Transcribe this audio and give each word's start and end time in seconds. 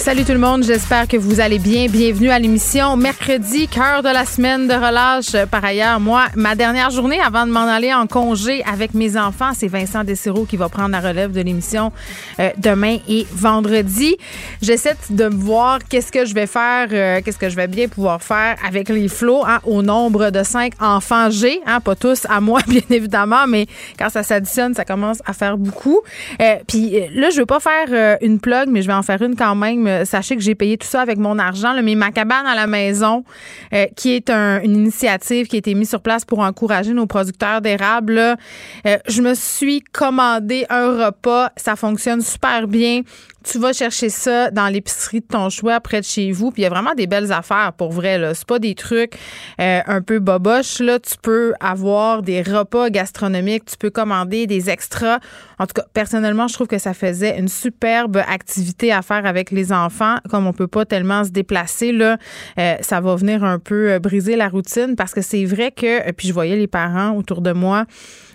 Salut 0.00 0.24
tout 0.24 0.32
le 0.32 0.38
monde, 0.38 0.64
j'espère 0.64 1.06
que 1.06 1.18
vous 1.18 1.40
allez 1.40 1.58
bien. 1.58 1.86
Bienvenue 1.86 2.30
à 2.30 2.38
l'émission 2.38 2.96
mercredi, 2.96 3.68
cœur 3.68 4.02
de 4.02 4.08
la 4.08 4.24
semaine 4.24 4.66
de 4.66 4.72
relâche. 4.72 5.44
Par 5.50 5.62
ailleurs, 5.62 6.00
moi, 6.00 6.24
ma 6.36 6.54
dernière 6.54 6.88
journée 6.88 7.20
avant 7.20 7.46
de 7.46 7.52
m'en 7.52 7.68
aller 7.68 7.92
en 7.92 8.06
congé 8.06 8.64
avec 8.64 8.94
mes 8.94 9.18
enfants, 9.18 9.50
c'est 9.54 9.68
Vincent 9.68 10.02
Dessereau 10.02 10.46
qui 10.46 10.56
va 10.56 10.70
prendre 10.70 10.92
la 10.92 11.00
relève 11.00 11.32
de 11.32 11.42
l'émission 11.42 11.92
euh, 12.38 12.48
demain 12.56 12.96
et 13.10 13.26
vendredi. 13.30 14.16
J'essaie 14.62 14.96
de 15.10 15.26
voir 15.26 15.80
qu'est-ce 15.86 16.10
que 16.10 16.24
je 16.24 16.34
vais 16.34 16.46
faire, 16.46 16.88
euh, 16.92 17.20
qu'est-ce 17.22 17.38
que 17.38 17.50
je 17.50 17.56
vais 17.56 17.68
bien 17.68 17.86
pouvoir 17.86 18.22
faire 18.22 18.56
avec 18.66 18.88
les 18.88 19.06
flots 19.06 19.44
hein, 19.46 19.58
au 19.64 19.82
nombre 19.82 20.30
de 20.30 20.42
cinq 20.42 20.72
enfants 20.80 21.28
G, 21.28 21.60
hein, 21.66 21.80
pas 21.80 21.94
tous 21.94 22.22
à 22.30 22.40
moi 22.40 22.60
bien 22.66 22.80
évidemment, 22.88 23.46
mais 23.46 23.66
quand 23.98 24.08
ça 24.08 24.22
s'additionne, 24.22 24.72
ça 24.74 24.86
commence 24.86 25.18
à 25.26 25.34
faire 25.34 25.58
beaucoup. 25.58 26.00
Euh, 26.40 26.54
Puis 26.66 26.98
là, 27.14 27.28
je 27.28 27.40
veux 27.40 27.46
pas 27.46 27.60
faire 27.60 28.16
une 28.22 28.40
plug, 28.40 28.70
mais 28.70 28.80
je 28.80 28.86
vais 28.86 28.94
en 28.94 29.02
faire 29.02 29.20
une 29.20 29.36
quand 29.36 29.54
même 29.54 29.89
euh, 29.90 30.04
sachez 30.04 30.36
que 30.36 30.42
j'ai 30.42 30.54
payé 30.54 30.78
tout 30.78 30.86
ça 30.86 31.00
avec 31.00 31.18
mon 31.18 31.38
argent. 31.38 31.74
mais 31.82 31.94
ma 31.94 32.10
cabane 32.10 32.46
à 32.46 32.54
la 32.54 32.66
maison, 32.66 33.24
euh, 33.72 33.86
qui 33.96 34.12
est 34.12 34.30
une 34.30 34.74
initiative 34.74 35.46
qui 35.46 35.56
a 35.56 35.58
été 35.58 35.74
mise 35.74 35.88
sur 35.88 36.00
place 36.00 36.24
pour 36.24 36.40
encourager 36.40 36.92
nos 36.92 37.06
producteurs 37.06 37.60
d'érable, 37.60 38.18
euh, 38.18 38.98
je 39.08 39.22
me 39.22 39.34
suis 39.34 39.80
commandé 39.80 40.66
un 40.70 41.06
repas. 41.06 41.50
Ça 41.56 41.76
fonctionne 41.76 42.20
super 42.20 42.68
bien 42.68 43.02
tu 43.44 43.58
vas 43.58 43.72
chercher 43.72 44.08
ça 44.08 44.50
dans 44.50 44.68
l'épicerie 44.68 45.20
de 45.20 45.26
ton 45.26 45.50
choix 45.50 45.80
près 45.80 46.00
de 46.00 46.06
chez 46.06 46.32
vous. 46.32 46.50
Puis 46.50 46.62
il 46.62 46.64
y 46.64 46.66
a 46.66 46.70
vraiment 46.70 46.94
des 46.94 47.06
belles 47.06 47.32
affaires 47.32 47.72
pour 47.76 47.92
vrai. 47.92 48.18
Là. 48.18 48.34
C'est 48.34 48.46
pas 48.46 48.58
des 48.58 48.74
trucs 48.74 49.14
un 49.58 50.02
peu 50.02 50.18
boboches. 50.18 50.80
Là. 50.80 50.98
Tu 50.98 51.14
peux 51.20 51.54
avoir 51.60 52.22
des 52.22 52.42
repas 52.42 52.90
gastronomiques, 52.90 53.64
tu 53.64 53.76
peux 53.76 53.90
commander 53.90 54.46
des 54.46 54.70
extras. 54.70 55.18
En 55.58 55.66
tout 55.66 55.74
cas, 55.74 55.84
personnellement, 55.92 56.48
je 56.48 56.54
trouve 56.54 56.68
que 56.68 56.78
ça 56.78 56.94
faisait 56.94 57.38
une 57.38 57.48
superbe 57.48 58.16
activité 58.26 58.92
à 58.92 59.02
faire 59.02 59.26
avec 59.26 59.50
les 59.50 59.72
enfants. 59.72 60.16
Comme 60.30 60.46
on 60.46 60.52
peut 60.52 60.68
pas 60.68 60.84
tellement 60.84 61.24
se 61.24 61.30
déplacer, 61.30 61.92
là, 61.92 62.16
euh, 62.58 62.76
ça 62.80 63.00
va 63.00 63.14
venir 63.16 63.44
un 63.44 63.58
peu 63.58 63.92
euh, 63.92 63.98
briser 63.98 64.36
la 64.36 64.48
routine 64.48 64.96
parce 64.96 65.12
que 65.12 65.20
c'est 65.20 65.44
vrai 65.44 65.70
que, 65.70 66.08
euh, 66.08 66.12
puis 66.16 66.28
je 66.28 66.32
voyais 66.32 66.56
les 66.56 66.66
parents 66.66 67.12
autour 67.12 67.40
de 67.42 67.52
moi 67.52 67.84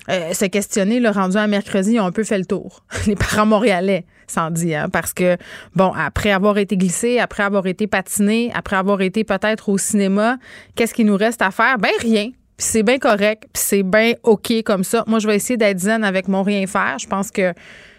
se 0.08 0.46
questionner, 0.46 1.00
le 1.00 1.10
rendu 1.10 1.38
à 1.38 1.48
mercredi, 1.48 1.94
ils 1.94 2.00
ont 2.00 2.06
un 2.06 2.12
peu 2.12 2.24
fait 2.24 2.38
le 2.38 2.46
tour. 2.46 2.84
Les 3.08 3.16
parents 3.16 3.46
montréalais, 3.46 4.06
sans 4.28 4.52
dire, 4.52 4.84
hein, 4.84 4.90
parce 4.90 5.14
que, 5.14 5.38
bon, 5.76 5.92
après 5.94 6.32
avoir 6.32 6.58
été 6.58 6.78
glissé, 6.78 7.20
après 7.20 7.44
avoir 7.44 7.66
été 7.68 7.88
patiné, 7.88 8.52
après 8.54 8.76
avoir 8.76 9.02
été 9.02 9.24
peut-être 9.24 9.70
au 9.70 9.78
cinéma, 9.78 10.38
qu'est-ce 10.76 10.94
qu'il 10.94 11.08
nous 11.08 11.18
reste 11.18 11.42
à 11.42 11.52
faire? 11.52 11.78
Ben 11.78 11.92
rien. 12.00 12.30
Puis 12.58 12.68
c'est 12.68 12.84
bien 12.84 13.00
correct, 13.00 13.44
puis 13.52 13.64
c'est 13.66 13.84
bien 13.84 14.14
OK 14.24 14.52
comme 14.64 14.84
ça. 14.84 15.04
Moi, 15.08 15.20
je 15.20 15.28
vais 15.28 15.36
essayer 15.36 15.58
d'être 15.58 15.80
zen 15.80 16.04
avec 16.04 16.28
mon 16.28 16.42
rien 16.42 16.66
faire. 16.68 16.98
Je 17.00 17.08
pense 17.08 17.30
que 17.30 17.54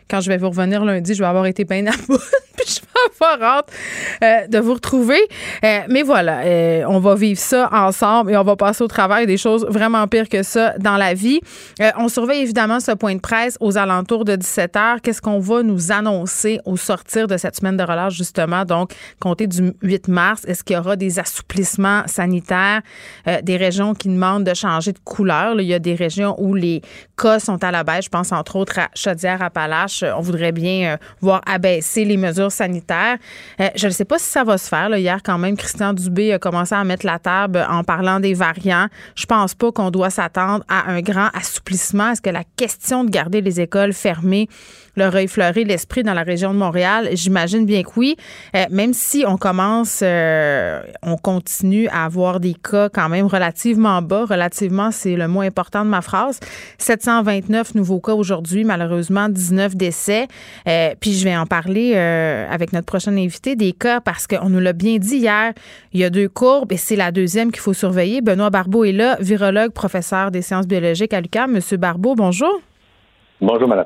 quand 0.09 0.21
je 0.21 0.28
vais 0.28 0.37
vous 0.37 0.49
revenir 0.49 0.84
lundi, 0.84 1.15
je 1.15 1.21
vais 1.21 1.28
avoir 1.28 1.47
été 1.47 1.65
bien 1.65 1.87
à 1.87 1.97
bout. 2.09 2.21
puis 2.56 2.67
je 2.67 2.81
vais 2.81 3.27
avoir 3.27 3.59
hâte 3.59 3.71
euh, 4.22 4.47
de 4.47 4.59
vous 4.59 4.75
retrouver. 4.75 5.21
Euh, 5.65 5.81
mais 5.89 6.03
voilà, 6.03 6.41
euh, 6.41 6.84
on 6.89 7.00
va 7.00 7.15
vivre 7.15 7.39
ça 7.39 7.69
ensemble 7.72 8.33
et 8.33 8.37
on 8.37 8.43
va 8.43 8.56
passer 8.56 8.83
au 8.83 8.89
travail 8.89 9.27
des 9.27 9.37
choses 9.37 9.66
vraiment 9.69 10.06
pires 10.09 10.28
que 10.28 10.43
ça 10.43 10.75
dans 10.78 10.97
la 10.97 11.15
vie. 11.15 11.41
on 11.99 12.09
surveille 12.09 12.43
évidemment 12.43 12.81
ce 12.81 12.93
point 12.93 13.15
de 13.15 13.21
presse 13.21 13.56
aux 13.61 13.77
alentours 13.77 14.25
de 14.25 14.37
17 14.37 14.75
h. 14.75 15.00
Qu'est-ce 15.00 15.21
qu'on 15.21 15.39
va 15.39 15.62
nous 15.62 15.93
annoncer 15.93 16.61
au 16.65 16.77
sortir 16.77 17.27
de 17.27 17.37
cette 17.37 17.56
semaine 17.56 17.77
de 17.77 17.83
relâche, 17.83 18.15
justement? 18.15 18.65
Donc, 18.65 18.93
compter 19.21 19.47
du 19.47 19.72
8 19.83 20.09
mars, 20.09 20.45
est-ce 20.47 20.65
qu'il 20.65 20.77
y 20.77 20.78
aura 20.78 20.97
des 20.97 21.19
assouplissements 21.19 22.03
sanitaires, 22.06 22.83
des 23.43 23.56
régions 23.56 23.95
qui 23.95 24.09
demandent 24.09 24.45
de 24.45 24.55
changer 24.55 24.93
de 24.93 24.99
couleur? 24.99 25.61
il 25.61 25.66
y 25.66 25.75
a 25.75 25.78
des 25.78 25.95
régions 25.95 26.34
où 26.39 26.55
les 26.55 26.83
cas 27.16 27.39
sont 27.39 27.62
à 27.62 27.71
la 27.71 27.84
baisse. 27.84 28.06
Je 28.06 28.11
pense 28.11 28.33
entre 28.33 28.56
autres 28.56 28.78
à 28.78 28.89
Chaudière-Appalaches 28.95 29.96
on 30.03 30.21
voudrait 30.21 30.53
bien 30.53 30.95
euh, 30.95 30.97
voir 31.21 31.41
abaisser 31.47 32.05
les 32.05 32.17
mesures 32.17 32.53
sanitaires. 32.53 33.19
Euh, 33.61 33.69
je 33.75 33.87
ne 33.87 33.93
sais 33.93 34.05
pas 34.05 34.19
si 34.19 34.27
ça 34.27 34.45
va 34.45 34.59
se 34.59 34.69
faire. 34.69 34.95
Hier, 34.97 35.21
quand 35.23 35.39
même, 35.39 35.57
Christian 35.57 35.93
Dubé 35.93 36.33
a 36.33 36.39
commencé 36.39 36.75
à 36.75 36.84
mettre 36.84 37.07
la 37.07 37.19
table 37.19 37.67
en 37.69 37.84
parlant 37.84 38.21
des 38.21 38.34
variants. 38.34 38.87
Je 39.15 39.27
pense 39.27 39.55
pas 39.55 39.73
qu'on 39.73 39.91
doit 39.91 40.11
s'attendre 40.11 40.65
à 40.69 40.91
un 40.91 41.01
grand 41.01 41.29
assouplissement. 41.34 42.11
Est-ce 42.11 42.23
que 42.23 42.31
la 42.31 42.45
question 42.57 43.05
de 43.05 43.11
garder 43.11 43.41
les 43.41 43.61
écoles 43.61 43.93
fermées 43.93 44.49
leur 44.97 45.15
a 45.15 45.23
effleuré 45.23 45.65
l'esprit 45.65 46.03
dans 46.03 46.15
la 46.15 46.23
région 46.23 46.53
de 46.53 46.59
Montréal? 46.59 47.09
J'imagine 47.12 47.67
bien 47.67 47.83
que 47.83 47.91
oui. 47.97 48.17
Euh, 48.55 48.65
même 48.71 48.95
si 48.95 49.25
on 49.27 49.37
commence, 49.37 50.03
on 50.03 51.17
continue 51.17 51.89
à 51.89 52.05
avoir 52.05 52.41
des 52.41 52.55
cas 52.55 52.89
quand 52.89 53.09
même 53.09 53.27
relativement 53.27 54.03
bas. 54.03 54.25
Relativement, 54.25 54.91
c'est 54.91 55.17
le 55.17 55.29
mot 55.29 55.41
important 55.41 55.84
de 55.84 55.91
ma 55.91 56.03
phrase. 56.03 56.41
729 56.79 57.75
nouveaux 57.75 58.01
cas 58.01 58.12
aujourd'hui, 58.12 58.65
malheureusement 58.65 59.29
19 59.29 59.77
décès. 59.77 60.27
Euh, 60.67 60.95
puis 60.99 61.13
je 61.13 61.25
vais 61.25 61.37
en 61.37 61.47
parler 61.47 61.93
euh, 61.95 62.47
avec 62.51 62.73
notre 62.73 62.87
prochain 62.87 63.17
invité 63.17 63.57
des 63.57 63.73
cas 63.73 64.01
parce 64.01 64.27
qu'on 64.27 64.49
nous 64.49 64.61
l'a 64.61 64.73
bien 64.73 64.99
dit 64.99 65.17
hier. 65.17 65.53
Il 65.93 66.01
y 66.01 66.05
a 66.05 66.11
deux 66.11 66.28
courbes 66.28 66.73
et 66.73 66.77
c'est 66.77 66.97
la 66.97 67.13
deuxième 67.13 67.51
qu'il 67.53 67.61
faut 67.61 67.73
surveiller. 67.73 68.21
Benoît 68.21 68.51
Barbeau 68.51 68.84
est 68.84 68.93
là, 68.93 69.17
virologue, 69.21 69.73
professeur 69.73 70.31
des 70.31 70.43
sciences 70.43 70.67
biologiques 70.67 71.15
à 71.15 71.21
l'UQAM. 71.21 71.53
Monsieur 71.53 71.77
Barbeau, 71.77 72.15
bonjour. 72.15 72.61
Bonjour, 73.41 73.69
Mme 73.69 73.84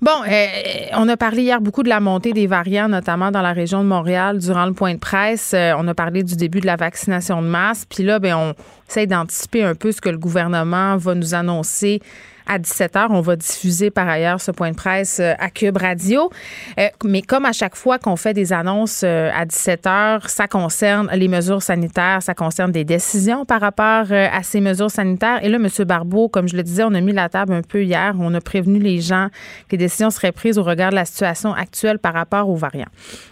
Bon, 0.00 0.10
euh, 0.26 0.46
on 0.94 1.06
a 1.08 1.16
parlé 1.18 1.42
hier 1.42 1.60
beaucoup 1.60 1.82
de 1.82 1.88
la 1.88 2.00
montée 2.00 2.32
des 2.32 2.46
variants, 2.46 2.88
notamment 2.88 3.30
dans 3.30 3.42
la 3.42 3.52
région 3.52 3.82
de 3.82 3.88
Montréal, 3.88 4.38
durant 4.38 4.64
le 4.64 4.72
point 4.72 4.94
de 4.94 4.98
presse. 4.98 5.54
on 5.54 5.86
a 5.86 5.94
parlé 5.94 6.22
du 6.22 6.34
début 6.34 6.60
de 6.60 6.66
la 6.66 6.76
vaccination 6.76 7.42
de 7.42 7.46
masse. 7.46 7.84
Puis 7.84 8.04
là, 8.04 8.18
ben, 8.18 8.36
on 8.36 8.54
essaie 8.88 9.06
d'anticiper 9.06 9.62
un 9.62 9.74
peu 9.74 9.92
ce 9.92 10.00
que 10.00 10.08
le 10.08 10.18
gouvernement 10.18 10.96
va 10.96 11.14
nous 11.14 11.34
annoncer 11.34 12.00
à 12.46 12.58
17h. 12.58 13.06
On 13.10 13.20
va 13.20 13.36
diffuser 13.36 13.90
par 13.90 14.08
ailleurs 14.08 14.40
ce 14.40 14.50
point 14.50 14.70
de 14.70 14.76
presse 14.76 15.18
euh, 15.20 15.34
à 15.38 15.50
Cube 15.50 15.76
Radio. 15.76 16.30
Euh, 16.78 16.88
mais 17.04 17.22
comme 17.22 17.44
à 17.44 17.52
chaque 17.52 17.76
fois 17.76 17.98
qu'on 17.98 18.16
fait 18.16 18.34
des 18.34 18.52
annonces 18.52 19.02
euh, 19.04 19.30
à 19.34 19.44
17h, 19.44 20.28
ça 20.28 20.48
concerne 20.48 21.10
les 21.12 21.28
mesures 21.28 21.62
sanitaires, 21.62 22.22
ça 22.22 22.34
concerne 22.34 22.72
des 22.72 22.84
décisions 22.84 23.44
par 23.44 23.60
rapport 23.60 24.12
à 24.12 24.42
ces 24.42 24.60
mesures 24.60 24.90
sanitaires. 24.90 25.44
Et 25.44 25.48
là, 25.48 25.56
M. 25.56 25.68
Barbeau, 25.84 26.28
comme 26.28 26.48
je 26.48 26.56
le 26.56 26.62
disais, 26.62 26.84
on 26.84 26.94
a 26.94 27.00
mis 27.00 27.12
la 27.12 27.28
table 27.28 27.52
un 27.52 27.62
peu 27.62 27.82
hier. 27.84 28.14
On 28.18 28.32
a 28.34 28.40
prévenu 28.40 28.78
les 28.78 29.00
gens 29.00 29.28
que 29.68 29.72
les 29.72 29.78
décisions 29.78 30.10
seraient 30.10 30.32
prises 30.32 30.58
au 30.58 30.62
regard 30.62 30.90
de 30.90 30.96
la 30.96 31.04
situation 31.04 31.52
actuelle 31.52 31.98
par 31.98 32.14
rapport 32.14 32.48
aux 32.48 32.56
variants. 32.56 32.88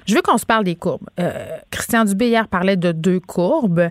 Je 0.06 0.14
veux 0.14 0.22
qu'on 0.22 0.38
se 0.38 0.46
parle 0.46 0.64
des 0.64 0.74
courbes. 0.74 1.08
Christian 1.70 2.04
Dubé 2.04 2.28
hier 2.28 2.48
parlait 2.48 2.76
de 2.76 2.92
deux 2.92 3.20
courbes. 3.20 3.90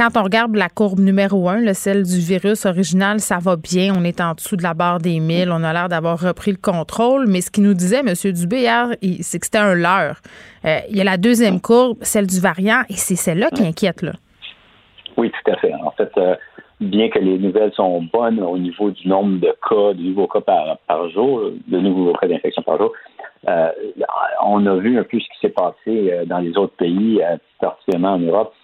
Quand 0.00 0.18
on 0.18 0.22
regarde 0.22 0.56
la 0.56 0.70
courbe 0.70 0.98
numéro 0.98 1.46
un, 1.50 1.74
celle 1.74 2.04
du 2.04 2.20
virus 2.20 2.64
original, 2.64 3.20
ça 3.20 3.36
va 3.38 3.56
bien. 3.56 3.92
On 3.94 4.02
est 4.02 4.22
en 4.22 4.32
dessous 4.32 4.56
de 4.56 4.62
la 4.62 4.72
barre 4.72 4.98
des 4.98 5.20
1000. 5.20 5.50
On 5.52 5.62
a 5.62 5.74
l'air 5.74 5.90
d'avoir 5.90 6.18
repris 6.18 6.52
le 6.52 6.56
contrôle. 6.56 7.26
Mais 7.28 7.42
ce 7.42 7.50
qu'il 7.50 7.64
nous 7.64 7.74
disait, 7.74 7.98
M. 7.98 8.14
Dubé, 8.32 8.60
hier, 8.60 8.86
c'est 9.20 9.38
que 9.38 9.44
c'était 9.44 9.58
un 9.58 9.74
leurre. 9.74 10.16
Euh, 10.64 10.78
il 10.88 10.96
y 10.96 11.02
a 11.02 11.04
la 11.04 11.18
deuxième 11.18 11.60
courbe, 11.60 11.98
celle 12.00 12.26
du 12.26 12.40
variant, 12.40 12.80
et 12.88 12.94
c'est 12.94 13.14
celle-là 13.14 13.50
qui 13.50 13.62
inquiète. 13.62 14.00
Là. 14.00 14.12
Oui, 15.18 15.30
tout 15.30 15.50
à 15.50 15.56
fait. 15.56 15.74
En 15.74 15.90
fait, 15.90 16.10
euh, 16.16 16.34
bien 16.80 17.10
que 17.10 17.18
les 17.18 17.36
nouvelles 17.36 17.74
sont 17.74 18.00
bonnes 18.10 18.42
au 18.42 18.56
niveau 18.56 18.90
du 18.92 19.06
nombre 19.06 19.38
de 19.38 19.54
cas, 19.68 19.92
de 19.92 20.00
nouveaux 20.00 20.28
cas 20.28 20.40
par, 20.40 21.10
jour, 21.10 21.42
de 21.68 21.78
nouveaux 21.78 22.14
cas 22.14 22.26
d'infection 22.26 22.62
par 22.62 22.78
jour, 22.78 22.94
euh, 23.50 23.68
on 24.42 24.64
a 24.64 24.76
vu 24.76 24.98
un 24.98 25.04
peu 25.04 25.18
ce 25.20 25.24
qui 25.24 25.40
s'est 25.42 25.50
passé 25.50 26.24
dans 26.24 26.38
les 26.38 26.56
autres 26.56 26.76
pays, 26.76 27.20
particulièrement 27.60 28.14
en 28.14 28.18
Europe. 28.18 28.54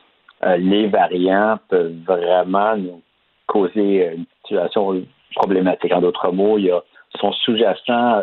Euh, 0.47 0.57
les 0.57 0.87
variants 0.87 1.59
peuvent 1.69 1.95
vraiment 2.07 2.77
nous 2.77 3.03
causer 3.47 4.13
une 4.17 4.27
situation 4.43 5.03
problématique. 5.35 5.93
En 5.93 6.01
d'autres 6.01 6.31
mots, 6.31 6.59
il 6.59 6.67
y 6.67 6.71
a, 6.71 6.83
sont 7.21 7.33
sous-jacents 7.33 8.23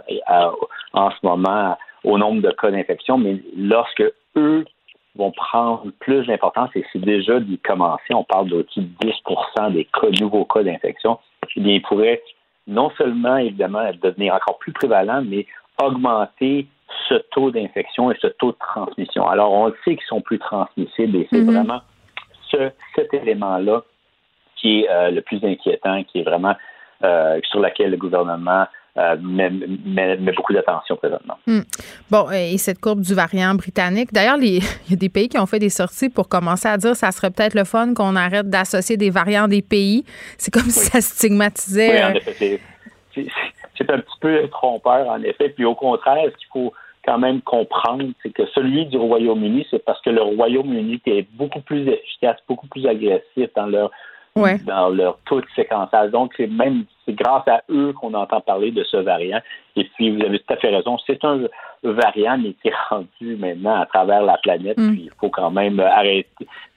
en 0.94 1.10
ce 1.12 1.18
moment 1.24 1.78
au 2.04 2.18
nombre 2.18 2.42
de 2.42 2.52
cas 2.52 2.72
d'infection, 2.72 3.18
mais 3.18 3.38
lorsque 3.58 4.04
eux 4.36 4.66
vont 5.16 5.31
prendre 5.31 5.86
plus 6.00 6.25
d'importance, 6.25 6.70
et 6.75 6.84
c'est 6.92 7.00
déjà 7.00 7.40
d'y 7.40 7.58
commencer, 7.60 8.14
on 8.14 8.24
parle 8.24 8.50
de 8.50 8.66
10% 8.75 9.74
des 9.74 9.86
cas, 9.86 10.08
nouveaux 10.20 10.46
cas 10.46 10.64
d'infection, 10.64 11.20
eh 11.56 11.60
bien, 11.60 11.74
ils 11.75 11.81
pourraient 11.81 12.22
non 12.68 12.90
seulement, 12.98 13.38
évidemment, 13.38 13.84
devenir 14.02 14.34
encore 14.34 14.58
plus 14.58 14.72
prévalent, 14.72 15.22
mais 15.25 15.46
augmenter 15.81 16.68
ce 17.10 17.16
taux 17.31 17.52
d'infection 17.52 18.12
et 18.12 18.18
ce 18.22 18.28
taux 18.28 18.52
de 18.52 18.58
transmission. 18.60 19.28
Alors, 19.28 19.52
on 19.52 19.68
le 19.68 19.75
sait 19.84 19.96
qu'ils 19.96 20.06
sont 20.08 20.22
plus 20.22 20.40
transmissibles 20.40 21.18
et 21.18 21.28
c'est 21.31 21.42
mm-hmm. 21.42 21.54
vraiment 21.54 21.81
ce, 22.53 22.71
cet 22.95 23.13
élément-là 23.13 23.83
qui 24.55 24.81
est 24.81 24.89
euh, 24.89 25.11
le 25.11 25.21
plus 25.21 25.44
inquiétant, 25.44 26.03
qui 26.03 26.19
est 26.19 26.23
vraiment 26.23 26.55
euh, 27.03 27.39
sur 27.50 27.59
lequel 27.59 27.91
le 27.91 27.97
gouvernement 27.97 28.65
euh, 28.97 29.17
met, 29.21 29.50
beaucoup 30.31 30.53
d'attention 30.53 30.95
présentement. 30.95 31.38
Hmm. 31.47 31.61
Bon, 32.09 32.29
et 32.31 32.57
cette 32.57 32.79
courbe 32.79 33.01
du 33.01 33.13
variant 33.13 33.55
britannique, 33.55 34.13
d'ailleurs, 34.13 34.38
il 34.41 34.61
y 34.89 34.94
a 34.94 34.95
des 34.95 35.09
pays 35.09 35.27
qui 35.27 35.38
ont 35.38 35.45
fait 35.45 35.59
des 35.59 35.69
sorties 35.69 36.09
pour 36.09 36.29
commencer 36.29 36.67
à 36.67 36.77
dire 36.77 36.91
que 36.91 36.97
ça 36.97 37.11
serait 37.11 37.31
peut-être 37.31 37.55
le 37.55 37.65
fun 37.65 37.94
qu'on 37.94 38.15
arrête 38.15 38.50
d'associer 38.50 38.95
des 38.95 39.09
variants 39.09 39.47
des 39.47 39.61
pays. 39.61 40.05
C'est 40.38 40.51
comme 40.51 40.69
si 40.69 40.79
ça 40.79 41.01
stigmatisait. 41.01 41.91
Oui, 41.91 42.03
en 42.03 42.13
effet, 42.13 42.59
c'est 43.75 43.89
un 43.89 44.00
petit 44.00 44.19
peu 44.21 44.47
trompeur, 44.50 45.07
en 45.09 45.21
effet. 45.23 45.50
Puis 45.50 45.65
au 45.65 45.75
contraire, 45.75 46.25
ce 46.31 46.38
qu'il 46.38 46.47
faut 46.53 46.73
quand 47.05 47.17
même 47.17 47.41
comprendre, 47.41 48.05
c'est 48.21 48.31
que 48.31 48.45
celui 48.47 48.85
du 48.85 48.97
Royaume-Uni, 48.97 49.67
c'est 49.69 49.83
parce 49.83 50.01
que 50.01 50.09
le 50.09 50.21
Royaume-Uni 50.21 51.01
est 51.05 51.27
beaucoup 51.33 51.61
plus 51.61 51.88
efficace, 51.88 52.38
beaucoup 52.47 52.67
plus 52.67 52.85
agressif 52.88 53.50
dans 53.55 53.67
leur 53.67 53.91
dans 54.65 54.89
leur 54.89 55.19
taux 55.25 55.41
de 55.41 55.45
séquençage. 55.55 56.11
Donc, 56.11 56.33
c'est 56.35 56.47
même 56.47 56.85
c'est 57.05 57.13
grâce 57.13 57.47
à 57.47 57.61
eux 57.69 57.94
qu'on 57.94 58.13
entend 58.13 58.41
parler 58.41 58.71
de 58.71 58.83
ce 58.83 58.97
variant. 58.97 59.39
Et 59.75 59.83
puis, 59.83 60.09
vous 60.09 60.23
avez 60.23 60.39
tout 60.39 60.53
à 60.53 60.57
fait 60.57 60.69
raison, 60.69 60.97
c'est 61.05 61.23
un 61.23 61.41
variant, 61.83 62.38
mais 62.38 62.53
qui 62.53 62.69
est 62.69 62.73
rendu 62.89 63.35
maintenant 63.35 63.81
à 63.81 63.85
travers 63.85 64.23
la 64.23 64.38
planète. 64.38 64.77
Mm. 64.77 64.91
Puis, 64.91 65.01
il 65.03 65.11
faut 65.19 65.29
quand 65.29 65.51
même 65.51 65.79
arrêter 65.79 66.25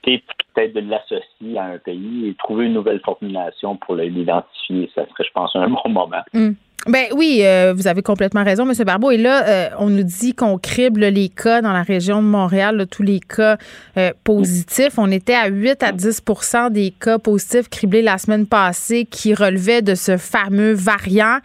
peut-être 0.03 0.73
de 0.73 0.81
l'associer 0.81 1.57
à 1.57 1.63
un 1.63 1.77
pays 1.77 2.27
et 2.27 2.35
trouver 2.35 2.65
une 2.65 2.73
nouvelle 2.73 2.99
formulation 2.99 3.75
pour 3.77 3.95
l'identifier. 3.95 4.91
Ça 4.93 5.07
serait, 5.07 5.23
je 5.23 5.31
pense, 5.31 5.55
un 5.55 5.69
bon 5.69 5.89
moment. 5.89 6.23
Mm. 6.33 6.51
Ben 6.87 7.07
oui, 7.13 7.41
euh, 7.43 7.73
vous 7.75 7.87
avez 7.87 8.01
complètement 8.01 8.43
raison, 8.43 8.69
M. 8.69 8.73
Barbeau. 8.85 9.11
Et 9.11 9.17
là, 9.17 9.45
euh, 9.47 9.69
on 9.77 9.89
nous 9.89 10.03
dit 10.03 10.33
qu'on 10.33 10.57
crible 10.57 11.01
les 11.01 11.27
cas 11.27 11.61
dans 11.61 11.73
la 11.73 11.83
région 11.83 12.21
de 12.21 12.27
Montréal, 12.27 12.85
tous 12.89 13.03
les 13.03 13.19
cas 13.19 13.57
euh, 13.97 14.11
positifs. 14.23 14.97
On 14.97 15.11
était 15.11 15.33
à 15.33 15.47
8 15.47 15.83
à 15.83 15.91
10% 15.91 16.71
des 16.71 16.91
cas 16.91 17.19
positifs 17.19 17.69
criblés 17.69 18.01
la 18.01 18.17
semaine 18.17 18.47
passée 18.47 19.05
qui 19.05 19.33
relevaient 19.33 19.81
de 19.81 19.95
ce 19.95 20.15
fameux 20.15 20.71
variant. 20.73 21.39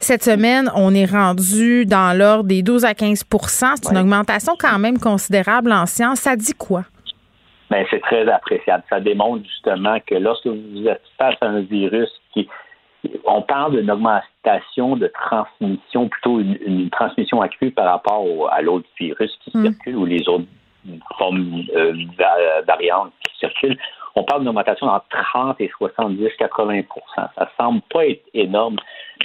Cette 0.00 0.24
semaine, 0.24 0.70
on 0.74 0.92
est 0.92 1.04
rendu 1.04 1.86
dans 1.86 2.16
l'ordre 2.16 2.48
des 2.48 2.62
12 2.62 2.84
à 2.84 2.92
15% 2.92 3.74
C'est 3.82 3.90
une 3.92 3.98
augmentation 3.98 4.54
quand 4.58 4.78
même 4.78 4.98
considérable 4.98 5.70
en 5.72 5.86
sciences. 5.86 6.20
Ça 6.20 6.34
dit 6.34 6.54
quoi? 6.54 6.84
Ben, 7.70 7.84
c'est 7.90 8.00
très 8.00 8.28
appréciable. 8.28 8.82
Ça 8.90 8.98
démontre 8.98 9.44
justement 9.44 9.98
que 10.04 10.16
lorsque 10.16 10.46
vous 10.46 10.88
êtes 10.88 11.02
face 11.16 11.36
à 11.42 11.46
un 11.46 11.60
virus 11.60 12.08
qui 12.34 12.48
on 13.24 13.42
parle 13.42 13.76
d'une 13.76 13.90
augmentation 13.90 14.96
de 14.96 15.06
transmission, 15.08 16.08
plutôt 16.08 16.40
une, 16.40 16.90
transmission 16.90 17.40
accrue 17.40 17.70
par 17.70 17.86
rapport 17.86 18.24
à 18.52 18.60
l'autre 18.62 18.88
virus 18.98 19.36
qui 19.42 19.56
mm. 19.56 19.62
circule 19.62 19.96
ou 19.96 20.04
les 20.04 20.28
autres 20.28 20.46
formes 21.18 21.62
euh, 21.76 21.94
variantes 22.66 23.12
qui 23.26 23.38
circulent. 23.38 23.78
On 24.16 24.24
parle 24.24 24.40
d'une 24.40 24.48
augmentation 24.48 24.88
entre 24.88 25.06
30 25.32 25.60
et 25.60 25.70
70, 25.78 26.30
80% 26.38 26.84
Ça 27.14 27.50
semble 27.58 27.80
pas 27.92 28.06
être 28.06 28.24
énorme, 28.34 28.76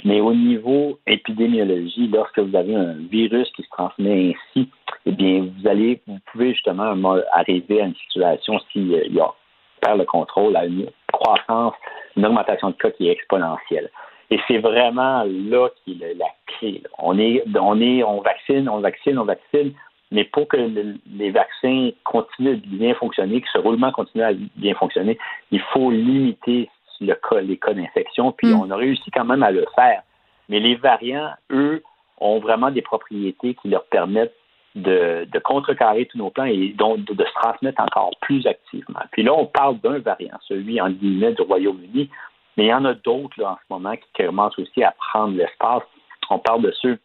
mais 0.04 0.20
au 0.20 0.32
niveau 0.32 0.98
épidémiologie, 1.06 2.08
lorsque 2.08 2.38
vous 2.38 2.54
avez 2.54 2.74
un 2.74 2.94
virus 3.10 3.50
qui 3.56 3.62
se 3.62 3.68
transmet 3.70 4.34
ainsi, 4.34 4.70
eh 5.06 5.12
bien, 5.12 5.40
vous 5.40 5.68
allez, 5.68 6.00
vous 6.06 6.18
pouvez 6.30 6.52
justement 6.52 6.94
arriver 7.32 7.80
à 7.82 7.86
une 7.86 7.96
situation 7.96 8.60
s'il 8.72 8.88
y 8.90 9.20
a 9.20 9.32
perd 9.80 9.98
le 9.98 10.04
contrôle 10.04 10.56
à 10.56 10.66
une 10.66 10.86
croissance 11.12 11.74
une 12.16 12.26
augmentation 12.26 12.70
de 12.70 12.74
cas 12.74 12.90
qui 12.90 13.08
est 13.08 13.12
exponentielle. 13.12 13.90
Et 14.30 14.40
c'est 14.48 14.58
vraiment 14.58 15.24
là 15.24 15.68
qui 15.84 16.00
est 16.02 16.14
la 16.14 16.26
clé. 16.46 16.82
On 16.98 17.18
est, 17.18 17.44
on 17.54 17.80
est, 17.80 18.02
on 18.02 18.20
vaccine, 18.20 18.68
on 18.68 18.80
vaccine, 18.80 19.18
on 19.18 19.24
vaccine, 19.24 19.72
mais 20.10 20.24
pour 20.24 20.48
que 20.48 20.56
les 20.56 21.30
vaccins 21.30 21.90
continuent 22.04 22.60
de 22.60 22.66
bien 22.66 22.94
fonctionner, 22.94 23.40
que 23.40 23.48
ce 23.52 23.58
roulement 23.58 23.92
continue 23.92 24.24
à 24.24 24.32
bien 24.56 24.74
fonctionner, 24.74 25.18
il 25.50 25.60
faut 25.72 25.90
limiter 25.90 26.68
le 27.00 27.14
cas, 27.14 27.40
les 27.40 27.56
cas 27.56 27.74
d'infection. 27.74 28.32
Puis 28.32 28.48
mm. 28.48 28.60
on 28.60 28.70
a 28.70 28.76
réussi 28.76 29.10
quand 29.10 29.24
même 29.24 29.42
à 29.42 29.50
le 29.50 29.64
faire. 29.74 30.02
Mais 30.48 30.60
les 30.60 30.76
variants, 30.76 31.30
eux, 31.50 31.82
ont 32.18 32.38
vraiment 32.38 32.70
des 32.70 32.82
propriétés 32.82 33.54
qui 33.54 33.68
leur 33.68 33.84
permettent 33.84 34.34
de, 34.76 35.38
contrecarrer 35.42 36.06
tous 36.06 36.18
nos 36.18 36.30
plans 36.30 36.44
et 36.44 36.74
donc 36.76 37.04
de, 37.04 37.24
se 37.24 37.32
transmettre 37.34 37.80
encore 37.80 38.10
plus 38.20 38.46
activement. 38.46 39.00
Puis 39.12 39.22
là, 39.22 39.32
on 39.34 39.46
parle 39.46 39.78
d'un 39.80 39.98
variant, 39.98 40.36
celui 40.42 40.80
en 40.80 40.90
guillemets 40.90 41.32
du 41.32 41.42
Royaume-Uni, 41.42 42.10
mais 42.56 42.64
il 42.64 42.68
y 42.68 42.74
en 42.74 42.84
a 42.84 42.94
d'autres 42.94 43.42
en 43.42 43.56
ce 43.56 43.74
moment 43.74 43.96
qui 43.96 44.24
commencent 44.24 44.58
aussi 44.58 44.82
à 44.82 44.94
prendre 45.12 45.36
l'espace. 45.36 45.82
On 46.30 46.38
parle 46.38 46.62
de 46.62 46.72
ceux, 46.82 46.98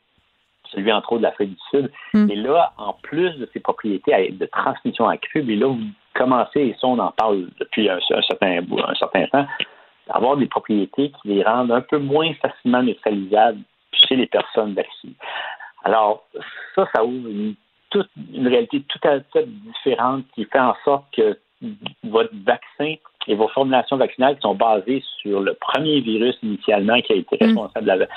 celui 0.71 0.91
entre 0.91 1.13
autres 1.13 1.21
de 1.21 1.27
l'Afrique 1.27 1.51
du 1.51 1.61
Sud. 1.69 1.91
Mm. 2.13 2.29
Et 2.29 2.35
là, 2.35 2.73
en 2.77 2.93
plus 2.93 3.31
de 3.37 3.49
ces 3.53 3.59
propriétés 3.59 4.31
de 4.31 4.45
transmission 4.45 5.07
accrue, 5.07 5.43
mais 5.43 5.55
là, 5.55 5.67
vous 5.67 5.79
commencez, 6.13 6.59
et 6.59 6.75
ça, 6.79 6.87
on 6.87 6.99
en 6.99 7.11
parle 7.11 7.47
depuis 7.59 7.89
un, 7.89 7.99
certain, 8.27 8.59
un 8.59 8.95
certain 8.95 9.27
temps, 9.27 9.47
avoir 10.09 10.35
des 10.37 10.47
propriétés 10.47 11.11
qui 11.21 11.27
les 11.29 11.43
rendent 11.43 11.71
un 11.71 11.81
peu 11.81 11.99
moins 11.99 12.33
facilement 12.35 12.83
neutralisables 12.83 13.61
chez 13.93 14.15
les 14.15 14.27
personnes 14.27 14.73
vaccinées. 14.73 15.15
Alors, 15.83 16.23
ça, 16.75 16.87
ça 16.93 17.03
ouvre 17.03 17.27
une, 17.27 17.55
toute, 17.91 18.09
une 18.33 18.47
réalité 18.47 18.81
tout 18.81 19.07
à 19.07 19.19
fait 19.33 19.45
différente 19.47 20.23
qui 20.33 20.45
fait 20.45 20.59
en 20.59 20.75
sorte 20.83 21.05
que 21.15 21.37
votre 22.03 22.33
vaccin 22.43 22.95
et 23.27 23.35
vos 23.35 23.47
formulations 23.49 23.97
vaccinales 23.97 24.35
qui 24.35 24.41
sont 24.41 24.55
basées 24.55 25.03
sur 25.21 25.41
le 25.41 25.53
premier 25.53 25.99
virus 26.01 26.35
initialement 26.41 26.99
qui 27.01 27.13
a 27.13 27.15
été 27.17 27.37
mm. 27.39 27.45
responsable 27.45 27.85
de 27.85 27.91
la, 27.91 28.07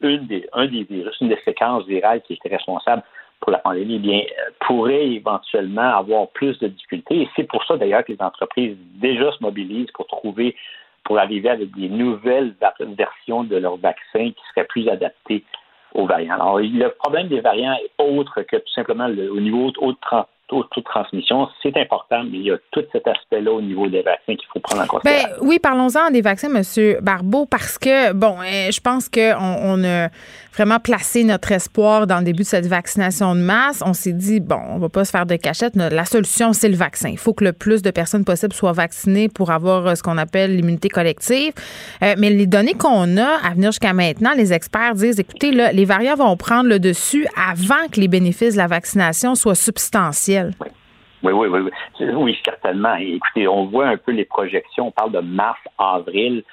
une 0.00 0.26
des, 0.26 0.46
un 0.52 0.66
des 0.66 0.84
virus, 0.84 1.14
une 1.20 1.28
des 1.28 1.40
séquences 1.44 1.86
virales 1.86 2.22
qui 2.22 2.34
était 2.34 2.48
responsable 2.48 3.02
pour 3.40 3.52
la 3.52 3.58
pandémie, 3.58 3.96
eh 3.96 3.98
bien, 3.98 4.22
pourrait 4.60 5.08
éventuellement 5.08 5.96
avoir 5.96 6.28
plus 6.28 6.58
de 6.58 6.68
difficultés. 6.68 7.22
Et 7.22 7.28
c'est 7.36 7.44
pour 7.44 7.64
ça, 7.64 7.76
d'ailleurs, 7.76 8.04
que 8.04 8.12
les 8.12 8.22
entreprises 8.22 8.76
déjà 8.94 9.30
se 9.32 9.42
mobilisent 9.42 9.90
pour 9.92 10.06
trouver, 10.06 10.56
pour 11.04 11.18
arriver 11.18 11.50
avec 11.50 11.74
des 11.76 11.88
nouvelles 11.88 12.54
versions 12.80 13.44
de 13.44 13.56
leurs 13.56 13.76
vaccins 13.76 14.30
qui 14.30 14.42
seraient 14.54 14.66
plus 14.66 14.88
adaptées 14.88 15.44
aux 15.94 16.06
variants. 16.06 16.34
Alors, 16.34 16.58
le 16.58 16.88
problème 16.88 17.28
des 17.28 17.40
variants 17.40 17.74
est 17.74 17.90
autre 18.02 18.42
que 18.42 18.56
tout 18.56 18.72
simplement 18.74 19.08
le, 19.08 19.30
au 19.30 19.40
niveau 19.40 19.72
haut 19.78 19.92
de 19.92 19.98
30 20.00 20.26
toute, 20.48 20.68
toute 20.70 20.84
transmission, 20.84 21.48
c'est 21.62 21.76
important, 21.76 22.22
mais 22.24 22.38
il 22.38 22.42
y 22.44 22.50
a 22.50 22.58
tout 22.70 22.84
cet 22.92 23.06
aspect-là 23.06 23.52
au 23.52 23.60
niveau 23.60 23.88
des 23.88 24.02
vaccins 24.02 24.34
qu'il 24.36 24.46
faut 24.52 24.60
prendre 24.60 24.82
en 24.82 24.84
ben, 24.84 24.88
considération. 24.88 25.28
Bien, 25.28 25.48
oui, 25.48 25.58
parlons-en 25.58 26.10
des 26.10 26.20
vaccins, 26.20 26.54
M. 26.54 26.62
Barbeau, 27.02 27.46
parce 27.46 27.78
que, 27.78 28.12
bon, 28.12 28.36
hein, 28.40 28.70
je 28.70 28.80
pense 28.80 29.08
qu'on 29.08 29.34
on 29.38 29.84
a 29.84 30.08
vraiment 30.54 30.78
placé 30.78 31.24
notre 31.24 31.52
espoir 31.52 32.06
dans 32.06 32.18
le 32.18 32.24
début 32.24 32.42
de 32.42 32.48
cette 32.48 32.66
vaccination 32.66 33.34
de 33.34 33.40
masse. 33.40 33.82
On 33.84 33.92
s'est 33.92 34.12
dit, 34.12 34.40
bon, 34.40 34.60
on 34.68 34.76
ne 34.76 34.80
va 34.80 34.88
pas 34.88 35.04
se 35.04 35.10
faire 35.10 35.26
de 35.26 35.36
cachette. 35.36 35.76
La 35.76 36.04
solution, 36.04 36.52
c'est 36.52 36.68
le 36.68 36.76
vaccin. 36.76 37.10
Il 37.10 37.18
faut 37.18 37.34
que 37.34 37.44
le 37.44 37.52
plus 37.52 37.82
de 37.82 37.90
personnes 37.90 38.24
possible 38.24 38.52
soient 38.54 38.72
vaccinées 38.72 39.28
pour 39.28 39.50
avoir 39.50 39.86
euh, 39.86 39.94
ce 39.94 40.02
qu'on 40.02 40.16
appelle 40.16 40.56
l'immunité 40.56 40.88
collective. 40.88 41.52
Euh, 42.02 42.14
mais 42.18 42.30
les 42.30 42.46
données 42.46 42.74
qu'on 42.74 43.16
a 43.16 43.38
à 43.44 43.50
venir 43.54 43.72
jusqu'à 43.72 43.92
maintenant, 43.92 44.32
les 44.34 44.52
experts 44.52 44.94
disent, 44.94 45.20
écoutez, 45.20 45.50
là, 45.50 45.72
les 45.72 45.84
variants 45.84 46.16
vont 46.16 46.36
prendre 46.36 46.68
le 46.68 46.78
dessus 46.78 47.26
avant 47.36 47.88
que 47.92 48.00
les 48.00 48.08
bénéfices 48.08 48.54
de 48.54 48.58
la 48.58 48.66
vaccination 48.66 49.34
soient 49.34 49.54
substantiels. 49.54 50.35
Oui. 50.60 50.68
Oui, 51.22 51.48
oui, 51.48 51.70
oui. 52.00 52.38
certainement. 52.44 52.94
écoutez, 52.96 53.48
on 53.48 53.66
voit 53.66 53.88
un 53.88 53.96
peu 53.96 54.12
les 54.12 54.24
projections. 54.24 54.88
On 54.88 54.90
parle 54.90 55.12
de 55.12 55.20
mars, 55.20 55.58
avril, 55.78 56.44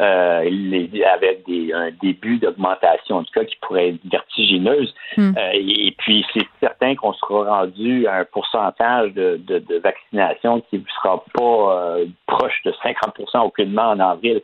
euh, 0.00 0.86
avec 1.12 1.44
un 1.74 1.90
début 2.00 2.38
d'augmentation, 2.38 3.16
en 3.16 3.24
tout 3.24 3.32
cas, 3.34 3.44
qui 3.44 3.56
pourrait 3.60 3.90
être 3.90 4.00
vertigineuse. 4.10 4.94
Hmm. 5.16 5.32
Euh, 5.36 5.50
et, 5.52 5.94
puis, 5.98 6.24
c'est 6.32 6.46
certain 6.60 6.94
qu'on 6.94 7.12
sera 7.12 7.60
rendu 7.60 8.06
à 8.06 8.20
un 8.20 8.24
pourcentage 8.24 9.12
de, 9.12 9.80
vaccination 9.82 10.62
qui 10.70 10.78
ne 10.78 10.84
sera 10.96 11.22
pas 11.34 11.98
euh, 11.98 12.06
proche 12.26 12.62
de 12.64 12.72
50% 12.72 13.40
aucunement 13.40 13.90
en 13.90 14.00
avril. 14.00 14.40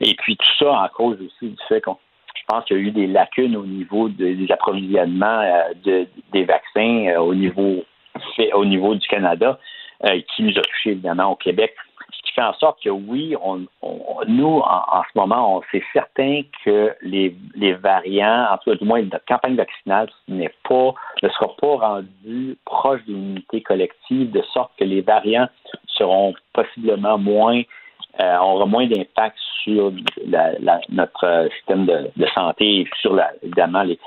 Et 0.00 0.14
puis, 0.16 0.36
tout 0.36 0.64
ça 0.64 0.72
en 0.72 0.88
cause 0.88 1.16
aussi 1.16 1.50
du 1.50 1.62
fait 1.68 1.80
qu'on 1.80 1.96
je 2.36 2.42
pense 2.46 2.64
qu'il 2.64 2.76
y 2.76 2.80
a 2.80 2.82
eu 2.82 2.90
des 2.90 3.06
lacunes 3.06 3.56
au 3.56 3.66
niveau 3.66 4.08
des 4.08 4.46
approvisionnements 4.50 5.44
des 5.84 6.44
vaccins 6.44 7.16
au 7.18 7.34
niveau 7.34 7.84
fait 8.36 8.52
au 8.52 8.64
niveau 8.64 8.94
du 8.94 9.06
Canada, 9.08 9.58
euh, 10.04 10.20
qui 10.34 10.42
nous 10.42 10.58
a 10.58 10.62
touché 10.62 10.90
évidemment 10.90 11.32
au 11.32 11.36
Québec. 11.36 11.74
Ce 12.12 12.22
qui 12.22 12.32
fait 12.32 12.42
en 12.42 12.54
sorte 12.54 12.82
que 12.82 12.90
oui, 12.90 13.36
on, 13.40 13.66
nous, 14.26 14.58
en, 14.58 15.02
ce 15.12 15.18
moment, 15.18 15.56
on 15.56 15.62
c'est 15.70 15.82
certain 15.92 16.42
que 16.64 16.94
les, 17.02 17.36
les 17.54 17.74
variants, 17.74 18.48
en 18.50 18.58
tout 18.58 18.70
cas 18.70 18.76
du 18.76 18.84
moins 18.84 19.02
notre 19.02 19.24
campagne 19.26 19.56
vaccinale 19.56 20.08
n'est 20.26 20.52
pas, 20.68 20.94
ne 21.22 21.28
sera 21.28 21.54
pas 21.56 21.76
rendue 21.76 22.56
proche 22.64 23.04
d'une 23.06 23.32
unité 23.32 23.62
collective, 23.62 24.30
de 24.30 24.42
sorte 24.52 24.72
que 24.78 24.84
les 24.84 25.02
variants 25.02 25.48
seront 25.86 26.34
possiblement 26.52 27.18
moins 27.18 27.62
euh, 28.18 28.36
aura 28.38 28.66
moins 28.66 28.86
d'impact 28.86 29.36
sur 29.62 29.92
notre 30.88 31.48
système 31.56 31.86
de, 31.86 32.26
santé 32.34 32.80
et 32.80 32.88
sur 33.00 33.18
évidemment 33.42 33.82
les, 33.82 33.98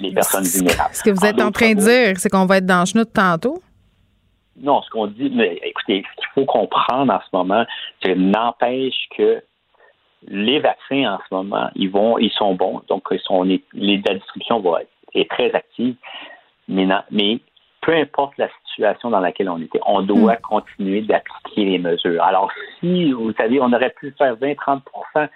les, 0.00 0.12
personnes 0.12 0.44
vulnérables. 0.44 0.94
Ce 0.94 1.02
que 1.02 1.10
vous 1.10 1.24
êtes 1.24 1.40
en, 1.40 1.52
train 1.52 1.74
de 1.74 1.80
dire, 1.80 2.18
c'est 2.18 2.28
qu'on 2.28 2.46
va 2.46 2.58
être 2.58 2.66
dans 2.66 2.84
le 2.94 3.00
de 3.00 3.04
tantôt? 3.04 3.62
Non, 4.58 4.82
ce 4.82 4.90
qu'on 4.90 5.06
dit, 5.06 5.30
mais 5.32 5.60
écoutez, 5.62 6.02
ce 6.02 6.20
qu'il 6.20 6.28
faut 6.34 6.44
comprendre 6.46 7.12
en 7.12 7.20
ce 7.20 7.36
moment, 7.36 7.64
c'est 8.02 8.14
que 8.14 8.18
n'empêche 8.18 9.08
que 9.16 9.42
les 10.28 10.58
vaccins 10.58 11.14
en 11.14 11.18
ce 11.28 11.34
moment, 11.34 11.68
ils 11.76 11.90
vont, 11.90 12.18
ils 12.18 12.32
sont 12.32 12.54
bons, 12.54 12.82
donc 12.88 13.04
ils 13.10 13.20
sont, 13.20 13.42
les, 13.42 13.62
la 13.74 14.14
distribution 14.14 14.60
va 14.60 14.82
être 14.82 14.90
est 15.14 15.30
très 15.30 15.52
active, 15.52 15.94
mais, 16.68 16.86
mais 17.10 17.38
peu 17.86 17.94
importe 17.94 18.36
la 18.36 18.48
situation 18.68 19.10
dans 19.10 19.20
laquelle 19.20 19.48
on 19.48 19.62
était, 19.62 19.78
on 19.86 20.02
doit 20.02 20.34
mm. 20.34 20.40
continuer 20.40 21.00
d'appliquer 21.02 21.64
les 21.64 21.78
mesures. 21.78 22.20
Alors, 22.22 22.50
si, 22.80 23.12
vous 23.12 23.32
savez, 23.34 23.60
on 23.60 23.72
aurait 23.72 23.94
pu 23.96 24.12
faire 24.18 24.34
20-30 24.34 25.28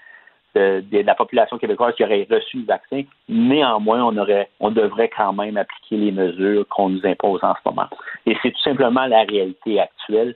de, 0.57 0.85
de, 0.91 0.99
la 0.99 1.15
population 1.15 1.59
québécoise 1.59 1.95
qui 1.95 2.03
aurait 2.03 2.27
reçu 2.29 2.59
le 2.59 2.65
vaccin, 2.65 3.03
néanmoins, 3.29 4.03
on 4.03 4.17
aurait, 4.17 4.51
on 4.59 4.73
devrait 4.73 5.11
quand 5.17 5.33
même 5.33 5.57
appliquer 5.57 5.97
les 5.97 6.11
mesures 6.11 6.67
qu'on 6.69 6.89
nous 6.89 7.07
impose 7.07 7.39
en 7.45 7.55
ce 7.55 7.61
moment. 7.67 7.87
Et 8.27 8.37
c'est 8.43 8.51
tout 8.51 8.63
simplement 8.63 9.07
la 9.07 9.23
réalité 9.23 9.79
actuelle. 9.79 10.35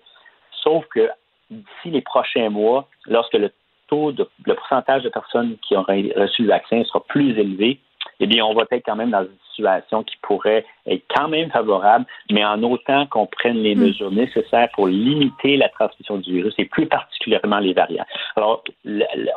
Sauf 0.62 0.86
que 0.94 1.10
d'ici 1.50 1.90
les 1.90 2.00
prochains 2.00 2.48
mois, 2.48 2.88
lorsque 3.08 3.34
le 3.34 3.50
taux 3.88 4.12
de, 4.12 4.28
le 4.46 4.54
pourcentage 4.54 5.02
de 5.02 5.08
personnes 5.08 5.56
qui 5.66 5.74
auraient 5.74 6.12
reçu 6.16 6.42
le 6.42 6.48
vaccin 6.48 6.84
sera 6.84 7.02
plus 7.08 7.36
élevé, 7.36 7.80
eh 8.20 8.26
bien, 8.26 8.44
on 8.44 8.54
va 8.54 8.64
être 8.70 8.84
quand 8.84 8.96
même 8.96 9.10
dans 9.10 9.22
une 9.22 9.38
situation 9.50 10.02
qui 10.02 10.16
pourrait 10.22 10.64
être 10.86 11.04
quand 11.14 11.28
même 11.28 11.50
favorable, 11.50 12.06
mais 12.30 12.44
en 12.44 12.62
autant 12.62 13.06
qu'on 13.06 13.26
prenne 13.26 13.58
les 13.58 13.74
hmm. 13.74 13.80
mesures 13.80 14.10
nécessaires 14.10 14.68
pour 14.74 14.88
limiter 14.88 15.56
la 15.56 15.68
transmission 15.68 16.18
du 16.18 16.32
virus 16.32 16.54
et 16.58 16.64
plus 16.64 16.86
particulièrement 16.86 17.58
les 17.58 17.72
variants. 17.72 18.06
Alors, 18.36 18.62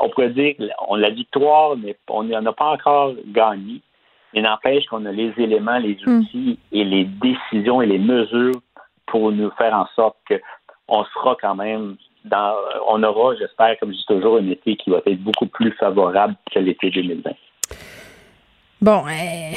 on 0.01 0.09
pourrait 0.09 0.29
dire, 0.29 0.55
on 0.87 0.95
la 0.95 1.09
victoire, 1.09 1.75
mais 1.77 1.95
on 2.09 2.23
n'en 2.23 2.45
a 2.45 2.53
pas 2.53 2.71
encore 2.71 3.13
gagné, 3.27 3.81
mais 4.33 4.41
n'empêche 4.41 4.85
qu'on 4.85 5.05
a 5.05 5.11
les 5.11 5.33
éléments, 5.37 5.77
les 5.77 5.97
hmm. 6.05 6.19
outils 6.19 6.59
et 6.71 6.83
les 6.83 7.05
décisions 7.05 7.81
et 7.81 7.85
les 7.85 7.99
mesures 7.99 8.59
pour 9.07 9.31
nous 9.31 9.51
faire 9.51 9.73
en 9.73 9.87
sorte 9.95 10.17
qu'on 10.27 11.03
sera 11.05 11.35
quand 11.39 11.55
même 11.55 11.95
dans, 12.25 12.55
on 12.87 13.01
aura, 13.03 13.35
j'espère, 13.35 13.79
comme 13.79 13.91
je 13.91 13.97
dis 13.97 14.05
toujours, 14.05 14.37
un 14.37 14.49
été 14.49 14.75
qui 14.75 14.89
va 14.89 14.97
être 15.05 15.23
beaucoup 15.23 15.45
plus 15.45 15.71
favorable 15.71 16.35
que 16.51 16.59
l'été 16.59 16.89
2020. 16.89 17.31
Bon, 18.81 19.03
euh, 19.07 19.55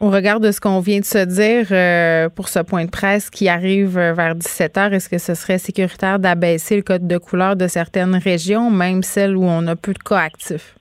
au 0.00 0.10
regard 0.10 0.38
de 0.38 0.52
ce 0.52 0.60
qu'on 0.60 0.78
vient 0.80 1.00
de 1.00 1.04
se 1.04 1.24
dire 1.24 1.66
euh, 1.72 2.28
pour 2.28 2.48
ce 2.48 2.60
point 2.60 2.84
de 2.84 2.90
presse 2.90 3.30
qui 3.30 3.48
arrive 3.48 3.98
vers 3.98 4.34
17 4.34 4.78
heures, 4.78 4.92
est-ce 4.92 5.08
que 5.08 5.18
ce 5.18 5.34
serait 5.34 5.58
sécuritaire 5.58 6.18
d'abaisser 6.18 6.76
le 6.76 6.82
code 6.82 7.06
de 7.08 7.18
couleur 7.18 7.56
de 7.56 7.66
certaines 7.66 8.14
régions, 8.14 8.70
même 8.70 9.02
celles 9.02 9.36
où 9.36 9.44
on 9.44 9.66
a 9.66 9.74
peu 9.74 9.92
de 9.92 9.98
cas 9.98 10.18
actifs? 10.18 10.76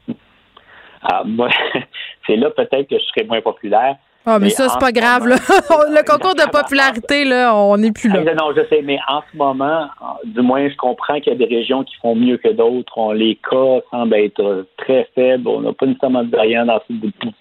Ah, 1.01 1.23
moi, 1.25 1.49
c'est 2.27 2.35
là 2.35 2.51
peut-être 2.51 2.87
que 2.87 2.97
je 2.97 3.03
serais 3.05 3.25
moins 3.25 3.41
populaire. 3.41 3.95
Ah, 4.25 4.37
mais, 4.39 4.49
ça, 4.49 4.69
c'est 4.69 4.79
pas 4.79 4.91
grave. 4.91 5.27
Là. 5.27 5.35
le 5.69 6.05
concours 6.05 6.35
de 6.35 6.49
popularité, 6.49 7.25
là, 7.25 7.55
on 7.55 7.77
n'est 7.77 7.91
plus 7.91 8.09
là. 8.09 8.21
Non, 8.35 8.53
je 8.55 8.61
sais, 8.69 8.81
mais 8.83 8.99
en 9.07 9.21
ce 9.31 9.37
moment, 9.37 9.87
du 10.25 10.41
moins, 10.41 10.69
je 10.69 10.75
comprends 10.75 11.19
qu'il 11.19 11.33
y 11.33 11.35
a 11.35 11.39
des 11.47 11.53
régions 11.53 11.83
qui 11.83 11.95
font 12.01 12.15
mieux 12.15 12.37
que 12.37 12.49
d'autres. 12.49 13.13
Les 13.13 13.35
cas 13.49 13.81
semblent 13.89 14.15
être 14.15 14.67
très 14.77 15.09
faibles. 15.15 15.47
On 15.47 15.61
n'a 15.61 15.73
pas 15.73 15.85
nécessairement 15.85 16.23
de 16.23 16.29
variants 16.29 16.65
dans 16.65 16.79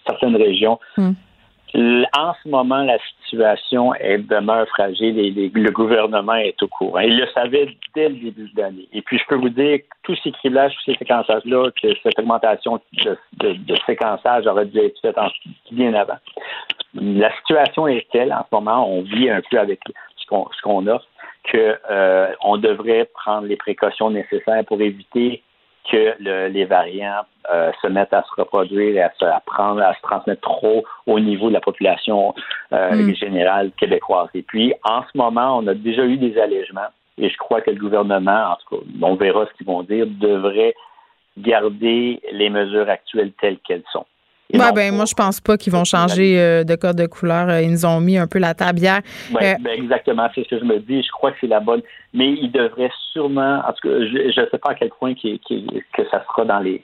certaines 0.06 0.36
régions. 0.36 0.78
Hmm. 0.96 1.12
En 1.74 2.34
ce 2.42 2.48
moment, 2.48 2.82
la 2.82 2.98
situation 3.24 3.94
est 3.94 4.18
demeure 4.18 4.66
fragile 4.68 5.18
et 5.18 5.30
le 5.30 5.70
gouvernement 5.70 6.34
est 6.34 6.60
au 6.62 6.68
courant. 6.68 6.98
Il 7.00 7.16
le 7.16 7.26
savait 7.28 7.76
dès 7.94 8.08
le 8.08 8.16
début 8.16 8.50
de 8.52 8.60
l'année. 8.60 8.88
Et 8.92 9.02
puis, 9.02 9.18
je 9.18 9.24
peux 9.28 9.36
vous 9.36 9.50
dire 9.50 9.78
que 9.78 9.84
tous 10.02 10.18
ces 10.24 10.32
criblages, 10.32 10.74
tous 10.74 10.92
ces 10.92 10.98
séquençages-là, 10.98 11.70
que 11.80 11.88
cette 12.02 12.18
augmentation 12.18 12.80
de, 12.94 13.76
séquençage 13.86 14.46
aurait 14.46 14.66
dû 14.66 14.78
être 14.78 15.00
faite 15.00 15.16
bien 15.70 15.94
avant. 15.94 16.18
La 16.94 17.34
situation 17.36 17.86
est 17.86 18.06
telle 18.10 18.32
en 18.32 18.44
ce 18.50 18.54
moment, 18.54 18.90
on 18.90 19.02
vit 19.02 19.30
un 19.30 19.40
peu 19.48 19.58
avec 19.58 19.80
ce 20.16 20.26
qu'on 20.26 20.48
qu'on 20.62 20.86
a, 20.88 21.00
que 21.44 21.78
euh, 21.90 22.56
devrait 22.58 23.08
prendre 23.14 23.46
les 23.46 23.56
précautions 23.56 24.10
nécessaires 24.10 24.64
pour 24.64 24.80
éviter 24.80 25.42
que 25.90 26.14
les 26.48 26.64
variants 26.64 27.22
euh, 27.52 27.72
se 27.82 27.86
mettent 27.88 28.12
à 28.12 28.22
se 28.22 28.40
reproduire 28.40 28.96
et 28.96 29.02
à 29.02 29.12
se 29.18 29.24
prendre, 29.46 29.82
à 29.82 29.94
se 29.94 30.00
transmettre 30.02 30.42
trop 30.42 30.84
au 31.06 31.18
niveau 31.20 31.48
de 31.48 31.54
la 31.54 31.60
population 31.60 32.34
euh, 32.72 32.92
mm. 32.92 33.14
générale 33.14 33.70
québécoise. 33.78 34.28
Et 34.34 34.42
puis, 34.42 34.74
en 34.84 35.02
ce 35.02 35.16
moment, 35.16 35.58
on 35.58 35.66
a 35.66 35.74
déjà 35.74 36.04
eu 36.04 36.16
des 36.16 36.38
allègements 36.38 36.88
et 37.18 37.28
je 37.28 37.36
crois 37.36 37.60
que 37.60 37.70
le 37.70 37.78
gouvernement, 37.78 38.52
en 38.52 38.56
tout 38.56 38.76
cas, 38.76 38.82
on 39.02 39.14
verra 39.14 39.46
ce 39.46 39.52
qu'ils 39.54 39.66
vont 39.66 39.82
dire, 39.82 40.06
devrait 40.06 40.74
garder 41.38 42.20
les 42.32 42.50
mesures 42.50 42.88
actuelles 42.88 43.32
telles 43.40 43.58
qu'elles 43.58 43.84
sont. 43.92 44.06
Ouais, 44.52 44.72
ben, 44.72 44.94
moi, 44.94 45.04
je 45.04 45.14
pense 45.14 45.40
pas 45.40 45.56
qu'ils 45.56 45.72
vont 45.72 45.84
changer 45.84 46.38
euh, 46.38 46.64
de 46.64 46.74
code 46.74 46.96
de 46.96 47.06
couleur. 47.06 47.48
Euh, 47.48 47.62
ils 47.62 47.70
nous 47.70 47.86
ont 47.86 48.00
mis 48.00 48.18
un 48.18 48.26
peu 48.26 48.38
la 48.38 48.54
table 48.54 48.78
hier. 48.78 49.00
Euh, 49.34 49.54
ben, 49.60 49.72
exactement, 49.72 50.28
c'est 50.34 50.44
ce 50.44 50.48
que 50.48 50.58
je 50.58 50.64
me 50.64 50.78
dis. 50.78 51.02
Je 51.02 51.10
crois 51.12 51.32
que 51.32 51.38
c'est 51.40 51.46
la 51.46 51.60
bonne. 51.60 51.82
Mais 52.14 52.30
ils 52.30 52.50
devraient 52.50 52.90
sûrement, 53.12 53.60
en 53.66 53.72
tout 53.72 53.88
cas, 53.88 53.94
je 54.00 54.40
ne 54.40 54.46
sais 54.46 54.58
pas 54.58 54.70
à 54.70 54.74
quel 54.74 54.90
point 54.90 55.14
que 55.14 56.02
ça 56.10 56.24
sera 56.26 56.44
dans 56.44 56.58
les, 56.58 56.82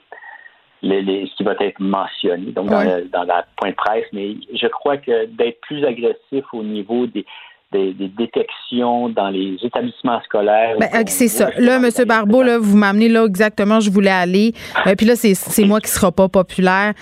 les, 0.81 1.27
ce 1.27 1.35
qui 1.35 1.43
va 1.43 1.53
être 1.59 1.79
mentionné, 1.79 2.51
donc 2.51 2.69
dans, 2.69 2.83
le, 2.83 3.09
dans 3.11 3.23
la 3.23 3.45
point 3.57 3.71
de 3.71 3.75
presse, 3.75 4.05
mais 4.13 4.35
je 4.53 4.67
crois 4.67 4.97
que 4.97 5.25
d'être 5.25 5.59
plus 5.61 5.83
agressif 5.83 6.45
au 6.53 6.63
niveau 6.63 7.07
des, 7.07 7.25
des, 7.71 7.93
détections 7.93 9.09
dans 9.09 9.29
les 9.29 9.57
établissements 9.61 10.21
scolaires. 10.21 10.77
Ben, 10.79 11.05
c'est 11.07 11.27
ça. 11.27 11.49
Là, 11.57 11.77
M. 11.77 11.89
Barbeau, 12.05 12.43
là, 12.43 12.57
vous 12.57 12.77
m'amenez 12.77 13.09
là 13.09 13.25
exactement, 13.25 13.79
je 13.79 13.89
voulais 13.89 14.09
aller. 14.09 14.53
puis 14.97 15.05
là, 15.05 15.15
c'est 15.15 15.65
moi 15.65 15.79
qui 15.79 15.87
ne 15.87 15.95
sera 15.99 16.11
pas 16.11 16.29
populaire. 16.29 16.93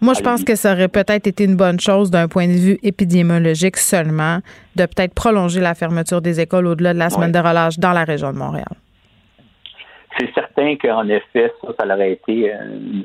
Moi, 0.00 0.12
je 0.14 0.20
pense 0.20 0.44
que 0.44 0.54
ça 0.56 0.72
aurait 0.72 0.88
peut-être 0.88 1.26
été 1.26 1.44
une 1.44 1.56
bonne 1.56 1.80
chose 1.80 2.10
d'un 2.10 2.28
point 2.28 2.46
de 2.46 2.52
vue 2.52 2.78
épidémiologique 2.82 3.78
seulement 3.78 4.38
de 4.76 4.84
peut-être 4.84 5.14
prolonger 5.14 5.60
la 5.60 5.74
fermeture 5.74 6.20
des 6.20 6.38
écoles 6.38 6.66
au-delà 6.66 6.92
de 6.92 6.98
la 6.98 7.08
semaine 7.08 7.32
de 7.32 7.38
relâche 7.38 7.78
dans 7.78 7.92
la 7.92 8.04
région 8.04 8.32
de 8.32 8.38
Montréal. 8.38 8.68
C'est 10.18 10.32
certain 10.34 10.76
qu'en 10.76 11.08
effet, 11.08 11.52
ça, 11.62 11.68
ça 11.78 11.86
aurait 11.86 12.12
été 12.12 12.52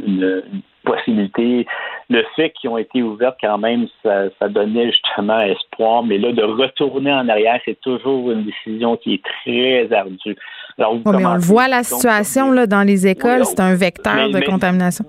une, 0.08 0.44
possibilité. 0.84 1.68
Le 2.10 2.24
fait 2.36 2.50
qu'ils 2.52 2.70
ont 2.70 2.78
été 2.78 3.04
ouverts 3.04 3.36
quand 3.40 3.58
même, 3.60 3.86
ça, 4.04 4.30
donnait 4.50 4.92
justement 4.92 5.40
espoir, 5.40 6.04
mais 6.04 6.18
là, 6.18 6.32
de 6.32 6.42
retourner 6.42 7.14
en 7.14 7.30
arrière, 7.30 7.60
c'est 7.66 7.80
toujours 7.82 8.32
une 8.32 8.46
décision 8.46 8.98
qui 8.98 9.16
est 9.16 9.24
très 9.24 9.96
ardue. 9.96 10.36
Alors, 10.80 10.96
mais 11.06 11.26
on 11.26 11.38
voit 11.38 11.68
la 11.68 11.84
situation 11.84 12.52
là, 12.52 12.66
dans 12.66 12.82
les 12.82 13.08
écoles, 13.08 13.46
c'est 13.46 13.60
un 13.60 13.76
vecteur 13.76 14.30
de 14.30 14.40
contamination. 14.40 15.06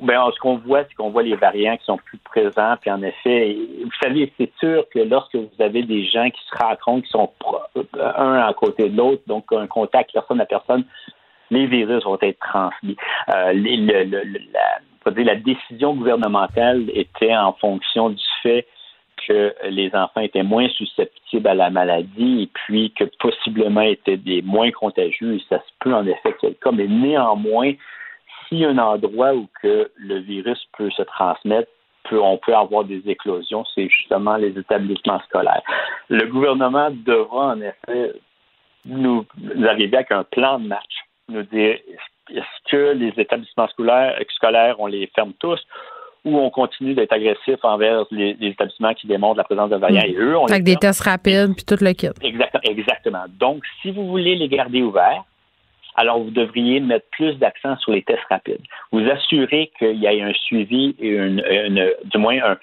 Ben, 0.00 0.30
ce 0.34 0.40
qu'on 0.40 0.56
voit, 0.56 0.84
c'est 0.84 0.94
qu'on 0.94 1.10
voit 1.10 1.22
les 1.22 1.36
variants 1.36 1.76
qui 1.76 1.84
sont 1.84 1.98
plus 1.98 2.18
présents. 2.18 2.76
Puis 2.80 2.90
en 2.90 3.02
effet, 3.02 3.56
vous 3.84 3.90
savez, 4.02 4.32
c'est 4.38 4.50
sûr 4.58 4.84
que 4.92 5.00
lorsque 5.00 5.36
vous 5.36 5.50
avez 5.60 5.82
des 5.82 6.06
gens 6.06 6.30
qui 6.30 6.40
se 6.50 6.64
rencontrent, 6.64 7.04
qui 7.04 7.10
sont 7.10 7.30
un 7.94 8.38
à 8.38 8.54
côté 8.54 8.88
de 8.88 8.96
l'autre, 8.96 9.22
donc 9.26 9.52
un 9.52 9.66
contact 9.66 10.12
personne 10.12 10.40
à 10.40 10.46
personne, 10.46 10.84
les 11.52 11.66
virus 11.66 12.02
vont 12.04 12.18
être 12.22 12.38
transmis. 12.40 12.96
Euh, 13.34 13.52
la, 15.16 15.34
décision 15.36 15.94
gouvernementale 15.94 16.84
était 16.94 17.36
en 17.36 17.52
fonction 17.52 18.10
du 18.10 18.24
fait 18.42 18.66
que 19.28 19.54
les 19.68 19.94
enfants 19.94 20.22
étaient 20.22 20.42
moins 20.42 20.68
susceptibles 20.70 21.46
à 21.46 21.54
la 21.54 21.70
maladie 21.70 22.42
et 22.42 22.50
puis 22.52 22.92
que 22.92 23.04
possiblement 23.20 23.82
étaient 23.82 24.16
des 24.16 24.42
moins 24.42 24.70
contagieux. 24.70 25.34
Et 25.34 25.42
ça 25.48 25.58
se 25.58 25.72
peut 25.80 25.94
en 25.94 26.06
effet 26.06 26.32
que 26.32 26.38
c'est 26.40 26.48
le 26.48 26.54
cas, 26.54 26.72
mais 26.72 26.86
néanmoins, 26.88 27.72
s'il 28.52 28.60
y 28.60 28.64
a 28.66 28.68
un 28.68 28.78
endroit 28.78 29.34
où 29.34 29.48
que 29.62 29.90
le 29.96 30.18
virus 30.18 30.58
peut 30.76 30.90
se 30.90 31.02
transmettre, 31.02 31.70
on 32.12 32.36
peut 32.36 32.54
avoir 32.54 32.84
des 32.84 33.02
éclosions, 33.06 33.64
c'est 33.74 33.88
justement 33.88 34.36
les 34.36 34.58
établissements 34.58 35.20
scolaires. 35.20 35.62
Le 36.10 36.26
gouvernement 36.26 36.90
devra 36.90 37.54
en 37.54 37.60
effet 37.62 38.12
nous, 38.84 39.24
arriver 39.66 39.96
avec 39.96 40.12
un 40.12 40.24
plan 40.24 40.58
de 40.58 40.66
match, 40.66 40.92
nous 41.28 41.42
dire 41.44 41.78
est-ce 42.30 42.70
que 42.70 42.92
les 42.92 43.14
établissements 43.16 43.68
scolaires, 43.68 44.18
scolaires, 44.34 44.76
on 44.78 44.88
les 44.88 45.06
ferme 45.14 45.32
tous 45.40 45.60
ou 46.24 46.36
on 46.36 46.50
continue 46.50 46.94
d'être 46.94 47.12
agressif 47.12 47.56
envers 47.62 48.04
les, 48.10 48.36
établissements 48.42 48.94
qui 48.94 49.06
démontrent 49.06 49.38
la 49.38 49.44
présence 49.44 49.70
de 49.70 49.76
variants. 49.76 50.02
Et 50.04 50.14
eux, 50.14 50.36
on 50.36 50.44
Avec 50.46 50.64
des 50.64 50.76
tests 50.76 51.02
rapides, 51.02 51.54
puis 51.56 51.64
tout 51.64 51.82
le 51.82 51.92
kit. 51.94 52.10
exactement. 52.62 53.24
Donc, 53.40 53.64
si 53.80 53.90
vous 53.90 54.06
voulez 54.06 54.36
les 54.36 54.48
garder 54.48 54.82
ouverts, 54.82 55.24
alors 55.94 56.20
vous 56.20 56.30
devriez 56.30 56.80
mettre 56.80 57.06
plus 57.10 57.34
d'accent 57.34 57.76
sur 57.78 57.92
les 57.92 58.02
tests 58.02 58.24
rapides. 58.30 58.62
Vous 58.92 59.08
assurez 59.08 59.70
qu'il 59.78 59.96
y 59.96 60.06
ait 60.06 60.22
un 60.22 60.32
suivi 60.32 60.94
et 60.98 61.08
une, 61.08 61.44
du 62.04 62.18
moins 62.18 62.56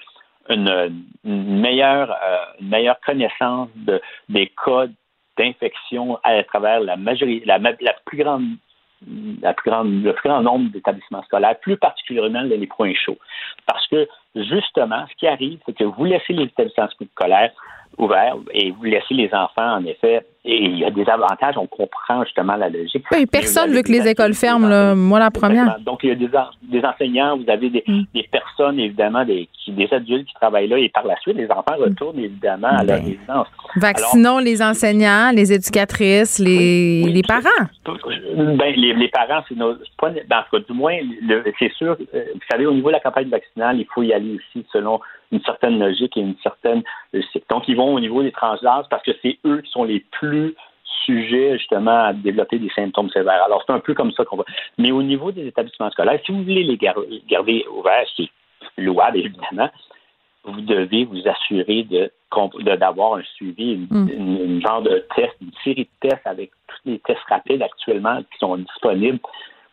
une, 0.48 1.04
meilleure, 1.24 2.10
euh, 2.10 2.38
une 2.60 2.68
meilleure 2.68 3.00
connaissance 3.00 3.68
de, 3.76 4.00
des 4.28 4.52
cas 4.64 4.86
d'infection 5.38 6.18
à 6.24 6.42
travers 6.44 6.80
la 6.80 6.96
majorité, 6.96 7.46
la, 7.46 7.60
plus 8.04 8.18
grande 8.18 8.44
la 9.42 9.54
plus 9.54 9.70
grande, 9.70 10.02
le 10.02 10.12
plus 10.12 10.28
grand 10.28 10.42
nombre 10.42 10.70
d'établissements 10.70 11.22
scolaires, 11.22 11.58
plus 11.60 11.78
particulièrement 11.78 12.42
les 12.42 12.66
points 12.66 12.92
chauds. 12.94 13.16
Parce 13.66 13.86
que, 13.86 14.06
justement, 14.34 15.06
ce 15.10 15.14
qui 15.16 15.26
arrive, 15.26 15.58
c'est 15.64 15.74
que 15.74 15.84
vous 15.84 16.04
laissez 16.04 16.34
les 16.34 16.44
établissements 16.44 16.88
scolaires 17.14 17.52
ouverts 17.96 18.36
et 18.52 18.70
vous 18.72 18.84
laissez 18.84 19.14
les 19.14 19.32
enfants, 19.32 19.76
en 19.76 19.84
effet, 19.86 20.26
et 20.42 20.64
il 20.64 20.78
y 20.78 20.84
a 20.86 20.90
des 20.90 21.06
avantages, 21.06 21.58
on 21.58 21.66
comprend 21.66 22.24
justement 22.24 22.56
la 22.56 22.70
logique. 22.70 23.04
Oui, 23.12 23.26
personne 23.26 23.72
veut 23.72 23.82
que 23.82 23.92
les 23.92 24.08
écoles 24.08 24.32
ferment, 24.32 24.68
là. 24.68 24.94
moi 24.94 25.18
la 25.18 25.30
première. 25.30 25.78
Donc, 25.80 26.00
il 26.02 26.08
y 26.08 26.12
a 26.12 26.14
des, 26.14 26.30
des 26.62 26.82
enseignants, 26.82 27.36
vous 27.36 27.50
avez 27.50 27.68
des, 27.68 27.84
mm. 27.86 28.02
des 28.14 28.22
personnes, 28.22 28.80
évidemment, 28.80 29.24
des, 29.26 29.50
qui, 29.52 29.72
des 29.72 29.92
adultes 29.92 30.26
qui 30.26 30.34
travaillent 30.34 30.68
là, 30.68 30.78
et 30.78 30.88
par 30.88 31.04
la 31.04 31.16
suite, 31.20 31.36
les 31.36 31.50
enfants 31.50 31.76
mm. 31.78 31.82
retournent, 31.82 32.18
évidemment, 32.18 32.68
à 32.68 32.82
leur 32.82 33.00
résidence. 33.00 33.48
Vaccinons 33.76 34.38
les 34.38 34.62
enseignants, 34.62 35.30
les 35.34 35.52
éducatrices, 35.52 36.38
les, 36.38 37.02
les 37.02 37.22
parents. 37.22 37.66
Ben, 37.84 38.74
les, 38.76 38.94
les 38.94 39.08
parents, 39.08 39.44
c'est 39.46 39.56
nos. 39.56 39.74
Pas, 39.98 40.10
ben, 40.10 40.38
en 40.38 40.42
tout 40.44 40.56
cas, 40.56 40.64
du 40.66 40.72
moins, 40.72 40.96
c'est 41.58 41.72
sûr, 41.74 41.98
euh, 42.14 42.24
vous 42.32 42.40
savez, 42.50 42.64
au 42.64 42.72
niveau 42.72 42.88
de 42.88 42.94
la 42.94 43.00
campagne 43.00 43.28
vaccinale, 43.28 43.78
il 43.78 43.86
faut 43.94 44.02
y 44.02 44.14
aller 44.14 44.36
aussi 44.36 44.66
selon 44.72 45.00
une 45.32 45.40
certaine 45.42 45.78
logique 45.78 46.16
et 46.16 46.20
une 46.20 46.34
certaine 46.42 46.82
Donc, 47.48 47.68
ils 47.68 47.76
vont 47.76 47.94
au 47.94 48.00
niveau 48.00 48.22
des 48.22 48.32
transgenres 48.32 48.86
parce 48.90 49.02
que 49.02 49.12
c'est 49.22 49.38
eux 49.44 49.60
qui 49.60 49.70
sont 49.70 49.84
les 49.84 50.04
plus 50.10 50.29
sujets 51.04 51.58
justement 51.58 52.04
à 52.04 52.12
développer 52.12 52.58
des 52.58 52.70
symptômes 52.70 53.10
sévères. 53.10 53.42
Alors, 53.44 53.62
c'est 53.66 53.72
un 53.72 53.80
peu 53.80 53.94
comme 53.94 54.12
ça 54.12 54.24
qu'on 54.24 54.36
va. 54.36 54.44
Mais 54.78 54.92
au 54.92 55.02
niveau 55.02 55.32
des 55.32 55.46
établissements 55.46 55.90
scolaires, 55.90 56.20
si 56.24 56.32
vous 56.32 56.42
voulez 56.42 56.64
les 56.64 56.76
garder 56.76 57.64
ouverts, 57.72 58.06
c'est 58.16 58.28
louable, 58.76 59.18
évidemment, 59.18 59.70
vous 60.44 60.60
devez 60.60 61.04
vous 61.04 61.26
assurer 61.26 61.84
de 61.84 62.10
d'avoir 62.76 63.14
un 63.14 63.22
suivi, 63.34 63.76
mm. 63.90 64.08
une, 64.08 64.62
genre 64.62 64.82
de 64.82 65.04
test, 65.16 65.34
une 65.40 65.50
série 65.64 65.88
de 66.02 66.08
tests 66.08 66.26
avec 66.26 66.52
tous 66.68 66.78
les 66.84 67.00
tests 67.00 67.20
rapides 67.28 67.60
actuellement 67.60 68.18
qui 68.18 68.38
sont 68.38 68.56
disponibles 68.56 69.18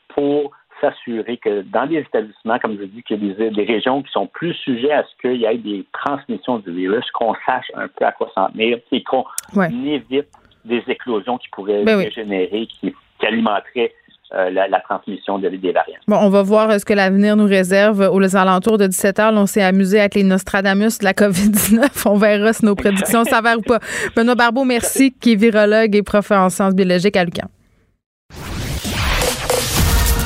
pour 0.07 0.51
s'assurer 0.81 1.37
que 1.37 1.61
dans 1.61 1.83
les 1.83 1.99
établissements, 1.99 2.57
comme 2.59 2.77
je 2.79 2.85
dis, 2.85 3.03
qu'il 3.03 3.23
y 3.23 3.31
a 3.31 3.49
des, 3.49 3.63
régions 3.63 4.01
qui 4.01 4.11
sont 4.11 4.27
plus 4.27 4.53
sujets 4.55 4.91
à 4.91 5.03
ce 5.03 5.21
qu'il 5.21 5.39
y 5.39 5.45
ait 5.45 5.57
des 5.57 5.85
transmissions 5.93 6.57
du 6.59 6.71
virus, 6.71 7.05
qu'on 7.11 7.35
sache 7.45 7.71
un 7.75 7.87
peu 7.87 8.05
à 8.05 8.11
quoi 8.11 8.31
s'en 8.33 8.49
tenir 8.49 8.79
et 8.91 9.03
qu'on 9.03 9.25
évite 9.55 10.29
des 10.67 10.83
éclosions 10.87 11.37
qui 11.37 11.47
pourraient 11.49 11.83
ben 11.83 12.01
dégénérer, 12.01 12.67
qui, 12.67 12.93
alimenteraient 13.25 13.93
euh, 14.33 14.49
la, 14.51 14.79
transmission 14.81 15.39
des 15.39 15.49
variants. 15.71 15.99
Bon, 16.07 16.17
on 16.17 16.29
va 16.29 16.43
voir 16.43 16.79
ce 16.79 16.85
que 16.85 16.93
l'avenir 16.93 17.35
nous 17.35 17.45
réserve. 17.45 18.09
Aux 18.11 18.35
alentours 18.35 18.77
de 18.77 18.87
17 18.87 19.19
heures, 19.19 19.33
on 19.33 19.45
s'est 19.45 19.63
amusé 19.63 19.99
avec 19.99 20.15
les 20.15 20.23
Nostradamus 20.23 20.99
de 20.99 21.05
la 21.05 21.13
COVID-19. 21.13 22.03
On 22.05 22.17
verra 22.17 22.53
si 22.53 22.65
nos 22.65 22.75
prédictions 22.75 23.23
s'avèrent 23.29 23.59
ou 23.59 23.61
pas. 23.61 23.79
Benoît 24.15 24.35
Barbeau, 24.35 24.65
merci, 24.65 25.13
qui 25.13 25.33
est 25.33 25.35
virologue 25.35 25.95
et 25.95 26.03
prof 26.03 26.31
en 26.31 26.49
sciences 26.49 26.75
biologiques 26.75 27.15
à 27.15 27.23
l'UQAM. 27.23 27.47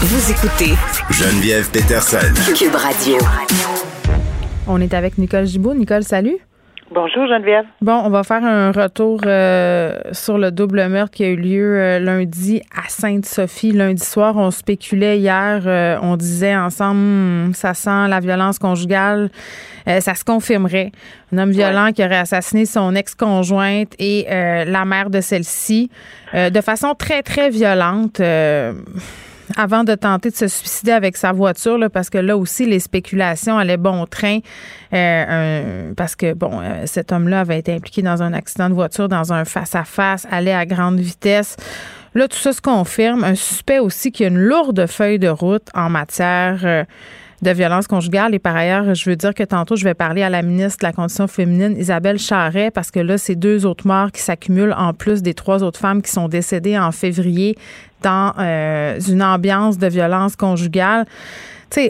Vous 0.03 0.31
écoutez 0.31 0.73
Geneviève 1.11 1.69
Peterson. 1.71 2.33
Cube 2.57 2.75
Radio. 2.75 3.17
On 4.67 4.81
est 4.81 4.93
avec 4.93 5.17
Nicole 5.17 5.45
Gibault. 5.45 5.75
Nicole, 5.75 6.03
salut. 6.03 6.37
Bonjour 6.93 7.25
Geneviève. 7.25 7.63
Bon, 7.79 8.01
on 8.03 8.09
va 8.09 8.23
faire 8.23 8.43
un 8.43 8.73
retour 8.73 9.21
euh, 9.25 9.97
sur 10.11 10.37
le 10.37 10.51
double 10.51 10.89
meurtre 10.89 11.15
qui 11.15 11.23
a 11.23 11.29
eu 11.29 11.37
lieu 11.37 11.79
euh, 11.79 11.99
lundi 11.99 12.61
à 12.75 12.89
Sainte-Sophie. 12.89 13.71
Lundi 13.71 14.03
soir, 14.03 14.35
on 14.35 14.51
spéculait 14.51 15.17
hier, 15.17 15.61
euh, 15.65 15.97
on 16.01 16.17
disait 16.17 16.53
ensemble, 16.53 16.99
hmm, 16.99 17.53
ça 17.53 17.73
sent 17.73 18.09
la 18.09 18.19
violence 18.19 18.59
conjugale. 18.59 19.29
ça 19.87 20.13
se 20.15 20.25
confirmerait. 20.25 20.91
Un 21.31 21.37
homme 21.37 21.51
violent 21.51 21.93
qui 21.93 22.03
aurait 22.03 22.17
assassiné 22.17 22.65
son 22.65 22.93
ex-conjointe 22.93 23.93
et 23.97 24.25
la 24.29 24.83
mère 24.83 25.09
de 25.09 25.21
celle-ci 25.21 25.89
de 26.33 26.61
façon 26.61 26.93
très, 26.93 27.23
très 27.23 27.49
violente 27.49 28.21
avant 29.57 29.83
de 29.83 29.95
tenter 29.95 30.29
de 30.29 30.35
se 30.35 30.47
suicider 30.47 30.91
avec 30.91 31.17
sa 31.17 31.31
voiture, 31.31 31.77
là, 31.77 31.89
parce 31.89 32.09
que 32.09 32.17
là 32.17 32.37
aussi, 32.37 32.65
les 32.65 32.79
spéculations 32.79 33.57
allaient 33.57 33.77
bon 33.77 34.05
train. 34.05 34.39
Euh, 34.93 35.93
parce 35.95 36.15
que, 36.15 36.33
bon, 36.33 36.59
euh, 36.61 36.83
cet 36.85 37.11
homme-là 37.11 37.41
avait 37.41 37.59
été 37.59 37.73
impliqué 37.73 38.01
dans 38.01 38.21
un 38.21 38.33
accident 38.33 38.69
de 38.69 38.73
voiture, 38.73 39.07
dans 39.07 39.33
un 39.33 39.45
face-à-face, 39.45 40.27
allait 40.29 40.53
à 40.53 40.65
grande 40.65 40.99
vitesse. 40.99 41.55
Là, 42.13 42.27
tout 42.27 42.37
ça 42.37 42.51
se 42.51 42.61
confirme. 42.61 43.23
Un 43.23 43.35
suspect 43.35 43.79
aussi 43.79 44.11
qui 44.11 44.25
a 44.25 44.27
une 44.27 44.39
lourde 44.39 44.85
feuille 44.87 45.19
de 45.19 45.29
route 45.29 45.67
en 45.73 45.89
matière 45.89 46.59
euh, 46.63 46.83
de 47.41 47.51
violence 47.51 47.87
conjugale. 47.87 48.35
Et 48.35 48.39
par 48.39 48.55
ailleurs, 48.55 48.93
je 48.93 49.09
veux 49.09 49.15
dire 49.15 49.33
que 49.33 49.43
tantôt, 49.43 49.75
je 49.75 49.83
vais 49.83 49.93
parler 49.93 50.23
à 50.23 50.29
la 50.29 50.41
ministre 50.41 50.79
de 50.79 50.85
la 50.85 50.93
Condition 50.93 51.27
féminine, 51.27 51.75
Isabelle 51.77 52.19
Charret, 52.19 52.71
parce 52.71 52.91
que 52.91 52.99
là, 52.99 53.17
c'est 53.17 53.35
deux 53.35 53.65
autres 53.65 53.87
morts 53.87 54.11
qui 54.11 54.21
s'accumulent 54.21 54.75
en 54.77 54.93
plus 54.93 55.21
des 55.21 55.33
trois 55.33 55.63
autres 55.63 55.79
femmes 55.79 56.01
qui 56.01 56.11
sont 56.11 56.27
décédées 56.27 56.77
en 56.77 56.91
février 56.91 57.57
dans 58.01 58.33
euh, 58.39 58.99
une 59.07 59.23
ambiance 59.23 59.77
de 59.77 59.87
violence 59.87 60.35
conjugale. 60.35 61.05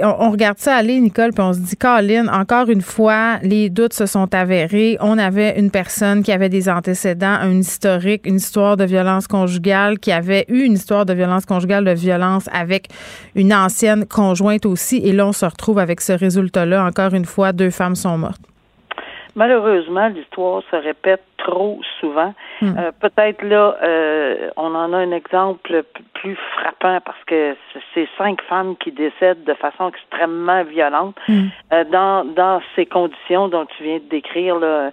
On, 0.04 0.30
regarde 0.30 0.60
ça 0.60 0.76
aller, 0.76 1.00
Nicole, 1.00 1.32
puis 1.32 1.44
on 1.44 1.54
se 1.54 1.60
dit, 1.60 1.76
Colin, 1.76 2.28
encore 2.28 2.70
une 2.70 2.82
fois, 2.82 3.38
les 3.42 3.72
doutes 3.72 3.94
se 3.94 4.06
sont 4.06 4.34
avérés. 4.36 4.98
On 5.00 5.18
avait 5.18 5.60
une 5.60 5.72
personne 5.72 6.22
qui 6.22 6.32
avait 6.32 6.50
des 6.50 6.70
antécédents, 6.70 7.38
un 7.42 7.54
historique, 7.54 8.28
une 8.28 8.36
histoire 8.36 8.78
de 8.78 8.84
violence 8.84 9.28
conjugale, 9.28 9.98
qui 9.98 10.12
avait 10.12 10.46
eu 10.50 10.66
une 10.66 10.74
histoire 10.74 11.06
de 11.06 11.14
violence 11.14 11.48
conjugale, 11.48 11.84
de 11.84 11.94
violence 11.94 12.48
avec 12.54 12.90
une 13.36 13.54
ancienne 13.54 14.06
conjointe 14.06 14.68
aussi. 14.68 14.98
Et 14.98 15.14
là, 15.14 15.26
on 15.26 15.34
se 15.34 15.46
retrouve 15.46 15.80
avec 15.80 16.00
ce 16.02 16.14
résultat-là. 16.14 16.86
Encore 16.86 17.16
une 17.16 17.26
fois, 17.26 17.52
deux 17.52 17.72
femmes 17.72 17.96
sont 17.96 18.18
mortes. 18.20 18.42
Malheureusement, 19.36 20.10
l'histoire 20.10 20.62
se 20.70 20.76
répète 20.76 21.22
trop 21.44 21.80
souvent. 22.00 22.34
Hmm. 22.62 22.74
Euh, 22.78 22.92
peut-être 23.00 23.44
là, 23.44 23.76
euh, 23.84 24.50
on 24.58 24.76
en 24.76 24.94
a 24.94 24.98
un 24.98 25.12
exemple 25.12 25.84
plus 26.14 26.38
frappant 26.56 27.00
parce 27.04 27.24
que 27.26 27.56
c'est 27.94 28.08
cinq 28.18 28.42
femmes 28.44 28.76
qui 28.78 28.92
décèdent 28.92 29.44
de 29.44 29.54
façon 29.56 29.90
extrêmement 29.90 30.64
violente 30.64 31.16
hmm. 31.28 31.48
euh, 31.74 31.84
dans 31.86 32.26
dans 32.26 32.62
ces 32.76 32.86
conditions 32.86 33.48
dont 33.48 33.66
tu 33.78 33.84
viens 33.84 33.98
de 33.98 34.10
décrire 34.10 34.58
là, 34.60 34.92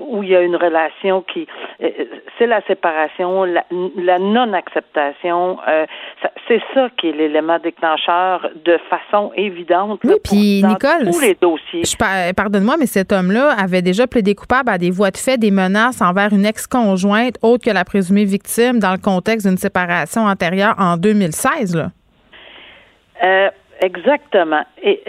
où 0.00 0.22
il 0.22 0.30
y 0.30 0.36
a 0.36 0.40
une 0.40 0.56
relation 0.56 1.22
qui 1.22 1.46
c'est 2.38 2.46
la 2.46 2.60
séparation, 2.62 3.44
la, 3.44 4.18
non-acceptation. 4.18 5.58
c'est 6.48 6.62
ça 6.74 6.88
qui 6.96 7.08
est 7.08 7.12
l'élément 7.12 7.58
déclencheur 7.58 8.48
de 8.64 8.78
façon 8.90 9.32
évidente. 9.36 10.00
Oui, 10.04 10.14
puis 10.22 10.62
Nicole, 10.62 11.10
tous 11.10 11.20
les 11.20 11.34
dossiers. 11.34 11.82
Pardonne-moi, 12.36 12.76
mais 12.78 12.86
cet 12.86 13.12
homme-là 13.12 13.50
avait 13.58 13.82
déjà 13.82 14.06
plaidé 14.06 14.34
coupable 14.34 14.70
à 14.70 14.78
des 14.78 14.90
voies 14.90 15.10
de 15.10 15.16
fait, 15.16 15.38
des 15.38 15.50
menaces 15.50 15.65
envers 16.00 16.32
une 16.32 16.46
ex-conjointe 16.46 17.38
autre 17.42 17.64
que 17.64 17.70
la 17.70 17.84
présumée 17.84 18.24
victime 18.24 18.78
dans 18.78 18.92
le 18.92 18.98
contexte 18.98 19.46
d'une 19.46 19.58
séparation 19.58 20.26
antérieure 20.26 20.74
en 20.78 20.96
2016. 20.96 21.76
Là. 21.76 21.90
Euh, 23.24 23.50
Exactement. 23.80 24.64
Et 24.82 25.02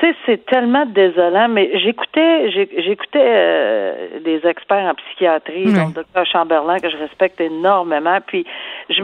tu 0.00 0.06
sais, 0.06 0.16
c'est 0.26 0.46
tellement 0.46 0.86
désolant, 0.86 1.48
mais 1.48 1.70
j'écoutais 1.78 2.50
j'écoutais 2.50 3.18
euh, 3.18 4.20
des 4.24 4.40
experts 4.46 4.90
en 4.90 4.94
psychiatrie, 4.94 5.72
dont 5.72 5.88
le 5.88 5.92
docteur 5.92 6.26
Chamberlain, 6.26 6.78
que 6.78 6.90
je 6.90 6.96
respecte 6.96 7.40
énormément, 7.40 8.18
puis 8.26 8.44
je 8.88 9.02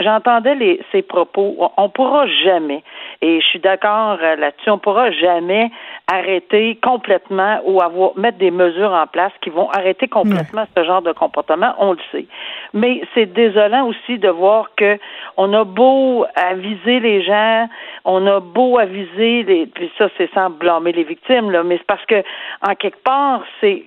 j'entendais 0.00 0.54
les 0.54 0.80
ses 0.90 1.02
propos. 1.02 1.56
On, 1.76 1.88
pourra 1.88 2.26
jamais, 2.26 2.82
et 3.22 3.40
je 3.40 3.46
suis 3.46 3.60
d'accord 3.60 4.18
euh, 4.20 4.36
là-dessus, 4.36 4.70
on 4.70 4.78
pourra 4.78 5.10
jamais 5.12 5.70
arrêter 6.10 6.78
complètement 6.82 7.60
ou 7.64 7.80
avoir 7.80 8.16
mettre 8.16 8.38
des 8.38 8.50
mesures 8.50 8.92
en 8.92 9.06
place 9.06 9.32
qui 9.42 9.50
vont 9.50 9.70
arrêter 9.70 10.08
complètement 10.08 10.64
ce 10.76 10.84
genre 10.84 11.02
de 11.02 11.12
comportement, 11.12 11.74
on 11.78 11.92
le 11.92 11.98
sait. 12.10 12.26
Mais 12.72 13.02
c'est 13.14 13.32
désolant 13.32 13.86
aussi 13.86 14.18
de 14.18 14.28
voir 14.28 14.70
que 14.76 14.98
on 15.36 15.52
a 15.52 15.64
beau 15.64 16.26
aviser 16.34 17.00
les 17.00 17.22
gens, 17.22 17.68
on 18.04 18.14
on 18.14 18.26
a 18.26 18.40
beau 18.40 18.78
aviser, 18.78 19.42
les, 19.42 19.66
puis 19.66 19.90
ça, 19.98 20.08
c'est 20.16 20.30
sans 20.32 20.50
blâmer 20.50 20.92
les 20.92 21.04
victimes, 21.04 21.50
là, 21.50 21.62
mais 21.62 21.78
c'est 21.78 21.86
parce 21.86 22.04
que, 22.06 22.22
en 22.66 22.74
quelque 22.74 23.02
part, 23.02 23.42
c'est 23.60 23.84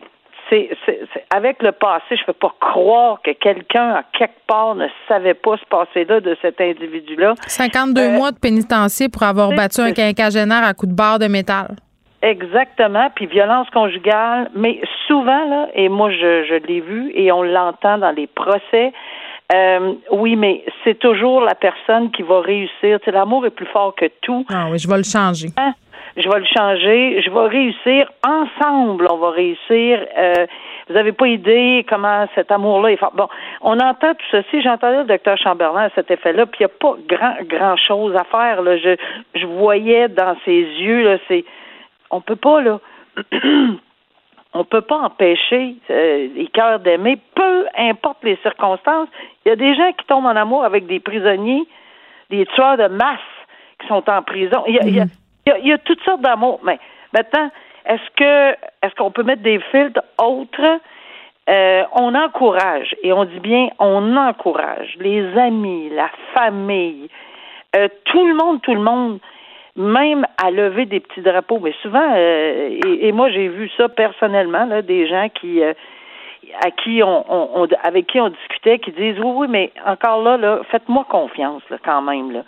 c'est, 0.50 0.70
avec 1.30 1.62
le 1.62 1.74
passé, 1.74 2.04
je 2.12 2.22
ne 2.22 2.26
peux 2.28 2.34
pas 2.34 2.54
croire 2.60 3.22
que 3.22 3.32
quelqu'un, 3.32 3.96
à 3.96 4.04
quelque 4.18 4.40
part, 4.48 4.76
ne 4.76 4.88
savait 5.08 5.34
pas 5.34 5.58
ce 5.58 5.66
passé-là 5.66 6.22
de 6.22 6.38
cet 6.42 6.62
individu-là. 6.62 7.34
52 7.48 8.02
euh, 8.02 8.12
mois 8.12 8.32
de 8.32 8.40
pénitencier 8.40 9.10
pour 9.10 9.24
avoir 9.24 9.50
battu 9.50 9.82
un 9.82 9.92
quinquagénaire 9.92 10.63
à 10.63 10.74
coups 10.74 10.92
de 10.92 10.96
barre 10.96 11.20
de 11.20 11.28
métal. 11.28 11.76
Exactement, 12.22 13.10
puis 13.13 13.28
violence 13.28 13.70
conjugale, 13.72 14.50
mais 14.56 14.82
souvent, 15.08 15.46
là, 15.50 15.68
et 15.76 15.88
moi, 15.88 16.12
je, 16.12 16.46
je 16.46 16.66
l'ai 16.66 16.82
vu, 16.82 17.12
et 17.13 17.32
on 17.32 17.44
l'entend 17.44 18.00
dans 18.00 18.12
les 18.12 18.28
procès, 18.28 18.92
euh, 19.54 19.94
oui, 20.12 20.36
mais 20.36 20.66
c'est 20.84 21.00
toujours 21.00 21.42
la 21.42 21.56
personne 21.56 22.12
qui 22.12 22.22
va 22.22 22.42
réussir. 22.42 23.00
Tu 23.02 23.12
l'amour 23.12 23.46
est 23.46 23.52
plus 23.52 23.68
fort 23.68 23.96
que 23.96 24.06
tout. 24.22 24.46
Ah 24.50 24.68
oui, 24.70 24.78
je 24.78 24.90
vais 24.90 24.98
le 24.98 25.04
changer. 25.04 25.50
Hein? 25.56 25.74
Je 26.17 26.27
vais 26.27 26.39
le 26.39 26.45
changer. 26.45 27.21
Je 27.21 27.30
vais 27.30 27.47
réussir. 27.47 28.12
Ensemble, 28.25 29.08
on 29.10 29.17
va 29.17 29.30
réussir. 29.30 30.03
Euh, 30.17 30.47
vous 30.88 30.95
n'avez 30.95 31.12
pas 31.12 31.27
idée 31.27 31.86
comment 31.88 32.27
cet 32.34 32.51
amour-là 32.51 32.91
est 32.91 32.97
fort. 32.97 33.13
Bon, 33.13 33.27
on 33.62 33.80
entend 33.80 34.15
tout 34.15 34.25
ceci. 34.32 34.62
J'entendais 34.63 34.99
le 34.99 35.03
docteur 35.06 35.38
Chamberlain 35.38 35.84
à 35.84 35.89
cet 35.91 36.10
effet-là, 36.10 36.47
puis 36.47 36.62
il 36.62 36.65
n'y 36.65 36.71
a 36.71 36.75
pas 36.80 36.95
grand, 37.08 37.36
grand 37.43 37.77
chose 37.77 38.15
à 38.15 38.23
faire. 38.23 38.63
Là. 38.63 38.77
Je, 38.77 38.95
je 39.36 39.45
voyais 39.45 40.08
dans 40.10 40.36
ses 40.43 40.60
yeux, 40.60 41.03
là, 41.03 41.17
c'est. 41.27 41.45
On 42.10 42.19
peut 42.21 42.36
pas, 42.36 42.62
là. 42.62 42.80
on 44.53 44.63
peut 44.63 44.82
pas 44.82 44.97
empêcher 44.97 45.75
euh, 45.91 46.27
les 46.36 46.47
cœurs 46.47 46.80
d'aimer, 46.80 47.19
peu 47.36 47.67
importe 47.77 48.23
les 48.23 48.38
circonstances. 48.38 49.10
Il 49.45 49.49
y 49.49 49.51
a 49.51 49.56
des 49.56 49.75
gens 49.75 49.91
qui 49.91 50.06
tombent 50.08 50.25
en 50.25 50.36
amour 50.36 50.63
avec 50.63 50.88
des 50.88 50.99
prisonniers, 50.99 51.67
des 52.32 52.45
tueurs 52.56 52.77
de 52.77 52.88
masse 52.88 53.19
qui 53.80 53.88
sont 53.88 54.10
en 54.10 54.23
prison. 54.23 54.63
Y 54.65 54.99
a, 54.99 55.06
il 55.62 55.68
y 55.68 55.74
a, 55.74 55.78
toutes 55.78 56.02
sortes 56.04 56.22
d'amour. 56.22 56.60
Mais 56.64 56.80
maintenant, 57.14 57.50
est-ce 57.86 58.10
que 58.16 58.58
est-ce 58.82 58.96
qu'on 58.96 59.12
peut 59.12 59.24
mettre 59.24 59.44
des 59.44 59.60
filtres 59.72 60.02
autres? 60.22 60.80
euh, 61.50 61.84
on 61.94 62.14
encourage, 62.14 62.96
et 63.04 63.14
on 63.14 63.26
dit 63.26 63.40
bien 63.40 63.70
on 63.80 64.16
encourage 64.18 64.96
les 65.00 65.38
amis, 65.38 65.90
la 65.90 66.10
famille, 66.34 67.10
euh, 67.76 67.88
tout 68.06 68.28
le 68.28 68.34
monde, 68.34 68.62
tout 68.62 68.74
le 68.74 68.82
monde, 68.82 69.20
même 69.76 70.26
à 70.44 70.52
lever 70.52 70.86
des 70.86 71.00
petits 71.00 71.22
drapeaux. 71.22 71.60
Mais 71.62 71.74
souvent, 71.82 72.14
euh, 72.16 72.80
et, 72.86 73.12
moi 73.12 73.30
j'ai 73.30 73.48
vu 73.48 73.70
ça 73.78 73.88
personnellement, 73.88 74.66
là, 74.66 74.82
des 74.82 75.08
gens 75.08 75.30
qui 75.30 75.62
à 75.64 76.72
qui 76.72 77.02
on, 77.04 77.62
on, 77.62 77.68
avec 77.84 78.08
qui 78.08 78.22
on 78.22 78.30
discutait 78.30 78.80
qui 78.80 78.92
disent 78.92 79.20
oui 79.20 79.32
oui 79.36 79.48
mais 79.50 79.72
encore 79.86 80.24
là 80.24 80.38
là 80.38 80.62
faites-moi 80.72 81.06
confiance 81.10 81.62
là, 81.70 81.78
quand 81.84 82.02
même 82.02 82.32
là 82.32 82.44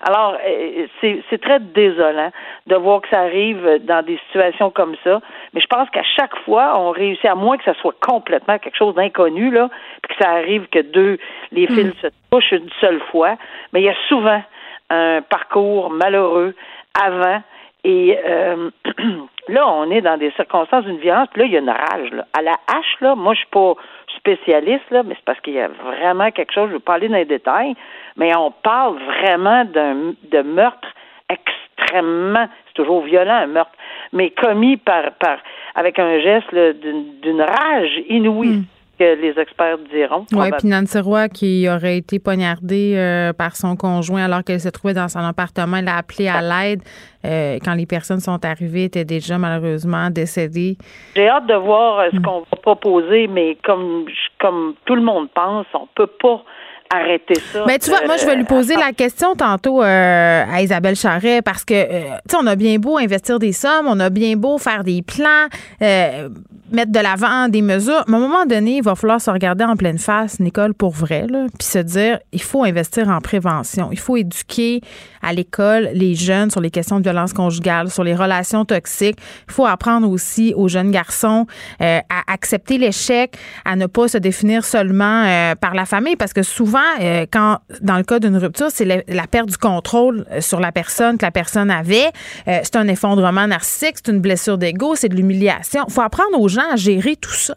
alors, 0.00 0.36
euh, 0.46 0.86
c'est 1.00 1.40
très 1.40 1.58
désolant 1.58 2.30
de 2.66 2.76
voir 2.76 3.00
que 3.00 3.08
ça 3.08 3.20
arrive 3.20 3.80
dans 3.82 4.04
des 4.04 4.18
situations 4.26 4.70
comme 4.70 4.94
ça. 5.02 5.20
Mais 5.52 5.60
je 5.60 5.66
pense 5.66 5.90
qu'à 5.90 6.04
chaque 6.16 6.36
fois, 6.44 6.78
on 6.78 6.90
réussit, 6.90 7.24
à 7.26 7.34
moins 7.34 7.56
que 7.58 7.64
ça 7.64 7.74
soit 7.74 7.94
complètement 8.00 8.58
quelque 8.58 8.76
chose 8.76 8.94
d'inconnu, 8.94 9.50
là, 9.50 9.68
puis 10.02 10.16
que 10.16 10.22
ça 10.22 10.30
arrive 10.30 10.66
que 10.68 10.80
deux, 10.80 11.18
les 11.50 11.66
hmm. 11.66 11.74
fils 11.74 11.92
se 12.00 12.06
touchent 12.30 12.52
une 12.52 12.70
seule 12.80 13.00
fois. 13.10 13.36
Mais 13.72 13.80
il 13.80 13.86
y 13.86 13.90
a 13.90 13.96
souvent 14.08 14.42
un 14.90 15.20
parcours 15.22 15.90
malheureux 15.90 16.54
avant 16.94 17.42
et 17.84 18.18
euh, 18.24 18.70
là, 19.48 19.68
on 19.68 19.90
est 19.90 20.00
dans 20.00 20.16
des 20.16 20.30
circonstances 20.32 20.84
d'une 20.84 20.98
violence, 20.98 21.28
puis 21.32 21.42
là, 21.42 21.46
il 21.46 21.52
y 21.52 21.56
a 21.56 21.60
une 21.60 21.70
rage. 21.70 22.10
Là. 22.10 22.26
À 22.36 22.42
la 22.42 22.54
hache, 22.66 23.00
là, 23.00 23.14
moi, 23.14 23.34
je 23.34 23.40
suis 23.40 23.48
pas 23.48 23.74
spécialiste, 24.16 24.90
là, 24.90 25.02
mais 25.02 25.14
c'est 25.14 25.24
parce 25.24 25.40
qu'il 25.40 25.54
y 25.54 25.60
a 25.60 25.68
vraiment 25.68 26.30
quelque 26.30 26.52
chose, 26.52 26.68
je 26.68 26.74
vais 26.74 26.80
pas 26.80 26.94
aller 26.94 27.08
dans 27.08 27.16
les 27.16 27.24
détails, 27.24 27.74
mais 28.16 28.36
on 28.36 28.50
parle 28.50 28.98
vraiment 28.98 29.64
d'un 29.64 30.14
de 30.30 30.42
meurtre 30.42 30.88
extrêmement, 31.28 32.48
c'est 32.66 32.74
toujours 32.74 33.02
violent, 33.02 33.34
un 33.34 33.46
meurtre, 33.46 33.72
mais 34.12 34.30
commis 34.30 34.76
par, 34.76 35.12
par 35.12 35.38
avec 35.74 35.98
un 35.98 36.18
geste 36.18 36.52
d'une 36.54 37.42
rage 37.42 38.02
inouïe. 38.08 38.58
Hmm 38.58 38.77
que 38.98 39.20
les 39.20 39.38
experts 39.40 39.78
diront. 39.92 40.26
Oui, 40.32 40.48
puis 40.58 40.68
Nancy 40.68 40.98
Roy, 40.98 41.28
qui 41.28 41.68
aurait 41.68 41.98
été 41.98 42.18
poignardée 42.18 42.94
euh, 42.96 43.32
par 43.32 43.56
son 43.56 43.76
conjoint 43.76 44.24
alors 44.24 44.44
qu'elle 44.44 44.60
se 44.60 44.68
trouvait 44.68 44.94
dans 44.94 45.08
son 45.08 45.20
appartement, 45.20 45.78
elle 45.78 45.88
a 45.88 45.96
appelé 45.96 46.28
à 46.28 46.40
l'aide. 46.42 46.82
Euh, 47.24 47.58
quand 47.64 47.74
les 47.74 47.86
personnes 47.86 48.20
sont 48.20 48.44
arrivées, 48.44 48.84
était 48.84 49.04
déjà 49.04 49.38
malheureusement 49.38 50.10
décédée. 50.10 50.76
J'ai 51.16 51.28
hâte 51.28 51.46
de 51.46 51.54
voir 51.54 52.00
euh, 52.00 52.08
ce 52.12 52.16
hmm. 52.18 52.22
qu'on 52.22 52.40
va 52.40 52.56
proposer, 52.62 53.26
mais 53.26 53.56
comme, 53.64 54.06
comme 54.38 54.74
tout 54.84 54.94
le 54.94 55.02
monde 55.02 55.28
pense, 55.34 55.66
on 55.74 55.88
peut 55.94 56.10
pas 56.20 56.44
arrêter 56.90 57.40
ça. 57.52 57.64
Mais 57.66 57.78
tu 57.78 57.90
vois, 57.90 58.04
moi, 58.06 58.16
je 58.16 58.26
vais 58.26 58.36
lui 58.36 58.44
poser 58.44 58.74
la 58.74 58.92
question 58.92 59.34
tantôt 59.34 59.82
à 59.82 60.60
Isabelle 60.62 60.96
Charret 60.96 61.42
parce 61.42 61.64
que, 61.64 61.84
tu 61.84 62.30
sais, 62.30 62.36
on 62.40 62.46
a 62.46 62.56
bien 62.56 62.78
beau 62.78 62.98
investir 62.98 63.38
des 63.38 63.52
sommes, 63.52 63.86
on 63.86 64.00
a 64.00 64.10
bien 64.10 64.36
beau 64.36 64.58
faire 64.58 64.84
des 64.84 65.02
plans, 65.02 65.48
mettre 65.80 66.92
de 66.92 67.00
l'avant 67.00 67.48
des 67.48 67.62
mesures. 67.62 68.04
Mais 68.08 68.14
à 68.14 68.16
un 68.16 68.20
moment 68.20 68.46
donné, 68.46 68.76
il 68.76 68.82
va 68.82 68.94
falloir 68.94 69.20
se 69.20 69.30
regarder 69.30 69.64
en 69.64 69.76
pleine 69.76 69.98
face, 69.98 70.40
Nicole, 70.40 70.74
pour 70.74 70.92
vrai, 70.92 71.26
là, 71.28 71.46
puis 71.58 71.66
se 71.66 71.78
dire, 71.78 72.18
il 72.32 72.42
faut 72.42 72.64
investir 72.64 73.08
en 73.08 73.20
prévention. 73.20 73.88
Il 73.92 73.98
faut 73.98 74.16
éduquer 74.16 74.80
à 75.22 75.32
l'école 75.32 75.90
les 75.94 76.14
jeunes 76.14 76.50
sur 76.50 76.60
les 76.60 76.70
questions 76.70 76.98
de 76.98 77.02
violence 77.02 77.32
conjugale, 77.32 77.90
sur 77.90 78.04
les 78.04 78.14
relations 78.14 78.64
toxiques. 78.64 79.18
Il 79.48 79.52
faut 79.52 79.66
apprendre 79.66 80.08
aussi 80.08 80.54
aux 80.56 80.68
jeunes 80.68 80.90
garçons 80.90 81.46
euh, 81.80 82.00
à 82.08 82.32
accepter 82.32 82.78
l'échec, 82.78 83.36
à 83.64 83.76
ne 83.76 83.86
pas 83.86 84.08
se 84.08 84.18
définir 84.18 84.64
seulement 84.64 85.24
euh, 85.24 85.54
par 85.54 85.74
la 85.74 85.86
famille, 85.86 86.16
parce 86.16 86.32
que 86.32 86.42
souvent, 86.42 86.78
euh, 87.00 87.26
quand 87.30 87.58
dans 87.80 87.96
le 87.96 88.04
cas 88.04 88.18
d'une 88.18 88.36
rupture, 88.36 88.68
c'est 88.70 88.84
la, 88.84 89.02
la, 89.08 89.26
perte 89.26 89.48
du 89.48 89.58
contrôle 89.58 90.24
sur 90.40 90.60
la 90.60 90.72
personne 90.72 91.18
que 91.18 91.24
la 91.24 91.30
personne 91.30 91.70
avait. 91.70 92.10
c'est 92.46 92.76
un 92.76 92.88
effondrement 92.88 93.46
narcissique, 93.46 93.96
c'est 93.96 94.10
une 94.10 94.20
blessure 94.20 94.58
d'ego, 94.58 94.94
c'est 94.94 95.08
de 95.08 95.14
l'humiliation. 95.14 95.84
Il 95.86 95.92
faut 95.92 96.00
apprendre 96.00 96.40
aux 96.40 96.48
gens 96.48 96.70
à 96.72 96.76
gérer 96.76 97.16
tout 97.16 97.34
ça. 97.34 97.54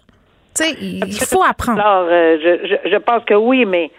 Tu 0.55 0.63
sais, 0.63 0.75
il 0.81 1.13
faut 1.25 1.43
apprendre. 1.43 1.79
Alors, 1.79 2.07
euh, 2.09 2.37
je, 2.41 2.89
je, 2.89 2.97
pense 2.97 3.23
que 3.23 3.33
oui, 3.33 3.65
mais 3.65 3.89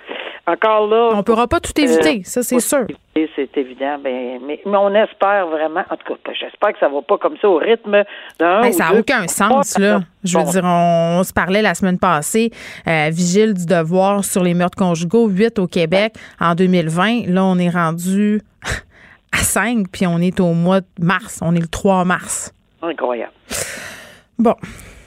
encore 0.47 0.88
là. 0.88 1.11
On 1.12 1.19
ne 1.19 1.23
pourra 1.23 1.47
pas 1.47 1.61
tout 1.61 1.79
éviter, 1.81 2.19
euh, 2.19 2.25
ça, 2.25 2.43
c'est 2.43 2.61
sûr. 2.61 2.87
C'est 3.15 3.57
évident. 3.57 3.99
Ben, 4.03 4.41
mais, 4.45 4.61
mais, 4.67 4.77
on 4.77 4.93
espère 4.95 5.47
vraiment. 5.47 5.85
En 5.88 5.97
tout 5.97 6.15
cas, 6.15 6.33
j'espère 6.33 6.73
que 6.73 6.79
ça 6.81 6.88
ne 6.88 6.95
va 6.95 7.03
pas 7.03 7.17
comme 7.19 7.37
ça 7.41 7.49
au 7.49 7.57
rythme 7.57 8.03
d'un. 8.38 8.61
Ben, 8.61 8.73
ça 8.73 8.91
n'a 8.91 8.99
aucun 8.99 9.27
sens, 9.29 9.79
là. 9.79 10.01
Je 10.25 10.38
veux 10.38 10.45
dire, 10.45 10.65
on, 10.65 11.23
se 11.23 11.33
parlait 11.33 11.62
la 11.62 11.75
semaine 11.75 11.99
passée, 11.99 12.51
euh, 12.87 13.09
vigile 13.11 13.55
du 13.55 13.67
devoir 13.67 14.25
sur 14.25 14.43
les 14.43 14.55
meurtres 14.55 14.79
conjugaux, 14.79 15.29
8 15.29 15.59
au 15.59 15.67
Québec 15.67 16.15
en 16.41 16.55
2020. 16.55 17.27
Là, 17.29 17.45
on 17.45 17.59
est 17.59 17.71
rendu 17.71 18.41
à 19.33 19.38
5, 19.38 19.87
puis 19.93 20.07
on 20.07 20.19
est 20.19 20.41
au 20.41 20.55
mois 20.55 20.81
de 20.81 20.87
mars. 21.01 21.41
On 21.43 21.55
est 21.55 21.61
le 21.61 21.69
3 21.69 22.05
mars. 22.05 22.53
Incroyable. 22.83 23.33
Bon. 24.38 24.57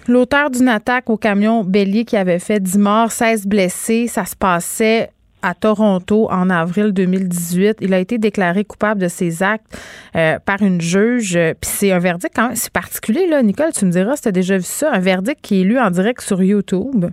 L'auteur 0.07 0.49
d'une 0.49 0.67
attaque 0.67 1.09
au 1.09 1.17
camion 1.17 1.63
bélier 1.63 2.05
qui 2.05 2.17
avait 2.17 2.39
fait 2.39 2.59
10 2.59 2.77
morts, 2.77 3.11
16 3.11 3.47
blessés, 3.47 4.07
ça 4.07 4.25
se 4.25 4.35
passait 4.35 5.09
à 5.45 5.53
Toronto 5.53 6.27
en 6.31 6.49
avril 6.49 6.91
2018. 6.91 7.77
Il 7.81 7.93
a 7.93 7.99
été 7.99 8.17
déclaré 8.17 8.65
coupable 8.65 8.99
de 8.99 9.07
ses 9.07 9.43
actes 9.43 9.77
euh, 10.15 10.39
par 10.43 10.63
une 10.63 10.81
juge. 10.81 11.33
Puis 11.33 11.69
c'est 11.69 11.91
un 11.91 11.99
verdict 11.99 12.33
quand 12.35 12.47
même, 12.47 12.55
c'est 12.55 12.73
particulier 12.73 13.27
là, 13.27 13.43
Nicole. 13.43 13.71
Tu 13.71 13.85
me 13.85 13.91
diras 13.91 14.15
si 14.15 14.23
tu 14.23 14.27
as 14.29 14.31
déjà 14.31 14.57
vu 14.57 14.63
ça, 14.63 14.91
un 14.91 14.99
verdict 14.99 15.39
qui 15.41 15.61
est 15.61 15.63
lu 15.63 15.79
en 15.79 15.91
direct 15.91 16.21
sur 16.21 16.41
YouTube. 16.41 17.05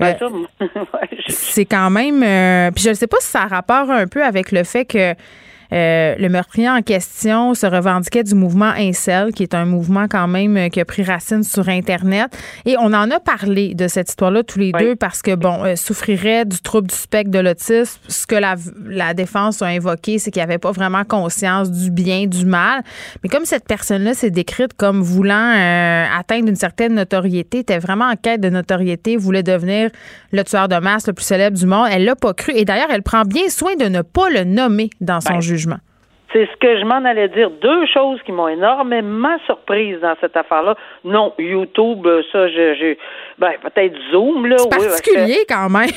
Euh, 0.00 0.12
c'est 1.28 1.66
quand 1.66 1.90
même. 1.90 2.22
Euh, 2.24 2.72
puis 2.72 2.82
je 2.82 2.90
ne 2.90 2.94
sais 2.94 3.06
pas 3.06 3.18
si 3.20 3.28
ça 3.28 3.42
a 3.42 3.46
rapport 3.46 3.90
un 3.90 4.08
peu 4.08 4.24
avec 4.24 4.50
le 4.50 4.64
fait 4.64 4.84
que 4.84 5.14
euh, 5.72 6.14
le 6.18 6.28
meurtrier 6.28 6.68
en 6.68 6.82
question 6.82 7.54
se 7.54 7.66
revendiquait 7.66 8.22
du 8.22 8.34
mouvement 8.34 8.72
Incel, 8.76 9.32
qui 9.32 9.42
est 9.42 9.54
un 9.54 9.64
mouvement 9.64 10.06
quand 10.08 10.28
même 10.28 10.56
euh, 10.56 10.68
qui 10.68 10.80
a 10.80 10.84
pris 10.84 11.02
racine 11.02 11.42
sur 11.42 11.68
Internet. 11.68 12.36
Et 12.64 12.76
on 12.78 12.86
en 12.86 13.10
a 13.10 13.20
parlé 13.20 13.74
de 13.74 13.88
cette 13.88 14.08
histoire-là 14.08 14.42
tous 14.42 14.58
les 14.58 14.72
deux 14.72 14.96
parce 14.96 15.22
que, 15.22 15.34
bon, 15.34 15.64
euh, 15.64 15.76
souffrirait 15.76 16.44
du 16.44 16.60
trouble 16.60 16.88
du 16.88 16.94
spectre 16.94 17.30
de 17.30 17.38
l'autisme. 17.38 18.00
Ce 18.08 18.26
que 18.26 18.36
la, 18.36 18.54
la 18.86 19.14
défense 19.14 19.62
a 19.62 19.66
invoqué, 19.66 20.18
c'est 20.18 20.30
qu'il 20.30 20.40
n'y 20.40 20.44
avait 20.44 20.58
pas 20.58 20.72
vraiment 20.72 21.04
conscience 21.04 21.70
du 21.70 21.90
bien, 21.90 22.26
du 22.26 22.44
mal. 22.44 22.82
Mais 23.22 23.28
comme 23.28 23.44
cette 23.44 23.66
personne-là 23.66 24.14
s'est 24.14 24.30
décrite 24.30 24.72
comme 24.74 25.02
voulant 25.02 25.52
atteindre 26.18 26.48
une 26.48 26.56
certaine 26.56 26.94
notoriété, 26.94 27.58
était 27.58 27.78
vraiment 27.78 28.06
en 28.06 28.16
quête 28.16 28.40
de 28.40 28.48
notoriété, 28.48 29.16
voulait 29.16 29.42
devenir 29.42 29.90
le 30.32 30.42
tueur 30.44 30.68
de 30.68 30.76
masse 30.76 31.06
le 31.06 31.12
plus 31.12 31.24
célèbre 31.24 31.56
du 31.56 31.66
monde, 31.66 31.88
elle 31.90 32.04
l'a 32.04 32.16
pas 32.16 32.34
cru. 32.34 32.52
Et 32.54 32.64
d'ailleurs, 32.64 32.88
elle 32.90 33.02
prend 33.02 33.22
bien 33.22 33.48
soin 33.48 33.76
de 33.76 33.86
ne 33.86 34.02
pas 34.02 34.30
le 34.30 34.44
nommer 34.44 34.90
dans 35.00 35.20
son 35.20 35.40
jugement. 35.40 35.57
C'est 36.32 36.46
ce 36.46 36.56
que 36.56 36.78
je 36.78 36.84
m'en 36.84 37.04
allais 37.04 37.28
dire. 37.28 37.50
Deux 37.50 37.86
choses 37.86 38.20
qui 38.22 38.32
m'ont 38.32 38.48
énormément 38.48 39.38
surprise 39.46 39.98
dans 40.00 40.14
cette 40.20 40.36
affaire-là. 40.36 40.76
Non, 41.04 41.32
YouTube, 41.38 42.06
ça, 42.30 42.48
j'ai, 42.48 42.98
ben, 43.38 43.52
peut-être 43.62 43.96
Zoom, 44.12 44.46
là. 44.46 44.56
C'est 44.58 44.68
particulier 44.68 45.44
quand 45.48 45.70
même. 45.70 45.90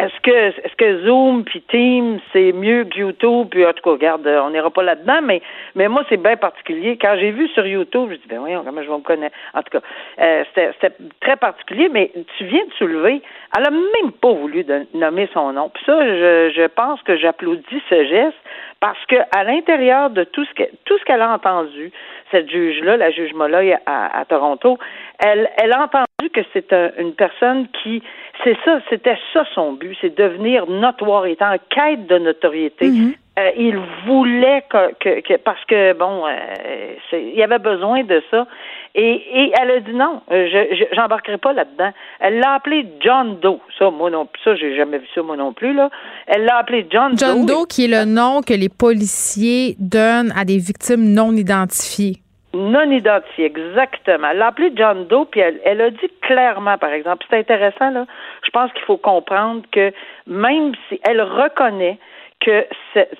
Est-ce 0.00 0.18
que 0.22 0.30
est-ce 0.30 0.74
que 0.76 1.04
Zoom 1.04 1.44
puis 1.44 1.60
Teams 1.60 2.20
c'est 2.32 2.52
mieux 2.52 2.84
que 2.84 3.00
YouTube? 3.00 3.48
Puis 3.50 3.66
en 3.66 3.74
tout 3.74 3.82
cas 3.82 3.90
regarde 3.90 4.26
on 4.26 4.48
n'ira 4.48 4.70
pas 4.70 4.82
là-dedans 4.82 5.20
mais 5.22 5.42
mais 5.74 5.88
moi 5.88 6.04
c'est 6.08 6.16
bien 6.16 6.38
particulier. 6.38 6.96
Quand 6.96 7.16
j'ai 7.18 7.30
vu 7.32 7.48
sur 7.48 7.66
YouTube 7.66 8.08
je 8.10 8.16
dis 8.16 8.26
ben 8.26 8.38
oui 8.38 8.52
comment 8.64 8.82
je 8.82 8.88
vais 8.88 8.96
me 8.96 9.02
connaître? 9.02 9.36
En 9.52 9.60
tout 9.62 9.78
cas 9.78 9.84
euh, 10.20 10.44
c'était 10.54 10.96
très 11.20 11.36
particulier 11.36 11.90
mais 11.92 12.10
tu 12.38 12.44
viens 12.46 12.64
de 12.64 12.72
soulever. 12.78 13.20
Elle 13.54 13.66
a 13.66 13.70
même 13.70 14.12
pas 14.22 14.32
voulu 14.32 14.64
nommer 14.94 15.28
son 15.34 15.52
nom. 15.52 15.68
Puis 15.68 15.84
ça 15.84 16.02
je, 16.02 16.50
je 16.56 16.66
pense 16.68 17.02
que 17.02 17.18
j'applaudis 17.18 17.82
ce 17.90 18.04
geste 18.06 18.38
parce 18.80 19.04
que 19.04 19.16
à 19.32 19.44
l'intérieur 19.44 20.08
de 20.08 20.24
tout 20.24 20.46
ce 20.46 20.54
que 20.54 20.62
tout 20.86 20.96
ce 20.96 21.04
qu'elle 21.04 21.20
a 21.20 21.30
entendu 21.30 21.92
cette 22.30 22.48
juge 22.48 22.80
là 22.82 22.96
la 22.96 23.10
juge 23.10 23.34
Molloy 23.34 23.76
à, 23.84 24.18
à 24.18 24.24
Toronto 24.24 24.78
elle 25.18 25.50
elle 25.58 25.72
a 25.74 25.82
entendu 25.82 26.09
que 26.28 26.40
c'est 26.52 26.72
une 26.98 27.14
personne 27.14 27.66
qui 27.82 28.02
c'est 28.44 28.56
ça, 28.64 28.80
c'était 28.88 29.18
ça 29.32 29.44
son 29.54 29.72
but, 29.72 29.96
c'est 30.00 30.16
devenir 30.16 30.66
notoire, 30.66 31.26
il 31.26 31.32
était 31.32 31.44
en 31.44 31.56
quête 31.68 32.06
de 32.06 32.18
notoriété. 32.18 32.88
Mhm. 32.88 33.14
Euh, 33.38 33.50
il 33.56 33.78
voulait 34.06 34.64
que, 34.68 35.20
que, 35.20 35.36
parce 35.38 35.64
que 35.66 35.92
bon, 35.94 36.26
euh, 36.26 36.94
il 37.12 37.36
y 37.36 37.42
avait 37.42 37.58
besoin 37.58 38.02
de 38.02 38.22
ça. 38.30 38.46
Et, 38.94 39.12
et 39.12 39.52
elle 39.60 39.70
a 39.70 39.80
dit 39.80 39.94
non, 39.94 40.20
euh, 40.32 40.48
je 40.50 40.84
j'embarquerai 40.94 41.38
pas 41.38 41.52
là-dedans. 41.52 41.92
Elle 42.18 42.40
l'a 42.40 42.54
appelé 42.54 42.86
John 43.00 43.38
Doe. 43.40 43.60
Ça, 43.78 43.88
moi 43.90 44.10
non 44.10 44.26
plus, 44.26 44.42
ça 44.42 44.56
j'ai 44.56 44.76
jamais 44.76 44.98
vu 44.98 45.06
ça 45.14 45.22
moi 45.22 45.36
non 45.36 45.52
plus 45.52 45.72
là. 45.72 45.90
Elle 46.26 46.44
l'a 46.44 46.56
appelé 46.56 46.86
John, 46.90 47.14
Doe. 47.14 47.18
John 47.18 47.46
Doe, 47.46 47.66
qui 47.66 47.84
est 47.84 47.88
le 47.88 48.04
nom 48.04 48.40
que 48.42 48.52
les 48.52 48.68
policiers 48.68 49.76
donnent 49.78 50.32
à 50.36 50.44
des 50.44 50.58
victimes 50.58 51.12
non 51.12 51.32
identifiées. 51.32 52.16
Non 52.52 52.90
identifié, 52.90 53.46
exactement. 53.46 54.28
Elle 54.30 54.38
l'a 54.38 54.48
appelé 54.48 54.72
John 54.74 55.06
Doe, 55.06 55.26
puis 55.30 55.40
elle, 55.40 55.60
elle, 55.64 55.80
a 55.80 55.90
dit 55.90 56.10
clairement, 56.20 56.78
par 56.78 56.90
exemple, 56.90 57.24
c'est 57.30 57.38
intéressant, 57.38 57.90
là, 57.90 58.06
je 58.44 58.50
pense 58.50 58.72
qu'il 58.72 58.82
faut 58.82 58.96
comprendre 58.96 59.62
que 59.70 59.92
même 60.26 60.72
si 60.88 61.00
elle 61.04 61.22
reconnaît 61.22 61.98
que 62.40 62.66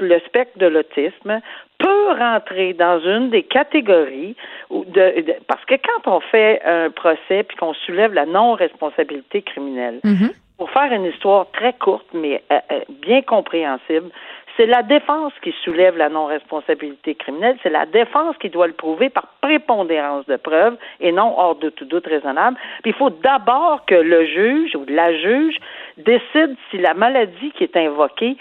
le 0.00 0.18
spectre 0.20 0.58
de 0.58 0.66
l'autisme 0.66 1.40
peut 1.78 2.12
rentrer 2.18 2.72
dans 2.72 3.00
une 3.00 3.30
des 3.30 3.42
catégories 3.42 4.34
de, 4.70 5.36
parce 5.46 5.64
que 5.66 5.74
quand 5.74 6.10
on 6.10 6.20
fait 6.20 6.60
un 6.64 6.90
procès 6.90 7.42
puis 7.42 7.56
qu'on 7.56 7.74
soulève 7.74 8.14
la 8.14 8.26
non-responsabilité 8.26 9.42
criminelle, 9.42 10.00
mm-hmm. 10.04 10.32
pour 10.58 10.70
faire 10.70 10.92
une 10.92 11.04
histoire 11.04 11.50
très 11.52 11.74
courte 11.74 12.06
mais 12.14 12.42
euh, 12.50 12.58
euh, 12.72 12.80
bien 12.88 13.22
compréhensible, 13.22 14.10
c'est 14.56 14.66
la 14.66 14.82
défense 14.82 15.32
qui 15.42 15.54
soulève 15.64 15.96
la 15.96 16.08
non-responsabilité 16.08 17.14
criminelle, 17.14 17.56
c'est 17.62 17.70
la 17.70 17.86
défense 17.86 18.36
qui 18.38 18.50
doit 18.50 18.66
le 18.66 18.72
prouver 18.72 19.08
par 19.08 19.26
prépondérance 19.40 20.26
de 20.26 20.36
preuves 20.36 20.76
et 21.00 21.12
non 21.12 21.34
hors 21.38 21.56
de 21.56 21.70
tout 21.70 21.84
doute 21.84 22.06
raisonnable. 22.06 22.56
Puis 22.82 22.92
il 22.92 22.94
faut 22.94 23.10
d'abord 23.10 23.84
que 23.86 23.94
le 23.94 24.26
juge 24.26 24.76
ou 24.76 24.84
la 24.88 25.16
juge 25.16 25.56
décide 25.96 26.56
si 26.70 26.78
la 26.78 26.94
maladie 26.94 27.52
qui 27.52 27.64
est 27.64 27.76
invoquée 27.76 28.36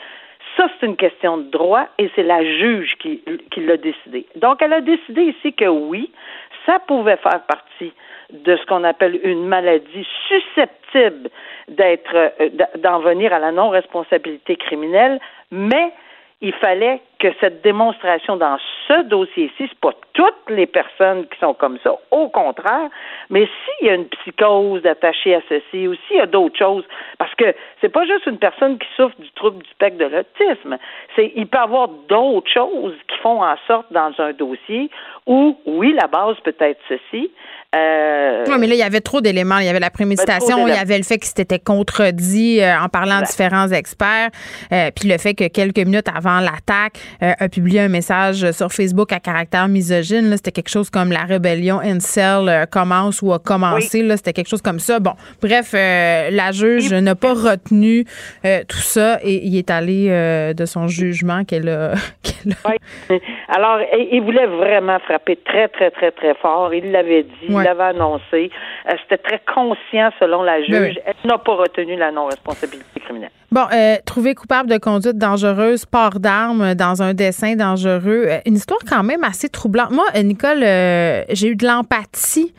ça, 0.58 0.68
c'est 0.80 0.86
une 0.86 0.98
question 0.98 1.38
de 1.38 1.50
droit 1.50 1.88
et 1.98 2.10
c'est 2.16 2.24
la 2.24 2.44
juge 2.44 2.96
qui, 3.00 3.24
qui 3.52 3.62
l'a 3.62 3.78
décidé. 3.78 4.26
Donc, 4.36 4.62
elle 4.62 4.74
a 4.74 4.82
décidé 4.82 5.22
ici 5.22 5.54
que 5.54 5.66
oui, 5.66 6.12
ça 6.70 6.80
pouvait 6.80 7.18
faire 7.18 7.42
partie 7.48 7.92
de 8.32 8.56
ce 8.56 8.66
qu'on 8.68 8.84
appelle 8.84 9.20
une 9.24 9.48
maladie 9.48 10.08
susceptible 10.28 11.30
d'être 11.68 12.16
euh, 12.16 12.50
d'en 12.78 13.00
venir 13.00 13.34
à 13.34 13.40
la 13.40 13.52
non-responsabilité 13.52 14.56
criminelle, 14.56 15.20
mais 15.50 15.92
il 16.42 16.54
fallait 16.54 17.02
que 17.20 17.28
cette 17.42 17.62
démonstration 17.62 18.38
dans 18.38 18.58
ce 18.88 19.04
dossier-ci, 19.04 19.54
c'est 19.60 19.80
pas 19.80 19.92
toutes 20.14 20.50
les 20.50 20.66
personnes 20.66 21.28
qui 21.28 21.38
sont 21.40 21.54
comme 21.54 21.78
ça, 21.84 21.92
au 22.12 22.30
contraire, 22.30 22.90
mais 23.30 23.46
s'il 23.46 23.88
y 23.88 23.90
a 23.90 23.96
une 23.96 24.08
psychose 24.08 24.86
attachée 24.86 25.36
à 25.36 25.42
ceci 25.50 25.88
ou 25.88 25.96
s'il 26.08 26.18
y 26.18 26.22
a 26.22 26.26
d'autres 26.26 26.58
choses, 26.58 26.86
parce 27.18 27.34
que 27.36 27.54
c'est 27.82 27.90
pas 27.90 28.06
juste 28.06 28.26
une 28.26 28.38
personne 28.38 28.78
qui 28.80 28.88
souffre 28.96 29.16
du 29.20 29.30
trouble 29.32 29.62
du 29.62 29.70
spectre 29.70 29.98
de 29.98 30.06
l'autisme, 30.06 30.78
c'est 31.16 31.32
il 31.36 31.48
peut 31.48 31.58
y 31.58 31.62
avoir 31.62 31.90
d'autres 32.08 32.52
choses 32.52 32.96
qui 33.08 33.18
font 33.22 33.44
en 33.44 33.56
sorte 33.68 33.92
dans 33.92 34.14
un 34.18 34.32
dossier 34.32 34.90
où 35.28 35.58
oui, 35.66 35.94
la 36.00 36.08
base 36.08 36.38
peut 36.44 36.56
être 36.60 36.80
ceci, 36.88 37.30
euh, 37.76 38.46
oui, 38.48 38.56
mais 38.60 38.66
là, 38.66 38.74
il 38.74 38.80
y 38.80 38.84
avait 38.84 39.02
trop 39.02 39.22
d'éléments. 39.22 39.60
Il 39.60 39.66
y 39.66 39.70
avait 39.70 39.80
la 39.80 39.92
préméditation, 39.92 40.68
il 40.68 40.74
y 40.74 40.78
avait 40.78 40.98
le 40.98 41.04
fait 41.04 41.20
qu'il 41.20 41.30
s'était 41.30 41.60
contredit 41.60 42.62
euh, 42.62 42.80
en 42.80 42.90
parlant 42.90 43.18
à 43.18 43.22
différents 43.22 43.68
experts, 43.68 44.30
euh, 44.72 44.90
puis 44.96 45.08
le 45.08 45.18
fait 45.20 45.36
que 45.36 45.48
quelques 45.48 45.78
minutes 45.78 46.08
avant 46.14 46.40
l'attaque, 46.40 46.98
euh, 47.22 47.34
a 47.38 47.50
publié 47.50 47.82
un 47.82 47.90
message 47.90 48.52
sur 48.52 48.72
Facebook 48.72 49.12
à 49.12 49.20
caractère 49.20 49.68
misogyne. 49.68 50.32
C'était 50.36 50.52
quelque 50.52 50.70
chose 50.70 50.90
comme 50.90 51.12
la 51.12 51.24
rébellion 51.24 51.80
Incel 51.80 52.68
commence 52.72 53.22
ou 53.22 53.34
a 53.34 53.40
commencé. 53.40 54.08
C'était 54.16 54.34
quelque 54.34 54.50
chose 54.50 54.62
comme 54.62 54.80
ça. 54.80 55.00
Bon, 55.00 55.14
bref, 55.42 55.74
la 55.74 56.52
juge 56.52 56.94
n'a 56.94 57.16
pas 57.16 57.34
retenu 57.34 58.06
tout 58.68 58.78
ça 58.78 59.20
et 59.24 59.46
il 59.46 59.58
est 59.58 59.70
allé 59.70 60.10
de 60.54 60.66
son 60.66 60.88
jugement 60.88 61.44
qu'elle 61.44 61.70
a, 61.70 61.94
Alors, 63.48 63.80
il 63.98 64.22
voulait 64.22 64.46
vraiment 64.46 65.00
frapper 65.00 65.38
très, 65.38 65.68
très, 65.70 65.92
très, 65.92 66.12
très 66.12 66.34
fort. 66.36 66.74
Il 66.74 66.92
l'avait 66.92 67.24
dit 67.24 67.48
il 67.50 67.56
l'avait 67.56 67.84
annoncé. 67.84 68.52
Euh, 68.88 68.94
c'était 69.04 69.18
très 69.18 69.42
conscient 69.54 70.10
selon 70.20 70.44
la 70.44 70.60
ben 70.60 70.66
juge. 70.66 71.00
Elle 71.06 71.30
n'a 71.30 71.38
pas 71.38 71.56
retenu 71.56 71.96
la 71.96 72.12
non-responsabilité 72.12 73.00
criminelle. 73.00 73.32
Bon, 73.52 73.66
euh, 73.74 73.96
trouvé 74.06 74.36
coupable 74.36 74.70
de 74.70 74.78
conduite 74.78 75.18
dangereuse, 75.18 75.86
port 75.86 76.20
d'armes 76.20 76.76
dans 76.76 76.99
un 77.02 77.14
dessin 77.14 77.56
dangereux. 77.56 78.26
Euh, 78.28 78.40
une 78.46 78.56
histoire 78.56 78.80
quand 78.88 79.04
même 79.04 79.24
assez 79.24 79.50
troublante. 79.50 79.92
Moi, 79.92 80.06
Nicole, 80.24 80.60
j'ai 80.62 81.48
eu 81.48 81.56
de 81.56 81.66
l'empathie 81.66 82.54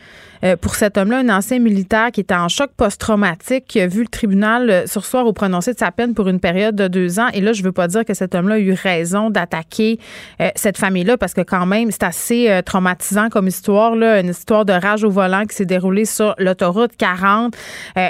euh, 0.45 0.57
pour 0.57 0.75
cet 0.75 0.97
homme-là, 0.97 1.19
un 1.19 1.29
ancien 1.29 1.59
militaire 1.59 2.11
qui 2.13 2.21
était 2.21 2.35
en 2.35 2.49
choc 2.49 2.71
post-traumatique, 2.77 3.65
qui 3.67 3.81
a 3.81 3.87
vu 3.87 4.03
le 4.03 4.09
tribunal 4.09 4.71
euh, 4.71 4.87
sursoir 4.87 5.27
au 5.27 5.33
prononcé 5.33 5.75
de 5.75 5.79
sa 5.79 5.91
peine 5.91 6.15
pour 6.15 6.29
une 6.29 6.41
période 6.41 6.75
de 6.75 6.89
deux 6.89 7.21
ans. 7.21 7.29
Et 7.35 7.41
là, 7.41 7.53
je 7.53 7.63
veux 7.63 7.73
pas 7.73 7.89
dire 7.89 8.05
que 8.05 8.15
cet 8.15 8.35
homme-là 8.35 8.55
a 8.55 8.59
eu 8.59 8.73
raison 8.73 9.31
d'attaquer 9.31 9.99
euh, 10.41 10.49
cette 10.55 10.79
famille-là, 10.79 11.19
parce 11.19 11.35
que 11.35 11.43
quand 11.43 11.67
même, 11.67 11.91
c'est 11.91 12.03
assez 12.03 12.61
traumatisant 12.65 13.29
comme 13.29 13.49
histoire, 13.49 13.95
là, 13.95 14.21
une 14.21 14.29
histoire 14.29 14.65
de 14.65 14.73
rage 14.73 15.05
au 15.05 15.11
volant 15.11 15.45
qui 15.45 15.57
s'est 15.57 15.67
déroulée 15.67 16.05
sur 16.05 16.35
l'autoroute 16.39 16.93
40. 16.97 17.55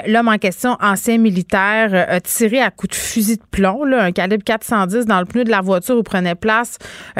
L'homme 0.07 0.27
en 0.27 0.37
question, 0.37 0.77
ancien 0.81 1.17
militaire, 1.17 2.07
a 2.09 2.19
tiré 2.21 2.61
à 2.61 2.71
coups 2.71 2.91
de 2.91 2.95
fusil 2.95 3.37
de 3.37 3.43
plomb, 3.51 3.83
là, 3.83 4.03
un 4.03 4.11
calibre 4.11 4.43
410 4.43 5.05
dans 5.05 5.19
le 5.19 5.25
pneu 5.25 5.43
de 5.43 5.49
la 5.49 5.61
voiture 5.61 5.97
où 5.97 6.03
prenait 6.03 6.35
place 6.35 6.77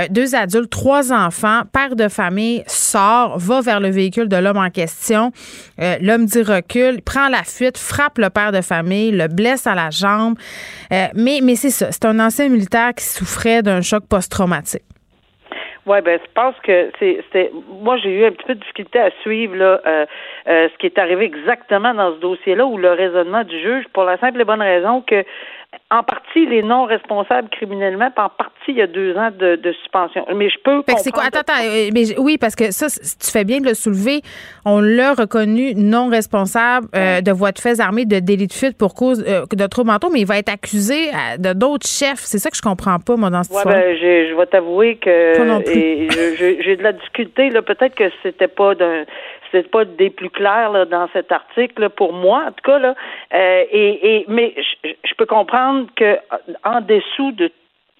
deux 0.09 0.35
adultes, 0.35 0.69
trois 0.69 1.11
enfants, 1.11 1.61
père 1.71 1.95
de 1.95 2.07
famille, 2.07 2.63
sort, 2.67 3.37
va 3.37 3.61
vers 3.61 3.79
le 3.79 3.89
véhicule 3.89 4.27
de 4.27 4.37
l'homme 4.37 4.57
en 4.57 4.69
question 4.69 5.00
euh, 5.11 5.95
l'homme 6.01 6.25
dit 6.25 6.43
recule, 6.43 7.01
prend 7.01 7.29
la 7.29 7.43
fuite, 7.43 7.77
frappe 7.77 8.17
le 8.17 8.29
père 8.29 8.51
de 8.51 8.61
famille, 8.61 9.11
le 9.11 9.27
blesse 9.27 9.67
à 9.67 9.75
la 9.75 9.89
jambe. 9.89 10.35
Euh, 10.91 11.07
mais 11.15 11.39
mais 11.43 11.55
c'est 11.55 11.69
ça, 11.69 11.91
c'est 11.91 12.05
un 12.05 12.19
ancien 12.19 12.49
militaire 12.49 12.93
qui 12.95 13.03
souffrait 13.03 13.61
d'un 13.61 13.81
choc 13.81 14.03
post-traumatique. 14.09 14.83
Oui, 15.87 15.97
ben 16.05 16.19
je 16.23 16.31
pense 16.35 16.55
que 16.63 16.91
c'est 16.99 17.51
moi 17.81 17.97
j'ai 17.97 18.19
eu 18.19 18.25
un 18.25 18.31
petit 18.31 18.45
peu 18.45 18.53
de 18.53 18.59
difficulté 18.59 18.99
à 18.99 19.09
suivre 19.21 19.55
là 19.55 19.81
euh, 19.87 20.05
ce 20.45 20.77
qui 20.77 20.85
est 20.85 20.99
arrivé 20.99 21.25
exactement 21.25 21.93
dans 21.95 22.13
ce 22.13 22.19
dossier-là 22.19 22.65
ou 22.67 22.77
le 22.77 22.91
raisonnement 22.91 23.43
du 23.43 23.59
juge 23.59 23.85
pour 23.91 24.03
la 24.03 24.17
simple 24.19 24.39
et 24.39 24.43
bonne 24.43 24.61
raison 24.61 25.01
que 25.01 25.23
en 25.91 26.03
partie, 26.03 26.45
les 26.45 26.63
non 26.63 26.85
responsables 26.85 27.49
criminellement, 27.49 28.09
puis 28.15 28.23
en 28.23 28.29
partie, 28.29 28.69
il 28.69 28.77
y 28.77 28.81
a 28.81 28.87
deux 28.87 29.15
ans 29.17 29.29
de, 29.37 29.59
suspension. 29.81 30.25
Mais 30.33 30.49
je 30.49 30.57
peux. 30.63 30.81
c'est 30.97 31.11
quoi? 31.11 31.23
Attends, 31.23 31.39
attends. 31.39 31.61
Euh, 31.63 31.89
mais, 31.93 32.17
oui, 32.17 32.37
parce 32.37 32.55
que 32.55 32.71
ça, 32.71 32.87
tu 32.87 33.29
fais 33.29 33.43
bien 33.43 33.59
de 33.59 33.67
le 33.67 33.73
soulever. 33.73 34.21
On 34.65 34.79
l'a 34.79 35.13
reconnu 35.13 35.75
non 35.75 36.07
responsable 36.07 36.87
euh, 36.95 37.19
de 37.19 37.31
voie 37.31 37.51
de 37.51 37.59
fait 37.59 37.81
armée 37.81 38.05
de 38.05 38.19
délit 38.19 38.47
de 38.47 38.53
fuite 38.53 38.77
pour 38.77 38.95
cause 38.95 39.23
euh, 39.27 39.45
de 39.51 39.67
troubles 39.67 39.89
mentaux, 39.89 40.09
mais 40.09 40.21
il 40.21 40.27
va 40.27 40.37
être 40.37 40.51
accusé 40.51 41.11
de 41.37 41.51
d'autres 41.51 41.87
chefs. 41.87 42.19
C'est 42.19 42.39
ça 42.39 42.49
que 42.49 42.55
je 42.55 42.61
comprends 42.61 42.99
pas, 42.99 43.17
moi, 43.17 43.29
dans 43.29 43.43
cette 43.43 43.65
ouais, 43.65 43.73
Ben, 43.73 43.97
je 43.97 44.35
vais 44.35 44.45
t'avouer 44.45 44.95
que. 44.95 45.33
J'ai 45.65 46.75
de 46.77 46.83
la 46.83 46.93
difficulté, 46.93 47.49
là. 47.49 47.61
Peut-être 47.61 47.95
que 47.95 48.09
c'était 48.23 48.47
pas 48.47 48.75
d'un 48.75 49.03
c'est 49.51 49.69
pas 49.69 49.85
des 49.85 50.09
plus 50.09 50.29
clairs 50.29 50.71
là, 50.71 50.85
dans 50.85 51.07
cet 51.13 51.31
article 51.31 51.89
pour 51.89 52.13
moi 52.13 52.45
en 52.47 52.51
tout 52.51 52.63
cas 52.63 52.79
là 52.79 52.95
euh, 53.33 53.63
et, 53.71 54.15
et 54.15 54.25
mais 54.27 54.53
je, 54.57 55.13
peux 55.17 55.25
comprendre 55.25 55.80
que 55.95 56.19
en 56.63 56.81
dessous 56.81 57.31
de 57.31 57.51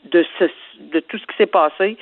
de 0.09 0.99
tout 0.99 1.17
ce 1.17 1.25
qui 1.27 1.37
s'est 1.37 1.45
passé 1.45 1.97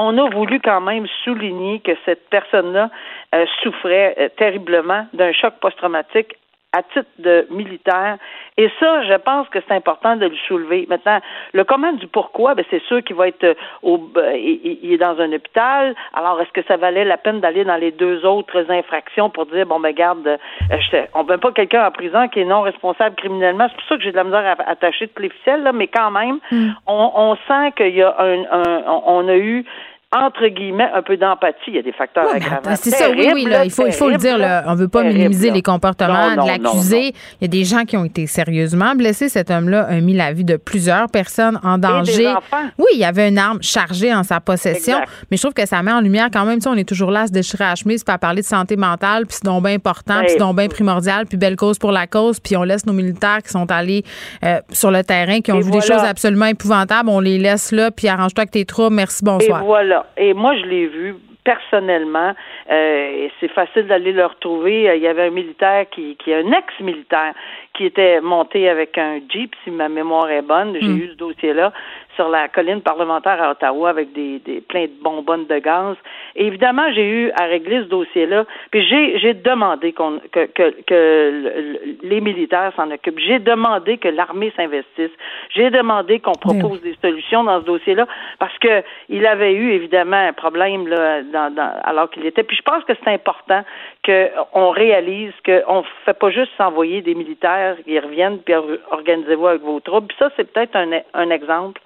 on 0.00 0.16
a 0.16 0.30
voulu 0.30 0.60
quand 0.60 0.80
même 0.80 1.06
souligner 1.24 1.80
que 1.80 1.90
cette 2.04 2.30
personne-là 2.30 2.88
euh, 3.34 3.46
souffrait 3.62 4.14
euh, 4.18 4.28
terriblement 4.36 5.06
d'un 5.12 5.32
choc 5.32 5.54
post-traumatique 5.60 6.36
à 6.72 6.82
titre 6.82 7.08
de 7.18 7.46
militaire. 7.50 8.18
Et 8.58 8.70
ça, 8.78 9.02
je 9.04 9.14
pense 9.14 9.48
que 9.48 9.58
c'est 9.66 9.74
important 9.74 10.16
de 10.16 10.26
le 10.26 10.36
soulever. 10.46 10.86
Maintenant, 10.88 11.18
le 11.54 11.64
comment 11.64 11.92
du 11.92 12.06
pourquoi, 12.06 12.54
ben 12.54 12.64
c'est 12.70 12.82
sûr 12.82 13.02
qu'il 13.02 13.16
va 13.16 13.28
être 13.28 13.44
euh, 13.44 13.54
au, 13.82 13.96
ben, 13.96 14.34
il, 14.36 14.92
est 14.92 14.98
dans 14.98 15.18
un 15.18 15.32
hôpital. 15.32 15.94
Alors, 16.12 16.40
est-ce 16.42 16.52
que 16.52 16.62
ça 16.68 16.76
valait 16.76 17.06
la 17.06 17.16
peine 17.16 17.40
d'aller 17.40 17.64
dans 17.64 17.76
les 17.76 17.90
deux 17.90 18.26
autres 18.26 18.70
infractions 18.70 19.30
pour 19.30 19.46
dire, 19.46 19.64
bon, 19.64 19.80
ben, 19.80 19.94
garde, 19.94 20.26
euh, 20.26 21.02
on 21.14 21.24
ne 21.24 21.28
veut 21.28 21.38
pas 21.38 21.52
quelqu'un 21.52 21.86
en 21.86 21.90
prison 21.90 22.28
qui 22.28 22.40
est 22.40 22.44
non 22.44 22.60
responsable 22.60 23.16
criminellement. 23.16 23.66
C'est 23.68 23.76
pour 23.76 23.86
ça 23.88 23.96
que 23.96 24.02
j'ai 24.02 24.12
de 24.12 24.16
la 24.16 24.24
misère 24.24 24.56
à 24.58 24.70
attacher 24.70 25.08
toutes 25.08 25.22
les 25.22 25.30
ficelles, 25.30 25.62
là, 25.62 25.72
mais 25.72 25.86
quand 25.86 26.10
même, 26.10 26.38
mm. 26.52 26.70
on, 26.86 27.12
on, 27.14 27.36
sent 27.48 27.72
qu'il 27.76 27.94
y 27.94 28.02
a 28.02 28.14
un, 28.18 28.42
un, 28.50 28.84
on 29.06 29.26
a 29.28 29.36
eu 29.36 29.64
entre 30.10 30.46
guillemets, 30.46 30.88
un 30.94 31.02
peu 31.02 31.18
d'empathie. 31.18 31.68
Il 31.68 31.74
y 31.74 31.78
a 31.78 31.82
des 31.82 31.92
facteurs 31.92 32.26
aggravants. 32.34 32.76
C'est 32.76 32.90
ça, 32.90 33.10
oui, 33.10 33.28
oui. 33.34 33.44
Là, 33.44 33.66
il, 33.66 33.70
faut, 33.70 33.86
il 33.86 33.92
faut 33.92 34.08
le 34.08 34.16
dire. 34.16 34.38
Là, 34.38 34.64
on 34.66 34.72
ne 34.72 34.78
veut 34.78 34.88
pas 34.88 35.02
minimiser 35.02 35.50
les 35.50 35.60
comportements 35.60 36.32
de 36.32 36.46
l'accusé. 36.46 37.12
Il 37.40 37.42
y 37.42 37.44
a 37.44 37.48
des 37.48 37.64
gens 37.64 37.84
qui 37.84 37.94
ont 37.96 38.06
été 38.06 38.26
sérieusement 38.26 38.94
blessés. 38.94 39.28
Cet 39.28 39.50
homme-là 39.50 39.84
a 39.84 40.00
mis 40.00 40.14
la 40.14 40.32
vie 40.32 40.44
de 40.44 40.56
plusieurs 40.56 41.08
personnes 41.08 41.60
en 41.62 41.76
danger. 41.76 42.32
Oui, 42.78 42.86
il 42.94 42.98
y 42.98 43.04
avait 43.04 43.28
une 43.28 43.36
arme 43.36 43.58
chargée 43.60 44.14
en 44.14 44.22
sa 44.22 44.40
possession. 44.40 44.98
Mais 45.30 45.36
je 45.36 45.42
trouve 45.42 45.52
que 45.52 45.66
ça 45.66 45.82
met 45.82 45.92
en 45.92 46.00
lumière 46.00 46.28
quand 46.32 46.46
même. 46.46 46.58
On 46.66 46.76
est 46.76 46.88
toujours 46.88 47.10
là 47.10 47.22
à 47.22 47.26
se 47.26 47.32
déchirer 47.32 47.64
à 47.64 47.70
la 47.70 47.74
chemise, 47.74 48.02
puis 48.02 48.14
à 48.14 48.18
parler 48.18 48.40
de 48.40 48.46
santé 48.46 48.76
mentale, 48.76 49.26
puis 49.26 49.36
c'est 49.36 49.44
donc 49.44 49.64
bien 49.64 49.74
important, 49.74 50.20
puis 50.20 50.30
c'est 50.30 50.38
donc 50.38 50.56
bien 50.56 50.68
primordial, 50.68 51.26
puis 51.26 51.36
belle 51.36 51.56
cause 51.56 51.78
pour 51.78 51.92
la 51.92 52.06
cause. 52.06 52.40
Puis 52.40 52.56
on 52.56 52.62
laisse 52.62 52.86
nos 52.86 52.92
militaires 52.92 53.42
qui 53.42 53.50
sont 53.50 53.70
allés 53.70 54.04
euh, 54.44 54.60
sur 54.70 54.90
le 54.90 55.04
terrain, 55.04 55.40
qui 55.40 55.52
ont 55.52 55.60
vu 55.60 55.70
des 55.70 55.80
choses 55.80 56.04
absolument 56.04 56.46
épouvantables, 56.46 57.08
on 57.08 57.20
les 57.20 57.38
laisse 57.38 57.72
là, 57.72 57.90
puis 57.90 58.08
arrange-toi 58.08 58.42
avec 58.42 58.50
tes 58.50 58.64
troubles. 58.64 58.96
Merci, 58.96 59.22
bonsoir. 59.22 59.62
Et 59.62 59.66
voilà. 59.66 59.97
Et 60.16 60.34
moi, 60.34 60.56
je 60.56 60.64
l'ai 60.64 60.86
vu 60.86 61.16
personnellement. 61.44 62.34
Euh, 62.70 63.28
c'est 63.40 63.50
facile 63.50 63.86
d'aller 63.86 64.12
le 64.12 64.26
retrouver. 64.26 64.92
Il 64.96 65.02
y 65.02 65.06
avait 65.06 65.28
un 65.28 65.30
militaire 65.30 65.88
qui, 65.90 66.16
qui 66.16 66.30
est 66.30 66.42
un 66.42 66.52
ex-militaire 66.52 67.32
qui 67.74 67.86
était 67.86 68.20
monté 68.20 68.68
avec 68.68 68.98
un 68.98 69.20
Jeep, 69.28 69.54
si 69.64 69.70
ma 69.70 69.88
mémoire 69.88 70.28
est 70.30 70.42
bonne. 70.42 70.76
J'ai 70.80 70.88
mm. 70.88 70.98
eu 70.98 71.08
ce 71.08 71.14
dossier-là 71.14 71.72
sur 72.18 72.28
la 72.28 72.48
colline 72.48 72.80
parlementaire 72.80 73.40
à 73.40 73.52
Ottawa 73.52 73.90
avec 73.90 74.12
des, 74.12 74.40
des 74.40 74.60
plein 74.60 74.86
de 74.86 74.92
bonbonnes 75.00 75.46
de 75.46 75.58
gaz. 75.60 75.96
Et 76.34 76.46
évidemment, 76.48 76.92
j'ai 76.92 77.08
eu 77.08 77.30
à 77.40 77.44
régler 77.44 77.78
ce 77.84 77.88
dossier-là. 77.88 78.44
Puis 78.72 78.84
j'ai, 78.88 79.20
j'ai 79.20 79.34
demandé 79.34 79.92
qu'on, 79.92 80.18
que, 80.32 80.46
que, 80.46 80.74
que 80.84 81.78
les 82.02 82.20
militaires 82.20 82.72
s'en 82.74 82.90
occupent. 82.90 83.20
J'ai 83.20 83.38
demandé 83.38 83.98
que 83.98 84.08
l'armée 84.08 84.52
s'investisse. 84.56 85.12
J'ai 85.54 85.70
demandé 85.70 86.18
qu'on 86.18 86.32
propose 86.32 86.82
des 86.82 86.96
solutions 87.00 87.44
dans 87.44 87.60
ce 87.60 87.66
dossier-là 87.66 88.08
parce 88.40 88.58
que 88.58 88.82
il 89.08 89.24
avait 89.24 89.54
eu 89.54 89.70
évidemment 89.70 90.16
un 90.16 90.32
problème 90.32 90.88
là, 90.88 91.22
dans, 91.22 91.54
dans, 91.54 91.72
alors 91.84 92.10
qu'il 92.10 92.26
était. 92.26 92.42
Puis 92.42 92.56
je 92.56 92.62
pense 92.62 92.82
que 92.82 92.94
c'est 93.04 93.12
important 93.12 93.62
qu'on 94.08 94.70
réalise 94.70 95.32
qu'on 95.44 95.78
ne 95.78 95.86
fait 96.04 96.18
pas 96.18 96.30
juste 96.30 96.50
s'envoyer 96.56 97.02
des 97.02 97.14
militaires, 97.14 97.76
ils 97.86 98.00
reviennent, 98.00 98.38
puis 98.38 98.54
organisez-vous 98.90 99.46
avec 99.46 99.62
vos 99.62 99.80
troupes. 99.80 100.08
Puis 100.08 100.16
ça, 100.18 100.30
c'est 100.36 100.50
peut-être 100.50 100.76
un, 100.76 101.00
un 101.14 101.30
exemple 101.30 101.80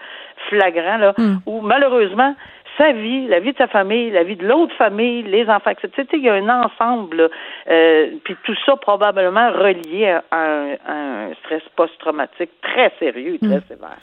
flagrant, 0.49 0.99
là, 0.99 1.15
hmm. 1.19 1.39
où 1.47 1.61
malheureusement, 1.61 2.35
sa 2.79 2.93
vie, 2.93 3.27
la 3.27 3.41
vie 3.41 3.53
de 3.53 3.59
sa 3.59 3.67
famille, 3.67 4.11
la 4.11 4.23
vie 4.23 4.37
de 4.37 4.47
l'autre 4.47 4.75
famille, 4.77 5.23
les 5.25 5.49
enfants, 5.49 5.71
etc. 5.71 6.09
Il 6.15 6.23
y 6.23 6.29
a 6.29 6.35
un 6.35 6.49
ensemble, 6.49 7.29
euh, 7.69 8.07
puis 8.25 8.37
tout 8.45 8.55
ça 8.65 8.77
probablement 8.77 9.51
relié 9.51 10.19
à 10.31 10.71
un, 10.89 11.33
stress 11.45 11.63
post-traumatique 11.77 12.51
très 12.63 12.93
sérieux 12.99 13.35
et 13.35 13.39
très 13.39 13.59
hmm. 13.59 13.69
sévère. 13.69 13.99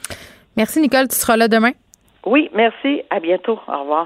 Merci, 0.58 0.82
Nicole. 0.82 1.08
Tu 1.08 1.15
seras 1.15 1.38
là 1.38 1.47
demain? 1.47 1.71
Oui, 2.25 2.49
merci. 2.53 3.01
À 3.10 3.19
bientôt. 3.19 3.60
Au 3.67 3.79
revoir. 3.79 4.05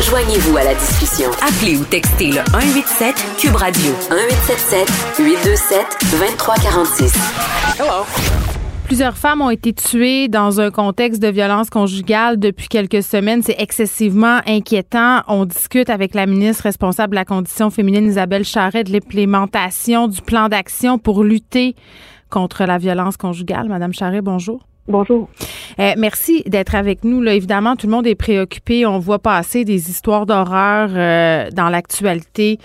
Joignez-vous 0.00 0.56
à 0.56 0.62
la 0.62 0.74
discussion. 0.74 1.28
Appelez 1.42 1.76
ou 1.76 1.84
textez 1.84 2.28
le 2.28 2.40
187 2.52 3.14
Cube 3.38 3.56
Radio 3.56 3.90
1877 4.10 5.16
827 5.18 5.86
2346. 6.12 7.14
Hello. 7.80 8.04
Plusieurs 8.84 9.16
femmes 9.16 9.40
ont 9.40 9.50
été 9.50 9.72
tuées 9.72 10.28
dans 10.28 10.60
un 10.60 10.70
contexte 10.70 11.20
de 11.20 11.26
violence 11.28 11.68
conjugale 11.68 12.38
depuis 12.38 12.68
quelques 12.68 13.02
semaines. 13.02 13.42
C'est 13.42 13.56
excessivement 13.58 14.40
inquiétant. 14.46 15.22
On 15.26 15.46
discute 15.46 15.90
avec 15.90 16.14
la 16.14 16.26
ministre 16.26 16.62
responsable 16.62 17.10
de 17.10 17.16
la 17.16 17.24
condition 17.24 17.70
féminine, 17.70 18.06
Isabelle 18.06 18.44
Charret, 18.44 18.84
de 18.84 18.92
l'implémentation 18.92 20.06
du 20.06 20.22
plan 20.22 20.48
d'action 20.48 20.98
pour 20.98 21.24
lutter 21.24 21.74
contre 22.30 22.64
la 22.66 22.78
violence 22.78 23.16
conjugale. 23.16 23.68
Madame 23.68 23.92
Charret, 23.92 24.20
bonjour. 24.20 24.64
Bonjour. 24.86 25.30
Euh, 25.78 25.92
merci 25.96 26.42
d'être 26.46 26.74
avec 26.74 27.04
nous. 27.04 27.22
Là, 27.22 27.32
évidemment, 27.32 27.74
tout 27.74 27.86
le 27.86 27.92
monde 27.92 28.06
est 28.06 28.14
préoccupé. 28.14 28.84
On 28.84 28.98
voit 28.98 29.18
passer 29.18 29.64
des 29.64 29.88
histoires 29.88 30.26
d'horreur 30.26 30.90
euh, 30.92 31.48
dans 31.50 31.70
l'actualité 31.70 32.58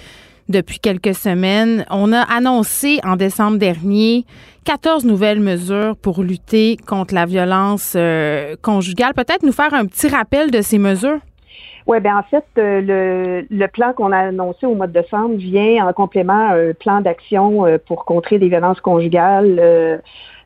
depuis 0.50 0.80
quelques 0.80 1.16
semaines. 1.16 1.86
On 1.90 2.12
a 2.12 2.22
annoncé 2.22 3.00
en 3.06 3.16
décembre 3.16 3.58
dernier 3.58 4.26
14 4.66 5.06
nouvelles 5.06 5.40
mesures 5.40 5.96
pour 5.96 6.22
lutter 6.22 6.76
contre 6.86 7.14
la 7.14 7.26
violence 7.26 7.94
euh, 7.96 8.56
conjugale. 8.62 9.14
Peut-être 9.14 9.44
nous 9.44 9.54
faire 9.54 9.74
un 9.74 9.86
petit 9.86 10.10
rappel 10.10 10.52
de 10.52 10.62
ces 10.62 10.78
mesures? 10.78 11.20
Oui, 11.88 12.02
bien 12.02 12.18
en 12.18 12.24
fait, 12.24 12.44
le, 12.58 13.48
le, 13.50 13.68
plan 13.68 13.94
qu'on 13.94 14.12
a 14.12 14.18
annoncé 14.18 14.68
au 14.68 14.76
mois 14.76 14.86
de 14.86 14.94
décembre 14.94 15.36
vient 15.38 15.88
en 15.88 15.94
complément 15.94 16.50
à 16.50 16.56
un 16.56 16.74
plan 16.74 17.02
d'action 17.02 17.66
pour 17.88 18.06
contrer 18.06 18.38
les 18.38 18.50
violences 18.50 18.82
conjugales 18.82 20.02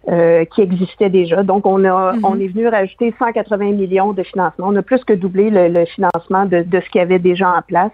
euh, 0.09 0.43
qui 0.45 0.61
existait 0.61 1.09
déjà. 1.09 1.43
Donc, 1.43 1.65
on 1.65 1.83
a, 1.85 2.13
mhm. 2.13 2.25
on 2.25 2.39
est 2.39 2.47
venu 2.47 2.67
rajouter 2.67 3.13
180 3.17 3.71
millions 3.71 4.13
de 4.13 4.23
financement. 4.23 4.67
On 4.69 4.75
a 4.75 4.81
plus 4.81 5.03
que 5.05 5.13
doublé 5.13 5.49
le, 5.49 5.85
financement 5.85 6.45
de, 6.45 6.61
de 6.61 6.81
ce 6.81 6.89
qu'il 6.89 6.99
y 6.99 7.01
avait 7.01 7.19
déjà 7.19 7.49
en 7.49 7.61
place. 7.61 7.91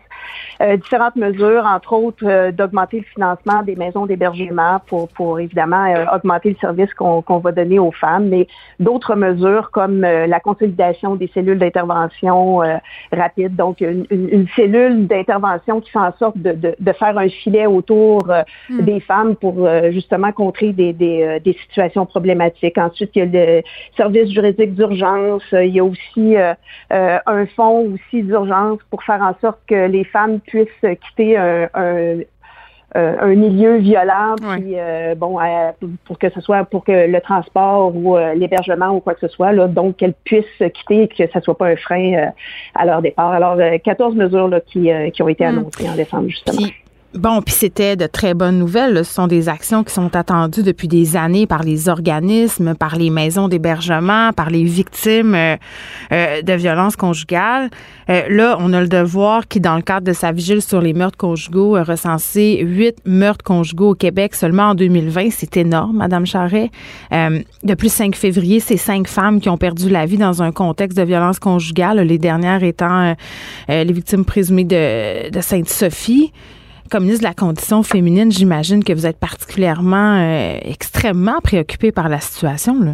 Euh, 0.61 0.77
différentes 0.77 1.15
mesures, 1.15 1.65
entre 1.65 1.93
autres, 1.93 2.25
euh, 2.25 2.51
d'augmenter 2.51 2.97
le 2.97 3.05
financement 3.05 3.63
des 3.63 3.75
maisons 3.75 4.05
d'hébergement 4.05 4.79
pour, 4.87 5.07
pour 5.09 5.39
évidemment 5.39 5.93
augmenter 6.13 6.49
le 6.49 6.55
service 6.59 6.93
qu'on 6.93 7.39
va 7.39 7.51
donner 7.51 7.79
aux 7.79 7.91
femmes, 7.91 8.29
mais 8.29 8.47
d'autres 8.79 9.15
mesures 9.15 9.71
comme 9.71 10.01
la 10.01 10.39
consolidation 10.39 11.15
des 11.15 11.29
cellules 11.33 11.59
d'intervention 11.59 12.61
rapide, 13.11 13.55
donc 13.55 13.81
une, 13.81 14.05
une, 14.09 14.47
cellule 14.55 15.07
d'intervention 15.07 15.81
qui 15.81 15.91
fait 15.91 15.99
en 15.99 16.13
sorte 16.17 16.37
de, 16.37 16.51
de, 16.51 16.75
de, 16.79 16.91
faire 16.93 17.17
un 17.17 17.29
filet 17.29 17.65
autour 17.65 18.27
mhm. 18.69 18.81
des 18.81 18.99
femmes 18.99 19.35
pour 19.35 19.67
justement 19.91 20.31
contrer 20.31 20.73
des, 20.73 20.93
des, 20.93 21.39
des 21.43 21.53
situations 21.53 22.05
problématiques. 22.05 22.77
Ensuite, 22.77 23.11
il 23.15 23.19
y 23.19 23.37
a 23.37 23.45
le 23.45 23.63
service 23.95 24.31
juridique 24.31 24.75
d'urgence. 24.75 25.43
Il 25.51 25.75
y 25.75 25.79
a 25.79 25.83
aussi 25.83 26.35
euh, 26.35 26.53
euh, 26.91 27.17
un 27.25 27.45
fonds 27.47 27.93
aussi 27.93 28.23
d'urgence 28.23 28.79
pour 28.89 29.03
faire 29.03 29.21
en 29.21 29.35
sorte 29.41 29.59
que 29.67 29.87
les 29.87 30.03
femmes 30.03 30.39
puissent 30.49 30.99
quitter 31.07 31.37
un, 31.37 31.67
un 32.95 33.35
milieu 33.35 33.77
violent, 33.77 34.35
puis 34.37 34.75
bon, 35.15 35.37
pour 36.05 36.17
que 36.17 36.29
ce 36.29 36.41
soit 36.41 36.63
pour 36.65 36.83
que 36.83 37.07
le 37.07 37.21
transport 37.21 37.95
ou 37.95 38.17
l'hébergement 38.35 38.89
ou 38.89 38.99
quoi 38.99 39.13
que 39.13 39.21
ce 39.21 39.27
soit, 39.27 39.51
là, 39.51 39.67
donc 39.67 39.97
qu'elles 39.97 40.15
puissent 40.23 40.45
quitter 40.73 41.03
et 41.03 41.07
que 41.07 41.27
ce 41.31 41.39
soit 41.39 41.57
pas 41.57 41.67
un 41.67 41.75
frein 41.75 42.31
à 42.75 42.85
leur 42.85 43.01
départ. 43.01 43.31
Alors, 43.31 43.57
14 43.83 44.15
mesures 44.15 44.47
là, 44.47 44.59
qui, 44.59 44.89
qui 45.13 45.21
ont 45.21 45.29
été 45.29 45.45
hmm. 45.45 45.49
annoncées 45.49 45.89
en 45.89 45.95
décembre, 45.95 46.29
justement. 46.29 46.67
Bon, 47.15 47.41
puis 47.41 47.55
c'était 47.55 47.95
de 47.95 48.05
très 48.05 48.35
bonnes 48.35 48.59
nouvelles. 48.59 49.03
Ce 49.03 49.15
sont 49.15 49.25
des 49.25 49.49
actions 49.49 49.83
qui 49.83 49.91
sont 49.91 50.15
attendues 50.15 50.61
depuis 50.61 50.87
des 50.87 51.17
années 51.17 51.47
par 51.47 51.63
les 51.63 51.89
organismes, 51.89 52.75
par 52.75 52.97
les 52.97 53.09
maisons 53.09 53.47
d'hébergement, 53.47 54.31
par 54.31 54.51
les 54.51 54.63
victimes 54.63 55.33
euh, 55.33 55.55
euh, 56.11 56.43
de 56.43 56.53
violences 56.53 56.95
conjugales. 56.95 57.71
Euh, 58.11 58.21
là, 58.29 58.57
on 58.59 58.73
a 58.73 58.81
le 58.81 58.87
devoir 58.87 59.47
qui, 59.47 59.59
dans 59.59 59.75
le 59.75 59.81
cadre 59.81 60.05
de 60.05 60.13
sa 60.13 60.31
vigile 60.31 60.61
sur 60.61 60.81
les 60.81 60.93
meurtres 60.93 61.17
conjugaux, 61.17 61.77
a 61.77 61.83
recensé 61.83 62.59
huit 62.61 62.97
meurtres 63.05 63.43
conjugaux 63.43 63.89
au 63.89 63.95
Québec 63.95 64.35
seulement 64.35 64.69
en 64.69 64.75
2020. 64.75 65.29
C'est 65.31 65.57
énorme, 65.57 65.97
Madame 65.97 66.27
Charret. 66.27 66.69
depuis 67.63 67.87
le 67.87 67.91
5 67.91 68.15
février, 68.15 68.59
c'est 68.59 68.77
cinq 68.77 69.07
femmes 69.07 69.41
qui 69.41 69.49
ont 69.49 69.57
perdu 69.57 69.89
la 69.89 70.05
vie 70.05 70.17
dans 70.17 70.43
un 70.43 70.51
contexte 70.51 70.95
de 70.95 71.03
violence 71.03 71.39
conjugale, 71.39 72.01
les 72.01 72.19
dernières 72.19 72.63
étant 72.63 73.15
les 73.67 73.93
victimes 73.93 74.25
présumées 74.25 74.63
de, 74.63 75.31
de 75.31 75.41
Sainte-Sophie 75.41 76.31
comme 76.89 77.03
ministre 77.03 77.23
de 77.23 77.29
la 77.29 77.33
condition 77.33 77.83
féminine, 77.83 78.31
j'imagine 78.31 78.83
que 78.83 78.93
vous 78.93 79.05
êtes 79.05 79.19
particulièrement, 79.19 80.17
euh, 80.17 80.57
extrêmement 80.63 81.39
préoccupée 81.41 81.91
par 81.91 82.09
la 82.09 82.19
situation. 82.19 82.75
Là. 82.79 82.93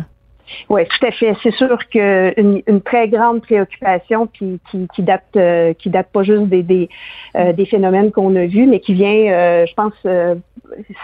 Oui, 0.70 0.84
tout 0.86 1.06
à 1.06 1.12
fait. 1.12 1.34
C'est 1.42 1.54
sûr 1.56 1.78
qu'une 1.90 2.62
une 2.68 2.82
très 2.82 3.10
grande 3.10 3.42
préoccupation 3.42 4.28
qui, 4.28 4.60
qui, 4.70 4.88
qui 4.94 5.02
date 5.02 5.24
euh, 5.36 5.74
qui 5.74 5.90
date 5.90 6.08
pas 6.14 6.24
juste 6.24 6.44
des 6.44 6.90
euh, 7.36 7.52
des 7.54 7.66
phénomènes 7.66 8.12
qu'on 8.12 8.36
a 8.36 8.46
vus, 8.46 8.68
mais 8.68 8.80
qui 8.80 8.94
vient, 8.94 9.66
je 9.66 9.74
pense, 9.74 9.94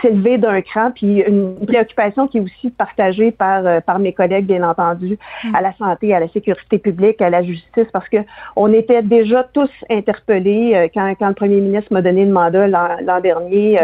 s'élever 0.01 0.37
d'un 0.37 0.61
cran. 0.61 0.91
Puis 0.91 1.21
une 1.21 1.65
préoccupation 1.65 2.27
qui 2.27 2.37
est 2.37 2.41
aussi 2.41 2.69
partagée 2.71 3.31
par 3.31 3.81
par 3.83 3.99
mes 3.99 4.13
collègues, 4.13 4.45
bien 4.45 4.67
entendu, 4.67 5.17
mm. 5.43 5.55
à 5.55 5.61
la 5.61 5.73
santé, 5.73 6.13
à 6.13 6.19
la 6.19 6.27
sécurité 6.29 6.77
publique, 6.77 7.21
à 7.21 7.29
la 7.29 7.43
justice, 7.43 7.87
parce 7.93 8.07
que 8.09 8.17
on 8.55 8.71
était 8.73 9.01
déjà 9.01 9.43
tous 9.53 9.69
interpellés 9.89 10.89
quand, 10.93 11.13
quand 11.17 11.27
le 11.27 11.33
premier 11.33 11.61
ministre 11.61 11.93
m'a 11.93 12.01
donné 12.01 12.25
le 12.25 12.31
mandat 12.31 12.67
l'an 12.67 13.19
dernier. 13.21 13.79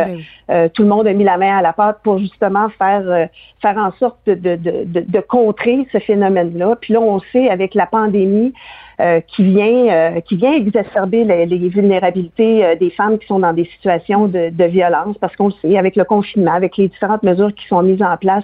tout 0.74 0.84
le 0.84 0.88
monde 0.88 1.08
a 1.08 1.14
mis 1.14 1.24
la 1.24 1.38
main 1.38 1.58
à 1.58 1.62
la 1.62 1.74
pâte 1.74 2.00
pour 2.04 2.20
justement 2.20 2.70
faire 2.70 3.30
faire 3.62 3.78
en 3.78 3.92
sorte 4.00 4.20
de, 4.28 4.34
de, 4.36 4.56
de, 4.86 5.02
de 5.02 5.20
contrer 5.20 5.88
ce 5.92 6.00
phénomène-là. 6.00 6.78
Puis 6.82 6.94
là, 6.94 7.02
on 7.02 7.20
sait 7.32 7.50
avec 7.50 7.74
la 7.74 7.86
pandémie 7.86 8.54
euh, 9.00 9.22
qui 9.22 9.44
vient 9.44 9.90
euh, 9.90 10.22
qui 10.22 10.38
vient 10.38 10.54
exacerber 10.54 11.24
les, 11.24 11.70
vulnérabilités 11.70 12.66
euh, 12.66 12.76
des 12.76 12.90
femmes 12.90 13.20
qui 13.20 13.28
sont 13.28 13.38
dans 13.38 13.54
des 13.54 13.66
situations 13.66 14.28
de, 14.28 14.50
de 14.50 14.64
violence, 14.64 15.16
parce 15.20 15.36
qu'on 15.36 15.52
sait, 15.52 15.78
avec 15.78 15.96
le 15.96 16.04
confinement, 16.04 16.54
avec 16.54 16.78
les 16.78 16.88
différentes 16.88 17.22
mesures 17.22 17.54
qui 17.54 17.68
sont 17.68 17.84
mises 17.84 18.02
en 18.02 18.18
place, 18.18 18.44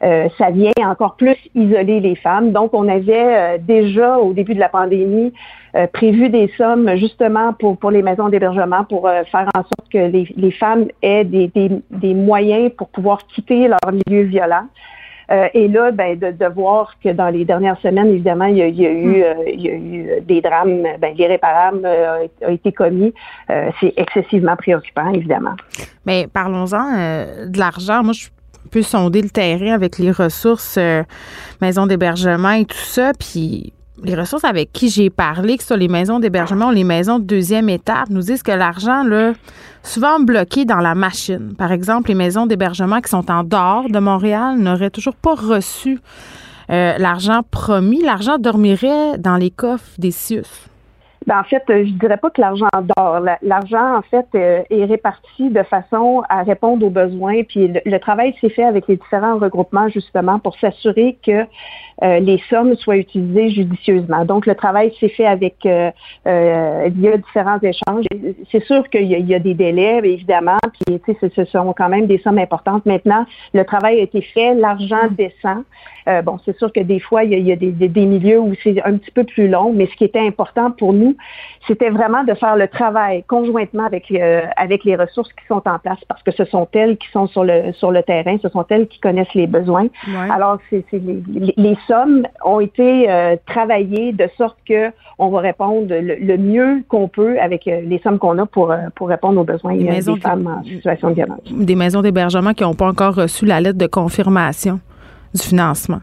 ça 0.00 0.50
vient 0.50 0.72
encore 0.84 1.14
plus 1.14 1.36
isoler 1.54 2.00
les 2.00 2.16
femmes. 2.16 2.50
Donc, 2.52 2.74
on 2.74 2.88
avait 2.88 3.58
déjà 3.60 4.18
au 4.18 4.34
début 4.34 4.54
de 4.54 4.60
la 4.60 4.68
pandémie 4.68 5.32
prévu 5.94 6.28
des 6.28 6.50
sommes 6.58 6.94
justement 6.96 7.54
pour, 7.54 7.78
pour 7.78 7.90
les 7.90 8.02
maisons 8.02 8.28
d'hébergement 8.28 8.84
pour 8.84 9.08
faire 9.08 9.48
en 9.56 9.62
sorte 9.62 9.88
que 9.90 9.98
les, 9.98 10.28
les 10.36 10.50
femmes 10.50 10.88
aient 11.00 11.24
des, 11.24 11.48
des, 11.48 11.70
des 11.90 12.12
moyens 12.12 12.70
pour 12.76 12.88
pouvoir 12.88 13.26
quitter 13.28 13.66
leur 13.66 13.92
milieu 13.92 14.24
violent. 14.24 14.66
Euh, 15.30 15.48
et 15.54 15.68
là, 15.68 15.90
ben, 15.90 16.18
de, 16.18 16.30
de, 16.30 16.46
voir 16.46 16.94
que 17.02 17.10
dans 17.10 17.28
les 17.28 17.44
dernières 17.44 17.78
semaines, 17.80 18.08
évidemment, 18.08 18.46
il 18.46 18.56
y 18.56 18.62
a, 18.62 18.66
il 18.66 18.80
y 18.80 18.86
a 18.86 18.90
eu, 18.90 19.06
hmm. 19.06 19.22
euh, 19.22 19.34
il 19.46 19.60
y 19.60 19.68
a 19.68 19.74
eu 19.74 20.20
des 20.22 20.40
drames, 20.40 20.82
ben, 21.00 21.14
l'irréparable 21.14 21.82
euh, 21.84 22.26
a 22.44 22.50
été 22.50 22.72
commis. 22.72 23.12
c'est 23.80 23.94
excessivement 23.96 24.56
préoccupant, 24.56 25.12
évidemment. 25.12 25.54
Mais 26.06 26.26
parlons-en 26.32 27.46
de 27.46 27.58
l'argent. 27.58 28.02
Moi, 28.02 28.12
je 28.12 28.28
peux 28.70 28.82
sonder 28.82 29.22
le 29.22 29.30
terrain 29.30 29.72
avec 29.72 29.98
les 29.98 30.10
ressources, 30.10 30.78
maisons 31.60 31.86
d'hébergement 31.86 32.52
et 32.52 32.64
tout 32.64 32.76
ça, 32.76 33.12
puis 33.18 33.72
les 34.02 34.14
ressources 34.14 34.44
avec 34.44 34.72
qui 34.72 34.88
j'ai 34.88 35.10
parlé, 35.10 35.56
que 35.56 35.62
ce 35.62 35.68
soit 35.68 35.76
les 35.76 35.88
maisons 35.88 36.18
d'hébergement 36.18 36.68
ou 36.68 36.72
les 36.72 36.84
maisons 36.84 37.18
de 37.18 37.24
deuxième 37.24 37.68
étape, 37.68 38.10
nous 38.10 38.22
disent 38.22 38.42
que 38.42 38.52
l'argent, 38.52 39.04
là, 39.04 39.32
souvent 39.82 40.18
bloqué 40.18 40.64
dans 40.64 40.80
la 40.80 40.94
machine. 40.94 41.54
Par 41.56 41.72
exemple, 41.72 42.08
les 42.08 42.14
maisons 42.14 42.46
d'hébergement 42.46 43.00
qui 43.00 43.10
sont 43.10 43.30
en 43.30 43.44
dehors 43.44 43.88
de 43.88 43.98
Montréal 43.98 44.58
n'auraient 44.58 44.90
toujours 44.90 45.16
pas 45.16 45.34
reçu 45.34 46.00
euh, 46.70 46.94
l'argent 46.98 47.42
promis. 47.50 48.02
L'argent 48.02 48.38
dormirait 48.38 49.18
dans 49.18 49.36
les 49.36 49.50
coffres 49.50 49.92
des 49.98 50.10
CIUS. 50.10 50.68
Ben, 51.26 51.38
en 51.40 51.44
fait, 51.44 51.62
je 51.68 51.90
dirais 51.92 52.18
pas 52.18 52.28
que 52.28 52.40
l'argent 52.40 52.68
dort. 52.96 53.20
L'argent, 53.42 53.96
en 53.96 54.02
fait, 54.02 54.26
euh, 54.34 54.62
est 54.68 54.84
réparti 54.84 55.48
de 55.48 55.62
façon 55.62 56.22
à 56.28 56.42
répondre 56.42 56.84
aux 56.86 56.90
besoins. 56.90 57.42
Puis 57.44 57.72
le, 57.84 57.98
travail 57.98 58.34
s'est 58.40 58.50
fait 58.50 58.64
avec 58.64 58.86
les 58.88 58.96
différents 58.96 59.38
regroupements, 59.38 59.88
justement, 59.88 60.38
pour 60.38 60.54
s'assurer 60.58 61.16
que 61.24 61.46
les 62.02 62.40
sommes 62.50 62.74
soient 62.76 62.96
utilisées 62.96 63.50
judicieusement. 63.50 64.24
Donc, 64.24 64.46
le 64.46 64.54
travail 64.54 64.92
s'est 65.00 65.08
fait 65.08 65.26
avec 65.26 65.54
euh, 65.66 65.90
euh 66.26 66.88
via 66.94 67.16
différents 67.16 67.60
échanges. 67.60 68.04
C'est 68.50 68.64
sûr 68.64 68.88
qu'il 68.90 69.04
y, 69.04 69.20
y, 69.20 69.34
a 69.34 69.38
des 69.38 69.54
délais, 69.54 70.00
évidemment, 70.04 70.58
puis 70.86 71.00
ce 71.20 71.44
sont 71.44 71.72
quand 71.72 71.88
même 71.88 72.06
des 72.06 72.18
sommes 72.18 72.38
importantes. 72.38 72.86
Maintenant, 72.86 73.26
le 73.52 73.64
travail 73.64 74.00
a 74.00 74.02
été 74.02 74.20
fait, 74.20 74.54
l'argent 74.54 75.08
descend. 75.10 75.64
Euh, 76.06 76.20
bon, 76.20 76.38
c'est 76.44 76.56
sûr 76.58 76.72
que 76.72 76.80
des 76.80 77.00
fois, 77.00 77.24
il 77.24 77.30
y 77.30 77.34
a, 77.34 77.38
il 77.38 77.46
y 77.46 77.52
a 77.52 77.56
des, 77.56 77.72
des, 77.72 77.88
des, 77.88 78.04
milieux 78.04 78.38
où 78.38 78.52
c'est 78.62 78.82
un 78.84 78.98
petit 78.98 79.10
peu 79.10 79.24
plus 79.24 79.48
long, 79.48 79.72
mais 79.72 79.86
ce 79.86 79.96
qui 79.96 80.04
était 80.04 80.20
important 80.20 80.70
pour 80.70 80.92
nous, 80.92 81.16
c'était 81.66 81.88
vraiment 81.88 82.24
de 82.24 82.34
faire 82.34 82.56
le 82.56 82.68
travail 82.68 83.22
conjointement 83.24 83.84
avec 83.84 84.10
euh, 84.10 84.42
avec 84.56 84.84
les 84.84 84.96
ressources 84.96 85.32
qui 85.32 85.46
sont 85.46 85.62
en 85.66 85.78
place, 85.78 85.98
parce 86.06 86.22
que 86.22 86.30
ce 86.32 86.44
sont 86.44 86.68
elles 86.74 86.98
qui 86.98 87.08
sont 87.10 87.26
sur 87.26 87.42
le 87.42 87.72
sur 87.72 87.90
le 87.90 88.02
terrain, 88.02 88.36
ce 88.42 88.50
sont 88.50 88.66
elles 88.68 88.86
qui 88.86 89.00
connaissent 89.00 89.34
les 89.34 89.46
besoins. 89.46 89.86
Alors, 90.30 90.58
c'est 90.68 90.84
les, 90.92 91.54
les, 91.56 91.78
sommes 91.86 92.26
ont 92.44 92.60
été 92.60 93.10
euh, 93.10 93.36
travaillées 93.46 94.12
de 94.12 94.28
sorte 94.36 94.56
que 94.68 94.90
on 95.18 95.28
va 95.28 95.40
répondre 95.40 95.86
le, 95.90 96.36
mieux 96.36 96.82
qu'on 96.88 97.08
peut 97.08 97.38
avec 97.40 97.66
euh, 97.66 97.80
les 97.82 97.98
sommes 98.00 98.18
qu'on 98.18 98.38
a 98.38 98.46
pour 98.46 98.74
pour 98.94 99.08
répondre 99.08 99.40
aux 99.40 99.44
besoins 99.44 99.76
des, 99.76 99.84
des 99.84 100.20
femmes 100.20 100.46
en 100.46 100.64
situation 100.64 101.10
de 101.10 101.14
violence. 101.14 101.40
Des 101.50 101.76
maisons 101.76 102.02
d'hébergement 102.02 102.52
qui 102.52 102.62
n'ont 102.64 102.74
pas 102.74 102.88
encore 102.88 103.14
reçu 103.14 103.46
la 103.46 103.60
lettre 103.60 103.78
de 103.78 103.86
confirmation 103.86 104.80
du 105.34 105.42
financement. 105.42 106.00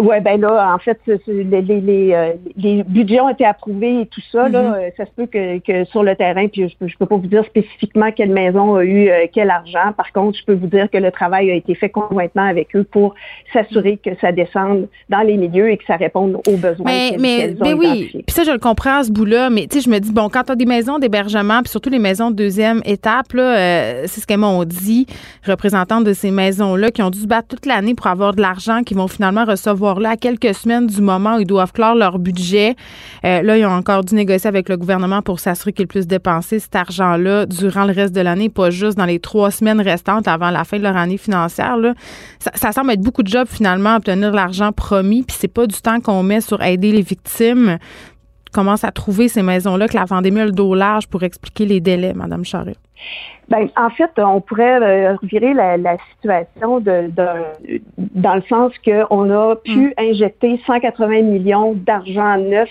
Oui, 0.00 0.20
ben 0.20 0.40
là, 0.40 0.74
en 0.74 0.78
fait, 0.78 0.98
les, 1.26 1.62
les, 1.62 2.12
euh, 2.12 2.32
les, 2.56 2.82
budgets 2.84 3.20
ont 3.20 3.28
été 3.28 3.44
approuvés 3.44 4.02
et 4.02 4.06
tout 4.06 4.20
ça. 4.32 4.48
Là, 4.48 4.62
mm-hmm. 4.62 4.74
euh, 4.74 4.90
ça 4.96 5.04
se 5.06 5.10
peut 5.16 5.26
que, 5.26 5.58
que, 5.58 5.84
sur 5.90 6.02
le 6.02 6.14
terrain, 6.14 6.46
puis 6.48 6.68
je 6.68 6.76
peux, 6.76 6.88
je 6.88 6.96
peux 6.96 7.06
pas 7.06 7.16
vous 7.16 7.26
dire 7.26 7.44
spécifiquement 7.44 8.10
quelle 8.12 8.30
maison 8.30 8.76
a 8.76 8.84
eu 8.84 9.08
euh, 9.08 9.26
quel 9.32 9.50
argent. 9.50 9.92
Par 9.96 10.12
contre, 10.12 10.38
je 10.38 10.44
peux 10.44 10.54
vous 10.54 10.66
dire 10.66 10.90
que 10.90 10.98
le 10.98 11.10
travail 11.10 11.50
a 11.50 11.54
été 11.54 11.74
fait 11.74 11.88
conjointement 11.88 12.44
avec 12.44 12.74
eux 12.76 12.84
pour 12.84 13.14
s'assurer 13.52 13.96
que 13.96 14.10
ça 14.20 14.32
descende 14.32 14.88
dans 15.08 15.20
les 15.20 15.36
milieux 15.36 15.70
et 15.70 15.76
que 15.76 15.84
ça 15.86 15.96
réponde 15.96 16.36
aux 16.46 16.56
besoins. 16.56 16.86
Mais, 16.86 17.16
mais, 17.18 17.54
mais 17.60 17.72
oui, 17.72 18.10
puis 18.12 18.34
ça, 18.34 18.44
je 18.44 18.50
le 18.50 18.58
comprends 18.58 18.98
à 18.98 19.04
ce 19.04 19.10
bout-là. 19.10 19.50
Mais 19.50 19.66
tu 19.66 19.78
sais, 19.78 19.84
je 19.84 19.90
me 19.90 19.98
dis, 19.98 20.12
bon, 20.12 20.28
quand 20.28 20.44
tu 20.44 20.52
as 20.52 20.56
des 20.56 20.66
maisons 20.66 20.98
d'hébergement, 20.98 21.60
puis 21.62 21.70
surtout 21.70 21.90
les 21.90 21.98
maisons 21.98 22.30
de 22.30 22.36
deuxième 22.36 22.82
étape, 22.84 23.32
là, 23.32 24.06
c'est 24.06 24.20
ce 24.20 24.26
qu'elles 24.26 24.38
m'ont 24.38 24.64
dit, 24.64 25.06
représentantes 25.46 26.04
de 26.04 26.12
ces 26.12 26.30
maisons-là, 26.30 26.90
qui 26.90 27.02
ont 27.02 27.10
dû 27.10 27.20
se 27.20 27.26
battre 27.26 27.48
toute 27.48 27.66
l'année 27.66 27.94
pour 27.94 28.06
avoir 28.06 28.34
de 28.34 28.40
l'argent, 28.40 28.82
qui 28.82 28.94
vont 28.94 29.08
finalement 29.08 29.44
recevoir 29.44 29.87
là 29.96 30.10
à 30.10 30.16
quelques 30.16 30.54
semaines 30.54 30.86
du 30.86 31.00
moment 31.00 31.36
où 31.36 31.40
ils 31.40 31.46
doivent 31.46 31.72
clore 31.72 31.94
leur 31.94 32.18
budget. 32.18 32.76
Euh, 33.24 33.42
là, 33.42 33.56
ils 33.56 33.64
ont 33.64 33.70
encore 33.70 34.04
dû 34.04 34.14
négocier 34.14 34.48
avec 34.48 34.68
le 34.68 34.76
gouvernement 34.76 35.22
pour 35.22 35.40
s'assurer 35.40 35.72
qu'ils 35.72 35.86
puissent 35.86 36.06
dépenser 36.06 36.58
cet 36.58 36.76
argent-là 36.76 37.46
durant 37.46 37.84
le 37.84 37.92
reste 37.92 38.14
de 38.14 38.20
l'année, 38.20 38.48
pas 38.48 38.70
juste 38.70 38.98
dans 38.98 39.06
les 39.06 39.18
trois 39.18 39.50
semaines 39.50 39.80
restantes 39.80 40.28
avant 40.28 40.50
la 40.50 40.64
fin 40.64 40.78
de 40.78 40.82
leur 40.82 40.96
année 40.96 41.16
financière. 41.16 41.76
Ça, 42.54 42.72
semble 42.72 42.92
être 42.92 43.00
beaucoup 43.00 43.22
de 43.22 43.28
jobs 43.28 43.48
finalement 43.48 43.96
obtenir 43.96 44.32
l'argent 44.32 44.72
promis, 44.72 45.22
puis 45.22 45.36
c'est 45.38 45.48
pas 45.48 45.66
du 45.66 45.80
temps 45.80 46.00
qu'on 46.00 46.22
met 46.22 46.40
sur 46.40 46.62
aider 46.62 46.92
les 46.92 47.02
victimes. 47.02 47.78
Commence 48.52 48.84
à 48.84 48.92
trouver 48.92 49.28
ces 49.28 49.42
maisons-là 49.42 49.88
que 49.88 49.96
la 49.96 50.06
pandémie 50.06 50.40
a 50.40 50.46
le 50.46 50.52
dos 50.52 50.74
large 50.74 51.06
pour 51.06 51.22
expliquer 51.22 51.66
les 51.66 51.80
délais, 51.80 52.14
Madame 52.14 52.44
Charest? 52.44 52.80
Ben, 53.48 53.68
en 53.76 53.90
fait, 53.90 54.10
on 54.18 54.40
pourrait 54.40 54.82
euh, 54.82 55.16
revirer 55.16 55.54
la, 55.54 55.76
la 55.76 55.96
situation 56.12 56.80
de, 56.80 57.10
de, 57.10 57.80
dans 57.96 58.34
le 58.34 58.42
sens 58.42 58.72
qu'on 58.84 59.30
a 59.30 59.56
pu 59.56 59.88
mm. 59.88 59.92
injecter 59.98 60.60
180 60.66 61.22
millions 61.22 61.72
d'argent 61.74 62.36
neuf 62.36 62.68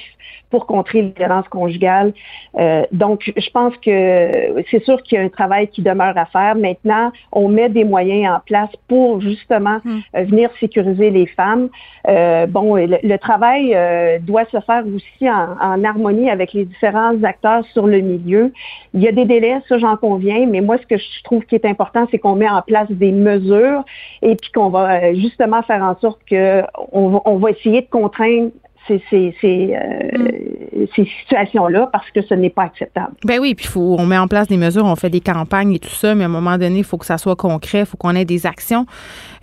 pour 0.49 0.65
contrer 0.65 1.01
les 1.01 1.13
violences 1.17 1.47
conjugales. 1.49 2.13
Euh, 2.57 2.83
donc, 2.91 3.31
je 3.35 3.49
pense 3.49 3.75
que 3.77 4.63
c'est 4.69 4.83
sûr 4.83 5.01
qu'il 5.03 5.17
y 5.17 5.21
a 5.21 5.23
un 5.23 5.29
travail 5.29 5.67
qui 5.67 5.81
demeure 5.81 6.17
à 6.17 6.25
faire. 6.25 6.55
Maintenant, 6.55 7.11
on 7.31 7.49
met 7.49 7.69
des 7.69 7.83
moyens 7.83 8.35
en 8.35 8.39
place 8.39 8.69
pour 8.87 9.19
justement 9.21 9.79
mm. 9.83 9.99
euh, 10.15 10.23
venir 10.23 10.49
sécuriser 10.59 11.09
les 11.09 11.25
femmes. 11.25 11.69
Euh, 12.07 12.45
bon, 12.45 12.75
le, 12.75 13.17
travail 13.17 13.73
euh, 13.75 14.19
doit 14.19 14.45
se 14.45 14.59
faire 14.61 14.83
aussi 14.87 15.29
en, 15.29 15.57
en, 15.59 15.83
harmonie 15.83 16.29
avec 16.29 16.53
les 16.53 16.65
différents 16.65 17.21
acteurs 17.23 17.65
sur 17.73 17.87
le 17.87 17.99
milieu. 17.99 18.53
Il 18.93 19.01
y 19.01 19.07
a 19.07 19.11
des 19.11 19.25
délais, 19.25 19.57
ça 19.67 19.77
j'en 19.77 19.97
conviens, 19.97 20.45
mais 20.47 20.61
moi, 20.67 20.77
ce 20.77 20.85
que 20.85 20.97
je 20.97 21.23
trouve 21.23 21.45
qui 21.45 21.55
est 21.55 21.65
important, 21.65 22.07
c'est 22.11 22.19
qu'on 22.19 22.35
met 22.35 22.49
en 22.49 22.61
place 22.61 22.91
des 22.91 23.13
mesures 23.13 23.83
et 24.21 24.35
puis 24.35 24.51
qu'on 24.51 24.69
va 24.69 24.91
euh, 24.91 25.15
justement 25.15 25.63
faire 25.63 25.81
en 25.81 25.97
sorte 25.99 26.19
que 26.29 26.61
on, 26.91 27.37
va 27.37 27.51
essayer 27.51 27.81
de 27.81 27.87
contraindre 27.89 28.51
ces, 28.87 29.01
ces, 29.09 29.35
ces, 29.41 29.75
euh, 29.75 30.17
mm. 30.17 30.87
ces 30.95 31.05
situations-là 31.21 31.89
parce 31.91 32.09
que 32.11 32.21
ce 32.21 32.33
n'est 32.33 32.49
pas 32.49 32.63
acceptable. 32.63 33.13
Ben 33.23 33.39
oui, 33.39 33.55
puis 33.55 33.65
faut, 33.67 33.95
on 33.97 34.05
met 34.05 34.17
en 34.17 34.27
place 34.27 34.47
des 34.47 34.57
mesures, 34.57 34.85
on 34.85 34.95
fait 34.95 35.09
des 35.09 35.21
campagnes 35.21 35.73
et 35.73 35.79
tout 35.79 35.89
ça, 35.89 36.15
mais 36.15 36.23
à 36.23 36.27
un 36.27 36.29
moment 36.29 36.57
donné, 36.57 36.79
il 36.79 36.83
faut 36.83 36.97
que 36.97 37.05
ça 37.05 37.17
soit 37.17 37.35
concret, 37.35 37.79
il 37.79 37.85
faut 37.85 37.97
qu'on 37.97 38.15
ait 38.15 38.25
des 38.25 38.45
actions. 38.45 38.85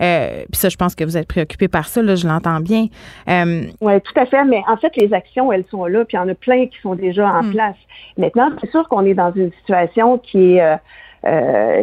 Euh, 0.01 0.43
puis 0.51 0.59
ça, 0.59 0.69
je 0.69 0.77
pense 0.77 0.95
que 0.95 1.03
vous 1.03 1.17
êtes 1.17 1.27
préoccupé 1.27 1.67
par 1.67 1.87
ça, 1.87 2.01
là, 2.01 2.15
je 2.15 2.27
l'entends 2.27 2.59
bien. 2.59 2.87
Euh, 3.29 3.63
oui, 3.81 3.93
tout 4.01 4.19
à 4.19 4.25
fait, 4.25 4.43
mais 4.45 4.61
en 4.67 4.77
fait, 4.77 4.95
les 4.97 5.13
actions, 5.13 5.51
elles 5.51 5.65
sont 5.69 5.85
là, 5.85 6.05
puis 6.05 6.17
il 6.17 6.21
y 6.21 6.23
en 6.23 6.29
a 6.29 6.35
plein 6.35 6.67
qui 6.67 6.79
sont 6.81 6.95
déjà 6.95 7.27
en 7.27 7.43
mm. 7.43 7.51
place. 7.51 7.77
Maintenant, 8.17 8.49
c'est 8.61 8.71
sûr 8.71 8.87
qu'on 8.89 9.05
est 9.05 9.13
dans 9.13 9.31
une 9.33 9.51
situation 9.59 10.17
qui 10.17 10.55
est, 10.57 10.77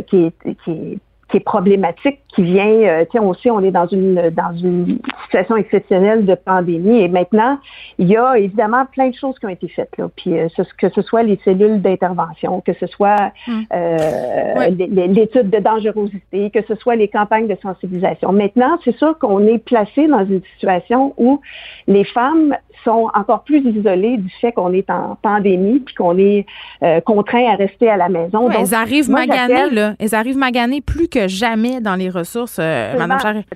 qui 0.06 0.24
est, 0.26 0.54
qui 0.64 0.70
est 0.70 0.98
qui 1.32 1.38
est 1.38 1.40
problématique, 1.40 2.20
qui 2.28 2.42
vient, 2.42 2.66
euh, 2.66 3.04
tiens, 3.10 3.22
on 3.22 3.32
sait, 3.32 3.50
on 3.50 3.60
est 3.60 3.70
dans 3.70 3.86
une 3.86 4.30
dans 4.30 4.54
une 4.54 4.98
situation 5.24 5.56
exceptionnelle 5.56 6.26
de 6.26 6.34
pandémie 6.34 7.00
et 7.00 7.08
maintenant, 7.08 7.58
il 7.98 8.08
y 8.08 8.16
a 8.16 8.36
évidemment 8.36 8.84
plein 8.84 9.08
de 9.08 9.14
choses 9.14 9.38
qui 9.38 9.46
ont 9.46 9.50
été 9.50 9.66
faites 9.68 9.96
là, 9.96 10.10
puis 10.14 10.38
euh, 10.38 10.48
que 10.76 10.90
ce 10.90 11.00
soit 11.00 11.22
les 11.22 11.40
cellules 11.42 11.80
d'intervention, 11.80 12.60
que 12.60 12.74
ce 12.74 12.86
soit 12.86 13.32
hum. 13.48 13.64
euh, 13.72 14.68
l'étude 14.68 15.48
de 15.48 15.58
dangerosité, 15.58 16.50
que 16.50 16.62
ce 16.68 16.74
soit 16.74 16.96
les 16.96 17.08
campagnes 17.08 17.48
de 17.48 17.56
sensibilisation. 17.62 18.30
Maintenant, 18.32 18.78
c'est 18.84 18.96
sûr 18.98 19.18
qu'on 19.18 19.40
est 19.46 19.58
placé 19.58 20.06
dans 20.06 20.26
une 20.26 20.42
situation 20.52 21.14
où 21.16 21.40
les 21.86 22.04
femmes 22.04 22.54
sont 22.84 23.10
encore 23.14 23.44
plus 23.44 23.60
isolées 23.60 24.16
du 24.16 24.30
fait 24.40 24.52
qu'on 24.52 24.72
est 24.72 24.88
en 24.90 25.16
pandémie 25.20 25.80
puis 25.80 25.94
qu'on 25.94 26.16
est 26.18 26.46
euh, 26.82 27.00
contraint 27.00 27.46
à 27.52 27.56
rester 27.56 27.88
à 27.88 27.96
la 27.96 28.08
maison. 28.08 28.48
Donc, 28.48 28.54
elles 28.58 28.74
arrivent 28.74 29.10
maganées, 29.10 29.70
là. 29.70 29.94
Elles 29.98 30.14
arrivent 30.14 30.38
maganées 30.38 30.80
plus 30.80 31.08
que 31.08 31.28
jamais 31.28 31.80
dans 31.80 31.94
les 31.94 32.10
ressources, 32.10 32.58
euh, 32.60 32.96
Madame 32.98 33.20
Charest. 33.20 33.48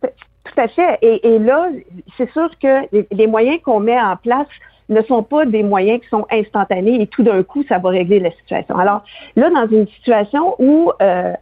Tout, 0.00 0.60
à 0.60 0.68
fait. 0.68 0.98
Et, 1.02 1.38
là, 1.38 1.68
c'est 2.16 2.30
sûr 2.32 2.50
que 2.60 3.14
les, 3.14 3.26
moyens 3.26 3.60
qu'on 3.62 3.80
met 3.80 4.00
en 4.00 4.16
place 4.16 4.48
ne 4.88 5.02
sont 5.02 5.22
pas 5.22 5.44
des 5.44 5.62
moyens 5.62 6.00
qui 6.00 6.08
sont 6.08 6.26
instantanés 6.30 7.00
et 7.00 7.06
tout 7.06 7.22
d'un 7.22 7.42
coup, 7.42 7.62
ça 7.68 7.78
va 7.78 7.90
régler 7.90 8.20
la 8.20 8.30
situation. 8.32 8.76
Alors 8.76 9.02
là, 9.36 9.50
dans 9.50 9.68
une 9.68 9.86
situation 9.88 10.54
où 10.58 10.90
euh, 11.02 11.32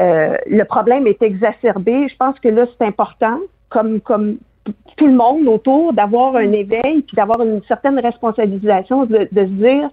euh, 0.00 0.36
le 0.46 0.64
problème 0.64 1.06
est 1.06 1.22
exacerbé, 1.22 2.08
je 2.08 2.16
pense 2.16 2.38
que 2.40 2.48
là, 2.48 2.66
c'est 2.76 2.86
important, 2.86 3.38
comme, 3.68 4.00
comme 4.00 4.38
tout 4.96 5.06
le 5.06 5.14
monde 5.14 5.46
autour, 5.48 5.92
d'avoir 5.92 6.36
un 6.36 6.52
éveil, 6.52 7.02
puis 7.02 7.14
d'avoir 7.14 7.40
une 7.42 7.62
certaine 7.68 7.98
responsabilisation, 7.98 9.04
de, 9.04 9.28
de 9.30 9.40
se 9.40 9.52
dire, 9.52 9.90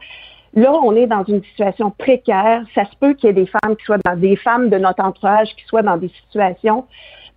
Là, 0.56 0.72
on 0.84 0.96
est 0.96 1.08
dans 1.08 1.24
une 1.24 1.44
situation 1.44 1.90
précaire. 1.90 2.64
Ça 2.76 2.86
se 2.86 2.96
peut 3.00 3.14
qu'il 3.14 3.28
y 3.28 3.30
ait 3.32 3.34
des 3.34 3.48
femmes 3.48 3.76
qui 3.76 3.86
soient 3.86 3.98
dans 4.06 4.16
des 4.16 4.36
femmes 4.36 4.70
de 4.70 4.78
notre 4.78 5.04
entourage 5.04 5.50
qui 5.56 5.66
soient 5.66 5.82
dans 5.82 5.98
des 5.98 6.10
situations 6.10 6.86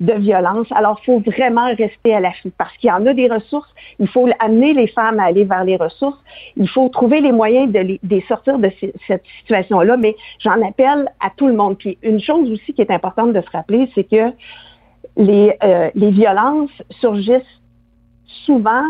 de 0.00 0.12
violence. 0.12 0.66
Alors, 0.72 1.00
il 1.02 1.06
faut 1.06 1.20
vraiment 1.20 1.74
rester 1.74 2.14
à 2.14 2.20
l'affût 2.20 2.50
parce 2.50 2.76
qu'il 2.76 2.88
y 2.88 2.92
en 2.92 3.06
a 3.06 3.14
des 3.14 3.28
ressources. 3.28 3.72
Il 3.98 4.08
faut 4.08 4.28
amener 4.40 4.74
les 4.74 4.88
femmes 4.88 5.18
à 5.18 5.24
aller 5.24 5.44
vers 5.44 5.64
les 5.64 5.76
ressources. 5.76 6.18
Il 6.56 6.68
faut 6.68 6.90
trouver 6.90 7.22
les 7.22 7.32
moyens 7.32 7.72
de 7.72 7.78
les, 7.78 8.24
sortir 8.28 8.58
de 8.58 8.70
cette 9.06 9.24
situation-là. 9.38 9.96
Mais 9.96 10.14
j'en 10.40 10.60
appelle 10.62 11.10
à 11.20 11.30
tout 11.34 11.46
le 11.46 11.54
monde. 11.54 11.78
Puis 11.78 11.96
une 12.02 12.20
chose 12.20 12.50
aussi 12.50 12.74
qui 12.74 12.82
est 12.82 12.90
importante 12.90 13.32
de 13.32 13.40
se 13.40 13.50
rappeler, 13.50 13.90
c'est 13.94 14.04
que 14.04 14.32
les, 15.16 15.54
euh, 15.62 15.90
les 15.94 16.10
violences 16.10 16.70
surgissent 17.00 17.42
souvent, 18.44 18.84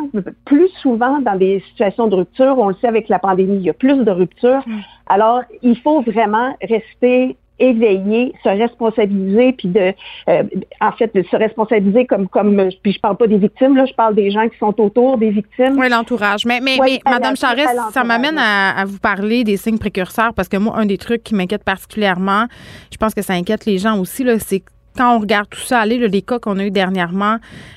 plus 0.45 0.69
souvent 0.83 1.21
dans 1.21 1.37
des 1.37 1.63
situations 1.71 2.09
de 2.09 2.17
rupture. 2.17 2.59
On 2.59 2.69
le 2.69 2.75
sait 2.81 2.89
avec 2.89 3.09
la 3.09 3.19
pandémie, 3.19 3.57
il 3.57 3.63
y 3.63 3.71
a 3.71 3.75
plus 3.75 4.05
de 4.05 4.11
ruptures. 4.11 4.63
Mm. 4.67 4.81
Alors, 5.07 5.43
il 5.63 5.79
faut 5.79 6.03
vraiment 6.03 6.57
rester 6.61 7.37
éveillé, 7.59 8.35
se 8.45 8.51
responsabiliser, 8.51 9.53
puis 9.53 9.69
de, 9.69 9.95
euh, 10.29 10.43
en 10.81 10.93
fait, 10.93 11.15
de 11.15 11.23
se 11.23 11.37
responsabiliser 11.37 12.05
comme, 12.05 12.29
comme, 12.29 12.69
puis 12.83 12.93
je 12.93 13.01
parle 13.01 13.17
pas 13.17 13.27
des 13.27 13.39
victimes, 13.39 13.77
là, 13.77 13.87
je 13.87 13.95
parle 13.95 14.15
des 14.15 14.31
gens 14.31 14.47
qui 14.47 14.59
sont 14.59 14.79
autour 14.79 15.17
des 15.17 15.31
victimes. 15.31 15.79
Oui, 15.79 15.89
l'entourage. 15.89 16.45
Mais, 16.45 16.61
mais, 16.61 16.77
mais 16.79 17.01
Madame 17.07 17.35
Charest, 17.35 17.75
ça 17.93 18.05
m'amène 18.05 18.37
à, 18.37 18.79
à, 18.79 18.85
vous 18.85 18.99
parler 18.99 19.43
des 19.43 19.57
signes 19.57 19.79
précurseurs, 19.79 20.35
parce 20.35 20.49
que 20.49 20.59
moi, 20.59 20.75
un 20.77 20.85
des 20.85 20.99
trucs 20.99 21.23
qui 21.23 21.35
m'inquiète 21.35 21.65
particulièrement, 21.65 22.45
je 22.93 22.99
pense 22.99 23.15
que 23.15 23.23
ça 23.23 23.33
inquiète 23.33 23.65
les 23.65 23.79
gens 23.79 23.99
aussi, 23.99 24.23
là, 24.23 24.39
c'est 24.39 24.63
quand 24.97 25.17
on 25.17 25.21
regarde 25.21 25.49
tout 25.49 25.61
ça 25.61 25.81
aller, 25.81 25.99
les 26.09 26.23
cas 26.23 26.39
qu'on 26.39 26.59
a 26.59 26.65
eu 26.65 26.71
dernièrement, 26.71 27.37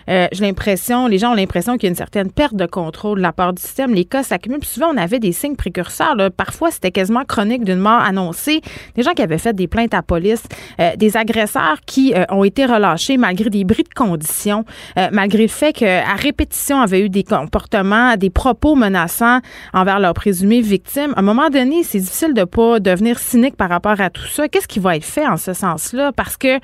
euh, 0.09 0.27
j'ai 0.31 0.45
l'impression, 0.45 1.07
les 1.07 1.17
gens 1.17 1.31
ont 1.31 1.35
l'impression 1.35 1.73
qu'il 1.77 1.83
y 1.83 1.87
a 1.87 1.91
une 1.91 1.95
certaine 1.95 2.31
perte 2.31 2.55
de 2.55 2.65
contrôle 2.65 3.17
de 3.17 3.21
la 3.21 3.33
part 3.33 3.53
du 3.53 3.61
système. 3.61 3.93
Les 3.93 4.05
cas 4.05 4.23
s'accumulent. 4.23 4.63
Souvent, 4.63 4.87
on 4.93 4.97
avait 4.97 5.19
des 5.19 5.31
signes 5.31 5.55
précurseurs. 5.55 6.15
Parfois, 6.35 6.71
c'était 6.71 6.91
quasiment 6.91 7.25
chronique 7.25 7.63
d'une 7.63 7.79
mort 7.79 8.01
annoncée. 8.01 8.61
Des 8.95 9.03
gens 9.03 9.13
qui 9.13 9.21
avaient 9.21 9.37
fait 9.37 9.53
des 9.53 9.67
plaintes 9.67 9.93
à 9.93 10.01
police, 10.01 10.43
euh, 10.79 10.95
des 10.95 11.17
agresseurs 11.17 11.77
qui 11.85 12.13
euh, 12.15 12.25
ont 12.29 12.43
été 12.43 12.65
relâchés 12.65 13.17
malgré 13.17 13.49
des 13.49 13.63
bris 13.63 13.83
de 13.83 13.93
conditions, 13.93 14.65
malgré 15.11 15.43
le 15.43 15.49
fait 15.49 15.73
qu'à 15.73 16.15
répétition 16.15 16.81
avaient 16.81 17.01
eu 17.01 17.09
des 17.09 17.23
comportements, 17.23 18.15
des 18.15 18.29
propos 18.29 18.75
menaçants 18.75 19.39
envers 19.73 19.99
leurs 19.99 20.13
présumées 20.13 20.61
victimes. 20.61 21.13
À 21.15 21.19
un 21.19 21.23
moment 21.23 21.49
donné, 21.49 21.83
c'est 21.83 21.99
difficile 21.99 22.33
de 22.33 22.43
pas 22.43 22.79
devenir 22.79 23.19
cynique 23.19 23.55
par 23.55 23.69
rapport 23.69 23.99
à 23.99 24.09
tout 24.09 24.25
ça. 24.27 24.47
Qu'est-ce 24.47 24.67
qui 24.67 24.79
va 24.79 24.95
être 24.95 25.03
fait 25.03 25.27
en 25.27 25.37
ce 25.37 25.53
sens-là? 25.53 26.11
Parce 26.15 26.37
que 26.37 26.59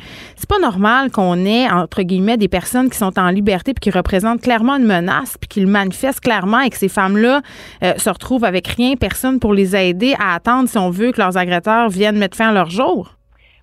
c'est 0.47 0.61
pas 0.61 0.61
normal 0.61 1.09
qu'on 1.11 1.43
ait, 1.43 1.67
entre 1.71 2.03
guillemets, 2.03 2.37
des 2.37 2.47
personnes 2.47 2.91
qui 2.91 2.97
sont 2.97 3.17
en 3.17 3.29
liberté 3.29 3.73
puis 3.73 3.89
qui 3.89 3.97
représentent 3.97 4.41
clairement 4.41 4.75
une 4.75 4.85
menace 4.85 5.39
puis 5.39 5.47
qui 5.47 5.59
le 5.59 5.65
manifestent 5.65 6.19
clairement 6.19 6.59
et 6.59 6.69
que 6.69 6.77
ces 6.77 6.87
femmes-là 6.87 7.41
euh, 7.83 7.93
se 7.97 8.11
retrouvent 8.11 8.45
avec 8.45 8.67
rien, 8.67 8.95
personne 8.95 9.39
pour 9.39 9.55
les 9.55 9.75
aider 9.75 10.13
à 10.19 10.35
attendre, 10.35 10.69
si 10.69 10.77
on 10.77 10.91
veut, 10.91 11.11
que 11.11 11.19
leurs 11.19 11.35
agresseurs 11.35 11.89
viennent 11.89 12.19
mettre 12.19 12.37
fin 12.37 12.49
à 12.49 12.53
leur 12.53 12.69
jour? 12.69 13.15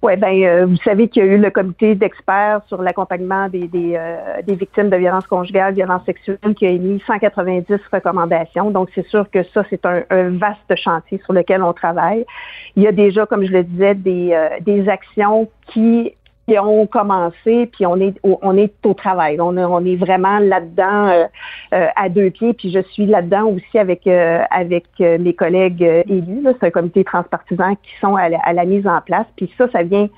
Oui, 0.02 0.16
ben 0.16 0.42
euh, 0.42 0.66
vous 0.66 0.76
savez 0.78 1.06
qu'il 1.06 1.24
y 1.24 1.28
a 1.28 1.32
eu 1.32 1.38
le 1.38 1.50
comité 1.50 1.94
d'experts 1.94 2.62
sur 2.66 2.82
l'accompagnement 2.82 3.48
des, 3.48 3.68
des, 3.68 3.92
euh, 3.94 4.42
des, 4.44 4.56
victimes 4.56 4.90
de 4.90 4.96
violences 4.96 5.28
conjugales, 5.28 5.74
violences 5.74 6.04
sexuelles, 6.04 6.54
qui 6.56 6.66
a 6.66 6.70
émis 6.70 7.00
190 7.06 7.76
recommandations. 7.92 8.72
Donc, 8.72 8.88
c'est 8.96 9.06
sûr 9.06 9.30
que 9.30 9.44
ça, 9.54 9.62
c'est 9.70 9.86
un, 9.86 10.02
vaste 10.30 10.74
chantier 10.74 11.20
sur 11.24 11.32
lequel 11.32 11.62
on 11.62 11.72
travaille. 11.72 12.26
Il 12.74 12.82
y 12.82 12.88
a 12.88 12.92
déjà, 12.92 13.24
comme 13.26 13.44
je 13.44 13.52
le 13.52 13.62
disais, 13.62 13.94
des, 13.94 14.36
des 14.62 14.88
actions 14.88 15.48
qui 15.68 16.12
qui 16.49 16.59
ont 16.59 16.86
commencé, 16.86 17.66
puis 17.66 17.86
on 17.86 17.97
est 17.97 18.14
au, 18.22 18.38
on 18.43 18.57
est 18.57 18.74
au 18.84 18.95
travail. 18.95 19.40
On, 19.40 19.57
on 19.57 19.84
est 19.84 19.97
vraiment 19.97 20.38
là-dedans 20.40 21.09
euh, 21.09 21.24
euh, 21.72 21.86
à 21.95 22.09
deux 22.09 22.30
pieds, 22.30 22.53
puis 22.53 22.72
je 22.72 22.80
suis 22.90 23.07
là-dedans 23.07 23.47
aussi 23.47 23.78
avec 23.78 24.07
euh, 24.07 24.43
avec 24.51 24.86
mes 24.99 25.34
collègues 25.34 25.82
élus. 25.82 26.45
C'est 26.61 26.66
un 26.66 26.70
comité 26.70 27.05
transpartisan 27.05 27.74
qui 27.76 27.93
sont 28.01 28.16
à 28.16 28.28
la, 28.28 28.64
mise 28.64 28.86
en 28.86 29.01
place. 29.01 29.26
Puis 29.36 29.53
ça, 29.57 29.68
ça 29.70 29.82
vient 29.82 30.09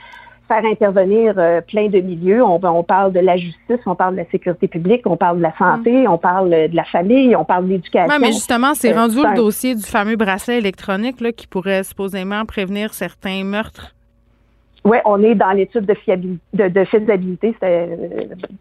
faire 0.48 0.64
intervenir 0.64 1.34
plein 1.66 1.88
de 1.88 2.00
milieux. 2.00 2.42
On, 2.42 2.60
on, 2.62 2.82
parle 2.82 3.12
de 3.12 3.20
la 3.20 3.36
justice, 3.36 3.80
on 3.86 3.94
parle 3.94 4.14
de 4.14 4.20
la 4.20 4.30
sécurité 4.30 4.68
publique, 4.68 5.06
on 5.06 5.16
parle 5.16 5.38
de 5.38 5.42
la 5.42 5.56
santé, 5.56 6.06
mm. 6.06 6.10
on 6.10 6.18
parle 6.18 6.50
de 6.50 6.76
la 6.76 6.84
famille, 6.84 7.34
on 7.34 7.44
parle 7.44 7.64
de 7.66 7.72
l'éducation. 7.72 8.12
Oui, 8.12 8.18
mais 8.20 8.32
justement, 8.32 8.74
c'est 8.74 8.92
rendu 8.92 9.16
le 9.16 9.34
dossier 9.34 9.74
du 9.74 9.82
fameux 9.82 10.16
bracelet 10.16 10.58
électronique 10.58 11.20
là, 11.20 11.32
qui 11.32 11.46
pourrait 11.46 11.82
supposément 11.82 12.44
prévenir 12.44 12.92
certains 12.92 13.42
meurtres 13.44 13.93
oui, 14.84 14.98
on 15.06 15.22
est 15.22 15.34
dans 15.34 15.52
l'étude 15.52 15.86
de, 15.86 15.94
fiabilité, 15.94 16.42
de, 16.52 16.68
de 16.68 16.84
faisabilité 16.84 17.56
euh, 17.62 17.96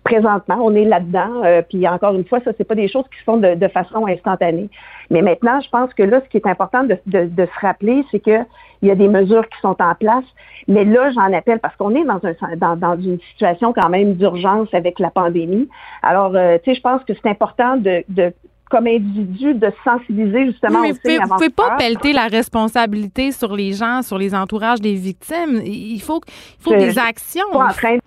présentement. 0.06 0.58
On 0.62 0.74
est 0.74 0.86
là-dedans. 0.86 1.44
Euh, 1.44 1.62
puis 1.62 1.86
encore 1.86 2.16
une 2.16 2.24
fois, 2.24 2.40
ça, 2.46 2.52
c'est 2.58 2.64
pas 2.64 2.76
des 2.76 2.88
choses 2.88 3.04
qui 3.12 3.20
se 3.20 3.24
font 3.26 3.38
de, 3.38 3.56
de, 3.56 3.68
façon 3.68 4.08
instantanée. 4.08 4.70
Mais 5.10 5.22
maintenant, 5.22 5.60
je 5.60 5.70
pense 5.70 5.94
que 5.94 6.04
là, 6.04 6.22
ce 6.24 6.30
qui 6.30 6.38
est 6.38 6.48
important 6.48 6.86
de, 6.86 6.98
de 7.06 7.46
se 7.46 7.60
rappeler, 7.60 8.06
c'est 8.10 8.22
que 8.22 8.40
il 8.84 8.90
y 8.90 8.92
a 8.92 8.96
des 8.96 9.08
mesures 9.08 9.48
qui 9.48 9.60
sont 9.62 9.82
en 9.82 9.96
place. 9.96 10.26
Mais 10.68 10.84
là, 10.84 11.10
j'en 11.12 11.32
appelle 11.34 11.60
parce 11.60 11.76
qu'on 11.78 11.96
est 11.96 12.04
dans, 12.04 12.20
un, 12.24 12.56
dans, 12.58 12.76
dans, 12.76 13.02
une 13.02 13.20
situation 13.32 13.74
quand 13.74 13.90
même 13.90 14.16
d'urgence 14.16 14.68
avec 14.74 15.00
la 15.00 15.10
pandémie. 15.10 15.70
Alors, 16.04 16.36
euh, 16.36 16.58
tu 16.58 16.70
sais, 16.70 16.76
je 16.76 16.82
pense 16.82 17.02
que 17.06 17.14
c'est 17.14 17.30
important 17.30 17.78
de, 17.78 18.04
de 18.10 18.34
comme 18.74 18.88
individu 18.88 19.54
de 19.54 19.72
sensibiliser 19.84 20.48
justement 20.48 20.82
mais 20.82 20.94
Vous 20.94 20.98
ne 21.08 21.28
pouvez 21.28 21.50
pas 21.52 21.76
pelleter 21.78 22.12
la 22.12 22.26
responsabilité 22.26 23.32
sur 23.32 23.56
les 23.56 23.74
gens, 23.74 24.02
sur 24.02 24.18
les 24.18 24.34
entourages 24.34 24.82
des 24.82 24.96
victimes. 24.96 25.62
Il 25.64 26.02
faut, 26.02 26.22
il 26.60 26.64
faut 26.64 26.76
des 26.76 26.98
actions. 26.98 27.52
Pas 27.52 27.68
en 27.68 27.68
train 27.68 27.98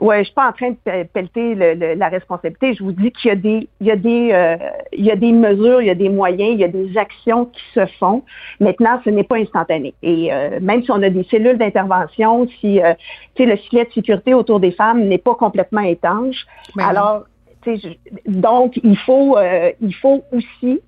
Ouais, 0.00 0.18
je 0.18 0.24
suis 0.24 0.34
pas 0.34 0.48
en 0.48 0.52
train 0.52 0.70
de 0.70 1.04
pelleter 1.04 1.54
la 1.94 2.08
responsabilité. 2.08 2.74
Je 2.74 2.82
vous 2.82 2.90
dis 2.90 3.12
qu'il 3.12 3.28
y 3.28 3.30
a 3.30 3.36
des, 3.36 3.68
il 3.80 3.86
y 3.86 3.90
a 3.92 3.94
des, 3.94 4.30
euh, 4.32 4.56
il 4.92 5.04
y 5.04 5.12
a 5.12 5.16
des 5.16 5.30
mesures, 5.30 5.80
il 5.80 5.86
y 5.86 5.90
a 5.90 5.94
des 5.94 6.08
moyens, 6.08 6.54
il 6.54 6.58
y 6.58 6.64
a 6.64 6.68
des 6.68 6.98
actions 6.98 7.44
qui 7.44 7.62
se 7.72 7.86
font. 8.00 8.24
Maintenant, 8.58 9.00
ce 9.04 9.10
n'est 9.10 9.22
pas 9.22 9.36
instantané. 9.36 9.94
Et 10.02 10.32
euh, 10.32 10.58
même 10.60 10.82
si 10.82 10.90
on 10.90 11.00
a 11.04 11.08
des 11.08 11.22
cellules 11.30 11.56
d'intervention, 11.56 12.48
si, 12.60 12.82
euh, 12.82 12.94
le 13.38 13.54
filet 13.54 13.84
de 13.84 13.92
sécurité 13.92 14.34
autour 14.34 14.58
des 14.58 14.72
femmes 14.72 15.04
n'est 15.04 15.18
pas 15.18 15.36
complètement 15.36 15.82
étanche, 15.82 16.46
ben 16.74 16.86
alors 16.86 17.22
donc, 18.26 18.78
il 18.82 18.96
faut, 18.98 19.36
euh, 19.36 19.70
il 19.80 19.94
faut 19.94 20.22
aussi 20.32 20.80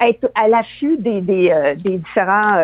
être 0.00 0.30
à 0.34 0.48
l'affût 0.48 0.96
des, 0.98 1.20
des, 1.20 1.50
euh, 1.50 1.74
différents 1.74 2.56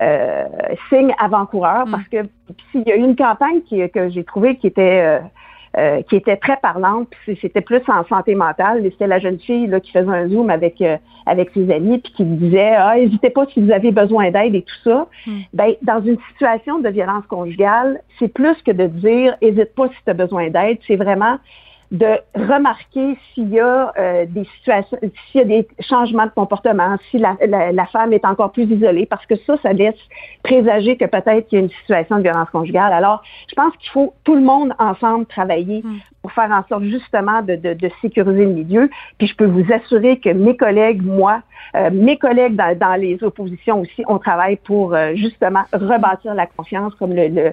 euh, 0.00 0.44
signes 0.88 1.14
avant-coureurs 1.18 1.86
parce 1.90 2.06
que 2.08 2.28
s'il 2.70 2.82
y 2.86 2.92
a 2.92 2.96
une 2.96 3.16
campagne 3.16 3.62
qui, 3.62 3.88
que 3.90 4.08
j'ai 4.10 4.24
trouvée 4.24 4.56
qui 4.56 4.66
était 4.66 5.20
qui 6.06 6.14
était 6.14 6.36
très 6.36 6.56
parlante, 6.58 7.08
puis 7.10 7.36
c'était 7.42 7.60
plus 7.60 7.82
en 7.88 8.04
santé 8.04 8.36
mentale. 8.36 8.80
C'était 8.84 9.08
la 9.08 9.18
jeune 9.18 9.40
fille 9.40 9.66
là, 9.66 9.80
qui 9.80 9.90
faisait 9.90 10.08
un 10.08 10.28
zoom 10.28 10.48
avec 10.48 10.80
avec 11.26 11.50
ses 11.52 11.68
amis, 11.72 11.98
puis 11.98 12.12
qui 12.12 12.24
disait 12.24 12.74
ah 12.76 12.94
n'hésitez 12.96 13.30
pas 13.30 13.44
si 13.46 13.60
vous 13.60 13.72
avez 13.72 13.90
besoin 13.90 14.30
d'aide 14.30 14.54
et 14.54 14.62
tout 14.62 14.80
ça. 14.84 15.08
Mm. 15.26 15.40
Ben 15.52 15.74
dans 15.82 16.00
une 16.00 16.18
situation 16.30 16.78
de 16.78 16.88
violence 16.90 17.26
conjugale, 17.26 18.00
c'est 18.20 18.32
plus 18.32 18.54
que 18.62 18.70
de 18.70 18.86
dire 18.86 19.36
hésite 19.40 19.74
pas 19.74 19.88
si 19.88 19.96
tu 20.04 20.10
as 20.10 20.14
besoin 20.14 20.48
d'aide. 20.50 20.78
C'est 20.86 20.94
vraiment 20.94 21.38
de 21.94 22.18
remarquer 22.34 23.16
s'il 23.32 23.50
y 23.50 23.60
a 23.60 23.92
euh, 23.96 24.26
des 24.28 24.44
situations, 24.56 24.98
s'il 25.30 25.40
y 25.40 25.44
a 25.44 25.44
des 25.44 25.68
changements 25.78 26.26
de 26.26 26.32
comportement, 26.32 26.96
si 27.08 27.18
la, 27.18 27.36
la, 27.40 27.86
femme 27.86 28.12
est 28.12 28.24
encore 28.24 28.50
plus 28.50 28.64
isolée, 28.64 29.06
parce 29.06 29.24
que 29.26 29.36
ça, 29.46 29.56
ça 29.62 29.72
laisse 29.72 29.94
présager 30.42 30.96
que 30.96 31.04
peut-être 31.04 31.46
qu'il 31.46 31.58
y 31.58 31.62
a 31.62 31.64
une 31.64 31.70
situation 31.70 32.16
de 32.16 32.22
violence 32.22 32.50
conjugale. 32.50 32.92
Alors, 32.92 33.22
je 33.48 33.54
pense 33.54 33.76
qu'il 33.76 33.90
faut 33.90 34.12
tout 34.24 34.34
le 34.34 34.40
monde 34.40 34.74
ensemble 34.80 35.26
travailler 35.26 35.82
hmm. 35.84 35.98
pour 36.20 36.32
faire 36.32 36.50
en 36.50 36.64
sorte 36.68 36.82
justement 36.82 37.42
de, 37.42 37.54
de, 37.54 37.74
de, 37.74 37.90
sécuriser 38.02 38.44
le 38.44 38.52
milieu. 38.52 38.90
Puis 39.18 39.28
je 39.28 39.36
peux 39.36 39.46
vous 39.46 39.64
assurer 39.72 40.18
que 40.18 40.30
mes 40.30 40.56
collègues, 40.56 41.00
moi, 41.00 41.42
euh, 41.76 41.90
mes 41.92 42.18
collègues 42.18 42.56
dans, 42.56 42.76
dans, 42.76 43.00
les 43.00 43.22
oppositions 43.22 43.82
aussi, 43.82 44.02
on 44.08 44.18
travaille 44.18 44.56
pour 44.56 44.94
euh, 44.94 45.14
justement 45.14 45.62
rebâtir 45.72 46.34
la 46.34 46.46
confiance, 46.46 46.92
comme 46.96 47.12
le, 47.12 47.28
le 47.28 47.52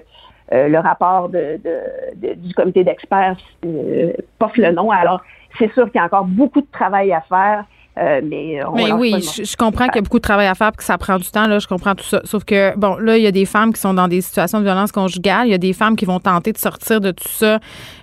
euh, 0.52 0.68
le 0.68 0.78
rapport 0.78 1.28
du 1.28 2.54
comité 2.54 2.84
d'experts 2.84 3.36
euh, 3.64 4.12
porte 4.38 4.56
le 4.56 4.72
nom. 4.72 4.90
Alors, 4.90 5.22
c'est 5.58 5.72
sûr 5.72 5.84
qu'il 5.86 5.96
y 5.96 6.02
a 6.02 6.04
encore 6.04 6.24
beaucoup 6.24 6.60
de 6.60 6.70
travail 6.72 7.12
à 7.12 7.20
faire. 7.20 7.64
Euh, 7.98 8.20
mais, 8.24 8.62
oui, 8.92 9.14
je, 9.20 9.56
comprends 9.56 9.86
qu'il 9.86 9.96
y 9.96 9.98
a 9.98 10.02
beaucoup 10.02 10.18
de 10.18 10.22
travail 10.22 10.46
à 10.46 10.54
faire 10.54 10.72
que 10.72 10.82
ça 10.82 10.96
prend 10.96 11.18
du 11.18 11.28
temps. 11.28 11.46
Là, 11.46 11.58
je 11.58 11.66
comprends 11.66 11.94
tout 11.94 12.04
ça. 12.04 12.22
Sauf 12.24 12.42
que, 12.44 12.74
bon, 12.76 12.96
là, 12.96 13.18
il 13.18 13.22
y 13.22 13.26
a 13.26 13.32
des 13.32 13.44
femmes 13.44 13.72
qui 13.72 13.80
sont 13.80 13.92
dans 13.92 14.08
des 14.08 14.22
situations 14.22 14.60
de 14.60 14.64
violence 14.64 14.92
conjugale. 14.92 15.46
Il 15.48 15.50
y 15.50 15.54
a 15.54 15.58
des 15.58 15.74
femmes 15.74 15.94
qui 15.94 16.06
vont 16.06 16.18
tenter 16.18 16.52
de 16.52 16.58
sortir 16.58 17.02
de 17.02 17.10
tout 17.10 17.28
ça, 17.28 17.58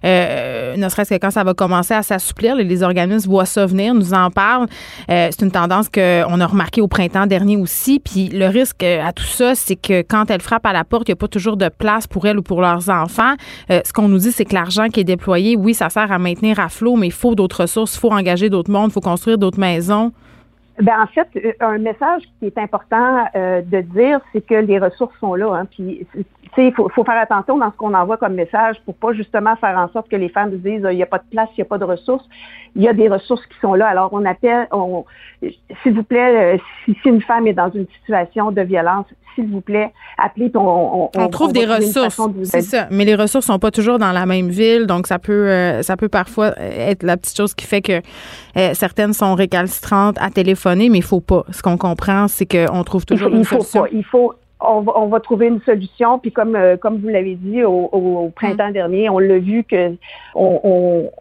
euh, 0.05 0.75
ne 0.77 0.89
serait-ce 0.89 1.09
que 1.09 1.15
quand 1.15 1.31
ça 1.31 1.43
va 1.43 1.55
commencer 1.55 1.95
à 1.95 2.03
s'assouplir. 2.03 2.55
Les 2.55 2.83
organismes 2.83 3.29
voient 3.29 3.45
ça 3.45 3.65
venir, 3.65 3.95
nous 3.95 4.13
en 4.13 4.29
parlent. 4.29 4.67
Euh, 5.09 5.29
c'est 5.31 5.43
une 5.43 5.51
tendance 5.51 5.89
qu'on 5.89 6.39
a 6.39 6.45
remarqué 6.45 6.81
au 6.81 6.87
printemps 6.87 7.25
dernier 7.25 7.57
aussi. 7.57 7.99
Puis 7.99 8.29
le 8.29 8.45
risque 8.45 8.83
à 8.83 9.11
tout 9.11 9.23
ça, 9.23 9.55
c'est 9.55 9.75
que 9.75 10.01
quand 10.03 10.29
elles 10.29 10.41
frappent 10.41 10.67
à 10.67 10.73
la 10.73 10.83
porte, 10.83 11.07
il 11.07 11.11
n'y 11.11 11.13
a 11.13 11.15
pas 11.17 11.27
toujours 11.27 11.57
de 11.57 11.69
place 11.69 12.05
pour 12.05 12.27
elles 12.27 12.37
ou 12.37 12.43
pour 12.43 12.61
leurs 12.61 12.89
enfants. 12.89 13.33
ce 13.69 13.91
qu'on 13.91 14.07
nous 14.07 14.19
dit, 14.19 14.31
c'est 14.31 14.45
que 14.45 14.53
l'argent 14.53 14.89
qui 14.89 14.99
est 14.99 15.05
déployé, 15.05 15.55
oui, 15.55 15.73
ça 15.73 15.89
sert 15.89 16.11
à 16.11 16.19
maintenir 16.19 16.59
à 16.59 16.69
flot, 16.69 16.95
mais 16.95 17.07
il 17.07 17.13
faut 17.13 17.33
d'autres 17.33 17.61
ressources, 17.61 17.95
il 17.95 17.99
faut 17.99 18.11
engager 18.11 18.49
d'autres 18.49 18.71
mondes, 18.71 18.91
il 18.91 18.93
faut 18.93 19.01
construire 19.01 19.37
d'autres 19.37 19.59
maisons 19.59 19.78
maison 19.80 20.11
ben, 20.80 21.01
en 21.01 21.07
fait, 21.07 21.27
euh, 21.36 21.51
un 21.59 21.77
message 21.77 22.23
qui 22.39 22.45
est 22.45 22.57
important 22.57 23.25
euh, 23.36 23.61
de 23.61 23.82
dire, 23.82 24.19
c'est 24.32 24.45
que 24.45 24.55
les 24.55 24.80
ressources 24.80 25.13
sont 25.19 25.36
là. 25.36 25.53
Hein, 25.53 25.65
puis, 25.65 26.07
il 26.57 26.73
faut, 26.73 26.89
faut, 26.89 27.03
faire 27.03 27.19
attention 27.21 27.57
dans 27.57 27.71
ce 27.71 27.77
qu'on 27.77 27.93
envoie 27.93 28.17
comme 28.17 28.34
message 28.34 28.77
pour 28.86 28.95
pas 28.95 29.13
justement 29.13 29.55
faire 29.57 29.77
en 29.77 29.89
sorte 29.89 30.09
que 30.09 30.15
les 30.15 30.30
femmes 30.30 30.51
disent 30.51 30.86
il 30.89 30.95
n'y 30.95 31.03
a 31.03 31.05
pas 31.05 31.19
de 31.19 31.30
place, 31.30 31.49
il 31.57 31.61
n'y 31.61 31.63
a 31.63 31.65
pas 31.65 31.77
de 31.77 31.84
ressources. 31.84 32.27
Il 32.75 32.82
y 32.82 32.88
a 32.88 32.93
des 32.93 33.07
ressources 33.07 33.45
qui 33.47 33.57
sont 33.61 33.73
là. 33.73 33.88
Alors, 33.88 34.09
on 34.13 34.25
appelle, 34.25 34.67
on, 34.71 35.05
s'il 35.84 35.93
vous 35.93 36.03
plaît, 36.03 36.55
euh, 36.55 36.57
si, 36.86 36.95
une 37.05 37.21
femme 37.21 37.47
est 37.47 37.53
dans 37.53 37.71
une 37.71 37.88
situation 37.99 38.51
de 38.51 38.61
violence, 38.61 39.05
s'il 39.36 39.47
vous 39.47 39.61
plaît, 39.61 39.91
appelez. 40.17 40.51
On, 40.55 40.59
on, 40.59 41.09
on 41.15 41.27
trouve 41.30 41.53
des 41.53 41.65
ressources. 41.65 42.19
C'est 42.43 42.61
ça. 42.61 42.88
Mais 42.91 43.05
les 43.05 43.15
ressources 43.15 43.45
sont 43.45 43.59
pas 43.59 43.71
toujours 43.71 43.99
dans 43.99 44.11
la 44.11 44.25
même 44.25 44.49
ville, 44.49 44.86
donc 44.86 45.07
ça 45.07 45.19
peut, 45.19 45.49
euh, 45.49 45.82
ça 45.82 45.97
peut 45.97 46.09
parfois 46.09 46.53
être 46.59 47.03
la 47.03 47.17
petite 47.17 47.38
chose 47.38 47.53
qui 47.53 47.65
fait 47.65 47.82
que 47.82 48.01
euh, 48.57 48.73
certaines 48.73 49.13
sont 49.13 49.36
récalcitrantes 49.36 50.17
à 50.19 50.30
téléphoner, 50.70 50.89
mais 50.89 50.99
il 50.99 51.03
faut 51.03 51.22
pas. 51.22 51.45
Ce 51.51 51.61
qu'on 51.61 51.78
comprend, 51.78 52.28
c'est 52.28 52.45
qu'on 52.45 52.84
trouve 52.84 53.05
toujours 53.05 53.30
il 53.30 53.45
faut, 53.45 53.55
une 53.55 53.61
solution. 53.61 53.82
Pas. 53.84 53.89
Il 53.91 54.03
faut 54.03 54.34
on 54.61 54.82
va, 54.82 54.91
on 54.97 55.07
va, 55.07 55.20
trouver 55.22 55.47
une 55.47 55.61
solution. 55.61 56.20
Puis 56.20 56.32
comme, 56.32 56.57
comme 56.82 56.97
vous 56.97 57.07
l'avez 57.07 57.36
dit 57.36 57.63
au, 57.63 57.89
au, 57.91 58.30
printemps 58.36 58.70
mm. 58.70 58.74
dernier, 58.74 59.09
on 59.09 59.20
l'a 59.20 59.39
vu 59.39 59.63
que 59.63 59.93
on, 60.36 60.59
on 60.63 61.11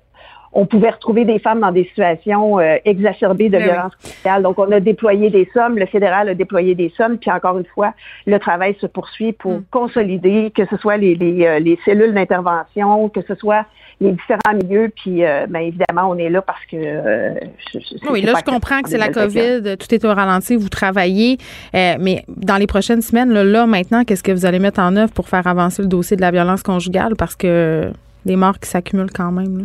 pouvait 0.67 0.91
retrouver 0.91 1.25
des 1.25 1.39
femmes 1.39 1.61
dans 1.61 1.73
des 1.73 1.85
situations 1.85 2.59
euh, 2.59 2.77
exacerbées 2.85 3.49
de 3.49 3.59
violence 3.59 3.93
conjugale. 3.97 4.43
Donc, 4.43 4.59
on 4.59 4.71
a 4.73 4.81
déployé 4.81 5.31
des 5.31 5.49
sommes, 5.53 5.79
le 5.79 5.87
fédéral 5.87 6.29
a 6.29 6.35
déployé 6.35 6.75
des 6.75 6.93
sommes, 6.97 7.19
puis 7.19 7.31
encore 7.31 7.59
une 7.59 7.67
fois, 7.67 7.93
le 8.27 8.39
travail 8.39 8.75
se 8.81 8.87
poursuit 8.87 9.33
pour 9.33 9.53
Mm. 9.53 9.63
consolider, 9.71 10.51
que 10.55 10.65
ce 10.67 10.77
soit 10.79 10.97
les, 10.97 11.15
les, 11.15 11.47
euh, 11.47 11.59
les 11.59 11.79
cellules 11.85 12.15
d'intervention, 12.15 13.09
que 13.09 13.21
ce 13.27 13.35
soit 13.35 13.67
les 14.01 14.13
différents 14.13 14.55
milieux, 14.55 14.91
puis 14.95 15.25
euh, 15.25 15.47
ben, 15.49 15.61
évidemment, 15.61 16.09
on 16.11 16.17
est 16.19 16.29
là 16.31 16.41
parce 16.41 16.65
que... 16.67 16.77
euh, 16.77 17.35
je- 17.73 17.81
je- 17.81 18.11
Oui, 18.11 18.23
là, 18.23 18.33
je 18.39 18.45
comprends 18.45 18.81
que 18.81 18.89
c'est 18.89 18.97
la 18.99 19.09
COVID, 19.09 19.77
tout 19.77 19.93
est 19.95 20.05
au 20.05 20.15
ralenti, 20.15 20.55
vous 20.57 20.69
travaillez, 20.69 21.37
euh, 21.75 21.95
mais 21.99 22.25
dans 22.29 22.57
les 22.57 22.67
prochaines 22.69 23.03
semaines, 23.03 23.33
là, 23.33 23.43
là, 23.45 23.67
maintenant, 23.67 24.05
qu'est-ce 24.05 24.23
que 24.23 24.33
vous 24.33 24.47
allez 24.47 24.61
mettre 24.61 24.81
en 24.81 24.95
œuvre 24.97 25.13
pour 25.13 25.29
faire 25.29 25.47
avancer 25.47 25.83
le 25.83 25.89
dossier 25.89 26.17
de 26.17 26.23
la 26.23 26.31
violence 26.31 26.63
conjugale? 26.63 27.17
Parce 27.17 27.35
que 27.35 27.91
les 28.25 28.37
morts 28.37 28.59
qui 28.61 28.69
s'accumulent 28.69 29.13
quand 29.13 29.33
même. 29.33 29.59
là. 29.59 29.65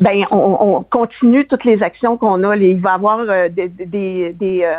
Ben, 0.00 0.24
on, 0.30 0.56
on 0.60 0.82
continue 0.82 1.46
toutes 1.46 1.64
les 1.64 1.82
actions 1.82 2.16
qu'on 2.16 2.42
a. 2.44 2.56
Il 2.56 2.80
va 2.80 2.90
y 2.90 2.94
avoir 2.94 3.18
euh, 3.20 3.48
des, 3.48 3.68
des- 3.68 4.32
des, 4.32 4.62
euh, 4.64 4.74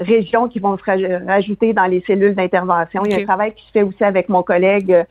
régions 0.00 0.48
qui 0.48 0.58
vont 0.58 0.76
se 0.78 0.82
raj- 0.84 1.26
rajouter 1.26 1.72
dans 1.72 1.86
les 1.86 2.02
cellules 2.06 2.34
d'intervention. 2.34 3.02
Il 3.04 3.10
y 3.10 3.14
a 3.14 3.16
un 3.22 3.26
travail 3.26 3.54
qui 3.54 3.64
se 3.66 3.70
fait 3.72 3.82
aussi 3.82 4.02
avec 4.04 4.28
mon 4.28 4.42
collègue, 4.42 5.04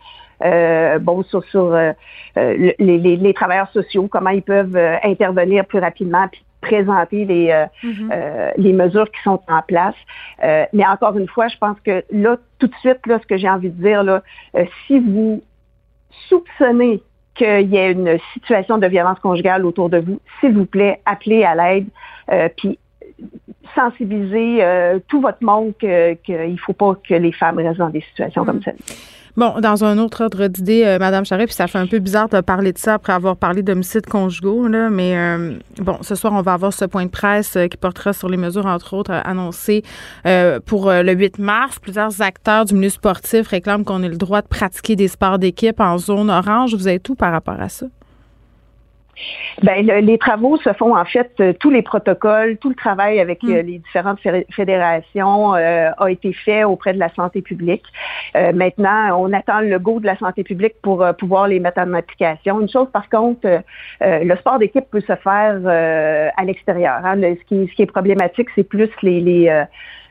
euh, 0.43 0.99
bon, 0.99 1.23
sur, 1.23 1.43
sur 1.45 1.73
euh, 1.73 1.91
euh, 2.37 2.55
le- 2.57 2.73
les, 2.79 2.97
les- 2.97 3.17
les 3.17 3.33
travailleurs 3.33 3.69
sociaux, 3.71 4.07
comment 4.09 4.29
ils 4.29 4.41
peuvent 4.43 4.77
intervenir 5.03 5.65
plus 5.65 5.79
rapidement, 5.79 6.27
puis 6.31 6.43
présenter 6.61 7.23
les, 7.23 7.51
euh, 7.51 7.65
euh, 8.11 8.51
les 8.57 8.73
mesures 8.73 9.09
qui 9.11 9.21
sont 9.23 9.39
en 9.47 9.61
place. 9.61 9.95
Euh, 10.43 10.65
mais 10.73 10.85
encore 10.85 11.17
une 11.17 11.27
fois, 11.27 11.47
je 11.47 11.57
pense 11.57 11.79
que 11.85 12.03
là, 12.11 12.35
tout 12.59 12.67
de 12.67 12.75
suite, 12.81 13.05
là, 13.07 13.17
ce 13.21 13.25
que 13.25 13.37
j'ai 13.37 13.49
envie 13.49 13.69
de 13.69 13.81
dire, 13.81 14.03
là, 14.03 14.21
si 14.85 14.99
vous 14.99 15.41
soupçonnez 16.27 17.01
qu'il 17.39 17.73
y 17.73 17.77
ait 17.77 17.91
une 17.93 18.17
situation 18.33 18.77
de 18.77 18.87
violence 18.87 19.19
conjugale 19.19 19.65
autour 19.65 19.89
de 19.89 19.97
vous, 19.97 20.19
s'il 20.39 20.53
vous 20.53 20.65
plaît, 20.65 21.01
appelez 21.05 21.43
à 21.43 21.55
l'aide, 21.55 21.87
euh, 22.31 22.49
puis 22.55 22.77
sensibilisez 23.75 24.63
euh, 24.63 24.99
tout 25.07 25.21
votre 25.21 25.43
monde 25.43 25.73
que- 25.79 26.13
qu'il 26.15 26.51
ne 26.53 26.57
faut 26.57 26.73
pas 26.73 26.95
que 27.07 27.13
les 27.13 27.31
femmes 27.31 27.57
restent 27.57 27.79
dans 27.79 27.89
des 27.89 28.01
situations 28.01 28.45
comme 28.45 28.61
ça. 28.61 28.71
Bon, 29.39 29.61
dans 29.61 29.85
un 29.85 29.97
autre 29.99 30.25
ordre 30.25 30.47
d'idée, 30.47 30.83
euh, 30.83 30.99
Madame 30.99 31.23
Charret, 31.23 31.45
puis 31.45 31.55
ça 31.55 31.67
fait 31.67 31.77
un 31.77 31.87
peu 31.87 31.99
bizarre 31.99 32.27
de 32.27 32.41
parler 32.41 32.73
de 32.73 32.77
ça 32.77 32.95
après 32.95 33.13
avoir 33.13 33.37
parlé 33.37 33.61
d'homicides 33.61 34.05
conjugaux, 34.05 34.67
là, 34.67 34.89
mais 34.89 35.15
euh, 35.15 35.53
bon, 35.77 35.97
ce 36.01 36.13
soir, 36.13 36.33
on 36.33 36.41
va 36.41 36.51
avoir 36.51 36.73
ce 36.73 36.83
point 36.83 37.05
de 37.05 37.09
presse 37.09 37.55
euh, 37.55 37.67
qui 37.67 37.77
portera 37.77 38.11
sur 38.11 38.27
les 38.27 38.35
mesures, 38.35 38.65
entre 38.65 38.93
autres, 38.95 39.13
annoncées 39.13 39.81
pour 40.65 40.91
le 40.91 41.13
8 41.13 41.39
mars. 41.39 41.79
Plusieurs 41.79 42.21
acteurs 42.21 42.65
du 42.65 42.73
milieu 42.73 42.89
sportif 42.89 43.47
réclament 43.47 43.85
qu'on 43.85 44.03
ait 44.03 44.09
le 44.09 44.17
droit 44.17 44.41
de 44.41 44.47
pratiquer 44.47 44.97
des 44.97 45.07
sports 45.07 45.39
d'équipe 45.39 45.79
en 45.79 45.97
zone 45.97 46.29
orange. 46.29 46.75
Vous 46.75 46.89
avez 46.89 46.99
tout 46.99 47.15
par 47.15 47.31
rapport 47.31 47.61
à 47.61 47.69
ça? 47.69 47.85
Ben, 49.63 49.85
le- 49.85 49.99
les 49.99 50.17
travaux 50.17 50.57
se 50.57 50.71
font 50.73 50.95
en 50.95 51.05
fait, 51.05 51.31
euh, 51.39 51.53
tous 51.59 51.69
les 51.69 51.81
protocoles, 51.81 52.57
tout 52.57 52.69
le 52.69 52.75
travail 52.75 53.19
avec 53.19 53.43
euh, 53.43 53.61
les 53.61 53.77
différentes 53.79 54.19
fé- 54.21 54.45
fédérations 54.51 55.55
euh, 55.55 55.91
a 55.97 56.07
été 56.09 56.31
fait 56.33 56.63
auprès 56.63 56.93
de 56.93 56.99
la 56.99 57.09
santé 57.13 57.41
publique. 57.41 57.83
Euh, 58.35 58.53
maintenant, 58.53 59.19
on 59.21 59.33
attend 59.33 59.59
le 59.61 59.77
go 59.79 59.99
de 59.99 60.05
la 60.05 60.17
santé 60.17 60.43
publique 60.43 60.75
pour 60.81 61.05
pouvoir 61.17 61.47
les 61.47 61.59
mettre 61.59 61.79
en 61.81 61.93
application. 61.93 62.61
Une 62.61 62.69
chose 62.69 62.87
par 62.93 63.09
contre, 63.09 63.47
le 64.01 64.35
sport 64.37 64.59
d'équipe 64.59 64.85
peut 64.89 65.01
se 65.01 65.15
faire 65.15 65.59
euh, 65.65 66.29
à 66.37 66.43
l'extérieur. 66.43 66.99
hein. 67.03 67.15
Le- 67.15 67.35
ce, 67.35 67.43
qui, 67.47 67.67
ce 67.69 67.75
qui 67.75 67.81
est 67.83 67.85
problématique, 67.91 68.47
c'est 68.55 68.63
plus 68.63 68.89
les, 69.01 69.19
les 69.19 69.63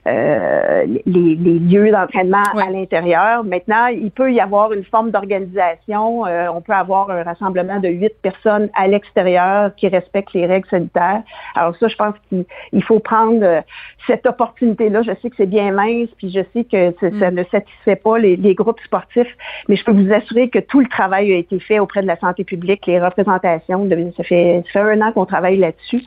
euh, 0.09 0.85
les, 1.07 1.35
les 1.35 1.59
lieux 1.59 1.91
d'entraînement 1.91 2.43
Ouais. 2.55 2.63
à 2.67 2.71
l'intérieur. 2.71 3.45
Maintenant, 3.45 3.87
il 3.87 4.11
peut 4.11 4.33
y 4.33 4.41
avoir 4.41 4.73
une 4.73 4.85
forme 4.85 5.11
d'organisation. 5.11 6.27
Euh, 6.27 6.47
on 6.55 6.61
peut 6.61 6.73
avoir 6.73 7.11
un 7.11 7.23
rassemblement 7.23 7.79
de 7.81 7.89
huit 7.89 8.15
personnes 8.23 8.69
à 8.75 8.87
l'extérieur 8.89 9.75
qui 9.77 9.89
respectent 9.89 10.33
les 10.35 10.47
règles 10.47 10.69
sanitaires. 10.69 11.23
Alors 11.55 11.77
ça, 11.77 11.89
je 11.89 11.97
pense 11.97 12.15
qu'il 12.29 12.45
il 12.73 12.83
faut 12.83 13.01
prendre 13.01 13.43
euh, 13.43 13.61
cette 14.07 14.27
opportunité-là. 14.27 15.03
Je 15.03 15.13
sais 15.21 15.31
que 15.31 15.37
c'est 15.37 15.47
bien 15.47 15.73
mince, 15.73 16.09
puis 16.17 16.31
je 16.31 16.41
sais 16.53 16.65
que 16.65 16.93
ça- 17.01 17.19
ça 17.19 17.31
ne 17.31 17.45
satisfait 17.45 17.97
pas 17.97 18.19
les, 18.19 18.37
les 18.37 18.55
groupes 18.55 18.81
sportifs, 18.85 19.35
mais 19.69 19.77
je 19.77 19.85
peux 19.85 19.93
vous 19.93 20.13
assurer 20.13 20.49
que 20.49 20.59
tout 20.59 20.81
le 20.81 20.89
travail 20.89 21.33
a 21.33 21.37
été 21.37 21.59
fait 21.61 21.79
auprès 21.79 22.03
de 22.03 22.07
la 22.07 22.17
santé 22.19 22.45
publique, 22.45 22.87
les 22.87 23.01
représentations. 23.01 23.85
de- 23.85 24.13
ça, 24.17 24.23
fait, 24.25 24.63
ça 24.67 24.71
fait 24.73 24.81
un 24.93 25.01
an 25.03 25.13
qu'on 25.13 25.27
travaille 25.27 25.57
là-dessus 25.59 26.03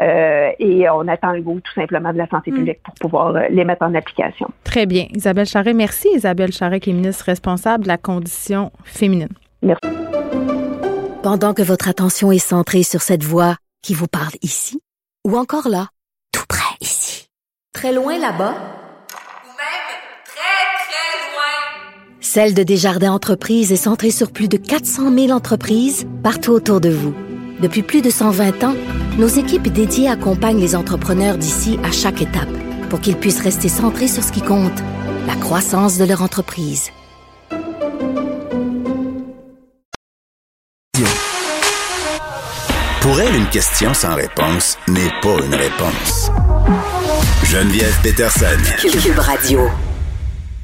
euh, 0.00 0.50
et 0.58 0.88
on 0.90 1.06
attend 1.08 1.32
le 1.32 1.40
goût 1.42 1.60
tout 1.60 1.72
simplement 1.74 2.12
de 2.12 2.18
la 2.18 2.26
santé 2.28 2.50
publique 2.50 2.80
pour 2.84 2.94
pouvoir 3.00 3.34
euh, 3.36 3.43
les 3.50 3.64
mettre 3.64 3.82
en 3.82 3.94
application. 3.94 4.48
Très 4.64 4.86
bien. 4.86 5.06
Isabelle 5.14 5.46
Charret, 5.46 5.72
merci. 5.72 6.08
Isabelle 6.14 6.52
Charret, 6.52 6.80
qui 6.80 6.90
est 6.90 6.94
ministre 6.94 7.24
responsable 7.26 7.84
de 7.84 7.88
la 7.88 7.98
condition 7.98 8.70
féminine. 8.84 9.28
Pendant 11.22 11.54
que 11.54 11.62
votre 11.62 11.88
attention 11.88 12.32
est 12.32 12.38
centrée 12.38 12.82
sur 12.82 13.00
cette 13.00 13.24
voix 13.24 13.56
qui 13.82 13.94
vous 13.94 14.08
parle 14.08 14.34
ici, 14.42 14.80
ou 15.26 15.36
encore 15.36 15.68
là, 15.68 15.88
tout 16.32 16.44
près 16.48 16.76
ici, 16.80 17.28
très 17.72 17.92
loin 17.92 18.18
là-bas, 18.18 18.52
ou 18.52 19.48
même 19.48 19.84
très, 20.26 20.64
très 20.84 21.32
loin. 21.32 22.20
Celle 22.20 22.52
de 22.52 22.62
Desjardins 22.62 23.12
Entreprises 23.12 23.72
est 23.72 23.76
centrée 23.76 24.10
sur 24.10 24.32
plus 24.32 24.48
de 24.48 24.58
400 24.58 25.10
000 25.10 25.30
entreprises 25.30 26.06
partout 26.22 26.52
autour 26.52 26.82
de 26.82 26.90
vous. 26.90 27.14
Depuis 27.60 27.82
plus 27.82 28.02
de 28.02 28.10
120 28.10 28.64
ans, 28.64 28.74
nos 29.18 29.28
équipes 29.28 29.68
dédiées 29.68 30.08
accompagnent 30.08 30.60
les 30.60 30.76
entrepreneurs 30.76 31.38
d'ici 31.38 31.78
à 31.84 31.90
chaque 31.90 32.20
étape 32.20 32.48
pour 32.94 33.00
qu'ils 33.00 33.16
puissent 33.16 33.42
rester 33.42 33.68
centrés 33.68 34.06
sur 34.06 34.22
ce 34.22 34.30
qui 34.30 34.40
compte, 34.40 34.80
la 35.26 35.34
croissance 35.34 35.98
de 35.98 36.04
leur 36.04 36.22
entreprise. 36.22 36.92
Pour 43.00 43.20
elle, 43.20 43.34
une 43.34 43.48
question 43.48 43.92
sans 43.94 44.14
réponse 44.14 44.78
n'est 44.86 45.10
pas 45.22 45.44
une 45.44 45.56
réponse. 45.56 46.30
Geneviève 47.42 47.98
Peterson. 48.00 48.62
Cube 48.78 49.18
Radio. 49.18 49.68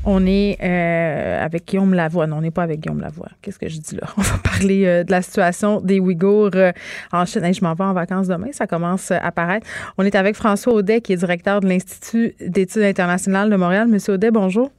On 0.05 0.25
est 0.27 0.57
euh, 0.63 1.45
avec 1.45 1.67
Guillaume 1.67 1.93
Lavoie. 1.93 2.27
Non, 2.27 2.39
on 2.39 2.41
n'est 2.41 2.51
pas 2.51 2.63
avec 2.63 2.81
Guillaume 2.81 3.01
Lavoie. 3.01 3.29
Qu'est-ce 3.43 3.59
que 3.59 3.69
je 3.69 3.79
dis 3.79 3.97
là? 3.97 4.07
On 4.17 4.23
va 4.23 4.39
parler 4.39 4.87
euh, 4.87 5.05
de 5.05 5.11
la 5.11 5.21
situation 5.21 5.81
des 5.81 6.01
Ouïghours 6.01 6.51
euh, 6.55 6.73
en 7.13 7.27
Chine. 7.27 7.45
Hey, 7.45 7.53
je 7.53 7.63
m'en 7.63 7.75
vais 7.75 7.85
en 7.85 7.93
vacances 7.93 8.29
demain. 8.29 8.49
Ça 8.53 8.67
commence 8.67 9.11
euh, 9.11 9.17
à 9.17 9.27
apparaître. 9.27 9.67
On 9.99 10.05
est 10.05 10.15
avec 10.15 10.37
François 10.37 10.73
Audet, 10.73 11.01
qui 11.01 11.13
est 11.13 11.17
directeur 11.17 11.61
de 11.61 11.69
l'Institut 11.69 12.35
d'études 12.41 12.83
internationales 12.83 13.51
de 13.51 13.57
Montréal. 13.57 13.89
Monsieur 13.89 14.15
Audet, 14.15 14.31
bonjour. 14.31 14.71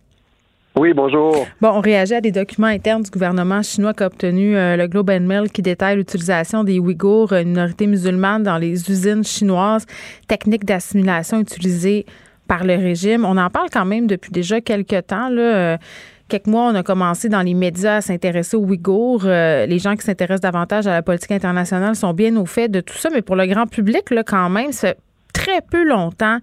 Oui, 0.77 0.93
bonjour. 0.93 1.45
Bon, 1.59 1.69
on 1.69 1.81
réagit 1.81 2.13
à 2.13 2.21
des 2.21 2.31
documents 2.31 2.67
internes 2.67 3.03
du 3.03 3.11
gouvernement 3.11 3.61
chinois 3.61 3.93
qu'a 3.93 4.05
obtenu 4.05 4.55
euh, 4.55 4.77
le 4.77 4.87
Globe 4.87 5.09
and 5.09 5.21
Mail 5.21 5.51
qui 5.51 5.61
détaille 5.61 5.97
l'utilisation 5.97 6.63
des 6.63 6.79
Ouïghours, 6.79 7.33
une 7.33 7.49
minorité 7.49 7.87
musulmane, 7.87 8.43
dans 8.43 8.57
les 8.57 8.89
usines 8.89 9.25
chinoises, 9.25 9.85
techniques 10.29 10.63
d'assimilation 10.63 11.41
utilisées 11.41 12.05
par 12.51 12.65
le 12.65 12.75
régime. 12.75 13.23
On 13.23 13.37
en 13.37 13.49
parle 13.49 13.69
quand 13.71 13.85
même 13.85 14.07
depuis 14.07 14.29
déjà 14.29 14.59
quelques 14.59 15.07
temps. 15.07 15.29
Euh, 15.31 15.77
quelques 16.27 16.47
mois, 16.47 16.63
on 16.63 16.75
a 16.75 16.83
commencé 16.83 17.29
dans 17.29 17.41
les 17.41 17.53
médias 17.53 17.95
à 17.95 18.01
s'intéresser 18.01 18.57
aux 18.57 18.65
Ouïghours. 18.65 19.21
Euh, 19.23 19.65
les 19.65 19.79
gens 19.79 19.95
qui 19.95 20.01
s'intéressent 20.01 20.41
davantage 20.41 20.85
à 20.85 20.91
la 20.91 21.01
politique 21.01 21.31
internationale 21.31 21.95
sont 21.95 22.13
bien 22.13 22.35
au 22.35 22.45
fait 22.45 22.67
de 22.67 22.81
tout 22.81 22.97
ça, 22.97 23.09
mais 23.09 23.21
pour 23.21 23.37
le 23.37 23.45
grand 23.45 23.67
public, 23.67 24.09
là, 24.09 24.23
quand 24.23 24.49
même, 24.49 24.73
c'est 24.73 24.97
très 25.33 25.61
peu 25.61 25.83
longtemps 25.83 26.37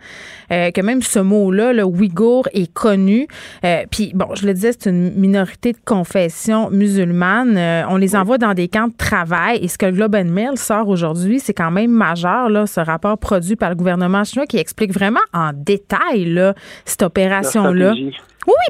euh, 0.52 0.70
que 0.70 0.80
même 0.80 1.02
ce 1.02 1.18
mot-là, 1.18 1.72
le 1.72 1.84
Ouïghour, 1.84 2.48
est 2.52 2.72
connu. 2.72 3.26
Euh, 3.64 3.84
Puis, 3.90 4.12
bon, 4.14 4.34
je 4.34 4.46
le 4.46 4.54
disais, 4.54 4.72
c'est 4.72 4.90
une 4.90 5.12
minorité 5.14 5.72
de 5.72 5.78
confession 5.84 6.70
musulmane. 6.70 7.56
Euh, 7.56 7.82
on 7.88 7.96
les 7.96 8.16
envoie 8.16 8.38
dans 8.38 8.54
des 8.54 8.68
camps 8.68 8.88
de 8.88 8.96
travail. 8.96 9.58
Et 9.62 9.68
ce 9.68 9.78
que 9.78 9.86
le 9.86 9.92
Globe 9.92 10.14
and 10.14 10.26
Mail 10.26 10.56
sort 10.56 10.88
aujourd'hui, 10.88 11.40
c'est 11.40 11.54
quand 11.54 11.70
même 11.70 11.90
majeur, 11.90 12.48
là, 12.48 12.66
ce 12.66 12.80
rapport 12.80 13.18
produit 13.18 13.56
par 13.56 13.70
le 13.70 13.76
gouvernement 13.76 14.24
chinois 14.24 14.46
qui 14.46 14.58
explique 14.58 14.92
vraiment 14.92 15.20
en 15.32 15.52
détail 15.54 16.26
là, 16.26 16.54
cette 16.84 17.02
opération-là. 17.02 17.92
Oui, 17.92 18.12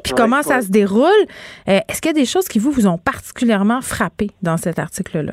puis 0.02 0.12
Ouais, 0.12 0.16
comment 0.16 0.42
ça 0.42 0.60
se 0.60 0.68
déroule. 0.68 1.08
Est-ce 1.66 2.00
qu'il 2.00 2.08
y 2.08 2.14
a 2.16 2.20
des 2.20 2.24
choses 2.24 2.48
qui 2.48 2.58
vous, 2.58 2.72
vous 2.72 2.88
ont 2.88 2.98
particulièrement 2.98 3.80
frappé 3.80 4.30
dans 4.42 4.56
cet 4.56 4.80
article-là? 4.80 5.32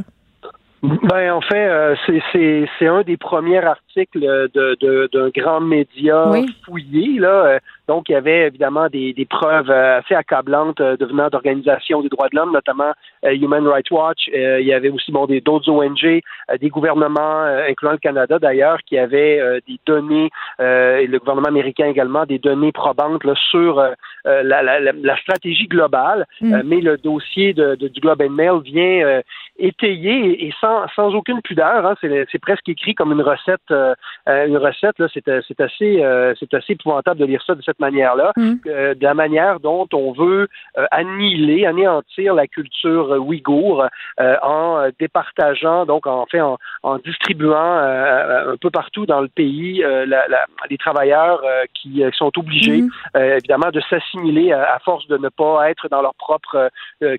Ben 1.04 1.32
en 1.32 1.42
fait, 1.42 1.68
euh, 1.68 1.96
c'est 2.06 2.22
c'est 2.32 2.66
c'est 2.78 2.88
un 2.88 3.02
des 3.02 3.18
premiers 3.18 3.64
articles 3.64 4.20
de 4.20 4.76
de- 4.82 5.10
d'un 5.14 5.30
grand 5.30 5.62
média 5.62 6.30
Oui. 6.30 6.46
fouillé 6.66 7.20
là. 7.20 7.46
Euh, 7.46 7.60
Donc 7.88 8.10
il 8.10 8.14
y 8.14 8.16
avait 8.16 8.48
évidemment 8.48 8.88
des, 8.90 9.14
des 9.14 9.26
preuves 9.26 9.70
euh, 9.70 10.00
assez 10.00 10.16
accablantes 10.16 10.82
euh, 10.82 10.98
devenant 10.98 11.30
d'organisations 11.30 12.02
des 12.02 12.10
droits 12.10 12.30
de 12.30 12.36
l'homme, 12.36 12.52
notamment 12.52 12.92
euh, 13.26 13.32
Human 13.34 13.68
Rights 13.68 13.92
Watch. 13.92 14.28
Euh, 14.34 14.60
il 14.60 14.66
y 14.68 14.74
avait 14.74 14.90
aussi 14.90 15.12
bon 15.12 15.26
des 15.28 15.40
d'autres 15.40 15.70
ONG, 15.72 16.04
euh, 16.04 16.58
des 16.60 16.70
gouvernements, 16.70 17.44
euh, 17.46 17.68
incluant 17.70 17.92
le 17.92 17.98
Canada 18.00 18.40
d'ailleurs, 18.40 18.80
qui 18.88 18.98
avaient 18.98 19.40
euh, 19.40 19.60
des 19.68 19.80
données 19.86 20.30
euh, 20.60 20.98
et 20.98 21.08
le 21.08 21.20
gouvernement 21.20 21.48
américain 21.48 21.86
également 21.86 22.26
des 22.26 22.40
données 22.40 22.72
probantes 22.72 23.24
là, 23.24 23.34
sur 23.52 23.78
euh, 23.80 23.92
euh, 24.26 24.42
la, 24.44 24.64
la, 24.64 24.80
la- 24.80 25.18
stratégie 25.18 25.68
globale. 25.68 26.26
Mm. 26.42 26.54
Euh, 26.54 26.62
mais 26.66 26.82
le 26.82 26.98
dossier 26.98 27.54
de, 27.54 27.76
de- 27.76 27.88
du 27.88 28.00
Globe 28.02 28.22
and 28.24 28.32
Mail 28.32 28.62
vient 28.64 29.06
euh, 29.06 29.22
étayé 29.58 30.46
et 30.46 30.54
sans, 30.60 30.88
sans 30.96 31.14
aucune 31.14 31.42
pudeur. 31.42 31.86
Hein, 31.86 31.96
c'est 32.02 32.40
presque 32.40 32.68
écrit 32.68 32.96
comme 32.96 33.12
une 33.12 33.22
recette. 33.22 33.62
Euh, 33.72 33.96
une 34.28 34.58
recette 34.58 35.00
là, 35.00 35.08
c'est 35.14 35.28
assez 35.30 36.36
c'est 36.40 36.54
assez 36.54 36.74
épouvantable 36.74 37.20
de 37.20 37.26
lire 37.26 37.42
ça 37.46 37.56
de 37.56 37.62
cette 37.62 37.80
manière-là, 37.80 38.32
mm. 38.36 38.56
de 38.66 39.04
la 39.04 39.14
manière 39.14 39.60
dont 39.60 39.88
on 39.94 40.12
veut 40.12 40.48
annihiler, 40.92 41.66
anéantir 41.66 42.34
la 42.34 42.48
culture 42.48 43.12
ouïghour 43.20 43.86
en 44.20 44.88
départageant, 45.00 45.86
donc 45.86 46.08
en 46.08 46.26
fait 46.26 46.42
en, 46.42 46.58
en 46.84 46.98
distribuant 46.98 47.78
un 47.78 48.58
peu 48.60 48.70
partout 48.70 49.06
dans 49.06 49.22
le 49.22 49.28
pays 49.28 49.80
la, 49.80 50.28
la, 50.28 50.46
les 50.70 50.78
travailleurs 50.78 51.42
qui 51.74 52.04
sont 52.14 52.32
obligés 52.38 52.82
mm. 52.82 53.18
évidemment 53.38 53.72
de 53.72 53.82
s'assimiler 53.90 54.52
à, 54.52 54.80
force 54.84 55.08
de 55.08 55.18
ne 55.18 55.30
pas 55.30 55.70
être 55.70 55.88
dans 55.90 56.02
leur 56.02 56.16
propre 56.16 56.70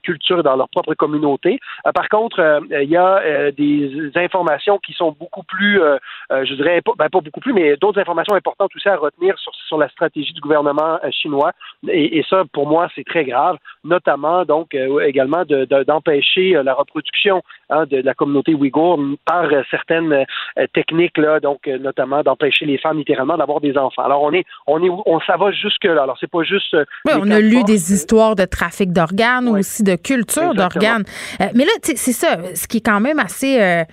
culture, 0.03 0.43
dans 0.43 0.57
leur 0.57 0.69
propre 0.69 0.95
communauté. 0.95 1.59
par 1.95 2.09
contre 2.09 2.26
euh, 2.39 2.61
il 2.83 2.91
y 2.91 2.97
a 2.97 3.19
euh, 3.19 3.51
des 3.53 4.11
informations 4.17 4.79
qui 4.79 4.93
sont 4.93 5.15
beaucoup 5.19 5.43
plus, 5.43 5.81
euh, 5.81 5.99
je 6.31 6.55
dirais, 6.55 6.81
ben, 6.99 7.09
pas, 7.09 7.21
beaucoup 7.21 7.41
plus, 7.41 7.53
mais 7.53 7.77
d'autres 7.77 8.01
informations 8.01 8.35
importantes 8.35 8.71
aussi 8.75 8.89
à 8.89 8.97
retenir 8.97 9.39
sur, 9.39 9.53
sur 9.67 9.79
la 9.79 9.89
stratégie 9.89 10.33
du 10.33 10.41
gouvernement 10.41 10.99
chinois. 11.11 11.53
Et, 11.89 12.25
ça, 12.29 12.45
pour 12.53 12.67
moi, 12.67 12.89
c'est 12.95 13.05
très 13.05 13.25
grave, 13.25 13.57
notamment 13.85 14.45
donc 14.45 14.75
également 14.75 15.45
d'empêcher 15.87 16.61
la 16.63 16.75
reproduction 16.75 17.43
hein, 17.71 17.85
de 17.87 17.99
la 17.99 18.15
communauté 18.15 18.55
ouïghour 18.55 18.99
par 19.25 19.49
certaines 19.71 20.25
techniques 20.73 21.19
là, 21.19 21.41
donc 21.41 21.67
notamment 21.67 22.23
d'empêcher 22.23 22.65
les 22.65 22.79
femmes 22.79 22.99
littéralement 22.99 23.37
d'avoir 23.37 23.61
des 23.61 23.77
enfants. 23.77 24.03
Alors 24.03 24.23
on 24.23 24.33
est, 24.33 24.45
on 24.67 24.83
est, 24.83 24.91
on 25.07 25.21
ça 25.21 25.37
va 25.37 25.53
jusque 25.53 25.85
là. 25.85 26.03
Alors 26.03 26.17
c'est 26.19 26.31
pas 26.31 26.43
juste. 26.43 26.77
Oui, 27.05 27.13
on 27.17 27.31
a 27.31 27.41
lu 27.41 27.63
des 27.65 27.93
histoires 27.93 28.35
de 28.35 28.45
trafic 28.45 28.93
d'organes, 28.93 29.49
ou 29.49 29.59
aussi 29.59 29.83
de 29.83 29.97
culture 29.97 30.55
d'organes. 30.55 31.05
mais 31.55 31.65
là, 31.65 31.73
c'est 31.83 32.13
ça, 32.17 32.39
ce 32.55 32.67
qui 32.67 32.79
est 32.79 32.85
quand 32.85 33.01
même 33.01 33.19
assez 33.19 33.61
euh, 33.61 33.85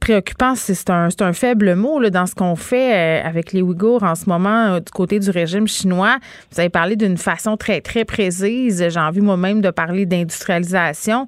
préoccupant, 0.00 0.54
c'est 0.56 0.90
un, 0.90 1.08
un, 1.20 1.32
faible 1.32 1.74
mot 1.74 2.00
là, 2.00 2.10
dans 2.10 2.26
ce 2.26 2.34
qu'on 2.34 2.56
fait 2.56 3.20
euh, 3.22 3.28
avec 3.28 3.52
les 3.52 3.62
Ouïghours 3.62 4.02
en 4.02 4.14
ce 4.14 4.28
moment 4.28 4.78
du 4.78 4.90
côté 4.92 5.20
du 5.20 5.30
régime 5.30 5.68
chinois. 5.68 6.18
Vous 6.50 6.58
avez 6.58 6.68
parlé 6.68 6.96
d'une 6.96 7.16
façon 7.16 7.56
très, 7.56 7.80
très 7.80 8.04
précise. 8.04 8.84
J'ai 8.88 9.00
envie 9.00 9.20
moi-même 9.20 9.60
de 9.60 9.70
parler 9.70 10.06
d'industrialisation. 10.06 11.26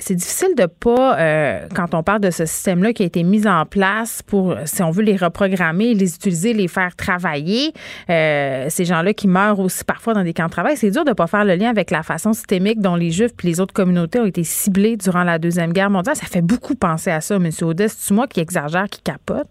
c'est 0.00 0.14
difficile 0.14 0.54
de 0.56 0.66
pas, 0.66 1.66
quand 1.74 1.94
on 1.94 2.02
parle 2.02 2.20
de 2.20 2.30
ce 2.30 2.46
système-là 2.46 2.92
qui 2.92 3.02
a 3.02 3.06
été 3.06 3.22
mis 3.22 3.46
en 3.46 3.64
place 3.64 4.22
pour, 4.22 4.54
si 4.64 4.82
on 4.82 4.90
veut 4.90 5.02
les 5.02 5.16
reprogrammer, 5.16 5.94
les 5.94 6.14
utiliser, 6.14 6.52
les 6.52 6.68
faire 6.68 6.94
travailler, 6.96 7.72
ces 8.08 8.84
gens-là 8.84 9.14
qui 9.14 9.28
meurent 9.28 9.60
aussi 9.60 9.84
parfois 9.84 10.14
dans 10.14 10.24
des 10.24 10.34
camps 10.34 10.46
de 10.46 10.50
travail, 10.50 10.76
c'est 10.76 10.90
dur 10.90 11.04
de 11.04 11.12
pas 11.12 11.26
faire 11.26 11.44
le 11.44 11.54
lien 11.54 11.70
avec 11.70 11.90
la 11.90 12.02
façon 12.02 12.32
systémique 12.32 12.80
dont 12.80 12.96
les 12.96 13.10
Juifs 13.10 13.32
et 13.42 13.46
les 13.46 13.60
autres 13.60 13.74
communautés 13.74 14.20
ont 14.20 14.26
été 14.26 14.44
ciblés 14.44 14.96
durant 14.96 15.24
la 15.24 15.38
Deuxième 15.38 15.72
Guerre 15.72 15.90
mondiale. 15.90 16.16
Ça 16.16 16.26
fait 16.26 16.42
beaucoup 16.42 16.74
penser 16.74 17.10
à 17.10 17.20
ça, 17.20 17.38
M. 17.40 17.50
Odès. 17.62 17.88
C'est 17.88 18.14
moi 18.14 18.26
qui 18.26 18.40
exagère, 18.40 18.86
qui 18.88 19.02
capote? 19.02 19.48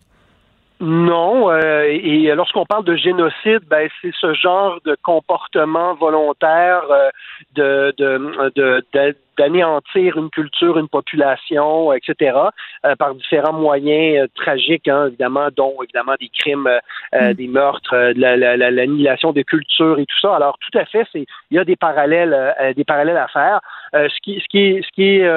Non, 0.81 1.51
euh, 1.51 1.83
et 1.89 2.33
lorsqu'on 2.35 2.65
parle 2.65 2.85
de 2.85 2.95
génocide, 2.95 3.59
ben 3.69 3.89
c'est 4.01 4.13
ce 4.17 4.33
genre 4.33 4.79
de 4.85 4.95
comportement 5.03 5.93
volontaire 5.95 6.83
euh, 6.89 7.09
de, 7.55 7.93
de, 7.97 8.51
de 8.55 8.85
d'anéantir 9.39 10.17
une 10.17 10.29
culture, 10.29 10.77
une 10.77 10.89
population, 10.89 11.93
etc., 11.93 12.37
euh, 12.85 12.95
par 12.97 13.15
différents 13.15 13.53
moyens 13.53 14.23
euh, 14.23 14.27
tragiques, 14.35 14.89
hein, 14.89 15.07
évidemment, 15.07 15.47
dont 15.55 15.75
évidemment 15.81 16.15
des 16.19 16.29
crimes, 16.29 16.67
euh, 16.67 17.31
mm. 17.31 17.33
des 17.35 17.47
meurtres, 17.47 17.95
l'annihilation 18.15 19.29
la, 19.29 19.33
la, 19.33 19.39
des 19.39 19.43
cultures 19.45 19.97
et 19.97 20.05
tout 20.05 20.19
ça. 20.21 20.35
Alors, 20.35 20.57
tout 20.59 20.77
à 20.77 20.85
fait, 20.85 21.05
c'est 21.13 21.25
il 21.51 21.55
y 21.55 21.59
a 21.59 21.63
des 21.63 21.77
parallèles, 21.77 22.35
des 22.75 22.83
parallèles 22.83 23.17
à 23.17 23.27
faire. 23.27 23.61
ce 23.93 24.19
qui, 24.21 24.39
ce 24.39 24.47
qui 24.49 24.59
est, 24.59 24.81
ce 24.83 24.89
qui 24.93 25.03
est, 25.03 25.27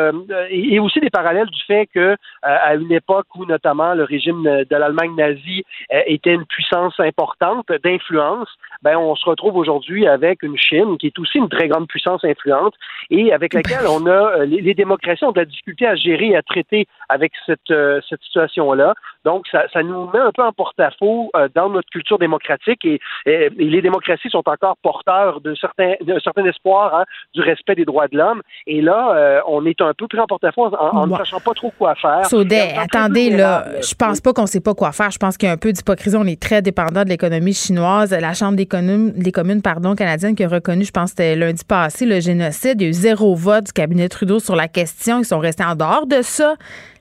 et 0.50 0.78
aussi 0.78 1.00
des 1.00 1.10
parallèles 1.10 1.46
du 1.46 1.62
fait 1.62 1.86
que 1.86 2.16
à 2.42 2.74
une 2.74 2.92
époque 2.92 3.26
où 3.36 3.46
notamment 3.46 3.94
le 3.94 4.04
régime 4.04 4.42
de 4.42 4.76
l'Allemagne 4.76 5.14
nazie 5.16 5.64
était 6.06 6.34
une 6.34 6.44
puissance 6.44 6.98
importante 7.00 7.66
d'influence, 7.84 8.48
ben 8.82 8.96
on 8.96 9.14
se 9.14 9.24
retrouve 9.24 9.56
aujourd'hui 9.56 10.06
avec 10.06 10.42
une 10.42 10.58
Chine 10.58 10.98
qui 10.98 11.06
est 11.06 11.18
aussi 11.18 11.38
une 11.38 11.48
très 11.48 11.68
grande 11.68 11.88
puissance 11.88 12.24
influente 12.24 12.74
et 13.10 13.32
avec 13.32 13.54
laquelle 13.54 13.86
on 13.92 14.06
a 14.06 14.10
euh, 14.10 14.44
les, 14.44 14.74
démocraties 14.74 15.24
ont 15.24 15.32
de 15.32 15.40
la 15.40 15.44
difficulté 15.44 15.86
à 15.86 15.94
gérer 15.94 16.28
et 16.28 16.36
à 16.36 16.42
traiter 16.42 16.86
avec 17.08 17.32
cette, 17.46 17.70
euh, 17.70 18.00
cette 18.08 18.22
situation-là. 18.22 18.94
Donc, 19.24 19.46
ça, 19.50 19.64
ça, 19.72 19.82
nous 19.82 20.10
met 20.10 20.18
un 20.18 20.32
peu 20.32 20.42
en 20.42 20.52
porte-à-faux 20.52 21.30
euh, 21.36 21.48
dans 21.54 21.68
notre 21.68 21.88
culture 21.90 22.18
démocratique 22.18 22.84
et, 22.84 23.00
les 23.24 23.82
démocraties 23.82 24.30
sont 24.30 24.48
encore 24.48 24.76
porteurs 24.82 25.40
de 25.40 25.54
certains, 25.54 25.94
d'un 26.00 26.18
certain 26.18 26.44
espoir 26.44 26.94
hein, 26.94 27.04
du 27.34 27.40
respect 27.40 27.74
des 27.74 27.84
droits 27.84 28.08
de 28.08 28.16
l'homme. 28.16 28.42
Et 28.66 28.80
là, 28.80 29.42
on 29.46 29.64
est 29.64 29.80
un 29.80 29.92
peu 29.94 30.06
pris 30.08 30.18
en 30.18 30.26
porte-à-faux 30.26 30.74
en, 30.74 31.06
ne 31.06 31.16
sachant 31.16 31.40
pas 31.40 31.52
trop 31.52 31.72
quoi 31.78 31.94
faire. 31.94 32.26
Saudet, 32.26 32.74
attendez, 32.76 33.30
là, 33.30 33.64
je 33.80 33.94
pense 33.94 34.20
pas 34.20 34.32
qu'on 34.32 34.46
sait 34.46 34.60
pas 34.60 34.74
quoi 34.74 34.92
faire. 34.92 35.10
Je 35.10 35.18
pense 35.18 35.36
qu'il 35.36 35.48
y 35.48 35.50
a 35.50 35.54
un 35.54 35.58
peu 35.58 35.72
d'hypocrisie. 35.72 36.16
On 36.16 36.26
est 36.26 36.40
très 36.40 36.62
dépendant 36.62 37.04
de 37.04 37.08
l'économie 37.08 37.54
chinoise. 37.54 38.12
La 38.12 38.34
Chambre 38.34 38.56
des 38.56 38.66
communes, 38.66 39.12
des 39.12 39.32
communes 39.32 39.62
pardon, 39.62 39.94
canadienne 39.94 40.34
qui 40.34 40.44
a 40.44 40.48
reconnu, 40.48 40.84
je 40.84 40.92
pense 40.92 41.10
c'était 41.10 41.36
lundi 41.36 41.64
passé, 41.64 42.06
le 42.06 42.20
génocide. 42.20 42.80
Il 42.80 42.84
y 42.84 42.86
a 42.86 42.88
eu 42.90 42.92
zéro 42.92 43.34
vote 43.34 43.64
du 43.66 43.72
cabinet 43.82 44.08
Trudeau 44.08 44.38
sur 44.38 44.54
la 44.54 44.68
question. 44.68 45.18
Ils 45.18 45.24
sont 45.24 45.40
restés 45.40 45.64
en 45.64 45.74
dehors 45.74 46.06
de 46.06 46.22
ça. 46.22 46.54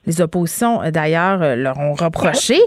Les 0.04 0.20
oppositions, 0.20 0.82
euh, 0.82 0.90
d'ailleurs, 0.90 1.40
euh, 1.42 1.54
leur 1.54 1.78
ont 1.78 1.94
reproché. 1.94 2.58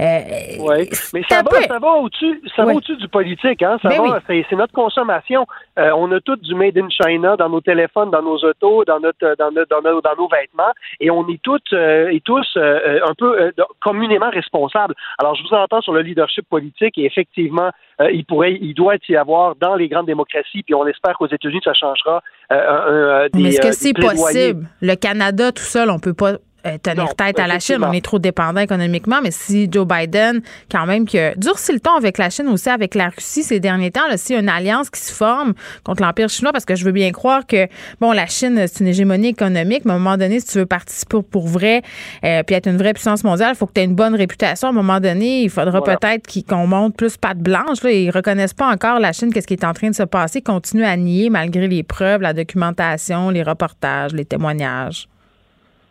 Euh, 0.00 0.20
oui, 0.58 0.88
mais 1.12 1.22
ça 1.28 1.42
va, 1.42 1.62
ça 1.62 1.78
va 1.78 1.88
au-dessus, 1.88 2.40
ça 2.56 2.64
va 2.64 2.72
au-dessus 2.72 2.96
du 2.96 3.08
politique, 3.08 3.62
hein. 3.62 3.78
Ça 3.82 3.90
ben 3.90 4.02
va, 4.02 4.20
c'est 4.26 4.52
notre 4.52 4.72
consommation. 4.72 5.46
on 5.76 6.10
a 6.12 6.20
tout 6.20 6.36
du 6.36 6.54
made 6.54 6.78
in 6.78 6.88
China 6.88 7.36
dans 7.36 7.50
nos 7.50 7.60
téléphones, 7.60 8.10
dans 8.10 8.22
nos 8.22 8.38
autos, 8.38 8.84
dans 8.84 9.00
notre, 9.00 9.36
dans, 9.38 9.52
dans, 9.52 9.82
nos, 9.82 10.00
dans 10.00 10.16
nos 10.16 10.28
vêtements, 10.28 10.72
et 11.00 11.10
on 11.10 11.28
est 11.28 11.40
toutes 11.42 11.72
et 11.72 12.20
tous 12.24 12.56
un 12.56 13.14
peu 13.18 13.52
communément 13.80 14.30
responsables. 14.30 14.94
Alors, 15.18 15.34
je 15.34 15.42
vous 15.42 15.54
entends 15.54 15.82
sur 15.82 15.92
le 15.92 16.00
leadership 16.00 16.48
politique, 16.48 16.96
et 16.96 17.04
effectivement, 17.04 17.70
il 18.00 18.24
pourrait, 18.24 18.54
il 18.60 18.74
doit 18.74 18.96
y 19.08 19.16
avoir 19.16 19.56
dans 19.56 19.74
les 19.74 19.88
grandes 19.88 20.06
démocraties, 20.06 20.62
puis 20.62 20.74
on 20.74 20.86
espère 20.86 21.18
qu'aux 21.18 21.26
États-Unis 21.26 21.60
ça 21.62 21.74
changera. 21.74 22.22
Un, 22.50 23.26
des, 23.32 23.42
Mais 23.42 23.48
est-ce 23.50 23.60
que 23.60 23.72
c'est 23.72 23.92
possible? 23.92 24.66
Le 24.80 24.94
Canada 24.94 25.52
tout 25.52 25.62
seul, 25.62 25.90
on 25.90 25.98
peut 25.98 26.14
pas 26.14 26.38
euh, 26.66 26.76
tenir 26.78 27.14
tête 27.14 27.38
à 27.38 27.46
la 27.46 27.60
Chine. 27.60 27.78
On 27.82 27.92
est 27.92 28.04
trop 28.04 28.18
dépendant 28.18 28.60
économiquement. 28.60 29.20
Mais 29.22 29.30
si 29.30 29.68
Joe 29.70 29.86
Biden, 29.86 30.40
quand 30.70 30.86
même, 30.86 31.06
qui 31.06 31.18
a 31.18 31.34
durci 31.36 31.72
le 31.72 31.80
ton 31.80 31.92
avec 31.92 32.18
la 32.18 32.30
Chine 32.30 32.48
aussi, 32.48 32.68
avec 32.68 32.94
la 32.94 33.10
Russie 33.10 33.44
ces 33.44 33.60
derniers 33.60 33.92
temps, 33.92 34.00
s'il 34.16 34.34
y 34.34 34.38
a 34.38 34.42
une 34.42 34.48
alliance 34.48 34.90
qui 34.90 35.00
se 35.00 35.12
forme 35.12 35.54
contre 35.84 36.02
l'Empire 36.02 36.28
chinois, 36.28 36.52
parce 36.52 36.64
que 36.64 36.74
je 36.74 36.84
veux 36.84 36.92
bien 36.92 37.12
croire 37.12 37.46
que, 37.46 37.68
bon, 38.00 38.12
la 38.12 38.26
Chine, 38.26 38.64
c'est 38.66 38.80
une 38.80 38.88
hégémonie 38.88 39.28
économique, 39.28 39.84
mais 39.84 39.92
à 39.92 39.94
un 39.94 39.98
moment 39.98 40.16
donné, 40.16 40.40
si 40.40 40.46
tu 40.46 40.58
veux 40.58 40.66
participer 40.66 41.22
pour 41.22 41.46
vrai, 41.46 41.82
euh, 42.24 42.42
puis 42.42 42.56
être 42.56 42.68
une 42.68 42.76
vraie 42.76 42.92
puissance 42.92 43.22
mondiale, 43.22 43.52
il 43.54 43.56
faut 43.56 43.66
que 43.66 43.74
tu 43.74 43.80
aies 43.80 43.84
une 43.84 43.94
bonne 43.94 44.14
réputation. 44.14 44.68
À 44.68 44.70
un 44.70 44.74
moment 44.74 45.00
donné, 45.00 45.42
il 45.42 45.50
faudra 45.50 45.82
peut-être 45.82 46.26
qu'on 46.48 46.66
monte 46.66 46.96
plus 46.96 47.16
patte 47.16 47.38
blanche. 47.38 47.82
Là, 47.82 47.92
ils 47.92 48.10
reconnaissent 48.10 48.54
pas 48.54 48.68
encore 48.68 48.98
la 48.98 49.12
Chine, 49.12 49.32
qu'est-ce 49.32 49.46
qui 49.46 49.54
est 49.54 49.64
en 49.64 49.74
train 49.74 49.90
de 49.90 49.94
se 49.94 50.02
passer, 50.02 50.40
ils 50.40 50.42
continuent 50.42 50.84
à 50.84 50.96
nier 50.96 51.30
malgré 51.30 51.68
les 51.68 51.82
preuves, 51.82 52.20
la 52.20 52.32
documentation, 52.32 53.30
les 53.30 53.42
reportages, 53.42 54.12
les 54.12 54.24
témoignages. 54.24 55.08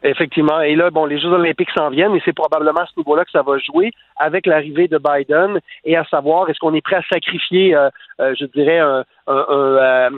Effectivement. 0.03 0.61
Et 0.61 0.75
là, 0.75 0.91
bon, 0.91 1.05
les 1.05 1.19
Jeux 1.19 1.29
olympiques 1.29 1.71
s'en 1.75 1.89
viennent 1.89 2.15
et 2.15 2.21
c'est 2.23 2.33
probablement 2.33 2.81
à 2.81 2.85
ce 2.85 2.97
niveau-là 2.97 3.25
que 3.25 3.31
ça 3.31 3.41
va 3.41 3.57
jouer 3.57 3.91
avec 4.17 4.45
l'arrivée 4.45 4.87
de 4.87 4.99
Biden 4.99 5.59
et 5.85 5.97
à 5.97 6.05
savoir 6.05 6.47
est-ce 6.49 6.59
qu'on 6.59 6.75
est 6.75 6.81
prêt 6.81 6.97
à 6.97 7.03
sacrifier, 7.11 7.75
euh, 7.75 7.89
euh, 8.21 8.35
je 8.39 8.45
dirais, 8.45 8.77
un, 8.77 9.03
euh, 9.27 10.09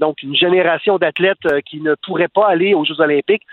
donc 0.00 0.22
une 0.22 0.34
génération 0.34 0.98
d'athlètes 0.98 1.62
qui 1.64 1.80
ne 1.80 1.94
pourraient 2.06 2.28
pas 2.28 2.46
aller 2.46 2.74
aux 2.74 2.84
Jeux 2.84 3.00
olympiques 3.00 3.46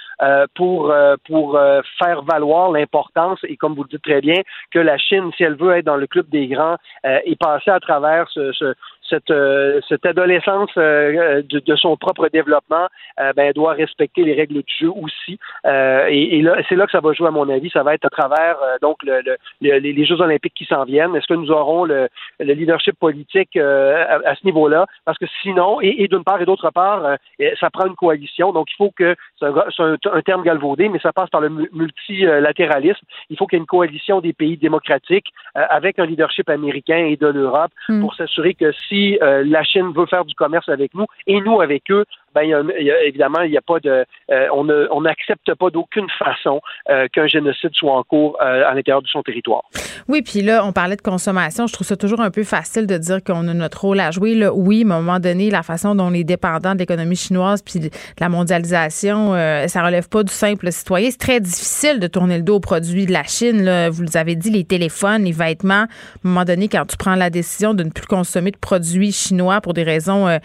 pour 0.53 0.93
pour 1.25 1.59
faire 1.97 2.21
valoir 2.23 2.71
l'importance 2.71 3.39
et 3.43 3.55
comme 3.55 3.73
vous 3.73 3.84
le 3.84 3.89
dites 3.89 4.03
très 4.03 4.19
bien 4.19 4.41
que 4.71 4.80
la 4.80 4.97
Chine, 4.97 5.32
si 5.38 5.43
elle 5.43 5.55
veut 5.55 5.77
être 5.77 5.86
dans 5.86 5.95
le 5.95 6.07
club 6.07 6.27
des 6.30 6.47
grands, 6.47 6.75
est 7.03 7.39
passée 7.39 7.71
à 7.71 7.80
travers 7.80 8.27
ce, 8.30 8.51
ce, 8.51 8.73
cette, 9.10 9.32
euh, 9.32 9.80
cette 9.89 10.05
adolescence 10.05 10.70
euh, 10.78 11.41
de, 11.41 11.60
de, 11.60 11.76
son 11.76 11.97
propre 11.97 12.30
développement, 12.30 12.88
euh, 13.20 13.34
ben, 13.34 13.51
doit 13.53 13.74
respecter 13.74 14.24
les 14.24 14.34
règles 14.34 14.62
du 14.62 14.74
jeu 14.80 14.89
aussi. 14.89 15.39
et, 15.66 16.38
et, 16.38 16.41
là, 16.41 16.57
c'est 16.68 16.76
là 16.76 16.86
que 16.86 16.91
ça 16.91 16.99
va 16.99 17.14
jouer, 17.14 17.28
à 17.28 17.32
mon 17.32 17.49
avis. 17.49 17.70
Ça 17.72 17.84
va 17.84 17.93
être 17.93 18.05
à 18.05 18.10
travers 18.10 18.57
donc 18.82 18.97
le, 19.03 19.22
le, 19.62 19.78
les 19.80 20.05
Jeux 20.05 20.22
olympiques 20.22 20.53
qui 20.53 20.66
s'en 20.66 20.84
viennent. 20.84 21.16
Est-ce 21.16 21.28
que 21.28 21.34
nous 21.34 21.51
aurons 21.51 21.86
le, 21.86 22.10
leadership 22.39 22.97
politique 22.99 23.57
à, 23.57 24.36
ce 24.36 24.45
niveau-là? 24.45 24.86
Parce 25.05 25.18
que 25.18 25.26
sinon, 25.41 25.82
et, 25.82 26.07
d'une 26.07 26.24
part 26.24 26.41
et 26.41 26.45
d'autre 26.45 26.70
part, 26.72 27.18
ça 27.60 27.70
prend 27.70 27.88
une 27.88 27.95
coalition. 27.95 28.51
Donc, 28.51 28.68
il 28.72 28.76
faut 28.76 28.91
que, 28.91 29.16
c'est 29.39 29.45
un, 29.84 29.97
un, 30.12 30.22
terme 30.22 30.43
galvaudé, 30.43 30.89
mais 30.89 30.99
ça 30.99 31.14
passe 31.14 31.30
par 31.30 31.41
le 31.41 31.49
multilatéralisme. 31.49 33.05
Il 33.30 33.38
faut 33.38 33.47
qu'il 33.47 33.57
y 33.57 33.60
ait 33.60 33.64
une 33.64 33.68
coalition 33.68 34.22
des 34.22 34.34
pays 34.34 34.57
démocratiques 34.57 35.28
avec 35.55 35.99
un 35.99 36.05
leadership 36.05 36.49
américain 36.49 37.05
et 37.05 37.16
de 37.16 37.28
l'Europe 37.28 37.72
hmm. 37.88 38.01
pour 38.01 38.16
s'assurer 38.16 38.53
que 38.53 38.72
si 38.88 38.99
euh, 39.22 39.43
la 39.45 39.64
Chine 39.64 39.91
veut 39.95 40.06
faire 40.06 40.26
du 40.26 40.36
commerce 40.36 40.70
avec 40.70 40.93
nous 40.93 41.06
et 41.28 41.41
nous 41.41 41.62
avec 41.62 41.89
eux, 41.91 42.06
ben 42.36 42.43
y 42.43 42.53
a, 42.53 43.03
évidemment 43.03 43.41
il 43.41 43.51
n'y 43.51 43.57
a 43.57 43.61
pas 43.61 43.80
de, 43.80 44.05
euh, 44.32 44.47
on 44.51 45.01
n'accepte 45.01 45.53
pas 45.55 45.69
d'aucune 45.69 46.07
façon 46.17 46.61
euh, 46.89 47.07
qu'un 47.11 47.27
génocide 47.27 47.71
soit 47.73 47.93
en 47.93 48.03
cours 48.03 48.38
euh, 48.41 48.63
à 48.67 48.73
l'intérieur 48.73 49.01
de 49.01 49.07
son 49.07 49.21
territoire. 49.23 49.63
Oui, 50.07 50.21
puis 50.21 50.41
là, 50.41 50.65
on 50.65 50.71
parlait 50.71 50.95
de 50.95 51.01
consommation. 51.01 51.67
Je 51.67 51.73
trouve 51.73 51.86
ça 51.86 51.95
toujours 51.95 52.21
un 52.21 52.32
peu 52.32 52.43
facile 52.43 52.88
de 52.88 52.97
dire 52.97 53.23
qu'on 53.23 53.47
a 53.47 53.53
notre 53.53 53.82
rôle 53.82 53.99
à 53.99 54.11
jouer. 54.11 54.36
Là, 54.36 54.53
oui, 54.53 54.84
mais 54.86 54.95
à 54.95 54.97
un 54.97 55.01
moment 55.01 55.19
donné, 55.19 55.49
la 55.49 55.63
façon 55.63 55.95
dont 55.95 56.05
on 56.05 56.13
est 56.13 56.23
dépendant 56.23 56.73
de 56.73 56.80
l'économie 56.80 57.15
chinoise 57.15 57.61
puis 57.61 57.80
de 57.80 57.89
la 58.19 58.30
mondialisation, 58.30 59.34
ça 59.67 59.84
relève 59.84 60.09
pas 60.09 60.23
du 60.23 60.34
simple 60.34 60.71
citoyen. 60.71 61.09
C'est 61.11 61.19
très 61.19 61.39
difficile 61.39 61.99
de 61.99 62.07
tourner 62.07 62.38
le 62.38 62.43
dos 62.43 62.55
aux 62.55 62.59
produits 62.59 63.05
de 63.05 63.11
la 63.11 63.23
Chine. 63.23 63.89
Vous 63.89 64.17
avez 64.17 64.36
dit, 64.36 64.49
les 64.49 64.63
téléphones, 64.63 65.23
les 65.23 65.32
vêtements. 65.32 65.73
À 65.73 65.84
un 65.84 65.88
moment 66.23 66.45
donné, 66.45 66.67
quand 66.67 66.86
tu 66.86 66.97
prends 66.97 67.15
la 67.15 67.30
décision 67.30 67.73
de 67.73 67.84
ne 67.84 67.89
plus 67.89 68.07
consommer 68.07 68.51
de 68.51 68.57
produits 68.57 69.11
chinois 69.11 69.61
pour 69.61 69.73
des 69.73 69.84
raisons 69.84 70.39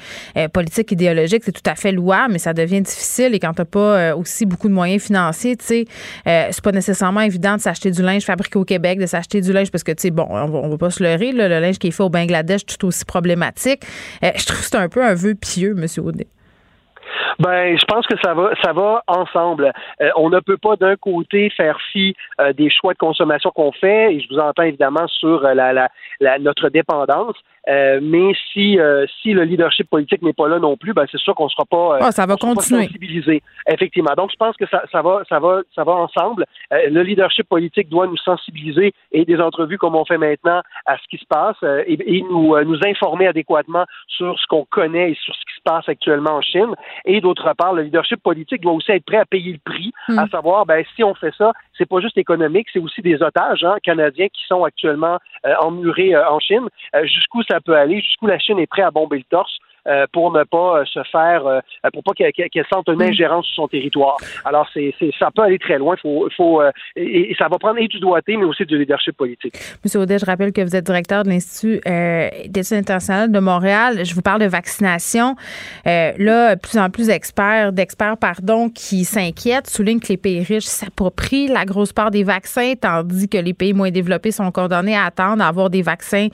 politiques, 0.53 0.93
idéologiques, 0.93 1.45
c'est 1.45 1.53
tout 1.53 1.70
à 1.70 1.74
fait 1.75 1.93
louable, 1.93 2.33
mais 2.33 2.39
ça 2.39 2.53
devient 2.53 2.81
difficile. 2.81 3.35
Et 3.35 3.39
quand 3.39 3.53
tu 3.53 3.61
n'as 3.61 3.64
pas 3.66 3.79
euh, 4.12 4.16
aussi 4.16 4.47
beaucoup 4.47 4.68
de 4.68 4.75
moyens 4.75 5.03
financiers, 5.03 5.57
tu 5.57 5.64
sais, 5.64 5.85
euh, 6.27 6.49
c'est 6.51 6.62
pas 6.64 6.72
nécessairement 6.72 7.20
évident 7.20 7.57
de 7.57 7.61
s'acheter 7.61 7.91
du 7.91 8.03
linge 8.03 8.25
fabriqué 8.25 8.59
au 8.59 8.64
Québec, 8.64 8.99
de 8.99 9.07
s'acheter 9.07 9.41
du 9.41 9.53
linge 9.53 9.70
parce 9.70 9.85
que, 9.85 9.93
tu 9.93 10.03
sais, 10.03 10.11
bon, 10.11 10.27
on 10.31 10.47
va, 10.47 10.68
va 10.68 10.79
pas 10.79 10.91
se 10.91 11.03
leurrer, 11.03 11.33
le 11.33 11.49
linge 11.49 11.79
qui 11.79 11.89
est 11.89 11.91
fait 11.91 12.03
au 12.03 12.11
Bangladesh, 12.11 12.66
tout 12.66 12.87
aussi 12.87 13.05
problématique. 13.05 13.83
Euh, 14.22 14.31
je 14.37 14.47
trouve 14.47 14.59
que 14.61 14.64
c'est 14.66 14.77
un 14.77 14.89
peu 14.89 15.03
un 15.05 15.14
vœu 15.14 15.35
pieux, 15.35 15.75
M. 15.77 15.87
Audet. 16.05 16.27
Ben, 17.39 17.77
je 17.77 17.85
pense 17.87 18.07
que 18.07 18.14
ça 18.25 18.33
va, 18.33 18.51
ça 18.62 18.72
va 18.72 19.03
ensemble. 19.09 19.72
Euh, 20.01 20.09
on 20.16 20.31
ne 20.31 20.41
peut 20.41 20.57
pas 20.57 20.77
d'un 20.77 20.97
côté 20.97 21.51
faire 21.57 21.79
fi 21.93 22.14
des 22.57 22.70
choix 22.70 22.93
de 22.93 22.99
consommation 22.99 23.51
qu'on 23.51 23.72
fait, 23.72 24.14
et 24.14 24.20
je 24.20 24.29
vous 24.33 24.41
entends 24.41 24.62
évidemment 24.62 25.07
sur 25.09 25.41
la, 25.43 25.72
la, 25.72 25.89
la- 26.20 26.39
notre 26.39 26.68
dépendance. 26.68 27.37
Euh, 27.69 28.01
mais 28.03 28.33
si 28.53 28.79
euh, 28.79 29.07
si 29.23 29.33
le 29.33 29.45
leadership 29.45 29.89
politique 29.89 30.23
n'est 30.23 30.33
pas 30.33 30.49
là 30.49 30.59
non 30.59 30.77
plus, 30.77 30.93
ben 30.93 31.07
c'est 31.11 31.19
sûr 31.21 31.35
qu'on 31.35 31.49
sera 31.49 31.65
pas. 31.65 31.95
euh, 31.97 31.99
Ah, 32.03 32.12
ça 32.12 32.27
va 32.27 32.37
continuer. 32.37 32.85
sensibilisé. 32.87 33.43
Effectivement. 33.69 34.12
Donc 34.17 34.31
je 34.33 34.37
pense 34.37 34.57
que 34.57 34.67
ça, 34.69 34.83
ça 34.93 35.03
va 35.03 35.23
ça 35.29 35.39
va 35.39 35.62
ça 35.75 35.85
va 35.85 35.93
ensemble. 35.93 36.45
Euh, 36.73 36.89
le 36.91 37.03
leadership 37.03 37.49
politique 37.49 37.89
doit 37.89 38.07
nous 38.07 38.17
sensibiliser 38.19 38.93
et 39.12 39.25
des 39.25 39.39
entrevues 39.41 39.79
comme 39.79 39.97
on 39.97 40.05
fait 40.05 40.19
maintenant 40.19 40.61
à 40.87 40.97
ce 40.99 41.03
qui 41.09 41.19
se 41.19 41.27
passe 41.27 41.57
euh, 41.62 41.83
et, 41.87 41.99
et 42.19 42.23
nous 42.23 42.55
euh, 42.55 42.65
nous 42.65 42.79
informer 42.87 43.27
adéquatement 43.27 43.85
sur 44.09 44.39
ce 44.39 44.47
qu'on 44.47 44.65
connaît 44.65 45.12
et 45.12 45.15
sur 45.23 45.35
ce 45.35 45.41
qui 45.41 45.55
se 45.57 45.62
passe 45.65 45.89
actuellement 45.89 46.33
en 46.37 46.41
Chine. 46.43 46.75
Et 47.07 47.21
d'autre 47.21 47.51
part, 47.57 47.73
le 47.73 47.83
leadership 47.83 48.23
politique 48.23 48.61
doit 48.61 48.73
aussi 48.73 48.93
être 48.93 49.05
prêt 49.05 49.17
à 49.19 49.25
payer 49.25 49.53
le 49.53 49.59
prix, 49.65 49.93
Mm. 50.09 50.19
à 50.19 50.29
savoir, 50.29 50.67
ben, 50.67 50.85
si 50.95 51.03
on 51.03 51.15
fait 51.15 51.33
ça, 51.39 51.53
c'est 51.77 51.89
pas 51.89 52.01
juste 52.01 52.18
économique, 52.18 52.68
c'est 52.72 52.79
aussi 52.79 53.03
des 53.03 53.22
otages 53.22 53.64
hein, 53.64 53.77
canadiens 53.83 54.29
qui 54.29 54.45
sont 54.47 54.64
actuellement 54.64 55.18
euh, 55.47 55.55
emmurés 55.61 56.14
euh, 56.14 56.29
en 56.29 56.39
Chine. 56.39 56.68
Euh, 56.95 57.05
jusqu'où 57.07 57.43
ça 57.43 57.61
peut 57.61 57.77
aller, 57.77 58.01
jusqu'où 58.01 58.27
la 58.27 58.39
Chine 58.39 58.59
est 58.59 58.66
prête 58.66 58.85
à 58.85 58.91
bomber 58.91 59.18
le 59.18 59.25
torse? 59.25 59.59
Euh, 59.87 60.07
pour 60.12 60.32
ne 60.32 60.45
pas 60.45 60.80
euh, 60.80 60.85
se 60.85 61.03
faire, 61.11 61.47
euh, 61.47 61.61
pour 61.93 62.03
pas 62.03 62.12
qu'elle 62.12 62.32
qu'elle 62.32 62.66
sente 62.72 62.89
une 62.89 63.03
ingérence 63.03 63.47
sur 63.47 63.64
son 63.64 63.68
territoire. 63.68 64.16
Alors, 64.45 64.68
c'est, 64.72 64.95
ça 65.18 65.30
peut 65.35 65.43
aller 65.43 65.59
très 65.59 65.78
loin. 65.78 65.97
Faut, 66.01 66.28
faut, 66.37 66.61
euh, 66.61 66.70
et, 66.97 67.30
et 67.30 67.35
ça 67.37 67.49
va 67.49 67.59
prendre 67.59 67.78
et 67.78 67.89
du 67.89 68.01
doigté, 68.01 68.37
mais 68.37 68.45
aussi 68.45 68.64
du 68.64 68.78
leadership 68.78 69.16
politique. 69.16 69.55
Monsieur 69.85 70.01
Audet, 70.01 70.18
je 70.18 70.26
rappelle 70.26 70.53
que 70.53 70.61
vous 70.61 70.74
êtes 70.76 70.85
directeur 70.85 71.22
de 71.22 71.28
l'Institut 71.28 71.80
euh, 71.87 72.28
d'études 72.47 72.78
internationales 72.78 73.30
de 73.30 73.39
Montréal. 73.39 74.05
Je 74.05 74.14
vous 74.14 74.22
parle 74.22 74.41
de 74.41 74.47
vaccination. 74.47 75.37
Euh, 75.87 76.12
là, 76.18 76.57
plus 76.57 76.78
en 76.78 76.91
plus 76.91 77.09
d'experts, 77.09 77.72
d'experts, 77.72 78.16
pardon, 78.16 78.68
qui 78.68 79.05
s'inquiètent, 79.05 79.68
soulignent 79.68 80.01
que 80.01 80.09
les 80.09 80.16
pays 80.16 80.43
riches 80.43 80.64
s'approprient 80.64 81.49
la 81.49 81.64
grosse 81.64 81.93
part 81.93 82.11
des 82.11 82.24
vaccins, 82.24 82.74
tandis 82.80 83.28
que 83.28 83.39
les 83.39 83.55
pays 83.55 83.72
moins 83.72 83.91
développés 83.91 84.30
sont 84.30 84.51
condamnés 84.51 84.97
à 84.97 85.05
attendre 85.05 85.43
à 85.43 85.49
avoir 85.49 85.70
des 85.70 85.82
vaccins 85.82 86.28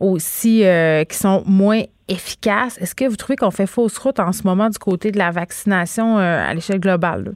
aussi 0.00 0.64
euh, 0.64 1.04
qui 1.04 1.16
sont 1.16 1.42
moins 1.46 1.82
efficaces. 2.08 2.78
Est-ce 2.80 2.94
que 2.94 3.04
vous 3.04 3.16
trouvez 3.16 3.36
qu'on 3.36 3.50
fait 3.50 3.66
fausse 3.66 3.98
route 3.98 4.20
en 4.20 4.32
ce 4.32 4.46
moment 4.46 4.68
du 4.68 4.78
côté 4.78 5.10
de 5.10 5.18
la 5.18 5.30
vaccination 5.30 6.18
euh, 6.18 6.44
à 6.48 6.54
l'échelle 6.54 6.80
globale? 6.80 7.24
là? 7.24 7.30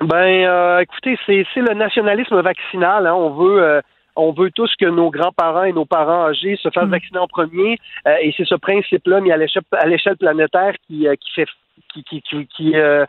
Ben, 0.00 0.46
euh, 0.46 0.78
écoutez, 0.80 1.18
c'est 1.26 1.44
le 1.56 1.74
nationalisme 1.74 2.40
vaccinal. 2.40 3.06
Hein. 3.06 3.14
On 3.14 3.30
veut. 3.30 3.62
euh, 3.62 3.80
on 4.20 4.32
veut 4.32 4.50
tous 4.50 4.72
que 4.80 4.86
nos 4.86 5.10
grands-parents 5.10 5.62
et 5.62 5.72
nos 5.72 5.84
parents 5.84 6.26
âgés 6.26 6.56
se 6.60 6.68
fassent 6.70 6.88
vacciner 6.88 7.20
en 7.20 7.28
premier, 7.28 7.78
euh, 8.08 8.16
et 8.20 8.34
c'est 8.36 8.44
ce 8.44 8.56
principe-là 8.56 9.20
mis 9.20 9.30
à 9.30 9.36
l'échelle 9.36 9.62
à 9.72 9.86
l'échelle 9.86 10.16
planétaire 10.16 10.74
qui, 10.88 11.06
qui 11.20 11.30
fait 11.36 11.46
qui, 11.92 12.04
qui, 12.04 12.22
qui, 12.56 12.76
euh, 12.76 13.04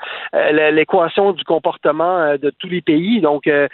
l'équation 0.71 1.31
du 1.33 1.43
comportement 1.43 2.19
euh, 2.19 2.37
de 2.37 2.51
tous 2.59 2.67
les 2.67 2.81
pays. 2.81 3.21
Donc, 3.21 3.47
euh, 3.47 3.67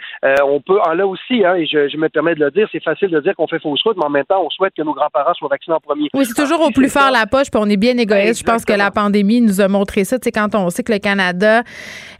on 0.44 0.60
peut, 0.60 0.80
en 0.80 0.94
là 0.94 1.06
aussi, 1.06 1.44
hein, 1.44 1.54
et 1.54 1.66
je, 1.66 1.88
je 1.88 1.96
me 1.96 2.08
permets 2.08 2.34
de 2.34 2.44
le 2.44 2.50
dire, 2.50 2.68
c'est 2.72 2.82
facile 2.82 3.08
de 3.10 3.20
dire 3.20 3.34
qu'on 3.36 3.46
fait 3.46 3.60
fausse 3.60 3.82
route, 3.82 3.96
mais 3.96 4.04
en 4.04 4.10
même 4.10 4.24
temps, 4.24 4.42
on 4.44 4.50
souhaite 4.50 4.74
que 4.76 4.82
nos 4.82 4.94
grands-parents 4.94 5.34
soient 5.34 5.48
vaccinés 5.48 5.76
en 5.76 5.80
premier. 5.80 6.08
Oui, 6.14 6.24
c'est 6.24 6.40
toujours 6.40 6.60
au 6.66 6.70
plus 6.70 6.88
fort 6.88 7.10
la 7.10 7.26
poche, 7.26 7.50
puis 7.50 7.60
on 7.62 7.68
est 7.68 7.76
bien 7.76 7.96
égoïste. 7.98 8.40
Je 8.40 8.44
pense 8.44 8.64
que 8.64 8.72
la 8.72 8.90
pandémie 8.90 9.40
nous 9.40 9.60
a 9.60 9.68
montré 9.68 10.04
ça. 10.04 10.18
Tu 10.18 10.24
sais, 10.24 10.32
quand 10.32 10.54
on 10.54 10.70
sait 10.70 10.82
que 10.82 10.92
le 10.92 10.98
Canada, 10.98 11.62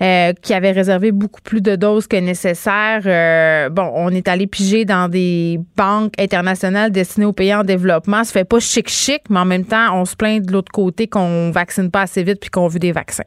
euh, 0.02 0.32
qui 0.42 0.54
avait 0.54 0.72
réservé 0.72 1.12
beaucoup 1.12 1.40
plus 1.42 1.60
de 1.60 1.76
doses 1.76 2.06
que 2.06 2.16
nécessaire, 2.16 3.70
bon, 3.70 3.90
on 3.94 4.10
est 4.10 4.28
allé 4.28 4.46
piger 4.46 4.84
dans 4.84 5.08
des 5.08 5.58
banques 5.76 6.12
internationales 6.18 6.90
destinées 6.90 7.26
aux 7.26 7.32
pays 7.32 7.54
en 7.54 7.64
développement. 7.64 8.24
Ça 8.24 8.32
fait 8.32 8.48
pas 8.48 8.60
chic-chic, 8.60 9.22
mais 9.30 9.40
en 9.40 9.44
même 9.44 9.64
temps, 9.64 9.94
on 9.94 10.04
se 10.04 10.16
plaint 10.16 10.44
de 10.44 10.52
l'autre 10.52 10.72
côté 10.72 11.06
qu'on 11.06 11.50
vaccine 11.50 11.90
pas 11.90 12.02
assez 12.02 12.22
vite 12.22 12.40
puis 12.40 12.50
qu'on 12.50 12.65
veut 12.68 12.78
des 12.78 12.92
vaccins. 12.92 13.24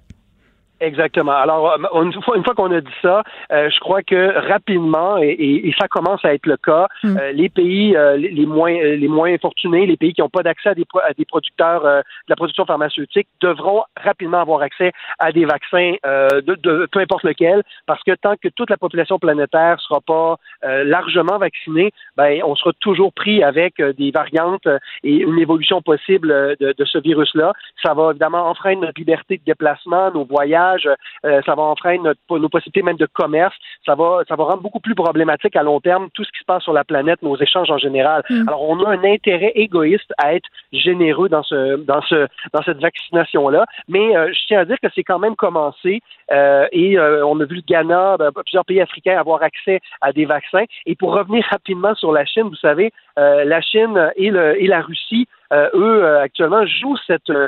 Exactement. 0.81 1.33
Alors, 1.33 1.71
euh, 1.73 2.03
une 2.03 2.13
fois, 2.23 2.37
une 2.37 2.43
fois 2.43 2.53
qu'on 2.55 2.71
a 2.71 2.79
dit 2.81 2.91
ça, 3.01 3.21
euh, 3.51 3.69
je 3.69 3.79
crois 3.79 4.01
que 4.01 4.47
rapidement, 4.49 5.17
et, 5.17 5.27
et- 5.29 5.67
et 5.67 5.73
ça 5.79 5.87
commence 5.87 6.23
à 6.23 6.33
être 6.33 6.45
le 6.45 6.57
cas, 6.57 6.87
Mm. 7.03 7.17
euh, 7.17 7.31
les 7.33 7.49
pays 7.49 7.95
euh, 7.97 8.15
les, 8.17 8.29
les 8.29 8.45
moins 8.45 8.71
les 8.71 9.07
moins 9.07 9.35
fortunés, 9.37 9.85
les 9.85 9.97
pays 9.97 10.13
qui 10.13 10.21
n'ont 10.21 10.29
pas 10.29 10.43
d'accès 10.43 10.69
à 10.69 10.75
des, 10.75 10.85
à 11.07 11.13
des 11.13 11.25
producteurs 11.25 11.81
de 11.83 12.03
la 12.29 12.35
production 12.35 12.65
pharmaceutique, 12.65 13.27
devront 13.41 13.83
rapidement 14.01 14.39
avoir 14.39 14.61
accès 14.61 14.91
à 15.19 15.31
des 15.31 15.45
vaccins 15.45 15.93
de, 16.03 16.55
de 16.55 16.87
peu 16.91 16.99
importe 16.99 17.23
lequel, 17.23 17.63
parce 17.85 18.01
que 18.03 18.13
tant 18.15 18.35
que 18.41 18.47
toute 18.49 18.69
la 18.69 18.77
population 18.77 19.19
planétaire 19.19 19.79
sera 19.81 19.99
pas 20.01 20.35
largement 20.83 21.37
vaccinée, 21.37 21.91
ben 22.17 22.41
on 22.45 22.55
sera 22.55 22.71
toujours 22.79 23.11
pris 23.13 23.43
avec 23.43 23.81
des 23.81 24.11
variantes 24.11 24.67
et 25.03 25.15
une 25.15 25.39
évolution 25.39 25.81
possible 25.81 26.29
de, 26.59 26.73
de 26.77 26.85
ce 26.85 26.97
virus-là. 26.99 27.53
Ça 27.83 27.93
va 27.93 28.11
évidemment 28.11 28.47
enfreindre 28.49 28.81
notre 28.81 28.99
liberté 28.99 29.37
de 29.37 29.43
déplacement, 29.45 30.11
nos 30.11 30.25
voyages, 30.25 30.68
euh, 30.85 31.41
ça 31.45 31.55
va 31.55 31.63
enfreindre 31.63 32.03
notre- 32.03 32.39
nos 32.39 32.49
possibilités 32.49 32.83
même 32.83 32.97
de 32.97 33.05
commerce. 33.05 33.55
Ça 33.85 33.95
va, 33.95 34.21
ça 34.27 34.35
va 34.35 34.43
rendre 34.43 34.61
beaucoup 34.61 34.79
plus 34.79 34.95
problématique 34.95 35.55
à 35.55 35.63
long 35.63 35.79
terme 35.79 36.09
tout 36.13 36.23
ce 36.23 36.31
qui 36.31 36.39
se 36.39 36.45
passe 36.45 36.63
sur 36.63 36.73
la 36.73 36.83
planète, 36.83 37.21
nos 37.21 37.37
échanges 37.37 37.71
en 37.71 37.77
général. 37.77 38.23
Alors, 38.47 38.61
on 38.69 38.83
a 38.83 38.89
un 38.89 39.03
intérêt 39.03 39.51
égoïste 39.55 40.13
à 40.17 40.33
être 40.35 40.47
généreux 40.71 41.29
dans 41.29 41.43
ce, 41.43 41.77
dans 41.77 42.01
ce, 42.03 42.27
dans 42.53 42.61
cette 42.63 42.79
vaccination-là. 42.79 43.65
Mais 43.87 44.15
euh, 44.15 44.31
je 44.33 44.39
tiens 44.47 44.59
à 44.59 44.65
dire 44.65 44.77
que 44.81 44.87
c'est 44.93 45.03
quand 45.03 45.19
même 45.19 45.35
commencé 45.35 46.01
euh, 46.31 46.67
et 46.71 46.99
on 46.99 47.39
a 47.39 47.45
vu 47.45 47.55
le 47.55 47.61
Ghana, 47.61 48.17
ben, 48.17 48.31
plusieurs 48.31 48.65
pays 48.65 48.81
africains 48.81 49.17
avoir 49.17 49.41
accès 49.43 49.79
à 50.01 50.11
des 50.11 50.25
vaccins. 50.25 50.65
Et 50.85 50.95
pour 50.95 51.13
revenir 51.13 51.45
rapidement 51.49 51.95
sur 51.95 52.11
la 52.11 52.25
Chine, 52.25 52.43
vous 52.43 52.55
savez, 52.55 52.91
la 53.17 53.61
Chine 53.61 54.11
et, 54.15 54.29
le, 54.29 54.61
et 54.61 54.67
la 54.67 54.81
Russie, 54.81 55.27
euh, 55.51 55.69
eux, 55.73 56.03
euh, 56.03 56.21
actuellement, 56.21 56.65
jouent 56.65 56.97
cette, 57.07 57.29
euh, 57.29 57.47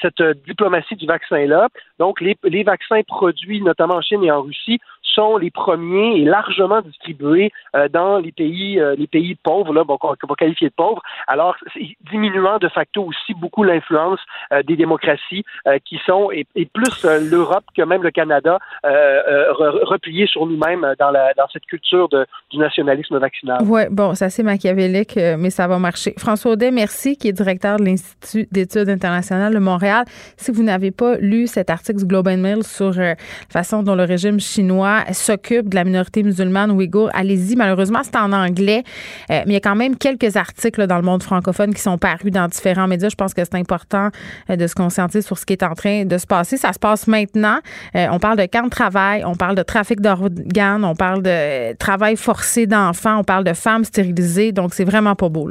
cette, 0.00 0.22
diplomatie 0.46 0.96
du 0.96 1.06
vaccin-là. 1.06 1.68
Donc, 1.98 2.20
les, 2.20 2.36
les 2.44 2.62
vaccins 2.62 3.02
produits, 3.06 3.60
notamment 3.60 3.96
en 3.96 4.00
Chine 4.02 4.24
et 4.24 4.30
en 4.30 4.42
Russie, 4.42 4.80
sont 5.02 5.36
les 5.38 5.50
premiers 5.50 6.20
et 6.20 6.24
largement 6.24 6.82
distribués 6.82 7.50
dans 7.90 8.18
les 8.18 8.30
pays, 8.30 8.80
les 8.96 9.06
pays 9.08 9.34
pauvres, 9.34 9.74
là, 9.74 9.82
bon, 9.82 9.98
qu'on 9.98 10.14
va 10.28 10.34
qualifier 10.38 10.68
de 10.68 10.74
pauvres. 10.74 11.02
Alors, 11.26 11.56
c'est 11.74 11.96
diminuant 12.12 12.58
de 12.58 12.68
facto 12.68 13.02
aussi 13.02 13.34
beaucoup 13.34 13.64
l'influence 13.64 14.20
des 14.64 14.76
démocraties 14.76 15.44
qui 15.84 15.98
sont, 16.06 16.30
et, 16.30 16.46
plus 16.72 17.04
l'Europe 17.28 17.64
que 17.76 17.82
même 17.82 18.04
le 18.04 18.12
Canada, 18.12 18.58
re- 18.84 19.84
repliés 19.84 20.28
sur 20.28 20.46
nous-mêmes 20.46 20.94
dans, 21.00 21.12
dans 21.12 21.48
cette 21.52 21.66
culture 21.66 22.08
de, 22.08 22.24
du 22.50 22.58
nationalisme 22.58 23.18
vaccinal. 23.18 23.58
Oui, 23.64 23.82
bon, 23.90 24.14
c'est 24.14 24.26
assez 24.26 24.44
machiavélique, 24.44 25.16
mais 25.16 25.50
ça 25.50 25.66
va 25.66 25.80
marcher. 25.80 26.14
François 26.18 26.52
Audet, 26.52 26.70
merci, 26.70 27.18
directeur 27.42 27.78
de 27.78 27.84
l'Institut 27.84 28.46
d'études 28.52 28.88
internationales 28.88 29.54
de 29.54 29.58
Montréal. 29.58 30.04
Si 30.36 30.50
vous 30.50 30.62
n'avez 30.62 30.90
pas 30.90 31.16
lu 31.16 31.46
cet 31.46 31.70
article 31.70 32.00
du 32.00 32.04
Globe 32.04 32.28
and 32.28 32.38
Mail 32.38 32.64
sur 32.64 32.98
euh, 32.98 33.14
la 33.14 33.16
façon 33.48 33.82
dont 33.82 33.94
le 33.94 34.04
régime 34.04 34.38
chinois 34.38 35.04
s'occupe 35.12 35.68
de 35.70 35.74
la 35.74 35.84
minorité 35.84 36.22
musulmane 36.22 36.70
ouïghour, 36.70 37.08
allez-y. 37.14 37.56
Malheureusement, 37.56 38.00
c'est 38.02 38.16
en 38.16 38.32
anglais, 38.32 38.84
euh, 39.30 39.42
mais 39.46 39.52
il 39.52 39.52
y 39.54 39.56
a 39.56 39.60
quand 39.60 39.76
même 39.76 39.96
quelques 39.96 40.36
articles 40.36 40.86
dans 40.86 40.96
le 40.96 41.02
monde 41.02 41.22
francophone 41.22 41.72
qui 41.72 41.80
sont 41.80 41.96
parus 41.96 42.30
dans 42.30 42.46
différents 42.46 42.86
médias. 42.86 43.08
Je 43.08 43.16
pense 43.16 43.32
que 43.32 43.42
c'est 43.42 43.56
important 43.56 44.10
euh, 44.50 44.56
de 44.56 44.66
se 44.66 44.74
conscientiser 44.74 45.22
sur 45.22 45.38
ce 45.38 45.46
qui 45.46 45.54
est 45.54 45.62
en 45.62 45.74
train 45.74 46.04
de 46.04 46.18
se 46.18 46.26
passer. 46.26 46.56
Ça 46.56 46.72
se 46.72 46.78
passe 46.78 47.06
maintenant. 47.06 47.58
On 47.94 48.18
parle 48.18 48.36
de 48.38 48.46
camp 48.46 48.64
de 48.64 48.70
travail, 48.70 49.24
on 49.24 49.34
parle 49.34 49.56
de 49.56 49.62
trafic 49.62 50.00
d'organes, 50.00 50.84
on 50.84 50.94
parle 50.94 51.22
de 51.22 51.74
travail 51.76 52.16
forcé 52.16 52.66
d'enfants, 52.66 53.18
on 53.20 53.24
parle 53.24 53.44
de 53.44 53.54
femmes 53.54 53.84
stérilisées. 53.84 54.52
Donc, 54.52 54.74
c'est 54.74 54.84
vraiment 54.84 55.14
pas 55.14 55.28
beau. 55.28 55.50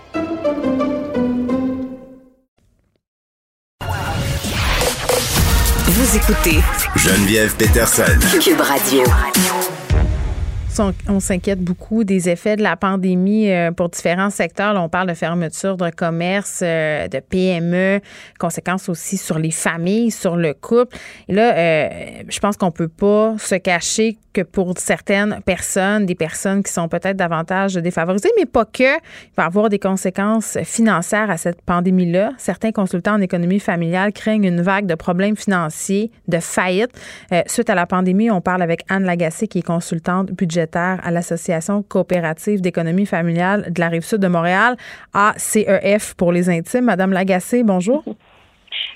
Vous 6.11 6.17
écoutez 6.17 6.59
Geneviève 6.97 7.55
Peterson. 7.55 8.19
Cube 8.41 8.59
Radio. 8.59 9.03
On, 10.79 11.19
s'inquiète 11.19 11.59
beaucoup 11.59 12.03
des 12.03 12.29
effets 12.29 12.55
de 12.55 12.63
la 12.63 12.77
pandémie 12.77 13.51
euh, 13.51 13.71
pour 13.71 13.89
différents 13.89 14.29
secteurs. 14.29 14.73
On 14.81 14.87
parle 14.87 15.09
de 15.09 15.13
fermeture 15.13 15.75
de 15.75 15.89
commerce, 15.89 16.61
euh, 16.63 17.07
de 17.09 17.19
PME, 17.19 17.99
conséquences 18.39 18.87
aussi 18.87 19.17
sur 19.17 19.37
les 19.37 19.51
familles, 19.51 20.11
sur 20.11 20.37
le 20.37 20.53
couple. 20.53 20.97
Et 21.27 21.33
là, 21.33 21.55
euh, 21.55 21.89
je 22.29 22.39
pense 22.39 22.55
qu'on 22.55 22.71
peut 22.71 22.87
pas 22.87 23.35
se 23.37 23.55
cacher 23.55 24.17
que 24.33 24.41
pour 24.41 24.73
certaines 24.77 25.41
personnes, 25.45 26.05
des 26.05 26.15
personnes 26.15 26.63
qui 26.63 26.71
sont 26.71 26.87
peut-être 26.87 27.17
davantage 27.17 27.73
défavorisées, 27.73 28.29
mais 28.37 28.45
pas 28.45 28.63
que, 28.63 28.95
il 28.95 29.35
va 29.35 29.43
avoir 29.43 29.67
des 29.67 29.79
conséquences 29.79 30.57
financières 30.63 31.29
à 31.29 31.35
cette 31.35 31.61
pandémie-là. 31.63 32.31
Certains 32.37 32.71
consultants 32.71 33.15
en 33.15 33.21
économie 33.21 33.59
familiale 33.59 34.13
craignent 34.13 34.45
une 34.45 34.61
vague 34.61 34.85
de 34.85 34.95
problèmes 34.95 35.35
financiers, 35.35 36.11
de 36.29 36.39
faillites. 36.39 36.97
Suite 37.47 37.69
à 37.69 37.75
la 37.75 37.85
pandémie, 37.85 38.31
on 38.31 38.39
parle 38.39 38.61
avec 38.61 38.83
Anne 38.87 39.03
Lagacé, 39.03 39.49
qui 39.49 39.59
est 39.59 39.63
consultante 39.63 40.31
budgétaire 40.31 40.60
à 40.73 41.11
l'Association 41.11 41.83
coopérative 41.83 42.61
d'économie 42.61 43.05
familiale 43.05 43.71
de 43.71 43.79
la 43.79 43.89
Rive-Sud 43.89 44.19
de 44.19 44.27
Montréal, 44.27 44.75
ACEF 45.13 46.13
pour 46.15 46.31
les 46.31 46.49
intimes. 46.49 46.85
Madame 46.85 47.11
Lagacé, 47.11 47.63
bonjour. 47.63 48.03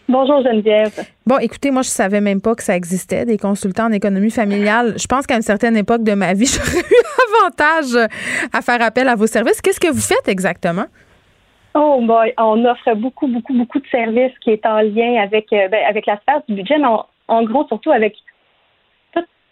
Bonjour 0.07 0.41
Geneviève. 0.43 1.03
Bon, 1.25 1.37
écoutez, 1.39 1.71
moi, 1.71 1.81
je 1.81 1.89
savais 1.89 2.21
même 2.21 2.39
pas 2.39 2.53
que 2.53 2.63
ça 2.63 2.75
existait, 2.75 3.25
des 3.25 3.37
consultants 3.37 3.87
en 3.87 3.91
économie 3.91 4.29
familiale. 4.29 4.93
Je 4.97 5.07
pense 5.07 5.25
qu'à 5.25 5.35
une 5.35 5.41
certaine 5.41 5.75
époque 5.75 6.03
de 6.03 6.13
ma 6.13 6.33
vie, 6.33 6.45
j'aurais 6.45 6.79
eu 6.79 7.01
avantage 7.41 8.09
à 8.53 8.61
faire 8.61 8.81
appel 8.81 9.09
à 9.09 9.15
vos 9.15 9.27
services. 9.27 9.61
Qu'est-ce 9.61 9.79
que 9.79 9.91
vous 9.91 10.01
faites 10.01 10.27
exactement? 10.27 10.85
Oh 11.73 11.99
boy, 12.01 12.33
on 12.37 12.63
offre 12.65 12.93
beaucoup, 12.95 13.27
beaucoup, 13.27 13.53
beaucoup 13.53 13.79
de 13.79 13.87
services 13.87 14.37
qui 14.41 14.51
est 14.51 14.65
en 14.65 14.79
lien 14.79 15.21
avec, 15.21 15.51
euh, 15.51 15.67
ben, 15.67 15.83
avec 15.89 16.05
la 16.05 16.17
sphère 16.21 16.41
du 16.47 16.55
budget, 16.55 16.77
mais 16.77 16.87
en, 16.87 17.05
en 17.27 17.43
gros, 17.43 17.67
surtout 17.67 17.91
avec 17.91 18.15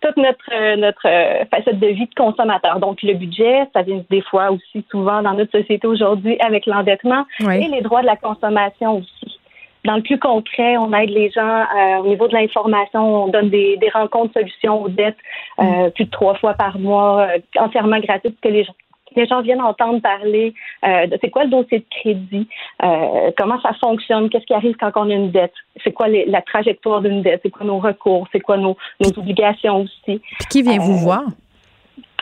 toute, 0.04 0.18
notre, 0.18 0.50
euh, 0.52 0.76
notre 0.76 1.08
euh, 1.08 1.46
facette 1.50 1.80
de 1.80 1.88
vie 1.88 2.08
de 2.08 2.16
consommateur. 2.16 2.80
Donc, 2.80 3.02
le 3.02 3.14
budget, 3.14 3.64
ça 3.74 3.82
vient 3.82 4.04
des 4.10 4.22
fois 4.22 4.52
aussi 4.52 4.86
souvent 4.92 5.22
dans 5.22 5.34
notre 5.34 5.58
société 5.58 5.88
aujourd'hui 5.88 6.38
avec 6.46 6.66
l'endettement 6.66 7.26
Oui. 7.40 7.64
et 7.64 7.70
les 7.70 7.82
droits 7.82 8.02
de 8.02 8.08
la 8.08 8.18
consommation 8.18 8.98
aussi. 8.98 9.40
Dans 9.86 9.96
le 9.96 10.02
plus 10.02 10.18
concret, 10.18 10.78
on 10.78 10.94
aide 10.94 11.10
les 11.10 11.30
gens 11.30 11.62
euh, 11.62 11.98
au 11.98 12.08
niveau 12.08 12.28
de 12.28 12.34
l'information, 12.34 13.26
on 13.26 13.28
donne 13.28 13.50
des, 13.50 13.76
des 13.78 13.90
rencontres 13.90 14.34
solutions 14.34 14.82
aux 14.82 14.90
dettes 14.90 15.18
euh, 15.60 15.90
plus 15.90 16.06
de 16.06 16.10
trois 16.10 16.36
fois 16.36 16.54
par 16.54 16.80
mois, 16.80 17.28
euh, 17.28 17.40
entièrement 17.60 18.00
gratuites, 18.00 18.40
que 18.42 18.48
les 18.48 18.64
gens 18.64 18.74
les 19.16 19.26
gens 19.28 19.42
viennent 19.42 19.62
entendre 19.62 20.02
parler 20.02 20.54
euh, 20.86 21.08
de 21.08 21.18
c'est 21.22 21.30
quoi 21.30 21.44
le 21.46 21.50
dossier 21.50 21.80
de 21.80 21.86
crédit, 21.90 22.48
euh, 22.84 23.32
comment 23.38 23.60
ça 23.62 23.74
fonctionne, 23.84 24.30
qu'est-ce 24.30 24.46
qui 24.46 24.54
arrive 24.54 24.76
quand 24.80 24.92
on 24.96 25.10
a 25.10 25.14
une 25.14 25.32
dette, 25.32 25.54
c'est 25.84 25.92
quoi 25.92 26.08
les- 26.08 26.26
la 26.26 26.42
trajectoire 26.42 27.02
d'une 27.02 27.22
dette, 27.22 27.42
c'est 27.44 27.50
quoi 27.50 27.66
nos 27.66 27.80
recours, 27.80 28.28
c'est 28.32 28.40
quoi 28.42 28.58
nos, 28.58 28.76
nos 29.00 29.10
obligations 29.20 29.82
aussi. 29.82 30.20
Puis 30.40 30.48
qui 30.50 30.62
vient 30.62 30.80
vous 30.80 30.94
Euh, 30.94 31.04
voir? 31.04 31.24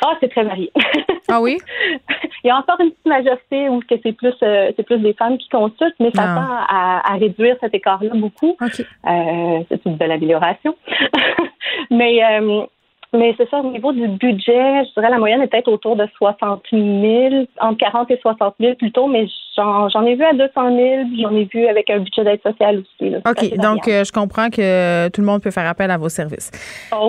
Ah, 0.03 0.15
c'est 0.19 0.29
très 0.29 0.43
varié. 0.43 0.71
Ah 1.33 1.39
oui? 1.39 1.59
Il 2.43 2.47
y 2.47 2.49
a 2.49 2.57
encore 2.57 2.75
une 2.81 2.89
petite 2.91 3.05
majorité 3.05 3.69
où 3.69 3.79
que 3.79 3.95
c'est 4.03 4.11
plus 4.11 4.33
euh, 4.43 4.71
c'est 4.75 4.83
plus 4.83 4.97
des 4.97 5.13
femmes 5.13 5.37
qui 5.37 5.47
consultent, 5.47 5.95
mais 5.99 6.11
ça 6.13 6.23
Ah. 6.27 6.35
tend 6.35 6.75
à, 6.75 7.13
à 7.13 7.17
réduire 7.17 7.55
cet 7.61 7.73
écart-là 7.73 8.09
beaucoup. 8.15 8.57
Euh, 8.61 9.59
c'est 9.69 9.85
une 9.85 9.95
belle 9.95 10.11
amélioration. 10.11 10.75
mais 11.91 12.21
euh, 12.23 12.65
mais 13.13 13.33
c'est 13.37 13.49
ça, 13.49 13.59
au 13.59 13.71
niveau 13.71 13.91
du 13.91 14.07
budget, 14.07 14.85
je 14.85 14.93
dirais 14.93 15.09
la 15.09 15.17
moyenne 15.17 15.41
est 15.41 15.47
peut-être 15.47 15.67
autour 15.67 15.95
de 15.95 16.07
60 16.17 16.63
000, 16.71 17.45
entre 17.59 17.77
40 17.77 18.11
et 18.11 18.19
60 18.21 18.55
000 18.59 18.75
plutôt, 18.75 19.07
mais 19.07 19.27
j'en, 19.57 19.89
j'en 19.89 20.05
ai 20.05 20.15
vu 20.15 20.23
à 20.23 20.33
200 20.33 20.49
000, 20.55 21.05
puis 21.11 21.21
j'en 21.21 21.35
ai 21.35 21.43
vu 21.45 21.67
avec 21.67 21.89
un 21.89 21.99
budget 21.99 22.23
d'aide 22.23 22.41
sociale 22.41 22.79
aussi. 22.79 23.09
là. 23.09 23.19
OK. 23.29 23.57
Donc, 23.57 23.87
euh, 23.87 24.05
je 24.05 24.11
comprends 24.13 24.49
que 24.49 25.09
tout 25.09 25.19
le 25.19 25.27
monde 25.27 25.41
peut 25.41 25.51
faire 25.51 25.67
appel 25.67 25.91
à 25.91 25.97
vos 25.97 26.09
services. 26.09 26.51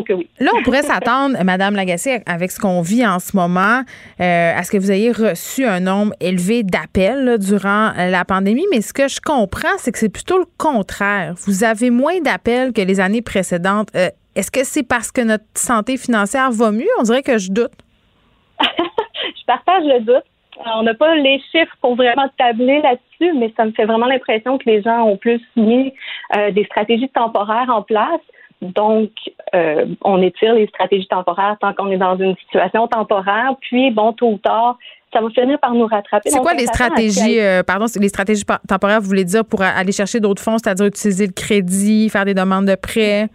Que 0.06 0.14
oui. 0.14 0.28
Là, 0.40 0.50
on 0.58 0.62
pourrait 0.62 0.82
s'attendre, 0.82 1.36
Madame 1.44 1.76
Lagacé, 1.76 2.20
avec 2.26 2.50
ce 2.50 2.58
qu'on 2.58 2.80
vit 2.82 3.06
en 3.06 3.20
ce 3.20 3.36
moment, 3.36 3.82
euh, 4.20 4.52
à 4.56 4.62
ce 4.64 4.72
que 4.72 4.78
vous 4.78 4.90
ayez 4.90 5.12
reçu 5.12 5.64
un 5.64 5.80
nombre 5.80 6.14
élevé 6.20 6.64
d'appels 6.64 7.38
durant 7.38 7.90
euh, 7.96 8.10
la 8.10 8.24
pandémie. 8.24 8.64
Mais 8.72 8.80
ce 8.80 8.92
que 8.92 9.06
je 9.06 9.20
comprends, 9.20 9.76
c'est 9.78 9.92
que 9.92 9.98
c'est 9.98 10.12
plutôt 10.12 10.38
le 10.38 10.46
contraire. 10.58 11.34
Vous 11.46 11.62
avez 11.62 11.90
moins 11.90 12.20
d'appels 12.20 12.72
que 12.72 12.80
les 12.80 12.98
années 12.98 13.22
précédentes. 13.22 13.88
Euh, 13.94 14.08
Est-ce 14.34 14.50
que 14.50 14.64
c'est 14.64 14.82
parce 14.82 15.10
que 15.10 15.20
notre 15.20 15.44
santé 15.54 15.96
financière 15.96 16.50
va 16.50 16.70
mieux? 16.70 16.88
On 16.98 17.02
dirait 17.02 17.22
que 17.22 17.38
je 17.38 17.50
doute. 17.50 17.72
je 18.60 19.44
partage 19.46 19.84
le 19.84 20.00
doute. 20.00 20.24
Euh, 20.58 20.70
On 20.76 20.82
n'a 20.82 20.94
pas 20.94 21.14
les 21.16 21.40
chiffres 21.50 21.76
pour 21.80 21.96
vraiment 21.96 22.28
tabler 22.38 22.80
là-dessus, 22.80 23.32
mais 23.38 23.52
ça 23.56 23.64
me 23.64 23.72
fait 23.72 23.84
vraiment 23.84 24.06
l'impression 24.06 24.58
que 24.58 24.64
les 24.66 24.82
gens 24.82 25.02
ont 25.02 25.16
plus 25.16 25.40
mis 25.56 25.92
euh, 26.36 26.50
des 26.50 26.64
stratégies 26.64 27.08
temporaires 27.08 27.68
en 27.68 27.82
place. 27.82 28.20
Donc, 28.62 29.10
euh, 29.54 29.86
on 30.02 30.22
étire 30.22 30.54
les 30.54 30.68
stratégies 30.68 31.08
temporaires 31.08 31.56
tant 31.60 31.74
qu'on 31.74 31.90
est 31.90 31.96
dans 31.98 32.16
une 32.16 32.36
situation 32.36 32.86
temporaire. 32.86 33.54
Puis, 33.60 33.90
bon, 33.90 34.12
tôt 34.12 34.30
ou 34.30 34.38
tard, 34.38 34.78
ça 35.12 35.20
va 35.20 35.28
finir 35.30 35.58
par 35.58 35.74
nous 35.74 35.86
rattraper. 35.86 36.30
C'est 36.30 36.38
quoi 36.38 36.54
les 36.54 36.66
stratégies, 36.66 37.40
euh, 37.40 37.62
pardon, 37.64 37.86
les 38.00 38.08
stratégies 38.08 38.44
temporaires, 38.68 39.00
vous 39.00 39.08
voulez 39.08 39.24
dire, 39.24 39.44
pour 39.44 39.62
aller 39.62 39.92
chercher 39.92 40.20
d'autres 40.20 40.42
fonds, 40.42 40.58
c'est-à-dire 40.58 40.86
utiliser 40.86 41.26
le 41.26 41.32
crédit, 41.32 42.08
faire 42.08 42.24
des 42.24 42.34
demandes 42.34 42.66
de 42.66 42.76
prêts? 42.76 43.28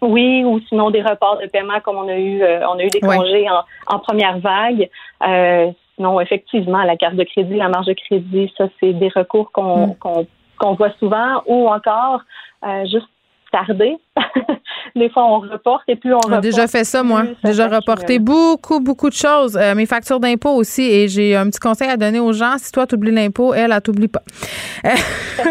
Oui, 0.00 0.44
ou 0.44 0.60
sinon 0.68 0.90
des 0.90 1.02
reports 1.02 1.38
de 1.38 1.46
paiement 1.46 1.80
comme 1.80 1.96
on 1.96 2.08
a 2.08 2.16
eu, 2.16 2.42
euh, 2.42 2.60
on 2.68 2.78
a 2.78 2.84
eu 2.84 2.88
des 2.88 3.00
Ouais. 3.02 3.16
congés 3.16 3.46
en, 3.50 3.62
en 3.94 3.98
première 3.98 4.38
vague. 4.38 4.88
Euh, 5.26 5.70
sinon, 5.96 6.20
effectivement, 6.20 6.82
la 6.84 6.96
carte 6.96 7.16
de 7.16 7.24
crédit, 7.24 7.56
la 7.56 7.68
marge 7.68 7.86
de 7.86 7.94
crédit, 7.94 8.52
ça, 8.56 8.68
c'est 8.78 8.92
des 8.92 9.08
recours 9.08 9.50
qu'on 9.52 9.88
Mm. 9.88 9.94
qu'on 9.98 10.26
qu'on 10.58 10.74
voit 10.74 10.90
souvent, 10.98 11.42
ou 11.46 11.68
encore 11.68 12.20
euh, 12.66 12.84
juste 12.86 13.08
tarder. 13.50 13.96
des 14.96 15.08
fois, 15.10 15.24
on 15.24 15.38
reporte 15.40 15.82
et 15.88 15.96
plus 15.96 16.12
on 16.12 16.18
J'ai 16.20 16.26
reporte. 16.28 16.42
déjà 16.42 16.66
fait 16.66 16.84
ça, 16.84 17.02
moi. 17.02 17.24
Déjà 17.44 17.68
reporté 17.68 18.18
beaucoup, 18.18 18.80
beaucoup 18.80 19.08
de 19.08 19.14
choses. 19.14 19.56
Euh, 19.56 19.74
mes 19.74 19.86
factures 19.86 20.20
d'impôt 20.20 20.50
aussi. 20.50 20.82
Et 20.82 21.08
j'ai 21.08 21.36
un 21.36 21.46
petit 21.46 21.60
conseil 21.60 21.88
à 21.88 21.96
donner 21.96 22.20
aux 22.20 22.32
gens. 22.32 22.56
Si 22.58 22.72
toi, 22.72 22.86
tu 22.86 22.96
oublies 22.96 23.12
l'impôt, 23.12 23.54
elle, 23.54 23.72
elle 23.72 23.80
t'oublie 23.80 24.08
pas. 24.08 24.22
Euh, 24.84 24.90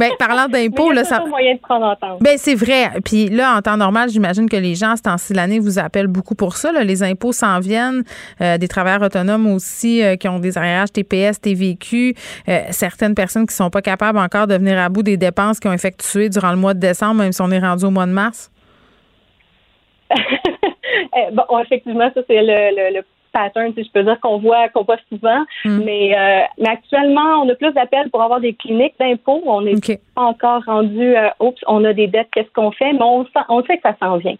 ben, 0.00 0.10
parlant 0.18 0.48
d'impôt, 0.48 0.92
là, 0.92 1.04
ça. 1.04 1.20
moyen 1.26 1.54
de 1.54 1.60
prendre 1.60 1.86
entente. 1.86 2.20
Ben 2.20 2.36
c'est 2.38 2.54
vrai. 2.54 2.90
Puis 3.04 3.28
là, 3.28 3.56
en 3.56 3.62
temps 3.62 3.76
normal, 3.76 4.08
j'imagine 4.10 4.48
que 4.48 4.56
les 4.56 4.74
gens, 4.74 4.96
ce 4.96 5.02
temps-ci 5.02 5.32
de 5.32 5.38
l'année, 5.38 5.58
vous 5.58 5.78
appellent 5.78 6.06
beaucoup 6.06 6.34
pour 6.34 6.56
ça. 6.56 6.72
là. 6.72 6.84
Les 6.84 7.02
impôts 7.02 7.32
s'en 7.32 7.58
viennent. 7.60 8.04
Euh, 8.40 8.58
des 8.58 8.68
travailleurs 8.68 9.02
autonomes 9.02 9.46
aussi 9.48 10.02
euh, 10.02 10.16
qui 10.16 10.28
ont 10.28 10.38
des 10.38 10.56
arrières 10.56 10.88
TPS, 10.90 11.40
TVQ. 11.40 12.14
Certaines 12.70 13.14
personnes 13.14 13.46
qui 13.46 13.54
sont 13.54 13.70
pas 13.70 13.82
capables 13.82 14.18
encore 14.18 14.46
de 14.46 14.54
venir 14.54 14.78
à 14.78 14.88
bout 14.88 15.02
des 15.02 15.16
dépenses 15.16 15.58
qu'ils 15.60 15.70
ont 15.70 15.74
effectuées 15.74 16.28
durant 16.28 16.50
le 16.50 16.56
mois 16.56 16.74
de 16.74 16.80
décembre, 16.80 17.01
même 17.08 17.32
si 17.32 17.42
on 17.42 17.50
est 17.50 17.58
rendu 17.58 17.84
au 17.84 17.90
mois 17.90 18.06
de 18.06 18.12
mars? 18.12 18.50
Eh, 21.14 21.30
bon, 21.32 21.58
effectivement, 21.58 22.10
ça, 22.14 22.20
c'est 22.26 22.42
le, 22.42 22.74
le, 22.74 22.96
le 22.96 23.02
pattern, 23.32 23.72
si 23.74 23.84
je 23.84 23.90
peux 23.90 24.02
dire, 24.02 24.20
qu'on 24.20 24.38
voit, 24.38 24.68
qu'on 24.68 24.84
voit 24.84 24.98
souvent. 25.08 25.40
Mm. 25.64 25.82
Mais, 25.84 26.16
euh, 26.16 26.42
mais 26.58 26.68
actuellement, 26.68 27.42
on 27.42 27.48
a 27.48 27.54
plus 27.54 27.72
d'appels 27.72 28.10
pour 28.10 28.22
avoir 28.22 28.40
des 28.40 28.54
cliniques 28.54 28.94
d'impôts. 29.00 29.42
On 29.46 29.62
n'est 29.62 29.74
pas 30.14 30.22
encore 30.22 30.62
rendu, 30.64 31.16
euh, 31.16 31.28
oups, 31.40 31.60
on 31.66 31.84
a 31.84 31.92
des 31.92 32.06
dettes, 32.06 32.28
qu'est-ce 32.32 32.50
qu'on 32.54 32.70
fait? 32.70 32.92
Mais 32.92 33.02
on, 33.02 33.24
sait 33.24 33.76
que 33.76 33.82
ça 33.82 33.96
s'en 34.00 34.16
vient. 34.18 34.36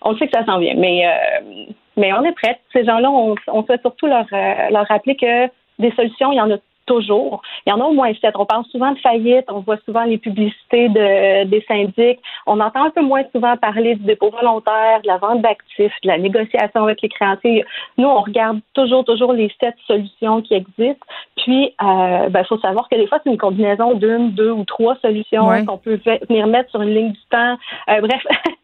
On 0.00 0.16
sait 0.16 0.26
que 0.26 0.36
ça 0.36 0.44
s'en 0.44 0.58
vient. 0.58 0.74
Mais, 0.76 1.06
euh, 1.06 1.72
mais 1.96 2.12
on 2.12 2.24
est 2.24 2.32
prêts. 2.32 2.58
Ces 2.72 2.84
gens-là, 2.84 3.10
on, 3.10 3.34
on 3.48 3.64
souhaite 3.64 3.82
surtout 3.82 4.06
leur, 4.06 4.26
leur 4.70 4.86
rappeler 4.86 5.16
que 5.16 5.46
des 5.78 5.92
solutions, 5.92 6.32
il 6.32 6.36
y 6.36 6.40
en 6.40 6.50
a 6.50 6.56
toujours. 6.86 7.42
Il 7.66 7.70
y 7.70 7.72
en 7.72 7.80
a 7.80 7.84
au 7.84 7.92
moins 7.92 8.12
sept. 8.20 8.34
On 8.36 8.46
parle 8.46 8.64
souvent 8.66 8.92
de 8.92 8.98
faillite, 8.98 9.46
on 9.48 9.60
voit 9.60 9.78
souvent 9.84 10.04
les 10.04 10.18
publicités 10.18 10.88
de, 10.88 11.44
des 11.44 11.64
syndics. 11.68 12.20
On 12.46 12.60
entend 12.60 12.84
un 12.84 12.90
peu 12.90 13.02
moins 13.02 13.22
souvent 13.32 13.56
parler 13.56 13.94
du 13.96 14.04
dépôt 14.04 14.30
volontaire, 14.30 15.00
de 15.02 15.06
la 15.06 15.18
vente 15.18 15.42
d'actifs, 15.42 15.92
de 16.02 16.08
la 16.08 16.18
négociation 16.18 16.82
avec 16.84 17.02
les 17.02 17.08
créanciers. 17.08 17.64
Nous, 17.98 18.08
on 18.08 18.20
regarde 18.20 18.60
toujours, 18.74 19.04
toujours 19.04 19.32
les 19.32 19.50
sept 19.60 19.74
solutions 19.86 20.42
qui 20.42 20.54
existent. 20.54 21.06
Puis, 21.36 21.74
il 21.80 22.28
ben, 22.30 22.44
faut 22.44 22.58
savoir 22.58 22.88
que 22.88 22.96
des 22.96 23.06
fois, 23.06 23.18
c'est 23.22 23.30
une 23.30 23.38
combinaison 23.38 23.94
d'une, 23.94 24.30
deux 24.32 24.50
ou 24.50 24.64
trois 24.64 24.96
solutions 24.96 25.48
Ouais. 25.48 25.64
qu'on 25.64 25.78
peut 25.78 25.96
ve- 26.04 26.20
venir 26.28 26.46
mettre 26.46 26.70
sur 26.70 26.82
une 26.82 26.94
ligne 26.94 27.12
du 27.12 27.20
temps. 27.30 27.56
Euh, 27.88 28.00
bref. 28.00 28.22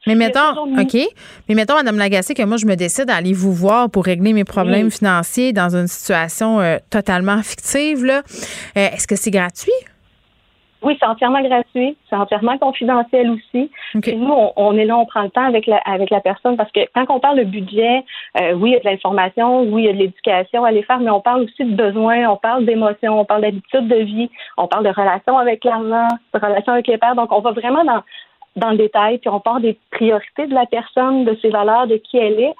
Mais 0.09 0.27
mettons, 0.27 0.63
OK. 0.81 0.97
Mais 1.49 1.55
mettons, 1.55 1.75
Mme 1.77 1.99
Lagacé, 1.99 2.35
que 2.35 2.43
moi, 2.43 2.57
je 2.57 2.67
me 2.67 2.75
décide 2.75 3.11
à 3.11 3.17
aller 3.17 3.33
vous 3.33 3.53
voir 3.53 3.91
pour 3.91 4.05
régler 4.05 4.33
mes 4.33 4.45
problèmes 4.45 4.87
Oui. 4.87 4.91
financiers 4.91 5.53
dans 5.53 5.77
une 5.77 5.87
situation 5.87 6.61
euh, 6.61 6.77
totalement 6.91 7.43
fictive. 7.43 8.05
là. 8.05 8.23
Euh, 8.77 8.89
Est-ce 8.93 9.07
que 9.07 9.17
c'est 9.17 9.31
gratuit? 9.31 9.73
Oui, 10.81 10.97
c'est 11.01 11.07
entièrement 11.07 11.43
gratuit, 11.43 11.97
c'est 12.09 12.15
entièrement 12.15 12.57
confidentiel 12.57 13.31
aussi. 13.31 13.69
Et 14.07 14.15
nous, 14.15 14.33
on, 14.33 14.53
on 14.55 14.77
est 14.79 14.85
là, 14.85 14.97
on 14.97 15.07
prend 15.07 15.23
le 15.23 15.31
temps 15.31 15.45
avec 15.45 15.67
la, 15.67 15.79
avec 15.79 16.09
la 16.11 16.21
personne 16.21 16.57
parce 16.57 16.71
que 16.71 16.79
quand 16.95 17.05
on 17.09 17.19
parle 17.19 17.39
de 17.39 17.43
budget, 17.43 18.05
euh, 18.41 18.53
oui, 18.53 18.71
il 18.71 18.73
y 18.75 18.77
a 18.77 18.79
de 18.79 18.85
l'information, 18.85 19.63
oui, 19.63 19.83
il 19.83 19.87
y 19.87 19.89
a 19.89 19.93
de 19.93 19.99
l'éducation 19.99 20.65
à 20.65 20.69
aller 20.69 20.85
faire, 20.85 21.01
mais 21.01 21.11
on 21.11 21.21
parle 21.21 21.43
aussi 21.43 21.65
de 21.65 21.75
besoins, 21.75 22.29
on 22.31 22.37
parle 22.37 22.65
d'émotions, 22.65 23.19
on 23.19 23.25
parle 23.25 23.43
d'habitudes 23.43 23.89
de 23.89 23.97
vie, 23.97 24.31
on 24.57 24.69
parle 24.69 24.85
de 24.85 24.91
relations 24.91 25.37
avec 25.37 25.65
l'argent, 25.65 26.07
de 26.33 26.39
relations 26.39 26.75
avec 26.75 26.87
les 26.87 26.97
pères. 26.97 27.17
Donc, 27.17 27.33
on 27.33 27.41
va 27.41 27.51
vraiment 27.51 27.83
dans, 27.85 28.03
dans 28.57 28.71
le 28.71 28.77
détail, 28.79 29.19
puis 29.19 29.29
on 29.31 29.41
parle 29.41 29.63
des 29.63 29.79
priorités 29.91 30.47
de 30.47 30.55
la 30.55 30.67
personne, 30.67 31.25
de 31.25 31.37
ses 31.41 31.51
valeurs, 31.51 31.87
de 31.87 31.97
qui 31.97 32.17
elle 32.19 32.41
est 32.41 32.55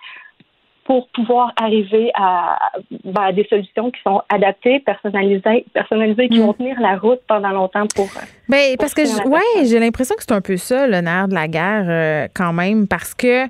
pour 0.85 1.07
pouvoir 1.09 1.53
arriver 1.61 2.11
à, 2.15 2.59
ben, 3.05 3.21
à 3.25 3.33
des 3.33 3.47
solutions 3.51 3.91
qui 3.91 4.01
sont 4.03 4.23
adaptées, 4.31 4.81
personnalisées, 4.81 5.67
personnalisées, 5.75 6.29
qui 6.31 6.39
Mm. 6.39 6.43
vont 6.47 6.53
tenir 6.55 6.81
la 6.81 6.97
route 6.97 7.21
pendant 7.29 7.51
longtemps 7.51 7.87
pour. 7.95 8.07
euh, 8.17 8.21
Ben, 8.49 8.75
parce 8.79 8.95
que, 8.95 9.03
ouais, 9.29 9.67
j'ai 9.67 9.79
l'impression 9.81 10.15
que 10.17 10.23
c'est 10.23 10.33
un 10.33 10.41
peu 10.41 10.57
ça, 10.57 10.87
le 10.87 11.01
nerf 11.03 11.29
de 11.29 11.35
la 11.35 11.47
guerre, 11.47 11.85
euh, 11.89 12.27
quand 12.35 12.55
même, 12.55 12.89
parce 12.89 13.15
que 13.15 13.45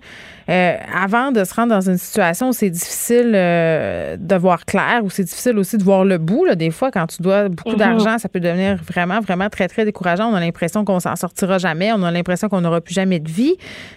euh, 0.51 0.77
avant 0.95 1.31
de 1.33 1.45
se 1.45 1.53
rendre 1.55 1.69
dans 1.75 1.81
une 1.91 1.99
situation 1.99 2.49
où 2.49 2.53
c'est 2.53 2.71
difficile 2.71 3.33
euh, 3.35 4.17
de 4.19 4.35
voir 4.37 4.65
clair, 4.65 5.01
où 5.03 5.11
c'est 5.11 5.25
difficile 5.25 5.59
aussi 5.59 5.77
de 5.77 5.85
voir 5.85 6.05
le 6.05 6.17
bout, 6.19 6.45
là, 6.47 6.55
des 6.55 6.71
fois, 6.71 6.91
quand 6.91 7.07
tu 7.07 7.23
dois 7.23 7.49
beaucoup 7.49 7.73
Mhm. 7.73 7.77
d'argent, 7.79 8.19
ça 8.19 8.29
peut 8.29 8.41
devenir 8.41 8.77
vraiment, 8.83 9.21
vraiment 9.21 9.49
très, 9.51 9.69
très 9.69 9.85
décourageant. 9.85 10.31
On 10.31 10.35
a 10.35 10.41
l'impression 10.41 10.85
qu'on 10.85 11.01
s'en 11.01 11.17
sortira 11.17 11.59
jamais, 11.59 11.93
on 11.93 12.03
a 12.03 12.11
l'impression 12.11 12.49
qu'on 12.49 12.61
n'aura 12.63 12.81
plus 12.81 12.95
jamais 12.95 13.19
de 13.21 13.31
vie. 13.31 13.57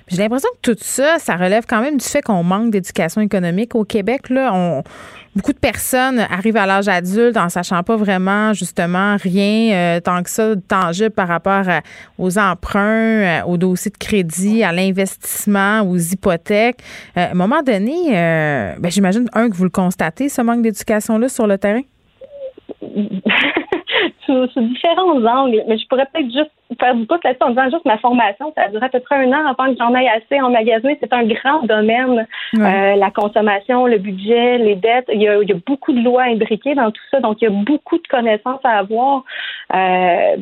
J'ai 0.10 0.18
l'impression 0.18 0.50
que 0.62 0.72
tout 0.74 0.78
ça, 0.82 1.18
ça 1.20 1.36
relève 1.38 1.64
quand 1.68 1.82
même 1.82 1.98
du 1.98 2.06
fait 2.06 2.22
qu'on 2.22 2.44
manque 2.44 2.72
d'éducation 2.72 3.22
économique 3.22 3.76
au 3.76 3.86
Québec. 3.86 4.30
Là, 4.30 4.52
on, 4.54 4.84
Beaucoup 5.34 5.54
de 5.54 5.60
personnes 5.60 6.20
arrivent 6.20 6.58
à 6.58 6.66
l'âge 6.66 6.90
adulte 6.90 7.38
en 7.38 7.48
sachant 7.48 7.84
pas 7.84 7.96
vraiment 7.96 8.52
justement 8.52 9.16
rien 9.16 9.74
euh, 9.74 10.00
tant 10.02 10.22
que 10.24 10.30
ça 10.30 10.56
de 10.56 10.60
tangible 10.60 11.12
par 11.12 11.30
rapport 11.30 11.70
à- 11.70 11.80
aux 12.18 12.38
emprunts, 12.38 12.82
euh, 12.82 13.44
aux 13.46 13.56
dossiers 13.56 13.92
de 13.92 13.98
crédit, 13.98 14.62
à 14.62 14.74
l'investissement, 14.74 15.82
aux 15.84 15.98
hypothèques. 15.98 16.80
Euh, 17.16 17.28
à 17.28 17.32
un 17.32 17.34
moment 17.34 17.62
donné, 17.64 17.94
euh, 18.14 18.74
ben, 18.78 18.92
j'imagine 18.92 19.30
un 19.34 19.50
que 19.50 19.56
vous 19.56 19.64
le 19.64 19.70
constatez 19.70 20.28
ce 20.28 20.42
manque 20.42 20.64
d'éducation 20.64 21.18
là 21.18 21.30
sur 21.30 21.48
le 21.48 21.58
terrain? 21.58 21.82
sous, 24.32 24.48
sous 24.54 24.62
différents 24.62 25.24
angles. 25.26 25.64
Mais 25.68 25.78
je 25.78 25.88
pourrais 25.88 26.08
peut-être 26.14 26.32
juste 26.32 26.52
faire 26.80 26.96
du 26.96 27.06
pouce 27.06 27.20
là-dessus 27.24 27.44
en 27.44 27.50
disant 27.50 27.70
juste 27.70 27.86
ma 27.86 27.98
formation, 27.98 28.54
ça 28.56 28.64
a 28.64 28.70
duré 28.70 28.86
à 28.86 28.90
peu 28.90 29.00
près 29.02 29.18
un 29.18 29.32
an 29.34 29.46
avant 29.50 29.72
que 29.72 29.78
j'en 29.78 29.94
aille 29.94 30.08
assez 30.08 30.42
en 30.42 30.50
magasin. 30.50 30.94
C'est 31.00 31.12
un 31.14 31.24
grand 31.26 31.64
domaine, 31.64 32.26
Ouais. 32.54 32.62
euh, 32.62 32.96
la 32.96 33.12
consommation, 33.12 33.86
le 33.88 33.98
budget, 33.98 34.58
les 34.58 34.76
dettes. 34.76 35.10
Il 35.14 35.22
y, 35.22 35.28
a, 35.28 35.42
il 35.42 35.50
y 35.50 35.54
a 35.54 35.58
beaucoup 35.68 35.92
de 35.94 36.00
lois 36.02 36.24
imbriquées 36.24 36.76
dans 36.76 36.92
tout 36.92 37.02
ça, 37.12 37.20
donc 37.20 37.42
il 37.42 37.46
y 37.46 37.48
a 37.48 37.52
beaucoup 37.52 37.98
de 37.98 38.08
connaissances 38.10 38.60
à 38.64 38.78
avoir. 38.80 39.24
Euh, 39.74 40.36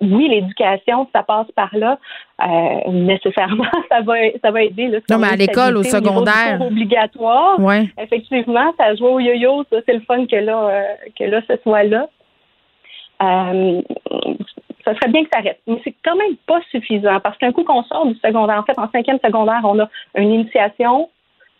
oui, 0.00 0.28
l'éducation, 0.28 1.08
ça 1.14 1.22
passe 1.22 1.50
par 1.54 1.70
là. 1.76 1.98
Euh, 2.42 2.90
nécessairement, 2.90 3.64
ça 3.90 4.00
va, 4.02 4.14
ça 4.42 4.50
va 4.50 4.62
aider. 4.62 4.88
Là, 4.88 4.98
Non, 5.10 5.16
on 5.16 5.18
mais 5.20 5.28
à 5.32 5.36
l'école, 5.36 5.76
au 5.76 5.82
secondaire. 5.82 6.58
cours 6.58 6.66
obligatoire. 6.68 7.58
Ouais. 7.60 7.88
Effectivement, 8.00 8.72
ça 8.78 8.94
joue 8.94 9.06
au 9.06 9.20
yo-yo, 9.20 9.64
ça 9.70 9.78
c'est 9.86 9.94
le 9.94 10.00
fun 10.00 10.26
que 10.26 10.36
là, 10.36 10.82
que 11.18 11.24
là, 11.24 11.40
ce 11.48 11.56
soit 11.62 11.82
là. 11.84 12.06
Euh, 13.22 13.82
ça 14.84 14.94
serait 14.94 15.10
bien 15.10 15.24
que 15.24 15.30
ça 15.32 15.40
reste. 15.40 15.60
Mais 15.66 15.80
c'est 15.84 15.94
quand 16.04 16.16
même 16.16 16.36
pas 16.46 16.60
suffisant 16.70 17.20
parce 17.20 17.36
qu'un 17.38 17.52
coup 17.52 17.64
qu'on 17.64 17.82
sort 17.84 18.06
du 18.06 18.14
secondaire, 18.14 18.58
en 18.58 18.62
fait, 18.62 18.78
en 18.78 18.90
cinquième 18.90 19.18
secondaire, 19.24 19.60
on 19.64 19.78
a 19.80 19.88
une 20.16 20.32
initiation, 20.32 21.10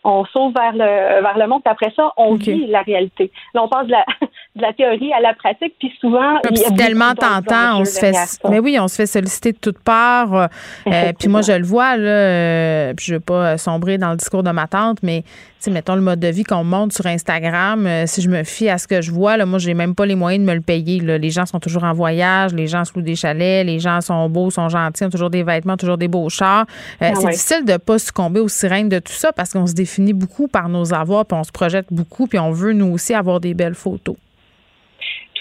on 0.03 0.25
sauve 0.25 0.53
vers 0.53 0.73
le 0.73 1.21
vers 1.21 1.37
le 1.37 1.47
monde, 1.47 1.61
puis 1.63 1.71
après 1.71 1.91
ça, 1.95 2.13
on 2.17 2.35
vit 2.35 2.67
la 2.67 2.81
réalité. 2.81 3.31
Là, 3.53 3.63
on 3.63 3.67
passe 3.67 3.87
de 3.87 3.91
la, 3.91 4.05
de 4.55 4.61
la 4.63 4.73
théorie 4.73 5.13
à 5.13 5.21
la 5.21 5.33
pratique, 5.35 5.75
puis 5.79 5.91
souvent, 6.01 6.35
Ah, 6.37 6.49
il 6.51 6.57
y 6.57 6.65
a 6.65 6.71
tellement 6.71 7.13
tentant, 7.13 7.79
on 7.81 7.85
se 7.85 7.99
fait 7.99 8.13
mais 8.49 8.59
oui, 8.59 8.77
on 8.79 8.87
se 8.87 8.95
fait 8.95 9.05
solliciter 9.05 9.51
de 9.53 9.57
toutes 9.59 9.79
parts. 9.79 10.33
euh, 10.33 10.47
euh, 10.87 11.13
puis 11.17 11.29
moi 11.29 11.41
je 11.41 11.51
le 11.53 11.63
vois 11.63 11.95
là, 11.95 12.09
euh, 12.09 12.93
puis 12.95 13.05
je 13.05 13.13
veux 13.13 13.19
pas 13.19 13.57
sombrer 13.57 13.97
dans 13.97 14.09
le 14.11 14.17
discours 14.17 14.43
de 14.43 14.49
ma 14.51 14.67
tante, 14.67 14.97
mais 15.03 15.21
tu 15.21 15.29
sais 15.59 15.71
mettons 15.71 15.93
le 15.95 16.01
mode 16.01 16.19
de 16.19 16.27
vie 16.29 16.43
qu'on 16.43 16.63
montre 16.63 16.95
sur 16.95 17.05
Instagram, 17.05 17.85
euh, 17.85 18.03
si 18.07 18.21
je 18.21 18.29
me 18.29 18.43
fie 18.43 18.69
à 18.69 18.77
ce 18.79 18.87
que 18.87 19.01
je 19.01 19.11
vois 19.11 19.37
là, 19.37 19.45
moi 19.45 19.59
j'ai 19.59 19.73
même 19.75 19.93
pas 19.93 20.05
les 20.05 20.15
moyens 20.15 20.43
de 20.43 20.49
me 20.49 20.55
le 20.55 20.61
payer 20.61 20.99
là. 20.99 21.17
Les 21.17 21.29
gens 21.29 21.45
sont 21.45 21.59
toujours 21.59 21.83
en 21.83 21.93
voyage, 21.93 22.53
les 22.53 22.67
gens 22.67 22.83
se 22.85 22.91
louent 22.95 23.01
des 23.03 23.15
chalets, 23.15 23.65
les 23.65 23.79
gens 23.79 24.01
sont 24.01 24.29
beaux, 24.29 24.49
sont 24.49 24.67
gentils, 24.67 25.05
ont 25.05 25.09
toujours 25.09 25.29
des 25.29 25.43
vêtements, 25.43 25.77
toujours 25.77 25.97
des 25.97 26.07
beaux 26.07 26.27
chars. 26.29 26.65
Euh, 27.01 27.09
Ah 27.09 27.11
c'est 27.15 27.25
ouais. 27.25 27.31
difficile 27.31 27.65
de 27.65 27.77
pas 27.77 27.99
succomber 27.99 28.39
aux 28.39 28.47
sirènes 28.49 28.89
de 28.89 28.99
tout 28.99 29.13
ça 29.13 29.31
parce 29.31 29.53
qu'on 29.53 29.67
se 29.67 29.73
définit 29.73 30.13
beaucoup 30.13 30.47
par 30.47 30.69
nos 30.69 30.93
avoirs, 30.93 31.25
puis 31.25 31.37
on 31.39 31.43
se 31.43 31.51
projette 31.51 31.85
beaucoup, 31.91 32.25
puis 32.27 32.39
on 32.39 32.51
veut 32.51 32.73
nous 32.73 32.87
aussi 32.91 33.13
avoir 33.13 33.39
des 33.39 33.53
belles 33.53 33.75
photos. 33.75 34.15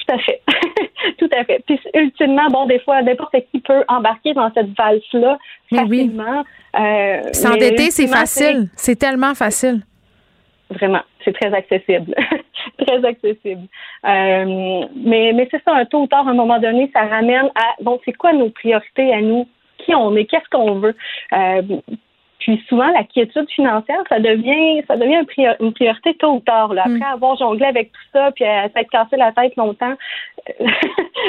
Tout 0.09 0.14
à 0.14 0.18
fait. 0.18 0.42
Tout 1.18 1.30
à 1.36 1.44
fait. 1.44 1.62
Puis 1.66 1.78
ultimement, 1.94 2.48
bon, 2.50 2.66
des 2.66 2.78
fois, 2.80 3.02
n'importe 3.02 3.34
qui 3.52 3.61
peut 3.61 3.84
embarquer 3.88 4.32
dans 4.34 4.50
cette 4.54 4.76
valse-là 4.76 5.38
Mais 5.70 5.82
oui. 5.82 5.98
facilement. 6.06 6.44
Euh, 6.78 7.32
S'endetter, 7.32 7.90
c'est 7.90 8.06
facile. 8.06 8.68
C'est 8.76 8.96
tellement 8.96 9.34
facile. 9.34 9.82
Vraiment, 10.70 11.00
c'est 11.24 11.32
très 11.32 11.52
accessible. 11.54 12.14
très 12.86 13.04
accessible. 13.04 13.66
Euh, 14.06 14.84
mais 14.96 15.32
mais 15.32 15.48
c'est 15.50 15.62
ça, 15.64 15.74
un 15.74 15.84
tôt 15.86 16.02
ou 16.02 16.06
tard, 16.06 16.26
à 16.26 16.30
un 16.30 16.34
moment 16.34 16.59
donné, 16.59 16.90
ça 16.92 17.02
ramène 17.02 17.50
à, 17.54 17.82
bon, 17.82 17.98
c'est 18.04 18.12
quoi 18.12 18.32
nos 18.32 18.50
priorités 18.50 19.12
à 19.12 19.20
nous? 19.20 19.46
Qui 19.78 19.94
on 19.94 20.14
est? 20.16 20.26
Qu'est-ce 20.26 20.48
qu'on 20.50 20.74
veut? 20.78 20.94
Euh, 21.32 21.62
puis 22.39 22.62
souvent, 22.68 22.86
la 22.89 23.03
quiétude 23.05 23.49
financière, 23.51 24.03
ça 24.09 24.20
devient 24.20 24.82
ça 24.86 24.97
devient 24.97 25.24
une 25.61 25.72
priorité 25.72 26.14
tôt 26.14 26.34
ou 26.34 26.41
tard. 26.41 26.72
Là. 26.74 26.82
Après 26.86 26.99
Mm. 26.99 27.14
avoir 27.14 27.36
jonglé 27.36 27.64
avec 27.66 27.91
tout 27.93 27.99
ça, 28.12 28.30
puis 28.32 28.45
à 28.45 28.68
s'être 28.70 28.91
cassé 28.91 29.16
la 29.16 29.32
tête 29.32 29.57
longtemps, 29.57 29.95
euh, 30.61 30.64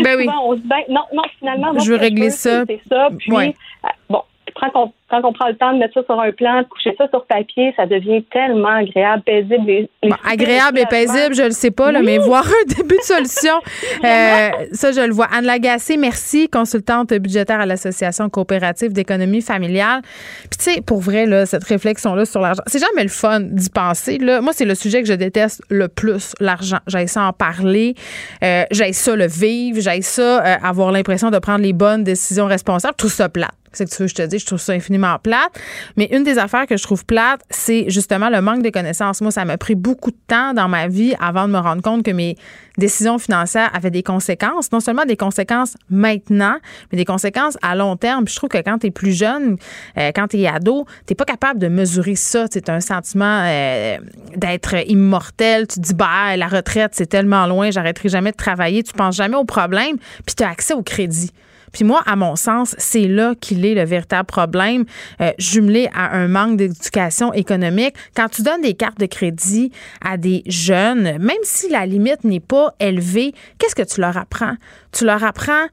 Ben 0.03 0.15
oui. 0.17 0.25
souvent, 0.25 0.45
on 0.45 0.55
se 0.55 0.61
dit, 0.61 0.67
ben, 0.67 0.81
non, 0.89 1.01
non, 1.13 1.23
finalement, 1.39 1.73
moi, 1.73 1.81
Je 1.83 1.91
veux 1.91 1.97
régler 1.97 2.29
c'est- 2.29 2.49
ça. 2.49 2.63
C'est 2.67 2.81
ça. 2.87 3.09
Puis, 3.17 3.31
Ouais. 3.31 3.53
euh, 3.85 3.89
bon, 4.09 4.21
quand 4.55 4.71
on, 4.75 4.91
quand 5.09 5.21
on 5.23 5.33
prend 5.33 5.47
le 5.49 5.55
temps 5.55 5.73
de 5.73 5.79
mettre 5.79 5.93
ça 5.95 6.03
sur 6.05 6.19
un 6.19 6.31
plan, 6.31 6.61
de 6.61 6.67
coucher 6.67 6.93
ça 6.97 7.07
sur 7.09 7.25
papier, 7.25 7.73
ça 7.75 7.85
devient 7.85 8.23
tellement 8.31 8.69
agréable, 8.77 9.23
paisible. 9.23 9.65
Les- 9.65 9.89
les 10.03 10.09
Bon, 10.09 10.15
agréable 10.29 10.79
et 10.79 10.85
paisible, 10.85 11.33
je 11.35 11.43
le 11.43 11.51
sais 11.51 11.71
pas, 11.71 11.91
là, 11.91 11.99
Oui. 11.99 12.05
mais 12.05 12.17
voir 12.19 12.45
un 12.45 12.65
début 12.77 12.97
de 12.97 13.01
solution, 13.03 13.53
euh, 14.05 14.49
ça, 14.71 14.91
je 14.91 15.05
le 15.05 15.11
vois. 15.13 15.27
Anne 15.35 15.45
Lagacé, 15.45 15.97
merci, 15.97 16.47
consultante 16.49 17.13
budgétaire 17.13 17.59
à 17.59 17.65
l'Association 17.65 18.29
coopérative 18.29 18.93
d'économie 18.93 19.41
familiale. 19.41 20.01
Puis, 20.49 20.57
tu 20.57 20.71
sais, 20.73 20.81
pour 20.81 20.99
vrai, 20.99 21.25
là, 21.25 21.45
cette 21.45 21.63
réflexion-là 21.63 22.25
sur 22.25 22.41
l'argent, 22.41 22.61
c'est 22.67 22.79
jamais 22.79 23.03
le 23.03 23.09
fun 23.09 23.39
d'y 23.41 23.69
penser. 23.69 24.17
Là. 24.19 24.41
Moi, 24.41 24.53
c'est 24.53 24.65
le 24.65 24.75
sujet 24.75 25.01
que 25.01 25.07
je 25.07 25.13
déteste 25.13 25.61
le 25.69 25.87
plus, 25.87 26.33
l'argent. 26.39 26.77
J'aille 26.87 27.07
ça 27.07 27.23
en 27.23 27.33
parler, 27.33 27.95
euh, 28.43 28.63
j'aille 28.71 28.93
ça 28.93 29.15
le 29.15 29.27
vivre, 29.27 29.79
j'aille 29.81 30.03
ça 30.03 30.43
euh, 30.45 30.55
avoir 30.63 30.91
l'impression 30.91 31.31
de 31.31 31.39
prendre 31.39 31.61
les 31.63 31.73
bonnes 31.73 32.03
décisions 32.03 32.45
responsables. 32.45 32.95
Trouve 32.95 33.11
ça 33.11 33.27
plate. 33.29 33.49
C'est 33.71 33.89
que 33.89 34.07
je 34.07 34.15
te 34.15 34.21
dis, 34.21 34.39
je 34.39 34.45
trouve 34.45 34.59
ça 34.59 34.73
infiniment 34.73 35.17
plate. 35.21 35.51
Mais 35.97 36.09
une 36.11 36.23
des 36.23 36.37
affaires 36.37 36.65
que 36.65 36.77
je 36.77 36.83
trouve 36.83 37.05
plate, 37.05 37.41
c'est 37.49 37.89
justement 37.89 38.29
le 38.29 38.41
manque 38.41 38.63
de 38.63 38.69
connaissances. 38.69 39.21
Moi, 39.21 39.31
ça 39.31 39.45
m'a 39.45 39.57
pris 39.57 39.75
beaucoup 39.75 40.11
de 40.11 40.17
temps 40.27 40.53
dans 40.53 40.67
ma 40.67 40.87
vie 40.87 41.13
avant 41.19 41.47
de 41.47 41.53
me 41.53 41.59
rendre 41.59 41.81
compte 41.81 42.03
que 42.03 42.11
mes 42.11 42.35
décisions 42.77 43.19
financières 43.19 43.69
avaient 43.75 43.91
des 43.91 44.03
conséquences. 44.03 44.71
Non 44.71 44.79
seulement 44.79 45.05
des 45.05 45.17
conséquences 45.17 45.75
maintenant, 45.89 46.57
mais 46.91 46.97
des 46.97 47.05
conséquences 47.05 47.57
à 47.61 47.75
long 47.75 47.95
terme. 47.97 48.25
Puis 48.25 48.33
je 48.33 48.39
trouve 48.39 48.49
que 48.49 48.57
quand 48.57 48.79
tu 48.79 48.87
es 48.87 48.91
plus 48.91 49.11
jeune, 49.11 49.57
euh, 49.97 50.11
quand 50.15 50.27
tu 50.29 50.39
es 50.39 50.47
ado, 50.47 50.85
tu 51.05 51.15
pas 51.15 51.25
capable 51.25 51.59
de 51.59 51.67
mesurer 51.67 52.15
ça. 52.15 52.45
C'est 52.49 52.69
un 52.69 52.79
sentiment 52.79 53.43
euh, 53.45 53.97
d'être 54.35 54.75
immortel. 54.89 55.67
Tu 55.67 55.79
te 55.79 55.87
dis, 55.87 55.93
bah, 55.93 56.35
la 56.37 56.47
retraite, 56.47 56.91
c'est 56.93 57.07
tellement 57.07 57.45
loin, 57.45 57.71
j'arrêterai 57.71 58.09
jamais 58.09 58.31
de 58.31 58.37
travailler. 58.37 58.83
Tu 58.83 58.93
penses 58.93 59.15
jamais 59.15 59.35
au 59.35 59.45
problème, 59.45 59.97
puis 60.25 60.35
tu 60.35 60.43
as 60.43 60.49
accès 60.49 60.73
au 60.73 60.81
crédit. 60.81 61.31
Puis 61.71 61.83
moi, 61.83 62.01
à 62.05 62.15
mon 62.15 62.35
sens, 62.35 62.75
c'est 62.77 63.07
là 63.07 63.35
qu'il 63.39 63.65
est 63.65 63.75
le 63.75 63.83
véritable 63.83 64.25
problème, 64.25 64.85
euh, 65.21 65.31
jumelé 65.37 65.89
à 65.93 66.15
un 66.17 66.27
manque 66.27 66.57
d'éducation 66.57 67.33
économique. 67.33 67.95
Quand 68.15 68.29
tu 68.29 68.41
donnes 68.41 68.61
des 68.61 68.73
cartes 68.73 68.99
de 68.99 69.05
crédit 69.05 69.71
à 70.01 70.17
des 70.17 70.43
jeunes, 70.45 71.17
même 71.19 71.37
si 71.43 71.69
la 71.69 71.85
limite 71.85 72.23
n'est 72.23 72.39
pas 72.39 72.73
élevée, 72.79 73.33
qu'est-ce 73.57 73.75
que 73.75 73.83
tu 73.83 74.01
leur 74.01 74.17
apprends? 74.17 74.55
Tu 74.91 75.05
leur 75.05 75.23
apprends, 75.23 75.67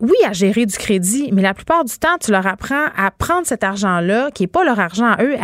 oui, 0.00 0.16
à 0.26 0.32
gérer 0.32 0.66
du 0.66 0.76
crédit, 0.76 1.30
mais 1.32 1.42
la 1.42 1.54
plupart 1.54 1.84
du 1.84 1.96
temps, 1.96 2.16
tu 2.20 2.30
leur 2.30 2.46
apprends 2.46 2.86
à 2.96 3.10
prendre 3.10 3.46
cet 3.46 3.64
argent-là, 3.64 4.30
qui 4.32 4.42
n'est 4.42 4.48
pas 4.48 4.64
leur 4.64 4.78
argent 4.80 5.06
à 5.06 5.22
eux, 5.22 5.34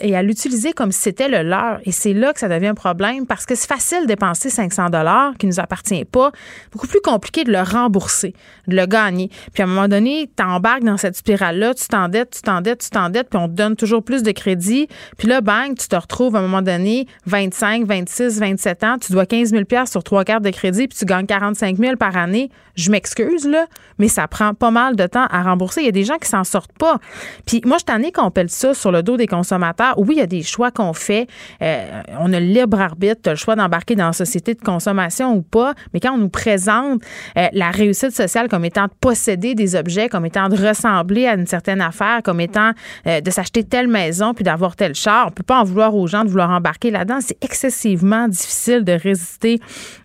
et 0.00 0.16
à 0.16 0.22
l'utiliser 0.22 0.72
comme 0.72 0.92
si 0.92 1.00
c'était 1.00 1.28
le 1.28 1.42
leur. 1.48 1.80
Et 1.84 1.92
c'est 1.92 2.12
là 2.12 2.32
que 2.32 2.40
ça 2.40 2.48
devient 2.48 2.68
un 2.68 2.74
problème 2.74 3.26
parce 3.26 3.46
que 3.46 3.54
c'est 3.54 3.68
facile 3.68 4.02
de 4.02 4.06
dépenser 4.06 4.50
500 4.50 4.90
dollars 4.90 5.34
qui 5.38 5.46
nous 5.46 5.60
appartient 5.60 6.04
pas, 6.04 6.32
beaucoup 6.72 6.86
plus 6.86 7.00
compliqué 7.00 7.44
de 7.44 7.52
le 7.52 7.60
rembourser, 7.60 8.34
de 8.66 8.76
le 8.76 8.86
gagner. 8.86 9.30
Puis 9.52 9.62
à 9.62 9.66
un 9.66 9.68
moment 9.68 9.88
donné, 9.88 10.30
tu 10.36 10.42
embarques 10.42 10.84
dans 10.84 10.96
cette 10.96 11.16
spirale-là, 11.16 11.74
tu 11.74 11.86
t'endettes, 11.88 12.30
tu 12.30 12.42
t'endettes, 12.42 12.80
tu 12.80 12.90
t'endettes, 12.90 13.28
puis 13.30 13.38
on 13.38 13.48
te 13.48 13.54
donne 13.54 13.76
toujours 13.76 14.02
plus 14.02 14.22
de 14.22 14.32
crédit. 14.32 14.88
Puis 15.16 15.28
là, 15.28 15.40
bang, 15.40 15.76
tu 15.76 15.88
te 15.88 15.96
retrouves 15.96 16.36
à 16.36 16.40
un 16.40 16.42
moment 16.42 16.62
donné, 16.62 17.06
25, 17.26 17.86
26, 17.86 18.40
27 18.40 18.84
ans, 18.84 18.96
tu 18.98 19.12
dois 19.12 19.26
15 19.26 19.50
000 19.50 19.64
sur 19.86 20.02
trois 20.02 20.24
cartes 20.24 20.44
de 20.44 20.50
crédit, 20.50 20.88
puis 20.88 20.98
tu 20.98 21.04
gagnes 21.04 21.26
45 21.26 21.76
000 21.76 21.96
par 21.96 22.16
année. 22.16 22.50
Je 22.76 22.90
m'excuse, 22.90 23.46
là, 23.46 23.66
mais 23.98 24.08
ça 24.08 24.26
prend 24.28 24.54
pas 24.54 24.70
mal 24.70 24.96
de 24.96 25.06
temps 25.06 25.26
à 25.30 25.42
rembourser. 25.42 25.82
Il 25.82 25.86
y 25.86 25.88
a 25.88 25.92
des 25.92 26.04
gens 26.04 26.18
qui 26.18 26.28
s'en 26.28 26.44
sortent 26.44 26.76
pas. 26.78 26.98
Puis 27.46 27.60
moi, 27.64 27.76
je 27.78 27.84
t'en 27.84 27.98
qu'on 28.12 28.30
pèle 28.30 28.48
ça 28.48 28.74
sur 28.74 28.92
le 28.92 29.02
dos 29.02 29.16
des 29.16 29.26
consommateurs. 29.26 29.94
Oui, 29.98 30.14
il 30.16 30.18
y 30.18 30.22
a 30.22 30.26
des 30.26 30.42
choix 30.42 30.70
qu'on 30.70 30.92
fait. 30.92 31.26
Euh, 31.62 32.02
on 32.18 32.32
a 32.32 32.40
le 32.40 32.46
libre 32.46 32.80
arbitre, 32.80 33.20
tu 33.22 33.28
as 33.28 33.32
le 33.32 33.38
choix 33.38 33.56
d'embarquer 33.56 33.96
dans 33.96 34.06
la 34.06 34.12
société 34.12 34.54
de 34.54 34.60
consommation 34.60 35.34
ou 35.34 35.42
pas. 35.42 35.74
Mais 35.92 36.00
quand 36.00 36.12
on 36.12 36.18
nous 36.18 36.28
présente 36.28 37.02
euh, 37.36 37.48
la 37.52 37.70
réussite 37.70 38.12
sociale 38.12 38.48
comme 38.48 38.64
étant 38.64 38.84
de 38.84 38.92
posséder 39.00 39.54
des 39.54 39.74
objets, 39.74 40.08
comme 40.08 40.24
étant 40.24 40.48
de 40.48 40.56
ressembler 40.56 41.26
à 41.26 41.34
une 41.34 41.46
certaine 41.46 41.80
affaire, 41.80 42.20
comme 42.22 42.40
étant 42.40 42.72
euh, 43.06 43.20
de 43.20 43.30
s'acheter 43.30 43.64
telle 43.64 43.88
maison 43.88 44.34
puis 44.34 44.44
d'avoir 44.44 44.76
tel 44.76 44.94
char, 44.94 45.26
on 45.28 45.30
peut 45.30 45.42
pas 45.42 45.60
en 45.60 45.64
vouloir 45.64 45.94
aux 45.94 46.06
gens 46.06 46.24
de 46.24 46.28
vouloir 46.28 46.50
embarquer 46.50 46.90
là-dedans. 46.90 47.18
C'est 47.20 47.42
excessivement 47.42 48.28
difficile 48.28 48.84
de 48.84 48.92
résister 48.92 49.60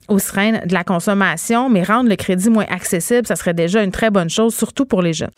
aux 0.08 0.20
sirènes 0.20 0.62
de 0.66 0.74
la 0.74 0.84
consommation, 0.84 1.70
mais 1.70 1.84
rendre 1.84 2.10
le 2.10 2.16
crédit 2.16 2.50
moins 2.50 2.66
accessible, 2.70 3.28
ça 3.28 3.36
serait 3.36 3.54
déjà 3.54 3.84
une 3.84 3.92
très 3.92 4.10
bonne 4.10 4.30
chose, 4.30 4.56
surtout 4.56 4.86
pour 4.86 5.02
les 5.02 5.14
jeunes. 5.14 5.32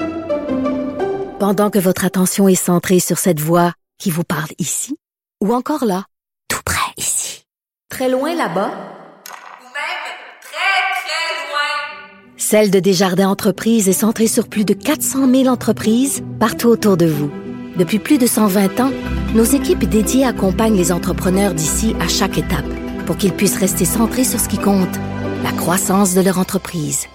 Pendant 1.40 1.70
que 1.70 1.80
votre 1.80 2.06
attention 2.06 2.48
est 2.48 2.56
centrée 2.56 3.00
sur 3.00 3.18
cette 3.18 3.40
voix 3.40 3.74
qui 4.00 4.10
vous 4.10 4.24
parle 4.24 4.50
ici, 4.58 4.96
ou 5.44 5.54
encore 5.54 5.86
là, 5.86 6.06
tout 6.48 6.62
près 6.66 6.92
ici, 6.98 7.46
très 7.90 8.10
loin 8.10 8.30
là-bas, 8.30 8.42
Ou 8.42 9.68
même 9.68 10.02
très, 10.42 10.96
très 11.02 11.50
loin. 11.50 12.38
Celle 12.38 12.72
de 12.72 12.80
Desjardins 12.80 13.30
Entreprises 13.30 13.90
est 13.90 13.94
centrée 13.94 14.28
sur 14.28 14.48
plus 14.48 14.66
de 14.66 14.74
400 14.74 15.30
000 15.30 15.48
entreprises 15.48 16.24
partout 16.40 16.70
autour 16.70 16.98
de 16.98 17.06
vous. 17.06 17.32
Depuis 17.78 18.00
plus 18.00 18.18
de 18.18 18.28
120 18.28 18.80
ans, 18.80 18.92
nos 19.36 19.44
équipes 19.44 19.84
dédiées 19.84 20.26
accompagnent 20.26 20.78
les 20.78 20.94
entrepreneurs 20.94 21.54
d'ici 21.54 21.94
à 22.00 22.08
chaque 22.08 22.38
étape 22.38 22.66
pour 23.06 23.18
qu'ils 23.18 23.34
puissent 23.34 23.60
rester 23.60 23.86
centrés 23.86 24.24
sur 24.24 24.40
ce 24.40 24.50
qui 24.50 24.58
compte, 24.58 24.96
la 25.44 25.52
croissance 25.52 26.16
de 26.16 26.22
leur 26.22 26.40
entreprise. 26.40 27.08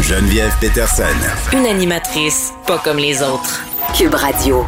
Geneviève 0.00 0.54
Peterson. 0.60 1.04
Une 1.52 1.66
animatrice 1.66 2.52
pas 2.66 2.78
comme 2.78 2.98
les 2.98 3.22
autres. 3.22 3.64
Cube 3.96 4.14
Radio. 4.14 4.64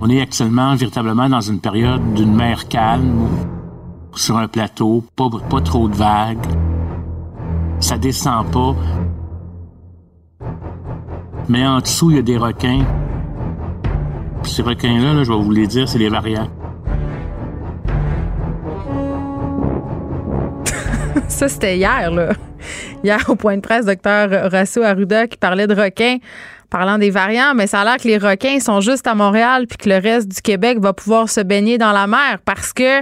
On 0.00 0.10
est 0.10 0.20
actuellement 0.20 0.74
véritablement 0.74 1.28
dans 1.28 1.40
une 1.40 1.60
période 1.60 2.14
d'une 2.14 2.34
mer 2.34 2.68
calme, 2.68 3.28
sur 4.14 4.36
un 4.36 4.48
plateau, 4.48 5.04
pas, 5.14 5.28
pas 5.48 5.60
trop 5.60 5.88
de 5.88 5.94
vagues. 5.94 6.46
Ça 7.80 7.98
descend 7.98 8.50
pas. 8.50 8.74
Mais 11.48 11.66
en 11.66 11.78
dessous, 11.78 12.10
il 12.10 12.16
y 12.16 12.18
a 12.18 12.22
des 12.22 12.36
requins. 12.36 12.84
Puis 14.42 14.52
ces 14.52 14.62
requins-là, 14.62 15.14
là, 15.14 15.24
je 15.24 15.32
vais 15.32 15.38
vous 15.38 15.50
les 15.50 15.66
dire, 15.66 15.88
c'est 15.88 15.98
les 15.98 16.08
variants. 16.08 16.48
Ça, 21.28 21.48
c'était 21.48 21.76
hier, 21.76 22.10
là. 22.10 22.32
Hier, 23.04 23.22
au 23.28 23.36
point 23.36 23.56
de 23.56 23.60
presse, 23.60 23.86
docteur 23.86 24.50
Rosso 24.50 24.82
Arruda 24.82 25.26
qui 25.28 25.36
parlait 25.36 25.66
de 25.66 25.74
requins, 25.74 26.18
parlant 26.70 26.98
des 26.98 27.10
variants, 27.10 27.54
mais 27.54 27.66
ça 27.66 27.80
a 27.80 27.84
l'air 27.84 27.96
que 27.96 28.08
les 28.08 28.18
requins 28.18 28.60
sont 28.60 28.80
juste 28.80 29.06
à 29.06 29.14
Montréal 29.14 29.66
puis 29.66 29.78
que 29.78 29.88
le 29.88 29.96
reste 29.96 30.28
du 30.28 30.40
Québec 30.42 30.78
va 30.80 30.92
pouvoir 30.92 31.28
se 31.28 31.40
baigner 31.40 31.78
dans 31.78 31.92
la 31.92 32.06
mer 32.06 32.38
parce 32.44 32.72
que, 32.72 33.00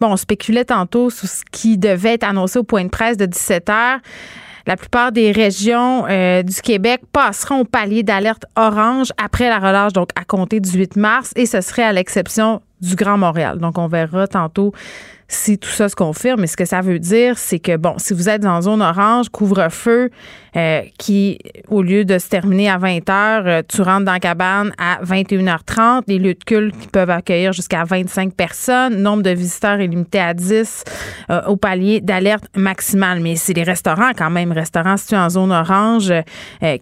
bon, 0.00 0.08
on 0.08 0.16
spéculait 0.16 0.64
tantôt 0.64 1.08
sur 1.10 1.28
ce 1.28 1.42
qui 1.50 1.78
devait 1.78 2.14
être 2.14 2.24
annoncé 2.24 2.58
au 2.58 2.64
point 2.64 2.84
de 2.84 2.90
presse 2.90 3.16
de 3.16 3.26
17 3.26 3.70
heures. 3.70 3.98
La 4.68 4.76
plupart 4.76 5.12
des 5.12 5.32
régions 5.32 6.04
euh, 6.10 6.42
du 6.42 6.60
Québec 6.60 7.00
passeront 7.10 7.60
au 7.60 7.64
palier 7.64 8.02
d'alerte 8.02 8.44
orange 8.54 9.14
après 9.16 9.48
la 9.48 9.60
relâche, 9.60 9.94
donc 9.94 10.10
à 10.14 10.24
compter 10.24 10.60
du 10.60 10.70
8 10.70 10.96
mars, 10.96 11.32
et 11.36 11.46
ce 11.46 11.62
serait 11.62 11.84
à 11.84 11.92
l'exception 11.94 12.60
du 12.82 12.94
Grand 12.94 13.16
Montréal. 13.16 13.56
Donc, 13.60 13.78
on 13.78 13.88
verra 13.88 14.26
tantôt 14.26 14.74
si 15.26 15.56
tout 15.56 15.70
ça 15.70 15.88
se 15.88 15.96
confirme. 15.96 16.42
Mais 16.42 16.46
ce 16.46 16.58
que 16.58 16.66
ça 16.66 16.82
veut 16.82 16.98
dire, 16.98 17.38
c'est 17.38 17.58
que, 17.58 17.78
bon, 17.78 17.94
si 17.96 18.12
vous 18.12 18.28
êtes 18.28 18.42
dans 18.42 18.60
zone 18.60 18.82
orange, 18.82 19.30
couvre-feu, 19.30 20.10
euh, 20.58 20.82
qui, 20.98 21.38
au 21.68 21.82
lieu 21.82 22.04
de 22.04 22.18
se 22.18 22.28
terminer 22.28 22.68
à 22.68 22.78
20 22.78 23.08
heures, 23.10 23.44
euh, 23.46 23.62
tu 23.68 23.80
rentres 23.80 24.06
dans 24.06 24.12
la 24.12 24.18
cabane 24.18 24.72
à 24.76 24.98
21h30. 25.04 26.02
Les 26.08 26.18
lieux 26.18 26.34
de 26.34 26.42
culte 26.44 26.76
qui 26.76 26.88
peuvent 26.88 27.10
accueillir 27.10 27.52
jusqu'à 27.52 27.84
25 27.84 28.34
personnes. 28.34 28.96
Nombre 28.96 29.22
de 29.22 29.30
visiteurs 29.30 29.78
est 29.78 29.86
limité 29.86 30.18
à 30.18 30.34
10 30.34 30.82
euh, 31.30 31.42
au 31.46 31.56
palier 31.56 32.00
d'alerte 32.00 32.46
maximale. 32.56 33.20
Mais 33.20 33.36
c'est 33.36 33.52
les 33.52 33.62
restaurants, 33.62 34.10
quand 34.16 34.30
même, 34.30 34.50
restaurants 34.50 34.96
situés 34.96 35.18
en 35.18 35.28
zone 35.28 35.52
orange, 35.52 36.12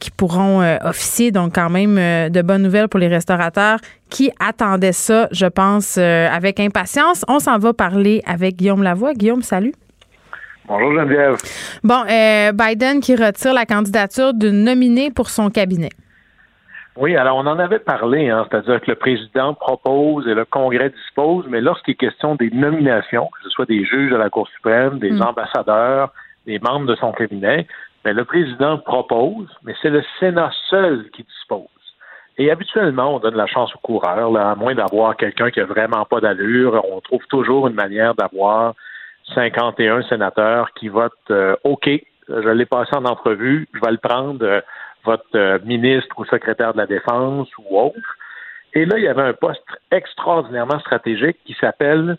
qui 0.01 0.11
pourront 0.11 0.63
officier. 0.83 1.31
Donc, 1.31 1.55
quand 1.55 1.69
même, 1.69 1.97
de 2.31 2.43
bonnes 2.43 2.63
nouvelles 2.63 2.89
pour 2.89 3.01
les 3.01 3.09
restaurateurs 3.09 3.79
qui 4.09 4.31
attendaient 4.41 4.93
ça, 4.93 5.29
je 5.33 5.47
pense, 5.47 5.99
avec 5.99 6.61
impatience. 6.61 7.25
On 7.29 7.41
s'en 7.41 7.59
va 7.59 7.75
parler 7.75 8.23
avec 8.25 8.57
Guillaume 8.57 8.83
Lavoie. 8.83 9.13
Guillaume, 9.15 9.43
salut. 9.43 9.75
Bonjour 10.69 10.93
Geneviève. 10.95 11.37
Bon, 11.85 12.03
euh, 12.11 12.53
Biden 12.53 13.01
qui 13.01 13.15
retire 13.15 13.55
la 13.55 13.67
candidature 13.67 14.35
d'une 14.35 14.65
nominée 14.65 15.11
pour 15.11 15.31
son 15.31 15.49
cabinet. 15.51 15.91
Oui, 16.97 17.15
alors 17.15 17.37
on 17.37 17.47
en 17.47 17.59
avait 17.59 17.79
parlé, 17.79 18.31
hein, 18.31 18.47
c'est-à-dire 18.51 18.81
que 18.81 18.91
le 18.91 18.97
président 18.97 19.53
propose 19.55 20.27
et 20.27 20.35
le 20.35 20.45
Congrès 20.47 20.91
dispose, 20.91 21.45
mais 21.49 21.61
lorsqu'il 21.61 21.93
est 21.93 21.97
question 21.97 22.35
des 22.37 22.51
nominations, 22.51 23.27
que 23.27 23.45
ce 23.45 23.51
soit 23.51 23.67
des 23.67 23.85
juges 23.85 24.11
de 24.11 24.17
la 24.17 24.31
Cour 24.31 24.49
suprême, 24.49 24.99
des 24.99 25.11
Mm. 25.11 25.23
ambassadeurs, 25.23 26.13
des 26.47 26.59
membres 26.59 26.87
de 26.87 26.97
son 26.97 27.13
cabinet, 27.13 27.67
ben, 28.03 28.17
le 28.17 28.25
président 28.25 28.79
propose, 28.79 29.49
mais 29.63 29.75
c'est 29.83 29.91
le 29.91 30.03
Sénat 30.19 30.51
seul 30.71 31.11
qui 31.13 31.23
dispose. 31.23 31.67
Et 32.39 32.51
habituellement, 32.51 33.15
on 33.15 33.19
donne 33.19 33.37
la 33.37 33.47
chance 33.47 33.75
aux 33.75 33.79
coureurs, 33.79 34.31
là, 34.31 34.51
à 34.51 34.55
moins 34.55 34.75
d'avoir 34.75 35.17
quelqu'un 35.17 35.51
qui 35.51 35.61
a 35.61 35.65
vraiment 35.65 36.05
pas 36.05 36.21
d'allure. 36.21 36.83
On 36.91 37.01
trouve 37.01 37.25
toujours 37.29 37.67
une 37.67 37.75
manière 37.75 38.15
d'avoir 38.15 38.75
51 39.35 40.03
sénateurs 40.03 40.73
qui 40.75 40.89
votent 40.89 41.13
euh, 41.31 41.57
OK. 41.65 41.89
Je 42.29 42.49
l'ai 42.49 42.67
passé 42.67 42.91
en 42.97 43.05
entrevue, 43.05 43.69
je 43.73 43.81
vais 43.81 43.93
le 43.93 43.99
prendre, 43.99 44.45
euh, 44.45 44.61
votre 45.05 45.25
euh, 45.37 45.59
ministre 45.65 46.19
ou 46.19 46.25
secrétaire 46.25 46.73
de 46.73 46.79
la 46.79 46.87
Défense 46.87 47.49
ou 47.59 47.79
autre. 47.79 48.17
Et 48.75 48.85
là, 48.85 48.99
il 48.99 49.05
y 49.05 49.09
avait 49.09 49.23
un 49.23 49.33
poste 49.33 49.63
extraordinairement 49.91 50.79
stratégique 50.81 51.39
qui 51.45 51.55
s'appelle 51.61 52.19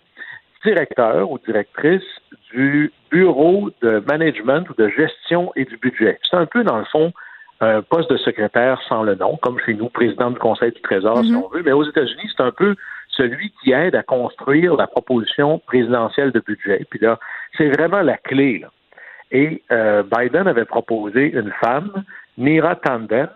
directeur 0.64 1.30
ou 1.30 1.38
directrice 1.40 2.04
du 2.52 2.92
bureau 3.12 3.70
de 3.82 4.04
management 4.08 4.68
ou 4.70 4.74
de 4.74 4.90
gestion 4.90 5.52
et 5.56 5.66
du 5.66 5.78
budget. 5.78 6.20
C'est 6.30 6.38
un 6.38 6.46
peu, 6.46 6.64
dans 6.64 6.78
le 6.78 6.86
fond, 6.86 7.12
un 7.60 7.82
poste 7.82 8.10
de 8.10 8.18
secrétaire 8.18 8.82
sans 8.88 9.04
le 9.04 9.16
nom, 9.16 9.38
comme 9.38 9.60
chez 9.60 9.74
nous, 9.74 9.90
président 9.90 10.32
du 10.32 10.40
Conseil 10.40 10.72
du 10.72 10.82
Trésor, 10.82 11.24
si 11.24 11.32
Mhm. 11.32 11.44
on 11.44 11.48
veut. 11.50 11.64
Mais 11.64 11.74
aux 11.74 11.84
États-Unis, 11.84 12.32
c'est 12.36 12.44
un 12.44 12.52
peu 12.52 12.76
celui 13.18 13.52
qui 13.62 13.72
aide 13.72 13.96
à 13.96 14.04
construire 14.04 14.76
la 14.76 14.88
proposition 14.88 15.60
présidentielle 15.60 16.32
de 16.32 16.40
budget. 16.40 16.86
Puis 16.90 17.00
là, 17.00 17.20
c'est 17.58 17.70
vraiment 17.70 18.02
la 18.02 18.18
clé. 18.18 18.64
Et 19.32 19.62
euh, 19.72 20.04
Biden 20.04 20.48
avait 20.48 20.66
proposé 20.66 21.34
une 21.34 21.52
femme, 21.60 22.04
Nira 22.38 22.76
Tanden, 22.76 23.30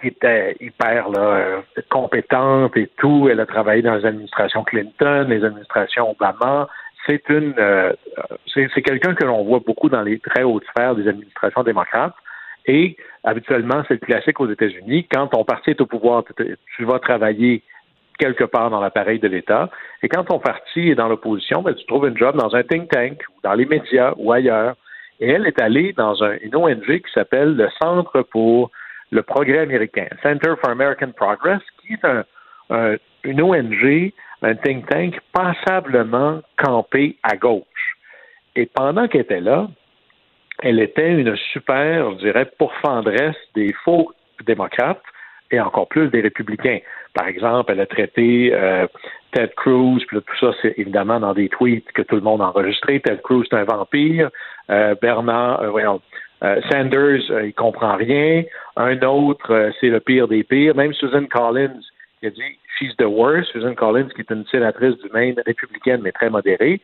qui 0.00 0.08
était 0.08 0.56
hyper 0.60 1.08
euh, 1.16 1.60
compétente 1.90 2.76
et 2.76 2.90
tout. 2.96 3.28
Elle 3.30 3.40
a 3.40 3.46
travaillé 3.46 3.82
dans 3.82 3.94
les 3.94 4.06
administrations 4.06 4.64
Clinton, 4.64 5.26
les 5.28 5.44
administrations 5.44 6.10
Obama. 6.10 6.68
C'est 7.06 7.28
une, 7.28 7.54
euh, 7.58 7.92
c'est 8.52 8.82
quelqu'un 8.82 9.14
que 9.14 9.24
l'on 9.24 9.44
voit 9.44 9.60
beaucoup 9.64 9.88
dans 9.88 10.02
les 10.02 10.18
très 10.18 10.42
hautes 10.42 10.64
sphères 10.74 10.94
des 10.94 11.06
administrations 11.08 11.62
démocrates. 11.62 12.14
Et 12.66 12.96
habituellement, 13.24 13.82
c'est 13.88 14.00
le 14.00 14.06
classique 14.06 14.40
aux 14.40 14.50
États-Unis. 14.50 15.06
Quand 15.12 15.28
ton 15.28 15.44
parti 15.44 15.70
est 15.70 15.80
au 15.80 15.86
pouvoir, 15.86 16.24
tu 16.76 16.84
vas 16.84 16.98
travailler 16.98 17.62
quelque 18.20 18.44
part 18.44 18.68
dans 18.70 18.80
l'appareil 18.80 19.18
de 19.18 19.28
l'État. 19.28 19.70
Et 20.02 20.08
quand 20.08 20.24
ton 20.24 20.38
parti 20.38 20.90
est 20.90 20.94
dans 20.94 21.08
l'opposition, 21.08 21.62
ben, 21.62 21.74
tu 21.74 21.84
trouves 21.86 22.06
un 22.06 22.14
job 22.14 22.36
dans 22.36 22.54
un 22.54 22.62
think 22.62 22.88
tank 22.90 23.22
dans 23.42 23.54
les 23.54 23.66
médias 23.66 24.12
ou 24.18 24.32
ailleurs. 24.32 24.74
Et 25.20 25.28
elle 25.30 25.46
est 25.46 25.60
allée 25.60 25.92
dans 25.94 26.22
un- 26.22 26.36
une 26.40 26.54
ONG 26.56 26.86
qui 27.04 27.12
s'appelle 27.12 27.56
le 27.56 27.68
Centre 27.82 28.22
pour 28.34 28.70
le 29.10 29.22
progrès 29.22 29.58
américain, 29.58 30.06
Center 30.22 30.52
for 30.60 30.70
American 30.70 31.12
Progress, 31.16 31.60
qui 31.80 31.94
est 31.94 32.04
un, 32.04 32.24
un- 32.70 32.96
une 33.24 33.42
ONG, 33.42 34.12
un 34.42 34.54
think 34.54 34.86
tank 34.88 35.18
passablement 35.32 36.40
campé 36.56 37.16
à 37.22 37.36
gauche. 37.36 37.96
Et 38.56 38.66
pendant 38.66 39.08
qu'elle 39.08 39.22
était 39.22 39.40
là, 39.40 39.68
elle 40.62 40.80
était 40.80 41.12
une 41.12 41.34
super, 41.52 42.12
je 42.12 42.16
dirais, 42.18 42.50
pourfendresse 42.58 43.36
des 43.54 43.72
faux 43.84 44.12
démocrates 44.46 45.02
et 45.50 45.60
encore 45.60 45.88
plus 45.88 46.08
des 46.08 46.20
républicains. 46.20 46.78
Par 47.14 47.26
exemple, 47.26 47.72
elle 47.72 47.80
a 47.80 47.86
traité 47.86 48.50
euh, 48.52 48.86
Ted 49.32 49.52
Cruz, 49.56 50.00
puis 50.06 50.18
tout 50.18 50.36
ça, 50.40 50.52
c'est 50.62 50.74
évidemment 50.78 51.20
dans 51.20 51.34
des 51.34 51.48
tweets 51.48 51.90
que 51.92 52.02
tout 52.02 52.16
le 52.16 52.20
monde 52.20 52.40
a 52.40 52.48
enregistré. 52.48 53.00
Ted 53.00 53.20
Cruz, 53.22 53.44
c'est 53.50 53.56
un 53.56 53.64
vampire. 53.64 54.30
Euh, 54.70 54.94
Bernard, 55.00 55.62
euh, 55.62 55.70
voyons, 55.70 56.00
euh, 56.42 56.60
Sanders, 56.70 57.30
euh, 57.30 57.46
il 57.46 57.54
comprend 57.54 57.96
rien. 57.96 58.44
Un 58.76 59.00
autre, 59.02 59.52
euh, 59.52 59.70
c'est 59.80 59.88
le 59.88 60.00
pire 60.00 60.28
des 60.28 60.42
pires. 60.42 60.74
Même 60.74 60.94
Susan 60.94 61.26
Collins, 61.26 61.80
qui 62.20 62.26
a 62.26 62.30
dit 62.30 62.58
She's 62.78 62.96
the 62.96 63.04
worst. 63.04 63.50
Susan 63.52 63.74
Collins, 63.74 64.08
qui 64.14 64.22
est 64.22 64.30
une 64.30 64.46
sénatrice 64.46 64.96
du 64.98 65.10
Maine 65.12 65.36
républicaine, 65.44 66.00
mais 66.02 66.12
très 66.12 66.30
modérée. 66.30 66.80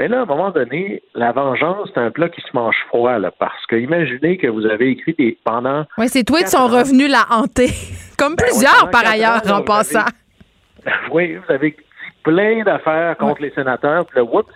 Mais 0.00 0.08
là, 0.08 0.20
à 0.20 0.22
un 0.22 0.24
moment 0.24 0.48
donné, 0.50 1.02
la 1.14 1.30
vengeance, 1.32 1.90
c'est 1.92 2.00
un 2.00 2.10
plat 2.10 2.30
qui 2.30 2.40
se 2.40 2.46
mange 2.54 2.74
froid, 2.88 3.18
là, 3.18 3.30
parce 3.38 3.66
que 3.66 3.76
imaginez 3.76 4.38
que 4.38 4.46
vous 4.46 4.64
avez 4.64 4.88
écrit 4.92 5.12
des, 5.12 5.36
pendant... 5.44 5.84
Oui, 5.98 6.08
ces 6.08 6.24
tweets 6.24 6.48
sont 6.48 6.68
revenus 6.68 7.10
la 7.10 7.26
hanter. 7.28 7.68
Comme 8.18 8.34
Ben 8.34 8.46
plusieurs, 8.46 8.88
par 8.88 9.06
ailleurs, 9.06 9.42
ans, 9.52 9.58
en 9.58 9.62
passant. 9.62 9.98
avez- 9.98 10.94
Oui, 11.12 11.34
vous 11.36 11.52
avez 11.52 11.72
dit 11.72 11.76
plein 12.22 12.62
d'affaires 12.62 13.14
contre 13.18 13.42
les 13.42 13.50
sénateurs, 13.50 14.06
puis 14.06 14.16
là, 14.16 14.24
whoops, 14.24 14.48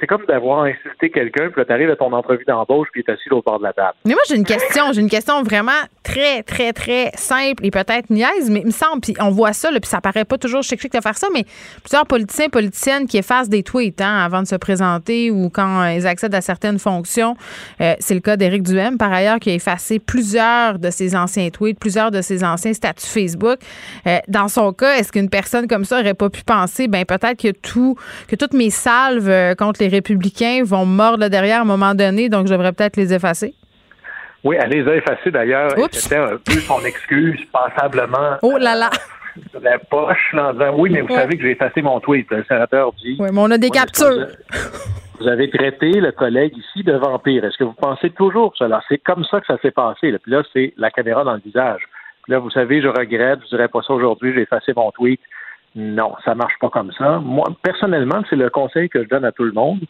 c'est 0.00 0.06
comme 0.06 0.24
d'avoir 0.26 0.64
insulté 0.64 1.10
quelqu'un, 1.10 1.48
puis 1.50 1.60
là, 1.60 1.64
t'arrives 1.64 1.90
à 1.90 1.96
ton 1.96 2.12
entrevue 2.12 2.44
d'embauche, 2.44 2.88
puis 2.92 3.04
est 3.06 3.10
assis 3.10 3.28
l'autre 3.28 3.44
bord 3.44 3.58
de 3.58 3.64
la 3.64 3.72
table. 3.72 3.94
Mais 4.04 4.12
moi, 4.12 4.22
j'ai 4.28 4.36
une 4.36 4.44
question. 4.44 4.92
J'ai 4.92 5.00
une 5.00 5.10
question 5.10 5.42
vraiment 5.42 5.72
très, 6.02 6.42
très, 6.42 6.72
très 6.72 7.10
simple 7.14 7.64
et 7.64 7.70
peut-être 7.70 8.10
niaise, 8.10 8.50
mais 8.50 8.60
il 8.60 8.66
me 8.66 8.72
semble, 8.72 9.00
puis 9.00 9.14
on 9.20 9.30
voit 9.30 9.52
ça, 9.52 9.70
là, 9.70 9.80
puis 9.80 9.88
ça 9.88 10.00
paraît 10.00 10.24
pas 10.24 10.38
toujours 10.38 10.62
chic-chic 10.62 10.92
de 10.92 11.00
faire 11.00 11.16
ça, 11.16 11.28
mais 11.32 11.44
plusieurs 11.82 12.06
politiciens 12.06 12.48
politiciennes 12.48 13.06
qui 13.06 13.18
effacent 13.18 13.48
des 13.48 13.62
tweets 13.62 14.00
hein, 14.00 14.24
avant 14.24 14.42
de 14.42 14.46
se 14.46 14.56
présenter 14.56 15.30
ou 15.30 15.50
quand 15.50 15.82
euh, 15.82 15.92
ils 15.92 16.06
accèdent 16.06 16.34
à 16.34 16.40
certaines 16.40 16.78
fonctions. 16.78 17.36
Euh, 17.80 17.94
c'est 18.00 18.14
le 18.14 18.20
cas 18.20 18.36
d'Éric 18.36 18.62
Duhem, 18.62 18.98
par 18.98 19.12
ailleurs, 19.12 19.38
qui 19.38 19.50
a 19.50 19.54
effacé 19.54 19.98
plusieurs 19.98 20.78
de 20.78 20.90
ses 20.90 21.14
anciens 21.16 21.50
tweets, 21.50 21.78
plusieurs 21.78 22.10
de 22.10 22.20
ses 22.22 22.44
anciens 22.44 22.72
statuts 22.72 23.06
Facebook. 23.06 23.58
Euh, 24.06 24.18
dans 24.28 24.48
son 24.48 24.72
cas, 24.72 24.96
est-ce 24.96 25.12
qu'une 25.12 25.30
personne 25.30 25.66
comme 25.68 25.84
ça 25.84 26.00
aurait 26.00 26.14
pas 26.14 26.30
pu 26.30 26.42
penser, 26.42 26.88
ben 26.88 27.04
peut-être 27.04 27.40
que 27.40 27.52
tout, 27.52 27.96
que 28.28 28.36
toutes 28.36 28.54
mes 28.54 28.70
salves 28.70 29.54
les 29.78 29.88
républicains 29.88 30.62
vont 30.64 30.84
mordre 30.84 31.28
derrière 31.28 31.58
à 31.58 31.62
un 31.62 31.64
moment 31.64 31.94
donné, 31.94 32.28
donc 32.28 32.46
je 32.46 32.52
devrais 32.52 32.72
peut-être 32.72 32.96
les 32.96 33.12
effacer? 33.14 33.54
Oui, 34.42 34.56
elle 34.58 34.70
les 34.70 34.88
a 34.88 34.96
effacés 34.96 35.30
d'ailleurs, 35.30 35.70
c'était 35.92 36.16
un 36.16 36.36
peu 36.38 36.52
son 36.60 36.82
excuse, 36.84 37.38
passablement 37.52 38.38
Oh 38.42 38.56
là 38.58 38.74
là! 38.74 38.90
de 39.54 39.60
la 39.62 39.78
poche, 39.78 40.32
là, 40.32 40.48
en 40.48 40.52
disant, 40.54 40.74
oui, 40.76 40.90
mais 40.90 41.02
vous 41.02 41.08
Ouais. 41.08 41.20
savez 41.20 41.36
que 41.36 41.42
j'ai 41.44 41.52
effacé 41.52 41.82
mon 41.82 42.00
tweet. 42.00 42.26
Le 42.30 42.44
sénateur 42.44 42.92
dit, 42.94 43.16
Oui, 43.20 43.28
mais 43.32 43.40
on 43.40 43.50
a 43.50 43.58
des 43.58 43.70
captures. 43.70 44.26
Vous 45.20 45.28
avez 45.28 45.48
traité 45.50 45.90
le 45.92 46.10
collègue 46.12 46.52
ici 46.56 46.82
de 46.82 46.94
vampire. 46.94 47.44
Est-ce 47.44 47.56
que 47.58 47.64
vous 47.64 47.74
pensez 47.74 48.10
toujours 48.10 48.52
cela? 48.56 48.80
C'est 48.88 48.98
comme 48.98 49.24
ça 49.24 49.40
que 49.40 49.46
ça 49.46 49.56
s'est 49.62 49.70
passé. 49.70 50.10
là. 50.10 50.18
Puis 50.18 50.32
là, 50.32 50.42
c'est 50.52 50.72
la 50.78 50.90
caméra 50.90 51.22
dans 51.24 51.34
le 51.34 51.40
visage. 51.44 51.82
Puis 52.24 52.32
là, 52.32 52.38
vous 52.38 52.50
savez, 52.50 52.80
je 52.82 52.88
regrette, 52.88 53.38
je 53.44 53.48
dirais 53.56 53.68
pas 53.68 53.80
ça 53.86 53.92
aujourd'hui, 53.92 54.32
j'ai 54.34 54.42
effacé 54.42 54.72
mon 54.74 54.90
tweet. 54.90 55.20
Non, 55.74 56.14
ça 56.24 56.34
marche 56.34 56.58
pas 56.60 56.68
comme 56.68 56.92
ça. 56.92 57.18
Moi, 57.18 57.46
personnellement, 57.62 58.22
c'est 58.28 58.36
le 58.36 58.50
conseil 58.50 58.88
que 58.88 59.02
je 59.02 59.08
donne 59.08 59.24
à 59.24 59.32
tout 59.32 59.44
le 59.44 59.52
monde. 59.52 59.80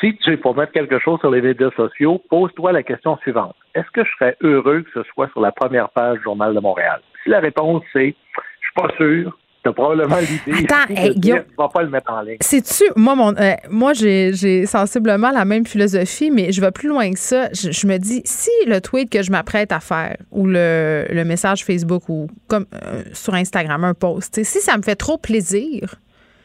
Si 0.00 0.16
tu 0.18 0.32
es 0.32 0.36
pour 0.36 0.56
mettre 0.56 0.72
quelque 0.72 0.98
chose 0.98 1.20
sur 1.20 1.30
les 1.30 1.42
médias 1.42 1.70
sociaux, 1.76 2.22
pose-toi 2.30 2.72
la 2.72 2.82
question 2.82 3.16
suivante. 3.18 3.54
Est-ce 3.74 3.90
que 3.90 4.04
je 4.04 4.10
serais 4.12 4.36
heureux 4.40 4.82
que 4.82 5.02
ce 5.02 5.08
soit 5.10 5.28
sur 5.28 5.40
la 5.40 5.52
première 5.52 5.90
page 5.90 6.18
du 6.18 6.24
Journal 6.24 6.54
de 6.54 6.60
Montréal? 6.60 7.00
Si 7.22 7.30
la 7.30 7.40
réponse 7.40 7.82
c'est 7.92 8.14
je 8.60 8.66
suis 8.66 8.74
pas 8.74 8.94
sûr, 8.96 9.38
tu 9.62 9.68
as 9.68 9.72
probablement 9.72 10.16
l'idée 10.18 10.64
Attends, 10.64 10.92
hey, 10.94 11.14
Guillaume. 11.14 11.44
tu 11.48 11.54
vas 11.56 11.68
pas 11.68 11.82
le 11.82 11.88
mettre 11.90 12.10
en 12.12 12.20
ligne. 12.22 12.38
Sais-tu, 12.40 12.84
moi, 12.96 13.14
mon, 13.14 13.34
euh, 13.36 13.54
moi 13.70 13.92
j'ai, 13.92 14.66
sensiblement 14.66 15.30
la 15.30 15.44
même 15.44 15.66
philosophie, 15.66 16.30
mais 16.30 16.52
je 16.52 16.60
vais 16.60 16.72
plus 16.72 16.88
loin 16.88 17.12
que 17.12 17.18
ça. 17.18 17.48
Je, 17.52 17.70
je 17.70 17.86
me 17.86 17.98
dis, 17.98 18.22
si 18.24 18.50
le 18.66 18.80
tweet 18.80 19.10
que 19.10 19.22
je 19.22 19.30
m'apprête 19.30 19.70
à 19.72 19.80
faire 19.80 20.16
ou 20.30 20.46
le, 20.46 21.06
le 21.10 21.24
message 21.24 21.64
Facebook 21.64 22.08
ou 22.08 22.28
comme 22.48 22.66
euh, 22.74 23.02
sur 23.12 23.34
Instagram, 23.34 23.84
un 23.84 23.94
post, 23.94 24.42
si 24.42 24.60
ça 24.60 24.76
me 24.76 24.82
fait 24.82 24.96
trop 24.96 25.16
plaisir, 25.18 25.94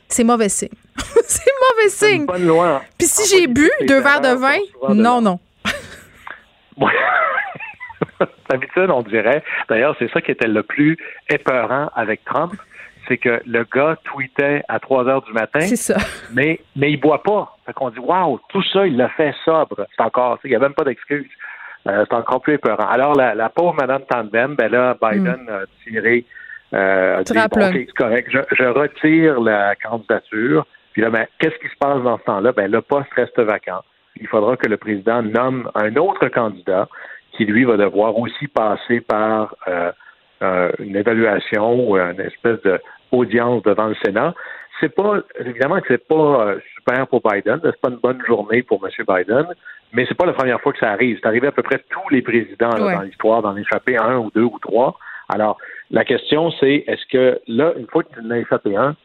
c'est 0.09 0.23
mauvais 0.23 0.49
signe. 0.49 0.69
c'est 1.25 1.51
mauvais 1.71 1.89
signe. 1.89 2.25
bonne 2.25 2.45
loi. 2.45 2.81
Puis 2.97 3.07
si 3.07 3.21
En 3.21 3.39
j'ai 3.39 3.47
bu 3.47 3.69
deux 3.87 3.99
verres 3.99 4.21
de 4.21 4.35
vin, 4.35 4.57
non, 4.93 5.21
non. 5.21 5.39
D'habitude, 8.49 8.89
on 8.89 9.01
dirait. 9.01 9.43
D'ailleurs, 9.69 9.95
c'est 9.99 10.09
ça 10.11 10.21
qui 10.21 10.31
était 10.31 10.47
le 10.47 10.63
plus 10.63 10.97
épeurant 11.29 11.89
avec 11.95 12.23
Trump, 12.23 12.53
c'est 13.07 13.17
que 13.17 13.41
le 13.45 13.65
gars 13.73 13.97
tweetait 14.03 14.63
à 14.67 14.79
3 14.79 15.07
heures 15.07 15.21
du 15.21 15.33
matin, 15.33 15.61
C'est 15.61 15.75
ça. 15.75 15.97
mais, 16.33 16.59
mais 16.75 16.91
il 16.91 16.97
boit 16.97 17.23
pas. 17.23 17.57
Fait 17.65 17.73
qu'on 17.73 17.89
dit, 17.89 17.99
waouh, 17.99 18.39
tout 18.49 18.63
ça, 18.73 18.85
il 18.87 18.97
l'a 18.97 19.09
fait 19.09 19.33
sobre. 19.45 19.87
C'est 19.95 20.03
encore, 20.03 20.39
il 20.43 20.49
n'y 20.49 20.55
a 20.55 20.59
même 20.59 20.73
pas 20.73 20.83
d'excuse. 20.83 21.27
Euh, 21.87 22.05
c'est 22.09 22.15
encore 22.15 22.41
plus 22.41 22.55
épeurant. 22.55 22.87
Alors, 22.87 23.15
la, 23.15 23.33
la 23.33 23.49
pauvre 23.49 23.75
Madame 23.79 24.03
Tandem, 24.09 24.55
ben 24.55 24.69
là, 24.71 24.97
Biden 25.01 25.47
a 25.49 25.61
tiré, 25.83 26.25
euh, 26.73 27.19
a 27.19 27.23
dit, 27.23 27.33
bon, 27.33 27.47
plug. 27.47 27.75
OK, 27.75 27.83
c'est 27.87 27.93
correct, 27.93 28.29
je, 28.31 28.39
je 28.55 28.63
retire 28.63 29.39
la 29.39 29.75
candidature. 29.75 30.65
Puis 30.93 31.01
là, 31.01 31.09
ben, 31.09 31.27
qu'est-ce 31.39 31.55
qui 31.59 31.67
se 31.67 31.77
passe 31.79 32.01
dans 32.01 32.17
ce 32.17 32.23
temps-là? 32.23 32.51
Ben, 32.51 32.69
le 32.69 32.81
poste 32.81 33.13
reste 33.15 33.39
vacant. 33.39 33.81
Il 34.19 34.27
faudra 34.27 34.57
que 34.57 34.67
le 34.67 34.77
président 34.77 35.21
nomme 35.21 35.69
un 35.75 35.95
autre 35.95 36.27
candidat 36.27 36.87
qui, 37.33 37.45
lui, 37.45 37.63
va 37.65 37.77
devoir 37.77 38.17
aussi 38.17 38.47
passer 38.47 39.01
par 39.01 39.55
euh, 39.67 39.91
euh, 40.41 40.71
une 40.79 40.95
évaluation 40.95 41.87
ou 41.87 41.97
une 41.97 42.19
espèce 42.19 42.59
d'audience 43.11 43.63
devant 43.63 43.87
le 43.87 43.95
Sénat. 44.03 44.33
C'est 44.79 44.93
pas, 44.93 45.21
évidemment 45.39 45.79
que 45.81 45.87
c'est 45.87 46.07
pas 46.07 46.15
euh, 46.15 46.59
super 46.75 47.07
pour 47.07 47.21
Biden, 47.21 47.59
c'est 47.63 47.81
pas 47.81 47.89
une 47.89 47.97
bonne 47.97 48.23
journée 48.25 48.61
pour 48.61 48.85
M. 48.85 48.91
Biden, 49.07 49.47
mais 49.93 50.05
c'est 50.07 50.15
pas 50.17 50.25
la 50.25 50.33
première 50.33 50.61
fois 50.61 50.71
que 50.73 50.79
ça 50.79 50.91
arrive. 50.91 51.17
C'est 51.19 51.27
arrivé 51.27 51.47
à 51.47 51.51
peu 51.51 51.63
près 51.63 51.79
tous 51.89 52.09
les 52.11 52.21
présidents 52.21 52.75
là, 52.75 52.85
Ouais. 52.85 52.95
dans 52.95 53.01
l'histoire 53.01 53.41
d'en 53.41 53.55
échapper 53.57 53.97
un 53.97 54.17
ou 54.17 54.31
deux 54.35 54.43
ou 54.43 54.59
trois. 54.59 54.97
Alors, 55.29 55.57
la 55.89 56.05
question, 56.05 56.51
c'est 56.59 56.83
est-ce 56.87 57.05
que 57.07 57.39
là, 57.47 57.73
une 57.77 57.87
fois 57.87 58.03
que 58.03 58.13
tu 58.13 58.19
en 58.25 58.29
as 58.31 58.37
échappé 58.39 58.75
un, 58.75 58.95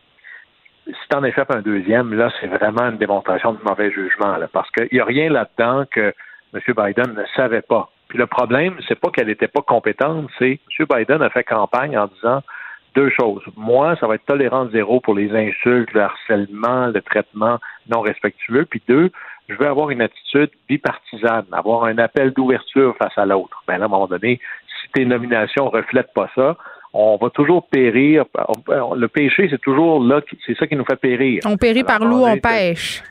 si 0.87 1.09
tu 1.11 1.17
en 1.17 1.25
échappes 1.25 1.55
un 1.55 1.63
deuxième, 1.63 2.13
là, 2.15 2.31
c'est 2.41 2.49
vraiment 2.49 2.91
une 2.91 2.99
démonstration 2.99 3.53
de 3.53 3.59
mauvais 3.65 3.91
jugement, 3.93 4.37
là, 4.37 4.49
parce 4.53 4.71
qu'il 4.73 4.89
n'y 4.93 5.01
a 5.01 5.05
rien 5.05 5.31
là-dedans 5.31 5.85
que 5.91 6.13
M. 6.55 6.61
Biden 6.77 7.15
ne 7.15 7.25
savait 7.37 7.63
pas. 7.63 7.89
Puis 8.09 8.19
le 8.19 8.27
problème, 8.27 8.77
c'est 8.89 8.99
pas 8.99 9.11
qu'elle 9.11 9.29
n'était 9.29 9.49
pas 9.49 9.63
compétente, 9.63 10.29
c'est 10.39 10.61
M. 10.79 10.87
Biden 10.95 11.23
a 11.23 11.31
fait 11.31 11.45
campagne 11.45 11.97
en 11.97 12.09
disant 12.09 12.43
deux 12.95 13.11
choses. 13.11 13.43
Moi, 13.57 13.97
ça 14.01 14.07
va 14.07 14.17
être 14.17 14.27
tolérance 14.27 14.71
zéro 14.71 15.01
pour 15.01 15.15
les 15.15 15.31
insultes, 15.35 15.93
le 15.93 16.03
harcèlement, 16.03 16.87
le 16.87 17.01
traitement 17.01 17.59
non 17.89 18.01
respectueux. 18.01 18.67
Puis 18.69 18.83
deux, 18.89 19.11
je 19.49 19.55
veux 19.55 19.67
avoir 19.67 19.91
une 19.91 20.03
attitude 20.03 20.51
bipartisane, 20.69 21.47
avoir 21.53 21.85
un 21.85 21.99
appel 21.99 22.33
d'ouverture 22.33 22.97
face 22.97 23.17
à 23.17 23.27
l'autre. 23.27 23.63
Ben 23.67 23.79
là, 23.79 23.85
à 23.85 23.87
un 23.87 23.91
moment 23.91 24.07
donné, 24.07 24.41
si 24.81 24.93
tes 24.93 25.05
nominations 25.05 25.69
reflètent 25.69 26.13
pas 26.15 26.31
ça, 26.35 26.57
on 26.95 27.17
va 27.17 27.31
toujours 27.31 27.67
périr. 27.69 28.25
Le 28.95 29.07
péché, 29.07 29.49
c'est 29.51 29.61
toujours 29.61 30.03
là, 30.03 30.21
c'est 30.47 30.57
ça 30.57 30.67
qui 30.67 30.77
nous 30.77 30.85
fait 30.85 30.97
périr. 30.97 31.41
On 31.47 31.57
périt 31.57 31.81
Alors, 31.81 31.99
par 31.99 32.09
l'eau, 32.09 32.27
on 32.27 32.37
pêche. 32.39 33.03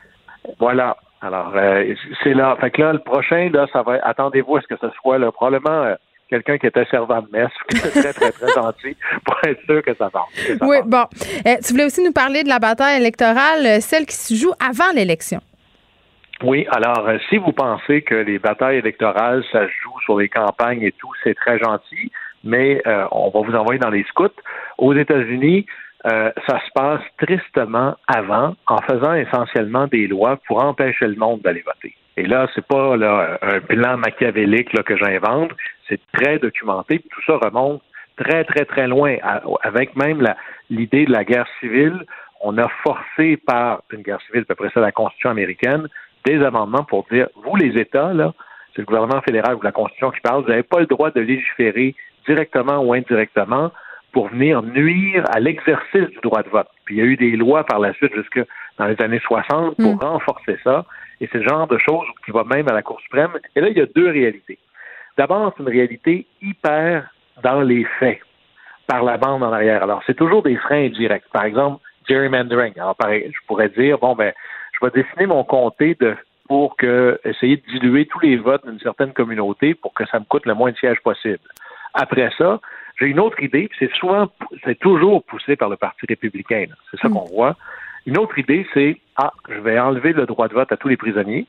Voilà. 0.58 0.96
Alors, 1.20 1.52
euh, 1.54 1.94
c'est 2.22 2.34
là. 2.34 2.56
Fait 2.60 2.70
que 2.70 2.82
là, 2.82 2.92
le 2.92 2.98
prochain, 2.98 3.48
là, 3.52 3.66
ça 3.72 3.82
va. 3.82 3.98
Attendez-vous 4.02 4.56
à 4.56 4.60
ce 4.60 4.66
que 4.66 4.76
ce 4.80 4.88
soit 5.00 5.18
là, 5.18 5.30
probablement 5.30 5.84
euh, 5.84 5.94
quelqu'un 6.32 6.58
qui 6.58 6.66
était 6.66 6.84
servant 6.90 7.20
de 7.20 7.28
messe, 7.30 7.52
qui 7.68 7.76
était 7.86 7.90
très, 7.90 8.12
très, 8.12 8.32
très 8.32 8.52
gentil, 8.52 8.96
pour 9.24 9.36
être 9.44 9.62
sûr 9.64 9.82
que 9.82 9.94
ça 9.94 10.10
ça 10.10 10.20
Oui, 10.62 10.78
bon. 10.84 11.04
Euh, 11.46 11.56
tu 11.64 11.72
voulais 11.72 11.84
aussi 11.84 12.02
nous 12.02 12.12
parler 12.12 12.42
de 12.42 12.48
la 12.48 12.58
bataille 12.58 13.00
électorale, 13.00 13.66
euh, 13.66 13.80
celle 13.80 14.06
qui 14.06 14.16
se 14.16 14.34
joue 14.34 14.52
avant 14.58 14.90
l'élection. 14.94 15.40
Oui, 16.42 16.66
alors 16.70 17.08
euh, 17.08 17.18
si 17.28 17.36
vous 17.36 17.52
pensez 17.52 18.02
que 18.02 18.14
les 18.14 18.38
batailles 18.38 18.78
électorales, 18.78 19.44
ça 19.52 19.66
se 19.66 19.72
joue 19.82 20.00
sur 20.04 20.18
les 20.18 20.28
campagnes 20.28 20.82
et 20.82 20.92
tout, 20.92 21.10
c'est 21.22 21.34
très 21.34 21.58
gentil, 21.58 22.10
mais 22.42 22.82
euh, 22.86 23.04
on 23.12 23.30
va 23.30 23.40
vous 23.48 23.54
envoyer 23.54 23.78
dans 23.78 23.90
les 23.90 24.02
scouts. 24.04 24.28
Aux 24.78 24.92
États-Unis, 24.92 25.66
euh, 26.06 26.32
ça 26.48 26.58
se 26.58 26.70
passe 26.74 27.02
tristement 27.18 27.94
avant, 28.08 28.56
en 28.66 28.78
faisant 28.78 29.14
essentiellement 29.14 29.86
des 29.86 30.08
lois 30.08 30.36
pour 30.48 30.64
empêcher 30.64 31.06
le 31.06 31.14
monde 31.14 31.42
d'aller 31.42 31.62
voter. 31.64 31.94
Et 32.16 32.24
là, 32.24 32.48
c'est 32.54 32.66
pas 32.66 32.96
là, 32.96 33.38
un 33.40 33.60
plan 33.60 33.96
machiavélique 33.96 34.72
là, 34.72 34.82
que 34.82 34.96
j'invente, 34.96 35.52
c'est 35.88 36.00
très 36.12 36.38
documenté. 36.38 36.98
puis 36.98 37.08
Tout 37.10 37.22
ça 37.26 37.36
remonte 37.38 37.82
très, 38.16 38.44
très, 38.44 38.64
très 38.64 38.86
loin, 38.88 39.16
à- 39.22 39.42
avec 39.62 39.96
même 39.96 40.26
l'idée 40.70 41.04
de 41.06 41.12
la 41.12 41.24
guerre 41.24 41.46
civile. 41.60 42.04
On 42.40 42.58
a 42.58 42.68
forcé 42.84 43.36
par 43.36 43.82
une 43.92 44.02
guerre 44.02 44.20
civile, 44.22 44.42
à 44.42 44.44
peu 44.46 44.54
près 44.56 44.70
ça, 44.74 44.80
la 44.80 44.92
Constitution 44.92 45.30
américaine, 45.30 45.88
des 46.24 46.42
amendements 46.42 46.84
pour 46.84 47.04
dire, 47.10 47.28
vous, 47.44 47.56
les 47.56 47.78
États, 47.80 48.12
là, 48.12 48.32
c'est 48.74 48.82
le 48.82 48.86
gouvernement 48.86 49.20
fédéral 49.22 49.54
ou 49.56 49.62
la 49.62 49.72
Constitution 49.72 50.10
qui 50.10 50.20
parle, 50.20 50.42
vous 50.42 50.48
n'avez 50.48 50.62
pas 50.62 50.80
le 50.80 50.86
droit 50.86 51.10
de 51.10 51.20
légiférer 51.20 51.94
directement 52.26 52.78
ou 52.84 52.92
indirectement 52.94 53.70
pour 54.12 54.28
venir 54.28 54.62
nuire 54.62 55.24
à 55.34 55.40
l'exercice 55.40 56.08
du 56.10 56.18
droit 56.22 56.42
de 56.42 56.48
vote. 56.48 56.68
Puis 56.84 56.96
il 56.96 56.98
y 56.98 57.02
a 57.02 57.04
eu 57.06 57.16
des 57.16 57.32
lois 57.36 57.64
par 57.64 57.78
la 57.80 57.92
suite 57.94 58.14
jusque 58.14 58.40
dans 58.78 58.86
les 58.86 59.00
années 59.02 59.20
60 59.20 59.76
pour 59.76 59.98
renforcer 60.00 60.58
ça. 60.64 60.84
Et 61.20 61.28
c'est 61.32 61.38
le 61.38 61.48
genre 61.48 61.66
de 61.66 61.78
choses 61.78 62.06
qui 62.24 62.30
va 62.30 62.44
même 62.44 62.68
à 62.68 62.72
la 62.74 62.82
Cour 62.82 63.00
suprême. 63.00 63.30
Et 63.56 63.60
là, 63.60 63.68
il 63.68 63.76
y 63.76 63.80
a 63.80 63.86
deux 63.86 64.08
réalités. 64.10 64.58
D'abord, 65.16 65.52
c'est 65.56 65.62
une 65.62 65.68
réalité 65.68 66.26
hyper 66.40 67.10
dans 67.42 67.60
les 67.60 67.84
faits, 67.98 68.20
par 68.86 69.02
la 69.02 69.16
bande 69.16 69.42
en 69.42 69.52
arrière. 69.52 69.82
Alors, 69.82 70.02
c'est 70.06 70.16
toujours 70.16 70.42
des 70.42 70.56
freins 70.56 70.86
indirects. 70.86 71.28
Par 71.32 71.44
exemple, 71.44 71.82
gerrymandering. 72.08 72.74
Alors, 72.76 72.96
pareil, 72.96 73.30
je 73.32 73.46
pourrais 73.46 73.68
dire, 73.68 73.98
bon, 73.98 74.14
ben, 74.14 74.32
je 74.72 74.84
vais 74.84 75.02
dessiner 75.02 75.26
mon 75.26 75.44
comté 75.44 75.96
de 76.00 76.16
pour 76.48 76.76
que 76.76 77.20
essayer 77.24 77.56
de 77.56 77.62
diluer 77.72 78.06
tous 78.06 78.20
les 78.20 78.36
votes 78.36 78.66
d'une 78.66 78.80
certaine 78.80 79.12
communauté 79.12 79.74
pour 79.74 79.94
que 79.94 80.04
ça 80.06 80.18
me 80.18 80.24
coûte 80.24 80.44
le 80.44 80.54
moins 80.54 80.72
de 80.72 80.76
sièges 80.76 81.00
possible. 81.00 81.38
Après 81.94 82.30
ça, 82.36 82.60
j'ai 82.98 83.06
une 83.06 83.20
autre 83.20 83.42
idée, 83.42 83.68
puis 83.68 83.78
c'est 83.78 83.94
souvent, 83.94 84.28
c'est 84.64 84.78
toujours 84.78 85.22
poussé 85.24 85.56
par 85.56 85.68
le 85.68 85.76
Parti 85.76 86.04
républicain. 86.06 86.66
C'est 86.90 87.00
ça 87.00 87.08
qu'on 87.08 87.24
voit. 87.24 87.56
Une 88.06 88.18
autre 88.18 88.38
idée, 88.38 88.66
c'est 88.74 88.98
ah, 89.16 89.32
je 89.48 89.60
vais 89.60 89.78
enlever 89.78 90.12
le 90.12 90.26
droit 90.26 90.48
de 90.48 90.54
vote 90.54 90.72
à 90.72 90.76
tous 90.76 90.88
les 90.88 90.96
prisonniers. 90.96 91.46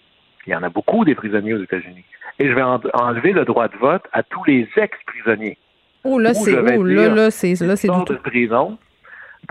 Il 0.48 0.54
y 0.54 0.56
en 0.56 0.64
a 0.64 0.70
beaucoup 0.70 1.06
des 1.06 1.16
prisonniers 1.16 1.54
aux 1.54 1.64
États-Unis. 1.64 2.04
Et 2.40 2.48
je 2.50 2.54
vais 2.54 2.62
en- 2.62 2.82
enlever 2.94 3.32
le 3.32 3.46
droit 3.46 3.68
de 3.68 3.78
vote 3.78 4.04
à 4.12 4.24
tous 4.24 4.44
les 4.46 4.68
ex-prisonniers. 4.76 5.58
Oh 6.04 6.20
là, 6.20 6.34
c'est 6.34 6.52
vais 6.52 6.78
oh, 6.78 6.84
là, 6.84 7.10
là, 7.10 7.32
c'est 7.32 7.54
là, 7.62 7.76
c'est 7.76 7.88
de 7.88 8.16
prison, 8.16 8.78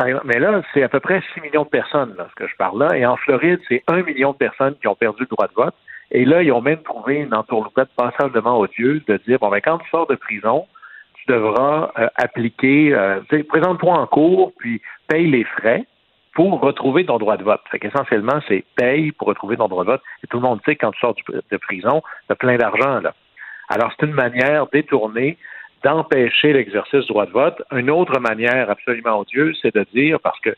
exemple, 0.05 0.27
mais 0.27 0.39
là, 0.39 0.63
c'est 0.73 0.83
à 0.83 0.89
peu 0.89 1.01
près 1.01 1.23
6 1.35 1.41
millions 1.41 1.65
de 1.65 1.69
personnes, 1.69 2.15
là, 2.19 2.27
ce 2.31 2.35
que 2.35 2.49
je 2.49 2.57
parle 2.57 2.79
là. 2.81 2.97
Et 2.97 3.07
en 3.07 3.17
Floride, 3.17 3.61
c'est 3.69 3.83
1 3.89 4.03
million 4.03 4.33
de 4.33 4.37
personnes 4.37 4.75
qui 4.81 4.89
ont 4.89 4.95
perdu 4.95 5.23
le 5.23 5.29
droit 5.29 5.49
de 5.49 5.55
vote. 5.55 5.75
Et 6.11 6.25
là, 6.25 6.43
ils 6.43 6.53
ont 6.53 6.61
même 6.61 6.83
trouvé 6.83 7.17
une 7.17 7.35
entourloupette 7.35 7.89
passablement 7.97 8.59
odieuse 8.59 9.03
de 9.07 9.19
dire, 9.27 9.39
bon, 9.39 9.49
ben, 9.49 9.61
quand 9.61 9.79
tu 9.79 9.89
sors 9.89 10.07
de 10.07 10.15
prison, 10.15 10.67
tu 11.15 11.33
devras 11.33 11.91
euh, 11.99 12.09
appliquer, 12.17 12.95
euh, 12.95 13.21
présente-toi 13.49 13.95
en 13.95 14.07
cours, 14.07 14.53
puis 14.59 14.83
paye 15.09 15.31
les 15.31 15.45
frais 15.45 15.87
pour 16.35 16.61
retrouver 16.61 17.05
ton 17.05 17.19
droit 17.19 17.37
de 17.37 17.45
vote. 17.45 17.61
Fait 17.71 17.79
qu'essentiellement, 17.79 18.41
c'est 18.49 18.65
paye 18.77 19.13
pour 19.13 19.29
retrouver 19.29 19.57
ton 19.57 19.69
droit 19.69 19.85
de 19.85 19.91
vote. 19.91 20.03
Et 20.25 20.27
tout 20.27 20.39
le 20.39 20.43
monde 20.43 20.61
sait 20.65 20.77
que 20.77 20.87
quand 20.87 20.93
tu 20.93 21.01
sors 21.01 21.15
de 21.29 21.57
prison, 21.59 22.03
tu 22.27 22.33
as 22.33 22.37
plein 22.37 22.57
d'argent, 22.57 23.01
là. 23.01 23.15
Alors, 23.69 23.93
c'est 23.93 24.07
une 24.07 24.13
manière 24.13 24.67
détournée 24.67 25.39
d'empêcher 25.83 26.53
l'exercice 26.53 27.01
du 27.01 27.09
droit 27.09 27.27
de 27.27 27.33
vote. 27.33 27.63
Une 27.73 27.91
autre 27.91 28.19
manière 28.21 28.71
absolument 28.71 29.21
odieuse, 29.21 29.59
c'est 29.63 29.75
de 29.75 29.87
dire, 29.95 30.21
parce 30.21 30.39
que 30.41 30.55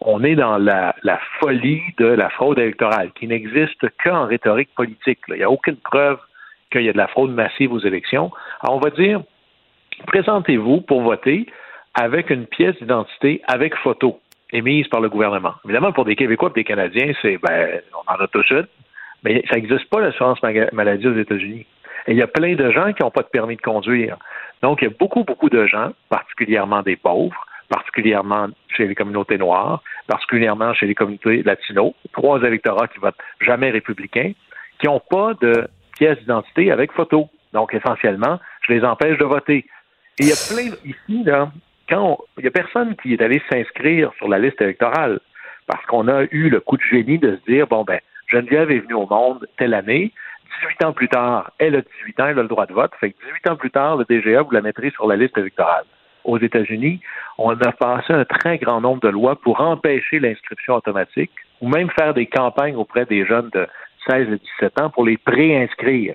on 0.00 0.22
est 0.22 0.36
dans 0.36 0.58
la, 0.58 0.94
la 1.02 1.18
folie 1.40 1.82
de 1.98 2.06
la 2.06 2.30
fraude 2.30 2.58
électorale, 2.58 3.10
qui 3.12 3.26
n'existe 3.26 3.84
qu'en 4.04 4.26
rhétorique 4.26 4.72
politique. 4.76 5.26
là. 5.28 5.34
Il 5.34 5.38
n'y 5.38 5.44
a 5.44 5.50
aucune 5.50 5.76
preuve 5.76 6.18
qu'il 6.70 6.82
y 6.82 6.88
a 6.88 6.92
de 6.92 6.98
la 6.98 7.08
fraude 7.08 7.32
massive 7.32 7.72
aux 7.72 7.80
élections. 7.80 8.30
Alors, 8.60 8.76
on 8.76 8.80
va 8.80 8.90
dire, 8.90 9.22
présentez-vous 10.06 10.82
pour 10.82 11.02
voter 11.02 11.46
avec 11.94 12.30
une 12.30 12.46
pièce 12.46 12.76
d'identité 12.76 13.42
avec 13.48 13.74
photo 13.76 14.20
émise 14.52 14.88
par 14.88 15.00
le 15.00 15.08
gouvernement. 15.08 15.54
Évidemment, 15.64 15.92
pour 15.92 16.04
des 16.04 16.16
Québécois 16.16 16.50
et 16.50 16.60
des 16.60 16.64
Canadiens, 16.64 17.12
c'est 17.22 17.38
ben, 17.38 17.80
on 17.94 18.12
en 18.12 18.16
a 18.16 18.26
tous 18.28 18.48
une, 18.50 18.66
mais 19.24 19.44
ça 19.48 19.56
n'existe 19.56 19.88
pas 19.90 20.00
l'assurance 20.00 20.40
maladie 20.72 21.06
aux 21.06 21.16
États-Unis. 21.16 21.66
Et 22.06 22.12
il 22.12 22.16
y 22.16 22.22
a 22.22 22.26
plein 22.26 22.54
de 22.54 22.70
gens 22.70 22.92
qui 22.92 23.02
n'ont 23.02 23.10
pas 23.10 23.22
de 23.22 23.28
permis 23.28 23.56
de 23.56 23.60
conduire. 23.60 24.16
Donc, 24.62 24.80
il 24.80 24.86
y 24.86 24.88
a 24.88 24.94
beaucoup, 24.98 25.24
beaucoup 25.24 25.50
de 25.50 25.66
gens, 25.66 25.92
particulièrement 26.08 26.82
des 26.82 26.96
pauvres, 26.96 27.44
particulièrement 27.68 28.48
chez 28.74 28.86
les 28.86 28.94
communautés 28.94 29.36
noires, 29.36 29.82
particulièrement 30.06 30.72
chez 30.72 30.86
les 30.86 30.94
communautés 30.94 31.42
latinos, 31.42 31.92
trois 32.12 32.40
électorats 32.42 32.88
qui 32.88 32.98
votent 32.98 33.18
jamais 33.40 33.70
républicains, 33.70 34.32
qui 34.78 34.86
n'ont 34.86 35.00
pas 35.00 35.34
de 35.40 35.68
pièce 35.98 36.18
d'identité 36.20 36.72
avec 36.72 36.92
photo. 36.92 37.28
Donc, 37.52 37.74
essentiellement, 37.74 38.40
je 38.62 38.72
les 38.72 38.84
empêche 38.84 39.18
de 39.18 39.24
voter. 39.24 39.66
Et 40.18 40.24
il 40.24 40.28
y 40.28 40.32
a 40.32 40.36
plein, 40.48 40.74
ici, 40.84 41.24
là, 41.24 41.50
quand 41.88 42.18
il 42.38 42.44
y 42.44 42.48
a 42.48 42.50
personne 42.50 42.96
qui 42.96 43.12
est 43.12 43.22
allé 43.22 43.40
s'inscrire 43.50 44.12
sur 44.18 44.28
la 44.28 44.38
liste 44.38 44.60
électorale 44.60 45.20
parce 45.66 45.84
qu'on 45.86 46.08
a 46.08 46.24
eu 46.30 46.48
le 46.48 46.60
coup 46.60 46.76
de 46.76 46.82
génie 46.82 47.18
de 47.18 47.36
se 47.36 47.50
dire, 47.50 47.66
bon, 47.66 47.84
ben, 47.84 48.00
Geneviève 48.28 48.70
est 48.70 48.80
venue 48.80 48.94
au 48.94 49.06
monde 49.06 49.46
telle 49.56 49.74
année, 49.74 50.12
18 50.62 50.84
ans 50.84 50.92
plus 50.92 51.08
tard, 51.08 51.50
elle 51.58 51.76
a 51.76 51.82
18 51.82 52.20
ans, 52.20 52.26
elle 52.28 52.38
a 52.38 52.42
le 52.42 52.48
droit 52.48 52.66
de 52.66 52.72
vote, 52.72 52.92
fait 53.00 53.12
que 53.12 53.18
18 53.26 53.50
ans 53.50 53.56
plus 53.56 53.70
tard, 53.70 53.96
le 53.96 54.04
DGA, 54.08 54.42
vous 54.42 54.50
la 54.50 54.62
mettrez 54.62 54.90
sur 54.90 55.06
la 55.06 55.16
liste 55.16 55.36
électorale. 55.36 55.84
Aux 56.24 56.38
États-Unis, 56.38 57.00
on 57.38 57.50
a 57.50 57.72
passé 57.72 58.12
un 58.12 58.24
très 58.24 58.58
grand 58.58 58.80
nombre 58.80 59.00
de 59.00 59.08
lois 59.08 59.36
pour 59.36 59.60
empêcher 59.60 60.18
l'inscription 60.18 60.74
automatique 60.74 61.30
ou 61.60 61.68
même 61.68 61.90
faire 61.90 62.12
des 62.12 62.26
campagnes 62.26 62.76
auprès 62.76 63.06
des 63.06 63.24
jeunes 63.24 63.50
de 63.50 63.66
16 64.08 64.28
et 64.32 64.38
17 64.60 64.80
ans 64.80 64.90
pour 64.90 65.04
les 65.04 65.16
préinscrire. 65.16 66.14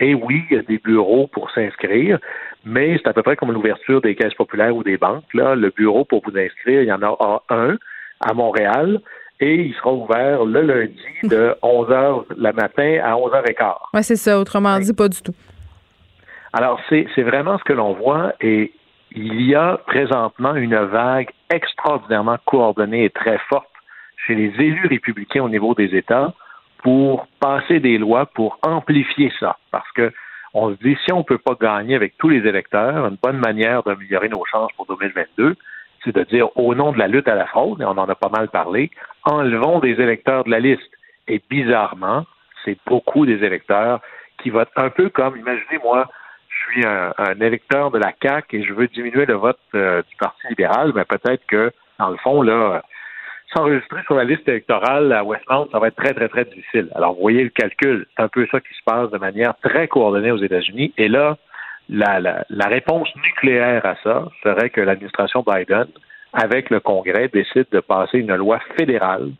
Et 0.00 0.14
oui, 0.14 0.44
il 0.50 0.56
y 0.56 0.58
a 0.58 0.62
des 0.62 0.78
bureaux 0.78 1.28
pour 1.28 1.50
s'inscrire, 1.50 2.18
mais 2.64 2.98
c'est 2.98 3.08
à 3.08 3.12
peu 3.12 3.22
près 3.22 3.36
comme 3.36 3.52
l'ouverture 3.52 4.00
des 4.00 4.14
caisses 4.14 4.34
populaires 4.34 4.74
ou 4.74 4.82
des 4.82 4.96
banques. 4.96 5.24
Là, 5.34 5.54
le 5.54 5.70
bureau 5.70 6.04
pour 6.04 6.22
vous 6.24 6.36
inscrire, 6.36 6.82
il 6.82 6.88
y 6.88 6.92
en 6.92 7.02
a 7.02 7.42
un 7.50 7.76
à 8.20 8.32
Montréal 8.32 9.00
et 9.40 9.54
il 9.54 9.74
sera 9.74 9.92
ouvert 9.92 10.44
le 10.44 10.62
lundi 10.62 11.28
de 11.28 11.54
11h 11.62 12.24
le 12.36 12.52
matin 12.52 13.00
à 13.02 13.14
11h15. 13.14 13.74
Oui, 13.92 14.02
c'est 14.02 14.16
ça. 14.16 14.38
Autrement 14.38 14.78
dit, 14.78 14.92
pas 14.92 15.08
du 15.08 15.20
tout. 15.20 15.34
Alors, 16.52 16.80
c'est 16.88 17.06
c'est 17.14 17.22
vraiment 17.22 17.58
ce 17.58 17.64
que 17.64 17.72
l'on 17.72 17.94
voit 17.94 18.32
et 18.40 18.72
il 19.14 19.42
y 19.42 19.54
a 19.54 19.78
présentement 19.86 20.54
une 20.54 20.76
vague 20.76 21.30
extraordinairement 21.52 22.38
coordonnée 22.44 23.04
et 23.04 23.10
très 23.10 23.38
forte 23.48 23.68
chez 24.26 24.34
les 24.34 24.52
élus 24.58 24.86
républicains 24.86 25.42
au 25.42 25.48
niveau 25.48 25.74
des 25.74 25.94
États 25.96 26.32
pour 26.82 27.26
passer 27.40 27.80
des 27.80 27.98
lois 27.98 28.26
pour 28.26 28.58
amplifier 28.62 29.32
ça. 29.40 29.56
Parce 29.70 29.90
que 29.92 30.12
on 30.54 30.70
se 30.70 30.76
dit, 30.82 30.96
si 31.04 31.12
on 31.12 31.18
ne 31.18 31.24
peut 31.24 31.38
pas 31.38 31.56
gagner 31.60 31.96
avec 31.96 32.16
tous 32.16 32.28
les 32.28 32.46
électeurs, 32.48 33.06
une 33.06 33.18
bonne 33.20 33.38
manière 33.38 33.82
d'améliorer 33.82 34.28
nos 34.28 34.44
chances 34.44 34.72
pour 34.76 34.86
2022, 34.86 35.56
c'est 36.04 36.14
de 36.14 36.22
dire, 36.24 36.56
au 36.56 36.74
nom 36.74 36.92
de 36.92 36.98
la 36.98 37.08
lutte 37.08 37.28
à 37.28 37.34
la 37.34 37.46
fraude, 37.46 37.80
et 37.80 37.84
on 37.84 37.90
en 37.90 38.08
a 38.08 38.14
pas 38.14 38.28
mal 38.28 38.48
parlé, 38.48 38.90
enlevons 39.24 39.80
des 39.80 40.00
électeurs 40.00 40.44
de 40.44 40.50
la 40.50 40.60
liste. 40.60 40.90
Et 41.26 41.42
bizarrement, 41.50 42.24
c'est 42.64 42.78
beaucoup 42.86 43.26
des 43.26 43.42
électeurs 43.42 44.00
qui 44.42 44.50
votent 44.50 44.68
un 44.76 44.90
peu 44.90 45.08
comme, 45.08 45.36
imaginez, 45.36 45.78
moi, 45.82 46.08
je 46.48 46.72
suis 46.72 46.86
un, 46.86 47.40
électeur 47.40 47.90
de 47.90 47.98
la 47.98 48.12
CAQ 48.22 48.56
et 48.56 48.62
je 48.62 48.72
veux 48.72 48.86
diminuer 48.86 49.26
le 49.26 49.34
vote 49.34 49.58
euh, 49.74 50.02
du 50.08 50.16
Parti 50.16 50.46
libéral, 50.48 50.92
mais 50.94 51.04
peut-être 51.04 51.44
que, 51.46 51.72
dans 51.98 52.10
le 52.10 52.16
fond, 52.18 52.42
là, 52.42 52.82
s'enregistrer 53.54 54.02
sur 54.04 54.14
la 54.14 54.24
liste 54.24 54.48
électorale 54.48 55.12
à 55.12 55.24
Westmount, 55.24 55.68
ça 55.72 55.78
va 55.78 55.88
être 55.88 55.96
très, 55.96 56.14
très, 56.14 56.28
très 56.28 56.44
difficile. 56.44 56.88
Alors, 56.94 57.14
vous 57.14 57.20
voyez 57.20 57.44
le 57.44 57.50
calcul. 57.50 58.06
C'est 58.16 58.22
un 58.22 58.28
peu 58.28 58.46
ça 58.50 58.60
qui 58.60 58.74
se 58.74 58.82
passe 58.84 59.10
de 59.10 59.18
manière 59.18 59.54
très 59.62 59.88
coordonnée 59.88 60.30
aux 60.30 60.42
États-Unis. 60.42 60.92
Et 60.98 61.08
là, 61.08 61.36
la, 61.88 62.20
la, 62.20 62.44
la 62.48 62.66
réponse 62.66 63.08
nucléaire 63.16 63.84
à 63.84 63.96
ça 64.02 64.28
serait 64.42 64.70
que 64.70 64.80
l'administration 64.80 65.44
Biden, 65.46 65.86
avec 66.32 66.70
le 66.70 66.80
Congrès, 66.80 67.28
décide 67.28 67.66
de 67.70 67.80
passer 67.80 68.18
une 68.18 68.34
loi 68.34 68.58
fédérale 68.78 69.30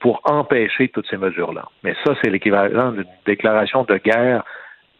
pour 0.00 0.20
empêcher 0.24 0.88
toutes 0.88 1.06
ces 1.08 1.16
mesures-là. 1.16 1.64
Mais 1.82 1.94
ça, 2.04 2.14
c'est 2.22 2.30
l'équivalent 2.30 2.92
d'une 2.92 3.06
déclaration 3.24 3.84
de 3.84 3.96
guerre 3.96 4.44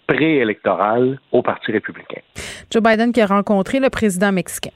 préélectorale 0.07 1.19
au 1.33 1.43
Parti 1.43 1.73
républicain. 1.73 2.21
Joe 2.71 2.83
Biden 2.83 3.13
qui 3.13 3.21
a 3.21 3.27
rencontré 3.27 3.81
le 3.81 3.91
président 3.91 4.33
mexicain. 4.33 4.71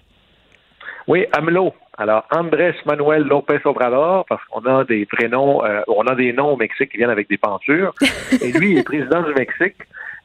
Oui, 1.09 1.25
AMLO. 1.33 1.73
Alors, 1.97 2.27
Andrés 2.31 2.77
Manuel 2.85 3.23
López 3.23 3.61
Obrador, 3.65 4.27
parce 4.29 4.45
qu'on 4.45 4.61
a 4.67 4.85
des 4.85 5.07
prénoms, 5.07 5.65
euh, 5.65 5.81
on 5.89 6.03
a 6.03 6.15
des 6.15 6.35
noms 6.35 6.53
au 6.53 6.57
Mexique 6.59 6.91
qui 6.91 6.99
viennent 6.99 7.09
avec 7.09 7.31
des 7.31 7.39
pentures. 7.39 7.95
et 8.43 8.53
lui, 8.53 8.73
il 8.73 8.79
est 8.81 8.83
président 8.83 9.23
du 9.23 9.33
Mexique. 9.33 9.77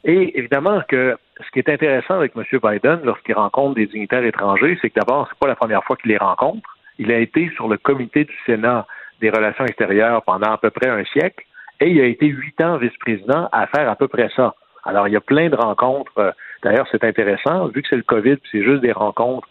Et 0.03 0.37
évidemment 0.37 0.81
que 0.85 1.15
ce 1.39 1.49
qui 1.51 1.59
est 1.59 1.69
intéressant 1.69 2.15
avec 2.15 2.33
M. 2.35 2.43
Biden 2.61 2.99
lorsqu'il 3.05 3.33
rencontre 3.33 3.75
des 3.75 3.85
dignitaires 3.85 4.25
étrangers, 4.25 4.77
c'est 4.81 4.89
que 4.89 4.99
d'abord, 4.99 5.25
c'est 5.29 5.39
pas 5.39 5.47
la 5.47 5.55
première 5.55 5.85
fois 5.85 5.95
qu'il 5.95 6.11
les 6.11 6.17
rencontre. 6.17 6.69
Il 6.99 7.13
a 7.13 7.17
été 7.17 7.49
sur 7.55 7.69
le 7.69 7.77
comité 7.77 8.25
du 8.25 8.35
Sénat 8.45 8.85
des 9.21 9.29
relations 9.29 9.63
extérieures 9.63 10.21
pendant 10.23 10.51
à 10.51 10.57
peu 10.57 10.69
près 10.69 10.89
un 10.89 11.05
siècle 11.05 11.45
et 11.79 11.91
il 11.91 12.01
a 12.01 12.05
été 12.07 12.27
huit 12.27 12.59
ans 12.61 12.75
vice-président 12.75 13.47
à 13.53 13.67
faire 13.67 13.89
à 13.89 13.95
peu 13.95 14.09
près 14.09 14.29
ça. 14.35 14.53
Alors, 14.83 15.07
il 15.07 15.13
y 15.13 15.17
a 15.17 15.21
plein 15.21 15.47
de 15.47 15.55
rencontres. 15.55 16.35
D'ailleurs, 16.61 16.87
c'est 16.91 17.05
intéressant, 17.05 17.67
vu 17.67 17.81
que 17.81 17.87
c'est 17.89 17.95
le 17.95 18.03
COVID, 18.03 18.35
c'est 18.51 18.63
juste 18.63 18.81
des 18.81 18.91
rencontres 18.91 19.47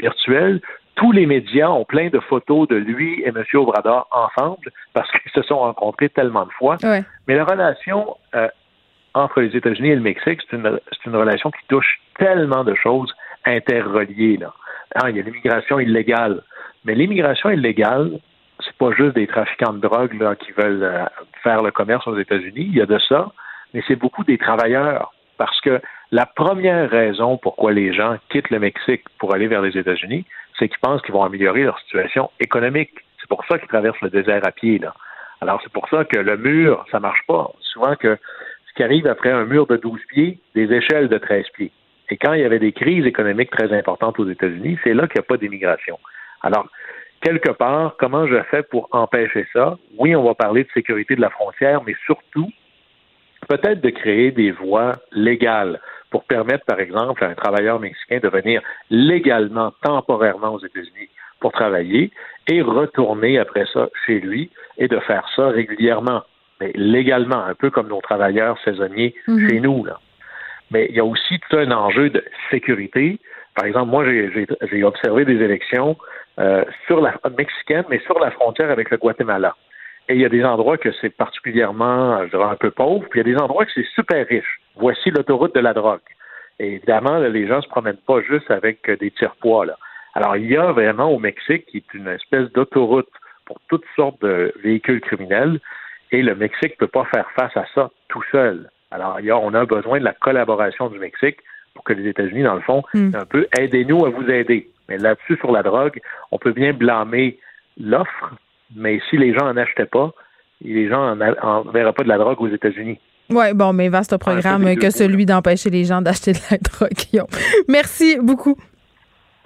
virtuelles. 0.00 0.60
Tous 0.96 1.12
les 1.12 1.26
médias 1.26 1.68
ont 1.68 1.84
plein 1.84 2.08
de 2.08 2.20
photos 2.20 2.68
de 2.68 2.76
lui 2.76 3.22
et 3.22 3.28
M. 3.28 3.42
Obrador 3.54 4.08
ensemble 4.10 4.70
parce 4.92 5.10
qu'ils 5.12 5.32
se 5.32 5.42
sont 5.42 5.58
rencontrés 5.58 6.08
tellement 6.08 6.44
de 6.44 6.52
fois. 6.52 6.76
Ouais. 6.82 7.04
Mais 7.26 7.36
la 7.36 7.44
relation 7.44 8.16
euh, 8.34 8.48
entre 9.14 9.40
les 9.40 9.56
États-Unis 9.56 9.90
et 9.90 9.94
le 9.94 10.02
Mexique, 10.02 10.40
c'est 10.50 10.56
une, 10.56 11.16
relation 11.16 11.50
qui 11.50 11.66
touche 11.68 12.00
tellement 12.18 12.64
de 12.64 12.74
choses 12.74 13.12
interreliées. 13.44 14.36
Là. 14.36 14.52
Hein, 14.96 15.10
il 15.10 15.16
y 15.16 15.20
a 15.20 15.22
l'immigration 15.22 15.80
illégale. 15.80 16.42
Mais 16.84 16.94
l'immigration 16.94 17.50
illégale, 17.50 18.18
c'est 18.64 18.76
pas 18.76 18.92
juste 18.92 19.14
des 19.14 19.26
trafiquants 19.26 19.72
de 19.72 19.80
drogue 19.80 20.14
là, 20.20 20.34
qui 20.36 20.52
veulent 20.52 20.82
euh, 20.82 21.04
faire 21.42 21.62
le 21.62 21.70
commerce 21.70 22.06
aux 22.06 22.18
États-Unis. 22.18 22.66
Il 22.68 22.76
y 22.76 22.82
a 22.82 22.86
de 22.86 22.98
ça, 23.08 23.30
mais 23.72 23.82
c'est 23.86 23.96
beaucoup 23.96 24.24
des 24.24 24.38
travailleurs. 24.38 25.12
Parce 25.38 25.58
que 25.62 25.80
la 26.12 26.26
première 26.26 26.90
raison 26.90 27.36
pourquoi 27.36 27.72
les 27.72 27.92
gens 27.92 28.16
quittent 28.30 28.50
le 28.50 28.58
Mexique 28.58 29.04
pour 29.18 29.32
aller 29.32 29.46
vers 29.46 29.62
les 29.62 29.78
États-Unis, 29.78 30.24
c'est 30.58 30.68
qu'ils 30.68 30.80
pensent 30.80 31.02
qu'ils 31.02 31.14
vont 31.14 31.22
améliorer 31.22 31.62
leur 31.62 31.78
situation 31.80 32.30
économique. 32.40 32.90
C'est 33.20 33.28
pour 33.28 33.44
ça 33.46 33.58
qu'ils 33.58 33.68
traversent 33.68 34.00
le 34.00 34.10
désert 34.10 34.44
à 34.44 34.50
pied. 34.50 34.78
Là. 34.78 34.92
Alors, 35.40 35.60
c'est 35.62 35.72
pour 35.72 35.88
ça 35.88 36.04
que 36.04 36.18
le 36.18 36.36
mur, 36.36 36.84
ça 36.90 36.98
marche 36.98 37.24
pas. 37.28 37.50
Souvent 37.60 37.94
que 37.94 38.18
ce 38.68 38.74
qui 38.74 38.82
arrive 38.82 39.06
après 39.06 39.30
un 39.30 39.44
mur 39.44 39.66
de 39.66 39.76
12 39.76 40.00
pieds, 40.08 40.38
des 40.54 40.72
échelles 40.72 41.08
de 41.08 41.18
13 41.18 41.44
pieds. 41.54 41.70
Et 42.10 42.16
quand 42.16 42.32
il 42.32 42.40
y 42.40 42.44
avait 42.44 42.58
des 42.58 42.72
crises 42.72 43.06
économiques 43.06 43.50
très 43.50 43.72
importantes 43.72 44.18
aux 44.18 44.28
États-Unis, 44.28 44.78
c'est 44.82 44.94
là 44.94 45.06
qu'il 45.06 45.20
n'y 45.20 45.24
a 45.24 45.28
pas 45.28 45.36
d'immigration. 45.36 45.98
Alors, 46.42 46.66
quelque 47.20 47.52
part, 47.52 47.94
comment 47.98 48.26
je 48.26 48.42
fais 48.50 48.64
pour 48.64 48.88
empêcher 48.90 49.46
ça? 49.52 49.78
Oui, 49.96 50.16
on 50.16 50.24
va 50.24 50.34
parler 50.34 50.64
de 50.64 50.68
sécurité 50.74 51.14
de 51.14 51.20
la 51.20 51.30
frontière, 51.30 51.82
mais 51.86 51.94
surtout, 52.04 52.50
peut-être 53.48 53.80
de 53.80 53.90
créer 53.90 54.32
des 54.32 54.50
voies 54.50 54.96
légales 55.12 55.80
pour 56.10 56.24
permettre, 56.24 56.64
par 56.64 56.80
exemple, 56.80 57.24
à 57.24 57.28
un 57.28 57.34
travailleur 57.34 57.78
mexicain 57.80 58.18
de 58.22 58.28
venir 58.28 58.62
légalement, 58.90 59.72
temporairement 59.82 60.54
aux 60.54 60.64
États-Unis 60.64 61.08
pour 61.40 61.52
travailler 61.52 62.10
et 62.48 62.60
retourner 62.62 63.38
après 63.38 63.64
ça 63.72 63.88
chez 64.06 64.20
lui 64.20 64.50
et 64.76 64.88
de 64.88 64.98
faire 65.00 65.26
ça 65.36 65.48
régulièrement, 65.48 66.22
mais 66.60 66.72
légalement, 66.74 67.42
un 67.44 67.54
peu 67.54 67.70
comme 67.70 67.88
nos 67.88 68.00
travailleurs 68.00 68.58
saisonniers 68.64 69.14
Mhm. 69.28 69.48
chez 69.48 69.60
nous. 69.60 69.84
Là. 69.84 69.98
Mais 70.70 70.86
il 70.90 70.96
y 70.96 71.00
a 71.00 71.04
aussi 71.04 71.38
tout 71.48 71.56
un 71.56 71.70
enjeu 71.70 72.10
de 72.10 72.22
sécurité. 72.50 73.18
Par 73.54 73.64
exemple, 73.66 73.90
moi, 73.90 74.04
j'ai- 74.04 74.84
observé 74.84 75.24
des 75.24 75.42
élections 75.42 75.96
euh, 76.38 76.64
sur 76.86 77.00
la 77.02 77.14
mexicaine, 77.36 77.84
mais 77.90 77.98
sur 78.06 78.18
la 78.18 78.30
frontière 78.30 78.70
avec 78.70 78.88
le 78.90 78.96
Guatemala. 78.96 79.56
Et 80.08 80.14
il 80.14 80.20
y 80.20 80.24
a 80.24 80.28
des 80.30 80.44
endroits 80.44 80.78
que 80.78 80.90
c'est 81.00 81.10
particulièrement, 81.10 82.24
je 82.24 82.30
dirais, 82.30 82.44
un 82.50 82.54
peu 82.56 82.70
pauvre, 82.70 83.06
puis 83.10 83.20
il 83.20 83.26
y 83.28 83.30
a 83.30 83.34
des 83.36 83.42
endroits 83.42 83.64
que 83.66 83.72
c'est 83.74 83.86
super 83.94 84.26
riche. 84.26 84.59
Voici 84.76 85.10
l'autoroute 85.10 85.54
de 85.54 85.60
la 85.60 85.74
drogue. 85.74 86.00
Et 86.58 86.74
évidemment, 86.74 87.18
là, 87.18 87.28
les 87.28 87.46
gens 87.46 87.62
se 87.62 87.68
promènent 87.68 87.96
pas 88.06 88.20
juste 88.22 88.50
avec 88.50 88.88
euh, 88.88 88.96
des 88.96 89.10
tire-poids. 89.10 89.66
Alors, 90.14 90.36
il 90.36 90.50
y 90.50 90.56
a 90.56 90.72
vraiment 90.72 91.10
au 91.10 91.18
Mexique, 91.18 91.66
qui 91.66 91.78
est 91.78 91.94
une 91.94 92.08
espèce 92.08 92.50
d'autoroute 92.52 93.08
pour 93.46 93.58
toutes 93.68 93.86
sortes 93.96 94.20
de 94.22 94.52
véhicules 94.62 95.00
criminels, 95.00 95.60
et 96.12 96.22
le 96.22 96.34
Mexique 96.34 96.72
ne 96.72 96.86
peut 96.86 96.88
pas 96.88 97.04
faire 97.06 97.30
face 97.32 97.56
à 97.56 97.64
ça 97.74 97.90
tout 98.08 98.22
seul. 98.30 98.68
Alors, 98.90 99.20
il 99.20 99.26
y 99.26 99.30
a, 99.30 99.38
on 99.38 99.54
a 99.54 99.64
besoin 99.64 99.98
de 100.00 100.04
la 100.04 100.12
collaboration 100.12 100.88
du 100.88 100.98
Mexique 100.98 101.38
pour 101.74 101.84
que 101.84 101.92
les 101.92 102.08
États-Unis, 102.08 102.42
dans 102.42 102.54
le 102.54 102.60
fond, 102.60 102.82
Mm. 102.94 103.14
un 103.14 103.24
peu 103.24 103.46
aidez-nous 103.58 104.04
à 104.04 104.10
vous 104.10 104.28
aider. 104.28 104.68
Mais 104.88 104.98
là-dessus, 104.98 105.36
sur 105.36 105.52
la 105.52 105.62
drogue, 105.62 106.00
on 106.32 106.38
peut 106.38 106.52
bien 106.52 106.72
blâmer 106.72 107.38
l'offre, 107.78 108.34
mais 108.74 109.00
si 109.08 109.16
les 109.16 109.32
gens 109.32 109.46
en 109.46 109.56
achetaient 109.56 109.86
pas, 109.86 110.12
les 110.62 110.88
gens 110.88 111.16
en, 111.16 111.62
verraient 111.62 111.92
pas 111.92 112.02
de 112.02 112.08
la 112.08 112.18
drogue 112.18 112.40
aux 112.40 112.48
États-Unis. 112.48 112.98
Oui, 113.30 113.52
bon, 113.54 113.72
mais 113.72 113.88
vaste 113.88 114.16
programme 114.16 114.76
que 114.76 114.90
celui 114.90 115.26
d'empêcher 115.26 115.70
les 115.70 115.84
gens 115.84 116.02
d'acheter 116.02 116.32
de 116.32 116.38
la 116.50 116.58
drogue. 117.18 117.26
Merci 117.68 118.18
beaucoup. 118.20 118.56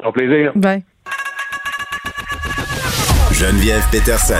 Au 0.05 0.13
plaisir. 0.13 0.53
Bye. 0.55 0.83
Geneviève 3.33 3.85
Peterson. 3.91 4.35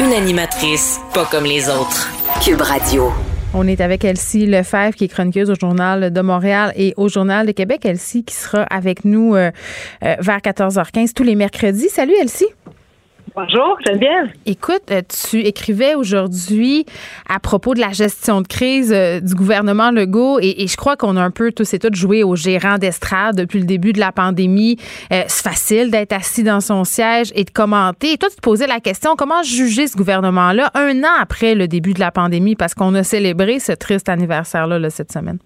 Une 0.00 0.12
animatrice 0.12 1.00
pas 1.14 1.24
comme 1.24 1.44
les 1.44 1.68
autres. 1.68 2.08
Cube 2.44 2.60
Radio. 2.60 3.12
On 3.52 3.66
est 3.66 3.80
avec 3.80 4.04
Elsie 4.04 4.46
Lefebvre, 4.46 4.94
qui 4.94 5.04
est 5.04 5.08
chroniqueuse 5.08 5.50
au 5.50 5.54
Journal 5.54 6.12
de 6.12 6.20
Montréal 6.20 6.72
et 6.76 6.94
au 6.96 7.08
Journal 7.08 7.46
de 7.46 7.52
Québec. 7.52 7.84
Elsie, 7.84 8.24
qui 8.24 8.34
sera 8.34 8.62
avec 8.62 9.04
nous 9.04 9.34
euh, 9.34 9.50
euh, 10.04 10.16
vers 10.20 10.38
14h15 10.38 11.12
tous 11.14 11.24
les 11.24 11.34
mercredis. 11.34 11.88
Salut, 11.88 12.14
Elsie. 12.20 12.46
Bonjour, 13.36 13.78
Geneviève. 13.86 14.32
Écoute, 14.44 14.90
euh, 14.90 15.02
tu 15.30 15.40
écrivais 15.40 15.94
aujourd'hui 15.94 16.84
à 17.28 17.38
propos 17.38 17.74
de 17.74 17.80
la 17.80 17.92
gestion 17.92 18.40
de 18.40 18.48
crise 18.48 18.92
euh, 18.92 19.20
du 19.20 19.34
gouvernement 19.34 19.92
Legault 19.92 20.40
et, 20.40 20.66
je 20.66 20.76
crois 20.76 20.96
qu'on 20.96 21.16
a 21.16 21.22
un 21.22 21.30
peu 21.30 21.52
tous 21.52 21.72
et 21.72 21.78
toutes 21.78 21.94
joué 21.94 22.24
au 22.24 22.34
gérant 22.34 22.78
d'estrade 22.78 23.36
depuis 23.36 23.60
le 23.60 23.66
début 23.66 23.92
de 23.92 24.00
la 24.00 24.10
pandémie. 24.10 24.78
Euh, 25.12 25.22
c'est 25.28 25.48
facile 25.48 25.90
d'être 25.90 26.12
assis 26.12 26.42
dans 26.42 26.60
son 26.60 26.82
siège 26.84 27.30
et 27.36 27.44
de 27.44 27.50
commenter. 27.50 28.12
Et 28.12 28.18
toi, 28.18 28.28
tu 28.30 28.36
te 28.36 28.40
posais 28.40 28.66
la 28.66 28.80
question, 28.80 29.14
comment 29.16 29.42
juger 29.42 29.86
ce 29.86 29.96
gouvernement-là 29.96 30.70
un 30.74 31.04
an 31.04 31.14
après 31.20 31.54
le 31.54 31.68
début 31.68 31.94
de 31.94 32.00
la 32.00 32.10
pandémie? 32.10 32.56
Parce 32.56 32.74
qu'on 32.74 32.94
a 32.94 33.04
célébré 33.04 33.60
ce 33.60 33.72
triste 33.72 34.08
anniversaire-là 34.08 34.78
là, 34.78 34.90
cette 34.90 35.12
semaine? 35.12 35.38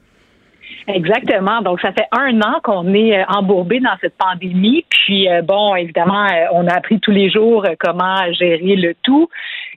Exactement. 0.86 1.62
Donc, 1.62 1.81
ça 1.81 1.93
fait 1.93 2.06
un 2.12 2.40
an 2.43 2.61
qu'on 2.62 2.93
est 2.93 3.19
euh, 3.19 3.24
embourbé 3.28 3.81
dans 3.81 3.97
cette 4.02 4.16
pandémie. 4.19 4.85
Puis, 4.90 5.31
euh, 5.31 5.40
bon, 5.40 5.74
évidemment, 5.77 6.27
euh, 6.27 6.47
on 6.52 6.66
a 6.66 6.74
appris 6.74 7.01
tous 7.01 7.11
les 7.11 7.31
jours 7.31 7.66
comment 7.81 8.16
gérer 8.32 8.77
le 8.77 8.94
tout. 9.02 9.28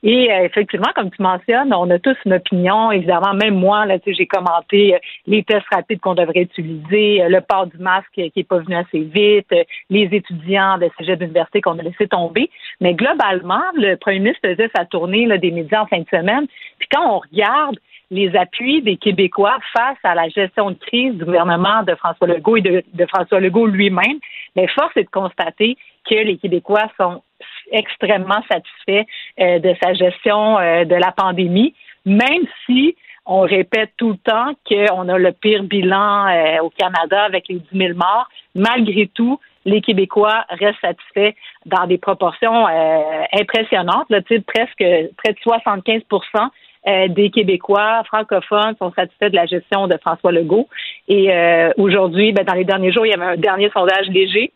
Et 0.04 0.30
effectivement, 0.44 0.92
comme 0.96 1.10
tu 1.10 1.22
mentionnes, 1.24 1.74
on 1.74 1.90
a 1.90 1.98
tous 1.98 2.16
une 2.26 2.34
opinion. 2.34 2.92
Évidemment, 2.92 3.34
même 3.34 3.56
moi, 3.56 3.86
là, 3.88 3.98
tu 3.98 4.12
sais, 4.12 4.18
j'ai 4.18 4.28
commenté 4.28 4.96
les 5.26 5.44
tests 5.44 5.66
rapides 5.72 6.00
qu'on 6.00 6.14
devrait 6.14 6.42
utiliser, 6.42 7.24
le 7.28 7.42
port 7.42 7.66
du 7.66 7.80
masque 7.80 8.06
qui 8.14 8.32
est 8.36 8.48
pas 8.48 8.60
venu 8.60 8.76
assez 8.76 9.00
vite, 9.00 9.52
les 9.90 10.08
étudiants 10.12 10.78
de 10.78 10.88
cégep 11.00 11.18
d'université 11.18 11.62
qu'on 11.62 11.80
a 11.80 11.82
laissé 11.82 12.08
tomber. 12.08 12.52
Mais 12.80 12.94
globalement, 12.94 13.64
le 13.74 13.96
premier 13.96 14.20
ministre 14.20 14.48
faisait 14.48 14.70
sa 14.76 14.86
tournée 14.86 15.26
là, 15.26 15.40
des 15.40 15.50
médias 15.50 15.82
en 15.82 15.88
fin 15.88 16.00
de 16.00 16.08
semaine. 16.12 16.46
Puis 16.78 16.88
quand 16.92 17.16
on 17.16 17.18
regarde 17.18 17.78
les 18.10 18.36
appuis 18.36 18.82
des 18.82 18.98
Québécois 18.98 19.58
face 19.76 19.98
à 20.04 20.16
la 20.16 20.30
gestion 20.30 20.72
de 20.72 20.76
crise 20.76 21.14
du 21.16 21.26
gouvernement 21.26 21.84
de 21.84 21.96
François 21.96 22.28
Legault 22.28 22.58
et 22.58 22.62
de, 22.62 23.06
François 23.08 23.40
Legault 23.40 23.68
lui-même, 23.68 24.20
mais 24.56 24.68
force 24.68 24.96
est 24.96 25.04
de 25.04 25.10
constater 25.10 25.78
que 26.10 26.16
les 26.16 26.38
Québécois 26.38 26.90
sont 26.98 27.22
extrêmement 27.72 28.42
satisfaits 28.50 29.06
euh, 29.40 29.60
de 29.60 29.76
sa 29.84 29.94
gestion 29.94 30.58
euh, 30.58 30.86
de 30.86 30.96
la 30.96 31.12
pandémie, 31.12 31.74
même 32.06 32.46
si 32.66 32.96
on 33.28 33.42
répète 33.42 33.92
tout 33.98 34.12
le 34.12 34.18
temps 34.18 34.54
qu'on 34.68 35.10
a 35.10 35.18
le 35.18 35.32
pire 35.34 35.64
bilan 35.64 36.28
euh, 36.28 36.64
au 36.64 36.70
Canada 36.70 37.24
avec 37.24 37.50
les 37.50 37.60
10 37.60 37.78
000 37.78 37.94
morts. 37.96 38.30
Malgré 38.56 39.08
tout, 39.08 39.40
les 39.66 39.82
Québécois 39.82 40.46
restent 40.50 40.80
satisfaits 40.80 41.36
dans 41.66 41.86
des 41.86 41.98
proportions 41.98 42.68
euh, 42.68 43.24
impressionnantes, 43.34 44.10
là, 44.10 44.22
presque 44.22 44.78
près 44.78 45.34
de 45.34 45.40
75 45.42 46.04
euh, 46.88 47.08
des 47.10 47.30
Québécois 47.30 48.04
francophones 48.06 48.76
sont 48.80 48.92
satisfaits 48.94 49.30
de 49.30 49.36
la 49.36 49.46
gestion 49.46 49.88
de 49.88 49.98
François 49.98 50.32
Legault. 50.32 50.68
Et 51.08 51.34
euh, 51.34 51.72
aujourd'hui, 51.78 52.32
ben, 52.32 52.46
dans 52.46 52.54
les 52.54 52.64
derniers 52.64 52.92
jours, 52.92 53.06
il 53.06 53.10
y 53.10 53.14
avait 53.14 53.34
un 53.34 53.38
dernier 53.38 53.70
sondage 53.72 54.08
léger 54.08 54.52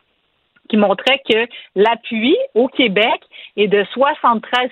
qui 0.70 0.78
montrait 0.78 1.22
que 1.30 1.48
l'appui 1.76 2.38
au 2.56 2.68
Québec 2.70 3.22
est 3.58 3.68
de 3.68 3.84
73% 3.95 4.70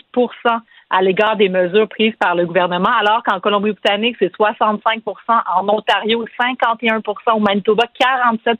à 0.91 1.01
l'égard 1.01 1.35
des 1.35 1.49
mesures 1.49 1.89
prises 1.89 2.15
par 2.19 2.35
le 2.35 2.45
gouvernement, 2.45 2.89
alors 2.99 3.21
qu'en 3.23 3.39
Colombie-Britannique, 3.39 4.15
c'est 4.17 4.33
65% 4.33 5.01
en 5.27 5.69
Ontario, 5.69 6.25
51% 6.39 7.35
au 7.35 7.39
Manitoba, 7.39 7.83
47% 7.99 8.55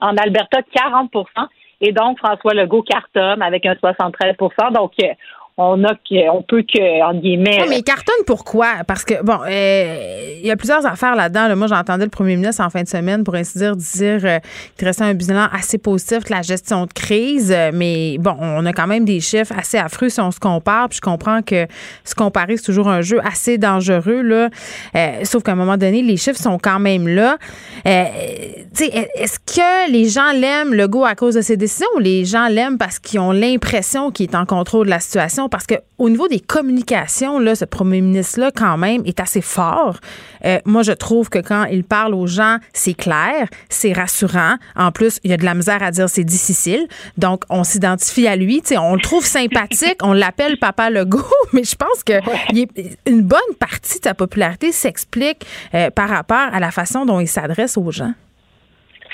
en 0.00 0.16
Alberta, 0.18 0.60
40% 0.60 1.48
et 1.80 1.92
donc 1.92 2.18
François 2.18 2.54
Legault 2.54 2.82
cartonne 2.82 3.42
avec 3.42 3.64
un 3.66 3.74
73% 3.74 4.72
Donc, 4.72 4.92
euh, 5.02 5.06
on 5.60 5.82
a 5.82 5.94
que, 5.94 6.30
on 6.30 6.42
peut 6.42 6.62
que, 6.62 7.02
en 7.02 7.14
guillemets. 7.14 7.62
Ouais, 7.62 7.68
mais 7.68 7.82
cartonne 7.82 8.24
pourquoi? 8.24 8.84
Parce 8.86 9.04
que, 9.04 9.20
bon, 9.24 9.40
euh, 9.50 10.36
il 10.40 10.46
y 10.46 10.52
a 10.52 10.56
plusieurs 10.56 10.86
affaires 10.86 11.16
là-dedans. 11.16 11.48
là. 11.48 11.56
Moi, 11.56 11.66
j'entendais 11.66 12.04
le 12.04 12.10
premier 12.10 12.36
ministre 12.36 12.62
en 12.64 12.70
fin 12.70 12.84
de 12.84 12.88
semaine, 12.88 13.24
pour 13.24 13.34
ainsi 13.34 13.58
dire, 13.58 13.74
dire 13.74 14.20
euh, 14.22 14.38
qu'il 14.76 14.86
restait 14.86 15.02
un 15.02 15.14
bilan 15.14 15.48
assez 15.52 15.78
positif 15.78 16.24
de 16.24 16.30
la 16.32 16.42
gestion 16.42 16.86
de 16.86 16.92
crise. 16.92 17.52
Euh, 17.54 17.72
mais 17.74 18.18
bon, 18.18 18.36
on 18.40 18.64
a 18.66 18.72
quand 18.72 18.86
même 18.86 19.04
des 19.04 19.18
chiffres 19.18 19.52
assez 19.58 19.78
affreux 19.78 20.08
si 20.08 20.20
on 20.20 20.30
se 20.30 20.38
compare. 20.38 20.88
Puis 20.88 20.98
je 20.98 21.00
comprends 21.00 21.42
que 21.42 21.66
se 22.04 22.14
comparer, 22.14 22.56
c'est 22.56 22.66
toujours 22.66 22.88
un 22.88 23.00
jeu 23.00 23.20
assez 23.26 23.58
dangereux, 23.58 24.22
là. 24.22 24.50
Euh, 24.94 25.24
sauf 25.24 25.42
qu'à 25.42 25.52
un 25.52 25.56
moment 25.56 25.76
donné, 25.76 26.02
les 26.02 26.16
chiffres 26.16 26.40
sont 26.40 26.58
quand 26.62 26.78
même 26.78 27.08
là. 27.08 27.36
Euh, 27.84 28.04
tu 28.76 28.84
sais, 28.84 29.08
est-ce 29.16 29.40
que 29.40 29.90
les 29.90 30.08
gens 30.08 30.30
l'aiment, 30.30 30.72
le 30.72 30.86
go, 30.86 31.04
à 31.04 31.16
cause 31.16 31.34
de 31.34 31.40
ses 31.40 31.56
décisions 31.56 31.88
ou 31.96 31.98
les 31.98 32.24
gens 32.24 32.46
l'aiment 32.46 32.78
parce 32.78 33.00
qu'ils 33.00 33.18
ont 33.18 33.32
l'impression 33.32 34.12
qu'il 34.12 34.30
est 34.30 34.36
en 34.36 34.46
contrôle 34.46 34.86
de 34.86 34.90
la 34.90 35.00
situation? 35.00 35.47
Parce 35.48 35.66
que 35.66 35.74
au 35.98 36.08
niveau 36.10 36.28
des 36.28 36.40
communications, 36.40 37.38
là, 37.38 37.54
ce 37.54 37.64
premier 37.64 38.00
ministre-là, 38.00 38.50
quand 38.54 38.76
même, 38.76 39.02
est 39.06 39.20
assez 39.20 39.40
fort. 39.40 39.96
Euh, 40.44 40.58
moi, 40.64 40.82
je 40.82 40.92
trouve 40.92 41.28
que 41.28 41.38
quand 41.38 41.64
il 41.64 41.84
parle 41.84 42.14
aux 42.14 42.26
gens, 42.26 42.56
c'est 42.72 42.94
clair, 42.94 43.48
c'est 43.68 43.92
rassurant. 43.92 44.54
En 44.76 44.92
plus, 44.92 45.18
il 45.24 45.30
y 45.30 45.34
a 45.34 45.36
de 45.36 45.44
la 45.44 45.54
misère 45.54 45.82
à 45.82 45.90
dire 45.90 46.08
c'est 46.08 46.24
difficile. 46.24 46.86
Donc, 47.16 47.42
on 47.50 47.64
s'identifie 47.64 48.26
à 48.28 48.36
lui. 48.36 48.62
On 48.78 48.94
le 48.94 49.00
trouve 49.00 49.24
sympathique. 49.24 49.98
on 50.02 50.12
l'appelle 50.12 50.58
Papa 50.58 50.90
Legault, 50.90 51.24
mais 51.52 51.64
je 51.64 51.74
pense 51.76 52.04
que 52.04 52.12
est- 52.56 52.98
une 53.08 53.22
bonne 53.22 53.38
partie 53.58 53.98
de 53.98 54.04
sa 54.04 54.14
popularité 54.14 54.72
s'explique 54.72 55.44
euh, 55.74 55.90
par 55.90 56.08
rapport 56.08 56.48
à 56.52 56.60
la 56.60 56.70
façon 56.70 57.04
dont 57.06 57.20
il 57.20 57.26
s'adresse 57.28 57.76
aux 57.76 57.90
gens. 57.90 58.12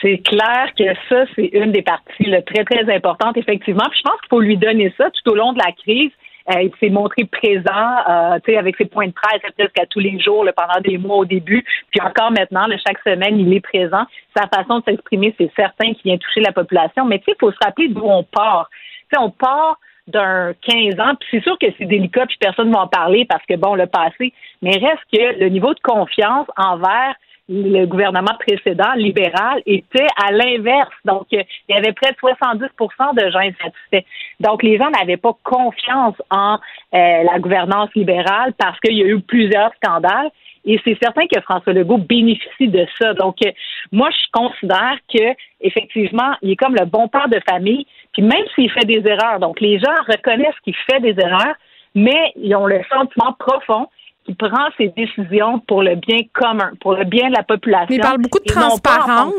C'est 0.02 0.18
clair 0.18 0.68
que 0.76 0.84
ça, 1.08 1.24
c'est 1.34 1.46
une 1.54 1.72
des 1.72 1.80
parties 1.80 2.26
là, 2.26 2.42
très, 2.42 2.64
très 2.64 2.94
importantes, 2.94 3.36
effectivement. 3.38 3.84
Puis 3.90 4.00
je 4.04 4.08
pense 4.10 4.20
qu'il 4.20 4.28
faut 4.28 4.40
lui 4.40 4.56
donner 4.58 4.92
ça 4.98 5.06
tout 5.10 5.30
au 5.30 5.34
long 5.34 5.52
de 5.54 5.58
la 5.58 5.72
crise. 5.72 6.10
Euh, 6.50 6.62
il 6.62 6.72
s'est 6.78 6.90
montré 6.90 7.24
présent, 7.24 7.88
euh, 8.08 8.38
tu 8.44 8.52
sais, 8.52 8.58
avec 8.58 8.76
ses 8.76 8.84
points 8.84 9.06
de 9.06 9.12
presse 9.12 9.40
presque 9.56 9.80
à 9.80 9.86
tous 9.86 10.00
les 10.00 10.20
jours, 10.20 10.44
là, 10.44 10.52
pendant 10.52 10.80
des 10.80 10.98
mois 10.98 11.16
au 11.16 11.24
début. 11.24 11.64
Puis 11.90 12.00
encore 12.02 12.30
maintenant, 12.32 12.66
là, 12.66 12.76
chaque 12.86 12.98
semaine, 12.98 13.38
il 13.38 13.52
est 13.54 13.60
présent. 13.60 14.04
Sa 14.36 14.46
façon 14.48 14.80
de 14.80 14.84
s'exprimer, 14.84 15.34
c'est 15.38 15.50
certain 15.56 15.94
qu'il 15.94 16.10
vient 16.10 16.18
toucher 16.18 16.40
la 16.40 16.52
population. 16.52 17.06
Mais 17.06 17.18
tu 17.18 17.24
sais, 17.26 17.32
il 17.32 17.40
faut 17.40 17.50
se 17.50 17.58
rappeler 17.64 17.88
d'où 17.88 18.04
on 18.04 18.24
part. 18.24 18.68
Tu 18.70 19.16
sais, 19.16 19.18
on 19.18 19.30
part 19.30 19.78
d'un 20.06 20.52
15 20.60 21.00
ans, 21.00 21.14
puis 21.18 21.28
c'est 21.30 21.42
sûr 21.42 21.56
que 21.58 21.66
c'est 21.78 21.86
délicat, 21.86 22.26
puis 22.26 22.36
personne 22.38 22.68
ne 22.68 22.74
va 22.74 22.82
en 22.82 22.88
parler 22.88 23.24
parce 23.24 23.44
que, 23.46 23.54
bon, 23.54 23.74
le 23.74 23.86
passé, 23.86 24.34
mais 24.60 24.72
reste 24.72 25.02
que 25.10 25.40
le 25.40 25.48
niveau 25.48 25.72
de 25.72 25.80
confiance 25.80 26.46
envers 26.58 27.14
le 27.48 27.84
gouvernement 27.84 28.36
précédent, 28.38 28.92
libéral, 28.96 29.62
était 29.66 30.06
à 30.24 30.32
l'inverse. 30.32 30.94
Donc, 31.04 31.26
euh, 31.34 31.42
il 31.68 31.74
y 31.74 31.78
avait 31.78 31.92
près 31.92 32.12
de 32.12 32.16
70% 32.16 33.14
de 33.14 33.30
gens 33.30 33.38
insatisfaits. 33.38 34.06
Donc, 34.40 34.62
les 34.62 34.78
gens 34.78 34.90
n'avaient 34.90 35.18
pas 35.18 35.36
confiance 35.42 36.16
en 36.30 36.54
euh, 36.54 36.58
la 36.92 37.38
gouvernance 37.38 37.90
libérale 37.94 38.54
parce 38.58 38.78
qu'il 38.80 38.96
y 38.96 39.02
a 39.02 39.06
eu 39.06 39.20
plusieurs 39.20 39.72
scandales. 39.74 40.30
Et 40.66 40.80
c'est 40.84 40.96
certain 41.02 41.26
que 41.26 41.38
François 41.42 41.74
Legault 41.74 41.98
bénéficie 41.98 42.68
de 42.68 42.86
ça. 42.98 43.12
Donc, 43.12 43.36
euh, 43.44 43.50
moi, 43.92 44.08
je 44.10 44.30
considère 44.32 44.96
que 45.12 45.34
effectivement, 45.60 46.34
il 46.40 46.52
est 46.52 46.56
comme 46.56 46.74
le 46.74 46.86
bon 46.86 47.08
père 47.08 47.28
de 47.28 47.40
famille. 47.46 47.86
Puis 48.14 48.22
même 48.22 48.44
s'il 48.54 48.70
fait 48.70 48.86
des 48.86 49.02
erreurs, 49.06 49.40
donc 49.40 49.60
les 49.60 49.78
gens 49.78 49.94
reconnaissent 50.08 50.58
qu'il 50.64 50.76
fait 50.90 51.00
des 51.00 51.14
erreurs, 51.20 51.54
mais 51.94 52.32
ils 52.36 52.54
ont 52.56 52.66
le 52.66 52.80
sentiment 52.90 53.34
profond 53.38 53.88
qu'il 54.24 54.36
prend 54.36 54.68
ses 54.76 54.88
décisions 54.88 55.60
pour 55.60 55.82
le 55.82 55.96
bien 55.96 56.20
commun, 56.32 56.72
pour 56.80 56.94
le 56.94 57.04
bien 57.04 57.28
de 57.28 57.34
la 57.34 57.42
population. 57.42 57.94
Il 57.94 58.00
parle 58.00 58.18
beaucoup 58.18 58.38
de 58.38 58.50
et 58.50 58.54
non 58.54 58.78
pas 58.78 59.00
en 59.02 59.30
transparence. 59.30 59.34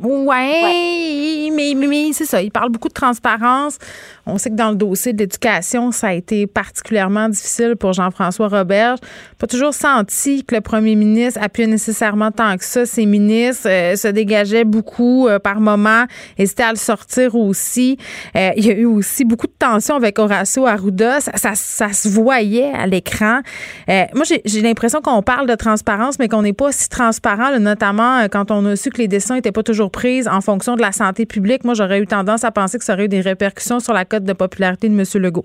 Là. 0.00 0.08
Ouais, 0.08 1.50
mais, 1.52 1.74
mais, 1.74 2.12
c'est 2.12 2.26
ça. 2.26 2.42
Il 2.42 2.50
parle 2.50 2.70
beaucoup 2.70 2.88
de 2.88 2.94
transparence. 2.94 3.78
On 4.26 4.38
sait 4.38 4.50
que 4.50 4.56
dans 4.56 4.70
le 4.70 4.76
dossier 4.76 5.12
de 5.12 5.18
l'éducation, 5.18 5.92
ça 5.92 6.08
a 6.08 6.12
été 6.12 6.46
particulièrement 6.46 7.28
difficile 7.28 7.76
pour 7.76 7.92
Jean-François 7.92 8.48
Roberge. 8.48 8.98
Pas 9.38 9.46
toujours 9.46 9.72
senti 9.72 10.44
que 10.44 10.54
le 10.54 10.60
premier 10.60 10.96
ministre 10.96 11.40
appuyait 11.42 11.68
nécessairement 11.68 12.32
tant 12.32 12.56
que 12.56 12.64
ça. 12.64 12.86
Ses 12.86 13.06
ministres 13.06 13.68
euh, 13.68 13.94
se 13.94 14.08
dégageaient 14.08 14.64
beaucoup 14.64 15.28
euh, 15.28 15.38
par 15.38 15.60
moment, 15.60 16.06
hésitaient 16.38 16.64
à 16.64 16.72
le 16.72 16.78
sortir 16.78 17.36
aussi. 17.36 17.98
Euh, 18.36 18.50
il 18.56 18.66
y 18.66 18.70
a 18.70 18.74
eu 18.74 18.84
aussi 18.84 19.24
beaucoup 19.24 19.46
de 19.46 19.54
tensions 19.58 19.94
avec 19.94 20.18
Horacio 20.18 20.66
Arruda. 20.66 21.20
Ça, 21.20 21.54
ça, 21.54 21.92
se 21.92 22.08
voyait 22.08 22.72
à 22.72 22.86
l'écran. 22.86 23.40
Moi, 23.88 24.24
j'ai 24.44 24.60
l'impression 24.60 25.00
qu'on 25.00 25.22
parle 25.22 25.46
de 25.46 25.54
transparence, 25.54 26.18
mais 26.18 26.28
qu'on 26.28 26.42
n'est 26.42 26.52
pas 26.52 26.72
si 26.72 26.88
transparent, 26.88 27.58
notamment 27.58 28.26
quand 28.28 28.50
on 28.50 28.64
a 28.66 28.76
su 28.76 28.90
que 28.90 28.98
les 28.98 29.08
dessins 29.08 29.36
n'étaient 29.36 29.52
pas 29.52 29.62
toujours 29.62 29.85
en 30.30 30.40
fonction 30.40 30.76
de 30.76 30.80
la 30.80 30.92
santé 30.92 31.26
publique. 31.26 31.64
Moi, 31.64 31.74
j'aurais 31.74 32.00
eu 32.00 32.06
tendance 32.06 32.44
à 32.44 32.50
penser 32.50 32.78
que 32.78 32.84
ça 32.84 32.94
aurait 32.94 33.04
eu 33.04 33.08
des 33.08 33.20
répercussions 33.20 33.80
sur 33.80 33.92
la 33.92 34.04
cote 34.04 34.24
de 34.24 34.32
popularité 34.32 34.88
de 34.88 34.94
M. 34.94 35.04
Legault. 35.22 35.44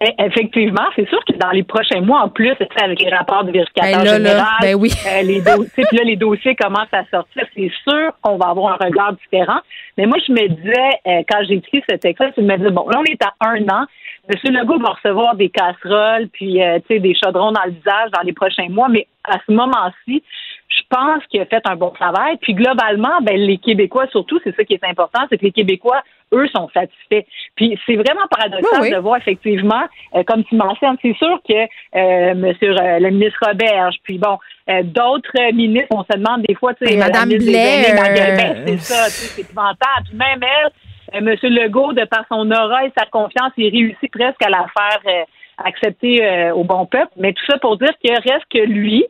Eh, 0.00 0.14
Effectivement, 0.18 0.84
c'est 0.94 1.08
sûr 1.08 1.18
que 1.26 1.36
dans 1.38 1.50
les 1.50 1.64
prochains 1.64 2.00
mois, 2.02 2.20
en 2.20 2.28
plus, 2.28 2.54
avec 2.82 3.00
les 3.02 3.10
rapports 3.10 3.42
du 3.44 3.52
vérificateur 3.52 3.98
Ben 3.98 4.04
là, 4.04 4.18
là, 4.18 4.28
général, 4.30 4.56
ben 4.60 4.74
oui. 4.76 4.90
euh, 5.06 5.22
les 5.22 5.40
dossiers, 5.40 5.84
puis 5.88 5.96
là, 5.96 6.04
les 6.04 6.16
dossiers 6.16 6.54
commencent 6.54 6.92
à 6.92 7.04
sortir, 7.10 7.44
c'est 7.56 7.70
sûr 7.88 8.12
qu'on 8.22 8.36
va 8.36 8.50
avoir 8.50 8.74
un 8.80 8.86
regard 8.86 9.14
différent. 9.14 9.60
Mais 9.96 10.06
moi, 10.06 10.18
je 10.24 10.32
me 10.32 10.46
disais, 10.48 10.90
euh, 11.06 11.22
quand 11.28 11.38
j'ai 11.48 11.54
écrit 11.54 11.82
ce 11.88 11.96
texte-là, 11.96 12.30
je 12.36 12.42
me 12.42 12.56
disais, 12.56 12.70
bon, 12.70 12.88
là, 12.88 13.00
on 13.00 13.04
est 13.04 13.20
à 13.24 13.32
un 13.40 13.62
an. 13.68 13.86
M. 14.28 14.54
Legault 14.54 14.78
va 14.78 14.90
recevoir 14.90 15.34
des 15.34 15.48
casseroles, 15.48 16.28
puis, 16.32 16.62
euh, 16.62 16.78
tu 16.86 16.94
sais, 16.94 17.00
des 17.00 17.14
chaudrons 17.14 17.50
dans 17.50 17.64
le 17.64 17.72
visage 17.72 18.10
dans 18.14 18.22
les 18.22 18.34
prochains 18.34 18.68
mois, 18.68 18.88
mais 18.88 19.06
à 19.24 19.38
ce 19.46 19.52
moment-ci, 19.52 20.22
je 20.68 20.82
pense 20.90 21.24
qu'il 21.26 21.40
a 21.40 21.46
fait 21.46 21.62
un 21.66 21.76
bon 21.76 21.90
travail. 21.90 22.36
Puis 22.42 22.54
globalement, 22.54 23.20
ben, 23.22 23.36
les 23.36 23.58
Québécois, 23.58 24.06
surtout, 24.10 24.38
c'est 24.44 24.54
ça 24.54 24.64
qui 24.64 24.74
est 24.74 24.84
important, 24.84 25.20
c'est 25.30 25.38
que 25.38 25.44
les 25.44 25.52
Québécois, 25.52 26.02
eux, 26.32 26.46
sont 26.48 26.68
satisfaits. 26.74 27.26
Puis 27.54 27.78
c'est 27.86 27.96
vraiment 27.96 28.26
paradoxal 28.30 28.80
Oui, 28.80 28.88
oui. 28.88 28.94
de 28.94 28.98
voir 28.98 29.16
effectivement, 29.16 29.82
euh, 30.14 30.22
comme 30.24 30.44
tu 30.44 30.56
mentionnes, 30.56 30.96
c'est 31.00 31.16
sûr 31.16 31.40
que 31.48 31.54
euh, 31.54 32.34
Monsieur 32.34 32.70
euh, 32.78 32.98
le 32.98 33.10
ministre 33.10 33.38
Roberge, 33.46 33.96
puis 34.02 34.18
bon, 34.18 34.38
euh, 34.68 34.82
d'autres 34.82 35.52
ministres, 35.52 35.88
on 35.90 36.04
se 36.04 36.18
demande 36.18 36.42
des 36.42 36.54
fois, 36.54 36.74
tu 36.74 36.86
sais, 36.86 36.96
euh, 36.96 36.98
Madame 36.98 37.28
Blais, 37.30 37.84
c'est 38.66 38.78
ça, 38.78 39.06
tu 39.06 39.10
sais, 39.12 39.34
c'est 39.34 39.42
épouvantable. 39.42 40.04
Puis 40.08 40.16
même 40.16 40.40
elle, 40.42 40.70
euh, 41.14 41.20
Monsieur 41.22 41.48
Legault, 41.48 41.92
de 41.94 42.04
par 42.04 42.24
son 42.28 42.50
aura 42.50 42.84
et 42.84 42.92
sa 42.96 43.06
confiance, 43.06 43.52
il 43.56 43.70
réussit 43.70 44.10
presque 44.12 44.42
à 44.44 44.50
la 44.50 44.66
faire 44.76 45.00
euh, 45.06 45.24
accepter 45.64 46.24
euh, 46.24 46.54
au 46.54 46.64
bon 46.64 46.86
peuple. 46.86 47.12
Mais 47.16 47.32
tout 47.32 47.44
ça 47.48 47.58
pour 47.58 47.78
dire 47.78 47.92
qu'il 48.02 48.12
reste 48.12 48.44
que 48.50 48.58
lui, 48.58 49.04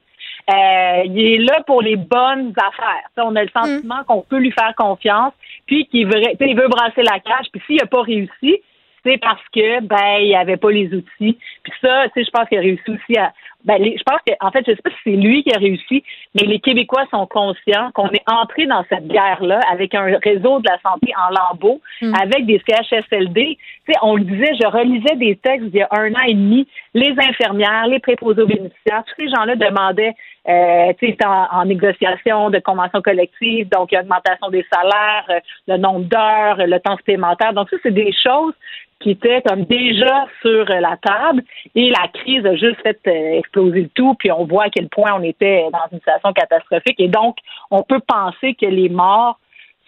euh, 0.48 1.02
il 1.04 1.18
est 1.20 1.38
là 1.38 1.62
pour 1.66 1.82
les 1.82 1.96
bonnes 1.96 2.52
affaires. 2.56 3.08
On 3.18 3.36
a 3.36 3.42
le 3.42 3.50
sentiment 3.50 4.02
qu'on 4.06 4.22
peut 4.22 4.38
lui 4.38 4.52
faire 4.52 4.74
confiance, 4.76 5.32
puis 5.66 5.86
qu'il 5.86 6.06
veut, 6.06 6.20
il 6.40 6.54
brasser 6.68 7.02
la 7.02 7.18
cage. 7.20 7.46
Puis 7.52 7.62
s'il 7.66 7.76
n'a 7.76 7.86
pas 7.86 8.02
réussi, 8.02 8.60
c'est 9.04 9.18
parce 9.18 9.42
que 9.54 9.80
ben 9.80 10.18
il 10.20 10.34
avait 10.34 10.56
pas 10.56 10.70
les 10.70 10.86
outils. 10.92 11.38
Puis 11.62 11.72
ça, 11.80 12.04
tu 12.08 12.20
sais, 12.20 12.24
je 12.24 12.30
pense 12.30 12.48
qu'il 12.48 12.58
a 12.58 12.62
réussi 12.62 12.90
aussi 12.90 13.16
à. 13.18 13.32
Ben, 13.64 13.82
les- 13.82 13.96
je 13.98 14.02
pense 14.04 14.20
que 14.26 14.32
en 14.40 14.50
fait, 14.52 14.64
je 14.66 14.72
sais 14.72 14.82
pas 14.82 14.90
si 14.90 14.96
c'est 15.04 15.10
lui 15.16 15.42
qui 15.42 15.52
a 15.52 15.58
réussi, 15.58 16.02
mais 16.34 16.46
les 16.46 16.60
Québécois 16.60 17.04
sont 17.10 17.26
conscients 17.26 17.90
qu'on 17.92 18.08
est 18.10 18.22
entré 18.30 18.66
dans 18.66 18.84
cette 18.88 19.06
guerre-là 19.08 19.60
avec 19.70 19.94
un 19.94 20.16
réseau 20.22 20.60
de 20.60 20.68
la 20.68 20.78
santé 20.80 21.12
en 21.16 21.30
lambeaux, 21.34 21.80
avec 22.20 22.46
des 22.46 22.62
CHSLD. 22.68 23.58
Tu 23.86 23.92
sais, 23.92 23.98
on 24.02 24.16
le 24.16 24.24
disait, 24.24 24.52
je 24.60 24.66
relisais 24.66 25.16
des 25.16 25.36
textes 25.36 25.66
il 25.72 25.76
y 25.76 25.82
a 25.82 25.88
un 25.90 26.12
an 26.14 26.22
et 26.26 26.34
demi. 26.34 26.68
Les 26.94 27.14
infirmières, 27.18 27.86
les 27.88 27.98
préposés 27.98 28.42
aux 28.42 28.46
bénéficiaires, 28.46 29.02
tous 29.06 29.14
ces 29.24 29.28
gens-là 29.28 29.56
demandaient, 29.56 30.14
euh, 30.48 30.92
tu 30.98 31.08
sais, 31.08 31.16
en, 31.26 31.46
en 31.52 31.64
négociation 31.64 32.50
de 32.50 32.58
convention 32.58 33.02
collective, 33.02 33.68
donc 33.68 33.92
il 33.92 33.96
y 33.96 33.98
a 33.98 34.00
augmentation 34.00 34.48
des 34.48 34.64
salaires, 34.72 35.26
euh, 35.30 35.40
le 35.66 35.76
nombre 35.76 36.06
d'heures, 36.06 36.66
le 36.66 36.78
temps 36.80 36.96
supplémentaire. 36.96 37.52
Donc 37.52 37.68
ça, 37.70 37.76
c'est 37.82 37.92
des 37.92 38.12
choses 38.12 38.54
qui 39.00 39.10
étaient 39.10 39.42
comme 39.42 39.64
déjà 39.64 40.26
sur 40.42 40.70
euh, 40.70 40.80
la 40.80 40.96
table 40.96 41.42
et 41.74 41.90
la 41.90 42.08
crise 42.08 42.44
a 42.44 42.56
juste 42.56 42.80
fait 42.82 42.98
euh, 43.06 43.38
exploser 43.38 43.82
le 43.82 43.88
tout 43.90 44.14
puis 44.14 44.32
on 44.32 44.44
voit 44.44 44.64
à 44.64 44.70
quel 44.70 44.88
point 44.88 45.12
on 45.14 45.22
était 45.22 45.66
dans 45.72 45.86
une 45.92 45.98
situation 45.98 46.32
catastrophique 46.32 46.98
et 46.98 47.08
donc 47.08 47.36
on 47.70 47.82
peut 47.82 48.00
penser 48.00 48.54
que 48.54 48.66
les 48.66 48.88
morts 48.88 49.38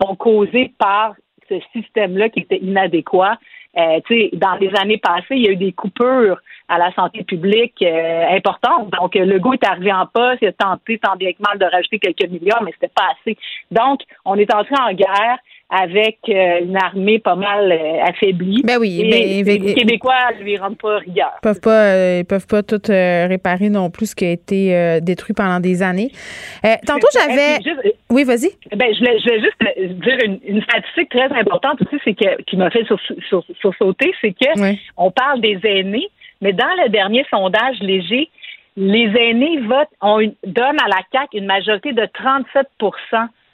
sont 0.01 0.15
causées 0.15 0.73
par 0.79 1.15
ce 1.49 1.57
système-là 1.73 2.29
qui 2.29 2.41
était 2.41 2.59
inadéquat. 2.59 3.37
Euh, 3.79 4.01
dans 4.33 4.55
les 4.55 4.71
années 4.77 4.99
passées, 4.99 5.37
il 5.37 5.43
y 5.43 5.49
a 5.49 5.53
eu 5.53 5.57
des 5.57 5.73
coupures 5.73 6.41
à 6.69 6.79
la 6.79 6.93
santé 6.95 7.23
publique 7.23 7.81
euh, 7.83 8.27
importantes. 8.31 8.91
Donc, 8.91 9.15
euh, 9.15 9.25
Legault 9.25 9.53
est 9.55 9.65
arrivé 9.65 9.93
en 9.93 10.07
poste, 10.07 10.39
il 10.43 10.49
a 10.49 10.53
tenté 10.53 10.99
tant 10.99 11.17
bien 11.17 11.33
que 11.33 11.39
mal 11.41 11.59
de 11.59 11.65
rajouter 11.65 11.99
quelques 11.99 12.29
milliards, 12.31 12.63
mais 12.63 12.73
c'était 12.73 12.93
pas 12.95 13.09
assez. 13.21 13.37
Donc, 13.71 14.01
on 14.25 14.37
est 14.37 14.53
entré 14.53 14.75
en 14.81 14.93
guerre 14.93 15.39
avec 15.71 16.19
euh, 16.29 16.61
une 16.65 16.77
armée 16.77 17.21
pas 17.21 17.37
mal 17.37 17.71
euh, 17.71 18.03
affaiblie. 18.03 18.61
Ben 18.65 18.79
oui, 18.81 19.01
Et 19.03 19.45
ben, 19.45 19.63
les 19.63 19.75
Québécois 19.75 20.33
lui 20.41 20.57
rendent 20.57 20.77
pas 20.79 20.99
rigueur. 20.99 21.31
Ils 21.39 21.43
peuvent 21.43 21.61
pas, 21.61 21.85
euh, 21.95 22.19
ils 22.21 22.25
peuvent 22.25 22.47
pas 22.49 22.63
tout 22.65 22.83
euh, 22.91 23.27
réparer 23.29 23.69
non 23.69 23.89
plus 23.89 24.07
ce 24.11 24.17
qui 24.17 24.25
a 24.25 24.31
été 24.33 24.75
euh, 24.75 24.99
détruit 25.01 25.33
pendant 25.35 25.61
des 25.61 25.83
années. 25.83 26.11
Tantôt, 26.87 27.07
j'avais. 27.13 27.59
Oui, 28.11 28.25
vas-y. 28.25 28.51
Ben, 28.75 28.93
je 28.93 28.99
voulais, 28.99 29.19
je 29.21 29.25
voulais 29.29 29.41
juste 29.41 30.01
dire 30.03 30.19
une, 30.25 30.41
une 30.45 30.63
statistique 30.63 31.09
très 31.11 31.31
importante 31.39 31.81
aussi, 31.83 32.01
c'est 32.05 32.15
que 32.15 32.43
qui 32.43 32.57
m'a 32.57 32.71
fait 32.71 32.85
sur, 32.87 32.99
sur, 33.29 33.45
sursauter, 33.61 34.13
c'est 34.21 34.33
que 34.33 34.61
Oui. 34.61 34.81
on 34.97 35.13
parle 35.13 35.41
des 35.41 35.59
aînés, 35.63 36.09
mais 36.41 36.53
dans 36.53 36.67
le 36.83 36.89
dernier 36.89 37.25
sondage 37.31 37.79
léger, 37.81 38.29
les 38.77 39.13
aînés 39.17 39.61
votent, 39.61 39.89
ont 40.01 40.19
une- 40.21 40.35
donnent 40.45 40.81
à 40.85 40.89
la 40.89 41.01
CAQ 41.13 41.39
une 41.39 41.47
majorité 41.47 41.93
de 41.93 42.07
37 42.13 42.67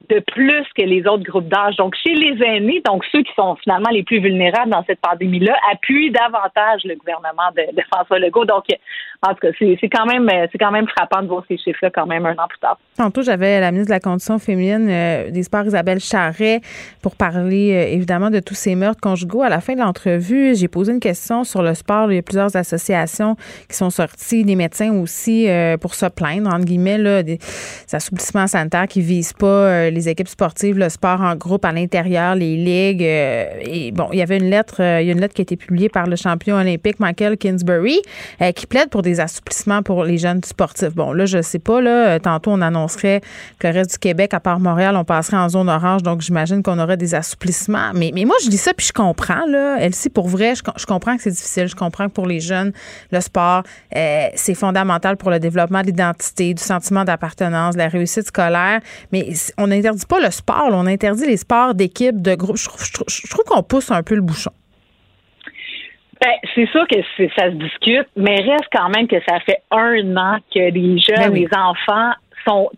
de 0.08 0.20
plus 0.20 0.64
que 0.76 0.82
les 0.82 1.06
autres 1.06 1.24
groupes 1.24 1.48
d'âge. 1.48 1.76
Donc, 1.76 1.94
chez 2.02 2.14
les 2.14 2.42
aînés, 2.44 2.82
donc 2.84 3.04
ceux 3.12 3.22
qui 3.22 3.32
sont 3.34 3.56
finalement 3.56 3.90
les 3.90 4.02
plus 4.02 4.20
vulnérables 4.20 4.70
dans 4.70 4.84
cette 4.84 5.00
pandémie-là, 5.00 5.54
appuient 5.72 6.10
davantage 6.10 6.82
le 6.84 6.94
gouvernement 6.96 7.50
de, 7.56 7.82
François 7.92 8.18
Legault. 8.18 8.44
Donc, 8.44 8.64
en 9.22 9.34
tout 9.34 9.40
cas, 9.40 9.48
c'est 9.58 9.88
quand 9.88 10.06
même 10.06 10.30
c'est 10.52 10.58
quand 10.58 10.70
même 10.70 10.86
frappant 10.88 11.22
de 11.22 11.28
voir 11.28 11.42
ces 11.48 11.56
chiffres-là 11.56 11.90
quand 11.90 12.06
même 12.06 12.26
un 12.26 12.34
an 12.34 12.48
plus 12.48 12.58
tard. 12.58 12.78
Tantôt, 12.96 13.22
j'avais 13.22 13.60
la 13.60 13.70
ministre 13.70 13.90
de 13.90 13.94
la 13.94 14.00
Condition 14.00 14.38
féminine 14.38 14.88
euh, 14.90 15.30
des 15.30 15.42
Sports, 15.42 15.66
Isabelle 15.66 16.00
Charret, 16.00 16.60
pour 17.02 17.16
parler 17.16 17.72
euh, 17.72 17.94
évidemment 17.94 18.30
de 18.30 18.40
tous 18.40 18.54
ces 18.54 18.74
meurtres 18.74 19.00
conjugaux. 19.00 19.42
À 19.42 19.48
la 19.48 19.60
fin 19.60 19.74
de 19.74 19.80
l'entrevue, 19.80 20.54
j'ai 20.54 20.68
posé 20.68 20.92
une 20.92 21.00
question 21.00 21.44
sur 21.44 21.62
le 21.62 21.74
sport. 21.74 22.10
Il 22.12 22.16
y 22.16 22.18
a 22.18 22.22
plusieurs 22.22 22.54
associations 22.56 23.36
qui 23.68 23.76
sont 23.76 23.90
sorties, 23.90 24.44
des 24.44 24.56
médecins 24.56 24.92
aussi, 24.92 25.48
euh, 25.48 25.76
pour 25.76 25.94
se 25.94 26.06
plaindre, 26.06 26.52
entre 26.52 26.64
guillemets, 26.64 26.98
là, 26.98 27.22
des 27.22 27.38
assouplissements 27.92 28.46
sanitaires 28.46 28.86
qui 28.88 29.00
visent 29.00 29.32
pas 29.32 29.46
euh, 29.46 29.90
les 29.97 30.09
équipes 30.09 30.28
sportives, 30.28 30.78
le 30.78 30.89
sport 30.89 31.20
en 31.20 31.35
groupe 31.35 31.64
à 31.64 31.73
l'intérieur, 31.73 32.35
les 32.35 32.56
ligues. 32.56 33.02
euh, 33.02 33.47
et 33.62 33.90
bon, 33.90 34.09
il 34.12 34.18
y 34.18 34.23
avait 34.23 34.36
une 34.36 34.51
lettre, 34.51 34.77
euh, 34.81 35.01
il 35.01 35.06
y 35.06 35.10
a 35.10 35.12
une 35.12 35.20
lettre 35.20 35.35
qui 35.35 35.40
a 35.40 35.44
été 35.44 35.56
publiée 35.56 35.89
par 35.89 36.06
le 36.06 36.16
champion 36.16 36.56
olympique 36.56 37.01
Michael 37.01 37.36
Kingsbury, 37.36 38.01
euh, 38.43 38.52
qui 38.52 38.66
plaide 38.66 38.90
pour 38.90 39.02
des 39.02 39.18
assouplissements 39.20 39.82
pour 39.82 40.05
les 40.05 40.18
jeunes 40.18 40.44
sportifs. 40.44 40.94
Bon, 40.94 41.12
là, 41.12 41.27
je 41.27 41.43
sais 41.43 41.59
pas, 41.59 41.81
là, 41.81 42.20
tantôt 42.20 42.52
on 42.52 42.60
annoncerait 42.60 43.23
que 43.59 43.66
le 43.66 43.74
reste 43.74 43.93
du 43.93 43.98
Québec, 43.98 44.35
à 44.35 44.40
part 44.40 44.60
Montréal, 44.60 44.97
on 44.97 45.05
passerait 45.05 45.39
en 45.39 45.48
zone 45.48 45.68
orange, 45.68 46.02
donc 46.02 46.20
j'imagine 46.20 46.62
qu'on 46.62 46.78
aurait 46.78 46.97
des 46.97 47.14
assouplissements. 47.14 47.93
Mais, 47.94 48.10
mais 48.14 48.24
moi, 48.24 48.36
je 48.44 48.51
dis 48.51 48.59
ça, 48.59 48.74
puis 48.74 48.86
je 48.86 48.93
comprends, 48.93 49.47
là. 49.47 49.78
Elsie, 49.81 50.10
pour 50.10 50.28
vrai, 50.28 50.55
je, 50.55 50.86
comprends 50.86 51.16
que 51.16 51.23
c'est 51.23 51.31
difficile. 51.31 51.68
Je 51.68 51.74
comprends 51.74 52.09
que 52.09 52.12
pour 52.12 52.27
les 52.27 52.40
jeunes, 52.40 52.73
le 53.10 53.20
sport, 53.20 53.62
c'est 53.93 54.55
fondamental 54.55 55.16
pour 55.16 55.31
le 55.31 55.39
développement 55.39 55.81
de 55.81 55.86
l'identité, 55.86 56.52
du 56.52 56.62
sentiment 56.62 57.05
d'appartenance, 57.05 57.74
de 57.74 57.78
la 57.78 57.89
réussite 57.89 58.27
scolaire. 58.27 58.81
Mais 59.12 59.32
on 59.56 59.70
n'interdit 59.86 60.06
pas 60.06 60.20
le 60.20 60.30
sport, 60.30 60.70
là. 60.70 60.76
on 60.76 60.86
interdit 60.86 61.26
les 61.26 61.36
sports 61.36 61.74
d'équipe, 61.74 62.20
de 62.22 62.34
groupe. 62.34 62.56
Je 62.56 62.68
trouve, 62.68 62.84
je 62.84 62.92
trouve- 62.92 63.06
je 63.08 63.28
trouve 63.30 63.44
qu'on 63.44 63.62
pousse 63.62 63.90
un 63.90 64.02
peu 64.02 64.14
le 64.14 64.20
bouchon. 64.22 64.50
Ben, 66.20 66.32
c'est 66.54 66.66
sûr 66.70 66.86
que 66.88 66.96
ça 67.36 67.50
se 67.50 67.56
discute, 67.56 68.08
mais 68.16 68.36
reste 68.36 68.64
quand 68.72 68.88
même 68.88 69.06
que 69.06 69.16
ça 69.28 69.38
fait 69.40 69.60
un 69.70 70.16
an 70.16 70.38
que 70.52 70.70
les 70.70 70.98
jeunes, 70.98 71.16
Ben 71.18 71.30
oui. 71.32 71.40
les 71.40 71.48
enfants 71.58 72.12
sont, 72.48 72.70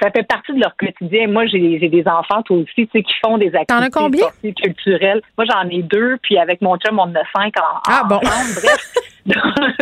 ça 0.00 0.10
fait 0.12 0.22
partie 0.28 0.52
de 0.52 0.60
leur 0.60 0.76
quotidien. 0.76 1.26
Moi, 1.26 1.46
j'ai 1.46 1.78
des 1.88 2.04
enfants, 2.06 2.42
toi 2.42 2.58
aussi, 2.58 2.86
tu 2.86 2.88
sais, 2.92 3.02
qui 3.02 3.12
font 3.24 3.38
des 3.38 3.52
activités 3.56 3.90
combien? 3.90 4.20
sportives 4.28 4.54
culturelles. 4.54 5.20
Moi, 5.36 5.46
j'en 5.50 5.68
ai 5.68 5.82
deux, 5.82 6.16
puis 6.22 6.38
avec 6.38 6.60
mon 6.60 6.76
chum, 6.76 6.98
on 6.98 7.02
en 7.04 7.14
a 7.16 7.22
cinq 7.36 7.54
en, 7.58 7.80
Ah, 7.88 8.02
bon. 8.08 8.18
bref. 8.22 8.92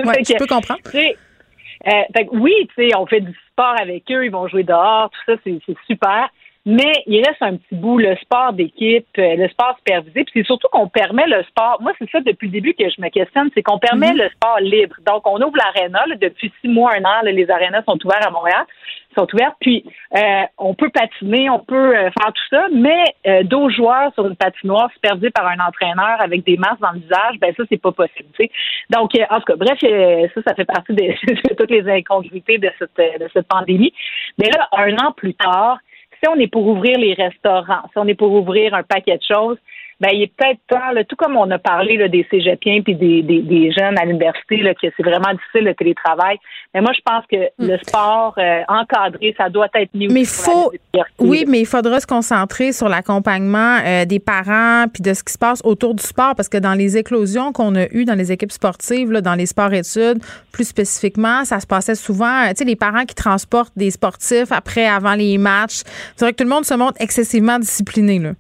Ouais, 0.07 0.23
je 0.27 0.37
peux 0.39 0.47
comprendre. 0.47 0.81
euh, 0.95 1.01
fait 2.17 2.29
oui, 2.33 2.55
tu 2.75 2.89
sais, 2.89 2.97
on 2.97 3.05
fait 3.07 3.21
du 3.21 3.37
sport 3.51 3.75
avec 3.79 4.05
eux, 4.11 4.25
ils 4.25 4.31
vont 4.31 4.49
jouer 4.49 4.63
dehors, 4.63 5.11
tout 5.11 5.33
ça, 5.35 5.39
c'est 5.45 5.61
super. 5.87 6.31
Mais 6.67 6.93
il 7.07 7.19
reste 7.19 7.43
un 7.43 7.57
petit 7.57 7.75
bout, 7.75 7.99
le 7.99 8.17
sport 8.17 8.53
d'équipe, 8.53 9.07
euh, 9.19 9.37
le 9.37 9.49
sport 9.49 9.77
supervisé, 9.79 10.25
puis 10.25 10.33
c'est 10.35 10.47
surtout 10.47 10.69
qu'on 10.73 10.89
permet 10.89 11.27
le 11.27 11.43
sport. 11.45 11.79
Moi, 11.81 11.93
c'est 11.99 12.11
ça 12.11 12.21
depuis 12.21 12.47
le 12.47 12.53
début 12.53 12.75
que 12.75 12.89
je 12.89 13.01
me 13.03 13.09
questionne, 13.11 13.51
c'est 13.55 13.63
qu'on 13.63 13.79
permet 13.79 14.13
le 14.15 14.29
sport 14.31 14.61
libre. 14.61 14.97
Donc, 15.07 15.27
on 15.27 15.41
ouvre 15.43 15.57
l'aréna, 15.57 16.05
depuis 16.21 16.53
six 16.61 16.69
mois, 16.69 16.93
un 16.95 17.05
an, 17.05 17.23
là, 17.23 17.33
les 17.33 17.51
arénas 17.51 17.83
sont 17.87 17.99
ouverts 18.05 18.27
à 18.27 18.31
Montréal, 18.31 18.65
sont 19.15 19.27
ouvertes, 19.33 19.57
puis 19.61 19.85
euh, 20.17 20.43
on 20.59 20.75
peut 20.75 20.91
patiner, 20.91 21.49
on 21.51 21.61
peut 21.61 21.97
euh, 21.97 22.11
faire 22.19 22.33
tout 22.33 22.49
ça, 22.51 22.67
mais 22.73 23.05
euh, 23.27 23.43
12 23.45 23.73
joueurs 23.75 24.13
sur 24.15 24.27
une 24.27 24.37
patinoire 24.37 24.91
supervisée 24.93 25.31
par 25.31 25.47
un 25.47 25.59
entraîneur 25.59 26.21
avec 26.21 26.45
des 26.45 26.57
masques 26.57 26.81
dans 26.81 26.93
le 26.93 27.01
visage, 27.01 27.39
ben 27.41 27.53
ça, 27.57 27.63
c'est 27.69 27.81
pas 27.81 27.93
possible. 27.93 28.29
Donc, 28.91 29.15
euh, 29.15 29.25
en 29.31 29.37
tout 29.39 29.45
cas, 29.45 29.57
bref, 29.57 29.79
euh, 29.85 30.29
ça, 30.35 30.41
ça 30.47 30.55
fait 30.55 30.65
partie 30.65 30.93
de, 30.95 31.55
toutes 31.55 31.71
les 31.71 31.89
incongruités 31.89 32.59
de 32.59 32.71
cette, 32.79 32.97
de 32.97 33.29
cette 33.33 33.49
pandémie. 33.49 33.93
Mais 34.39 34.49
là, 34.51 34.69
un 34.73 34.97
an 34.99 35.13
plus 35.13 35.35
tard, 35.35 35.79
si 36.25 36.29
on 36.29 36.41
est 36.41 36.49
pour 36.49 36.67
ouvrir 36.67 36.99
les 36.99 37.15
restaurants, 37.15 37.83
si 37.93 37.99
on 37.99 38.07
est 38.07 38.15
pour 38.15 38.33
ouvrir 38.33 38.75
un 38.75 38.83
paquet 38.83 39.19
de 39.19 39.23
choses, 39.23 39.59
ben 40.01 40.11
il 40.13 40.23
est 40.23 40.33
peut-être 40.37 40.61
temps, 40.69 40.93
là, 40.93 41.05
tout 41.05 41.17
comme 41.17 41.37
on 41.37 41.51
a 41.51 41.59
parlé 41.59 41.97
là, 41.97 42.09
des 42.09 42.27
cégepiens 42.31 42.81
puis 42.83 42.95
des, 42.95 43.23
des, 43.23 43.43
des 43.43 43.73
jeunes 43.73 43.99
à 43.99 44.05
l'université, 44.05 44.59
là, 44.59 44.75
que 44.75 44.87
c'est 44.97 45.03
vraiment 45.03 45.33
difficile 45.33 45.65
le 45.65 45.75
télétravail. 45.75 46.37
Mais 46.75 46.81
moi, 46.81 46.93
je 46.95 47.01
pense 47.05 47.25
que 47.31 47.49
le 47.59 47.79
sport 47.79 48.35
euh, 48.39 48.63
encadré, 48.69 49.35
ça 49.37 49.49
doit 49.49 49.69
être 49.75 49.95
mis. 49.95 50.09
Mais 50.09 50.25
faut, 50.25 50.73
oui, 51.19 51.45
mais 51.47 51.61
il 51.61 51.67
faudra 51.67 52.01
se 52.01 52.07
concentrer 52.07 52.73
sur 52.73 52.89
l'accompagnement 52.89 53.79
euh, 53.85 54.05
des 54.05 54.21
parents 54.21 54.87
puis 54.93 55.03
de 55.03 55.15
ce 55.15 55.23
qui 55.23 55.33
se 55.33 55.39
passe 55.39 55.61
autour 55.65 55.95
du 55.95 56.03
sport 56.03 56.35
parce 56.35 56.49
que 56.49 56.59
dans 56.59 56.75
les 56.75 56.97
éclosions 56.97 57.53
qu'on 57.53 57.75
a 57.77 57.87
eues 57.93 58.05
dans 58.05 58.15
les 58.15 58.33
équipes 58.33 58.53
sportives, 58.53 59.13
là, 59.13 59.21
dans 59.21 59.35
les 59.35 59.47
sports-études, 59.47 60.23
plus 60.53 60.69
spécifiquement, 60.69 61.45
ça 61.45 61.61
se 61.61 61.67
passait 61.67 61.95
souvent, 61.95 62.45
euh, 62.45 62.51
tu 62.51 62.57
sais, 62.57 62.65
les 62.65 62.77
parents 62.77 63.05
qui 63.05 63.15
transportent 63.15 63.77
des 63.77 63.91
sportifs 63.91 64.51
après, 64.51 64.87
avant 64.87 65.15
les 65.15 65.39
matchs. 65.39 65.83
C'est 66.17 66.25
vrai 66.25 66.33
que 66.33 66.39
tout 66.39 66.45
le 66.45 66.51
monde 66.51 66.65
se 66.65 66.75
montre 66.75 67.01
excessivement 67.01 67.59
discipliné, 67.59 68.19
là. 68.19 68.31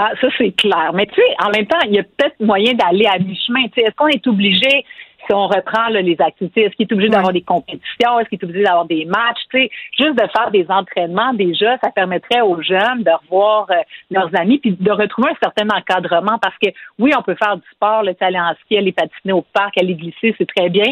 Ah, 0.00 0.12
ça, 0.20 0.28
c'est 0.38 0.52
clair. 0.52 0.92
Mais 0.94 1.06
tu 1.06 1.14
sais, 1.16 1.34
en 1.44 1.50
même 1.50 1.66
temps, 1.66 1.80
il 1.84 1.94
y 1.94 1.98
a 1.98 2.04
peut-être 2.04 2.38
moyen 2.38 2.72
d'aller 2.74 3.06
à 3.06 3.18
mi-chemin. 3.18 3.64
Tu 3.64 3.70
sais, 3.74 3.80
Est-ce 3.80 3.96
qu'on 3.96 4.06
est 4.06 4.24
obligé, 4.28 4.84
si 5.28 5.34
on 5.34 5.46
reprend 5.46 5.88
là, 5.88 6.00
les 6.00 6.16
activités, 6.20 6.62
est-ce 6.62 6.74
qu'il 6.76 6.86
est 6.88 6.92
obligé 6.92 7.10
d'avoir 7.10 7.32
des 7.32 7.42
compétitions? 7.42 8.18
Est-ce 8.20 8.28
qu'il 8.28 8.38
est 8.40 8.44
obligé 8.44 8.64
d'avoir 8.64 8.84
des 8.86 9.04
matchs? 9.04 9.38
Tu 9.50 9.58
sais, 9.62 9.70
juste 9.98 10.14
de 10.16 10.26
faire 10.36 10.50
des 10.50 10.66
entraînements 10.68 11.32
déjà, 11.34 11.76
ça 11.82 11.90
permettrait 11.90 12.40
aux 12.40 12.60
jeunes 12.62 13.02
de 13.04 13.10
revoir 13.24 13.66
euh, 13.70 13.74
leurs 14.10 14.30
amis 14.38 14.58
puis 14.58 14.76
de 14.78 14.90
retrouver 14.90 15.30
un 15.30 15.36
certain 15.42 15.68
encadrement 15.76 16.38
parce 16.40 16.54
que 16.62 16.70
oui, 16.98 17.12
on 17.18 17.22
peut 17.22 17.36
faire 17.42 17.56
du 17.56 17.62
sport, 17.72 18.02
le 18.02 18.14
aller 18.20 18.38
en 18.40 18.54
ski, 18.64 18.76
aller 18.78 18.92
patiner 18.92 19.32
au 19.32 19.42
parc, 19.42 19.78
aller 19.78 19.94
glisser, 19.94 20.34
c'est 20.38 20.48
très 20.56 20.68
bien. 20.70 20.86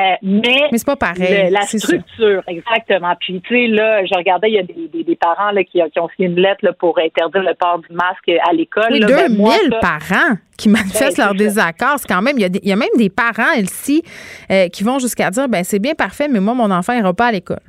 mais 0.22 0.68
Mais 0.70 0.78
c'est 0.78 0.86
pas 0.86 0.96
pareil, 0.96 1.48
le- 1.48 1.52
la 1.52 1.62
structure, 1.62 2.42
exactement. 2.46 3.14
Puis, 3.20 3.40
tu 3.42 3.54
sais, 3.54 3.66
là, 3.66 4.04
je 4.06 4.14
regardais, 4.16 4.48
il 4.50 4.54
y 4.54 4.58
a 4.58 4.62
des, 4.62 4.88
des, 4.92 5.04
des 5.04 5.16
parents 5.16 5.50
là, 5.50 5.62
qui, 5.64 5.80
qui 5.92 6.00
ont 6.00 6.08
signé 6.16 6.28
une 6.28 6.40
lettre 6.40 6.60
là, 6.64 6.72
pour 6.72 6.98
interdire 6.98 7.42
le 7.42 7.54
port 7.54 7.78
du 7.80 7.94
masque 7.94 8.30
à 8.48 8.52
l'école. 8.52 8.86
Oui, 8.92 9.00
là. 9.00 9.06
2000 9.06 9.28
Ben, 9.28 9.36
moi, 9.36 9.54
ça- 9.70 9.78
parents 9.80 10.36
qui 10.62 10.68
manifestent 10.68 11.16
Ben, 11.16 11.24
leur 11.24 11.34
désaccord. 11.34 11.96
C'est 11.98 12.06
quand 12.08 12.22
même, 12.22 12.38
il 12.38 12.42
y, 12.42 12.44
a 12.44 12.48
des- 12.48 12.60
il 12.62 12.68
y 12.68 12.72
a 12.72 12.76
même 12.76 12.88
des 12.96 13.10
parents, 13.10 13.52
ici, 13.58 14.02
euh, 14.50 14.68
qui 14.68 14.84
vont 14.84 14.98
jusqu'à 14.98 15.30
dire, 15.30 15.48
ben 15.48 15.64
c'est 15.64 15.78
bien 15.80 15.94
parfait, 15.94 16.28
mais 16.28 16.40
moi, 16.40 16.54
mon 16.54 16.70
enfant 16.70 16.94
n'ira 16.94 17.12
pas 17.12 17.26
à 17.26 17.32
l'école. 17.32 17.60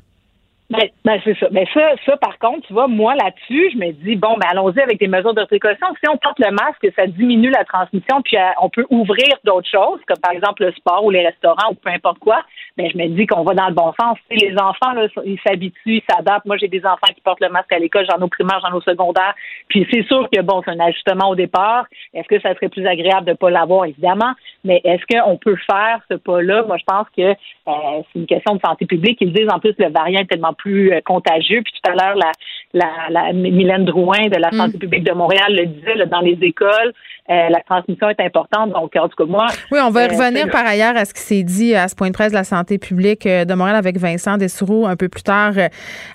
Ben, 0.74 0.90
ben, 1.06 1.22
c'est 1.24 1.38
ça. 1.38 1.48
Mais 1.52 1.68
ça, 1.72 1.92
ça, 2.04 2.18
par 2.18 2.40
contre, 2.40 2.66
tu 2.66 2.74
vois, 2.74 2.88
moi, 2.88 3.14
là-dessus, 3.14 3.70
je 3.74 3.78
me 3.78 3.92
dis, 3.92 4.16
bon, 4.16 4.36
ben, 4.38 4.48
allons-y 4.50 4.80
avec 4.80 5.00
des 5.00 5.08
mesures 5.08 5.36
de 5.36 5.46
précaution. 5.46 5.86
Si 6.04 6.10
on 6.10 6.18
porte 6.18 6.40
le 6.40 6.50
masque, 6.50 6.88
ça 6.96 7.06
diminue 7.06 7.52
la 7.52 7.64
transmission, 7.64 8.24
puis 8.24 8.38
euh, 8.38 8.50
on 8.60 8.70
peut 8.70 8.86
ouvrir 8.90 9.38
d'autres 9.44 9.70
choses, 9.70 10.00
comme 10.08 10.18
par 10.18 10.32
exemple 10.32 10.66
le 10.66 10.72
sport 10.72 11.06
ou 11.06 11.12
les 11.12 11.24
restaurants 11.24 11.72
ou 11.72 11.76
peu 11.76 11.92
importe 11.92 12.18
quoi, 12.18 12.42
ben, 12.76 12.90
je 12.92 12.98
me 12.98 13.08
dis 13.10 13.28
qu'on 13.28 13.44
va 13.44 13.54
dans 13.54 13.68
le 13.68 13.76
bon 13.76 13.94
sens. 14.02 14.18
Les 14.32 14.56
enfants, 14.58 14.94
là, 14.94 15.06
ils 15.24 15.40
s'habituent, 15.46 16.02
ils 16.02 16.04
s'adaptent. 16.10 16.48
Moi, 16.48 16.58
j'ai 16.58 16.70
des 16.70 16.84
enfants 16.84 17.14
qui 17.14 17.22
portent 17.22 17.42
le 17.42 17.50
masque 17.50 17.72
à 17.72 17.78
l'école, 17.78 18.08
j'en 18.10 18.18
ai 18.18 18.24
au 18.24 18.28
primaire, 18.28 18.60
j'en 18.64 18.74
ai 18.74 18.78
au 18.78 18.82
secondaire. 18.82 19.36
Puis 19.68 19.88
c'est 19.94 20.04
sûr 20.08 20.28
que, 20.34 20.42
bon, 20.42 20.64
c'est 20.66 20.72
un 20.72 20.80
ajustement 20.80 21.30
au 21.30 21.36
départ. 21.36 21.86
Est-ce 22.16 22.28
que 22.28 22.42
ça 22.42 22.56
serait 22.56 22.70
plus 22.70 22.88
agréable 22.88 23.28
de 23.28 23.34
pas 23.34 23.52
l'avoir, 23.52 23.86
évidemment? 23.86 24.34
Mais 24.64 24.80
est-ce 24.86 25.04
qu'on 25.12 25.38
peut 25.38 25.58
faire 25.70 26.00
ce 26.10 26.16
pas-là? 26.16 26.64
Moi, 26.64 26.78
je 26.78 26.84
pense 26.86 27.08
que 27.16 27.22
euh, 27.22 28.02
c'est 28.14 28.20
une 28.20 28.26
question 28.26 28.56
de 28.56 28.62
santé 28.66 28.86
publique. 28.86 29.18
Ils 29.20 29.34
disent 29.34 29.50
en 29.52 29.60
plus 29.60 29.74
le 29.78 29.90
variant 29.90 30.22
est 30.22 30.30
tellement 30.30 30.54
plus 30.54 30.94
euh, 30.94 31.02
contagieux. 31.06 31.62
Puis 31.64 31.74
tout 31.74 31.92
à 31.92 31.96
l'heure, 31.96 32.16
la, 32.16 32.32
la, 32.74 33.10
la 33.10 33.34
Mylène 33.34 33.86
Drouin 33.86 34.28
de 34.28 34.40
la 34.40 34.50
Mm. 34.54 34.58
santé 34.58 34.78
publique 34.78 35.04
de 35.04 35.12
Montréal 35.14 35.48
le 35.50 35.66
disait, 35.66 35.96
là, 35.96 36.06
dans 36.06 36.22
les 36.22 36.38
écoles, 36.42 36.94
euh, 37.30 37.50
la 37.50 37.60
transmission 37.62 38.10
est 38.10 38.20
importante. 38.22 38.72
Donc, 38.72 38.96
en 38.96 39.08
tout 39.10 39.16
cas, 39.18 39.26
moi. 39.26 39.48
Oui, 39.72 39.80
on 39.84 39.90
va 39.90 40.08
revenir 40.08 40.50
par 40.50 40.66
ailleurs 40.66 40.96
à 40.96 41.06
ce 41.06 41.14
qui 41.14 41.22
s'est 41.22 41.44
dit 41.44 41.76
à 41.76 41.88
ce 41.88 41.96
point 41.96 42.08
de 42.10 42.14
presse 42.14 42.32
de 42.32 42.38
la 42.38 42.44
santé 42.44 42.78
publique 42.78 43.26
de 43.26 43.54
Montréal 43.54 43.76
avec 43.78 43.98
Vincent 43.98 44.38
Dessoureau 44.38 44.86
un 44.86 44.96
peu 44.96 45.10
plus 45.10 45.24
tard 45.24 45.54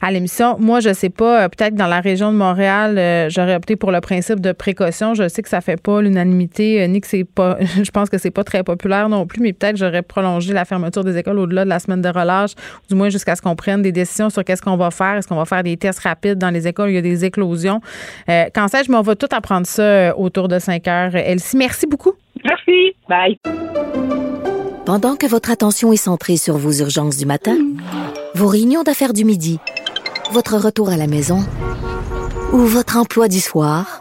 à 0.03 0.11
l'émission. 0.11 0.57
Moi, 0.59 0.81
je 0.81 0.93
sais 0.93 1.11
pas, 1.11 1.49
peut-être 1.49 1.75
dans 1.75 1.87
la 1.87 2.01
région 2.01 2.31
de 2.33 2.37
Montréal, 2.37 3.29
j'aurais 3.31 3.55
opté 3.55 3.77
pour 3.77 3.91
le 3.91 4.01
principe 4.01 4.41
de 4.41 4.53
précaution. 4.53 5.15
Je 5.15 5.29
sais 5.29 5.43
que 5.43 5.49
ça 5.49 5.61
fait 5.61 5.81
pas 5.81 6.03
l'unanimité, 6.03 6.87
ni 6.89 7.01
que 7.01 7.07
c'est 7.07 7.25
pas, 7.25 7.57
je 7.83 7.91
pense 7.91 8.11
que 8.11 8.19
c'est 8.19 8.31
pas 8.39 8.45
très 8.45 8.63
populaire 8.63 9.09
non 9.09 9.27
plus, 9.27 9.41
mais 9.41 9.53
peut-être 9.53 9.77
j'aurais 9.77 10.03
prolongé 10.03 10.53
la 10.53 10.65
fermeture 10.65 11.03
des 11.03 11.17
écoles 11.17 11.41
au-delà 11.41 11.65
de 11.65 11.69
la 11.69 11.81
semaine 11.81 12.01
de 12.01 12.09
relâche, 12.09 12.53
ou 12.53 12.87
du 12.89 12.95
moins 12.95 13.09
jusqu'à 13.09 13.35
ce 13.35 13.43
qu'on 13.43 13.57
prenne 13.57 13.83
des 13.83 13.91
décisions 13.91 14.31
sur 14.31 14.45
qu'est-ce 14.45 14.63
qu'on 14.63 14.77
va 14.77 14.93
faire. 14.93 15.17
Est-ce 15.17 15.27
qu'on 15.27 15.35
va 15.35 15.45
faire 15.45 15.65
des 15.65 15.77
tests 15.77 15.99
rapides 15.99 16.39
dans 16.39 16.51
les 16.51 16.69
écoles? 16.69 16.87
Où 16.87 16.91
il 16.91 16.95
y 16.95 16.99
a 16.99 17.03
des 17.03 17.25
éclosions? 17.25 17.81
Euh, 18.29 18.45
quand 18.55 18.69
sais-je, 18.69 18.93
mais 18.93 18.97
on 18.97 19.03
va 19.03 19.17
tout 19.17 19.27
apprendre 19.33 19.67
ça 19.67 19.83
euh, 19.83 20.13
autour 20.17 20.47
de 20.47 20.61
5 20.61 20.87
heures. 20.87 21.17
Elsie, 21.17 21.57
merci 21.57 21.89
beaucoup. 21.89 22.13
Merci. 22.45 22.95
Bye. 23.09 23.39
Pendant 24.87 25.17
que 25.17 25.27
votre 25.27 25.51
attention 25.51 25.93
est 25.93 25.97
centrée 25.97 26.37
sur 26.37 26.57
vos 26.59 26.73
urgences 26.73 27.17
du 27.17 27.27
matin, 27.27 27.57
vos 28.37 28.47
réunions 28.47 28.85
d'affaires 28.85 29.13
du 29.13 29.25
midi, 29.25 29.59
votre 30.31 30.57
retour 30.57 30.91
à 30.91 30.97
la 30.97 31.09
maison 31.09 31.41
ou 32.53 32.59
votre 32.59 32.97
emploi 32.97 33.27
du 33.27 33.41
soir, 33.41 34.01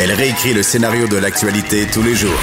Elle 0.00 0.12
réécrit 0.12 0.52
le 0.54 0.62
scénario 0.62 1.06
de 1.06 1.16
l'actualité 1.16 1.86
tous 1.86 2.02
les 2.02 2.14
jours. 2.14 2.38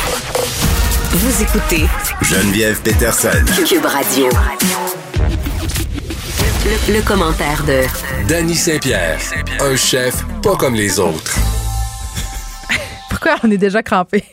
Vous 1.11 1.44
écoutez 1.44 1.86
Geneviève 2.22 2.80
Peterson. 2.82 3.30
Cube 3.68 3.86
Radio. 3.86 4.30
Le, 6.88 6.94
le 6.94 7.02
commentaire 7.02 7.64
de 7.65 7.82
Danny 8.28 8.56
Saint-Pierre, 8.56 9.19
un 9.60 9.76
chef 9.76 10.23
pas 10.41 10.56
comme 10.56 10.76
les 10.76 10.99
autres. 10.99 11.36
Pourquoi 13.22 13.38
on 13.48 13.52
est 13.52 13.57
déjà 13.57 13.84
crampé? 13.84 14.23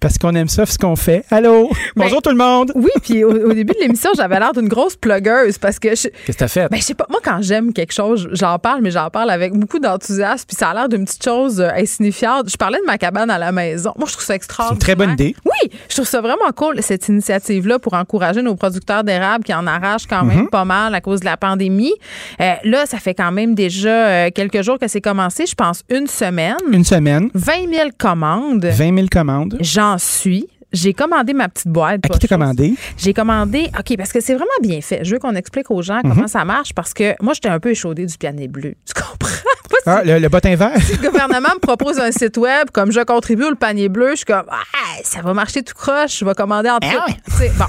Parce 0.00 0.16
qu'on 0.16 0.34
aime 0.34 0.48
ça, 0.48 0.64
ce 0.64 0.78
qu'on 0.78 0.96
fait. 0.96 1.22
Allô? 1.30 1.70
Bonjour 1.96 2.22
tout 2.22 2.30
le 2.30 2.36
monde! 2.36 2.72
Oui, 2.74 2.88
puis 3.02 3.22
au, 3.22 3.30
au 3.30 3.52
début 3.52 3.74
de 3.74 3.80
l'émission, 3.80 4.10
j'avais 4.16 4.38
l'air 4.38 4.52
d'une 4.54 4.68
grosse 4.68 4.96
plugueuse 4.96 5.58
parce 5.58 5.78
que 5.78 5.90
je, 5.90 6.08
Qu'est-ce 6.08 6.32
que 6.32 6.32
t'as 6.32 6.48
fait? 6.48 6.68
ben, 6.70 6.78
je 6.78 6.82
sais 6.82 6.94
pas, 6.94 7.04
moi, 7.10 7.20
quand 7.22 7.42
j'aime 7.42 7.74
quelque 7.74 7.92
chose, 7.92 8.26
j'en 8.32 8.58
parle, 8.58 8.80
mais 8.80 8.90
j'en 8.90 9.10
parle 9.10 9.30
avec 9.30 9.52
beaucoup 9.52 9.78
d'enthousiasme, 9.78 10.46
puis 10.48 10.56
ça 10.56 10.70
a 10.70 10.74
l'air 10.74 10.88
d'une 10.88 11.04
petite 11.04 11.22
chose 11.22 11.60
euh, 11.60 11.68
insignifiante. 11.76 12.48
Je 12.50 12.56
parlais 12.56 12.78
de 12.78 12.86
ma 12.86 12.96
cabane 12.96 13.28
à 13.28 13.36
la 13.36 13.52
maison. 13.52 13.92
Moi, 13.98 14.06
je 14.08 14.14
trouve 14.14 14.24
ça 14.24 14.34
extraordinaire. 14.34 14.76
une 14.76 14.80
très 14.80 14.94
bonne 14.94 15.10
idée. 15.10 15.36
Oui, 15.44 15.70
je 15.90 15.94
trouve 15.96 16.08
ça 16.08 16.22
vraiment 16.22 16.50
cool, 16.56 16.82
cette 16.82 17.06
initiative-là, 17.08 17.78
pour 17.78 17.92
encourager 17.92 18.40
nos 18.40 18.54
producteurs 18.54 19.04
d'érable 19.04 19.44
qui 19.44 19.52
en 19.52 19.66
arrachent 19.66 20.06
quand 20.08 20.24
même 20.24 20.38
Mhm. 20.44 20.48
pas 20.48 20.64
mal 20.64 20.94
à 20.94 21.02
cause 21.02 21.20
de 21.20 21.26
la 21.26 21.36
pandémie. 21.36 21.92
Euh, 22.40 22.52
là, 22.64 22.86
ça 22.86 22.96
fait 22.98 23.14
quand 23.14 23.30
même 23.32 23.54
déjà 23.54 23.88
euh, 24.08 24.30
quelques 24.34 24.62
jours 24.62 24.78
que 24.78 24.88
c'est 24.88 25.02
commencé, 25.02 25.44
je 25.44 25.54
pense 25.54 25.82
une 25.90 26.06
semaine. 26.06 26.56
Une 26.72 26.84
semaine, 26.84 27.28
20 27.34 27.52
000 27.74 27.88
commandes. 27.98 28.37
20 28.40 28.94
000 28.94 29.06
commandes. 29.10 29.56
J'en 29.60 29.98
suis. 29.98 30.46
J'ai 30.70 30.92
commandé 30.92 31.32
ma 31.32 31.48
petite 31.48 31.68
boîte. 31.68 32.00
À 32.04 32.08
qui 32.10 32.18
t'as 32.18 32.28
commandé? 32.36 32.74
J'ai 32.98 33.14
commandé, 33.14 33.70
OK, 33.78 33.96
parce 33.96 34.12
que 34.12 34.20
c'est 34.20 34.34
vraiment 34.34 34.50
bien 34.60 34.82
fait. 34.82 35.02
Je 35.02 35.14
veux 35.14 35.18
qu'on 35.18 35.34
explique 35.34 35.70
aux 35.70 35.80
gens 35.80 36.00
Mhm. 36.04 36.12
comment 36.14 36.28
ça 36.28 36.44
marche 36.44 36.74
parce 36.74 36.92
que 36.92 37.14
moi, 37.22 37.32
j'étais 37.32 37.48
un 37.48 37.58
peu 37.58 37.70
échaudée 37.70 38.04
du 38.04 38.18
pianet 38.18 38.48
bleu. 38.48 38.74
Tu 38.86 38.92
comprends? 38.94 39.28
Si 39.70 39.84
Ah, 39.86 40.02
le, 40.04 40.18
le 40.18 40.28
bottin 40.28 40.54
vert? 40.56 40.72
le 40.74 41.08
gouvernement 41.10 41.48
me 41.54 41.60
propose 41.60 41.98
un 41.98 42.10
site 42.10 42.36
web, 42.36 42.68
comme 42.72 42.90
je 42.92 43.00
contribue 43.00 43.44
au 43.44 43.54
panier 43.54 43.88
bleu, 43.88 44.10
je 44.10 44.16
suis 44.16 44.24
comme, 44.26 44.44
ah, 44.50 44.98
ça 45.04 45.22
va 45.22 45.32
marcher 45.32 45.62
tout 45.62 45.72
croche, 45.74 46.18
je 46.18 46.24
vais 46.24 46.34
commander 46.34 46.68
en 46.68 46.78
sais, 46.82 47.50
Bon. 47.58 47.64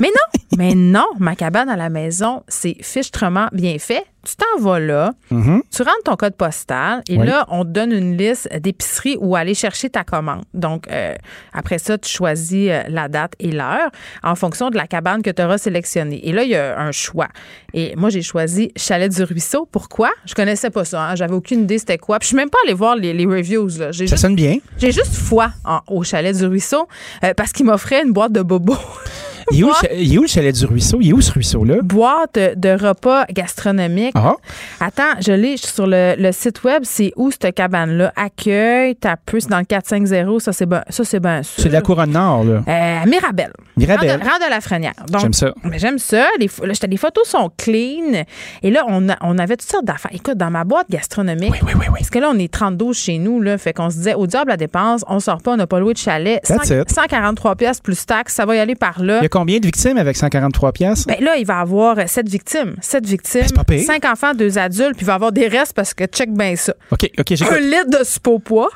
Mais 0.00 0.08
non, 0.08 0.40
mais 0.58 0.74
non, 0.74 1.06
ma 1.18 1.34
cabane 1.34 1.68
à 1.70 1.76
la 1.76 1.88
maison, 1.88 2.42
c'est 2.48 2.76
fichtrement 2.82 3.48
bien 3.52 3.76
fait. 3.78 4.04
Tu 4.24 4.34
t'en 4.36 4.62
vas 4.62 4.78
là, 4.80 5.12
Mhm. 5.30 5.62
tu 5.70 5.82
rentres 5.82 6.02
ton 6.04 6.16
code 6.16 6.34
postal 6.36 7.02
et 7.08 7.18
Oui. 7.18 7.26
là, 7.26 7.44
on 7.48 7.64
te 7.64 7.70
donne 7.70 7.92
une 7.92 8.16
liste 8.16 8.48
d'épiceries 8.60 9.16
où 9.20 9.36
aller 9.36 9.54
chercher 9.54 9.90
ta 9.90 10.04
commande. 10.04 10.42
Donc, 10.54 10.88
euh, 10.90 11.14
après 11.52 11.78
ça, 11.78 11.98
tu 11.98 12.08
choisis 12.10 12.68
euh, 12.70 12.82
la 12.88 13.08
date 13.08 13.34
et 13.38 13.50
l'heure 13.52 13.90
en 14.22 14.34
fonction 14.34 14.70
de 14.70 14.76
la 14.76 14.86
cabane 14.86 15.22
que 15.22 15.30
tu 15.30 15.42
auras 15.42 15.58
sélectionnée. 15.58 16.26
Et 16.28 16.32
là, 16.32 16.42
il 16.44 16.50
y 16.50 16.56
a 16.56 16.78
un 16.78 16.92
choix. 16.92 17.28
Et 17.72 17.94
moi, 17.96 18.08
j'ai 18.10 18.22
choisi 18.22 18.70
Chalet 18.76 19.10
du 19.14 19.22
Ruisseau. 19.24 19.68
Pourquoi? 19.70 20.10
Je 20.24 20.34
connaissais 20.34 20.70
pas 20.70 20.84
ça. 20.84 21.02
hein. 21.10 21.14
J'avais 21.14 21.34
aucune 21.34 21.62
idée 21.62 21.78
c'était 21.78 21.98
quoi. 21.98 22.18
Puis 22.18 22.26
je 22.26 22.28
suis 22.28 22.36
même 22.36 22.50
pas 22.50 22.58
allée 22.64 22.74
voir 22.74 22.96
les, 22.96 23.12
les 23.12 23.26
reviews. 23.26 23.66
Là. 23.78 23.86
Ça 23.86 23.92
juste, 23.92 24.16
sonne 24.16 24.34
bien. 24.36 24.56
j'ai 24.78 24.92
juste 24.92 25.14
foi 25.14 25.50
en- 25.64 25.80
au 25.88 26.02
Chalet 26.04 26.36
du 26.36 26.46
Ruisseau 26.46 26.88
euh, 27.24 27.34
parce 27.36 27.52
qu'il 27.52 27.66
m'offrait 27.66 28.02
une 28.02 28.12
boîte 28.12 28.32
de 28.32 28.42
bobos. 28.42 28.76
Il 29.50 29.60
est, 29.60 29.64
où, 29.64 29.68
le 29.68 29.72
cha- 29.74 29.92
il 29.94 30.14
est 30.14 30.18
où 30.18 30.22
le 30.22 30.28
chalet 30.28 30.54
du 30.54 30.64
ruisseau? 30.66 30.98
Il 31.00 31.10
est 31.10 31.12
où 31.12 31.20
ce 31.20 31.32
ruisseau-là? 31.32 31.76
Boîte 31.82 32.38
de 32.56 32.70
repas 32.70 33.24
gastronomiques. 33.30 34.14
Ah. 34.16 34.36
Attends, 34.80 35.20
je 35.20 35.32
l'ai 35.32 35.56
sur 35.56 35.86
le, 35.86 36.14
le 36.18 36.32
site 36.32 36.62
web. 36.64 36.82
C'est 36.84 37.12
où 37.16 37.30
cette 37.30 37.54
cabane-là? 37.54 38.12
Accueil, 38.16 38.96
t'as 38.96 39.16
c'est 39.32 39.48
dans 39.48 39.58
le 39.58 39.64
450. 39.64 40.40
Ça, 40.40 40.52
c'est 40.52 40.66
ben, 40.66 40.82
ça, 40.88 41.04
c'est 41.04 41.20
bien 41.20 41.42
sûr. 41.42 41.62
C'est 41.62 41.68
de 41.68 41.74
la 41.74 41.82
couronne 41.82 42.12
nord, 42.12 42.44
là. 42.44 42.62
Euh, 42.66 43.02
à 43.02 43.06
Mirabel. 43.06 43.52
Mirabel. 43.76 44.10
Rang 44.22 44.44
de, 44.44 44.50
la 44.50 44.60
Frenière. 44.60 44.92
J'aime 45.20 45.32
ça. 45.32 45.52
mais 45.64 45.78
J'aime 45.78 45.98
ça. 45.98 46.26
Les, 46.38 46.48
photos 46.96 47.28
sont 47.28 47.50
clean. 47.56 48.24
Et 48.62 48.70
là, 48.70 48.84
on, 48.88 49.08
a- 49.08 49.16
on 49.20 49.38
avait 49.38 49.56
toutes 49.56 49.70
sortes 49.70 49.84
d'affaires. 49.84 50.12
Écoute, 50.14 50.36
dans 50.36 50.50
ma 50.50 50.64
boîte 50.64 50.86
gastronomique, 50.90 51.54
parce 51.60 52.10
que 52.10 52.18
là, 52.18 52.30
on 52.32 52.38
est 52.38 52.52
32 52.52 52.92
chez 52.92 53.18
nous, 53.18 53.40
là, 53.40 53.58
fait 53.58 53.72
qu'on 53.72 53.90
se 53.90 53.96
disait, 53.96 54.14
au 54.14 54.26
diable 54.26 54.50
la 54.50 54.56
dépense, 54.56 55.04
on 55.08 55.20
sort 55.20 55.42
pas, 55.42 55.52
on 55.52 55.56
n'a 55.56 55.66
pas 55.66 55.80
loué 55.80 55.92
de 55.94 55.98
chalet. 55.98 56.40
That's 56.42 56.70
it. 56.70 56.90
143 56.90 57.56
pièces 57.56 57.80
plus 57.80 58.04
taxes, 58.06 58.34
ça 58.34 58.46
va 58.46 58.56
y 58.56 58.58
aller 58.58 58.74
par 58.74 59.02
là. 59.02 59.18
Il 59.18 59.22
y 59.24 59.26
a 59.26 59.28
combien 59.34 59.58
de 59.58 59.66
victimes 59.66 59.98
avec 59.98 60.16
143 60.16 60.72
pièces? 60.72 61.06
Ben 61.06 61.16
là, 61.20 61.36
il 61.36 61.44
va 61.44 61.58
avoir 61.58 62.08
sept 62.08 62.28
victimes. 62.28 62.76
Sept 62.80 63.04
victimes. 63.04 63.46
Ben, 63.66 63.80
cinq 63.80 64.04
enfants, 64.04 64.32
deux 64.32 64.58
adultes, 64.58 64.94
puis 64.96 65.02
il 65.02 65.06
va 65.06 65.14
avoir 65.14 65.32
des 65.32 65.48
restes 65.48 65.72
parce 65.72 65.92
que 65.92 66.04
check 66.04 66.32
bien 66.32 66.54
ça. 66.54 66.72
OK, 66.92 67.10
OK, 67.18 67.32
Un 67.50 67.58
litre 67.58 67.90
de 67.90 68.38
poids. 68.38 68.70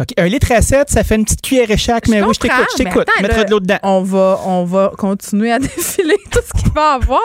OK, 0.00 0.08
Un 0.18 0.26
litre 0.26 0.50
à 0.52 0.62
7, 0.62 0.88
ça 0.88 1.04
fait 1.04 1.16
une 1.16 1.24
petite 1.24 1.42
cuillère 1.42 1.70
et 1.70 1.76
chaque, 1.76 2.08
mais 2.08 2.22
oui, 2.22 2.32
je 2.34 2.40
t'écoute, 2.40 2.66
je 2.72 2.82
t'écoute. 2.84 3.06
Mettre 3.20 3.44
de 3.44 3.50
l'eau 3.50 3.60
dedans. 3.60 3.78
On 3.82 4.02
va, 4.02 4.40
on 4.46 4.64
va 4.64 4.92
continuer 4.96 5.52
à 5.52 5.58
défiler 5.60 6.16
tout 6.30 6.40
ce 6.42 6.58
qu'il 6.62 6.72
va 6.72 6.92
avoir. 6.94 7.20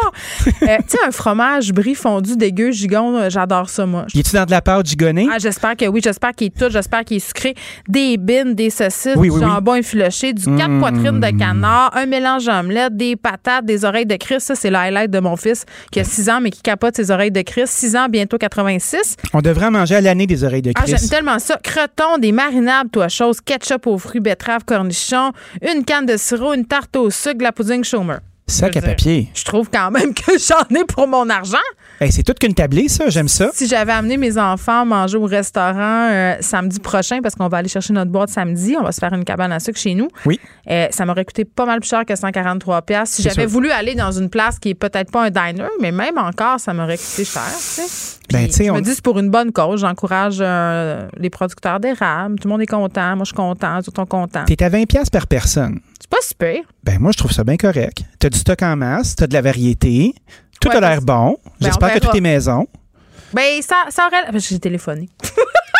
Euh, 0.47 0.51
tu 0.79 0.83
sais, 0.89 0.97
un 1.07 1.11
fromage 1.11 1.71
brie 1.71 1.95
fondu 1.95 2.35
dégueu, 2.35 2.71
gigon, 2.71 3.15
euh, 3.15 3.29
j'adore 3.29 3.69
ça, 3.69 3.85
moi. 3.85 4.05
Y 4.13 4.19
est-tu 4.19 4.35
dans 4.35 4.45
de 4.45 4.51
la 4.51 4.61
pâte 4.61 4.85
gigonée? 4.87 5.27
Ah, 5.31 5.37
j'espère 5.39 5.77
que 5.77 5.85
oui, 5.85 6.01
j'espère 6.03 6.33
qu'il 6.33 6.47
est 6.47 6.57
tout, 6.59 6.69
j'espère 6.69 7.05
qu'il 7.05 7.17
est 7.17 7.25
sucré. 7.25 7.55
Des 7.87 8.17
bines, 8.17 8.53
des 8.55 8.69
saucisses, 8.69 9.13
Oui, 9.15 9.29
du 9.29 9.35
oui, 9.35 9.39
oui. 9.41 9.49
jambon 9.49 9.75
effiloché, 9.75 10.33
du 10.33 10.43
quatre 10.57 10.69
Mm. 10.69 10.79
poitrines 10.79 11.19
de 11.21 11.37
canard, 11.39 11.91
un 11.95 12.05
mélange 12.07 12.45
d'omelette, 12.45 12.97
des 12.97 13.15
patates, 13.15 13.65
des 13.65 13.85
oreilles 13.85 14.05
de 14.05 14.15
Christ. 14.17 14.47
Ça, 14.47 14.55
c'est 14.55 14.69
le 14.69 14.75
highlight 14.75 15.11
de 15.11 15.19
mon 15.19 15.37
fils 15.37 15.63
qui 15.91 15.99
a 16.01 16.03
6 16.03 16.29
ans, 16.29 16.39
mais 16.41 16.49
qui 16.49 16.61
capote 16.61 16.95
ses 16.95 17.09
oreilles 17.11 17.31
de 17.31 17.41
Christ. 17.41 17.67
6 17.71 17.95
ans, 17.95 18.07
bientôt 18.09 18.37
86. 18.37 19.15
On 19.33 19.41
devrait 19.41 19.67
en 19.67 19.71
manger 19.71 19.95
à 19.95 20.01
l'année 20.01 20.27
des 20.27 20.43
oreilles 20.43 20.61
de 20.61 20.71
Ah, 20.75 20.81
Christ. 20.81 20.97
j'aime 20.99 21.09
tellement 21.09 21.39
ça. 21.39 21.57
Croton, 21.63 22.17
des 22.19 22.31
toi, 22.91 23.07
chose, 23.07 23.41
ketchup 23.41 23.87
aux 23.87 23.97
fruits, 23.97 24.19
betterave, 24.19 24.65
cornichons, 24.65 25.31
une 25.61 25.83
canne 25.83 26.05
de 26.05 26.17
sirop, 26.17 26.53
une 26.53 26.65
tarte 26.65 26.95
au 26.95 27.09
sucre, 27.09 27.41
la 27.41 27.51
pudding 27.51 27.83
chômeur. 27.83 28.19
Sac 28.47 28.77
à 28.77 28.79
dire, 28.79 28.89
papier. 28.89 29.29
Je 29.33 29.43
trouve 29.43 29.69
quand 29.71 29.89
même 29.89 30.13
que 30.13 30.37
j'en 30.37 30.75
ai 30.75 30.83
pour 30.85 31.07
mon 31.07 31.27
argent. 31.29 31.57
Hey, 31.99 32.11
c'est 32.11 32.23
toute 32.23 32.37
qu'une 32.39 32.53
tablée, 32.53 32.89
ça. 32.89 33.09
J'aime 33.09 33.27
ça. 33.27 33.49
Si 33.53 33.67
j'avais 33.67 33.93
amené 33.93 34.17
mes 34.17 34.37
enfants 34.37 34.85
manger 34.85 35.17
au 35.17 35.25
restaurant 35.25 36.09
euh, 36.11 36.35
samedi 36.41 36.79
prochain, 36.79 37.21
parce 37.23 37.35
qu'on 37.35 37.47
va 37.47 37.57
aller 37.57 37.69
chercher 37.69 37.93
notre 37.93 38.11
boîte 38.11 38.29
samedi, 38.29 38.75
on 38.79 38.83
va 38.83 38.91
se 38.91 38.99
faire 38.99 39.13
une 39.13 39.23
cabane 39.23 39.51
à 39.51 39.59
sucre 39.59 39.79
chez 39.79 39.95
nous. 39.95 40.09
Oui. 40.25 40.39
euh, 40.69 40.87
ça 40.91 41.05
m'aurait 41.05 41.25
coûté 41.25 41.43
pas 41.45 41.65
mal 41.65 41.79
plus 41.79 41.89
cher 41.89 42.05
que 42.05 42.15
143 42.15 42.81
pièces. 42.83 43.09
Si 43.11 43.23
C'est 43.23 43.29
j'avais 43.29 43.45
voulu 43.47 43.71
aller 43.71 43.95
dans 43.95 44.11
une 44.11 44.29
place 44.29 44.59
qui 44.59 44.69
est 44.69 44.73
peut-être 44.75 45.09
pas 45.11 45.23
un 45.23 45.29
diner, 45.31 45.69
mais 45.81 45.91
même 45.91 46.17
encore, 46.17 46.59
ça 46.59 46.73
m'aurait 46.73 46.97
coûté 46.97 47.25
cher. 47.25 47.41
Tu 47.47 47.81
sais. 47.81 48.17
Ben, 48.31 48.47
je 48.51 48.69
on- 48.71 48.75
me 48.75 48.81
dis 48.81 48.91
c'est 48.93 49.03
pour 49.03 49.17
une 49.19 49.29
bonne 49.29 49.51
cause. 49.51 49.81
J'encourage 49.81 50.37
euh, 50.41 51.07
les 51.17 51.29
producteurs 51.29 51.79
d'érable. 51.79 52.37
Tout 52.39 52.47
le 52.47 52.51
monde 52.51 52.61
est 52.61 52.65
content. 52.67 53.15
Moi, 53.15 53.23
je 53.23 53.25
suis 53.25 53.35
content. 53.35 53.81
Tout 53.81 53.91
le 53.95 53.99
monde 54.01 54.07
est 54.07 54.09
content. 54.09 54.45
T'es 54.45 54.63
à 54.63 54.69
20 54.69 54.85
pièces 54.85 55.09
par 55.09 55.27
personne. 55.27 55.79
C'est 55.99 56.09
pas 56.09 56.17
super. 56.21 56.57
Ben 56.83 56.99
moi, 56.99 57.11
je 57.11 57.17
trouve 57.17 57.31
ça 57.31 57.43
bien 57.43 57.57
correct. 57.57 57.99
T'as 58.19 58.29
du 58.29 58.37
stock 58.37 58.61
en 58.61 58.75
masse, 58.75 59.15
t'as 59.15 59.27
de 59.27 59.33
la 59.33 59.41
variété, 59.41 60.13
tout 60.61 60.69
Ouais, 60.69 60.75
a 60.75 60.79
l'air 60.81 61.01
bon. 61.01 61.37
Ben, 61.59 61.67
J'espère 61.67 61.93
que 61.93 61.99
tout 61.99 62.15
est 62.15 62.21
maison. 62.21 62.67
Ben, 63.33 63.61
ça, 63.61 63.85
ça 63.89 64.07
aurait. 64.07 64.39
J'ai 64.39 64.59
téléphoné. 64.59 65.09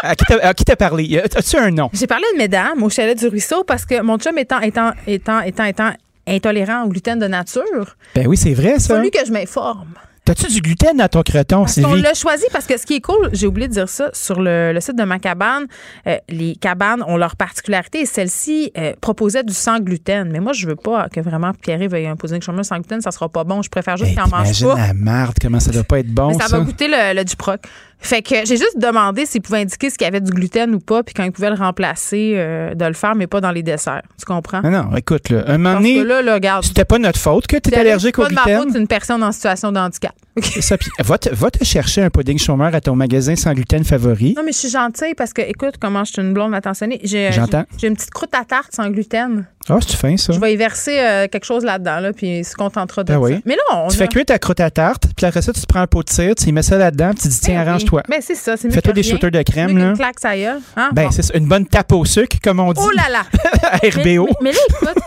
À 0.04 0.14
qui 0.54 0.66
t'as- 0.66 0.76
parlé? 0.76 1.20
As-tu 1.36 1.58
un 1.58 1.72
nom? 1.72 1.90
J'ai 1.92 2.06
parlé 2.06 2.26
de 2.34 2.38
mesdames 2.38 2.84
au 2.84 2.90
chalet 2.92 3.18
du 3.18 3.28
ruisseau 3.28 3.64
parce 3.64 3.86
que 3.86 4.02
mon 4.02 4.20
chum 4.20 4.38
étant, 4.38 4.60
étant, 4.60 4.92
étant, 5.08 5.42
étant, 5.42 5.64
étant 5.64 5.92
intolérant 6.28 6.84
au 6.84 6.90
gluten 6.90 7.18
de 7.18 7.26
nature, 7.26 7.96
Ben 8.14 8.28
oui, 8.28 8.38
c'est 8.38 8.54
vrai, 8.54 8.72
il 8.72 8.76
a 8.76 8.80
ça. 8.80 8.96
fallu 8.98 9.10
que 9.10 9.26
je 9.26 9.32
m'informe. 9.32 9.94
T'as-tu 10.26 10.48
du 10.48 10.60
gluten 10.60 10.98
dans 10.98 11.08
ton 11.08 11.22
croton, 11.22 11.60
Parce 11.62 11.74
Sylvie? 11.74 12.02
l'a 12.02 12.16
choisi 12.16 12.46
parce 12.52 12.66
que 12.66 12.78
ce 12.80 12.86
qui 12.88 12.96
est 12.96 13.02
cool, 13.02 13.30
j'ai 13.32 13.46
oublié 13.46 13.68
de 13.68 13.74
dire 13.74 13.88
ça, 13.88 14.10
sur 14.12 14.42
le, 14.42 14.74
le 14.74 14.80
site 14.82 14.96
de 14.98 15.04
ma 15.04 15.20
cabane, 15.20 15.66
euh, 16.08 16.18
les 16.30 16.56
cabanes 16.56 17.04
ont 17.08 17.16
leur 17.16 17.36
particularité 17.36 18.00
et 18.02 18.06
celle-ci 18.08 18.72
euh, 18.76 18.94
proposait 19.00 19.44
du 19.44 19.54
sans 19.54 19.80
gluten. 19.80 20.30
Mais 20.32 20.40
moi, 20.40 20.52
je 20.54 20.66
veux 20.66 20.76
pas 20.76 21.10
que 21.10 21.20
vraiment 21.20 21.52
Pierre 21.54 21.88
veuille 21.88 22.08
un 22.08 22.16
pudding 22.16 22.42
chômeur 22.42 22.66
sans 22.66 22.78
gluten, 22.78 23.02
ça 23.02 23.12
sera 23.12 23.30
pas 23.30 23.44
bon. 23.44 23.62
Je 23.62 23.70
préfère 23.70 23.98
juste 23.98 24.12
qu'il 24.12 24.20
en 24.22 24.28
mange 24.28 24.64
pas. 24.64 24.76
la 24.76 24.94
marde, 24.96 25.36
comment 25.40 25.60
ça 25.60 25.72
doit 25.72 25.84
pas 25.84 26.00
être 26.00 26.12
bon, 26.12 26.30
Mais 26.30 26.34
ça, 26.42 26.48
ça? 26.48 26.58
va 26.58 26.64
goûter 26.66 26.88
le, 26.88 27.16
le 27.16 27.24
Duproc. 27.24 27.62
Fait 28.00 28.22
que 28.22 28.36
j'ai 28.46 28.58
juste 28.58 28.78
demandé 28.78 29.26
s'ils 29.26 29.42
pouvaient 29.42 29.62
indiquer 29.62 29.90
s'il 29.90 30.02
y 30.02 30.06
avait 30.06 30.22
du 30.22 30.32
gluten 30.32 30.76
ou 30.76 30.80
pas, 30.80 31.02
puis 31.02 31.14
quand 31.16 31.24
ils 31.24 31.32
pouvaient 31.32 31.50
le 31.50 31.56
remplacer, 31.56 32.34
euh, 32.36 32.76
de 32.76 32.86
le 32.86 32.94
faire, 32.94 33.16
mais 33.16 33.26
pas 33.28 33.42
dans 33.42 33.52
les 33.52 33.64
desserts. 33.64 34.04
Tu 34.20 34.26
comprends? 34.26 34.62
Non, 34.62 34.70
non, 34.70 34.96
écoute, 34.96 35.30
là, 35.30 35.44
un 35.48 35.58
moment 35.58 35.76
donné, 35.78 35.96
que 35.98 36.02
là, 36.04 36.22
là, 36.22 36.34
regarde. 36.36 36.64
c'était 36.64 36.86
pas 36.86 37.00
notre 37.00 37.20
faute 37.20 37.48
que 37.48 37.58
t'es 37.58 37.72
c'est 37.72 37.80
allergique 37.80 38.20
au 38.20 38.24
pas 38.24 38.30
de 38.30 38.34
ma 38.36 38.42
faute, 38.42 38.52
gluten. 38.52 38.72
c'est 38.74 38.80
une 38.80 38.88
personne 38.88 39.24
en 39.24 39.32
situation 39.32 39.72
de 39.72 39.80
handicap. 39.80 40.12
C'est 40.44 40.60
ça, 40.62 40.78
puis 40.78 40.90
va 41.00 41.18
te, 41.18 41.34
va 41.34 41.50
te 41.50 41.64
chercher 41.64 42.02
un 42.04 42.10
pudding 42.10 42.38
chômeur 42.38 42.76
à 42.76 42.82
ton 42.82 42.94
magasin 42.94 43.38
sans 43.38 43.54
gluten 43.54 43.86
favori. 43.86 44.34
Non, 44.36 44.44
mais 44.46 44.52
je 44.52 44.58
suis 44.58 44.70
gentille 44.70 45.14
parce 45.16 45.32
que, 45.32 45.42
écoute, 45.42 45.76
comment 45.80 46.04
je 46.04 46.12
suis 46.12 46.22
une 46.22 46.34
blonde 46.34 46.54
attentionnée. 46.54 47.00
J'ai, 47.06 47.32
J'entends. 47.32 47.64
j'ai- 47.72 47.78
J'ai 47.80 47.88
une 47.88 47.96
petite 47.96 48.12
croûte 48.12 48.36
à 48.36 48.44
tarte 48.44 48.74
sans 48.76 48.90
gluten. 48.90 49.46
Ah, 49.70 49.78
c'est 49.80 49.96
fin, 49.96 50.18
ça. 50.18 50.34
Je 50.34 50.40
vais 50.42 50.54
y 50.54 50.58
verser 50.58 51.00
euh, 51.00 51.28
quelque 51.30 51.46
chose 51.46 51.64
là-dedans, 51.64 52.02
là, 52.02 52.12
puis 52.12 52.40
il 52.40 52.44
se 52.46 52.54
contentera 52.54 53.04
de 53.06 53.08
Ben 53.08 53.14
ça. 53.14 53.20
oui. 53.22 53.42
Mais 53.46 53.56
là, 53.56 53.62
on. 53.78 53.88
Tu 53.88 53.96
a- 53.96 53.98
fais 54.00 54.08
cuire 54.10 54.26
ta 54.26 54.38
croûte 54.38 54.60
à 54.60 54.70
tarte, 54.70 55.06
puis 55.16 55.26
après 55.26 55.42
ça, 55.42 55.54
tu 55.54 55.62
te 55.62 55.66
prends 55.68 55.80
un 55.80 55.88
pot 55.88 56.04
de 56.04 56.10
cire, 56.10 56.36
tu 56.36 56.50
y 56.50 56.52
mets 56.52 56.62
ça 56.64 56.78
là-dedans, 56.78 57.12
puis 57.12 57.20
tu 57.24 57.28
dis, 57.30 57.40
tiens, 57.40 57.64
Ben 57.64 57.72
Ben, 58.10 58.22
c'est 58.22 58.36
ça. 58.36 58.58
C'est 58.58 58.68
mieux 58.68 58.74
Fais-toi 58.74 58.94
des 58.94 59.04
shooters 59.04 59.32
de 59.32 59.42
crème, 59.42 59.78
là. 59.78 59.86
qu'une 59.90 59.98
claque, 59.98 60.20
ça 60.20 60.36
gueule. 60.38 60.60
Hein? 60.76 60.90
Ben, 60.94 61.06
Bon. 61.06 61.12
c'est 61.12 61.36
une 61.36 61.48
bonne 61.48 61.66
tape 61.66 61.92
au 61.94 62.06
sucre, 62.06 62.38
comme 62.44 62.60
on 62.60 62.74
dit. 62.74 62.82
Oh 62.84 62.90
là 62.92 63.10
là! 63.12 63.24
mais, 63.84 63.90
RBO. 63.90 64.28
mais- 64.42 64.52
mais 64.52 64.52
là, 64.52 64.58
écoute, 64.70 65.04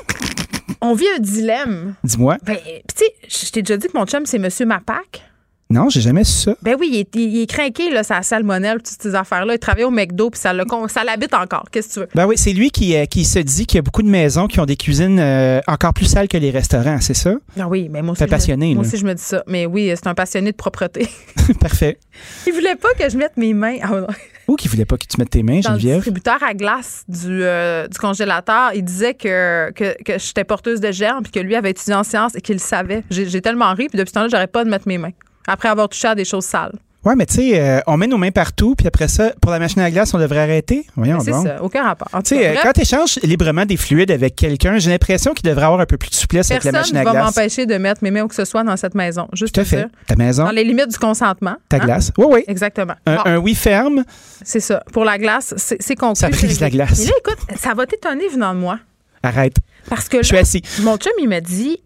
on 0.80 0.94
vit 0.94 1.06
un 1.16 1.18
dilemme. 1.20 1.94
Dis-moi. 2.04 2.36
Ben, 2.44 2.56
tu 2.56 3.04
sais, 3.04 3.12
je 3.46 3.50
t'ai 3.50 3.62
déjà 3.62 3.76
dit 3.76 3.88
que 3.88 3.96
mon 3.98 4.06
chum, 4.06 4.24
c'est 4.26 4.38
Monsieur 4.38 4.66
Mapac. 4.66 5.22
Non, 5.70 5.90
j'ai 5.90 6.00
jamais 6.00 6.24
su 6.24 6.32
ça. 6.32 6.54
Ben 6.62 6.76
oui, 6.80 6.88
il 6.92 6.98
est, 7.00 7.14
il 7.14 7.42
est 7.42 7.46
craqué, 7.46 7.90
là, 7.90 8.02
sa 8.02 8.22
salmonelle, 8.22 8.78
toutes 8.78 9.02
ces 9.02 9.14
affaires-là. 9.14 9.52
Il 9.54 9.58
travaille 9.58 9.84
au 9.84 9.90
McDo, 9.90 10.30
puis 10.30 10.40
ça, 10.40 10.52
l'habite 10.54 11.34
encore. 11.34 11.64
Qu'est-ce 11.70 11.88
que 11.88 11.92
tu 11.94 12.00
veux? 12.00 12.08
Ben 12.14 12.26
oui, 12.26 12.38
c'est 12.38 12.54
lui 12.54 12.70
qui, 12.70 12.96
euh, 12.96 13.04
qui 13.04 13.26
se 13.26 13.38
dit 13.38 13.66
qu'il 13.66 13.76
y 13.76 13.80
a 13.80 13.82
beaucoup 13.82 14.02
de 14.02 14.08
maisons 14.08 14.46
qui 14.46 14.60
ont 14.60 14.64
des 14.64 14.76
cuisines 14.76 15.18
euh, 15.20 15.60
encore 15.66 15.92
plus 15.92 16.06
sales 16.06 16.26
que 16.28 16.38
les 16.38 16.50
restaurants, 16.50 17.00
c'est 17.02 17.12
ça? 17.12 17.34
Ah 17.60 17.68
oui, 17.68 17.88
mais 17.90 18.00
moi 18.00 18.12
aussi. 18.12 18.22
Me- 18.22 18.28
passionné, 18.28 18.74
Moi 18.74 18.82
là. 18.82 18.88
aussi, 18.88 18.96
je 18.96 19.04
me 19.04 19.12
dis 19.12 19.22
ça. 19.22 19.42
Mais 19.46 19.66
oui, 19.66 19.92
c'est 19.94 20.06
un 20.06 20.14
passionné 20.14 20.52
de 20.52 20.56
propreté. 20.56 21.06
Parfait. 21.60 21.98
il 22.46 22.52
voulait 22.54 22.76
pas 22.76 22.88
que 22.98 23.08
je 23.10 23.18
mette 23.18 23.36
mes 23.36 23.52
mains 23.52 23.76
ah 23.82 24.06
Ou 24.48 24.56
qui 24.56 24.68
voulait 24.68 24.86
pas 24.86 24.96
que 24.96 25.04
tu 25.06 25.18
mettes 25.18 25.30
tes 25.30 25.42
mains, 25.42 25.60
dans 25.60 25.72
le 25.74 25.78
Geneviève? 25.78 25.96
distributeur 25.96 26.38
à 26.42 26.54
glace 26.54 27.04
du, 27.08 27.42
euh, 27.42 27.86
du 27.88 27.98
congélateur. 27.98 28.70
Il 28.74 28.84
disait 28.84 29.12
que, 29.12 29.70
que, 29.72 30.02
que 30.02 30.18
j'étais 30.18 30.44
porteuse 30.44 30.80
de 30.80 30.92
germes, 30.92 31.22
puis 31.24 31.32
que 31.32 31.40
lui 31.40 31.54
avait 31.56 31.70
étudié 31.72 31.92
en 31.94 32.04
sciences 32.04 32.34
et 32.36 32.40
qu'il 32.40 32.54
le 32.54 32.60
savait. 32.60 33.04
J'ai 33.10 33.28
j'ai 33.28 33.42
tellement 33.42 33.70
ri, 33.74 33.88
puis 33.88 33.98
depuis 33.98 34.08
ce 34.08 34.14
temps-là, 34.14 34.28
j'arrête 34.28 34.50
pas 34.52 34.64
de 34.64 34.70
mettre 34.70 34.88
mes 34.88 34.96
mains. 34.96 35.12
Après 35.48 35.68
avoir 35.68 35.88
touché 35.88 36.06
à 36.06 36.14
des 36.14 36.24
choses 36.24 36.44
sales. 36.44 36.74
Ouais, 37.04 37.14
mais 37.14 37.26
tu 37.26 37.34
sais, 37.34 37.60
euh, 37.60 37.80
on 37.86 37.96
met 37.96 38.08
nos 38.08 38.18
mains 38.18 38.32
partout, 38.32 38.74
puis 38.76 38.86
après 38.88 39.06
ça, 39.06 39.30
pour 39.40 39.52
la 39.52 39.60
machine 39.60 39.80
à 39.80 39.90
glace, 39.90 40.12
on 40.14 40.18
devrait 40.18 40.40
arrêter. 40.40 40.84
Voyons 40.96 41.20
C'est 41.20 41.30
donc. 41.30 41.46
ça, 41.46 41.62
aucun 41.62 41.84
rapport. 41.84 42.08
Tu 42.24 42.34
sais, 42.36 42.48
euh, 42.48 42.54
quand 42.60 42.72
tu 42.72 42.80
échanges 42.82 43.20
librement 43.22 43.64
des 43.64 43.76
fluides 43.76 44.10
avec 44.10 44.34
quelqu'un, 44.34 44.78
j'ai 44.78 44.90
l'impression 44.90 45.32
qu'il 45.32 45.48
devrait 45.48 45.64
avoir 45.66 45.80
un 45.80 45.86
peu 45.86 45.96
plus 45.96 46.10
de 46.10 46.14
souplesse 46.16 46.50
avec 46.50 46.64
la 46.64 46.72
personne 46.72 46.96
machine 46.96 46.96
ne 46.96 47.00
à 47.00 47.04
va 47.04 47.10
glace. 47.12 47.36
m'empêcher 47.36 47.66
de 47.66 47.76
mettre 47.78 48.02
mes 48.02 48.10
mains 48.10 48.22
où 48.24 48.28
que 48.28 48.34
ce 48.34 48.44
soit 48.44 48.64
dans 48.64 48.76
cette 48.76 48.96
maison. 48.96 49.28
Juste 49.32 49.54
Tout 49.54 49.60
à 49.60 49.64
fait. 49.64 49.76
dire. 49.76 49.88
Ta 50.08 50.16
maison, 50.16 50.44
Dans 50.44 50.50
les 50.50 50.64
limites 50.64 50.88
du 50.90 50.98
consentement. 50.98 51.54
ta 51.68 51.76
hein? 51.76 51.80
glace. 51.80 52.10
Oui, 52.18 52.26
oui. 52.30 52.44
Exactement. 52.48 52.94
Un, 53.06 53.14
Bon, 53.14 53.22
un 53.26 53.36
oui 53.38 53.54
ferme. 53.54 54.02
c'est 54.44 54.60
ça. 54.60 54.82
Pour 54.92 55.04
la 55.04 55.18
glace, 55.18 55.54
c'est 55.56 55.94
conclu. 55.94 56.16
Ça 56.20 56.28
brise 56.30 56.60
la 56.60 56.68
glace. 56.68 56.98
Mais 56.98 57.06
là, 57.06 57.12
écoute, 57.20 57.38
ça 57.58 57.74
va 57.74 57.86
t'étonner 57.86 58.26
venant 58.28 58.52
de 58.54 58.58
moi. 58.58 58.80
Arrête. 59.22 59.54
Parce 59.88 60.08
que 60.08 60.18
Je 60.18 60.26
suis 60.26 60.36
assis. 60.36 60.62
mon 60.82 60.96
chum, 60.96 61.12
il 61.20 61.28
m'a 61.28 61.40
dit 61.40 61.78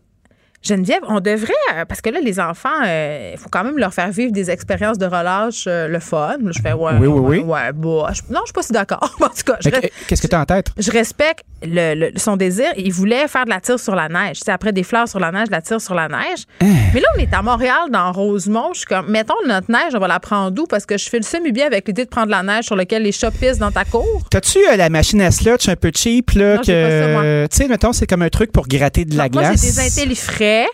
Geneviève, 0.63 1.01
on 1.09 1.19
devrait, 1.21 1.53
euh, 1.75 1.85
parce 1.87 2.01
que 2.01 2.11
là, 2.11 2.21
les 2.21 2.39
enfants, 2.39 2.69
euh, 2.87 3.33
il 3.35 3.39
faut 3.39 3.49
quand 3.51 3.65
même 3.65 3.79
leur 3.79 3.93
faire 3.93 4.11
vivre 4.11 4.31
des 4.33 4.49
expériences 4.51 4.97
de 4.97 5.07
relâche, 5.07 5.65
euh, 5.67 5.89
le 5.89 5.99
fun. 5.99 6.37
Je 6.55 6.61
fais, 6.63 6.73
ouais, 6.73 6.93
Oui, 7.01 7.07
oui, 7.07 7.19
ouais, 7.19 7.39
oui. 7.39 7.39
ouais, 7.41 7.73
bah, 7.75 8.13
je- 8.13 8.33
non, 8.33 8.41
je 8.43 8.47
suis 8.47 8.53
pas 8.55 8.63
si 8.63 8.73
d'accord. 8.73 9.01
en 9.21 9.29
tout 9.29 9.43
cas, 9.45 9.57
Qu'est-ce 10.07 10.23
que 10.23 10.27
tu 10.29 10.37
as 10.37 10.41
en 10.41 10.45
tête? 10.45 10.69
je 10.79 10.91
respecte 10.93 11.45
le- 11.65 11.95
le- 11.95 12.11
son 12.19 12.37
désir. 12.37 12.67
Il 12.77 12.93
voulait 12.93 13.27
faire 13.29 13.45
de 13.45 13.51
la 13.51 13.61
tire 13.61 13.79
sur 13.81 13.95
la 13.97 14.09
neige. 14.09 14.39
Sais, 14.45 14.53
après 14.53 14.73
des 14.73 14.83
fleurs 14.85 15.09
sur 15.09 15.19
la 15.21 15.33
neige, 15.33 15.49
de 15.49 15.53
la 15.53 15.63
tire 15.63 15.81
sur 15.81 15.95
la 15.95 16.07
neige. 16.09 16.45
Hein? 16.61 16.67
Mais 16.95 17.01
là, 17.01 17.09
on 17.17 17.21
est 17.21 17.33
à 17.35 17.43
Montréal, 17.43 17.91
dans 17.91 18.13
Rosemont. 18.13 18.71
Je 18.73 18.79
suis 18.81 18.87
comme, 18.87 19.09
mettons 19.11 19.35
notre 19.47 19.71
neige, 19.71 19.95
on 19.95 19.99
va 19.99 20.09
la 20.09 20.21
prendre 20.21 20.51
d'où? 20.53 20.67
Parce 20.67 20.87
que 20.87 20.97
je 20.97 21.09
fais 21.09 21.19
le 21.19 21.25
semi-bien 21.25 21.67
avec 21.67 21.89
l'idée 21.89 22.05
de 22.05 22.11
prendre 22.11 22.31
la 22.31 22.43
neige 22.45 22.65
sur 22.67 22.77
laquelle 22.77 23.03
les 23.03 23.13
chats 23.13 23.31
pissent 23.33 23.59
dans 23.59 23.73
ta 23.73 23.85
cour. 23.85 24.23
T'as-tu 24.31 24.59
euh, 24.71 24.77
la 24.77 24.91
machine 24.91 25.21
à 25.23 25.31
slotch 25.33 25.69
un 25.69 25.77
peu 25.77 25.91
cheap, 25.95 26.31
là? 26.33 26.59
Tu 26.59 26.71
sais, 27.51 27.69
mettons, 27.69 27.93
c'est 27.93 28.07
comme 28.07 28.23
un 28.23 28.29
truc 28.29 28.53
pour 28.53 28.69
gratter 28.69 29.05
de 29.05 29.17
la 29.17 29.29
Moi, 29.29 29.43
j'ai 29.43 29.49
glace? 29.51 29.61
des 29.61 29.81
intellifrais, 29.81 30.52
prêt. 30.53 30.67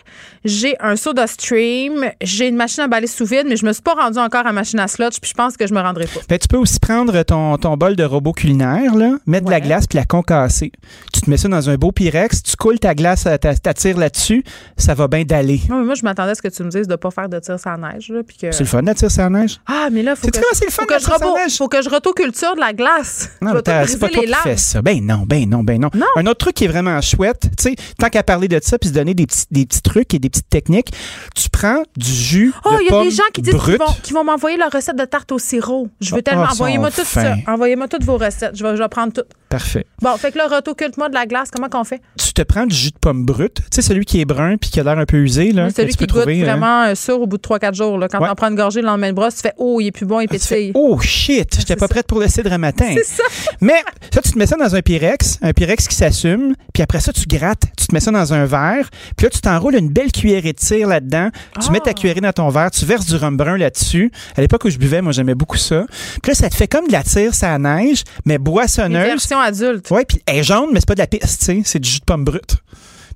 J'ai 0.45 0.77
un 0.79 0.95
soda 0.95 1.27
stream, 1.27 2.05
j'ai 2.21 2.47
une 2.47 2.55
machine 2.55 2.83
à 2.83 2.87
balai 2.87 3.07
sous 3.07 3.25
vide, 3.25 3.45
mais 3.49 3.57
je 3.57 3.65
me 3.65 3.73
suis 3.73 3.81
pas 3.81 3.93
rendue 3.93 4.19
encore 4.19 4.47
à 4.47 4.53
machine 4.53 4.79
à 4.79 4.87
slotch, 4.87 5.19
puis 5.19 5.29
je 5.29 5.33
pense 5.33 5.57
que 5.57 5.67
je 5.67 5.73
me 5.73 5.81
rendrai 5.81 6.05
pas. 6.05 6.21
Ben, 6.29 6.39
tu 6.39 6.47
peux 6.47 6.55
aussi 6.55 6.79
prendre 6.79 7.23
ton, 7.23 7.57
ton 7.57 7.75
bol 7.75 7.97
de 7.97 8.05
robot 8.05 8.31
culinaire, 8.31 8.95
là, 8.95 9.17
mettre 9.25 9.47
de 9.47 9.51
la 9.51 9.59
glace 9.59 9.85
puis 9.85 9.97
la 9.97 10.05
concasser. 10.05 10.71
Tu 11.13 11.19
te 11.19 11.29
mets 11.29 11.35
ça 11.35 11.49
dans 11.49 11.69
un 11.69 11.75
beau 11.75 11.91
Pyrex, 11.91 12.41
tu 12.41 12.55
coules 12.55 12.79
ta 12.79 12.95
glace, 12.95 13.25
euh, 13.25 13.35
ta- 13.35 13.53
t'attires 13.53 13.97
là-dessus, 13.97 14.45
ça 14.77 14.93
va 14.93 15.09
bien 15.09 15.23
d'aller. 15.25 15.59
Moi, 15.67 15.93
je 15.95 16.03
m'attendais 16.03 16.31
à 16.31 16.35
ce 16.35 16.41
que 16.41 16.47
tu 16.47 16.63
me 16.63 16.69
dises 16.69 16.87
de 16.87 16.95
pas 16.95 17.11
faire 17.11 17.27
de 17.27 17.37
tir 17.39 17.59
sans 17.59 17.77
neige. 17.77 18.07
Là, 18.07 18.21
puis 18.25 18.37
que... 18.37 18.51
C'est 18.53 18.61
le 18.63 18.65
fun 18.65 18.81
d'attirer 18.81 19.09
sa 19.09 19.29
neige. 19.29 19.59
Ah, 19.67 19.89
mais 19.91 20.03
là, 20.03 20.15
faut 20.15 20.25
que, 20.29 20.39
c'est 20.53 20.65
le 20.65 20.71
fun 20.71 20.83
faut 20.83 20.87
que, 20.87 20.99
je 20.99 21.05
de 21.05 21.11
sans 21.11 21.35
neige? 21.35 21.57
faut 21.57 21.67
que 21.67 21.81
je 21.81 21.89
retoculture 21.89 22.55
de 22.55 22.61
la 22.61 22.71
glace. 22.71 23.29
Non, 23.41 23.51
je 23.51 23.55
mais 23.71 23.87
c'est 23.87 23.99
pas 23.99 24.07
toi 24.07 24.23
qui 24.23 24.33
fais 24.35 24.55
ça. 24.57 24.81
Ben 24.81 25.05
non, 25.05 25.23
ben 25.27 25.49
non, 25.49 25.63
ben 25.63 25.81
non. 25.81 25.89
Un 26.15 26.25
autre 26.27 26.37
truc 26.45 26.55
qui 26.55 26.63
est 26.63 26.69
vraiment 26.69 27.01
chouette, 27.01 27.41
tu 27.57 27.63
sais, 27.63 27.75
tant 27.97 28.07
qu'à 28.07 28.23
parler 28.23 28.47
de 28.47 28.57
ça 28.63 28.77
puis 28.77 28.87
se 28.87 28.93
donner 28.93 29.13
des 29.13 29.27
petits, 29.27 29.45
des 29.51 29.65
petits 29.69 29.81
trucs 29.81 30.13
et 30.13 30.19
des 30.19 30.29
petites 30.29 30.49
techniques, 30.49 30.91
tu 31.35 31.49
prends 31.49 31.83
du 31.95 32.11
jus 32.11 32.53
Oh, 32.65 32.71
de 32.71 32.81
il 32.81 32.91
y 32.91 32.95
a 32.95 33.03
des 33.03 33.11
gens 33.11 33.23
qui 33.33 33.41
disent 33.41 33.55
qu'ils 34.03 34.13
vont, 34.13 34.23
m'envoyer 34.23 34.57
leur 34.57 34.71
recette 34.71 34.97
de 34.97 35.05
tarte 35.05 35.31
au 35.31 35.39
sirop. 35.39 35.87
Je 36.01 36.11
veux 36.13 36.19
Ah, 36.19 36.29
tellement. 36.29 36.43
Envoyez-moi 36.43 36.91
sont 36.91 37.01
tout 37.01 37.07
ça. 37.07 37.35
Envoyez-moi 37.47 37.87
toutes 37.87 38.03
vos 38.03 38.17
recettes. 38.17 38.55
Je 38.55 38.63
vais, 38.63 38.75
je 38.75 38.81
vais 38.81 38.89
prendre 38.89 39.13
tout. 39.13 39.23
Parfait. 39.49 39.85
Bon, 40.01 40.15
fait 40.17 40.31
que 40.31 40.37
là, 40.37 40.47
retoculte-moi 40.47 41.09
de 41.09 41.15
la 41.15 41.25
glace. 41.25 41.49
Comment 41.51 41.69
qu'on 41.69 41.83
fait? 41.83 42.01
Tu 42.17 42.33
te 42.33 42.41
prends 42.43 42.65
du 42.67 42.75
jus 42.75 42.91
de 42.91 42.97
pomme 43.01 43.25
brut, 43.25 43.55
tu 43.55 43.61
sais, 43.71 43.81
celui 43.81 44.05
qui 44.05 44.21
est 44.21 44.25
brun 44.25 44.57
puis 44.57 44.69
qui 44.69 44.79
a 44.79 44.83
l'air 44.83 44.97
un 44.99 45.05
peu 45.05 45.17
usé, 45.17 45.51
là. 45.51 45.63
Moi, 45.63 45.71
que 45.71 45.75
celui 45.77 45.91
tu 45.91 45.97
qui 45.97 46.05
peux 46.05 46.13
goûte 46.13 46.21
trouver, 46.21 46.41
hein. 46.41 46.45
vraiment 46.45 46.83
euh, 46.83 46.95
sûr 46.95 47.19
au 47.19 47.25
bout 47.25 47.37
de 47.37 47.41
3-4 47.41 47.73
jours. 47.73 47.97
Là. 47.97 48.07
Quand 48.07 48.19
Ouais. 48.21 48.29
on 48.31 48.35
prend 48.35 48.49
une 48.49 48.55
gorgée 48.55 48.81
le 48.81 48.85
lendemain 48.87 49.09
de 49.09 49.15
brosse, 49.15 49.35
tu 49.35 49.41
fais 49.41 49.53
Oh, 49.57 49.79
il 49.81 49.87
est 49.87 49.91
plus 49.91 50.05
bon, 50.05 50.19
il 50.19 50.29
fais, 50.29 50.37
pétille. 50.37 50.71
oh 50.75 50.99
shit, 50.99 51.55
j'étais 51.57 51.75
pas 51.75 51.87
prête 51.87 52.05
pour 52.05 52.19
le 52.19 52.27
cidre 52.27 52.53
à 52.53 52.57
matin. 52.59 52.93
C'est 52.93 53.03
ça. 53.05 53.23
Mais 53.59 53.81
ça, 54.13 54.21
tu 54.21 54.31
te 54.31 54.37
mets 54.37 54.45
ça 54.45 54.55
dans 54.55 54.75
un 54.75 54.81
Pyrex, 54.81 55.39
un 55.41 55.51
Pyrex 55.53 55.87
qui 55.87 55.95
s'assume, 55.95 56.53
puis 56.73 56.83
après 56.83 56.99
ça, 56.99 57.11
tu 57.11 57.23
grattes, 57.25 57.63
tu 57.75 57.87
te 57.87 57.93
mets 57.93 57.99
ça 58.01 58.11
dans 58.11 58.33
un 58.33 58.45
verre, 58.45 58.89
puis 59.17 59.25
là, 59.25 59.29
tu 59.31 59.41
t'enroules 59.41 59.75
une 59.75 59.89
belle 59.89 60.11
cuillerée 60.11 60.53
de 60.53 60.59
cire 60.59 60.87
là-dedans, 60.87 61.29
tu 61.59 61.71
mets 61.71 61.79
ta 61.79 61.93
cuillerée 61.93 62.21
dans 62.21 62.33
ton 62.33 62.49
verre, 62.49 62.69
tu 62.69 62.85
verses 62.85 63.07
du 63.07 63.15
rhum 63.15 63.35
brun 63.35 63.57
là-dessus. 63.57 64.11
À 64.37 64.41
l'époque 64.41 64.63
où 64.65 64.69
je 64.69 64.77
buvais, 64.77 65.01
moi, 65.01 65.11
j'aimais 65.11 65.35
beaucoup 65.35 65.57
ça. 65.57 65.85
Puis 66.21 66.31
là, 66.31 66.35
ça 66.35 66.49
te 66.49 66.55
fait 66.55 66.67
comme 66.67 66.87
de 66.87 66.91
la 66.91 67.01
tire, 67.03 67.33
ça 67.33 67.57
neige, 67.57 68.03
mais 68.25 68.37
boissonneuse. 68.37 69.07
Version 69.43 69.65
adulte. 69.67 69.91
Ouais, 69.91 70.05
puis 70.05 70.21
elle 70.25 70.37
est 70.37 70.43
jaune, 70.43 70.69
mais 70.71 70.79
c'est 70.79 70.87
pas 70.87 70.95
de 70.95 70.99
la 70.99 71.07
piste, 71.07 71.51
c'est 71.65 71.79
du 71.79 71.89
jus 71.89 71.99
de 71.99 72.05
pomme 72.05 72.23
brut. 72.23 72.55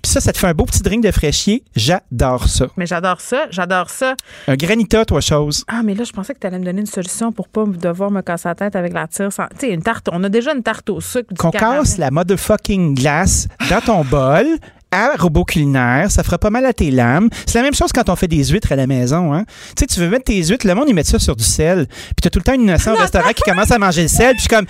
Puis 0.02 0.12
ça, 0.12 0.20
ça 0.20 0.34
te 0.34 0.38
fait 0.38 0.48
un 0.48 0.52
beau 0.52 0.66
petit 0.66 0.82
drink 0.82 1.02
de 1.02 1.10
fraîchier. 1.10 1.64
J'adore 1.74 2.46
ça. 2.46 2.66
Mais 2.76 2.84
j'adore 2.84 3.22
ça. 3.22 3.46
J'adore 3.50 3.88
ça. 3.88 4.14
Un 4.48 4.54
granita, 4.54 5.02
toi, 5.06 5.22
chose. 5.22 5.64
Ah, 5.66 5.80
mais 5.82 5.94
là, 5.94 6.04
je 6.04 6.12
pensais 6.12 6.34
que 6.34 6.38
tu 6.40 6.46
allais 6.46 6.58
me 6.58 6.64
donner 6.66 6.80
une 6.82 6.86
solution 6.86 7.32
pour 7.32 7.48
pas 7.48 7.64
devoir 7.64 8.10
me 8.10 8.20
casser 8.20 8.48
la 8.48 8.54
tête 8.54 8.76
avec 8.76 8.92
la 8.92 9.06
tire. 9.06 9.32
sans- 9.32 9.46
Tu 9.58 9.66
sais, 9.66 9.72
une 9.72 9.82
tarte. 9.82 10.08
On 10.12 10.22
a 10.22 10.28
déjà 10.28 10.52
une 10.52 10.62
tarte 10.62 10.90
au 10.90 11.00
sucre. 11.00 11.32
Qu'on 11.38 11.50
casse 11.50 11.96
la 11.96 12.10
motherfucking 12.10 12.94
glace 12.94 13.48
dans 13.70 13.80
ton 13.80 14.04
bol 14.10 14.44
à 14.90 15.12
robot 15.18 15.44
culinaire, 15.44 16.08
ça 16.10 16.22
fera 16.22 16.36
pas 16.38 16.50
mal 16.50 16.66
à 16.66 16.72
tes 16.74 16.90
lames. 16.90 17.28
C'est 17.46 17.56
la 17.58 17.62
même 17.64 17.74
chose 17.74 17.90
quand 17.90 18.08
on 18.10 18.14
fait 18.14 18.28
des 18.28 18.44
huîtres 18.44 18.70
à 18.72 18.76
la 18.76 18.86
maison. 18.86 19.32
Hein? 19.32 19.44
Tu 19.68 19.72
sais, 19.80 19.86
tu 19.86 19.98
veux 20.00 20.08
mettre 20.10 20.24
tes 20.26 20.40
huîtres, 20.44 20.66
le 20.68 20.74
monde, 20.74 20.84
ils 20.88 20.94
mettent 20.94 21.06
ça 21.06 21.18
sur 21.18 21.34
du 21.34 21.42
sel. 21.42 21.86
Puis 21.88 22.14
t'as 22.22 22.28
tout 22.30 22.38
le 22.40 22.44
temps 22.44 22.52
une 22.54 22.62
innocent 22.62 22.92
au 22.92 22.96
restaurant 22.96 23.30
qui 23.34 23.42
commence 23.42 23.70
à 23.70 23.78
manger 23.78 24.02
le 24.02 24.08
sel. 24.08 24.34
Puis 24.36 24.44
je 24.44 24.48
suis 24.48 24.48
comme, 24.50 24.66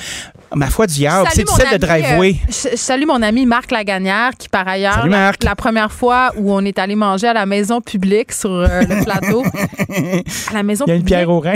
ma 0.57 0.67
foi 0.71 0.87
du 0.87 0.95
diable, 0.95 1.29
Salut 1.33 1.47
c'est 1.49 1.63
sel 1.63 1.73
de 1.79 1.87
driveway. 1.87 2.37
euh, 2.49 2.71
salue 2.77 3.07
mon 3.07 3.23
ami 3.23 3.47
Marc 3.47 3.71
Lagagnère 3.71 4.31
qui, 4.39 4.49
par 4.49 4.67
ailleurs, 4.69 5.03
Salut, 5.03 5.11
la, 5.43 5.55
première 5.57 5.93
fois 5.93 6.33
où 6.37 6.53
on 6.53 6.65
est 6.65 6.79
allé 6.79 6.95
manger 6.95 7.29
à 7.29 7.33
la 7.33 7.47
maison 7.47 7.81
publique 7.81 8.33
sur 8.33 8.51
euh, 8.51 8.81
le 8.83 9.05
plateau, 9.05 9.43
à 10.51 10.55
la 10.55 10.63
maison 10.63 10.85
Il 10.87 10.91
y 10.91 10.93
a 10.93 10.95
une 10.97 11.01
publique, 11.03 11.07
pierre 11.17 11.31
au 11.31 11.41
rein. 11.41 11.55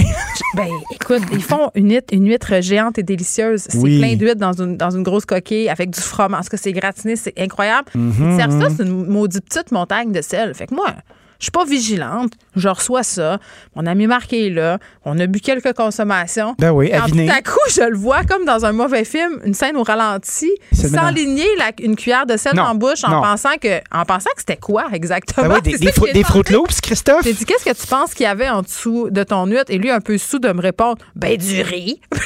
Ben, 0.55 0.67
écoute, 0.95 1.23
ils 1.33 1.43
font 1.43 1.71
une 1.75 1.91
huître, 1.91 2.13
une 2.13 2.27
huître 2.29 2.61
géante 2.63 2.99
et 2.99 3.03
délicieuse. 3.03 3.67
C'est 3.69 3.79
Oui. 3.79 3.99
plein 3.99 4.15
d'huîtres 4.17 4.41
dans 4.41 4.53
une, 4.53 4.77
dans 4.77 4.91
une 4.91 5.03
grosse 5.03 5.25
coquille 5.25 5.69
avec 5.69 5.91
du 5.91 6.01
fromage. 6.01 6.39
Parce 6.39 6.49
que 6.51 6.57
c'est 6.57 6.73
gratiné, 6.73 7.17
c'est 7.17 7.35
incroyable. 7.39 7.89
Mhm, 7.95 8.39
ça, 8.39 8.69
c'est 8.77 8.83
une 8.85 9.07
maudite 9.07 9.45
petite 9.45 9.73
montagne 9.73 10.13
de 10.13 10.23
sel. 10.23 10.55
Fait 10.55 10.67
que 10.67 10.75
moi, 10.75 10.95
je 11.39 11.45
suis 11.45 11.51
pas 11.53 11.65
vigilante. 11.65 12.33
Je 12.57 12.69
reçois 12.69 13.03
ça. 13.05 13.39
Mon 13.77 13.87
ami 13.87 14.07
Marc 14.07 14.33
est 14.33 14.51
là. 14.51 14.79
On 15.05 15.19
a 15.21 15.27
bu 15.27 15.41
quelques 15.41 15.73
consommations. 15.73 16.57
Ben 16.59 16.73
oui, 16.73 16.91
Quand 16.91 17.07
tout 17.07 17.19
à 17.31 17.43
coup, 17.43 17.59
je 17.71 17.83
le 17.89 17.97
vois 17.97 18.25
comme 18.25 18.45
dans 18.45 18.65
un 18.65 18.73
mauvais 18.73 19.05
film, 19.05 19.39
une 19.45 19.55
scène 19.55 19.77
au 19.77 19.85
ralenti, 19.85 20.51
s'enligner 20.73 21.47
une 21.81 21.95
cuillère 21.95 22.27
de 22.27 22.37
sel 22.37 22.57
Non, 22.57 22.63
en 22.65 22.75
bouche 22.75 23.05
en 23.05 23.11
non. 23.11 23.23
pensant 23.23 23.57
que 23.61 23.79
en 23.93 24.05
pensant 24.05 24.31
que 24.35 24.41
c'était 24.41 24.57
quoi 24.57 24.87
exactement? 24.93 25.49
Ben 25.49 25.61
oui, 25.65 25.73
des, 25.73 25.79
des, 25.79 25.89
est 25.89 26.13
des 26.13 26.25
Fruit. 26.25 26.43
Loops, 26.51 26.81
Christophe? 26.81 27.23
J'ai 27.25 27.33
dit, 27.33 27.45
qu'est-ce 27.45 27.65
que 27.65 27.81
tu 27.81 27.87
penses 27.87 28.15
qu'il 28.15 28.25
y 28.25 28.29
avait 28.29 28.49
en 28.49 28.63
dessous 28.63 29.09
de 29.11 29.23
ton 29.23 29.47
huître? 29.47 29.71
Et 29.71 29.79
lui, 29.79 29.91
un 29.91 30.01
peu 30.01 30.19
sous 30.19 30.39
de 30.41 30.53
me 30.53 30.61
répondre, 30.61 30.99
ben, 31.15 31.37
du 31.37 31.63
riz. 31.63 32.01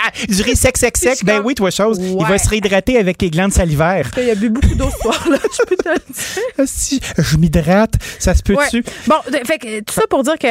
Du 0.28 0.42
riz 0.42 0.56
sec, 0.56 0.76
sec, 0.76 0.96
sec. 0.96 1.24
Ben 1.24 1.40
oui, 1.44 1.54
toi, 1.54 1.70
chose. 1.70 1.98
Il 2.00 2.24
va 2.24 2.38
se 2.38 2.48
réhydrater 2.48 2.98
avec 2.98 3.18
tes 3.18 3.30
glandes 3.30 3.52
salivaires. 3.52 4.10
Il 4.16 4.30
a 4.30 4.34
bu 4.34 4.48
beaucoup 4.50 4.74
d'eau 4.74 4.88
ce 4.90 4.98
soir-là, 5.02 5.38
je 5.42 5.64
peux 5.66 5.76
te 5.76 5.88
le 5.88 5.94
dire. 5.96 6.42
Si 6.66 7.00
je 7.18 7.36
m'hydrate, 7.36 7.94
ça 8.18 8.34
se 8.34 8.42
peut 8.42 8.54
Ouais. 8.56 8.64
dessus. 8.64 8.84
Bon, 9.06 9.16
fait 9.44 9.58
que, 9.58 9.80
tout 9.80 9.94
ça 9.94 10.02
pour 10.08 10.22
dire 10.22 10.38
que 10.38 10.48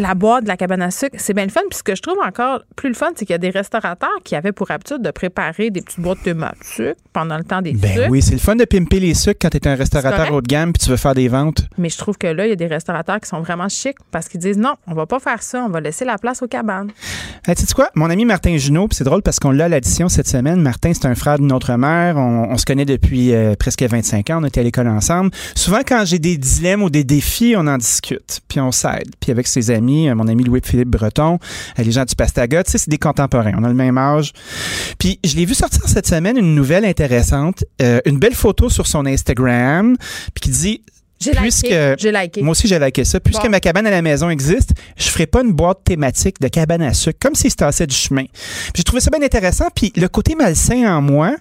la 0.00 0.14
boîte 0.14 0.44
de 0.44 0.48
la 0.48 0.56
cabane 0.56 0.82
à 0.82 0.90
sucre, 0.90 1.16
c'est 1.18 1.34
bien 1.34 1.44
le 1.44 1.50
fun. 1.50 1.60
Puis 1.68 1.78
ce 1.78 1.82
que 1.82 1.94
je 1.96 2.02
trouve 2.02 2.18
encore 2.24 2.60
plus 2.76 2.88
le 2.88 2.94
fun, 2.94 3.08
c'est 3.16 3.24
qu'il 3.26 3.34
y 3.34 3.34
a 3.34 3.38
des 3.38 3.50
restaurateurs 3.50 4.08
qui 4.24 4.34
avaient 4.36 4.52
pour 4.52 4.70
habitude 4.70 5.02
de 5.02 5.10
préparer 5.10 5.70
des 5.70 5.80
petites 5.82 6.00
boîtes 6.00 6.24
de 6.24 6.34
sucre 6.62 6.94
pendant 7.12 7.36
le 7.36 7.44
temps 7.44 7.60
des 7.62 7.72
Ben 7.72 7.92
sucres. 7.92 8.06
oui, 8.10 8.22
c'est 8.22 8.32
le 8.32 8.38
fun 8.38 8.56
de 8.56 8.64
pimper 8.64 9.00
les 9.00 9.14
sucres 9.14 9.38
quand 9.40 9.50
tu 9.50 9.56
es 9.58 9.68
un 9.68 9.74
restaurateur 9.74 10.32
haut 10.32 10.40
de 10.40 10.46
gamme 10.46 10.72
puis 10.72 10.84
tu 10.84 10.90
veux 10.90 10.96
faire 10.96 11.14
des 11.14 11.28
ventes. 11.28 11.62
Mais 11.76 11.88
je 11.88 11.98
trouve 11.98 12.16
que 12.16 12.26
là, 12.28 12.46
il 12.46 12.50
y 12.50 12.52
a 12.52 12.56
des 12.56 12.66
restaurateurs 12.66 13.20
qui 13.20 13.28
sont 13.28 13.40
vraiment 13.40 13.68
chics 13.68 13.96
parce 14.10 14.28
qu'ils 14.28 14.40
disent 14.40 14.58
non, 14.58 14.74
on 14.86 14.94
va 14.94 15.06
pas 15.06 15.18
faire 15.18 15.42
ça, 15.42 15.64
on 15.66 15.68
va 15.70 15.80
laisser 15.80 16.04
la 16.04 16.18
place 16.18 16.42
aux 16.42 16.48
cabanes. 16.48 16.90
Tu 17.46 17.54
sais 17.54 17.74
quoi? 17.74 17.88
Mon 17.94 18.10
ami 18.10 18.24
Martin 18.24 18.56
Junot, 18.56 18.87
c'est 18.94 19.04
drôle 19.04 19.22
parce 19.22 19.38
qu'on 19.38 19.50
l'a 19.50 19.64
à 19.66 19.68
l'addition 19.68 20.08
cette 20.08 20.28
semaine. 20.28 20.60
Martin, 20.60 20.92
c'est 20.94 21.06
un 21.06 21.14
frère 21.14 21.38
d'une 21.38 21.52
autre 21.52 21.74
mère. 21.76 22.16
On, 22.16 22.48
on 22.50 22.56
se 22.58 22.64
connaît 22.64 22.84
depuis 22.84 23.32
euh, 23.32 23.54
presque 23.58 23.82
25 23.82 24.30
ans. 24.30 24.40
On 24.42 24.44
était 24.44 24.60
à 24.60 24.62
l'école 24.62 24.88
ensemble. 24.88 25.30
Souvent, 25.54 25.80
quand 25.86 26.04
j'ai 26.04 26.18
des 26.18 26.36
dilemmes 26.36 26.82
ou 26.82 26.90
des 26.90 27.04
défis, 27.04 27.54
on 27.56 27.66
en 27.66 27.78
discute. 27.78 28.40
Puis 28.48 28.60
on 28.60 28.72
s'aide. 28.72 29.10
Puis 29.20 29.30
avec 29.32 29.46
ses 29.46 29.70
amis, 29.70 30.08
euh, 30.08 30.14
mon 30.14 30.28
ami 30.28 30.44
Louis-Philippe 30.44 30.88
Breton, 30.88 31.38
euh, 31.78 31.82
les 31.82 31.92
gens 31.92 32.04
du 32.04 32.14
Pastaga, 32.14 32.64
tu 32.64 32.70
sais, 32.72 32.78
c'est 32.78 32.90
des 32.90 32.98
contemporains. 32.98 33.52
On 33.58 33.64
a 33.64 33.68
le 33.68 33.74
même 33.74 33.98
âge. 33.98 34.32
Puis 34.98 35.18
je 35.24 35.36
l'ai 35.36 35.44
vu 35.44 35.54
sortir 35.54 35.88
cette 35.88 36.06
semaine 36.06 36.36
une 36.36 36.54
nouvelle 36.54 36.84
intéressante. 36.84 37.64
euh, 37.82 38.00
une 38.06 38.18
belle 38.18 38.34
photo 38.34 38.68
sur 38.68 38.86
son 38.86 39.06
Instagram. 39.06 39.96
Puis 40.34 40.40
qui 40.42 40.50
dit... 40.50 40.82
J'ai 41.20 41.32
Puisque, 41.32 41.66
liké. 41.66 42.42
Moi 42.42 42.52
aussi, 42.52 42.68
j'ai 42.68 42.78
liké 42.78 43.04
ça. 43.04 43.18
Puisque 43.18 43.42
Bon. 43.42 43.50
ma 43.50 43.60
cabane 43.60 43.86
à 43.86 43.90
la 43.90 44.02
maison 44.02 44.30
existe, 44.30 44.70
je 44.96 45.08
ferai 45.08 45.26
pas 45.26 45.42
une 45.42 45.52
boîte 45.52 45.78
thématique 45.84 46.40
de 46.40 46.46
cabane 46.48 46.82
à 46.82 46.94
sucre, 46.94 47.18
comme 47.20 47.34
s'il 47.34 47.50
se 47.50 47.56
tassait 47.56 47.86
du 47.86 47.94
chemin. 47.96 48.24
Puis 48.24 48.72
J'ai 48.76 48.84
trouvé 48.84 49.00
ça 49.00 49.10
bien 49.10 49.24
intéressant. 49.24 49.66
Puis 49.74 49.92
le 49.96 50.06
côté 50.08 50.34
malsain 50.36 50.96
en 50.96 51.02
moi 51.02 51.34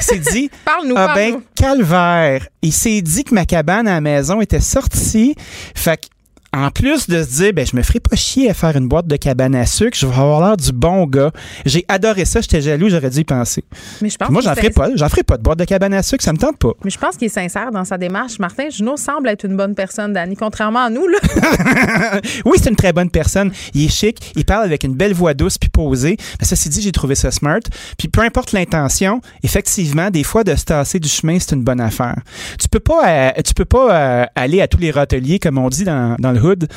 s'est 0.00 0.18
dit 0.18 0.50
Parle-nous, 0.64 0.94
Ah 0.96 1.12
ben, 1.14 1.40
calvaire. 1.54 2.46
Il 2.62 2.72
s'est 2.72 3.00
dit 3.02 3.24
que 3.24 3.34
ma 3.34 3.44
cabane 3.46 3.86
à 3.86 3.92
la 3.94 4.00
maison 4.00 4.40
était 4.40 4.60
sortie. 4.60 5.34
Fait 5.74 5.96
que, 5.98 6.06
en 6.54 6.70
plus 6.70 7.08
de 7.08 7.22
se 7.22 7.36
dire, 7.36 7.52
ben, 7.54 7.66
je 7.66 7.74
me 7.74 7.82
ferai 7.82 8.00
pas 8.00 8.14
chier 8.14 8.50
à 8.50 8.54
faire 8.54 8.76
une 8.76 8.86
boîte 8.86 9.06
de 9.06 9.16
cabane 9.16 9.54
à 9.54 9.64
sucre, 9.64 9.96
je 9.98 10.06
vais 10.06 10.12
avoir 10.12 10.46
l'air 10.46 10.56
du 10.56 10.70
bon 10.72 11.06
gars. 11.06 11.30
J'ai 11.64 11.84
adoré 11.88 12.26
ça, 12.26 12.42
j'étais 12.42 12.60
jaloux, 12.60 12.90
j'aurais 12.90 13.08
dû 13.08 13.20
y 13.20 13.24
penser. 13.24 13.64
Mais 14.02 14.10
je 14.10 14.18
pense 14.18 14.28
Puis 14.28 14.32
moi, 14.34 14.42
j'en 14.42 14.54
ferai 14.54 14.68
pas, 14.68 14.90
j'en 14.94 15.08
ferai 15.08 15.22
pas 15.22 15.38
de 15.38 15.42
boîte 15.42 15.58
de 15.58 15.64
cabane 15.64 15.94
à 15.94 16.02
sucre, 16.02 16.22
ça 16.22 16.32
me 16.32 16.38
tente 16.38 16.58
pas. 16.58 16.72
Mais 16.84 16.90
je 16.90 16.98
pense 16.98 17.16
qu'il 17.16 17.26
est 17.26 17.30
sincère 17.30 17.70
dans 17.72 17.84
sa 17.84 17.96
démarche. 17.96 18.38
Martin 18.38 18.68
Junot 18.68 18.98
semble 18.98 19.28
être 19.28 19.44
une 19.44 19.56
bonne 19.56 19.74
personne, 19.74 20.12
Danny, 20.12 20.36
contrairement 20.36 20.84
à 20.84 20.90
nous. 20.90 21.08
Là. 21.08 21.18
oui, 22.44 22.58
c'est 22.62 22.68
une 22.68 22.76
très 22.76 22.92
bonne 22.92 23.10
personne. 23.10 23.50
Il 23.72 23.86
est 23.86 23.88
chic, 23.88 24.32
il 24.36 24.44
parle 24.44 24.64
avec 24.64 24.84
une 24.84 24.94
belle 24.94 25.14
voix 25.14 25.32
douce 25.32 25.56
puis 25.56 25.70
posée. 25.70 26.18
Mais 26.38 26.46
ceci 26.46 26.68
dit, 26.68 26.82
j'ai 26.82 26.92
trouvé 26.92 27.14
ça 27.14 27.30
smart. 27.30 27.60
Puis 27.96 28.08
peu 28.08 28.20
importe 28.20 28.52
l'intention, 28.52 29.22
effectivement, 29.42 30.10
des 30.10 30.22
fois 30.22 30.44
de 30.44 30.54
se 30.54 30.64
tasser 30.64 30.98
du 30.98 31.08
chemin, 31.08 31.38
c'est 31.38 31.54
une 31.54 31.64
bonne 31.64 31.80
affaire. 31.80 32.16
Tu 32.58 32.68
peux 32.68 32.80
pas, 32.80 33.08
euh, 33.08 33.30
tu 33.42 33.54
peux 33.54 33.64
pas 33.64 33.96
euh, 33.96 34.26
aller 34.34 34.60
à 34.60 34.68
tous 34.68 34.78
les 34.78 34.90
râteliers 34.90 35.38
comme 35.38 35.56
on 35.56 35.70
dit 35.70 35.84
dans, 35.84 36.16
dans 36.18 36.32
le 36.32 36.41
hood. 36.42 36.70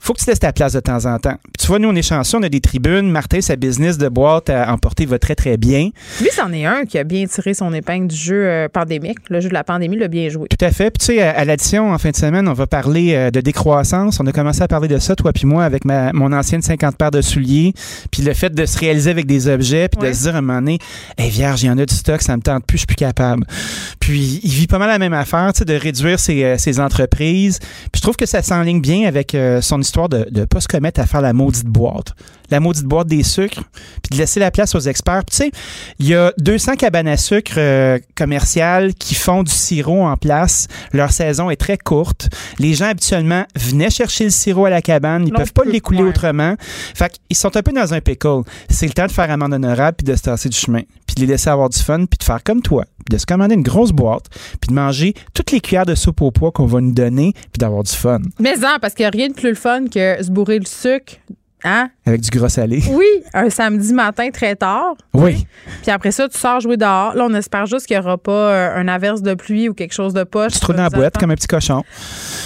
Faut 0.00 0.12
que 0.14 0.20
tu 0.20 0.26
laisses 0.30 0.38
ta 0.38 0.52
place 0.52 0.72
de 0.72 0.80
temps 0.80 1.04
en 1.06 1.18
temps. 1.18 1.34
Puis 1.42 1.62
tu 1.62 1.66
vois, 1.66 1.78
nous, 1.78 1.88
on 1.88 1.94
est 1.94 2.02
chanceux, 2.02 2.38
on 2.38 2.42
a 2.42 2.48
des 2.48 2.60
tribunes. 2.60 3.10
Martin, 3.10 3.40
sa 3.40 3.56
business 3.56 3.98
de 3.98 4.08
boîte 4.08 4.48
à 4.48 4.72
emporter 4.72 5.06
va 5.06 5.18
très, 5.18 5.34
très 5.34 5.56
bien. 5.56 5.90
Lui, 6.20 6.28
c'en 6.32 6.52
est 6.52 6.64
un 6.64 6.84
qui 6.84 6.98
a 6.98 7.04
bien 7.04 7.26
tiré 7.26 7.52
son 7.52 7.72
épingle 7.74 8.06
du 8.06 8.16
jeu 8.16 8.46
euh, 8.46 8.68
pandémique. 8.68 9.18
Le 9.28 9.40
jeu 9.40 9.48
de 9.48 9.54
la 9.54 9.64
pandémie 9.64 9.96
l'a 9.96 10.08
bien 10.08 10.28
joué. 10.28 10.46
Tout 10.48 10.64
à 10.64 10.70
fait. 10.70 10.90
Puis 10.90 10.98
tu 10.98 11.06
sais, 11.16 11.20
à, 11.22 11.44
l'addition, 11.44 11.92
en 11.92 11.98
fin 11.98 12.10
de 12.10 12.16
semaine, 12.16 12.48
on 12.48 12.52
va 12.52 12.66
parler 12.66 13.14
euh, 13.14 13.30
de 13.30 13.40
décroissance. 13.40 14.20
On 14.20 14.26
a 14.26 14.32
commencé 14.32 14.62
à 14.62 14.68
parler 14.68 14.88
de 14.88 14.98
ça, 14.98 15.16
toi 15.16 15.32
puis 15.32 15.46
moi, 15.46 15.64
avec 15.64 15.84
ma, 15.84 16.12
mon 16.12 16.32
ancienne 16.32 16.62
50 16.62 16.96
paires 16.96 17.10
de 17.10 17.20
souliers. 17.20 17.74
Puis 18.12 18.22
le 18.22 18.34
fait 18.34 18.54
de 18.54 18.66
se 18.66 18.78
réaliser 18.78 19.10
avec 19.10 19.26
des 19.26 19.48
objets, 19.48 19.88
puis 19.88 20.00
Ouais. 20.00 20.10
de 20.10 20.14
se 20.14 20.22
dire 20.22 20.36
à 20.36 20.38
un 20.38 20.42
moment 20.42 20.60
donné, 20.60 20.78
hey, 21.18 21.28
vierge, 21.28 21.64
il 21.64 21.66
y 21.66 21.70
en 21.70 21.78
a 21.78 21.84
du 21.84 21.94
stock, 21.94 22.22
ça 22.22 22.36
me 22.36 22.42
tente 22.42 22.64
plus, 22.64 22.76
je 22.76 22.80
suis 22.80 22.86
plus 22.86 22.94
capable. 22.94 23.44
Puis 23.98 24.40
il 24.44 24.50
vit 24.50 24.68
pas 24.68 24.78
mal 24.78 24.88
la 24.88 24.98
même 25.00 25.12
affaire, 25.12 25.52
tu 25.52 25.58
sais, 25.58 25.64
de 25.64 25.74
réduire 25.74 26.20
ses, 26.20 26.44
euh, 26.44 26.56
ses 26.56 26.78
entreprises. 26.78 27.58
Puis 27.58 27.96
je 27.96 28.02
trouve 28.02 28.16
que 28.16 28.26
ça 28.26 28.42
s'enligne 28.42 28.80
bien 28.80 29.06
avec 29.08 29.36
son 29.60 29.80
histoire 29.80 29.87
de 30.08 30.28
ne 30.30 30.44
pas 30.44 30.60
se 30.60 30.68
commettre 30.68 31.00
à 31.00 31.06
faire 31.06 31.20
la 31.20 31.32
maudite 31.32 31.66
boîte. 31.66 32.14
La 32.50 32.60
maudite 32.60 32.84
boîte 32.84 33.08
des 33.08 33.22
sucres, 33.22 33.62
puis 34.02 34.12
de 34.12 34.16
laisser 34.16 34.40
la 34.40 34.50
place 34.50 34.74
aux 34.74 34.80
experts. 34.80 35.22
Puis, 35.26 35.36
tu 35.36 35.44
sais, 35.44 35.50
il 35.98 36.06
y 36.06 36.14
a 36.14 36.32
200 36.38 36.76
cabanes 36.76 37.08
à 37.08 37.16
sucre 37.16 37.54
euh, 37.58 37.98
commerciales 38.16 38.94
qui 38.94 39.14
font 39.14 39.42
du 39.42 39.52
sirop 39.52 40.06
en 40.06 40.16
place. 40.16 40.66
Leur 40.92 41.10
saison 41.12 41.50
est 41.50 41.56
très 41.56 41.76
courte. 41.76 42.28
Les 42.58 42.74
gens, 42.74 42.86
habituellement, 42.86 43.44
venaient 43.54 43.90
chercher 43.90 44.24
le 44.24 44.30
sirop 44.30 44.64
à 44.66 44.70
la 44.70 44.80
cabane. 44.80 45.26
Ils 45.26 45.32
Non 45.32 45.38
peuvent 45.38 45.52
pas 45.52 45.64
l'écouler 45.64 46.02
autrement. 46.02 46.54
Fait 46.94 47.12
qu'ils 47.28 47.36
sont 47.36 47.54
un 47.54 47.62
peu 47.62 47.72
dans 47.72 47.92
un 47.92 48.00
pickle. 48.00 48.42
C'est 48.70 48.86
le 48.86 48.92
temps 48.92 49.06
de 49.06 49.12
faire 49.12 49.30
amende 49.30 49.52
honorable 49.52 49.98
puis 49.98 50.06
de 50.06 50.16
se 50.16 50.22
tasser 50.22 50.48
du 50.48 50.56
chemin. 50.56 50.82
Puis 51.06 51.16
de 51.16 51.20
les 51.20 51.26
laisser 51.26 51.50
avoir 51.50 51.68
du 51.68 51.78
fun 51.78 52.06
puis 52.06 52.18
de 52.18 52.24
faire 52.24 52.42
comme 52.42 52.62
toi. 52.62 52.84
Puis 53.04 53.14
de 53.14 53.18
se 53.18 53.26
commander 53.26 53.54
une 53.54 53.62
grosse 53.62 53.92
boîte 53.92 54.26
puis 54.60 54.68
de 54.68 54.74
manger 54.74 55.14
toutes 55.34 55.50
les 55.50 55.60
cuillères 55.60 55.86
de 55.86 55.94
soupe 55.94 56.22
au 56.22 56.30
poids 56.30 56.50
qu'on 56.50 56.66
va 56.66 56.80
nous 56.80 56.92
donner 56.92 57.32
puis 57.34 57.58
d'avoir 57.58 57.82
du 57.82 57.92
fun. 57.92 58.20
Mais 58.38 58.56
non, 58.56 58.76
parce 58.80 58.94
qu'il 58.94 59.04
n'y 59.04 59.08
a 59.08 59.10
rien 59.10 59.28
de 59.28 59.34
plus 59.34 59.50
le 59.50 59.54
fun 59.54 59.77
que 59.86 60.22
se 60.22 60.30
bourrer 60.30 60.58
le 60.58 60.66
sucre. 60.66 61.16
Hein? 61.64 61.90
Avec 62.08 62.22
du 62.22 62.30
gros 62.30 62.48
salé. 62.48 62.82
Oui, 62.90 63.04
un 63.34 63.50
samedi 63.50 63.92
matin 63.92 64.30
très 64.32 64.56
tard. 64.56 64.94
Oui. 65.12 65.46
Puis 65.82 65.90
après 65.90 66.10
ça, 66.10 66.26
tu 66.26 66.38
sors 66.38 66.58
jouer 66.60 66.78
dehors. 66.78 67.14
Là, 67.14 67.26
on 67.28 67.34
espère 67.34 67.66
juste 67.66 67.84
qu'il 67.86 67.98
n'y 67.98 68.02
aura 68.02 68.16
pas 68.16 68.32
euh, 68.32 68.76
un 68.76 68.88
averse 68.88 69.20
de 69.20 69.34
pluie 69.34 69.68
ou 69.68 69.74
quelque 69.74 69.92
chose 69.92 70.14
de 70.14 70.24
poche. 70.24 70.52
Tu 70.54 70.58
te 70.58 70.64
trouves 70.64 70.76
dans 70.76 70.84
la 70.84 70.88
boîte 70.90 71.18
comme 71.18 71.30
un 71.30 71.34
petit 71.34 71.46
cochon. 71.46 71.84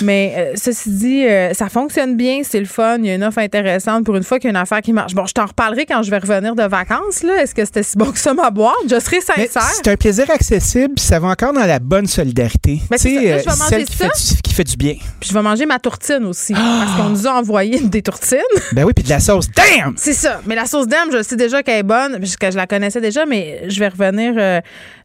Mais 0.00 0.34
euh, 0.36 0.52
ceci 0.56 0.90
dit, 0.90 1.24
euh, 1.24 1.54
ça 1.54 1.68
fonctionne 1.68 2.16
bien, 2.16 2.40
c'est 2.42 2.58
le 2.58 2.66
fun. 2.66 2.96
Il 2.98 3.06
y 3.06 3.10
a 3.10 3.14
une 3.14 3.22
offre 3.22 3.38
intéressante 3.38 4.04
pour 4.04 4.16
une 4.16 4.24
fois 4.24 4.38
qu'il 4.40 4.48
y 4.48 4.52
a 4.52 4.58
une 4.58 4.62
affaire 4.62 4.80
qui 4.80 4.92
marche. 4.92 5.14
Bon, 5.14 5.26
je 5.26 5.32
t'en 5.32 5.46
reparlerai 5.46 5.86
quand 5.86 6.02
je 6.02 6.10
vais 6.10 6.18
revenir 6.18 6.56
de 6.56 6.64
vacances. 6.64 7.22
là. 7.22 7.40
Est-ce 7.42 7.54
que 7.54 7.64
c'était 7.64 7.84
si 7.84 7.96
bon 7.96 8.10
que 8.10 8.18
ça, 8.18 8.34
ma 8.34 8.50
boîte? 8.50 8.74
Je 8.90 8.98
serai 8.98 9.20
sincère. 9.20 9.62
C'est 9.76 9.88
un 9.88 9.96
plaisir 9.96 10.28
accessible, 10.28 10.98
ça 10.98 11.20
va 11.20 11.28
encore 11.28 11.52
dans 11.52 11.66
la 11.66 11.78
bonne 11.78 12.06
solidarité. 12.08 12.80
Mais 12.90 12.96
Tu 12.96 13.02
c'est 13.02 13.14
sais, 13.14 13.14
ça, 13.14 13.22
là, 13.22 13.38
je 13.38 13.44
vais 13.44 13.50
euh, 13.50 13.56
manger 13.56 13.68
celle 13.70 13.84
qui 13.84 13.96
fait, 13.96 14.04
du, 14.34 14.42
qui 14.42 14.54
fait 14.54 14.64
du 14.64 14.76
bien. 14.76 14.94
Puis 15.20 15.28
je 15.28 15.34
vais 15.34 15.42
manger 15.42 15.66
ma 15.66 15.78
tourtine 15.78 16.24
aussi. 16.24 16.52
Parce 16.54 16.96
qu'on 16.96 17.10
nous 17.10 17.26
a 17.26 17.32
envoyé 17.34 17.78
des 17.80 18.02
tourtines. 18.02 18.38
Ben 18.72 18.84
oui, 18.84 18.92
puis 18.94 19.04
de 19.04 19.08
la 19.10 19.20
sauce. 19.20 19.46
Damn! 19.56 19.94
C'est 19.96 20.12
ça. 20.12 20.40
Mais 20.46 20.54
la 20.54 20.66
sauce 20.66 20.86
d'âme, 20.86 21.10
je 21.12 21.22
sais 21.22 21.36
déjà 21.36 21.62
qu'elle 21.62 21.78
est 21.78 21.82
bonne, 21.82 22.18
puisque 22.18 22.50
je 22.50 22.56
la 22.56 22.66
connaissais 22.66 23.00
déjà, 23.00 23.26
mais 23.26 23.68
je 23.68 23.78
vais 23.78 23.88
revenir 23.88 24.34
euh, 24.36 24.60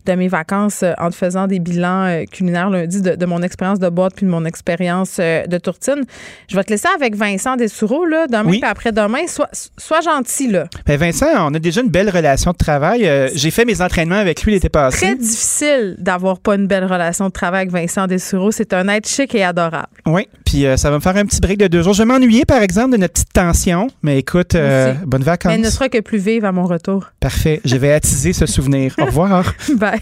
de 0.07 0.13
mes 0.17 0.27
vacances 0.27 0.81
euh, 0.84 0.93
en 0.97 1.09
te 1.09 1.15
faisant 1.15 1.47
des 1.47 1.59
bilans 1.59 2.05
euh, 2.05 2.23
culinaires 2.31 2.69
lundi 2.69 3.01
de, 3.01 3.15
de 3.15 3.25
mon 3.25 3.41
expérience 3.41 3.79
de 3.79 3.89
boîte 3.89 4.13
puis 4.15 4.25
de 4.25 4.31
mon 4.31 4.45
expérience 4.45 5.17
euh, 5.19 5.45
de 5.45 5.57
tourtine. 5.57 6.03
Je 6.49 6.55
vais 6.55 6.63
te 6.63 6.69
laisser 6.71 6.88
avec 6.95 7.15
Vincent 7.15 7.55
Dessoureau, 7.55 8.05
là, 8.05 8.27
demain 8.27 8.43
Oui. 8.49 8.59
puis 8.59 8.69
après-demain. 8.69 9.27
Sois, 9.27 9.49
sois 9.77 10.01
gentil, 10.01 10.49
là. 10.49 10.65
Ben 10.85 10.97
Vincent, 10.97 11.27
on 11.49 11.53
a 11.53 11.59
déjà 11.59 11.81
une 11.81 11.89
belle 11.89 12.09
relation 12.09 12.51
de 12.51 12.57
travail. 12.57 13.07
Euh, 13.07 13.29
J'ai 13.35 13.51
fait 13.51 13.65
mes 13.65 13.81
entraînements 13.81 14.15
avec 14.15 14.43
lui 14.43 14.53
l'été 14.53 14.69
passé. 14.69 14.97
Très 15.07 15.15
difficile 15.15 15.95
d'avoir 15.99 16.39
pas 16.39 16.55
une 16.55 16.67
belle 16.67 16.85
relation 16.85 17.25
de 17.27 17.31
travail 17.31 17.61
avec 17.61 17.71
Vincent 17.71 18.07
Dessoureau. 18.07 18.51
C'est 18.51 18.73
un 18.73 18.88
être 18.88 19.07
chic 19.07 19.34
et 19.35 19.43
adorable. 19.43 19.88
Oui, 20.05 20.27
puis 20.45 20.65
euh, 20.65 20.77
ça 20.77 20.89
va 20.89 20.95
me 20.97 21.01
faire 21.01 21.15
un 21.17 21.25
petit 21.25 21.41
break 21.41 21.57
de 21.57 21.67
deux 21.67 21.81
jours. 21.81 21.93
Je 21.93 22.03
vais 22.03 22.05
m'ennuyer, 22.05 22.45
par 22.45 22.61
exemple, 22.61 22.91
de 22.93 22.97
notre 22.97 23.13
petite 23.13 23.34
tension. 23.34 23.88
Mais 24.01 24.19
écoute, 24.19 24.55
euh, 24.55 24.93
bonnes 25.05 25.23
vacances. 25.23 25.49
Mais 25.49 25.55
elle 25.55 25.65
ne 25.65 25.69
sera 25.69 25.89
que 25.89 25.99
plus 25.99 26.17
vive 26.17 26.45
à 26.45 26.51
mon 26.51 26.65
retour. 26.65 27.11
Parfait. 27.19 27.61
Je 27.65 27.75
vais 27.75 27.91
attiser 27.91 28.34
ce 28.34 28.45
souvenir. 28.45 28.93
Au 28.99 29.05
revoir. 29.05 29.53
Bye. 29.75 29.97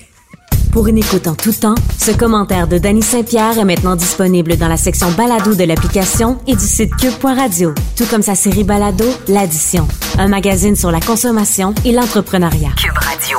Pour 0.75 0.87
une 0.87 0.97
écoute 0.97 1.25
en 1.27 1.35
tout 1.35 1.53
temps, 1.53 1.75
ce 1.97 2.11
commentaire 2.11 2.67
de 2.67 2.77
Danny 2.77 3.01
Saint-Pierre 3.01 3.57
est 3.57 3.63
maintenant 3.63 3.95
disponible 3.95 4.57
dans 4.57 4.67
la 4.67 4.75
section 4.75 5.09
balado 5.11 5.55
de 5.55 5.63
l'application 5.63 6.37
et 6.47 6.55
du 6.57 6.65
site 6.65 6.93
cube.radio, 6.97 7.73
tout 7.95 8.03
comme 8.09 8.21
sa 8.21 8.35
série 8.35 8.65
balado 8.65 9.05
L'Addition, 9.29 9.87
un 10.17 10.27
magazine 10.27 10.75
sur 10.75 10.91
la 10.91 10.99
consommation 10.99 11.73
et 11.85 11.93
l'entrepreneuriat. 11.93 12.71
Cube 12.75 12.97
Radio. 12.97 13.37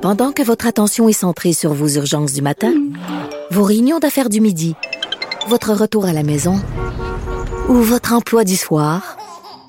Pendant 0.00 0.30
que 0.30 0.44
votre 0.44 0.68
attention 0.68 1.08
est 1.08 1.12
centrée 1.12 1.52
sur 1.52 1.74
vos 1.74 1.88
urgences 1.88 2.34
du 2.34 2.40
matin, 2.40 2.72
vos 3.50 3.64
réunions 3.64 3.98
d'affaires 3.98 4.28
du 4.28 4.40
midi, 4.40 4.76
votre 5.48 5.72
retour 5.72 6.04
à 6.04 6.12
la 6.12 6.22
maison 6.22 6.62
ou 7.68 7.74
votre 7.74 8.12
emploi 8.12 8.44
du 8.44 8.54
soir, 8.54 9.16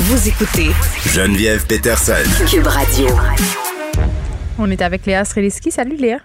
Vous 0.00 0.28
écoutez 0.28 0.70
Geneviève 1.12 1.66
Peterson. 1.66 2.12
Cube 2.48 2.68
Radio. 2.68 3.08
On 4.56 4.70
est 4.70 4.80
avec 4.80 5.04
Léa 5.06 5.24
Streliski. 5.24 5.72
Salut, 5.72 5.96
Léa. 5.96 6.18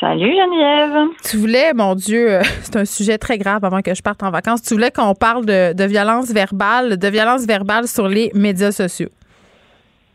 Salut 0.00 0.32
Geneviève. 0.34 1.06
Tu 1.24 1.36
voulais, 1.36 1.72
mon 1.72 1.94
Dieu, 1.94 2.32
euh, 2.32 2.42
c'est 2.62 2.74
un 2.74 2.84
sujet 2.84 3.16
très 3.16 3.38
grave 3.38 3.64
avant 3.64 3.80
que 3.80 3.94
je 3.94 4.02
parte 4.02 4.24
en 4.24 4.32
vacances. 4.32 4.62
Tu 4.62 4.74
voulais 4.74 4.90
qu'on 4.90 5.14
parle 5.14 5.46
de, 5.46 5.72
de 5.72 5.84
violence 5.84 6.32
verbale, 6.32 6.98
de 6.98 7.08
violence 7.08 7.46
verbale 7.46 7.86
sur 7.86 8.08
les 8.08 8.32
médias 8.34 8.72
sociaux. 8.72 9.10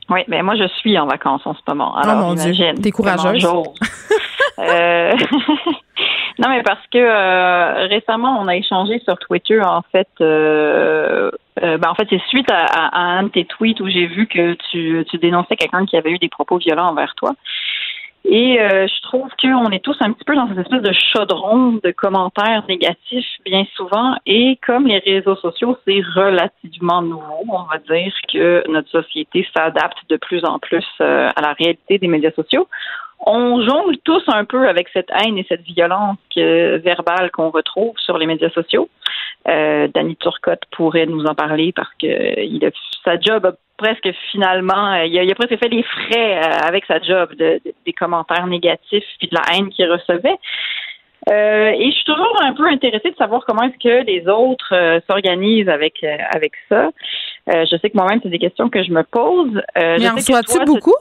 Oui, 0.10 0.20
mais 0.28 0.44
moi 0.44 0.56
je 0.56 0.68
suis 0.80 1.00
en 1.00 1.08
vacances 1.08 1.44
en 1.46 1.54
ce 1.54 1.62
moment. 1.70 1.96
Alors, 1.96 2.18
oh 2.18 2.28
mon 2.28 2.34
Dieu, 2.34 2.54
t'es 2.82 2.92
courageuse. 2.92 3.48
Euh, 4.58 5.12
non, 6.40 6.50
mais 6.50 6.64
parce 6.64 6.86
que 6.92 6.98
euh, 6.98 7.88
récemment 7.88 8.38
on 8.42 8.48
a 8.48 8.56
échangé 8.56 9.00
sur 9.00 9.18
Twitter 9.18 9.62
en 9.62 9.82
fait. 9.92 10.08
euh, 10.22 11.32
euh, 11.64 11.78
ben, 11.78 11.90
en 11.90 11.96
fait, 11.96 12.08
c'est 12.10 12.22
suite 12.28 12.52
à, 12.52 12.66
à- 12.66 12.88
à 12.98 13.02
un 13.20 13.24
de 13.24 13.30
tes 13.30 13.46
tweets 13.46 13.80
où 13.80 13.88
j'ai 13.88 14.08
vu 14.08 14.28
que 14.28 14.56
tu, 14.72 15.06
tu 15.10 15.18
dénonçais 15.18 15.56
quelqu'un 15.56 15.86
qui 15.86 15.96
avait 15.96 16.12
eu 16.12 16.18
des 16.18 16.28
propos 16.30 16.58
violents 16.58 16.90
envers 16.90 17.16
toi. 17.16 17.32
Et 18.28 18.60
euh, 18.60 18.88
je 18.88 19.02
trouve 19.04 19.30
qu'on 19.40 19.70
est 19.70 19.84
tous 19.84 19.96
un 20.02 20.12
petit 20.12 20.26
peu 20.26 20.36
dans 20.36 20.48
cette 20.50 20.58
espèce 20.58 20.82
de 20.82 20.92
chaudron 21.14 21.80
de 21.84 21.92
commentaires 21.92 22.64
négatifs 22.68 23.28
bien 23.46 23.66
souvent. 23.76 24.16
Et 24.26 24.58
comme 24.66 24.88
les 24.88 24.98
réseaux 24.98 25.36
sociaux, 25.36 25.78
c'est 25.88 26.02
relativement 26.16 27.04
nouveau, 27.04 27.46
on 27.48 27.64
va 27.72 27.78
dire 27.78 28.14
que 28.34 28.64
notre 28.68 28.90
société 28.90 29.48
s'adapte 29.56 30.00
de 30.10 30.18
plus 30.18 30.44
en 30.44 30.58
plus 30.58 30.84
euh, 31.02 31.30
à 31.36 31.42
la 31.42 31.54
réalité 31.54 32.00
des 32.00 32.08
médias 32.08 32.32
sociaux. 32.32 32.68
On 33.20 33.62
jongle 33.66 33.98
tous 34.04 34.24
un 34.28 34.46
peu 34.46 34.68
avec 34.68 34.88
cette 34.90 35.10
haine 35.12 35.38
et 35.38 35.46
cette 35.48 35.62
violence 35.64 36.18
que- 36.36 36.78
verbale 36.78 37.32
qu'on 37.32 37.50
retrouve 37.50 37.98
sur 37.98 38.18
les 38.18 38.26
médias 38.26 38.50
sociaux. 38.52 38.90
Euh, 39.48 39.88
Danny 39.94 40.16
Turcotte 40.16 40.64
pourrait 40.72 41.06
nous 41.06 41.26
en 41.26 41.36
parler 41.36 41.72
parce 41.72 41.90
que 42.02 42.08
euh, 42.08 42.44
il 42.44 42.66
a, 42.66 42.70
sa 43.04 43.20
job 43.20 43.46
a 43.46 43.54
presque 43.78 44.10
finalement, 44.32 44.94
euh, 44.94 45.06
il 45.06 45.18
a, 45.20 45.24
il 45.24 45.32
a 45.32 45.36
presque 45.36 45.58
fait 45.60 45.70
les 45.70 45.84
frais 45.84 46.38
euh, 46.40 46.68
avec 46.68 46.86
sa 46.86 47.00
job 47.00 47.34
de, 47.36 47.60
de- 47.66 47.74
des 47.86 47.94
commentaires 47.94 48.48
négatifs 48.48 49.04
puis 49.20 49.28
de 49.28 49.36
la 49.36 49.42
haine 49.56 49.70
qu'il 49.70 49.90
recevait. 49.92 50.38
Euh, 51.32 51.70
et 51.70 51.86
je 51.90 51.96
suis 51.96 52.06
toujours 52.06 52.40
un 52.44 52.54
peu 52.54 52.68
intéressée 52.68 53.10
de 53.12 53.16
savoir 53.16 53.44
comment 53.48 53.64
est-ce 53.64 53.80
que 53.80 54.06
les 54.06 54.28
autres 54.28 54.74
euh, 54.74 55.00
s'organisent 55.10 55.70
avec 55.70 55.96
euh, 56.04 56.16
avec 56.36 56.54
ça. 56.70 56.90
Euh, 57.50 57.66
je 57.70 57.78
sais 57.78 57.90
que 57.90 57.98
moi-même 57.98 58.20
c'est 58.22 58.30
des 58.30 58.40
questions 58.40 58.70
que 58.70 58.84
je 58.84 58.92
me 58.92 59.04
pose. 59.04 59.60
Euh, 59.78 59.98
Mais 60.00 60.10
en 60.10 60.16
reçois-tu 60.16 60.54
toi, 60.56 60.66
beaucoup? 60.66 60.94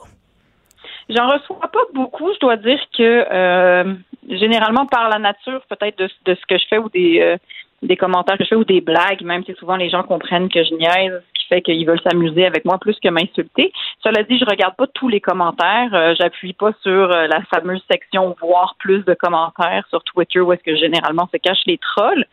J'en 1.09 1.29
reçois 1.29 1.69
pas 1.71 1.83
beaucoup. 1.93 2.33
Je 2.33 2.39
dois 2.39 2.57
dire 2.57 2.79
que 2.97 3.25
euh, 3.31 3.93
généralement 4.29 4.85
par 4.85 5.09
la 5.09 5.19
nature, 5.19 5.61
peut-être 5.69 5.97
de, 5.99 6.09
de 6.25 6.35
ce 6.35 6.45
que 6.47 6.57
je 6.57 6.65
fais 6.67 6.77
ou 6.77 6.89
des 6.89 7.21
euh, 7.21 7.37
des 7.81 7.97
commentaires 7.97 8.37
que 8.37 8.43
je 8.43 8.49
fais 8.49 8.55
ou 8.55 8.63
des 8.63 8.81
blagues, 8.81 9.21
même 9.21 9.43
si 9.45 9.53
souvent 9.55 9.75
les 9.75 9.89
gens 9.89 10.03
comprennent 10.03 10.49
que 10.49 10.63
je 10.63 10.73
niaise, 10.73 11.21
ce 11.33 11.39
qui 11.39 11.47
fait 11.47 11.61
qu'ils 11.61 11.85
veulent 11.85 12.01
s'amuser 12.01 12.45
avec 12.45 12.65
moi 12.65 12.77
plus 12.79 12.97
que 12.99 13.09
m'insulter. 13.09 13.71
Cela 14.03 14.23
dit, 14.23 14.37
je 14.39 14.45
regarde 14.45 14.75
pas 14.75 14.87
tous 14.87 15.07
les 15.07 15.21
commentaires. 15.21 15.93
Euh, 15.93 16.15
J'appuie 16.17 16.53
pas 16.53 16.71
sur 16.81 17.11
euh, 17.11 17.27
la 17.27 17.41
fameuse 17.53 17.83
section 17.89 18.35
voir 18.41 18.75
plus 18.79 19.03
de 19.05 19.13
commentaires 19.13 19.85
sur 19.89 20.03
Twitter 20.03 20.39
où 20.39 20.51
est-ce 20.53 20.63
que 20.63 20.75
généralement 20.75 21.27
se 21.31 21.37
cachent 21.37 21.65
les 21.65 21.77
trolls. 21.77 22.25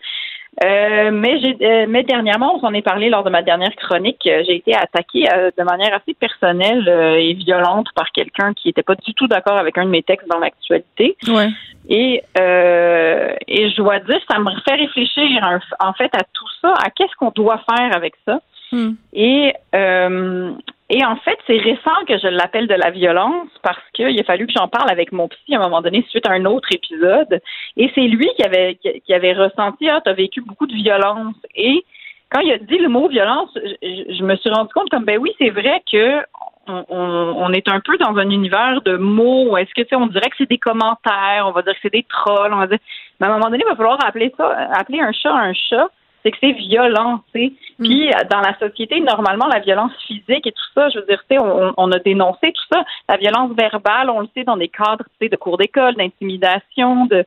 Euh, 0.63 1.11
mais 1.11 1.41
j'ai 1.41 1.57
euh, 1.63 1.87
mais 1.89 2.03
dernièrement, 2.03 2.55
on 2.55 2.61
s'en 2.61 2.75
est 2.75 2.83
parlé 2.83 3.09
lors 3.09 3.25
de 3.25 3.31
ma 3.31 3.41
dernière 3.41 3.75
chronique. 3.75 4.27
euh, 4.27 4.43
J'ai 4.47 4.57
été 4.57 4.75
attaquée 4.75 5.27
euh, 5.33 5.51
de 5.57 5.63
manière 5.65 5.95
assez 5.95 6.13
personnelle 6.13 6.87
et 7.19 7.33
violente 7.33 7.89
par 7.95 8.13
quelqu'un 8.13 8.53
qui 8.53 8.69
n'était 8.69 8.83
pas 8.83 8.95
du 8.95 9.15
tout 9.15 9.27
d'accord 9.27 9.57
avec 9.57 9.79
un 9.79 9.87
de 9.87 9.91
mes 9.91 10.03
textes 10.03 10.29
dans 10.29 10.39
l'actualité. 10.39 11.17
Ouais. 11.27 11.49
Et 11.89 12.23
euh, 12.39 13.35
et 13.49 13.71
je 13.71 13.77
dois 13.77 13.99
dire, 14.01 14.21
ça 14.31 14.39
me 14.39 14.51
fait 14.61 14.75
réfléchir 14.75 15.27
en, 15.43 15.89
en 15.89 15.93
fait 15.95 16.15
à 16.15 16.23
tout 16.35 16.49
ça, 16.61 16.75
à 16.85 16.91
qu'est-ce 16.91 17.15
qu'on 17.17 17.31
doit 17.31 17.63
faire 17.69 17.97
avec 17.97 18.13
ça. 18.27 18.41
Hmm. 18.73 18.93
Et 19.15 19.55
euh, 19.75 20.53
et 20.95 21.03
en 21.07 21.17
fait, 21.17 21.39
c'est 21.47 21.57
récent 21.57 22.05
que 22.07 22.19
je 22.19 22.29
l'appelle 22.29 22.67
de 22.67 22.75
la 22.75 22.91
violence 22.91 23.49
parce 23.63 23.81
qu'il 23.95 24.21
a 24.21 24.25
fallu 24.25 24.47
que 24.47 24.53
j'en 24.55 24.69
parle 24.69 24.91
avec 24.91 25.11
mon 25.11 25.27
psy 25.27 25.55
à 25.55 25.59
un 25.59 25.63
moment 25.63 25.81
donné 25.81 26.05
suite 26.11 26.27
à 26.29 26.33
un 26.33 26.45
autre 26.45 26.69
épisode. 26.71 27.41
Et 27.79 27.91
c'est 27.95 28.03
lui 28.09 28.29
qui 28.37 28.43
avait 28.45 28.75
qui 28.75 29.15
avait 29.15 29.33
ressenti 29.33 29.89
ah 29.89 30.03
t'as 30.05 30.13
vécu 30.13 30.43
beaucoup 30.43 30.67
de 30.67 30.75
violence. 30.75 31.35
Et 31.55 31.83
quand 32.31 32.41
il 32.41 32.53
a 32.53 32.59
dit 32.59 32.77
le 32.77 32.91
mot 32.91 33.09
violence, 33.09 33.49
je, 33.83 34.23
me 34.23 34.37
suis 34.37 34.51
rendu 34.51 34.71
compte 34.75 34.91
comme 34.91 35.07
ben 35.07 35.17
oui 35.19 35.33
c'est 35.39 35.49
vrai 35.49 35.83
que 35.91 36.21
on, 36.69 36.85
on- 36.91 37.35
on 37.39 37.53
est 37.55 37.69
un 37.69 37.81
peu 37.81 37.97
dans 37.97 38.15
un 38.19 38.29
univers 38.29 38.83
de 38.83 38.99
mots. 38.99 39.57
Est-ce 39.57 39.73
que 39.75 39.81
tu 39.81 39.89
sais 39.89 39.97
on 39.97 40.09
dirait 40.09 40.29
que 40.29 40.37
c'est 40.37 40.51
des 40.51 40.59
commentaires, 40.59 41.45
on 41.47 41.53
va 41.53 41.63
dire 41.63 41.73
que 41.73 41.79
c'est 41.81 41.93
des 41.93 42.05
trolls, 42.07 42.53
on 42.53 42.59
va 42.59 42.67
dire. 42.67 42.79
Mais 43.19 43.29
à 43.29 43.31
un 43.31 43.39
moment 43.39 43.49
donné, 43.49 43.63
il 43.67 43.71
va 43.71 43.77
falloir 43.77 43.99
appeler 44.05 44.31
ça, 44.37 44.47
appeler 44.75 45.01
un 45.01 45.13
chat 45.13 45.33
un 45.33 45.55
chat. 45.55 45.89
C'est 46.23 46.31
que 46.31 46.37
c'est 46.41 46.53
violent, 46.53 47.21
tu 47.35 47.41
sais. 47.41 47.53
Mm. 47.79 47.85
Puis 47.85 48.09
euh, 48.09 48.19
dans 48.31 48.41
la 48.41 48.57
société, 48.59 49.01
normalement, 49.01 49.47
la 49.47 49.61
violence 49.61 49.93
physique 50.07 50.47
et 50.47 50.53
tout 50.53 50.73
ça, 50.75 50.89
je 50.91 50.99
veux 50.99 51.07
dire, 51.07 51.23
tu 51.29 51.37
sais, 51.37 51.43
on, 51.43 51.73
on 51.77 51.93
a 51.93 51.99
dénoncé 51.99 52.53
tout 52.53 52.65
ça. 52.73 52.85
La 53.09 53.17
violence 53.17 53.53
verbale, 53.57 54.11
on 54.11 54.21
le 54.21 54.29
sait 54.35 54.45
dans 54.45 54.57
des 54.57 54.69
cadres, 54.69 55.05
tu 55.21 55.27
sais, 55.27 55.29
de 55.29 55.37
cours 55.37 55.59
d'école, 55.59 55.95
d'intimidation, 55.97 57.07
de. 57.07 57.25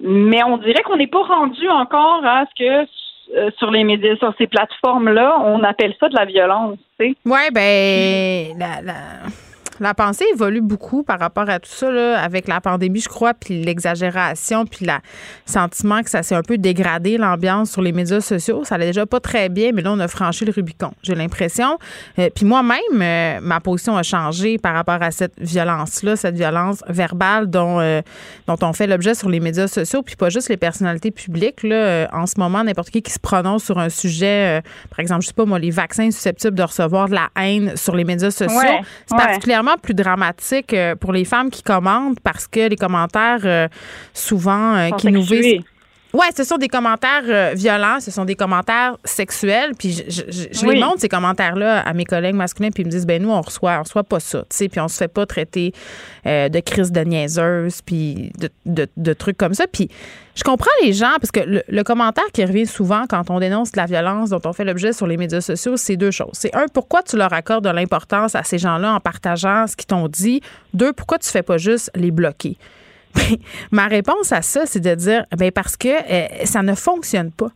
Mais 0.00 0.42
on 0.44 0.58
dirait 0.58 0.82
qu'on 0.82 0.96
n'est 0.96 1.06
pas 1.06 1.22
rendu 1.22 1.68
encore 1.68 2.24
à 2.24 2.44
ce 2.46 2.64
que 2.64 2.88
euh, 3.36 3.50
sur 3.58 3.70
les 3.70 3.84
médias, 3.84 4.16
sur 4.16 4.34
ces 4.36 4.46
plateformes-là, 4.46 5.38
on 5.44 5.62
appelle 5.62 5.94
ça 5.98 6.08
de 6.08 6.14
la 6.14 6.24
violence, 6.24 6.78
tu 6.98 7.06
sais. 7.06 7.16
Ouais, 7.24 7.50
ben, 7.52 8.58
la, 8.58 8.82
la, 8.82 8.94
la 9.80 9.94
pensée 9.94 10.24
évolue 10.34 10.60
beaucoup 10.60 11.02
par 11.02 11.18
rapport 11.18 11.48
à 11.48 11.58
tout 11.58 11.70
ça, 11.70 11.90
là, 11.90 12.20
avec 12.20 12.48
la 12.48 12.60
pandémie, 12.60 13.00
je 13.00 13.08
crois, 13.08 13.34
puis 13.34 13.62
l'exagération, 13.62 14.66
puis 14.66 14.86
le 14.86 14.92
sentiment 15.46 16.02
que 16.02 16.10
ça 16.10 16.22
s'est 16.22 16.34
un 16.34 16.42
peu 16.42 16.58
dégradé, 16.58 17.18
l'ambiance 17.18 17.70
sur 17.70 17.82
les 17.82 17.92
médias 17.92 18.20
sociaux. 18.20 18.64
Ça 18.64 18.76
allait 18.76 18.86
déjà 18.86 19.06
pas 19.06 19.20
très 19.20 19.48
bien, 19.48 19.72
mais 19.72 19.82
là, 19.82 19.92
on 19.92 20.00
a 20.00 20.08
franchi 20.08 20.44
le 20.44 20.52
Rubicon, 20.52 20.92
j'ai 21.02 21.14
l'impression. 21.14 21.78
Euh, 22.18 22.30
puis 22.34 22.44
moi-même, 22.44 22.78
euh, 23.00 23.40
ma 23.42 23.60
position 23.60 23.96
a 23.96 24.02
changé 24.02 24.58
par 24.58 24.74
rapport 24.74 25.02
à 25.02 25.10
cette 25.10 25.34
violence-là, 25.40 26.16
cette 26.16 26.36
violence 26.36 26.82
verbale 26.88 27.48
dont, 27.48 27.80
euh, 27.80 28.00
dont 28.46 28.58
on 28.62 28.72
fait 28.72 28.86
l'objet 28.86 29.14
sur 29.14 29.28
les 29.28 29.40
médias 29.40 29.66
sociaux, 29.66 30.02
puis 30.02 30.16
pas 30.16 30.30
juste 30.30 30.48
les 30.48 30.56
personnalités 30.56 31.10
publiques. 31.10 31.62
Là, 31.62 32.08
en 32.12 32.26
ce 32.26 32.34
moment, 32.38 32.62
n'importe 32.64 32.90
qui 32.90 33.02
qui 33.02 33.12
se 33.12 33.18
prononce 33.18 33.64
sur 33.64 33.78
un 33.78 33.88
sujet, 33.88 34.62
par 34.90 35.00
exemple, 35.00 35.22
je 35.22 35.28
sais 35.28 35.34
pas 35.34 35.44
moi, 35.44 35.58
les 35.58 35.70
vaccins 35.70 36.10
susceptibles 36.10 36.54
de 36.54 36.62
recevoir 36.62 37.08
de 37.08 37.14
la 37.14 37.28
haine 37.36 37.76
sur 37.76 37.94
les 37.96 38.04
médias 38.04 38.30
sociaux, 38.30 38.54
Ouais, 38.54 38.80
c'est 39.06 39.14
ouais. 39.14 39.20
particulièrement 39.22 39.63
plus 39.80 39.94
dramatique 39.94 40.72
euh, 40.72 40.94
pour 40.94 41.12
les 41.12 41.24
femmes 41.24 41.50
qui 41.50 41.62
commentent 41.62 42.20
parce 42.20 42.46
que 42.46 42.68
les 42.68 42.76
commentaires, 42.76 43.40
euh, 43.44 43.68
souvent, 44.12 44.74
euh, 44.74 44.90
qui 44.90 45.10
nous 45.10 45.22
visent. 45.22 45.62
Ouais, 46.14 46.26
ce 46.36 46.44
sont 46.44 46.58
des 46.58 46.68
commentaires 46.68 47.24
euh, 47.26 47.52
violents, 47.56 47.98
ce 47.98 48.12
sont 48.12 48.24
des 48.24 48.36
commentaires 48.36 48.96
sexuels. 49.04 49.72
Puis 49.76 49.92
je, 49.92 50.02
je- 50.08 50.22
je- 50.30 50.48
je 50.58 50.64
Oui. 50.66 50.76
les 50.76 50.80
montre, 50.80 51.00
ces 51.00 51.08
commentaires-là, 51.08 51.80
à 51.80 51.92
mes 51.92 52.04
collègues 52.04 52.36
masculins, 52.36 52.70
puis 52.70 52.84
ils 52.84 52.86
me 52.86 52.90
disent, 52.92 53.04
ben 53.04 53.20
nous, 53.20 53.30
on 53.30 53.40
reçoit, 53.40 53.78
on 53.78 53.82
reçoit 53.82 54.04
pas 54.04 54.20
ça, 54.20 54.42
tu 54.48 54.56
sais, 54.56 54.68
puis 54.68 54.78
on 54.80 54.86
se 54.86 54.96
fait 54.96 55.08
pas 55.08 55.26
traiter 55.26 55.72
euh, 56.26 56.48
de 56.48 56.60
crise 56.60 56.92
de 56.92 57.00
niaiseuse, 57.00 57.82
puis 57.82 58.30
de, 58.38 58.48
de- 58.64 58.88
de 58.96 59.12
trucs 59.12 59.36
comme 59.36 59.54
ça. 59.54 59.66
Puis 59.66 59.88
je 60.36 60.44
comprends 60.44 60.70
les 60.84 60.92
gens, 60.92 61.10
parce 61.20 61.32
que 61.32 61.40
le, 61.40 61.62
le 61.68 61.82
commentaire 61.82 62.24
qui 62.32 62.44
revient 62.44 62.66
souvent 62.66 63.06
quand 63.08 63.28
on 63.30 63.40
dénonce 63.40 63.72
de 63.72 63.76
la 63.78 63.86
violence 63.86 64.30
dont 64.30 64.40
on 64.44 64.52
fait 64.52 64.64
l'objet 64.64 64.92
sur 64.92 65.08
les 65.08 65.16
médias 65.16 65.40
sociaux, 65.40 65.76
c'est 65.76 65.96
deux 65.96 66.12
choses. 66.12 66.30
C'est 66.34 66.54
un, 66.54 66.66
pourquoi 66.72 67.02
tu 67.02 67.16
leur 67.16 67.32
accordes 67.32 67.64
de 67.64 67.70
l'importance 67.70 68.36
à 68.36 68.44
ces 68.44 68.58
gens-là 68.58 68.92
en 68.94 69.00
partageant 69.00 69.66
ce 69.66 69.74
qu'ils 69.74 69.86
t'ont 69.86 70.06
dit? 70.06 70.40
Deux, 70.74 70.92
pourquoi 70.92 71.18
tu 71.18 71.28
fais 71.28 71.42
pas 71.42 71.58
juste 71.58 71.90
les 71.96 72.12
bloquer? 72.12 72.56
Ben, 73.14 73.36
ma 73.70 73.86
réponse 73.86 74.32
à 74.32 74.42
ça, 74.42 74.66
c'est 74.66 74.80
de 74.80 74.94
dire, 74.94 75.24
ben 75.36 75.50
parce 75.52 75.76
que 75.76 75.88
euh, 75.88 76.44
ça 76.44 76.62
ne 76.62 76.74
fonctionne 76.74 77.30
pas. 77.30 77.50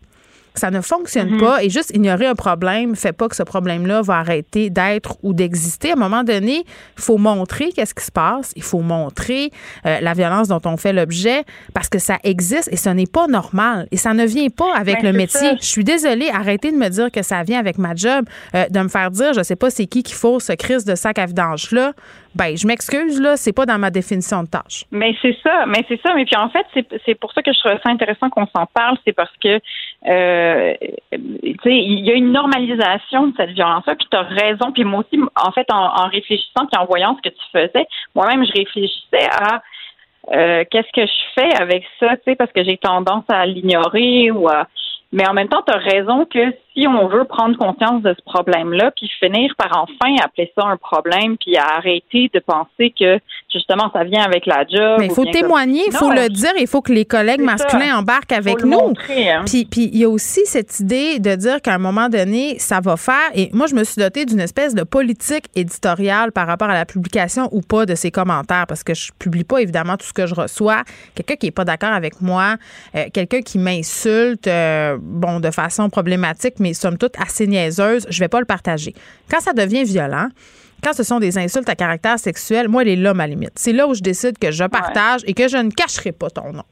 Ça 0.58 0.70
ne 0.70 0.80
fonctionne 0.80 1.30
Mhm. 1.30 1.40
pas 1.40 1.62
et 1.62 1.70
juste 1.70 1.90
ignorer 1.94 2.26
un 2.26 2.34
problème 2.34 2.96
fait 2.96 3.12
pas 3.12 3.28
que 3.28 3.36
ce 3.36 3.42
problème-là 3.42 4.02
va 4.02 4.16
arrêter 4.18 4.70
d'être 4.70 5.16
ou 5.22 5.32
d'exister. 5.32 5.90
À 5.90 5.94
un 5.94 5.96
moment 5.96 6.24
donné, 6.24 6.64
il 6.96 7.02
faut 7.02 7.16
montrer 7.18 7.70
qu'est-ce 7.74 7.94
qui 7.94 8.04
se 8.04 8.12
passe. 8.12 8.52
Il 8.56 8.62
faut 8.62 8.80
montrer 8.80 9.50
euh, 9.86 9.98
la 10.00 10.12
violence 10.14 10.48
dont 10.48 10.60
on 10.64 10.76
fait 10.76 10.92
l'objet 10.92 11.44
parce 11.74 11.88
que 11.88 11.98
ça 11.98 12.18
existe 12.24 12.68
et 12.72 12.76
ce 12.76 12.90
n'est 12.90 13.06
pas 13.06 13.26
normal. 13.26 13.86
Et 13.92 13.96
ça 13.96 14.14
ne 14.14 14.24
vient 14.26 14.48
pas 14.48 14.74
avec 14.74 15.02
Ben, 15.02 15.12
le 15.12 15.16
métier. 15.16 15.50
ça. 15.50 15.56
Je 15.60 15.66
suis 15.66 15.84
désolée, 15.84 16.28
arrêtez 16.32 16.72
de 16.72 16.76
me 16.76 16.88
dire 16.88 17.10
que 17.10 17.22
ça 17.22 17.42
vient 17.42 17.58
avec 17.60 17.78
ma 17.78 17.94
job, 17.94 18.24
euh, 18.54 18.66
de 18.68 18.80
me 18.80 18.88
faire 18.88 19.10
dire, 19.10 19.32
je 19.34 19.42
sais 19.42 19.56
pas 19.56 19.70
c'est 19.70 19.86
qui 19.86 20.02
qui 20.02 20.14
faut 20.14 20.40
ce 20.40 20.52
crise 20.52 20.84
de 20.84 20.94
sac 20.94 21.18
à 21.18 21.26
vidange-là. 21.26 21.92
Ben, 22.34 22.56
je 22.56 22.66
m'excuse, 22.66 23.20
là, 23.20 23.36
c'est 23.36 23.52
pas 23.52 23.66
dans 23.66 23.78
ma 23.78 23.90
définition 23.90 24.42
de 24.44 24.48
tâche. 24.48 24.84
Mais 24.92 25.12
c'est 25.22 25.36
ça, 25.42 25.64
mais 25.66 25.84
c'est 25.88 26.00
ça. 26.02 26.14
Mais 26.14 26.24
puis 26.24 26.36
en 26.36 26.48
fait, 26.50 26.64
c'est 26.74 26.86
c'est 27.06 27.14
pour 27.14 27.32
ça 27.32 27.42
que 27.42 27.52
je 27.52 27.58
trouve 27.58 27.72
ça 27.84 27.90
intéressant 27.90 28.28
qu'on 28.30 28.46
s'en 28.54 28.66
parle, 28.72 28.96
c'est 29.04 29.12
parce 29.12 29.32
que 29.42 29.58
euh, 30.06 30.74
il 31.12 32.06
y 32.06 32.10
a 32.10 32.14
une 32.14 32.32
normalisation 32.32 33.28
de 33.28 33.34
cette 33.36 33.50
violence-là. 33.50 33.96
Puis 33.96 34.06
tu 34.10 34.16
as 34.16 34.22
raison. 34.22 34.72
Puis 34.72 34.84
moi 34.84 35.00
aussi, 35.00 35.20
en 35.36 35.52
fait, 35.52 35.66
en, 35.72 36.04
en 36.04 36.08
réfléchissant 36.08 36.66
puis 36.70 36.80
en 36.80 36.86
voyant 36.86 37.16
ce 37.16 37.28
que 37.28 37.34
tu 37.34 37.44
faisais, 37.52 37.86
moi-même, 38.14 38.44
je 38.44 38.52
réfléchissais 38.52 39.28
à 39.40 39.62
euh, 40.32 40.64
qu'est-ce 40.70 40.92
que 40.92 41.06
je 41.06 41.40
fais 41.40 41.60
avec 41.60 41.84
ça, 41.98 42.16
tu 42.16 42.22
sais, 42.26 42.36
parce 42.36 42.52
que 42.52 42.62
j'ai 42.62 42.76
tendance 42.76 43.24
à 43.28 43.46
l'ignorer 43.46 44.30
ou 44.30 44.48
à 44.48 44.66
mais 45.10 45.26
en 45.26 45.32
même 45.32 45.48
temps, 45.48 45.62
tu 45.66 45.72
as 45.72 45.78
raison 45.78 46.26
que 46.26 46.54
si 46.74 46.86
on 46.86 47.08
veut 47.08 47.24
prendre 47.24 47.56
conscience 47.56 48.02
de 48.02 48.14
ce 48.14 48.22
problème-là, 48.24 48.90
puis 48.90 49.10
finir 49.18 49.54
par 49.56 49.70
enfin 49.74 50.14
appeler 50.22 50.52
ça 50.56 50.66
un 50.66 50.76
problème, 50.76 51.38
puis 51.38 51.56
arrêter 51.56 52.30
de 52.32 52.40
penser 52.40 52.90
que 52.90 53.18
justement 53.52 53.90
ça 53.92 54.04
vient 54.04 54.22
avec 54.22 54.46
la 54.46 54.64
job. 54.68 54.96
Mais 54.98 55.06
il 55.06 55.12
faut 55.12 55.24
témoigner, 55.24 55.84
il 55.86 55.92
faut 55.92 56.08
Non, 56.12 56.22
le 56.22 56.28
dire, 56.28 56.52
il 56.58 56.66
faut 56.66 56.82
que 56.82 56.92
les 56.92 57.04
collègues 57.04 57.40
masculins 57.40 57.92
ça. 57.92 57.98
embarquent 57.98 58.32
avec 58.32 58.62
nous. 58.62 58.70
montrer, 58.70 59.30
hein. 59.30 59.42
Puis 59.46 59.64
puis 59.64 59.90
il 59.92 59.98
y 59.98 60.04
a 60.04 60.08
aussi 60.08 60.40
cette 60.44 60.80
idée 60.80 61.18
de 61.18 61.34
dire 61.34 61.60
qu'à 61.62 61.74
un 61.74 61.78
moment 61.78 62.08
donné, 62.08 62.58
ça 62.58 62.80
va 62.80 62.96
faire. 62.96 63.30
Et 63.34 63.50
moi, 63.52 63.66
je 63.66 63.74
me 63.74 63.84
suis 63.84 64.00
dotée 64.00 64.24
d'une 64.24 64.40
espèce 64.40 64.74
de 64.74 64.82
politique 64.82 65.46
éditoriale 65.54 66.32
par 66.32 66.46
rapport 66.46 66.68
à 66.70 66.74
la 66.74 66.84
publication 66.86 67.48
ou 67.52 67.60
pas 67.60 67.86
de 67.86 67.94
ces 67.94 68.10
commentaires, 68.10 68.66
parce 68.66 68.82
que 68.84 68.94
je 68.94 69.10
publie 69.18 69.44
pas 69.44 69.58
évidemment 69.60 69.96
tout 69.96 70.06
ce 70.06 70.12
que 70.12 70.26
je 70.26 70.34
reçois. 70.34 70.82
Quelqu'un 71.14 71.36
qui 71.36 71.46
est 71.46 71.50
pas 71.52 71.64
d'accord 71.64 71.92
avec 71.92 72.20
moi, 72.20 72.56
euh, 72.94 73.04
quelqu'un 73.12 73.40
qui 73.42 73.58
m'insulte, 73.58 74.46
euh, 74.46 74.96
bon, 75.00 75.40
de 75.40 75.50
façon 75.50 75.88
problématique, 75.90 76.54
mais 76.60 76.74
somme 76.74 76.98
toute 76.98 77.14
assez 77.20 77.46
niaiseuse, 77.46 78.06
je 78.10 78.18
vais 78.20 78.28
pas 78.28 78.40
le 78.40 78.46
partager. 78.46 78.94
Quand 79.30 79.40
ça 79.40 79.52
devient 79.52 79.84
violent, 79.84 80.28
quand 80.82 80.92
ce 80.92 81.02
sont 81.02 81.18
des 81.18 81.36
insultes 81.38 81.68
à 81.68 81.74
caractère 81.74 82.18
sexuel, 82.18 82.68
moi, 82.68 82.82
elle 82.82 82.88
est 82.88 82.96
là 82.96 83.14
ma 83.14 83.26
limite. 83.26 83.52
C'est 83.56 83.72
là 83.72 83.86
où 83.86 83.94
je 83.94 84.00
décide 84.02 84.38
que 84.38 84.50
je 84.50 84.64
partage 84.64 85.20
et 85.26 85.34
que 85.34 85.48
je 85.48 85.56
ne 85.56 85.70
cacherai 85.70 86.12
pas 86.12 86.30
ton 86.30 86.52
nom. 86.52 86.62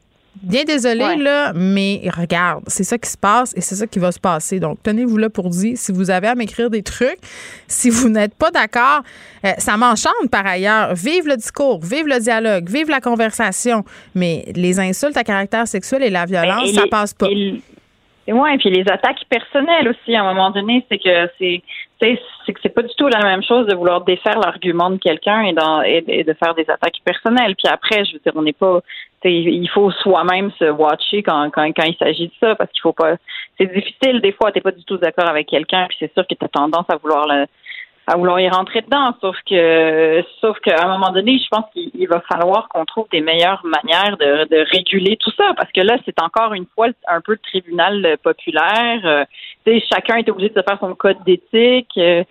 Bien 0.43 0.65
désolé, 0.65 1.03
Ouais. 1.03 1.17
là, 1.17 1.53
mais 1.55 2.03
regarde, 2.15 2.63
c'est 2.67 2.85
ça 2.85 2.99
qui 2.99 3.09
se 3.09 3.17
passe 3.17 3.55
et 3.57 3.63
c'est 3.63 3.75
ça 3.75 3.87
qui 3.87 3.99
va 3.99 4.13
se 4.13 4.21
passer. 4.21 4.61
Donc, 4.61 4.77
tenez-vous 4.83 5.17
là 5.17 5.31
pour 5.31 5.49
dire, 5.49 5.79
si 5.79 5.93
vous 5.93 6.11
avez 6.11 6.29
à 6.29 6.35
m'écrire 6.35 6.69
des 6.69 6.83
trucs, 6.83 7.17
si 7.67 7.89
vous 7.89 8.11
n'êtes 8.11 8.35
pas 8.35 8.51
d'accord, 8.51 9.01
euh, 9.47 9.53
ça 9.57 9.79
m'enchante 9.79 10.31
par 10.31 10.47
ailleurs. 10.47 10.95
Vive 10.95 11.27
le 11.27 11.37
discours, 11.37 11.81
vive 11.83 12.07
le 12.07 12.21
dialogue, 12.21 12.69
vive 12.69 12.91
la 12.91 13.01
conversation. 13.01 13.83
Mais 14.15 14.45
les 14.55 14.79
insultes 14.79 15.17
à 15.17 15.25
caractère 15.25 15.67
sexuel 15.67 16.03
et 16.03 16.11
la 16.11 16.27
violence, 16.27 16.65
Ben, 16.65 16.69
Et 16.69 16.75
ça 16.75 16.85
passe 16.91 17.15
pas. 17.15 17.29
et- 17.31 17.63
et 18.29 18.33
ouais, 18.35 18.57
et 18.57 18.59
puis 18.59 18.71
les 18.71 18.83
attaques 18.93 19.23
personnelles 19.31 19.89
aussi, 19.89 20.15
à 20.15 20.23
un 20.23 20.35
moment 20.35 20.51
donné, 20.51 20.85
c'est 20.91 20.99
que 20.99 21.31
c'est 21.39 21.63
c'est 22.01 22.53
que 22.53 22.61
c'est 22.63 22.75
pas 22.75 22.83
du 22.83 22.95
tout 22.97 23.09
la 23.09 23.23
même 23.23 23.43
chose 23.43 23.67
de 23.67 23.75
vouloir 23.75 24.03
défaire 24.03 24.39
l'argument 24.39 24.91
de 24.91 24.99
quelqu'un 24.99 25.43
et, 25.43 25.55
et, 25.87 26.21
et 26.21 26.25
de 26.25 26.33
faire 26.35 26.55
des 26.55 26.69
attaques 26.69 27.01
personnelles. 27.05 27.57
Puis 27.57 27.73
après, 27.73 28.05
je 28.05 28.13
veux 28.15 28.19
dire, 28.19 28.33
on 28.35 28.43
n'est 28.43 28.53
pas 28.53 28.81
il 29.29 29.69
faut 29.71 29.91
soi-même 29.91 30.53
se 30.59 30.67
watcher 30.67 31.23
quand, 31.23 31.51
quand, 31.51 31.67
quand 31.73 31.85
il 31.85 31.97
s'agit 31.97 32.29
de 32.29 32.33
ça 32.39 32.55
parce 32.55 32.71
qu'il 32.71 32.81
faut 32.81 32.93
pas 32.93 33.17
c'est 33.59 33.73
difficile 33.73 34.21
des 34.21 34.33
fois, 34.33 34.53
t'es 34.53 34.61
pas 34.61 34.71
du 34.71 34.85
tout 34.85 34.99
d'accord 34.99 35.29
avec 35.29 35.49
quelqu'un, 35.49 35.87
puis 35.89 35.97
c'est 35.99 36.13
sûr 36.13 36.27
que 36.27 36.35
tu 36.35 36.45
as 36.45 36.49
tendance 36.49 36.87
à 36.89 36.97
vouloir 36.97 37.27
le 37.27 37.47
à 38.09 38.17
vouloir 38.17 38.39
y 38.39 38.49
rentrer 38.49 38.83
dedans. 38.83 39.11
Sauf 39.21 39.37
que, 39.51 40.23
sauf 40.41 40.57
qu'à 40.61 40.77
un 40.85 40.89
moment 40.89 41.11
donné, 41.11 41.39
je 41.39 41.49
pense 41.49 41.65
qu'il 41.73 41.91
il 41.95 42.07
va 42.07 42.21
falloir 42.33 42.69
qu'on 42.69 42.85
trouve 42.85 43.09
des 43.11 43.21
meilleures 43.21 43.65
manières 43.65 44.17
de, 44.17 44.45
de 44.49 44.65
réguler 44.71 45.17
tout 45.17 45.33
ça, 45.37 45.55
parce 45.57 45.73
que 45.73 45.81
là, 45.81 45.97
c'est 46.05 46.21
encore 46.23 46.55
une 46.55 46.67
fois 46.75 46.87
un 47.09 47.21
peu 47.21 47.33
le 47.33 47.39
tribunal 47.39 48.07
euh, 48.07 48.17
populaire. 48.23 49.27
Sais, 49.67 49.83
chacun 49.93 50.17
est 50.17 50.29
obligé 50.29 50.51
de 50.51 50.55
se 50.55 50.63
faire 50.63 50.79
son 50.81 50.95
code 50.95 51.19
d'éthique. 51.27 51.91
euh, 51.99 52.23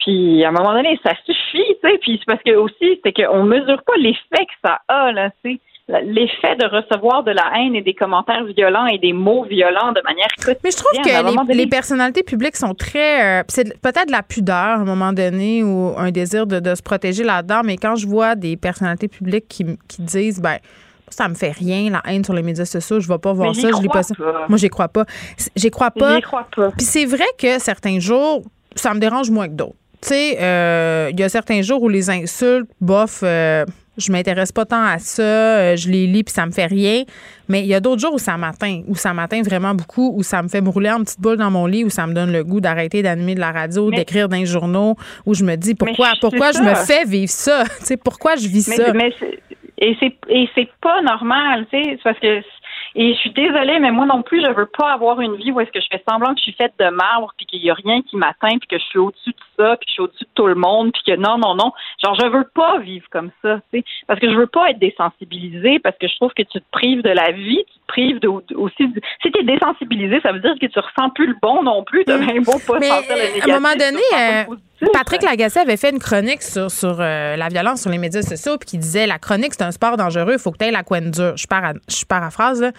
puis 0.00 0.42
à 0.44 0.48
un 0.48 0.52
moment 0.52 0.72
donné, 0.72 0.98
ça 1.04 1.12
suffit, 1.26 1.76
tu 1.82 1.88
sais. 1.88 1.98
Puis 2.00 2.18
c'est 2.18 2.26
parce 2.26 2.42
que 2.42 2.56
aussi, 2.56 3.00
c'est 3.04 3.12
qu'on 3.12 3.44
mesure 3.44 3.82
pas 3.86 3.96
l'effet 3.98 4.46
que 4.46 4.52
ça 4.64 4.80
a, 4.88 5.12
là, 5.12 5.30
tu 5.44 5.52
sais. 5.52 5.60
L'effet 6.04 6.54
de 6.54 6.66
recevoir 6.66 7.24
de 7.24 7.32
la 7.32 7.50
haine 7.56 7.74
et 7.74 7.82
des 7.82 7.94
commentaires 7.94 8.44
violents 8.44 8.86
et 8.86 8.98
des 8.98 9.12
mots 9.12 9.42
violents 9.42 9.90
de 9.90 10.00
manière 10.04 10.28
quotidienne. 10.36 10.60
Mais 10.62 10.70
je 10.70 10.76
trouve 10.76 11.48
que 11.48 11.52
les, 11.52 11.66
personnalités 11.66 12.22
publiques 12.22 12.54
sont 12.54 12.74
très. 12.74 13.40
euh, 13.40 13.42
c'est 13.48 13.76
peut-être 13.82 14.06
de 14.06 14.12
la 14.12 14.22
pudeur 14.22 14.54
à 14.54 14.74
un 14.74 14.84
moment 14.84 15.12
donné 15.12 15.64
ou 15.64 15.92
un 15.96 16.12
désir 16.12 16.46
de, 16.46 16.60
de 16.60 16.76
se 16.76 16.82
protéger 16.82 17.24
là-dedans, 17.24 17.62
mais 17.64 17.76
quand 17.76 17.96
je 17.96 18.06
vois 18.06 18.36
des 18.36 18.56
personnalités 18.56 19.08
publiques 19.08 19.48
qui, 19.48 19.64
qui 19.88 20.02
disent, 20.02 20.40
ben, 20.40 20.58
ça 21.10 21.28
me 21.28 21.34
fait 21.34 21.50
rien, 21.52 21.90
la 21.90 22.02
haine 22.06 22.24
sur 22.24 22.34
les 22.34 22.42
médias 22.42 22.64
sociaux, 22.64 23.00
je 23.00 23.08
vais 23.08 23.18
pas 23.18 23.32
voir 23.32 23.52
Mais 23.54 23.60
ça, 23.60 23.68
je 23.76 23.82
lis 23.82 23.88
pas 23.88 24.02
ça. 24.02 24.14
Moi, 24.48 24.58
j'y 24.58 24.68
crois 24.68 24.88
pas. 24.88 25.04
J'y 25.56 25.70
crois 25.70 25.90
pas. 25.90 26.16
J'y 26.16 26.22
crois 26.22 26.46
pas. 26.54 26.70
Puis 26.76 26.86
c'est 26.86 27.04
vrai 27.06 27.24
que 27.38 27.58
certains 27.58 27.98
jours, 28.00 28.42
ça 28.74 28.94
me 28.94 29.00
dérange 29.00 29.30
moins 29.30 29.48
que 29.48 29.54
d'autres. 29.54 29.74
Tu 30.02 30.08
sais, 30.08 30.38
euh, 30.40 31.10
il 31.12 31.20
y 31.20 31.22
a 31.22 31.28
certains 31.28 31.60
jours 31.62 31.82
où 31.82 31.88
les 31.88 32.08
insultes, 32.08 32.70
bof, 32.80 33.20
euh, 33.22 33.66
je 33.98 34.10
m'intéresse 34.10 34.50
pas 34.50 34.64
tant 34.64 34.82
à 34.82 34.98
ça, 34.98 35.22
euh, 35.22 35.76
je 35.76 35.90
les 35.90 36.06
lis 36.06 36.24
puis 36.24 36.32
ça 36.32 36.46
me 36.46 36.52
fait 36.52 36.64
rien. 36.64 37.02
Mais 37.48 37.60
il 37.60 37.66
y 37.66 37.74
a 37.74 37.80
d'autres 37.80 38.00
jours 38.00 38.14
où 38.14 38.18
ça 38.18 38.38
m'atteint, 38.38 38.80
où 38.88 38.94
ça 38.94 39.12
m'atteint 39.12 39.42
vraiment 39.42 39.74
beaucoup, 39.74 40.14
où 40.16 40.22
ça 40.22 40.42
me 40.42 40.48
fait 40.48 40.62
me 40.62 40.70
rouler 40.70 40.90
en 40.90 41.00
petite 41.00 41.20
boule 41.20 41.36
dans 41.36 41.50
mon 41.50 41.66
lit, 41.66 41.84
où 41.84 41.90
ça 41.90 42.06
me 42.06 42.14
donne 42.14 42.32
le 42.32 42.44
goût 42.44 42.60
d'arrêter 42.62 43.02
d'animer 43.02 43.34
de 43.34 43.40
la 43.40 43.52
radio, 43.52 43.90
Mais- 43.90 43.98
d'écrire 43.98 44.30
dans 44.30 44.38
les 44.38 44.46
journaux, 44.46 44.96
où 45.26 45.34
je 45.34 45.44
me 45.44 45.56
dis 45.56 45.74
pourquoi, 45.74 46.12
pourquoi 46.20 46.52
je 46.52 46.60
me 46.60 46.74
fais 46.76 47.04
vivre 47.04 47.30
ça, 47.30 47.64
tu 47.80 47.84
sais, 47.86 47.96
pourquoi 47.98 48.36
je 48.36 48.48
vis 48.48 48.68
Mais, 48.68 48.76
ça? 48.76 48.92
mais 48.94 49.12
c'est- 49.18 49.38
et 49.80 49.96
c'est 49.98 50.16
et 50.28 50.48
c'est 50.54 50.70
pas 50.80 51.02
normal, 51.02 51.66
tu 51.72 51.82
sais, 51.82 51.98
parce 52.04 52.18
que 52.18 52.42
Et 52.94 53.14
je 53.14 53.18
suis 53.18 53.30
désolée, 53.30 53.78
mais 53.78 53.92
moi 53.92 54.06
non 54.06 54.22
plus, 54.22 54.42
je 54.42 54.50
veux 54.50 54.66
pas 54.66 54.92
avoir 54.92 55.20
une 55.20 55.36
vie 55.36 55.52
où 55.52 55.60
est-ce 55.60 55.70
que 55.70 55.80
je 55.80 55.86
fais 55.90 56.02
semblant 56.08 56.34
que 56.34 56.38
je 56.38 56.44
suis 56.44 56.52
faite 56.52 56.74
de 56.78 56.90
marbre, 56.90 57.32
puis 57.36 57.46
qu'il 57.46 57.64
y 57.64 57.70
a 57.70 57.74
rien 57.74 58.02
qui 58.02 58.16
m'atteint, 58.16 58.58
puis 58.58 58.68
que 58.68 58.78
je 58.78 58.84
suis 58.84 58.98
au-dessus 58.98 59.30
de 59.30 59.36
ça, 59.60 59.76
puis 59.76 59.86
je 59.88 59.92
suis 59.92 60.02
au-dessus 60.02 60.24
de 60.24 60.30
tout 60.34 60.46
le 60.46 60.54
monde, 60.54 60.92
puis 60.92 61.02
que 61.06 61.16
non, 61.20 61.36
non, 61.38 61.54
non. 61.54 61.72
Genre, 62.02 62.16
je 62.20 62.26
veux 62.26 62.48
pas 62.54 62.78
vivre 62.78 63.06
comme 63.10 63.30
ça, 63.42 63.60
tu 63.72 63.78
sais. 63.80 63.84
Parce 64.06 64.18
que 64.20 64.30
je 64.30 64.36
veux 64.36 64.46
pas 64.46 64.70
être 64.70 64.78
désensibilisée, 64.78 65.78
parce 65.80 65.96
que 65.98 66.08
je 66.08 66.14
trouve 66.16 66.32
que 66.36 66.42
tu 66.42 66.58
te 66.60 66.64
prives 66.70 67.02
de 67.02 67.10
la 67.10 67.30
vie, 67.32 67.58
tu 67.66 67.74
te 67.80 67.86
prives 67.88 68.18
de, 68.20 68.28
aussi. 68.28 68.88
de- 68.88 69.00
Si 69.22 69.30
t'es 69.30 69.42
désensibilisé, 69.42 70.20
ça 70.22 70.32
veut 70.32 70.40
dire 70.40 70.54
que 70.60 70.66
tu 70.66 70.78
ressens 70.78 71.10
plus 71.10 71.26
le 71.26 71.36
bon 71.42 71.62
non 71.62 71.84
plus. 71.84 72.04
T'as 72.04 72.18
bien 72.18 72.40
beau 72.40 72.58
pas 72.66 72.78
Mais 72.78 72.88
sentir 72.88 73.16
le 73.16 73.20
euh, 73.20 73.24
négatif. 73.34 73.48
à 73.52 73.56
un 73.56 73.60
moment 73.60 73.72
tu 73.72 73.78
donné, 73.78 74.02
euh. 74.18 74.54
Patrick 74.94 75.22
Lagacé 75.22 75.60
avait 75.60 75.76
fait 75.76 75.90
une 75.90 75.98
chronique 75.98 76.40
sur, 76.42 76.70
sur 76.70 76.96
euh, 77.00 77.36
la 77.36 77.48
violence 77.48 77.82
sur 77.82 77.90
les 77.90 77.98
médias 77.98 78.22
sociaux, 78.22 78.56
puis 78.58 78.66
qui 78.70 78.78
disait 78.78 79.06
la 79.06 79.18
chronique, 79.18 79.52
c'est 79.52 79.62
un 79.64 79.72
sport 79.72 79.96
dangereux, 79.98 80.32
il 80.34 80.38
faut 80.38 80.50
que 80.52 80.58
tu 80.58 80.64
aies 80.64 80.70
la 80.70 80.82
couenne 80.82 81.10
dure. 81.10 81.36
Je, 81.36 81.46
para- 81.46 81.74
je 81.88 82.04
paraphrase, 82.06 82.62
là. 82.62 82.70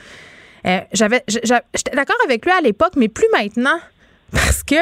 Euh, 0.65 0.79
j'avais, 0.93 1.23
j'a- 1.27 1.61
J'étais 1.75 1.95
d'accord 1.95 2.15
avec 2.25 2.43
lui 2.45 2.51
à 2.51 2.61
l'époque, 2.61 2.93
mais 2.95 3.07
plus 3.07 3.27
maintenant. 3.33 3.77
Parce 4.31 4.63
que 4.63 4.75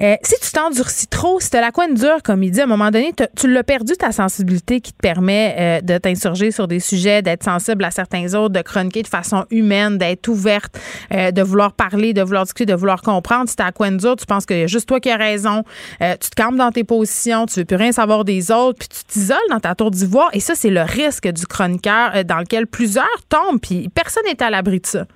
euh, 0.00 0.16
si 0.22 0.34
tu 0.40 0.50
t'endurcis 0.50 1.06
trop, 1.06 1.38
si 1.38 1.50
tu 1.50 1.56
la 1.56 1.70
couenne 1.70 1.94
dure, 1.94 2.22
comme 2.24 2.42
il 2.42 2.50
dit, 2.50 2.60
à 2.60 2.64
un 2.64 2.66
moment 2.66 2.90
donné, 2.90 3.12
tu 3.36 3.52
l'as 3.52 3.62
perdu 3.62 3.94
ta 3.94 4.10
sensibilité 4.10 4.80
qui 4.80 4.92
te 4.92 4.98
permet 4.98 5.54
euh, 5.58 5.80
de 5.80 5.98
t'insurger 5.98 6.50
sur 6.50 6.66
des 6.66 6.80
sujets, 6.80 7.22
d'être 7.22 7.44
sensible 7.44 7.84
à 7.84 7.90
certains 7.90 8.34
autres, 8.34 8.52
de 8.52 8.62
chroniquer 8.62 9.02
de 9.02 9.08
façon 9.08 9.46
humaine, 9.50 9.98
d'être 9.98 10.26
ouverte, 10.28 10.80
euh, 11.12 11.30
de 11.30 11.42
vouloir 11.42 11.72
parler, 11.72 12.12
de 12.12 12.22
vouloir 12.22 12.44
discuter, 12.44 12.66
de 12.66 12.74
vouloir 12.74 13.02
comprendre. 13.02 13.48
Si 13.48 13.56
t'as 13.56 13.66
la 13.66 13.72
couenne 13.72 13.96
dure, 13.96 14.16
tu 14.16 14.26
penses 14.26 14.46
qu'il 14.46 14.58
y 14.58 14.62
a 14.62 14.66
juste 14.66 14.88
toi 14.88 14.98
qui 14.98 15.10
as 15.10 15.16
raison, 15.16 15.62
tu 16.00 16.30
te 16.30 16.34
calmes 16.34 16.56
dans 16.56 16.72
tes 16.72 16.84
positions, 16.84 17.46
tu 17.46 17.60
veux 17.60 17.64
plus 17.64 17.76
rien 17.76 17.92
savoir 17.92 18.24
des 18.24 18.50
autres, 18.50 18.78
puis 18.80 18.88
tu 18.88 19.04
t'isoles 19.04 19.36
dans 19.50 19.60
ta 19.60 19.74
tour 19.74 19.90
d'ivoire. 19.90 20.30
Et 20.32 20.40
ça, 20.40 20.54
c'est 20.54 20.70
le 20.70 20.82
risque 20.82 21.28
du 21.28 21.46
chroniqueur 21.46 22.24
dans 22.24 22.38
lequel 22.38 22.66
plusieurs 22.66 23.06
tombent, 23.28 23.60
puis 23.60 23.88
personne 23.88 24.24
n'est 24.26 24.42
à 24.42 24.50
l'abri 24.50 24.80
de 24.80 24.86
ça. 24.86 25.06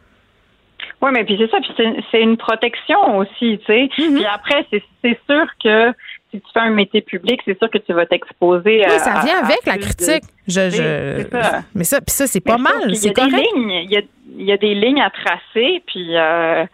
Oui, 1.03 1.11
mais 1.13 1.25
puis 1.25 1.37
c'est 1.39 1.51
ça, 1.51 1.59
puis 1.61 1.71
c'est- 2.11 2.21
une 2.23 2.37
protection 2.37 3.19
aussi, 3.19 3.59
tu 3.59 3.65
sais. 3.67 3.89
Mm-hmm. 3.99 4.15
Puis 4.15 4.25
après, 4.27 4.67
c'est 4.71 5.19
sûr 5.31 5.47
que 5.63 5.93
si 6.31 6.41
tu 6.41 6.47
fais 6.53 6.61
un 6.61 6.71
métier 6.71 7.01
public, 7.01 7.41
c'est 7.45 7.57
sûr 7.59 7.71
que 7.71 7.79
tu 7.79 7.93
vas 7.93 8.05
t'exposer 8.07 8.85
à. 8.85 8.89
Oui, 8.93 8.99
ça 8.99 9.21
vient 9.25 9.37
à- 9.41 9.45
avec 9.47 9.65
la 9.67 9.79
critique. 9.79 10.23
de- 10.23 10.29
Je, 10.53 10.71
je- 10.71 11.29
ça. 11.31 11.61
Mais 11.75 11.85
ça, 11.85 12.01
puis 12.01 12.13
ça, 12.15 12.27
c'est 12.27 12.41
pas 12.41 12.59
mal. 12.59 12.95
C'est 12.95 13.09
a 13.09 13.13
des 13.25 13.31
correct. 13.31 13.47
lignes, 13.55 13.71
il 13.71 13.91
y 13.91 13.97
a, 13.97 14.01
il 14.37 14.45
y 14.45 14.53
a 14.53 14.57
des 14.57 14.75
lignes 14.75 15.01
à 15.03 15.11
tracer, 15.11 15.83
puis. 15.87 16.17
euh, 16.17 16.65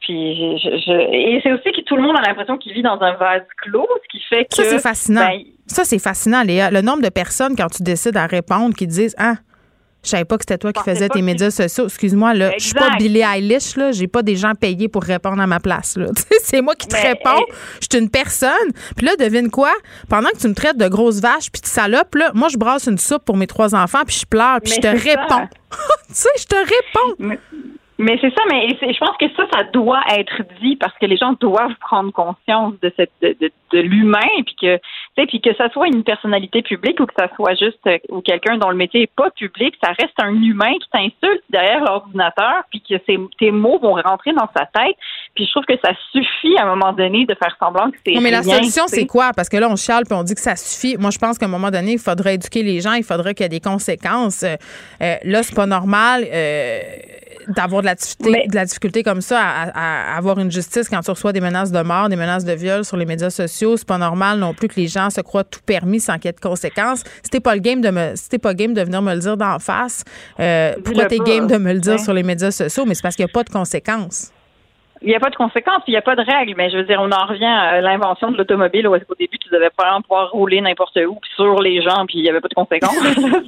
puis 0.00 0.58
je, 0.58 0.68
je- 0.84 1.12
et 1.14 1.40
c'est 1.44 1.52
aussi 1.52 1.70
que 1.70 1.80
tout 1.82 1.94
le 1.96 2.02
monde 2.02 2.16
a 2.16 2.22
l'impression 2.22 2.58
qu'il 2.58 2.72
vit 2.72 2.82
dans 2.82 3.00
un 3.00 3.12
vase 3.14 3.42
clos, 3.62 3.86
ce 4.02 4.08
qui 4.18 4.24
fait 4.28 4.44
que 4.46 4.56
Ça, 4.56 4.64
c'est 4.64 4.80
fascinant. 4.80 5.20
ben, 5.28 5.40
ça, 5.66 5.84
c'est 5.84 6.00
fascinant, 6.00 6.42
Léa. 6.42 6.70
Le 6.72 6.80
nombre 6.80 7.02
de 7.02 7.08
personnes, 7.08 7.54
quand 7.56 7.68
tu 7.68 7.82
décides 7.84 8.16
à 8.16 8.26
répondre, 8.26 8.74
qui 8.74 8.86
disent 8.88 9.14
Ah, 9.16 9.34
je 10.04 10.10
savais 10.10 10.24
pas 10.24 10.36
que 10.36 10.42
c'était 10.42 10.58
toi 10.58 10.72
qui 10.72 10.82
faisais 10.82 11.08
tes 11.08 11.22
médias 11.22 11.50
sociaux. 11.50 11.86
Excuse-moi, 11.86 12.34
là, 12.34 12.52
je 12.58 12.64
suis 12.64 12.74
pas. 12.74 12.90
Billie 12.98 13.20
Eilish, 13.22 13.76
là. 13.76 13.92
J'ai 13.92 14.08
pas 14.08 14.22
des 14.22 14.36
gens 14.36 14.54
payés 14.54 14.88
pour 14.88 15.02
répondre 15.02 15.40
à 15.40 15.46
ma 15.46 15.60
place, 15.60 15.96
là. 15.96 16.06
C'est 16.42 16.60
moi 16.60 16.74
qui 16.74 16.88
te 16.88 16.94
Mais, 16.94 17.12
réponds. 17.12 17.44
Je 17.80 17.86
suis 17.90 18.02
une 18.02 18.10
personne. 18.10 18.50
Puis 18.96 19.06
là, 19.06 19.16
devine 19.16 19.50
quoi? 19.50 19.72
Pendant 20.08 20.30
que 20.30 20.38
tu 20.38 20.48
me 20.48 20.54
traites 20.54 20.76
de 20.76 20.88
grosse 20.88 21.20
vache 21.20 21.50
puis 21.52 21.62
de 21.62 21.66
salope, 21.66 22.14
là, 22.16 22.32
moi, 22.34 22.48
je 22.48 22.56
brasse 22.56 22.86
une 22.86 22.98
soupe 22.98 23.24
pour 23.24 23.36
mes 23.36 23.46
trois 23.46 23.74
enfants 23.74 24.02
puis 24.06 24.18
je 24.20 24.26
pleure 24.26 24.60
puis 24.60 24.72
je 24.74 24.80
te 24.80 24.88
réponds. 24.88 25.48
tu 26.08 26.14
sais, 26.14 26.28
je 26.38 26.44
te 26.46 26.56
réponds. 26.56 27.14
Mais, 27.18 27.38
mais 28.02 28.18
c'est 28.20 28.34
ça, 28.34 28.42
mais 28.50 28.68
je 28.68 28.98
pense 28.98 29.16
que 29.16 29.26
ça, 29.36 29.46
ça 29.52 29.64
doit 29.64 30.02
être 30.16 30.42
dit 30.60 30.76
parce 30.76 30.96
que 30.98 31.06
les 31.06 31.16
gens 31.16 31.32
doivent 31.40 31.76
prendre 31.80 32.12
conscience 32.12 32.74
de 32.82 32.92
cette 32.96 33.12
de, 33.22 33.36
de, 33.40 33.50
de 33.72 33.78
l'humain, 33.78 34.28
puis 34.44 34.54
que 34.60 34.76
tu 34.76 34.82
sais, 35.16 35.26
puis 35.26 35.40
que 35.40 35.54
ça 35.56 35.70
soit 35.70 35.86
une 35.86 36.04
personnalité 36.04 36.62
publique 36.62 36.98
ou 37.00 37.06
que 37.06 37.14
ça 37.18 37.28
soit 37.36 37.54
juste 37.54 37.78
euh, 37.86 37.98
ou 38.08 38.20
quelqu'un 38.20 38.56
dont 38.58 38.70
le 38.70 38.76
métier 38.76 39.02
est 39.02 39.14
pas 39.14 39.30
public, 39.30 39.74
ça 39.82 39.92
reste 39.98 40.14
un 40.18 40.34
humain 40.34 40.72
qui 40.80 40.88
t'insulte 40.90 41.42
derrière 41.50 41.80
l'ordinateur, 41.84 42.62
puis 42.70 42.80
que 42.80 42.94
ses, 43.06 43.18
tes 43.38 43.50
mots 43.50 43.78
vont 43.78 43.94
rentrer 43.94 44.32
dans 44.32 44.48
sa 44.56 44.66
tête. 44.66 44.96
Puis 45.34 45.46
je 45.46 45.50
trouve 45.50 45.64
que 45.64 45.78
ça 45.84 45.92
suffit 46.12 46.56
à 46.58 46.64
un 46.64 46.76
moment 46.76 46.92
donné 46.92 47.24
de 47.24 47.34
faire 47.34 47.56
semblant 47.58 47.90
que 47.90 47.96
c'est 48.04 48.14
Non, 48.14 48.20
mais 48.20 48.30
la 48.30 48.42
solution, 48.42 48.84
c'est 48.86 49.06
quoi? 49.06 49.30
Parce 49.34 49.48
que 49.48 49.56
là, 49.56 49.68
on 49.70 49.76
chiale 49.76 50.04
puis 50.04 50.14
on 50.14 50.22
dit 50.22 50.34
que 50.34 50.40
ça 50.40 50.56
suffit. 50.56 50.96
Moi, 50.98 51.10
je 51.10 51.18
pense 51.18 51.38
qu'à 51.38 51.46
un 51.46 51.50
moment 51.50 51.70
donné, 51.70 51.92
il 51.92 51.98
faudrait 51.98 52.34
éduquer 52.34 52.62
les 52.62 52.80
gens, 52.80 52.94
il 52.94 53.04
faudrait 53.04 53.34
qu'il 53.34 53.44
y 53.44 53.46
ait 53.46 53.48
des 53.48 53.60
conséquences. 53.60 54.42
Euh, 54.42 54.56
euh, 55.02 55.14
là, 55.24 55.42
c'est 55.42 55.54
pas 55.54 55.66
normal 55.66 56.24
euh, 56.30 56.80
d'avoir 57.48 57.82
de 57.82 57.86
la, 57.86 57.94
difficulté, 57.94 58.46
de 58.48 58.54
la 58.54 58.64
difficulté 58.64 59.02
comme 59.02 59.20
ça 59.20 59.40
à, 59.40 59.62
à- 59.70 60.14
à 60.14 60.16
avoir 60.18 60.38
une 60.38 60.50
justice 60.50 60.88
quand 60.88 61.00
tu 61.00 61.10
reçois 61.10 61.32
des 61.32 61.40
menaces 61.40 61.72
de 61.72 61.80
mort, 61.82 62.08
des 62.08 62.16
menaces 62.16 62.44
de 62.44 62.52
viol 62.52 62.84
sur 62.84 62.96
les 62.96 63.06
médias 63.06 63.30
sociaux. 63.30 63.76
C'est 63.76 63.86
pas 63.86 63.98
normal 63.98 64.38
non 64.38 64.54
plus 64.54 64.68
que 64.68 64.76
les 64.76 64.88
gens 64.88 65.10
se 65.10 65.20
croient 65.20 65.44
tout 65.44 65.60
permis 65.64 66.00
sans 66.00 66.14
qu'il 66.14 66.26
y 66.26 66.28
ait 66.28 66.32
de 66.32 66.40
conséquences. 66.40 67.02
T'es 67.30 67.40
pas 67.40 67.54
le 67.54 67.60
game 67.60 67.80
de 67.80 67.90
me, 67.90 68.14
t'es 68.28 68.38
pas 68.38 68.54
game 68.54 68.74
de 68.74 68.82
venir 68.82 69.02
me 69.02 69.14
le 69.14 69.20
dire 69.20 69.36
d'en 69.36 69.58
face, 69.58 70.04
euh, 70.40 70.74
pourquoi 70.84 71.06
t'es 71.06 71.18
game 71.18 71.46
de 71.46 71.56
me 71.56 71.72
le 71.72 71.80
dire 71.80 71.92
Ouais. 71.94 71.98
sur 71.98 72.12
les 72.12 72.22
médias 72.22 72.50
sociaux? 72.50 72.84
Mais 72.86 72.94
c'est 72.94 73.02
parce 73.02 73.16
qu'il 73.16 73.24
n'y 73.24 73.30
a 73.30 73.34
pas 73.34 73.44
de 73.44 73.50
conséquences. 73.50 74.30
Il 75.02 75.08
n'y 75.08 75.14
a 75.14 75.20
pas 75.20 75.30
de 75.30 75.36
conséquences, 75.36 75.82
il 75.86 75.90
n'y 75.90 75.96
a 75.96 76.02
pas 76.02 76.14
de 76.14 76.22
règles, 76.22 76.54
mais 76.56 76.70
je 76.70 76.76
veux 76.76 76.84
dire, 76.84 77.00
on 77.00 77.10
en 77.10 77.26
revient 77.26 77.44
à 77.44 77.80
l'invention 77.80 78.30
de 78.30 78.38
l'automobile 78.38 78.86
où 78.86 78.94
est-ce 78.94 79.04
qu'au 79.04 79.14
début, 79.14 79.38
tu 79.38 79.48
devais 79.48 79.70
pas 79.70 79.98
pouvoir 80.02 80.30
rouler 80.30 80.60
n'importe 80.60 80.96
où, 80.96 81.16
puis 81.16 81.30
sur 81.34 81.60
les 81.60 81.82
gens, 81.82 82.06
puis 82.06 82.18
il 82.18 82.22
n'y 82.22 82.30
avait 82.30 82.40
pas 82.40 82.48
de 82.48 82.54
conséquences. 82.54 82.96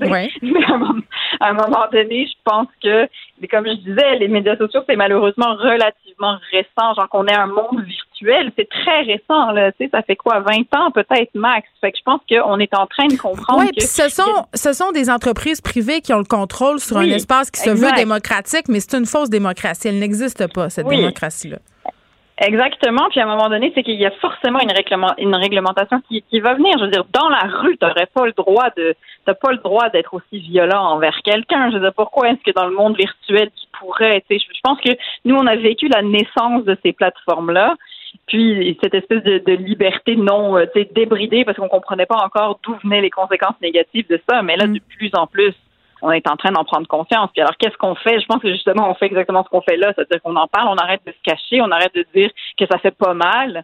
Ouais. 0.10 0.31
Mais 0.43 0.64
à 0.64 0.74
un, 0.74 0.78
moment, 0.78 1.01
à 1.40 1.48
un 1.51 1.52
moment 1.55 1.86
donné, 1.90 2.26
je 2.26 2.35
pense 2.44 2.68
que, 2.82 3.09
comme 3.51 3.66
je 3.66 3.74
disais, 3.74 4.18
les 4.18 4.28
médias 4.28 4.56
sociaux, 4.56 4.82
c'est 4.89 4.97
malheureusement 4.97 5.55
relativement 5.55 6.36
récent. 6.51 6.94
Genre 6.94 7.09
qu'on 7.09 7.26
ait 7.26 7.35
un 7.35 7.47
monde 7.47 7.82
virtuel, 7.82 8.14
c'est 8.57 8.69
très 8.69 9.03
récent, 9.03 9.51
là. 9.53 9.73
Tu 9.73 9.85
sais, 9.85 9.91
ça 9.93 10.03
fait 10.03 10.17
quoi, 10.17 10.41
20 10.41 10.53
ans 10.79 10.91
peut-être 10.91 11.31
max. 11.35 11.67
Fait 11.81 11.93
que 11.93 11.99
je 11.99 12.03
pense 12.05 12.21
qu'on 12.29 12.59
est 12.59 12.75
en 12.75 12.87
train 12.87 13.07
de 13.07 13.17
comprendre 13.17 13.61
Oui, 13.61 13.69
que... 13.69 13.77
puis 13.77 13.87
ce 13.87 14.09
sont, 14.09 14.47
ce 14.55 14.73
sont 14.73 14.93
des 14.93 15.11
entreprises 15.11 15.61
privées 15.61 16.01
qui 16.01 16.13
ont 16.13 16.19
le 16.19 16.25
contrôle 16.25 16.79
sur 16.81 16.97
Oui, 16.97 17.13
un 17.13 17.17
espace 17.17 17.51
qui 17.51 17.61
se 17.61 17.71
veut 17.71 17.93
démocratique, 17.97 18.67
mais 18.69 18.81
c'est 18.81 18.97
une 18.97 19.07
fausse 19.07 19.31
démocratie. 19.31 19.89
Elle 19.89 19.99
n'existe 19.99 20.53
pas, 20.53 20.71
cette 20.71 20.87
Oui. 20.87 20.97
démocratie-là. 20.97 21.59
Exactement. 22.39 23.07
Puis 23.11 23.21
à 23.21 23.25
un 23.25 23.29
moment 23.29 23.49
donné, 23.49 23.71
c'est 23.77 23.85
qu'il 23.85 23.95
y 23.95 24.07
a 24.07 24.11
forcément 24.21 24.59
une, 24.59 24.73
réglement- 24.73 25.15
une 25.19 25.37
réglementation 25.37 26.01
qui, 26.09 26.23
qui 26.23 26.41
va 26.41 26.55
venir. 26.55 26.73
Je 26.79 26.85
veux 26.87 26.91
dire, 26.91 27.05
dans 27.13 27.29
la 27.29 27.43
rue, 27.61 27.77
tu 27.79 27.87
n'aurais 27.87 28.07
pas 28.07 28.27
le 28.27 28.33
droit 28.33 28.71
de, 28.77 28.97
t'as 29.25 29.35
pas 29.35 29.53
le 29.53 29.59
droit 29.59 29.89
d'être 29.91 30.15
aussi 30.15 30.41
violent 30.41 30.83
envers 30.85 31.17
quelqu'un. 31.25 31.71
Je 31.71 31.77
veux 31.77 31.81
dire, 31.83 31.95
pourquoi 31.95 32.31
est-ce 32.31 32.43
que 32.45 32.51
dans 32.51 32.67
le 32.67 32.75
monde 32.75 32.97
virtuel, 32.97 33.51
qui 33.55 33.69
pourrait, 33.79 34.25
tu 34.29 34.37
sais, 34.37 34.45
je, 34.45 34.53
je 34.53 34.61
pense 34.65 34.81
que 34.81 34.91
nous, 35.25 35.37
on 35.37 35.47
a 35.47 35.55
vécu 35.55 35.87
la 35.87 36.03
naissance 36.03 36.65
de 36.65 36.77
ces 36.83 36.93
plateformes-là. 36.93 37.77
Puis 38.27 38.78
cette 38.82 38.95
espèce 38.95 39.23
de, 39.23 39.39
de 39.39 39.53
liberté 39.53 40.16
non 40.16 40.57
euh, 40.57 40.66
débridée 40.95 41.45
parce 41.45 41.59
qu'on 41.59 41.69
comprenait 41.69 42.07
pas 42.07 42.16
encore 42.24 42.59
d'où 42.62 42.77
venaient 42.82 43.01
les 43.01 43.11
conséquences 43.11 43.61
négatives 43.61 44.09
de 44.09 44.20
ça. 44.28 44.43
Mais 44.43 44.57
là, 44.57 44.66
de 44.66 44.81
plus 44.97 45.11
en 45.15 45.27
plus, 45.27 45.55
on 46.03 46.11
est 46.11 46.28
en 46.28 46.36
train 46.36 46.53
d'en 46.53 46.65
prendre 46.65 46.86
conscience. 46.86 47.31
Puis 47.32 47.41
alors, 47.41 47.57
qu'est-ce 47.59 47.77
qu'on 47.77 47.95
fait? 47.95 48.20
Je 48.20 48.27
pense 48.27 48.41
que 48.41 48.51
justement, 48.51 48.91
on 48.91 48.95
fait 48.95 49.07
exactement 49.07 49.43
ce 49.45 49.49
qu'on 49.49 49.62
fait 49.62 49.77
là. 49.77 49.93
C'est-à-dire 49.95 50.23
qu'on 50.23 50.36
en 50.36 50.47
parle, 50.47 50.69
on 50.69 50.77
arrête 50.77 51.01
de 51.07 51.12
se 51.12 51.23
cacher, 51.23 51.61
on 51.61 51.70
arrête 51.70 51.95
de 51.95 52.05
dire 52.15 52.31
que 52.59 52.66
ça 52.70 52.78
fait 52.78 52.95
pas 52.95 53.15
mal. 53.15 53.62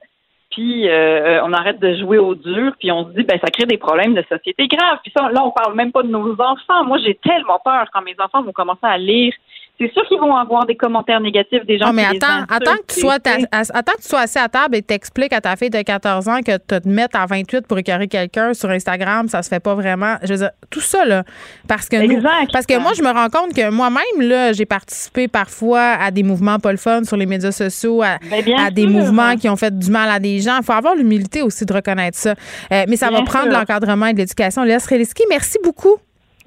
Puis 0.50 0.88
euh, 0.88 1.42
on 1.44 1.52
arrête 1.52 1.78
de 1.78 1.94
jouer 1.94 2.18
au 2.18 2.34
dur, 2.34 2.72
puis 2.78 2.90
on 2.90 3.06
se 3.06 3.10
dit 3.10 3.22
ben 3.22 3.38
ça 3.38 3.50
crée 3.52 3.66
des 3.66 3.78
problèmes 3.78 4.14
de 4.14 4.24
société 4.28 4.66
graves. 4.66 4.98
Puis 5.02 5.12
ça, 5.16 5.30
là 5.30 5.44
on 5.44 5.52
parle 5.52 5.74
même 5.74 5.92
pas 5.92 6.02
de 6.02 6.08
nos 6.08 6.32
enfants. 6.32 6.84
Moi 6.84 6.98
j'ai 7.04 7.14
tellement 7.14 7.60
peur 7.64 7.86
quand 7.92 8.02
mes 8.02 8.16
enfants 8.18 8.42
vont 8.42 8.52
commencer 8.52 8.80
à 8.82 8.98
lire. 8.98 9.32
C'est 9.80 9.90
sûr 9.94 10.02
qu'ils 10.08 10.20
vont 10.20 10.36
avoir 10.36 10.66
des 10.66 10.76
commentaires 10.76 11.20
négatifs 11.20 11.64
des 11.66 11.78
gens 11.78 11.86
Non, 11.86 11.92
mais 11.94 12.04
qui 12.10 12.16
attends, 12.16 12.44
attends 12.50 12.76
que, 12.86 12.92
tu 12.94 13.00
sois 13.00 13.18
ta- 13.18 13.38
tu 13.38 13.46
attends 13.50 13.92
que 13.96 14.02
tu 14.02 14.08
sois 14.08 14.20
assis 14.20 14.38
à 14.38 14.48
table 14.48 14.76
et 14.76 14.82
t'expliques 14.82 15.32
à 15.32 15.40
ta 15.40 15.56
fille 15.56 15.70
de 15.70 15.80
14 15.80 16.28
ans 16.28 16.40
que 16.44 16.58
te 16.58 16.86
mettre 16.86 17.18
à 17.18 17.24
28 17.24 17.66
pour 17.66 17.78
écœurer 17.78 18.06
quelqu'un 18.06 18.52
sur 18.52 18.68
Instagram, 18.68 19.26
ça 19.28 19.42
se 19.42 19.48
fait 19.48 19.58
pas 19.60 19.74
vraiment. 19.74 20.16
Je 20.22 20.34
veux 20.34 20.38
dire, 20.38 20.50
tout 20.68 20.80
ça, 20.82 21.06
là. 21.06 21.24
Parce 21.66 21.88
que 21.88 21.96
nous- 21.96 22.22
parce 22.52 22.66
que 22.66 22.78
moi, 22.78 22.92
je 22.94 23.02
me 23.02 23.08
rends 23.10 23.30
compte 23.30 23.54
que 23.54 23.70
moi-même, 23.70 24.20
là, 24.20 24.52
j'ai 24.52 24.66
participé 24.66 25.28
parfois 25.28 25.80
à 26.00 26.10
des 26.10 26.22
mouvements 26.24 26.58
pas 26.58 26.72
le 26.72 26.78
fun 26.78 27.04
sur 27.04 27.16
les 27.16 27.24
médias 27.26 27.50
sociaux, 27.52 28.02
à, 28.02 28.18
Ben, 28.30 28.44
à 28.58 28.70
des 28.70 28.82
sûr. 28.82 28.90
mouvements 28.90 29.36
qui 29.36 29.48
ont 29.48 29.56
fait 29.56 29.76
du 29.78 29.90
mal 29.90 30.10
à 30.10 30.18
des 30.18 30.40
gens. 30.40 30.58
Il 30.58 30.64
faut 30.64 30.72
avoir 30.72 30.94
l'humilité 30.94 31.40
aussi 31.40 31.64
de 31.64 31.72
reconnaître 31.72 32.18
ça. 32.18 32.34
Euh, 32.72 32.84
mais 32.86 32.96
ça 32.96 33.08
Bien 33.08 33.20
va 33.20 33.24
prendre 33.24 33.48
l'encadrement 33.50 34.06
et 34.06 34.12
de 34.12 34.18
l'éducation. 34.18 34.62
Léa 34.62 34.78
Sreliski, 34.78 35.22
merci 35.30 35.56
beaucoup. 35.64 35.96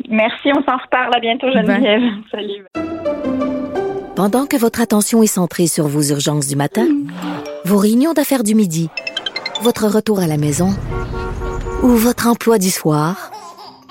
Merci, 0.09 0.49
on 0.55 0.63
s'en 0.63 0.77
reparle. 0.77 1.15
À 1.15 1.19
bientôt, 1.19 1.47
Geneviève. 1.51 2.01
Salut. 2.31 2.65
Pendant 4.15 4.45
que 4.45 4.57
votre 4.57 4.81
attention 4.81 5.23
est 5.23 5.27
centrée 5.27 5.67
sur 5.67 5.87
vos 5.87 6.03
urgences 6.03 6.47
du 6.47 6.55
matin, 6.55 6.87
vos 7.65 7.77
réunions 7.77 8.13
d'affaires 8.13 8.43
du 8.43 8.53
midi, 8.53 8.89
votre 9.61 9.87
retour 9.87 10.19
à 10.19 10.27
la 10.27 10.37
maison 10.37 10.69
ou 11.81 11.87
votre 11.87 12.27
emploi 12.27 12.59
du 12.59 12.69
soir, 12.69 13.31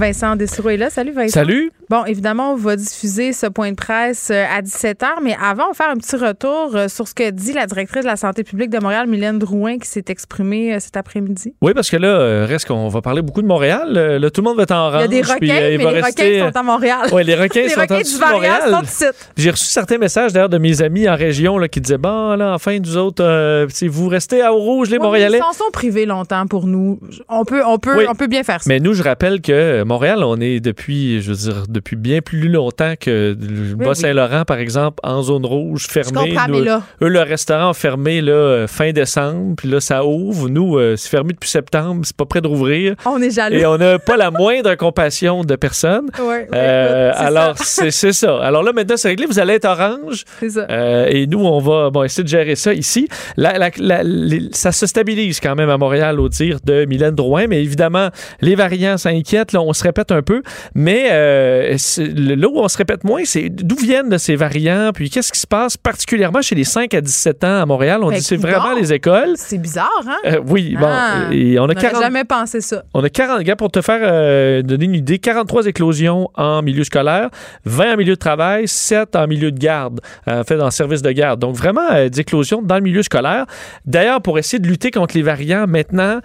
Vincent 0.00 0.34
Dessureau 0.34 0.70
est 0.70 0.78
là. 0.78 0.88
Salut, 0.88 1.12
Vincent. 1.12 1.34
Salut. 1.34 1.70
Bon, 1.90 2.04
évidemment, 2.06 2.52
on 2.52 2.56
va 2.56 2.74
diffuser 2.76 3.32
ce 3.34 3.46
point 3.46 3.70
de 3.70 3.76
presse 3.76 4.30
euh, 4.30 4.44
à 4.50 4.62
17h, 4.62 5.06
mais 5.22 5.36
avant, 5.42 5.64
on 5.64 5.68
va 5.68 5.74
faire 5.74 5.90
un 5.90 5.96
petit 5.96 6.16
retour 6.16 6.74
euh, 6.74 6.88
sur 6.88 7.06
ce 7.06 7.12
que 7.14 7.30
dit 7.30 7.52
la 7.52 7.66
directrice 7.66 8.02
de 8.02 8.06
la 8.08 8.16
santé 8.16 8.42
publique 8.42 8.70
de 8.70 8.78
Montréal, 8.78 9.08
Mylène 9.08 9.38
Drouin, 9.38 9.76
qui 9.78 9.88
s'est 9.88 10.04
exprimée 10.08 10.74
euh, 10.74 10.80
cet 10.80 10.96
après-midi. 10.96 11.52
Oui, 11.60 11.74
parce 11.74 11.90
que 11.90 11.98
là, 11.98 12.46
reste 12.46 12.66
qu'on 12.66 12.88
va 12.88 13.02
parler 13.02 13.20
beaucoup 13.20 13.42
de 13.42 13.46
Montréal. 13.46 13.92
Là, 13.92 14.30
tout 14.30 14.40
le 14.40 14.48
monde 14.48 14.56
va 14.56 14.62
être 14.62 14.70
en 14.72 14.90
Il 14.98 15.00
y 15.00 15.04
a 15.04 15.08
des 15.08 15.20
puis, 15.20 15.32
requins, 15.32 15.60
mais 15.60 15.76
va 15.76 15.92
les 15.92 16.00
rester, 16.00 16.40
requins 16.40 16.52
sont 16.52 16.58
à 16.58 16.62
Montréal. 16.62 17.08
Oui, 17.12 17.24
les 17.24 17.34
requins 17.34 17.62
Les 17.64 17.68
sont 17.68 17.80
requins 17.80 17.96
en 17.96 18.00
du 18.00 18.34
Montréal. 18.34 18.62
sont. 18.86 19.06
J'ai 19.36 19.50
reçu 19.50 19.64
certains 19.66 19.98
messages 19.98 20.32
d'ailleurs 20.32 20.48
de 20.48 20.58
mes 20.58 20.80
amis 20.80 21.08
en 21.08 21.16
région 21.16 21.58
là, 21.58 21.68
qui 21.68 21.80
disaient 21.80 21.98
Bon, 21.98 22.36
là, 22.36 22.54
enfin, 22.54 22.78
nous 22.78 22.96
autres, 22.96 23.22
euh, 23.22 23.66
si 23.68 23.88
vous 23.88 24.08
restez 24.08 24.40
à 24.40 24.54
Eau-Rouge, 24.54 24.90
les 24.90 24.98
Montréalais. 24.98 25.38
Ils 25.38 25.40
s'en 25.42 25.64
sont 25.64 25.70
privés 25.72 26.06
longtemps 26.06 26.46
pour 26.46 26.66
nous. 26.66 27.00
On 27.28 27.44
peut, 27.44 27.62
on 27.66 27.78
peut, 27.78 27.98
Oui. 27.98 28.04
on 28.08 28.14
peut 28.14 28.28
bien 28.28 28.44
faire 28.44 28.62
ça. 28.62 28.68
Mais 28.68 28.78
nous, 28.78 28.94
je 28.94 29.02
rappelle 29.02 29.40
que 29.40 29.82
Montréal, 29.90 30.22
on 30.22 30.40
est 30.40 30.60
depuis, 30.60 31.20
je 31.20 31.32
veux 31.32 31.36
dire, 31.52 31.64
depuis 31.68 31.96
bien 31.96 32.20
plus 32.20 32.48
longtemps 32.48 32.94
que 32.98 33.36
le 33.38 33.74
Oui, 33.76 33.84
Bas-Saint-Laurent, 33.84 34.44
par 34.44 34.58
exemple, 34.58 34.98
en 35.02 35.20
zone 35.22 35.44
rouge, 35.44 35.88
fermé. 35.88 36.30
comprends, 36.30 36.46
Nous, 36.48 36.62
là- 36.62 36.82
Eux, 37.02 37.08
le 37.08 37.20
restaurant 37.22 37.70
a 37.70 37.74
fermé 37.74 38.20
là, 38.20 38.32
euh, 38.32 38.66
fin 38.68 38.92
décembre, 38.92 39.54
puis 39.56 39.68
là, 39.68 39.80
ça 39.80 40.04
ouvre. 40.04 40.48
Nous, 40.48 40.78
euh, 40.78 40.94
c'est 40.96 41.08
fermé 41.08 41.32
depuis 41.32 41.50
septembre, 41.50 42.02
c'est 42.04 42.16
pas 42.16 42.24
prêt 42.24 42.40
de 42.40 42.46
rouvrir. 42.46 42.94
On 43.04 43.20
est 43.20 43.30
jaloux. 43.32 43.56
Et 43.56 43.66
on 43.66 43.76
n'a 43.78 43.98
pas 43.98 44.16
la 44.16 44.30
moindre 44.30 44.76
compassion 44.76 45.42
de 45.42 45.56
personne. 45.56 46.06
Ouais, 46.24 46.46
Euh, 46.54 47.10
alors, 47.16 47.58
c'est 47.58 47.90
ça. 47.90 48.38
Alors 48.42 48.62
là, 48.62 48.72
maintenant, 48.72 48.96
c'est 48.96 49.08
réglé. 49.08 49.26
Vous 49.26 49.40
allez 49.40 49.54
être 49.54 49.64
orange. 49.64 50.24
C'est 50.38 50.50
ça. 50.50 50.66
Euh, 50.70 51.06
et 51.10 51.26
nous, 51.26 51.44
on 51.44 51.58
va 51.58 51.90
bon, 51.90 52.04
essayer 52.04 52.22
de 52.22 52.28
gérer 52.28 52.54
ça 52.54 52.72
ici. 52.74 53.08
La- 53.36 53.58
la- 53.58 53.70
la- 53.78 54.02
les- 54.04 54.50
ça 54.52 54.70
se 54.70 54.86
stabilise 54.86 55.40
quand 55.40 55.56
même 55.56 55.68
à 55.68 55.78
Montréal 55.78 56.20
au 56.20 56.28
dire 56.28 56.58
de 56.64 56.84
Mylène 56.84 57.16
Drouin, 57.16 57.48
mais 57.48 57.60
évidemment, 57.62 58.10
les 58.40 58.54
variants, 58.54 58.96
ça 58.96 59.08
inquiète. 59.08 59.52
Là, 59.52 59.60
on 59.62 59.72
se 59.80 59.84
répète 59.84 60.12
un 60.12 60.22
peu. 60.22 60.42
Mais 60.74 61.08
euh, 61.10 61.76
là 61.98 62.48
où 62.48 62.58
on 62.58 62.68
se 62.68 62.76
répète 62.78 63.04
moins, 63.04 63.22
c'est 63.24 63.48
d'où 63.48 63.76
viennent 63.76 64.16
ces 64.18 64.36
variants, 64.36 64.90
puis 64.94 65.10
qu'est-ce 65.10 65.32
qui 65.32 65.40
se 65.40 65.46
passe 65.46 65.76
particulièrement 65.76 66.42
chez 66.42 66.54
les 66.54 66.64
5 66.64 66.92
à 66.94 67.00
17 67.00 67.44
ans 67.44 67.62
à 67.62 67.66
Montréal? 67.66 68.00
On 68.02 68.10
Ben, 68.10 68.16
dit 68.18 68.22
c'est 68.22 68.36
vraiment 68.36 68.74
les 68.74 68.92
écoles. 68.92 69.34
C'est 69.36 69.58
bizarre, 69.58 69.90
hein? 70.06 70.16
Euh, 70.26 70.40
oui, 70.46 70.76
Ah. 70.78 71.24
bon. 71.28 71.32
Et 71.36 71.58
on 71.58 71.64
a 71.64 71.66
n'aurait 71.68 71.74
40, 71.80 72.02
jamais 72.02 72.24
pensé 72.24 72.60
ça. 72.60 72.82
on 72.94 73.02
a 73.02 73.08
40, 73.08 73.42
gars, 73.42 73.56
pour 73.56 73.70
te 73.70 73.80
faire 73.80 74.00
euh, 74.02 74.62
donner 74.62 74.84
une 74.84 74.94
idée, 74.94 75.18
43 75.18 75.66
éclosions 75.66 76.28
en 76.34 76.62
milieu 76.62 76.84
scolaire, 76.84 77.30
20 77.64 77.94
en 77.94 77.96
milieu 77.96 78.14
de 78.14 78.18
travail, 78.18 78.68
7 78.68 79.16
en 79.16 79.26
milieu 79.26 79.50
de 79.52 79.58
garde, 79.58 80.00
euh, 80.28 80.40
en 80.40 80.44
fait, 80.44 80.60
en 80.60 80.70
service 80.70 81.02
de 81.02 81.10
garde. 81.12 81.40
Donc, 81.40 81.56
vraiment, 81.56 81.90
euh, 81.92 82.08
des 82.08 82.20
éclosions 82.20 82.62
dans 82.62 82.76
le 82.76 82.82
milieu 82.82 83.02
scolaire. 83.02 83.46
D'ailleurs, 83.86 84.20
pour 84.20 84.38
essayer 84.38 84.58
de 84.58 84.66
lutter 84.68 84.90
contre 84.90 85.16
les 85.16 85.22
variants, 85.22 85.66
maintenant, 85.66 86.20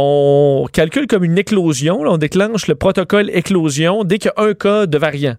on 0.00 0.66
calcule 0.72 1.06
comme 1.08 1.24
une 1.24 1.38
éclosion. 1.38 2.02
On 2.02 2.18
déclenche 2.18 2.68
le 2.68 2.76
protocole 2.76 3.30
éclosion 3.30 4.04
dès 4.04 4.18
qu'il 4.18 4.30
y 4.36 4.40
a 4.40 4.44
un 4.44 4.54
cas 4.54 4.86
de 4.86 4.96
variant. 4.96 5.34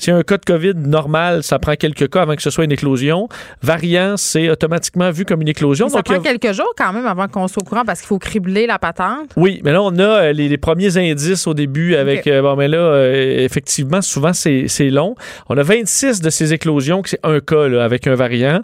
Si 0.00 0.10
un 0.10 0.22
cas 0.22 0.38
de 0.38 0.44
COVID 0.46 0.74
normal, 0.76 1.42
ça 1.42 1.58
prend 1.58 1.74
quelques 1.76 2.08
cas 2.10 2.22
avant 2.22 2.34
que 2.34 2.42
ce 2.42 2.48
soit 2.50 2.64
une 2.64 2.72
éclosion. 2.72 3.28
Variant, 3.62 4.16
c'est 4.16 4.48
automatiquement 4.48 5.10
vu 5.10 5.24
comme 5.26 5.42
une 5.42 5.48
éclosion. 5.48 5.88
Ça 5.90 5.96
Donc, 5.98 6.06
prend 6.06 6.14
a- 6.14 6.18
quelques 6.20 6.52
jours 6.54 6.72
quand 6.76 6.92
même 6.92 7.04
avant 7.06 7.28
qu'on 7.28 7.46
soit 7.48 7.62
au 7.62 7.66
courant 7.66 7.84
parce 7.84 8.00
qu'il 8.00 8.08
faut 8.08 8.18
cribler 8.18 8.66
la 8.66 8.78
patente. 8.78 9.30
oui, 9.36 9.60
mais 9.62 9.72
là, 9.72 9.82
on 9.82 9.96
a 9.98 10.02
euh, 10.02 10.32
les, 10.32 10.48
les 10.48 10.56
premiers 10.58 10.96
indices 10.96 11.46
au 11.46 11.52
début 11.54 11.94
avec. 11.96 12.26
Euh, 12.26 12.40
bon, 12.42 12.56
mais 12.56 12.68
là, 12.68 12.78
euh, 12.78 13.38
effectivement, 13.44 14.00
souvent, 14.00 14.32
c'est 14.32 14.66
long. 14.90 15.14
On 15.48 15.58
a 15.58 15.62
26 15.62 16.20
de 16.22 16.30
ces 16.30 16.52
éclosions, 16.54 17.02
que 17.02 17.10
c'est 17.10 17.20
un 17.22 17.40
cas 17.40 17.68
là, 17.68 17.84
avec 17.84 18.06
un 18.06 18.14
variant. 18.14 18.60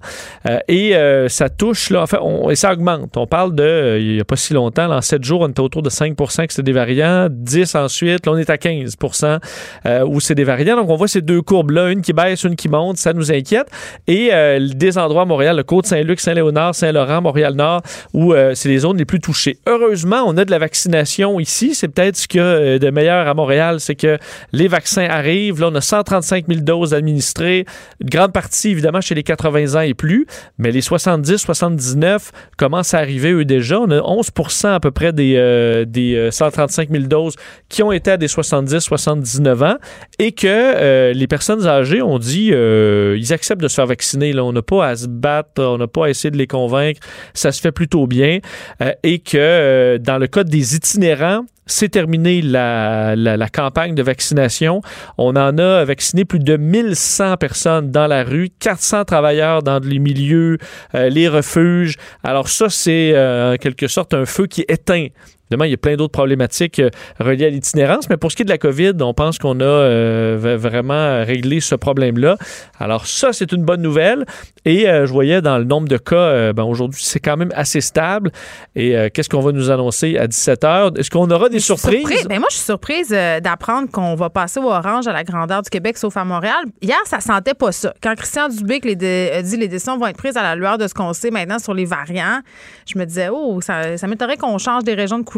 Euh, 0.48 0.58
et 0.68 0.94
ça 1.28 1.50
touche, 1.50 1.90
là, 1.90 2.02
enfin, 2.02 2.18
on, 2.22 2.48
et 2.50 2.56
ça 2.56 2.72
augmente. 2.72 3.16
On 3.16 3.26
parle 3.26 3.54
de, 3.54 3.98
il 4.00 4.14
n'y 4.14 4.20
a 4.20 4.24
pas 4.24 4.36
si 4.36 4.54
longtemps, 4.54 4.86
là, 4.88 4.96
en 4.96 5.00
7 5.02 5.22
jours, 5.22 5.42
on 5.42 5.48
était 5.48 5.60
autour 5.60 5.82
de 5.82 5.90
5% 5.90 6.46
que 6.46 6.52
c'était 6.54 6.62
des 6.62 6.72
variants. 6.72 7.28
10 7.30 7.74
ensuite, 7.74 8.24
là, 8.24 8.32
on 8.32 8.36
est 8.38 8.48
à 8.48 8.56
15% 8.56 9.38
euh, 9.86 10.04
où 10.06 10.20
c'est 10.20 10.34
des 10.34 10.44
variants. 10.44 10.76
Donc, 10.76 10.88
on 10.88 10.96
voit 10.96 11.08
ces 11.08 11.20
deux 11.26 11.42
courbes-là, 11.42 11.90
une 11.90 12.00
qui 12.00 12.12
baisse, 12.12 12.44
une 12.44 12.56
qui 12.56 12.68
monte. 12.68 12.96
Ça 12.96 13.12
nous 13.12 13.30
inquiète. 13.30 13.68
Et 14.06 14.30
euh, 14.32 14.68
des 14.74 14.96
endroits 14.96 15.22
à 15.22 15.24
Montréal, 15.26 15.56
le 15.56 15.62
Côte-Saint-Luc, 15.62 16.20
Saint-Léonard, 16.20 16.74
Saint-Laurent, 16.74 17.20
Montréal-Nord, 17.20 17.82
où 18.14 18.32
euh, 18.32 18.52
c'est 18.54 18.68
les 18.68 18.78
zones 18.78 18.96
les 18.96 19.04
plus 19.04 19.20
touchées. 19.20 19.58
Heureusement, 19.66 20.22
on 20.26 20.36
a 20.36 20.44
de 20.44 20.50
la 20.50 20.58
vaccination 20.58 21.38
ici. 21.40 21.74
C'est 21.74 21.88
peut-être 21.88 22.16
ce 22.16 22.38
a 22.38 22.42
euh, 22.42 22.78
de 22.78 22.90
meilleur 22.90 23.26
à 23.28 23.34
Montréal, 23.34 23.80
c'est 23.80 23.94
que 23.96 24.18
les 24.52 24.68
vaccins 24.68 25.06
arrivent. 25.08 25.60
Là, 25.60 25.68
on 25.70 25.74
a 25.74 25.80
135 25.80 26.46
000 26.48 26.60
doses 26.60 26.94
administrées. 26.94 27.66
Une 28.00 28.08
grande 28.08 28.32
partie, 28.32 28.70
évidemment, 28.70 29.00
chez 29.00 29.14
les 29.14 29.22
80 29.22 29.78
ans 29.78 29.82
et 29.82 29.94
plus. 29.94 30.26
Mais 30.58 30.70
les 30.70 30.80
70, 30.80 31.36
79 31.38 32.32
commencent 32.56 32.94
à 32.94 32.98
arriver, 32.98 33.32
eux, 33.32 33.44
déjà. 33.44 33.80
On 33.80 33.90
a 33.90 34.00
11 34.00 34.30
à 34.64 34.80
peu 34.80 34.90
près 34.90 35.12
des, 35.12 35.84
des 35.86 36.14
euh, 36.14 36.30
135 36.30 36.90
000 36.90 37.04
doses 37.04 37.34
qui 37.68 37.82
ont 37.82 37.92
été 37.92 38.12
à 38.12 38.16
des 38.16 38.28
70, 38.28 38.80
79 38.80 39.62
ans. 39.62 39.76
Et 40.18 40.32
que 40.32 41.12
les 41.16 41.26
personnes 41.26 41.66
âgées 41.66 42.02
ont 42.02 42.18
dit, 42.18 42.50
euh, 42.52 43.16
ils 43.18 43.32
acceptent 43.32 43.62
de 43.62 43.68
se 43.68 43.74
faire 43.74 43.86
vacciner. 43.86 44.32
Là. 44.32 44.44
On 44.44 44.52
n'a 44.52 44.62
pas 44.62 44.86
à 44.86 44.96
se 44.96 45.06
battre, 45.06 45.62
on 45.62 45.78
n'a 45.78 45.86
pas 45.86 46.06
à 46.06 46.10
essayer 46.10 46.30
de 46.30 46.36
les 46.36 46.46
convaincre. 46.46 47.00
Ça 47.34 47.52
se 47.52 47.60
fait 47.60 47.72
plutôt 47.72 48.06
bien. 48.06 48.40
Euh, 48.82 48.92
et 49.02 49.18
que 49.18 49.36
euh, 49.36 49.98
dans 49.98 50.18
le 50.18 50.26
cas 50.26 50.44
des 50.44 50.76
itinérants, 50.76 51.44
c'est 51.66 51.88
terminé 51.88 52.40
la, 52.42 53.16
la, 53.16 53.36
la 53.36 53.48
campagne 53.48 53.94
de 53.94 54.02
vaccination. 54.02 54.80
On 55.18 55.34
en 55.36 55.58
a 55.58 55.84
vacciné 55.84 56.24
plus 56.24 56.38
de 56.38 56.56
1100 56.56 57.36
personnes 57.36 57.90
dans 57.90 58.06
la 58.06 58.22
rue, 58.22 58.50
400 58.60 59.04
travailleurs 59.04 59.62
dans 59.62 59.80
les 59.80 59.98
milieux, 59.98 60.58
euh, 60.94 61.08
les 61.08 61.28
refuges. 61.28 61.96
Alors 62.22 62.48
ça, 62.48 62.68
c'est 62.68 63.12
euh, 63.14 63.54
en 63.54 63.56
quelque 63.56 63.88
sorte 63.88 64.14
un 64.14 64.26
feu 64.26 64.46
qui 64.46 64.64
éteint 64.68 65.08
Évidemment, 65.48 65.64
il 65.64 65.70
y 65.70 65.74
a 65.74 65.78
plein 65.78 65.96
d'autres 65.96 66.12
problématiques 66.12 66.80
euh, 66.80 66.90
reliées 67.20 67.46
à 67.46 67.50
l'itinérance, 67.50 68.08
mais 68.10 68.16
pour 68.16 68.30
ce 68.30 68.36
qui 68.36 68.42
est 68.42 68.44
de 68.44 68.50
la 68.50 68.58
COVID, 68.58 68.92
on 69.00 69.14
pense 69.14 69.38
qu'on 69.38 69.60
a 69.60 69.64
euh, 69.64 70.56
vraiment 70.58 71.24
réglé 71.24 71.60
ce 71.60 71.74
problème-là. 71.74 72.36
Alors 72.78 73.06
ça, 73.06 73.32
c'est 73.32 73.52
une 73.52 73.64
bonne 73.64 73.82
nouvelle. 73.82 74.26
Et 74.64 74.88
euh, 74.88 75.06
je 75.06 75.12
voyais 75.12 75.40
dans 75.40 75.58
le 75.58 75.64
nombre 75.64 75.88
de 75.88 75.96
cas, 75.96 76.16
euh, 76.16 76.52
ben, 76.52 76.64
aujourd'hui, 76.64 77.00
c'est 77.04 77.20
quand 77.20 77.36
même 77.36 77.52
assez 77.54 77.80
stable. 77.80 78.30
Et 78.74 78.94
qu'est-ce 79.12 79.28
qu'on 79.28 79.40
va 79.40 79.52
nous 79.52 79.70
annoncer 79.70 80.18
à 80.18 80.26
17 80.26 80.62
h? 80.62 80.98
Est-ce 80.98 81.10
qu'on 81.10 81.30
aura 81.30 81.48
des 81.48 81.60
surprises? 81.60 82.00
Surprise. 82.00 82.26
Ben 82.28 82.38
moi, 82.38 82.48
je 82.50 82.56
suis 82.56 82.64
surprise 82.64 83.08
d'apprendre 83.08 83.90
qu'on 83.90 84.14
va 84.14 84.30
passer 84.30 84.60
au 84.60 84.70
orange 84.70 85.06
à 85.06 85.12
la 85.12 85.24
grandeur 85.24 85.62
du 85.62 85.70
Québec, 85.70 85.96
sauf 85.96 86.16
à 86.16 86.24
Montréal. 86.24 86.64
Hier, 86.82 86.98
ça 87.04 87.20
sentait 87.20 87.54
pas 87.54 87.72
ça. 87.72 87.94
Quand 88.02 88.14
Christian 88.14 88.48
Dubé 88.48 88.80
que 88.80 88.88
les 88.88 88.96
dit 88.96 89.56
les 89.56 89.68
décisions 89.68 89.96
vont 89.98 90.06
être 90.06 90.16
prises 90.16 90.36
à 90.36 90.42
la 90.42 90.56
lueur 90.56 90.78
de 90.78 90.86
ce 90.88 90.94
qu'on 90.94 91.12
sait 91.12 91.30
maintenant 91.30 91.58
sur 91.58 91.74
les 91.74 91.84
variants, 91.84 92.40
je 92.86 92.98
me 92.98 93.04
disais, 93.04 93.28
oh, 93.32 93.60
ça, 93.60 93.96
ça 93.96 94.06
m'étonnerait 94.06 94.36
qu'on 94.36 94.58
change 94.58 94.84
des 94.84 94.94
régions 94.94 95.18
de 95.18 95.24
couleur. 95.24 95.35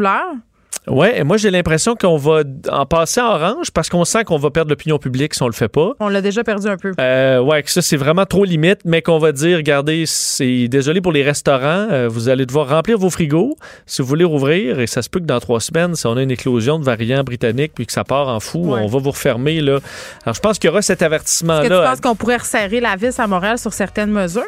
Oui, 0.90 1.08
et 1.14 1.22
moi 1.22 1.36
j'ai 1.36 1.50
l'impression 1.50 1.94
qu'on 1.96 2.16
va 2.16 2.44
en 2.70 2.86
passer 2.86 3.20
en 3.20 3.26
orange 3.34 3.70
parce 3.72 3.90
qu'on 3.90 4.06
sent 4.06 4.24
qu'on 4.24 4.38
va 4.38 4.50
perdre 4.50 4.70
l'opinion 4.70 4.98
publique 4.98 5.34
si 5.34 5.42
on 5.42 5.46
le 5.46 5.52
fait 5.52 5.68
pas. 5.68 5.90
On 6.00 6.08
l'a 6.08 6.22
déjà 6.22 6.42
perdu 6.44 6.66
un 6.66 6.78
peu. 6.78 6.92
Euh, 6.98 7.40
ouais, 7.40 7.62
que 7.62 7.70
ça 7.70 7.82
c'est 7.82 7.98
vraiment 7.98 8.24
trop 8.24 8.44
limite, 8.44 8.80
mais 8.86 9.02
qu'on 9.02 9.18
va 9.18 9.32
dire, 9.32 9.58
regardez, 9.58 10.04
c'est 10.06 10.66
désolé 10.68 11.02
pour 11.02 11.12
les 11.12 11.22
restaurants, 11.22 11.88
euh, 11.90 12.08
vous 12.10 12.30
allez 12.30 12.46
devoir 12.46 12.70
remplir 12.70 12.96
vos 12.96 13.10
frigos 13.10 13.54
si 13.84 14.00
vous 14.00 14.08
voulez 14.08 14.24
rouvrir, 14.24 14.80
et 14.80 14.86
ça 14.86 15.02
se 15.02 15.10
peut 15.10 15.20
que 15.20 15.26
dans 15.26 15.40
trois 15.40 15.60
semaines, 15.60 15.94
si 15.94 16.06
on 16.06 16.16
a 16.16 16.22
une 16.22 16.30
éclosion 16.30 16.78
de 16.78 16.84
variants 16.84 17.22
britanniques 17.22 17.72
puis 17.74 17.84
que 17.84 17.92
ça 17.92 18.04
part 18.04 18.28
en 18.28 18.40
fou, 18.40 18.72
Ouais. 18.72 18.80
on 18.82 18.86
va 18.86 18.98
vous 18.98 19.10
refermer 19.10 19.60
là. 19.60 19.80
Alors 20.24 20.34
je 20.36 20.40
pense 20.40 20.58
qu'il 20.58 20.68
y 20.68 20.70
aura 20.70 20.80
cet 20.80 21.02
Est-ce 21.02 21.04
avertissement 21.06 21.58
que 21.60 21.66
tu 21.66 21.70
là. 21.72 21.90
penses 21.90 22.00
qu'on 22.00 22.14
pourrait 22.16 22.38
resserrer 22.38 22.80
la 22.80 22.96
vis 22.96 23.18
à 23.20 23.26
Montréal 23.26 23.58
sur 23.58 23.74
certaines 23.74 24.10
mesures? 24.10 24.42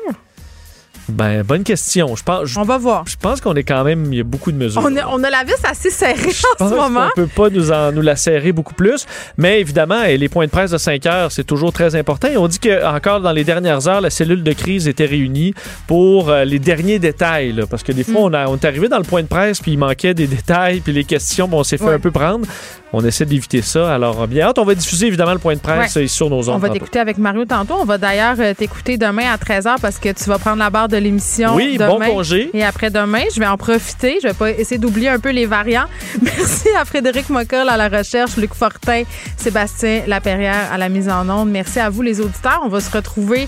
Ben 1.08 1.42
bonne 1.42 1.64
question. 1.64 2.14
Je 2.14 2.22
pense. 2.22 2.56
On 2.56 2.62
va 2.62 2.78
voir. 2.78 3.04
Je 3.08 3.16
pense 3.16 3.40
qu'on 3.40 3.54
est 3.56 3.64
quand 3.64 3.82
même, 3.82 4.12
il 4.12 4.18
y 4.18 4.20
a 4.20 4.24
beaucoup 4.24 4.52
de 4.52 4.56
mesures. 4.56 4.80
On 4.84 4.96
a, 4.96 5.06
on 5.08 5.24
a 5.24 5.30
la 5.30 5.42
vis 5.42 5.54
assez 5.64 5.90
serrée 5.90 6.30
en 6.60 6.68
ce 6.68 6.74
moment. 6.74 7.08
qu'on 7.08 7.22
peut 7.22 7.26
pas 7.26 7.50
nous, 7.50 7.72
en, 7.72 7.90
nous 7.90 8.00
la 8.02 8.14
serrer 8.14 8.52
beaucoup 8.52 8.74
plus. 8.74 9.06
Mais 9.36 9.60
évidemment, 9.60 10.02
eh, 10.04 10.16
les 10.16 10.28
points 10.28 10.46
de 10.46 10.50
presse 10.52 10.70
de 10.70 10.78
5 10.78 11.06
heures, 11.06 11.32
c'est 11.32 11.42
toujours 11.42 11.72
très 11.72 11.96
important. 11.96 12.28
Et 12.28 12.36
on 12.36 12.46
dit 12.46 12.60
que 12.60 12.84
encore 12.86 13.20
dans 13.20 13.32
les 13.32 13.42
dernières 13.42 13.88
heures, 13.88 14.00
la 14.00 14.10
cellule 14.10 14.44
de 14.44 14.52
crise 14.52 14.86
était 14.86 15.04
réunie 15.06 15.52
pour 15.88 16.30
euh, 16.30 16.44
les 16.44 16.60
derniers 16.60 17.00
détails. 17.00 17.52
là. 17.52 17.66
parce 17.66 17.82
que 17.82 17.90
des 17.92 18.02
Mm. 18.02 18.12
fois, 18.12 18.20
on, 18.22 18.32
a- 18.32 18.46
on 18.46 18.54
est 18.56 18.64
arrivé 18.64 18.88
dans 18.88 18.98
le 18.98 19.04
point 19.04 19.22
de 19.22 19.28
presse, 19.28 19.60
puis 19.60 19.72
il 19.72 19.78
manquait 19.78 20.14
des 20.14 20.28
détails, 20.28 20.78
puis 20.80 20.92
les 20.92 21.04
questions, 21.04 21.48
bon, 21.48 21.60
on 21.60 21.64
s'est 21.64 21.76
fait 21.78 21.84
Ouais. 21.84 21.94
un 21.94 21.98
peu 21.98 22.10
prendre. 22.12 22.46
On 22.92 23.04
essaie 23.04 23.24
d'éviter 23.24 23.62
ça. 23.62 23.94
Alors, 23.94 24.26
bien 24.26 24.48
hâte, 24.48 24.58
on 24.58 24.64
va 24.64 24.74
diffuser 24.74 25.06
évidemment 25.06 25.32
le 25.32 25.38
point 25.38 25.54
de 25.54 25.60
presse 25.60 25.94
Ouais. 25.94 26.02
euh, 26.04 26.08
sur 26.08 26.28
nos 26.28 26.48
ondes. 26.48 26.56
On 26.56 26.58
va 26.58 26.70
t'écouter 26.70 26.98
avec 26.98 27.18
Mario 27.18 27.44
tantôt. 27.44 27.74
On 27.80 27.84
va 27.84 27.98
d'ailleurs 27.98 28.34
euh, 28.40 28.52
t'écouter 28.52 28.98
demain 28.98 29.26
à 29.32 29.36
13h 29.36 29.76
parce 29.80 29.98
que 29.98 30.08
tu 30.12 30.24
vas 30.24 30.38
prendre 30.38 30.58
la 30.58 30.70
barre 30.70 30.88
de 30.88 30.96
l'émission. 30.96 31.54
Oui, 31.54 31.76
demain 31.78 31.88
bon 31.88 32.00
congé. 32.00 32.50
Et 32.52 32.64
après-demain, 32.64 33.22
je 33.32 33.38
vais 33.38 33.46
en 33.46 33.56
profiter. 33.56 34.18
Je 34.22 34.26
vais 34.28 34.34
pas 34.34 34.50
essayer 34.50 34.78
d'oublier 34.78 35.08
un 35.08 35.20
peu 35.20 35.30
les 35.30 35.46
variants. 35.46 35.86
Merci 36.22 36.68
à 36.78 36.84
Frédéric 36.84 37.30
Mockel 37.30 37.68
à 37.68 37.76
la 37.76 37.88
recherche, 37.88 38.36
Luc 38.36 38.54
Fortin, 38.54 39.04
Sébastien 39.36 40.02
Laperrière 40.08 40.72
à 40.72 40.76
la 40.76 40.88
mise 40.88 41.08
en 41.08 41.28
onde. 41.28 41.50
Merci 41.50 41.78
à 41.78 41.90
vous, 41.90 42.02
les 42.02 42.20
auditeurs. 42.20 42.60
On 42.64 42.68
va 42.68 42.80
se 42.80 42.90
retrouver 42.90 43.46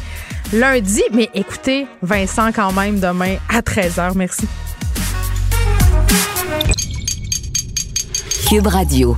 lundi. 0.52 1.02
Mais 1.12 1.28
écoutez, 1.34 1.86
Vincent, 2.02 2.52
quand 2.54 2.72
même, 2.72 3.00
demain 3.00 3.36
à 3.52 3.60
13h. 3.60 4.12
Merci. 4.14 4.46
Cube 8.48 8.66
Radio. 8.68 9.16